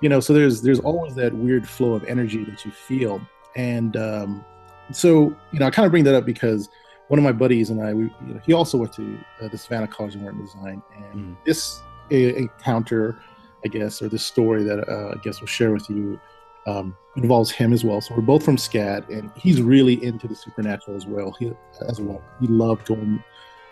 You 0.00 0.08
know, 0.08 0.20
so 0.20 0.32
there's 0.32 0.62
there's 0.62 0.80
always 0.80 1.14
that 1.16 1.34
weird 1.34 1.68
flow 1.68 1.92
of 1.92 2.04
energy 2.04 2.44
that 2.44 2.64
you 2.64 2.70
feel, 2.70 3.20
and 3.56 3.96
um, 3.96 4.44
so 4.92 5.34
you 5.52 5.58
know 5.58 5.66
I 5.66 5.70
kind 5.70 5.86
of 5.86 5.92
bring 5.92 6.04
that 6.04 6.14
up 6.14 6.24
because 6.24 6.68
one 7.08 7.18
of 7.18 7.24
my 7.24 7.32
buddies 7.32 7.70
and 7.70 7.82
I, 7.82 7.92
we, 7.92 8.04
you 8.04 8.34
know, 8.34 8.40
he 8.46 8.52
also 8.52 8.78
went 8.78 8.92
to 8.92 9.18
uh, 9.42 9.48
the 9.48 9.58
Savannah 9.58 9.88
College 9.88 10.14
of 10.14 10.22
Art 10.22 10.34
and 10.34 10.46
Design, 10.46 10.80
and 10.94 11.34
Mm. 11.34 11.36
this 11.44 11.80
uh, 12.12 12.14
encounter, 12.14 13.18
I 13.64 13.68
guess, 13.68 14.00
or 14.00 14.08
this 14.08 14.24
story 14.24 14.62
that 14.62 14.88
uh, 14.88 15.14
I 15.16 15.18
guess 15.24 15.40
we'll 15.40 15.48
share 15.48 15.72
with 15.72 15.90
you 15.90 16.20
um, 16.66 16.96
involves 17.16 17.50
him 17.50 17.72
as 17.72 17.84
well. 17.84 18.00
So 18.00 18.14
we're 18.14 18.22
both 18.22 18.44
from 18.44 18.56
SCAD, 18.56 19.08
and 19.08 19.30
he's 19.36 19.60
really 19.60 20.02
into 20.04 20.28
the 20.28 20.34
supernatural 20.34 20.96
as 20.96 21.06
well. 21.06 21.34
He 21.38 21.52
as 21.88 22.00
well. 22.00 22.22
He 22.40 22.46
loved 22.46 22.86
going 22.86 23.22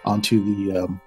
onto 0.05 0.45
the 0.45 0.79
um, 0.85 1.01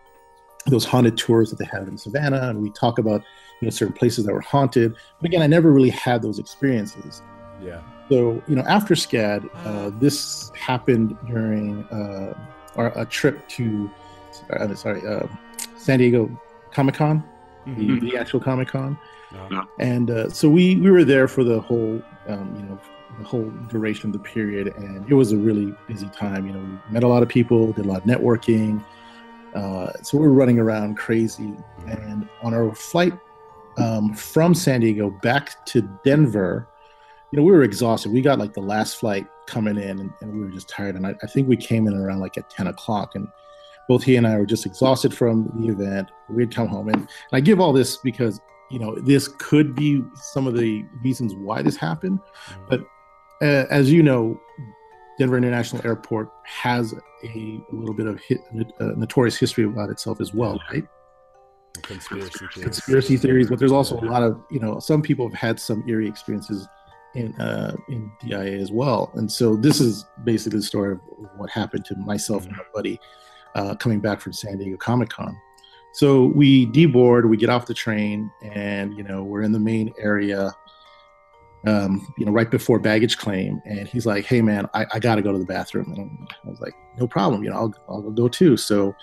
those 0.68 0.86
haunted 0.86 1.18
tours 1.18 1.49
that 1.49 1.58
they 1.58 1.66
have 1.66 1.88
in 1.88 1.98
Savannah, 1.98 2.49
and 2.49 2.62
we 2.62 2.70
talk 2.72 2.99
about 2.99 3.24
you 3.60 3.66
know 3.66 3.70
certain 3.70 3.94
places 3.94 4.26
that 4.26 4.34
were 4.34 4.41
haunted. 4.41 4.95
But 5.20 5.28
again, 5.28 5.41
I 5.41 5.48
never 5.48 5.72
really 5.72 5.90
had 5.90 6.22
those 6.22 6.40
experiences. 6.40 7.22
Yeah. 7.62 7.82
So, 8.10 8.44
you 8.45 8.58
know, 8.58 8.64
after 8.64 8.94
SCAD, 8.94 9.49
uh, 9.66 9.91
this 9.99 10.52
happened 10.53 11.18
during 11.28 11.86
uh, 11.86 12.38
our, 12.76 12.91
a 12.99 13.06
trip 13.06 13.48
to, 13.49 13.90
uh, 14.52 14.76
sorry, 14.76 15.02
uh, 15.08 15.28
San 15.78 15.99
Diego 15.99 16.30
Comic 16.74 16.95
Con, 16.95 17.24
the, 17.66 18.02
the 18.02 18.18
actual 18.18 18.41
Comic 18.41 18.68
Con. 18.68 18.99
And 19.80 20.12
uh, 20.12 20.30
so 20.30 20.49
we, 20.49 20.76
we 20.76 20.91
were 20.91 21.03
there 21.03 21.28
for 21.28 21.44
the 21.44 21.60
whole, 21.62 22.02
um, 22.28 22.56
you 22.56 22.64
know, 22.64 22.80
the 23.20 23.26
whole 23.26 23.49
duration 23.70 24.10
of 24.10 24.14
the 24.14 24.20
period. 24.20 24.68
And 24.76 25.10
it 25.10 25.14
was 25.14 25.32
a 25.32 25.38
really 25.38 25.74
busy 25.88 26.08
time. 26.10 26.48
You 26.48 26.53
know, 26.53 26.60
we 26.60 26.94
met 26.94 27.03
a 27.03 27.08
lot 27.08 27.24
of 27.24 27.30
people, 27.30 27.72
did 27.74 27.86
a 27.86 27.88
lot 27.88 28.02
of 28.02 28.03
networking. 28.03 28.84
Uh, 29.53 29.91
so 30.02 30.18
we 30.18 30.28
were 30.28 30.34
running 30.34 30.60
around 30.60 30.95
crazy. 30.95 31.53
And 31.88 32.28
on 32.41 32.53
our 32.53 32.74
flight 32.74 33.14
um, 33.78 34.14
from 34.14 34.53
San 34.53 34.82
Diego 34.82 35.10
back 35.10 35.66
to 35.68 35.82
Denver, 36.03 36.68
you 37.32 37.38
know, 37.38 37.44
we 37.44 37.52
were 37.52 37.64
exhausted. 37.64 38.12
We 38.12 38.22
got 38.22 38.40
like 38.40 38.53
the 38.53 38.62
last 38.62 38.98
flight 38.98 39.26
coming 39.45 39.78
in 39.78 39.99
and, 39.99 40.14
and 40.22 40.34
we 40.34 40.40
were 40.41 40.52
just 40.52 40.70
tired. 40.70 40.95
And 40.95 41.06
I, 41.06 41.16
I 41.24 41.28
think 41.28 41.48
we 41.48 41.58
came 41.58 41.88
in 41.88 41.94
around 41.94 42.20
like 42.20 42.38
at 42.38 42.49
10 42.49 42.68
o'clock 42.68 43.16
and 43.16 43.28
both 43.88 44.03
he 44.03 44.16
and 44.16 44.28
I 44.28 44.38
were 44.38 44.45
just 44.45 44.66
exhausted 44.66 45.14
from 45.14 45.52
the 45.60 45.68
event. 45.68 46.10
We'd 46.30 46.53
come 46.53 46.68
home 46.68 46.88
and, 46.88 46.98
and 46.98 47.08
I 47.34 47.40
give 47.40 47.60
all 47.60 47.74
this 47.74 47.98
because, 47.98 48.40
you 48.72 48.80
know, 48.80 48.95
this 48.95 49.27
could 49.27 49.76
be 49.76 50.03
some 50.15 50.48
of 50.48 50.56
the 50.56 50.84
reasons 51.03 51.34
why 51.35 51.61
this 51.61 51.76
happened. 51.76 52.19
But 52.69 52.81
uh, 53.41 53.65
as 53.69 53.91
you 53.91 54.02
know, 54.02 54.39
Denver 55.19 55.38
International 55.38 55.85
Airport 55.85 56.31
has 56.45 56.93
a, 57.23 57.61
little 57.72 57.93
bit 57.93 58.07
of 58.07 58.19
hit, 58.19 58.39
uh, 58.80 58.85
notorious 58.98 59.38
history 59.38 59.65
about 59.65 59.89
itself 59.89 60.22
as 60.22 60.34
well, 60.34 60.60
right? 60.72 60.84
Conspiracy 61.84 62.31
theories. 62.31 62.64
conspiracy 62.64 63.18
theories, 63.18 63.49
but 63.49 63.60
there's 63.60 63.72
also 63.72 63.99
a 63.99 64.02
lot 64.02 64.23
of 64.23 64.41
you 64.52 64.60
know 64.60 64.80
some 64.80 65.02
people 65.02 65.27
have 65.30 65.38
had 65.38 65.60
some 65.60 65.84
eerie 65.88 66.07
experiences 66.07 66.68
in 67.15 67.34
uh, 67.35 67.76
in 67.88 68.11
DIA 68.19 68.60
as 68.60 68.72
well, 68.72 69.11
and 69.15 69.31
so 69.31 69.56
this 69.56 69.80
is 69.80 70.06
basically 70.23 70.60
the 70.60 70.65
story 70.65 70.93
of 70.93 70.99
what 71.38 71.49
happened 71.49 71.85
to 71.85 71.95
myself 71.95 72.45
and 72.45 72.57
my 72.57 72.64
buddy 72.73 72.99
uh, 73.56 73.73
coming 73.76 73.99
back 73.99 74.19
from 74.19 74.34
San 74.34 74.57
Diego 74.57 74.76
Comic 74.77 75.10
Con. 75.10 75.35
So 75.93 76.26
we 76.27 76.68
deboard, 76.68 77.27
we 77.27 77.38
get 77.38 77.49
off 77.49 77.65
the 77.65 77.73
train, 77.73 78.31
and 78.41 78.95
you 78.97 79.03
know 79.03 79.23
we're 79.23 79.41
in 79.41 79.51
the 79.51 79.59
main 79.59 79.93
area. 79.97 80.55
Um, 81.68 82.11
you 82.18 82.26
know, 82.26 82.31
right 82.31 82.49
before 82.49 82.80
baggage 82.80 83.18
claim, 83.18 83.61
and 83.65 83.88
he's 83.88 84.05
like, 84.05 84.26
"Hey, 84.26 84.41
man, 84.41 84.68
I, 84.73 84.85
I 84.93 84.99
got 84.99 85.15
to 85.15 85.22
go 85.22 85.31
to 85.31 85.38
the 85.38 85.45
bathroom." 85.45 85.93
And 85.95 86.27
I 86.43 86.49
was 86.49 86.59
like, 86.59 86.73
"No 86.97 87.07
problem, 87.07 87.43
you 87.43 87.51
know, 87.51 87.55
I'll 87.55 87.76
I'll 87.88 88.11
go 88.11 88.27
too." 88.27 88.57
So, 88.57 88.95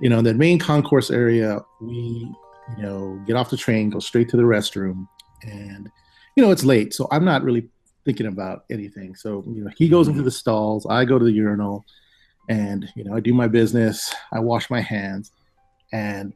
you 0.00 0.08
know, 0.08 0.18
in 0.18 0.24
that 0.24 0.36
main 0.36 0.58
concourse 0.58 1.10
area, 1.10 1.60
we 1.80 2.34
you 2.76 2.82
know, 2.82 3.22
get 3.26 3.36
off 3.36 3.50
the 3.50 3.56
train, 3.56 3.90
go 3.90 3.98
straight 3.98 4.28
to 4.30 4.36
the 4.36 4.42
restroom, 4.42 5.06
and 5.42 5.90
you 6.36 6.42
know, 6.42 6.50
it's 6.50 6.64
late, 6.64 6.94
so 6.94 7.06
I'm 7.10 7.24
not 7.24 7.42
really 7.42 7.68
thinking 8.04 8.26
about 8.26 8.64
anything. 8.70 9.14
So, 9.14 9.44
you 9.46 9.64
know, 9.64 9.70
he 9.76 9.88
goes 9.88 10.08
into 10.08 10.22
the 10.22 10.30
stalls, 10.30 10.86
I 10.86 11.04
go 11.04 11.18
to 11.18 11.24
the 11.24 11.32
urinal, 11.32 11.84
and 12.48 12.88
you 12.96 13.04
know, 13.04 13.14
I 13.14 13.20
do 13.20 13.32
my 13.34 13.48
business, 13.48 14.14
I 14.32 14.40
wash 14.40 14.70
my 14.70 14.80
hands, 14.80 15.30
and 15.94 16.32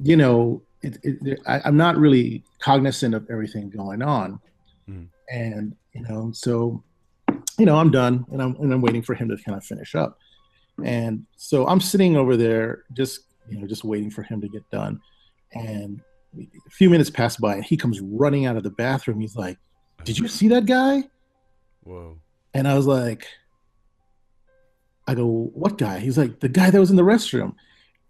you 0.00 0.16
know, 0.16 0.62
it, 0.82 0.98
it, 1.02 1.40
I, 1.46 1.60
I'm 1.64 1.76
not 1.76 1.96
really 1.96 2.44
cognizant 2.60 3.14
of 3.14 3.26
everything 3.30 3.68
going 3.70 4.02
on, 4.02 4.38
Mhm. 4.88 5.08
and 5.32 5.74
you 5.94 6.02
know, 6.08 6.30
so 6.32 6.82
you 7.58 7.66
know, 7.66 7.76
I'm 7.76 7.90
done, 7.90 8.24
and 8.30 8.40
I'm 8.42 8.54
and 8.56 8.72
I'm 8.72 8.80
waiting 8.82 9.02
for 9.02 9.14
him 9.14 9.28
to 9.30 9.36
kind 9.44 9.56
of 9.58 9.64
finish 9.64 9.94
up, 9.94 10.18
and 10.84 11.24
so 11.36 11.66
I'm 11.66 11.80
sitting 11.80 12.16
over 12.16 12.36
there, 12.36 12.84
just 12.92 13.20
you 13.50 13.58
know, 13.58 13.66
just 13.66 13.82
waiting 13.82 14.10
for 14.10 14.22
him 14.22 14.40
to 14.42 14.48
get 14.48 14.62
done. 14.70 15.00
And 15.54 16.00
a 16.38 16.70
few 16.70 16.90
minutes 16.90 17.08
pass 17.10 17.36
by 17.38 17.54
and 17.56 17.64
he 17.64 17.76
comes 17.76 18.00
running 18.02 18.44
out 18.44 18.56
of 18.58 18.62
the 18.62 18.70
bathroom. 18.70 19.18
He's 19.20 19.34
like 19.34 19.58
did 20.04 20.16
you 20.18 20.28
see 20.28 20.46
that 20.48 20.66
guy? 20.66 21.04
Whoa. 21.82 22.18
and 22.54 22.68
i 22.68 22.74
was 22.74 22.86
like 22.86 23.26
i 25.06 25.14
go 25.14 25.26
what 25.54 25.78
guy? 25.78 25.98
He's 26.00 26.18
like 26.18 26.40
the 26.40 26.48
guy 26.50 26.70
that 26.70 26.78
was 26.78 26.90
in 26.90 26.96
the 26.96 27.02
restroom 27.14 27.54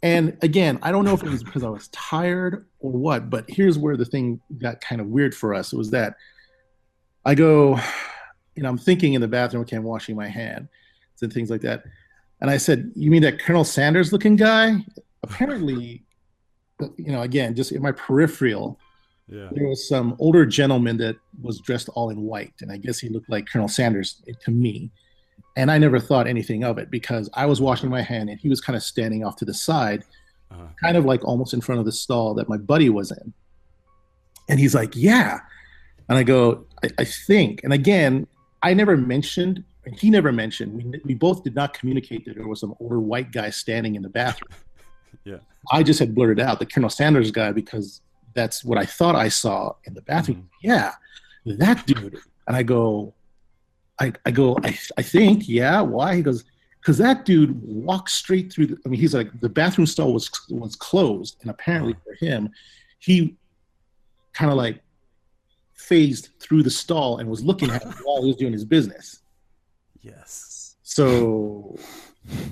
and 0.03 0.37
again 0.43 0.79
i 0.83 0.93
don't 0.93 1.05
know 1.05 1.15
if 1.15 1.23
it 1.23 1.29
was 1.29 1.43
because 1.43 1.65
i 1.65 1.69
was 1.69 1.89
tired 1.89 2.67
or 2.81 2.93
what 2.93 3.29
but 3.31 3.45
here's 3.49 3.79
where 3.79 3.97
the 3.97 4.05
thing 4.05 4.41
got 4.59 4.81
kind 4.81 5.01
of 5.01 5.09
weird 5.09 5.35
for 5.35 5.53
us 5.55 5.73
it 5.73 5.77
was 5.77 5.91
that 5.91 6.15
i 7.25 7.35
go 7.35 7.77
you 8.55 8.63
know 8.63 8.69
i'm 8.69 8.79
thinking 8.79 9.15
in 9.15 9.21
the 9.21 9.27
bathroom 9.29 9.63
okay 9.63 9.77
i'm 9.77 9.83
washing 9.83 10.15
my 10.17 10.29
hands 10.29 10.69
and 11.21 11.33
things 11.33 11.51
like 11.51 11.63
that. 11.63 11.83
And 12.41 12.49
i 12.49 12.57
said 12.57 12.93
you 12.95 13.11
mean 13.11 13.23
that 13.23 13.41
colonel 13.41 13.65
sanders 13.65 14.13
looking 14.13 14.37
guy? 14.37 14.77
Apparently 15.25 16.05
you 16.97 17.11
know 17.11 17.23
again 17.23 17.57
just 17.57 17.73
in 17.73 17.83
my 17.83 17.91
peripheral 17.91 18.79
Yeah. 19.27 19.49
there 19.53 19.67
was 19.67 19.89
some 19.89 20.15
older 20.21 20.47
gentleman 20.47 20.97
that 20.99 21.17
was 21.43 21.59
dressed 21.61 21.89
all 21.97 22.11
in 22.11 22.21
white 22.23 22.55
and 22.61 22.71
i 22.71 22.77
guess 22.77 23.01
he 23.01 23.09
looked 23.09 23.29
like 23.29 23.49
colonel 23.49 23.67
sanders 23.67 24.23
to 24.45 24.51
me 24.53 24.93
and 25.59 25.67
i 25.75 25.77
never 25.87 25.99
thought 26.09 26.27
anything 26.27 26.61
of 26.71 26.75
it 26.83 26.89
because 26.91 27.29
i 27.35 27.45
was 27.51 27.59
washing 27.69 27.91
my 27.91 28.03
hand 28.13 28.27
and 28.31 28.39
he 28.45 28.49
was 28.49 28.61
kind 28.67 28.77
of 28.77 28.83
standing 28.93 29.21
off 29.25 29.37
to 29.41 29.45
the 29.51 29.55
side 29.69 30.03
Uh-huh. 30.51 30.67
kind 30.85 30.97
of 30.97 31.05
like 31.13 31.23
almost 31.31 31.53
in 31.57 31.61
front 31.67 31.79
of 31.83 31.85
the 31.91 31.93
stall 32.03 32.29
that 32.39 32.49
my 32.49 32.57
buddy 32.73 32.89
was 32.99 33.09
in. 33.21 33.27
And 34.49 34.57
he's 34.63 34.75
like 34.81 34.93
yeah. 35.09 35.33
And 36.09 36.17
i 36.21 36.23
go 36.35 36.65
i, 36.85 36.89
I 37.03 37.05
think 37.29 37.53
and 37.65 37.73
again 37.81 38.13
i 38.69 38.71
never 38.81 38.95
mentioned 39.15 39.57
and 39.85 39.93
he 40.03 40.09
never 40.19 40.33
mentioned 40.43 40.69
we, 40.79 40.83
we 41.09 41.15
both 41.27 41.39
did 41.47 41.55
not 41.61 41.69
communicate 41.79 42.21
that 42.25 42.35
there 42.39 42.49
was 42.53 42.61
some 42.65 42.73
older 42.81 43.01
white 43.13 43.31
guy 43.39 43.51
standing 43.51 43.93
in 43.99 44.03
the 44.09 44.15
bathroom. 44.21 44.55
Yeah. 45.31 45.41
i 45.77 45.83
just 45.91 45.99
had 46.03 46.11
blurted 46.17 46.41
out 46.47 46.55
the 46.63 46.67
colonel 46.73 46.91
sanders 47.01 47.31
guy 47.41 47.51
because 47.63 47.87
that's 48.39 48.59
what 48.69 48.79
i 48.85 48.87
thought 48.99 49.17
i 49.27 49.29
saw 49.43 49.59
in 49.87 49.93
the 49.99 50.05
bathroom. 50.13 50.43
Yeah 50.71 50.93
that 51.63 51.79
dude. 51.91 52.17
And 52.47 52.55
i 52.61 52.63
go 52.77 53.13
i, 54.01 54.13
I 54.25 54.31
go 54.31 54.57
I, 54.63 54.79
I 54.97 55.03
think 55.03 55.49
yeah 55.49 55.81
why? 55.81 56.17
He 56.17 56.23
goes 56.23 56.45
because 56.81 56.99
that 56.99 57.25
dude 57.25 57.61
walked 57.63 58.11
straight 58.11 58.53
through 58.53 58.67
the, 58.69 58.79
i 58.85 58.89
mean 58.89 59.01
he's 59.01 59.15
like 59.15 59.29
the 59.41 59.49
bathroom 59.49 59.87
stall 59.87 60.13
was 60.13 60.31
was 60.49 60.77
closed 60.77 61.37
and 61.43 61.51
apparently 61.51 61.95
for 62.05 62.15
him 62.15 62.51
he 62.99 63.37
kind 64.33 64.51
of 64.51 64.57
like 64.57 64.81
phased 65.75 66.31
through 66.39 66.63
the 66.63 66.71
stall 66.71 67.19
and 67.19 67.29
was 67.29 67.43
looking 67.43 67.71
at 67.71 67.83
it 67.83 67.89
while 68.05 68.23
he 68.23 68.29
was 68.29 68.37
doing 68.37 68.53
his 68.53 68.65
business. 68.65 69.23
Yes. 70.01 70.77
so 70.83 71.77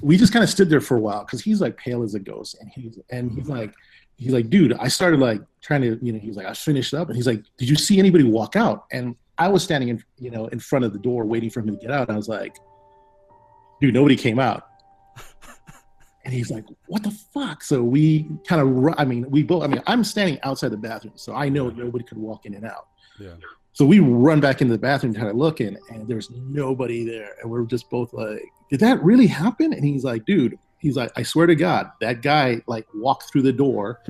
we 0.02 0.16
just 0.16 0.32
kind 0.32 0.42
of 0.42 0.50
stood 0.50 0.68
there 0.68 0.80
for 0.80 0.96
a 0.96 1.00
while 1.00 1.24
because 1.24 1.42
he's 1.42 1.60
like 1.60 1.76
pale 1.76 2.02
as 2.02 2.14
a 2.14 2.18
ghost 2.18 2.56
and 2.60 2.70
he's 2.70 2.98
and 3.10 3.30
he's 3.32 3.48
like 3.48 3.72
he's 4.16 4.32
like 4.32 4.50
dude 4.50 4.72
i 4.74 4.88
started 4.88 5.20
like 5.20 5.40
trying 5.62 5.80
to 5.80 5.98
you 6.02 6.12
know 6.12 6.18
he's 6.18 6.36
like 6.36 6.46
i 6.46 6.52
finished 6.52 6.92
up 6.92 7.08
and 7.08 7.16
he's 7.16 7.26
like 7.26 7.42
did 7.56 7.68
you 7.68 7.76
see 7.76 7.98
anybody 7.98 8.24
walk 8.24 8.56
out? 8.56 8.86
And 8.92 9.16
i 9.38 9.48
was 9.48 9.62
standing 9.62 9.88
in 9.88 10.02
you 10.18 10.30
know 10.30 10.46
in 10.48 10.58
front 10.58 10.84
of 10.84 10.92
the 10.92 10.98
door 10.98 11.24
waiting 11.24 11.50
for 11.50 11.60
him 11.60 11.66
to 11.68 11.76
get 11.76 11.90
out 11.90 12.08
and 12.08 12.14
i 12.14 12.16
was 12.16 12.28
like 12.28 12.56
dude 13.80 13.94
nobody 13.94 14.16
came 14.16 14.38
out 14.38 14.66
and 16.24 16.32
he's 16.34 16.50
like 16.50 16.64
what 16.86 17.02
the 17.02 17.10
fuck 17.10 17.62
so 17.62 17.82
we 17.82 18.28
kind 18.48 18.60
of 18.60 18.94
i 18.98 19.04
mean 19.04 19.28
we 19.30 19.42
both 19.42 19.62
i 19.62 19.66
mean 19.66 19.82
i'm 19.86 20.02
standing 20.04 20.38
outside 20.42 20.70
the 20.70 20.76
bathroom 20.76 21.14
so 21.16 21.34
i 21.34 21.48
know 21.48 21.68
nobody 21.70 22.04
could 22.04 22.18
walk 22.18 22.46
in 22.46 22.54
and 22.54 22.64
out 22.64 22.88
Yeah. 23.20 23.34
so 23.72 23.84
we 23.84 23.98
run 24.00 24.40
back 24.40 24.60
into 24.62 24.72
the 24.72 24.78
bathroom 24.78 25.14
kind 25.14 25.28
of 25.28 25.36
looking, 25.36 25.76
and 25.90 26.08
there's 26.08 26.30
nobody 26.30 27.04
there. 27.04 27.30
And 27.40 27.50
we're 27.50 27.64
just 27.64 27.88
both 27.90 28.12
like, 28.14 28.42
did 28.70 28.80
that 28.80 29.02
really 29.02 29.26
happen? 29.26 29.72
And 29.74 29.84
he's 29.84 30.02
like, 30.04 30.24
dude, 30.24 30.58
he's 30.78 30.96
like, 30.96 31.10
I 31.16 31.22
swear 31.22 31.46
to 31.46 31.54
God, 31.54 31.90
that 32.00 32.20
guy 32.22 32.60
like 32.66 32.86
walked 32.94 33.30
through 33.30 33.42
the 33.42 33.52
door 33.52 34.00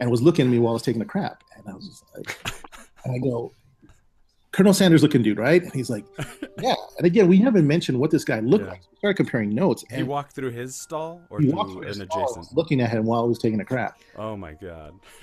and 0.00 0.10
was 0.10 0.22
looking 0.22 0.46
at 0.46 0.50
me 0.50 0.58
while 0.58 0.72
I 0.72 0.74
was 0.74 0.82
taking 0.82 1.02
a 1.02 1.06
crap. 1.06 1.44
And 1.56 1.64
I 1.68 1.74
was 1.74 1.86
just 1.86 2.04
like, 2.16 2.38
and 3.04 3.14
I 3.14 3.18
go, 3.18 3.52
Colonel 4.58 4.74
Sanders 4.74 5.04
looking 5.04 5.22
dude, 5.22 5.38
right? 5.38 5.62
And 5.62 5.72
he's 5.72 5.88
like, 5.88 6.04
yeah. 6.60 6.74
And 6.96 7.06
again, 7.06 7.28
we 7.28 7.36
haven't 7.38 7.64
mentioned 7.64 7.96
what 8.00 8.10
this 8.10 8.24
guy 8.24 8.40
looked 8.40 8.64
Yeah. 8.64 8.70
like. 8.72 8.82
So 8.82 8.88
we 8.90 8.96
started 8.98 9.16
comparing 9.16 9.50
notes. 9.54 9.84
And 9.84 9.92
He 9.92 9.98
And 10.00 10.08
walked 10.08 10.34
through 10.34 10.50
his 10.50 10.74
stall 10.74 11.22
or 11.30 11.38
he 11.38 11.46
through 11.46 11.56
walked 11.56 11.70
through 11.70 11.82
his 11.82 11.98
an 12.00 12.10
stall, 12.10 12.24
adjacent? 12.34 12.56
looking 12.56 12.80
at 12.80 12.90
him 12.90 13.04
while 13.04 13.22
he 13.22 13.28
was 13.28 13.38
taking 13.38 13.60
a 13.60 13.64
crap. 13.64 14.00
Oh 14.16 14.36
my 14.36 14.54
god. 14.54 14.94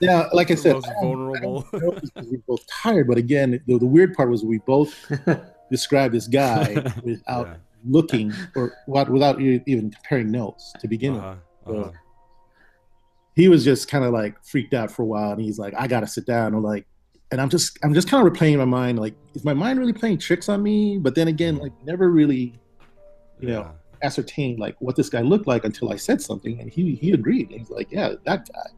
Yeah, 0.00 0.28
like 0.32 0.50
I 0.50 0.54
The 0.54 0.60
said, 0.60 0.72
most 0.74 0.86
I 0.88 0.92
don't- 0.94 0.98
I 0.98 1.00
vulnerable. 1.06 1.66
don't 1.70 1.80
know 1.82 1.92
if 1.92 1.98
it's 2.02 2.10
'cause 2.10 2.26
we're 2.28 2.42
both 2.48 2.66
tired, 2.66 3.06
but 3.06 3.18
again, 3.18 3.60
the, 3.68 3.78
the 3.78 3.86
weird 3.86 4.14
part 4.14 4.30
was 4.30 4.44
we 4.44 4.58
both 4.66 4.92
described 5.70 6.12
this 6.12 6.26
guy 6.26 6.74
without 7.04 7.46
Yeah. 7.46 7.56
looking 7.86 8.32
or 8.56 8.72
what 8.86 9.08
without 9.10 9.40
even 9.40 9.90
comparing 9.92 10.32
notes 10.32 10.72
to 10.80 10.88
begin 10.88 11.14
with. 11.14 11.22
Uh-huh, 11.22 11.72
uh-huh. 11.72 11.90
He 13.36 13.46
was 13.46 13.64
just 13.64 13.88
kind 13.88 14.04
of 14.04 14.12
like 14.12 14.42
freaked 14.44 14.74
out 14.74 14.90
for 14.90 15.02
a 15.02 15.06
while, 15.06 15.30
and 15.30 15.40
he's 15.40 15.58
like, 15.60 15.72
"I 15.78 15.86
gotta 15.86 16.08
sit 16.08 16.26
down." 16.26 16.54
I'm 16.54 16.62
like, 16.64 16.84
and 17.30 17.40
I'm 17.40 17.48
just 17.48 17.78
I'm 17.82 17.94
just 17.94 18.08
kind 18.08 18.26
of 18.26 18.32
replaying 18.32 18.58
my 18.58 18.64
mind, 18.64 18.98
like, 18.98 19.14
is 19.34 19.44
my 19.44 19.54
mind 19.54 19.78
really 19.78 19.92
playing 19.92 20.18
tricks 20.18 20.48
on 20.48 20.62
me? 20.62 20.98
But 20.98 21.14
then 21.14 21.28
again, 21.28 21.56
like, 21.58 21.72
never 21.84 22.10
really, 22.10 22.58
you 23.40 23.48
know, 23.48 23.60
Yeah. 23.60 23.70
ascertained 24.02 24.58
like 24.58 24.76
what 24.80 24.96
this 24.96 25.08
guy 25.08 25.20
looked 25.22 25.46
like 25.46 25.64
until 25.64 25.92
I 25.92 25.96
said 25.96 26.20
something, 26.22 26.60
and 26.60 26.70
he 26.70 26.94
he 26.94 27.12
agreed. 27.12 27.50
And 27.50 27.58
he's 27.60 27.70
like, 27.70 27.88
"Yeah, 27.90 28.14
that 28.24 28.48
guy." 28.52 28.70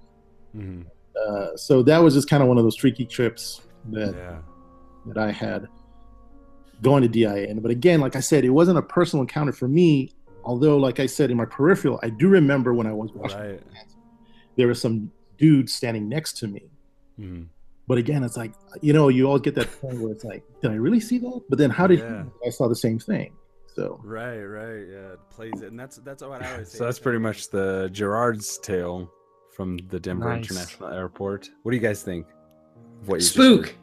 Mhm. 0.59 0.87
Uh, 1.21 1.57
so 1.57 1.83
that 1.83 1.99
was 1.99 2.15
just 2.15 2.29
kind 2.31 2.43
of 2.43 2.49
one 2.49 2.57
of 2.59 2.65
those 2.65 2.77
freaky 2.77 3.05
trips 3.05 3.61
that 3.91 4.15
Yeah. 4.15 4.39
that 5.07 5.19
I 5.19 5.31
had 5.33 5.67
going 6.83 7.03
to 7.03 7.09
DIA. 7.09 7.55
But 7.61 7.71
again, 7.71 8.01
like 8.01 8.17
I 8.17 8.21
said, 8.21 8.45
it 8.45 8.51
wasn't 8.51 8.79
a 8.79 8.83
personal 8.83 9.23
encounter 9.23 9.53
for 9.53 9.69
me. 9.69 10.13
Although, 10.45 10.79
like 10.79 10.99
I 10.99 11.05
said, 11.07 11.31
in 11.31 11.37
my 11.37 11.45
peripheral, 11.45 12.01
I 12.03 12.09
do 12.09 12.29
remember 12.29 12.73
when 12.73 12.87
I 12.87 12.93
was 12.95 13.13
watching, 13.13 13.39
Right. 13.39 13.63
there 14.57 14.67
was 14.67 14.81
some 14.81 15.11
dude 15.37 15.69
standing 15.69 16.09
next 16.09 16.39
to 16.39 16.49
me. 16.49 16.71
Mhm. 17.21 17.47
But 17.91 17.99
again, 17.99 18.23
it's 18.23 18.37
like 18.37 18.53
you 18.83 18.93
know, 18.93 19.09
you 19.09 19.27
always 19.27 19.43
get 19.43 19.57
that 19.57 19.69
point 19.81 19.99
where 20.01 20.13
it's 20.13 20.23
like, 20.23 20.45
did 20.63 20.71
I 20.71 20.75
really 20.75 21.01
see 21.01 21.19
that? 21.19 21.41
But 21.49 21.59
then, 21.59 21.71
how 21.71 21.89
did 21.89 21.99
Yeah. 21.99 22.23
I 22.47 22.51
saw 22.51 22.69
the 22.69 22.77
same 22.87 23.01
thing. 23.01 23.33
So 23.75 24.01
Right, 24.05 24.39
right, 24.59 24.85
yeah, 24.95 25.15
it 25.15 25.19
plays 25.31 25.61
it, 25.61 25.71
and 25.73 25.79
that's 25.81 25.97
that's 25.97 26.23
what 26.23 26.41
I 26.41 26.53
always 26.53 26.69
say. 26.71 26.79
So 26.79 26.85
that's 26.85 27.01
pretty 27.01 27.19
much 27.19 27.51
the 27.51 27.91
Gerard's 27.93 28.59
tale 28.59 29.11
from 29.57 29.77
the 29.89 29.99
Denver 29.99 30.29
Nice. 30.29 30.45
International 30.49 30.91
Airport. 30.91 31.51
What 31.63 31.73
do 31.73 31.77
you 31.77 31.83
guys 31.83 32.01
think? 32.05 32.27
of 33.03 33.09
What 33.09 33.17
you 33.17 33.27
Spook. 33.27 33.75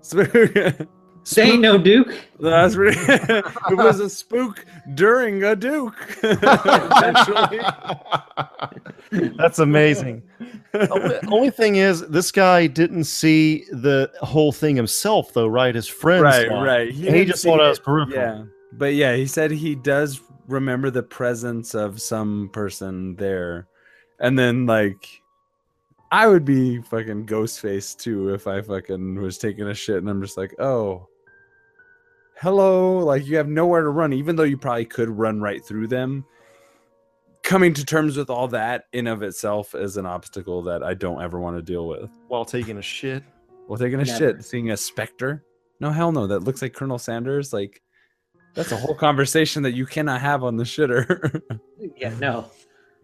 Spook. 0.00 0.32
Say 1.24 1.56
no 1.56 1.78
Duke. 1.78 2.14
That's 2.38 2.76
really. 2.76 2.96
it 3.08 3.76
was 3.76 3.98
a 3.98 4.10
spook 4.10 4.64
during 4.94 5.42
a 5.42 5.56
Duke. 5.56 5.96
Eventually. 6.22 7.60
That's 9.38 9.58
amazing. 9.58 10.22
only, 10.74 11.16
only 11.28 11.50
thing 11.50 11.76
is, 11.76 12.06
this 12.08 12.30
guy 12.30 12.66
didn't 12.66 13.04
see 13.04 13.64
the 13.72 14.10
whole 14.20 14.52
thing 14.52 14.76
himself, 14.76 15.32
though, 15.32 15.46
right? 15.46 15.74
His 15.74 15.88
friends, 15.88 16.22
right, 16.22 16.48
saw 16.48 16.62
right. 16.62 16.88
And 16.88 17.16
He, 17.16 17.24
just 17.24 17.42
see 17.42 17.48
saw 17.48 17.56
it 17.56 17.66
it. 17.66 17.70
as 17.70 17.78
peripheral. 17.78 18.16
Yeah, 18.16 18.44
but 18.72 18.94
yeah, 18.94 19.16
he 19.16 19.26
said 19.26 19.50
he 19.50 19.74
does 19.74 20.20
remember 20.46 20.90
the 20.90 21.02
presence 21.02 21.74
of 21.74 22.02
some 22.02 22.50
person 22.52 23.16
there, 23.16 23.66
and 24.20 24.38
then 24.38 24.66
like, 24.66 25.22
I 26.12 26.26
would 26.26 26.44
be 26.44 26.82
fucking 26.82 27.26
ghost 27.26 27.60
face 27.60 27.94
too 27.94 28.34
if 28.34 28.46
I 28.46 28.60
fucking 28.60 29.16
was 29.16 29.38
taking 29.38 29.68
a 29.68 29.74
shit 29.74 29.96
and 29.96 30.08
I'm 30.08 30.22
just 30.22 30.36
like, 30.36 30.54
oh, 30.60 31.08
hello, 32.44 32.98
like 32.98 33.26
you 33.26 33.38
have 33.38 33.48
nowhere 33.48 33.80
to 33.80 33.88
run, 33.88 34.12
even 34.12 34.36
though 34.36 34.42
you 34.42 34.58
probably 34.58 34.84
could 34.84 35.08
run 35.08 35.40
right 35.40 35.64
through 35.64 35.86
them. 35.86 36.26
Coming 37.42 37.72
to 37.72 37.84
terms 37.86 38.18
with 38.18 38.28
all 38.28 38.48
that 38.48 38.84
in 38.92 39.06
of 39.06 39.22
itself 39.22 39.74
is 39.74 39.96
an 39.96 40.04
obstacle 40.04 40.62
that 40.64 40.82
I 40.82 40.92
don't 40.92 41.22
ever 41.22 41.40
want 41.40 41.56
to 41.56 41.62
deal 41.62 41.88
with. 41.88 42.10
While 42.28 42.44
taking 42.44 42.76
a 42.76 42.82
shit. 42.82 43.24
Well, 43.66 43.78
taking 43.78 43.98
a 43.98 44.04
Never. 44.04 44.18
shit, 44.18 44.44
seeing 44.44 44.72
a 44.72 44.76
specter. 44.76 45.42
No, 45.80 45.90
hell 45.90 46.12
no. 46.12 46.26
That 46.26 46.40
looks 46.40 46.60
like 46.60 46.74
Colonel 46.74 46.98
Sanders. 46.98 47.54
Like, 47.54 47.82
that's 48.52 48.72
a 48.72 48.76
whole 48.76 48.94
conversation 48.98 49.62
that 49.62 49.72
you 49.72 49.86
cannot 49.86 50.20
have 50.20 50.44
on 50.44 50.56
the 50.56 50.64
shitter. 50.64 51.40
Yeah, 51.96 52.14
no. 52.18 52.50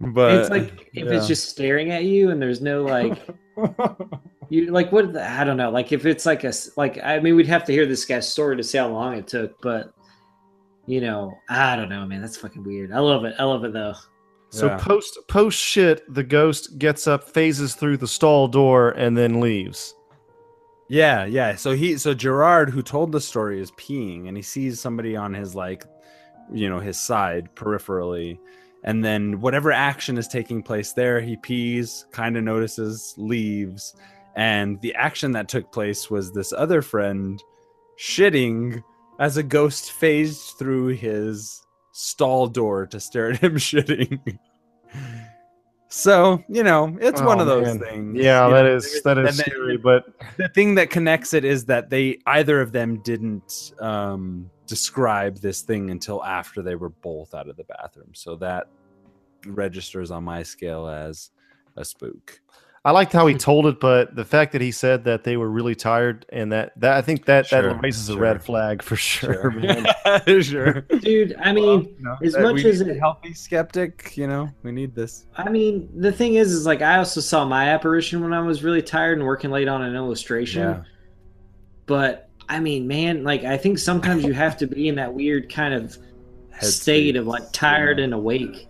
But 0.00 0.34
it's 0.34 0.50
like 0.50 0.88
if 0.94 1.06
yeah. 1.06 1.12
it's 1.12 1.26
just 1.26 1.48
staring 1.48 1.90
at 1.90 2.04
you 2.04 2.30
and 2.30 2.40
there's 2.40 2.60
no 2.60 2.82
like 2.82 3.20
you 4.48 4.70
like 4.70 4.90
what 4.92 5.12
the, 5.12 5.28
I 5.28 5.44
don't 5.44 5.56
know. 5.56 5.70
Like 5.70 5.92
if 5.92 6.06
it's 6.06 6.26
like 6.26 6.44
a 6.44 6.52
like 6.76 6.98
I 7.02 7.20
mean 7.20 7.36
we'd 7.36 7.46
have 7.46 7.64
to 7.64 7.72
hear 7.72 7.86
this 7.86 8.04
guy's 8.04 8.30
story 8.30 8.56
to 8.56 8.62
see 8.62 8.78
how 8.78 8.88
long 8.88 9.14
it 9.14 9.26
took, 9.26 9.60
but 9.60 9.92
you 10.86 11.00
know 11.00 11.34
I 11.48 11.76
don't 11.76 11.88
know, 11.88 12.06
man. 12.06 12.20
That's 12.20 12.36
fucking 12.36 12.64
weird. 12.64 12.92
I 12.92 12.98
love 12.98 13.24
it. 13.24 13.34
I 13.38 13.44
love 13.44 13.64
it 13.64 13.72
though. 13.72 13.94
So 14.50 14.66
Yeah. 14.66 14.78
post 14.78 15.18
post 15.28 15.58
shit, 15.60 16.02
the 16.12 16.24
ghost 16.24 16.78
gets 16.78 17.06
up, 17.06 17.24
phases 17.24 17.74
through 17.74 17.98
the 17.98 18.08
stall 18.08 18.48
door, 18.48 18.90
and 18.90 19.16
then 19.16 19.40
leaves. 19.40 19.94
yeah, 20.88 21.24
yeah. 21.24 21.54
So 21.54 21.72
he, 21.76 21.96
so 21.98 22.14
Gerard, 22.14 22.68
who 22.70 22.82
told 22.82 23.12
the 23.12 23.20
story, 23.20 23.60
is 23.60 23.70
peeing, 23.72 24.26
and 24.26 24.36
he 24.36 24.42
sees 24.42 24.80
somebody 24.80 25.14
on 25.14 25.32
his 25.32 25.54
like, 25.54 25.84
you 26.52 26.68
know, 26.68 26.80
his 26.80 26.98
side 26.98 27.54
peripherally, 27.54 28.40
and 28.84 29.04
then 29.04 29.40
whatever 29.40 29.72
action 29.72 30.16
is 30.18 30.26
taking 30.28 30.62
place 30.62 30.92
there, 30.92 31.20
he 31.20 31.36
pees, 31.36 32.06
kind 32.12 32.36
of 32.36 32.44
notices, 32.44 33.14
leaves, 33.18 33.94
and 34.36 34.80
the 34.80 34.94
action 34.94 35.32
that 35.32 35.48
took 35.48 35.70
place 35.72 36.10
was 36.10 36.32
this 36.32 36.52
other 36.52 36.80
friend 36.82 37.42
shitting 37.98 38.82
as 39.18 39.36
a 39.36 39.42
ghost 39.42 39.92
phased 39.92 40.54
through 40.58 40.88
his 40.88 41.60
stall 41.92 42.46
door 42.46 42.86
to 42.86 42.98
stare 43.00 43.30
at 43.32 43.38
him 43.38 43.54
shitting. 43.56 44.38
So 45.88 46.42
you 46.48 46.62
know, 46.62 46.96
it's 47.00 47.20
one 47.20 47.38
Oh, 47.38 47.40
of 47.42 47.46
those 47.48 47.66
man. 47.66 47.78
things. 47.80 48.16
Yeah, 48.16 48.48
that 48.48 48.62
know, 48.62 48.76
is 48.76 49.02
that 49.02 49.18
is 49.18 49.38
scary, 49.38 49.76
but 49.76 50.04
the 50.36 50.48
thing 50.48 50.76
that 50.76 50.88
connects 50.88 51.34
it 51.34 51.44
is 51.44 51.64
that 51.64 51.90
they 51.90 52.18
either 52.26 52.60
of 52.60 52.70
them 52.72 53.02
didn't 53.02 53.72
um, 53.80 54.48
describe 54.70 55.36
this 55.38 55.62
thing 55.62 55.90
until 55.90 56.24
after 56.24 56.62
they 56.62 56.76
were 56.76 56.90
both 56.90 57.34
out 57.34 57.48
of 57.48 57.56
the 57.56 57.64
bathroom. 57.64 58.12
So 58.14 58.36
that 58.36 58.68
registers 59.44 60.12
on 60.12 60.22
my 60.22 60.44
scale 60.44 60.86
as 60.86 61.30
a 61.76 61.84
spook. 61.84 62.40
I 62.84 62.92
liked 62.92 63.12
how 63.12 63.26
he 63.26 63.34
hmm. 63.34 63.38
told 63.38 63.66
it, 63.66 63.80
but 63.80 64.14
the 64.14 64.24
fact 64.24 64.52
that 64.52 64.60
he 64.60 64.70
said 64.70 65.02
that 65.04 65.24
they 65.24 65.36
were 65.36 65.50
really 65.50 65.74
tired 65.74 66.24
and 66.28 66.52
that 66.52 66.72
that 66.80 66.96
I 66.96 67.02
think 67.02 67.24
that 67.24 67.48
Sure, 67.48 67.62
that 67.62 67.82
raises 67.82 68.08
a 68.10 68.16
red 68.16 68.42
flag 68.42 68.80
for 68.80 68.94
sure. 68.94 69.50
man. 69.50 69.86
sure. 70.42 70.82
Dude, 70.82 71.34
I 71.40 71.52
mean 71.52 71.82
You 71.82 71.96
know, 71.98 72.16
as 72.22 72.38
much 72.38 72.64
as 72.64 72.80
a 72.80 72.90
it- 72.90 73.00
healthy 73.00 73.34
skeptic, 73.34 74.16
you 74.16 74.28
know, 74.28 74.48
we 74.62 74.70
need 74.70 74.94
this. 74.94 75.26
I 75.36 75.50
mean, 75.50 75.90
the 75.94 76.12
thing 76.12 76.36
is, 76.36 76.52
is 76.52 76.64
like 76.64 76.80
I 76.80 76.98
also 76.98 77.20
saw 77.20 77.44
my 77.44 77.70
apparition 77.70 78.22
when 78.22 78.32
I 78.32 78.40
was 78.40 78.62
really 78.62 78.82
tired 78.82 79.18
and 79.18 79.26
working 79.26 79.50
late 79.50 79.68
on 79.68 79.82
an 79.82 79.96
illustration. 79.96 80.62
Yeah. 80.62 80.82
But 81.86 82.29
I 82.50 82.58
mean, 82.58 82.88
man, 82.88 83.22
like 83.22 83.44
I 83.44 83.56
think 83.56 83.78
sometimes 83.78 84.24
you 84.24 84.32
have 84.32 84.56
to 84.58 84.66
be 84.66 84.88
in 84.88 84.96
that 84.96 85.14
weird 85.14 85.48
kind 85.48 85.72
of 85.72 85.96
state 86.60 87.14
of 87.14 87.26
like 87.28 87.44
tired 87.52 88.00
and 88.00 88.12
awake 88.12 88.66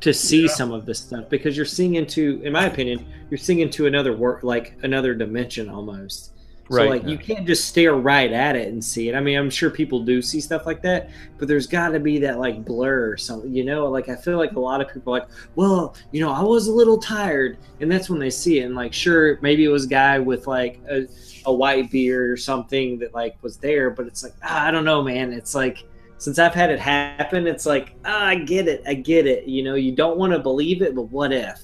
to 0.00 0.12
see 0.12 0.48
some 0.48 0.72
of 0.72 0.84
this 0.84 0.98
stuff 0.98 1.30
because 1.30 1.56
you're 1.56 1.64
seeing 1.64 1.94
into, 1.94 2.42
in 2.44 2.52
my 2.52 2.66
opinion, 2.66 3.06
you're 3.30 3.38
seeing 3.38 3.60
into 3.60 3.86
another 3.86 4.16
work, 4.16 4.42
like 4.42 4.74
another 4.82 5.14
dimension 5.14 5.70
almost. 5.70 6.32
So 6.70 6.76
Right. 6.76 6.90
like 6.90 7.06
you 7.06 7.18
can't 7.18 7.46
just 7.46 7.68
stare 7.68 7.94
right 7.94 8.32
at 8.32 8.56
it 8.56 8.68
and 8.68 8.82
see 8.82 9.08
it. 9.10 9.14
I 9.14 9.20
mean, 9.20 9.38
I'm 9.38 9.50
sure 9.50 9.70
people 9.70 10.02
do 10.02 10.20
see 10.22 10.40
stuff 10.40 10.64
like 10.66 10.82
that, 10.82 11.10
but 11.38 11.46
there's 11.46 11.66
got 11.66 11.90
to 11.90 12.00
be 12.00 12.18
that 12.20 12.38
like 12.38 12.64
blur 12.64 13.10
or 13.10 13.16
something, 13.18 13.54
you 13.54 13.64
know? 13.64 13.86
Like 13.90 14.08
I 14.08 14.16
feel 14.16 14.38
like 14.38 14.52
a 14.52 14.60
lot 14.60 14.80
of 14.80 14.92
people 14.92 15.14
are 15.14 15.20
like, 15.20 15.28
well, 15.56 15.94
you 16.10 16.20
know, 16.20 16.32
I 16.32 16.42
was 16.42 16.66
a 16.66 16.72
little 16.72 16.98
tired, 16.98 17.58
and 17.80 17.92
that's 17.92 18.08
when 18.08 18.18
they 18.18 18.30
see 18.30 18.60
it. 18.60 18.64
And 18.64 18.74
like, 18.74 18.94
sure, 18.94 19.38
maybe 19.42 19.62
it 19.64 19.68
was 19.68 19.84
a 19.84 19.88
guy 19.88 20.18
with 20.18 20.46
like 20.46 20.80
a, 20.90 21.06
a 21.46 21.52
white 21.52 21.90
beard 21.90 22.30
or 22.30 22.36
something 22.36 22.98
that 23.00 23.14
like 23.14 23.36
was 23.42 23.56
there, 23.58 23.90
but 23.90 24.06
it's 24.06 24.22
like 24.22 24.34
ah, 24.42 24.66
I 24.66 24.70
don't 24.70 24.84
know, 24.84 25.02
man. 25.02 25.32
It's 25.32 25.54
like 25.54 25.84
since 26.18 26.38
I've 26.38 26.54
had 26.54 26.70
it 26.70 26.78
happen, 26.78 27.46
it's 27.46 27.66
like 27.66 27.94
ah, 28.04 28.26
I 28.26 28.36
get 28.36 28.68
it, 28.68 28.82
I 28.86 28.94
get 28.94 29.26
it. 29.26 29.46
You 29.46 29.62
know, 29.62 29.74
you 29.74 29.92
don't 29.92 30.16
want 30.18 30.32
to 30.32 30.38
believe 30.38 30.82
it, 30.82 30.94
but 30.94 31.02
what 31.10 31.32
if? 31.32 31.60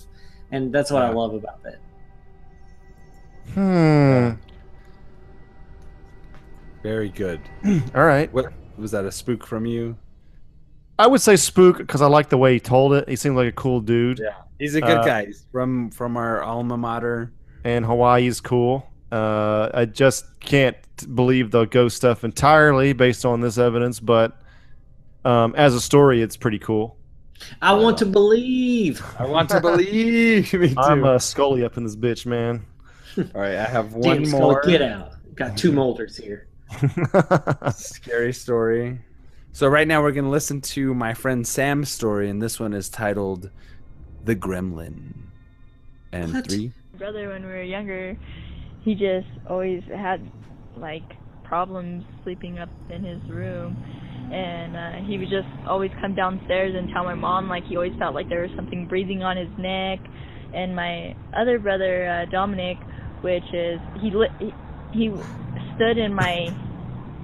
And 0.52 0.72
that's 0.72 0.90
what 0.90 1.02
I 1.02 1.10
love 1.10 1.34
about 1.34 1.60
it. 1.64 1.78
Hmm. 3.54 4.30
Very 6.82 7.08
good. 7.10 7.40
All 7.94 8.04
right. 8.04 8.32
What 8.32 8.52
was 8.78 8.90
that 8.92 9.04
a 9.04 9.12
spook 9.12 9.46
from 9.46 9.66
you? 9.66 9.96
I 10.98 11.06
would 11.06 11.20
say 11.20 11.36
spook 11.36 11.78
because 11.78 12.02
I 12.02 12.06
like 12.06 12.28
the 12.28 12.38
way 12.38 12.54
he 12.54 12.60
told 12.60 12.92
it. 12.94 13.08
He 13.08 13.16
seemed 13.16 13.36
like 13.36 13.48
a 13.48 13.52
cool 13.52 13.80
dude, 13.80 14.18
Yeah. 14.18 14.34
He's 14.58 14.74
a 14.74 14.80
good 14.80 14.98
Uh, 14.98 15.04
guy. 15.04 15.26
He's 15.26 15.46
from 15.50 15.90
from 15.90 16.16
our 16.16 16.42
alma 16.42 16.76
mater. 16.76 17.32
and 17.64 17.84
Hawaii's 17.84 18.40
cool. 18.40 18.86
Uh, 19.10 19.70
I 19.74 19.84
just 19.86 20.38
can't 20.40 20.76
believe 21.14 21.50
the 21.50 21.64
ghost 21.64 21.96
stuff 21.96 22.24
entirely 22.24 22.92
based 22.92 23.24
on 23.24 23.40
this 23.40 23.58
evidence, 23.58 23.98
but 24.00 24.40
um, 25.24 25.54
as 25.56 25.74
a 25.74 25.80
story, 25.80 26.22
it's 26.22 26.36
pretty 26.36 26.58
cool. 26.58 26.96
I 27.62 27.72
want 27.74 27.98
to 27.98 28.06
believe. 28.06 29.02
I 29.18 29.26
want 29.26 29.48
to 29.50 29.60
believe. 29.60 30.52
Me 30.54 30.68
too. 30.68 30.74
I'm 30.78 31.04
uh, 31.04 31.18
Scully 31.18 31.64
up 31.64 31.76
in 31.76 31.84
this 31.84 31.96
bitch, 31.96 32.26
man. 32.26 32.64
All 33.16 33.40
right, 33.40 33.56
I 33.56 33.64
have 33.64 33.92
Damn, 33.92 34.00
one 34.00 34.26
Scully, 34.26 34.42
more 34.42 34.62
get 34.62 34.82
out. 34.82 35.12
Got 35.34 35.56
two 35.56 35.72
Mulders 35.72 36.16
here. 36.16 36.46
scary 37.74 38.32
story. 38.32 39.00
So 39.52 39.66
right 39.66 39.88
now 39.88 40.02
we're 40.02 40.12
gonna 40.12 40.30
listen 40.30 40.60
to 40.60 40.94
my 40.94 41.14
friend 41.14 41.46
Sam's 41.46 41.88
story, 41.90 42.30
and 42.30 42.40
this 42.40 42.60
one 42.60 42.72
is 42.72 42.88
titled 42.88 43.50
"The 44.24 44.36
Gremlin." 44.36 45.14
And 46.12 46.34
What? 46.34 46.46
three, 46.48 46.72
brother 46.96 47.30
when 47.30 47.42
we 47.42 47.48
were 47.48 47.62
younger 47.62 48.16
he 48.84 48.94
just 48.94 49.28
always 49.48 49.82
had 49.94 50.30
like 50.76 51.04
problems 51.44 52.04
sleeping 52.24 52.58
up 52.58 52.70
in 52.88 53.04
his 53.04 53.22
room. 53.28 53.78
And 54.30 54.76
uh, 54.76 54.92
he 55.06 55.18
would 55.18 55.28
just 55.30 55.48
always 55.66 55.90
come 56.00 56.14
downstairs 56.14 56.74
and 56.76 56.88
tell 56.92 57.04
my 57.04 57.14
mom 57.14 57.48
like 57.48 57.64
he 57.68 57.76
always 57.76 57.92
felt 57.98 58.14
like 58.14 58.28
there 58.28 58.42
was 58.42 58.50
something 58.56 58.86
breathing 58.88 59.22
on 59.22 59.36
his 59.36 59.50
neck. 59.58 60.00
And 60.52 60.76
my 60.76 61.14
other 61.36 61.58
brother 61.58 62.08
uh, 62.08 62.26
Dominic 62.30 62.78
which 63.22 63.44
is 63.52 63.82
he 63.94 64.12
li- 64.14 64.28
he, 64.38 64.56
he 64.92 65.10
stood 65.74 65.98
in 65.98 66.14
my 66.14 66.50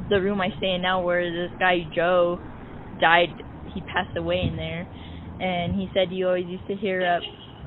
the 0.08 0.20
room 0.20 0.40
I 0.40 0.50
stay 0.58 0.72
in 0.74 0.82
now 0.82 1.02
where 1.02 1.30
this 1.32 1.52
guy 1.58 1.88
Joe 1.94 2.40
died. 2.98 3.42
He 3.64 3.82
passed 3.82 4.16
away 4.16 4.44
in 4.46 4.56
there, 4.56 4.88
and 5.40 5.74
he 5.74 5.90
said 5.94 6.08
he 6.10 6.24
always 6.24 6.46
used 6.46 6.66
to 6.68 6.76
hear 6.76 7.06
up 7.06 7.22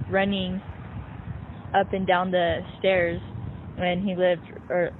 running 0.09 0.61
up 1.73 1.93
and 1.93 2.07
down 2.07 2.31
the 2.31 2.61
stairs 2.79 3.21
when 3.79 4.01
he 4.01 4.15
lived, 4.15 4.43
or 4.69 4.91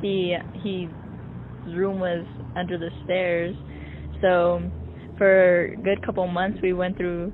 he 0.00 0.36
he 0.54 0.88
his 1.64 1.74
room 1.74 2.00
was 2.00 2.24
under 2.56 2.78
the 2.78 2.90
stairs. 3.04 3.54
So 4.20 4.62
for 5.18 5.66
a 5.66 5.76
good 5.76 6.04
couple 6.04 6.26
months, 6.26 6.58
we 6.62 6.72
went 6.72 6.96
through 6.96 7.32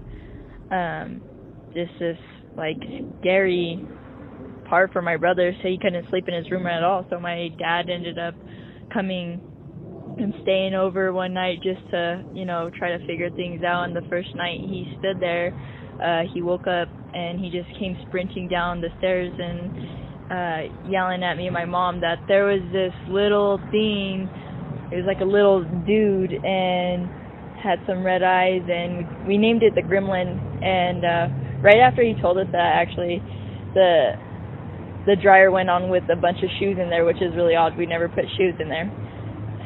um, 0.70 1.20
just 1.74 1.92
this 1.98 2.18
like 2.56 2.76
scary 3.20 3.86
part 4.68 4.92
for 4.92 5.02
my 5.02 5.16
brother. 5.16 5.54
So 5.62 5.68
he 5.68 5.78
couldn't 5.80 6.08
sleep 6.10 6.28
in 6.28 6.34
his 6.34 6.50
room 6.50 6.66
at 6.66 6.82
all. 6.82 7.06
So 7.10 7.20
my 7.20 7.48
dad 7.58 7.88
ended 7.88 8.18
up 8.18 8.34
coming 8.92 9.40
and 10.18 10.34
staying 10.42 10.74
over 10.74 11.12
one 11.12 11.32
night 11.32 11.58
just 11.62 11.80
to 11.90 12.22
you 12.34 12.44
know 12.44 12.70
try 12.78 12.96
to 12.96 13.06
figure 13.06 13.30
things 13.30 13.62
out. 13.62 13.84
And 13.84 13.96
the 13.96 14.06
first 14.08 14.34
night 14.34 14.60
he 14.60 14.96
stood 14.98 15.20
there, 15.20 15.52
uh, 16.02 16.22
he 16.32 16.42
woke 16.42 16.66
up 16.66 16.88
and 17.14 17.38
he 17.38 17.50
just 17.50 17.68
came 17.78 17.96
sprinting 18.06 18.48
down 18.48 18.80
the 18.80 18.90
stairs 18.98 19.32
and 19.38 20.07
uh, 20.30 20.68
yelling 20.88 21.22
at 21.22 21.36
me 21.36 21.46
and 21.46 21.54
my 21.54 21.64
mom 21.64 22.00
that 22.00 22.20
there 22.28 22.44
was 22.44 22.60
this 22.72 22.92
little 23.08 23.58
thing. 23.70 24.28
It 24.92 24.96
was 24.96 25.06
like 25.06 25.20
a 25.20 25.28
little 25.28 25.64
dude 25.86 26.32
and 26.32 27.08
had 27.58 27.80
some 27.86 28.04
red 28.04 28.22
eyes, 28.22 28.62
and 28.68 29.26
we 29.26 29.36
named 29.36 29.62
it 29.62 29.74
the 29.74 29.82
Gremlin. 29.82 30.38
And 30.62 31.04
uh, 31.04 31.26
right 31.60 31.80
after 31.80 32.02
he 32.02 32.14
told 32.20 32.38
us 32.38 32.46
that, 32.52 32.72
actually, 32.80 33.20
the 33.74 34.12
the 35.06 35.16
dryer 35.16 35.50
went 35.50 35.70
on 35.70 35.88
with 35.88 36.04
a 36.12 36.16
bunch 36.16 36.38
of 36.42 36.50
shoes 36.60 36.76
in 36.80 36.90
there, 36.90 37.04
which 37.04 37.22
is 37.22 37.32
really 37.34 37.56
odd. 37.56 37.76
We 37.78 37.86
never 37.86 38.08
put 38.08 38.24
shoes 38.36 38.54
in 38.60 38.68
there. 38.68 38.92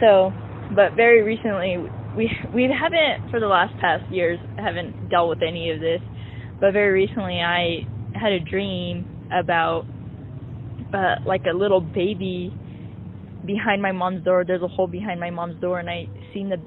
So, 0.00 0.32
but 0.74 0.94
very 0.94 1.22
recently, 1.22 1.78
we 2.16 2.30
we 2.54 2.70
haven't 2.70 3.30
for 3.30 3.40
the 3.40 3.46
last 3.46 3.74
past 3.80 4.04
years 4.12 4.38
haven't 4.58 5.10
dealt 5.10 5.28
with 5.28 5.42
any 5.42 5.70
of 5.70 5.80
this, 5.80 6.00
but 6.60 6.72
very 6.72 6.92
recently 6.92 7.40
I 7.40 7.86
had 8.14 8.32
a 8.32 8.40
dream 8.40 9.06
about 9.32 9.86
uh, 10.94 11.16
like 11.26 11.42
a 11.52 11.56
little 11.56 11.80
baby 11.80 12.52
behind 13.46 13.82
my 13.82 13.92
mom's 13.92 14.24
door. 14.24 14.44
There's 14.46 14.62
a 14.62 14.68
hole 14.68 14.86
behind 14.86 15.20
my 15.20 15.30
mom's 15.30 15.60
door, 15.60 15.80
and 15.80 15.88
I 15.88 16.06
seen 16.32 16.48
the 16.48 16.58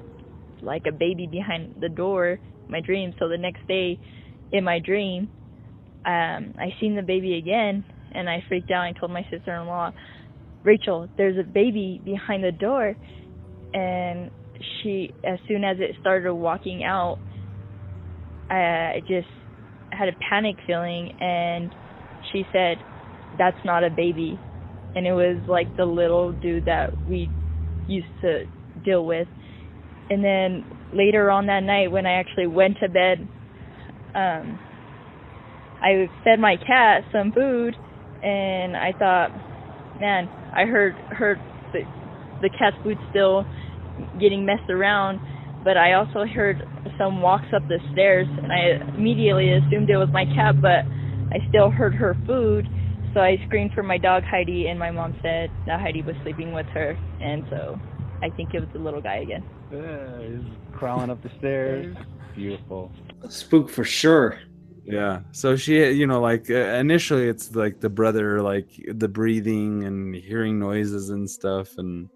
like 0.62 0.84
a 0.88 0.92
baby 0.92 1.26
behind 1.26 1.76
the 1.80 1.88
door. 1.88 2.38
My 2.68 2.80
dream. 2.80 3.14
So 3.18 3.28
the 3.28 3.38
next 3.38 3.66
day, 3.68 3.98
in 4.52 4.64
my 4.64 4.80
dream, 4.80 5.28
um, 6.04 6.54
I 6.58 6.74
seen 6.80 6.96
the 6.96 7.02
baby 7.02 7.36
again, 7.36 7.84
and 8.12 8.28
I 8.28 8.42
freaked 8.48 8.70
out. 8.70 8.86
and 8.86 8.96
told 8.96 9.12
my 9.12 9.26
sister-in-law, 9.30 9.92
Rachel, 10.64 11.08
there's 11.16 11.38
a 11.38 11.48
baby 11.48 12.00
behind 12.04 12.42
the 12.42 12.52
door, 12.52 12.96
and 13.72 14.30
she, 14.82 15.12
as 15.24 15.38
soon 15.46 15.64
as 15.64 15.76
it 15.78 15.96
started 16.00 16.34
walking 16.34 16.82
out, 16.82 17.18
I 18.50 19.00
just 19.06 19.28
had 19.90 20.08
a 20.08 20.12
panic 20.28 20.56
feeling, 20.66 21.12
and 21.20 21.74
she 22.32 22.44
said, 22.52 22.78
"That's 23.38 23.56
not 23.64 23.84
a 23.84 23.90
baby," 23.90 24.40
and 24.94 25.06
it 25.06 25.12
was 25.12 25.38
like 25.46 25.76
the 25.76 25.84
little 25.84 26.32
dude 26.32 26.66
that 26.66 26.90
we 27.06 27.30
used 27.86 28.06
to 28.22 28.44
deal 28.84 29.04
with. 29.04 29.28
And 30.10 30.22
then 30.24 30.64
later 30.92 31.30
on 31.30 31.46
that 31.46 31.62
night, 31.62 31.90
when 31.90 32.06
I 32.06 32.12
actually 32.20 32.46
went 32.46 32.78
to 32.80 32.88
bed, 32.88 33.28
um, 34.14 34.58
I 35.82 36.08
fed 36.24 36.38
my 36.40 36.56
cat 36.56 37.04
some 37.12 37.32
food, 37.32 37.76
and 38.22 38.76
I 38.76 38.92
thought, 38.98 39.32
man, 40.00 40.30
I 40.54 40.64
heard 40.64 40.96
heard 41.10 41.38
the 41.72 41.80
the 42.40 42.50
cat's 42.50 42.76
food 42.82 42.98
still 43.10 43.44
getting 44.18 44.44
messed 44.46 44.70
around, 44.70 45.20
but 45.64 45.76
I 45.76 45.94
also 45.94 46.24
heard 46.26 46.64
some 46.98 47.20
walks 47.22 47.46
up 47.54 47.62
the 47.68 47.80
stairs, 47.92 48.28
and 48.42 48.52
I 48.52 48.94
immediately 48.96 49.52
assumed 49.52 49.90
it 49.90 49.96
was 49.96 50.08
my 50.12 50.24
cat, 50.34 50.56
but 50.60 50.84
I 51.32 51.38
still 51.48 51.70
heard 51.70 51.94
her 51.94 52.16
food, 52.26 52.68
so 53.16 53.22
I 53.22 53.42
screamed 53.46 53.72
for 53.72 53.82
my 53.82 53.96
dog 53.96 54.24
Heidi, 54.24 54.68
and 54.68 54.78
my 54.78 54.90
mom 54.90 55.18
said 55.22 55.50
that 55.64 55.80
Heidi 55.80 56.02
was 56.02 56.14
sleeping 56.22 56.52
with 56.52 56.66
her, 56.66 56.98
and 57.18 57.46
so 57.48 57.80
I 58.22 58.28
think 58.28 58.52
it 58.52 58.60
was 58.60 58.68
the 58.74 58.78
little 58.78 59.00
guy 59.00 59.16
again. 59.16 59.42
Yeah, 59.72 60.20
he's 60.20 60.44
crawling 60.72 61.08
up 61.08 61.22
the 61.22 61.30
stairs. 61.38 61.96
Beautiful. 62.34 62.92
Spook 63.30 63.70
for 63.70 63.84
sure. 63.84 64.38
Yeah. 64.84 65.20
So 65.32 65.56
she, 65.56 65.92
you 65.92 66.06
know, 66.06 66.20
like 66.20 66.50
uh, 66.50 66.76
initially 66.76 67.26
it's 67.26 67.56
like 67.56 67.80
the 67.80 67.88
brother, 67.88 68.42
like 68.42 68.68
the 68.86 69.08
breathing 69.08 69.84
and 69.84 70.14
hearing 70.14 70.58
noises 70.58 71.08
and 71.08 71.28
stuff, 71.28 71.78
and 71.78 72.10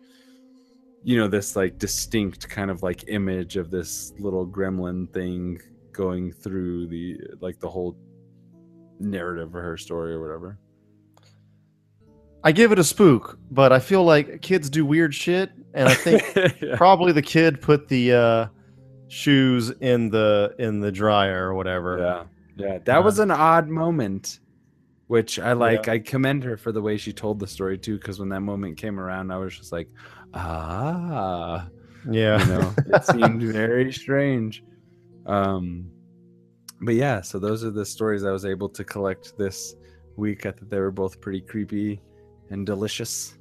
you 1.02 1.16
know 1.16 1.28
this 1.28 1.56
like 1.56 1.78
distinct 1.78 2.47
kind 2.51 2.70
of 2.70 2.82
like 2.82 3.05
image 3.09 3.56
of 3.56 3.70
this 3.70 4.12
little 4.18 4.47
gremlin 4.47 5.10
thing 5.14 5.62
going 5.93 6.31
through 6.31 6.89
the 6.89 7.16
like 7.41 7.58
the 7.58 7.70
whole 7.70 7.97
narrative 8.99 9.49
of 9.49 9.62
her 9.62 9.78
story 9.78 10.12
or 10.12 10.20
whatever. 10.20 10.58
I 12.43 12.52
give 12.52 12.73
it 12.73 12.78
a 12.78 12.85
spook, 12.85 13.39
but 13.51 13.73
I 13.73 13.78
feel 13.81 14.02
like 14.05 14.41
kids 14.41 14.70
do 14.70 14.85
weird 14.86 15.15
shit, 15.15 15.51
and 15.75 15.89
I 15.89 15.94
think 15.94 16.23
Yeah. 16.62 16.77
probably 16.77 17.12
the 17.12 17.23
kid 17.23 17.60
put 17.60 17.89
the 17.89 18.12
uh, 18.12 18.47
shoes 19.09 19.70
in 19.81 20.09
the 20.10 20.55
in 20.59 20.81
the 20.81 20.91
dryer 20.93 21.49
or 21.49 21.55
whatever. 21.55 21.99
Yeah. 21.99 22.25
Yeah. 22.67 22.78
That 22.85 23.05
was 23.05 23.19
an 23.19 23.31
odd 23.31 23.69
moment, 23.69 24.41
which 25.07 25.39
I 25.39 25.52
like. 25.52 25.86
Yeah. 25.86 25.93
I 25.94 25.99
commend 25.99 26.44
her 26.44 26.57
for 26.57 26.73
the 26.73 26.81
way 26.83 26.97
she 26.97 27.12
told 27.12 27.39
the 27.41 27.47
story 27.47 27.77
too, 27.78 27.99
because 27.99 28.19
when 28.19 28.28
that 28.31 28.41
moment 28.41 28.77
came 28.78 28.99
around, 28.99 29.31
I 29.31 29.36
was 29.39 29.57
just 29.57 29.73
like, 29.73 29.89
ah, 30.35 31.69
Yeah. 32.10 32.39
you 32.43 32.47
know, 32.52 32.75
it 32.94 33.05
seemed 33.05 33.43
very 33.43 33.93
strange. 33.93 34.62
Um, 35.27 35.91
but 36.83 36.94
yeah, 36.94 37.20
so 37.20 37.39
those 37.39 37.65
are 37.65 37.70
the 37.70 37.85
stories 37.85 38.25
I 38.25 38.31
was 38.33 38.44
able 38.47 38.69
to 38.70 38.83
collect 38.85 39.36
this 39.36 39.75
week. 40.17 40.47
I 40.47 40.52
thought 40.52 40.70
they 40.70 40.81
were 40.81 40.91
both 40.91 41.20
pretty 41.20 41.43
creepy 41.43 42.01
and 42.50 42.66
delicious. 42.66 43.34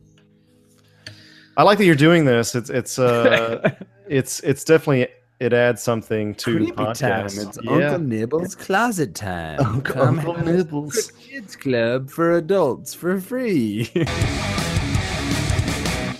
I 1.57 1.63
like 1.63 1.77
that 1.77 1.85
you're 1.85 1.95
doing 1.95 2.25
this. 2.25 2.55
It's 2.55 2.69
it's 2.69 2.97
uh 2.99 3.71
it's 4.07 4.39
it's 4.41 4.63
definitely 4.63 5.07
it 5.39 5.53
adds 5.53 5.81
something 5.81 6.35
to 6.35 6.65
the 6.65 6.71
podcast. 6.71 7.47
It's 7.47 7.57
yeah. 7.63 7.71
Uncle 7.71 7.99
Nibble's 7.99 8.55
closet 8.55 9.15
time. 9.15 9.59
Uncle- 9.59 10.01
Uncle 10.01 10.37
Nibbles. 10.37 11.11
Kids 11.11 11.55
Club 11.55 12.09
for 12.09 12.33
adults 12.33 12.93
for 12.93 13.19
free. 13.21 13.89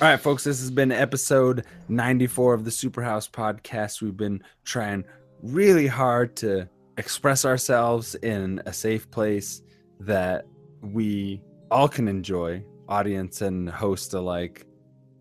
All 0.01 0.07
right, 0.07 0.19
folks, 0.19 0.45
this 0.45 0.61
has 0.61 0.71
been 0.71 0.93
episode 0.93 1.65
94 1.89 2.53
of 2.53 2.63
the 2.63 2.71
Superhouse 2.71 3.29
podcast. 3.29 4.01
We've 4.01 4.15
been 4.15 4.41
trying 4.63 5.03
really 5.43 5.87
hard 5.87 6.37
to 6.37 6.69
express 6.97 7.43
ourselves 7.43 8.15
in 8.15 8.61
a 8.65 8.71
safe 8.71 9.11
place 9.11 9.61
that 9.99 10.45
we 10.81 11.41
all 11.69 11.89
can 11.89 12.07
enjoy, 12.07 12.63
audience 12.89 13.41
and 13.41 13.69
host 13.69 14.13
alike. 14.13 14.65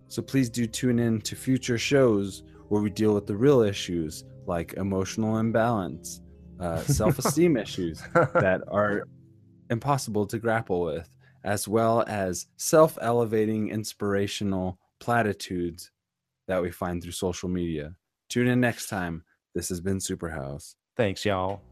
So 0.08 0.22
please 0.22 0.50
do 0.50 0.66
tune 0.66 0.98
in 0.98 1.20
to 1.20 1.36
future 1.36 1.78
shows 1.78 2.42
where 2.68 2.82
we 2.82 2.90
deal 2.90 3.14
with 3.14 3.26
the 3.26 3.36
real 3.36 3.60
issues 3.60 4.24
like 4.46 4.72
emotional 4.74 5.38
imbalance, 5.38 6.22
uh, 6.58 6.80
self 6.82 7.18
esteem 7.18 7.56
issues 7.56 8.02
that 8.14 8.62
are 8.68 9.04
impossible 9.70 10.26
to 10.26 10.38
grapple 10.38 10.80
with, 10.80 11.08
as 11.44 11.68
well 11.68 12.04
as 12.08 12.46
self 12.56 12.98
elevating, 13.00 13.68
inspirational 13.68 14.78
platitudes 14.98 15.90
that 16.48 16.60
we 16.62 16.70
find 16.70 17.02
through 17.02 17.12
social 17.12 17.48
media. 17.48 17.94
Tune 18.28 18.48
in 18.48 18.60
next 18.60 18.88
time. 18.88 19.22
This 19.54 19.68
has 19.68 19.80
been 19.80 19.98
Superhouse. 19.98 20.74
Thanks, 20.96 21.24
y'all. 21.24 21.62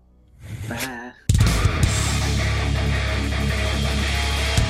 Bye. 0.69 1.13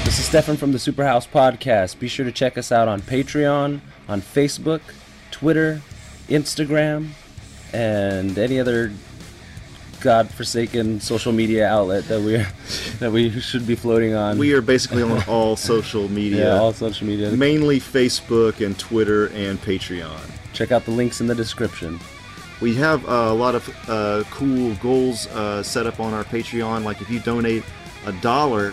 This 0.06 0.20
is 0.20 0.26
Stefan 0.26 0.56
from 0.56 0.70
the 0.70 0.78
Superhouse 0.78 1.26
Podcast. 1.28 1.98
Be 1.98 2.06
sure 2.06 2.24
to 2.24 2.30
check 2.30 2.56
us 2.56 2.70
out 2.70 2.86
on 2.86 3.02
Patreon, 3.02 3.80
on 4.08 4.22
Facebook, 4.22 4.80
Twitter, 5.32 5.82
Instagram, 6.28 7.08
and 7.72 8.38
any 8.38 8.60
other 8.60 8.92
godforsaken 10.00 11.00
social 11.00 11.32
media 11.32 11.66
outlet 11.66 12.04
that 12.04 12.20
we 12.20 12.36
that 13.00 13.10
we 13.10 13.40
should 13.40 13.66
be 13.66 13.74
floating 13.74 14.14
on. 14.14 14.38
We 14.38 14.52
are 14.52 14.60
basically 14.60 15.02
on 15.02 15.24
all 15.24 15.56
social 15.74 16.08
media, 16.08 16.54
yeah, 16.54 16.60
all 16.60 16.72
social 16.72 17.04
media. 17.04 17.32
mainly 17.32 17.80
Facebook 17.80 18.64
and 18.64 18.78
Twitter 18.78 19.26
and 19.30 19.60
Patreon. 19.60 20.30
Check 20.52 20.70
out 20.70 20.84
the 20.84 20.92
links 20.92 21.20
in 21.20 21.26
the 21.26 21.34
description. 21.34 21.98
We 22.60 22.76
have 22.76 23.04
uh, 23.08 23.10
a 23.10 23.34
lot 23.34 23.56
of 23.56 23.88
uh, 23.88 24.22
cool 24.30 24.72
goals 24.76 25.26
uh, 25.26 25.64
set 25.64 25.84
up 25.84 25.98
on 25.98 26.14
our 26.14 26.24
Patreon. 26.24 26.84
Like 26.84 27.00
if 27.00 27.10
you 27.10 27.18
donate 27.18 27.64
a 28.06 28.12
dollar, 28.12 28.72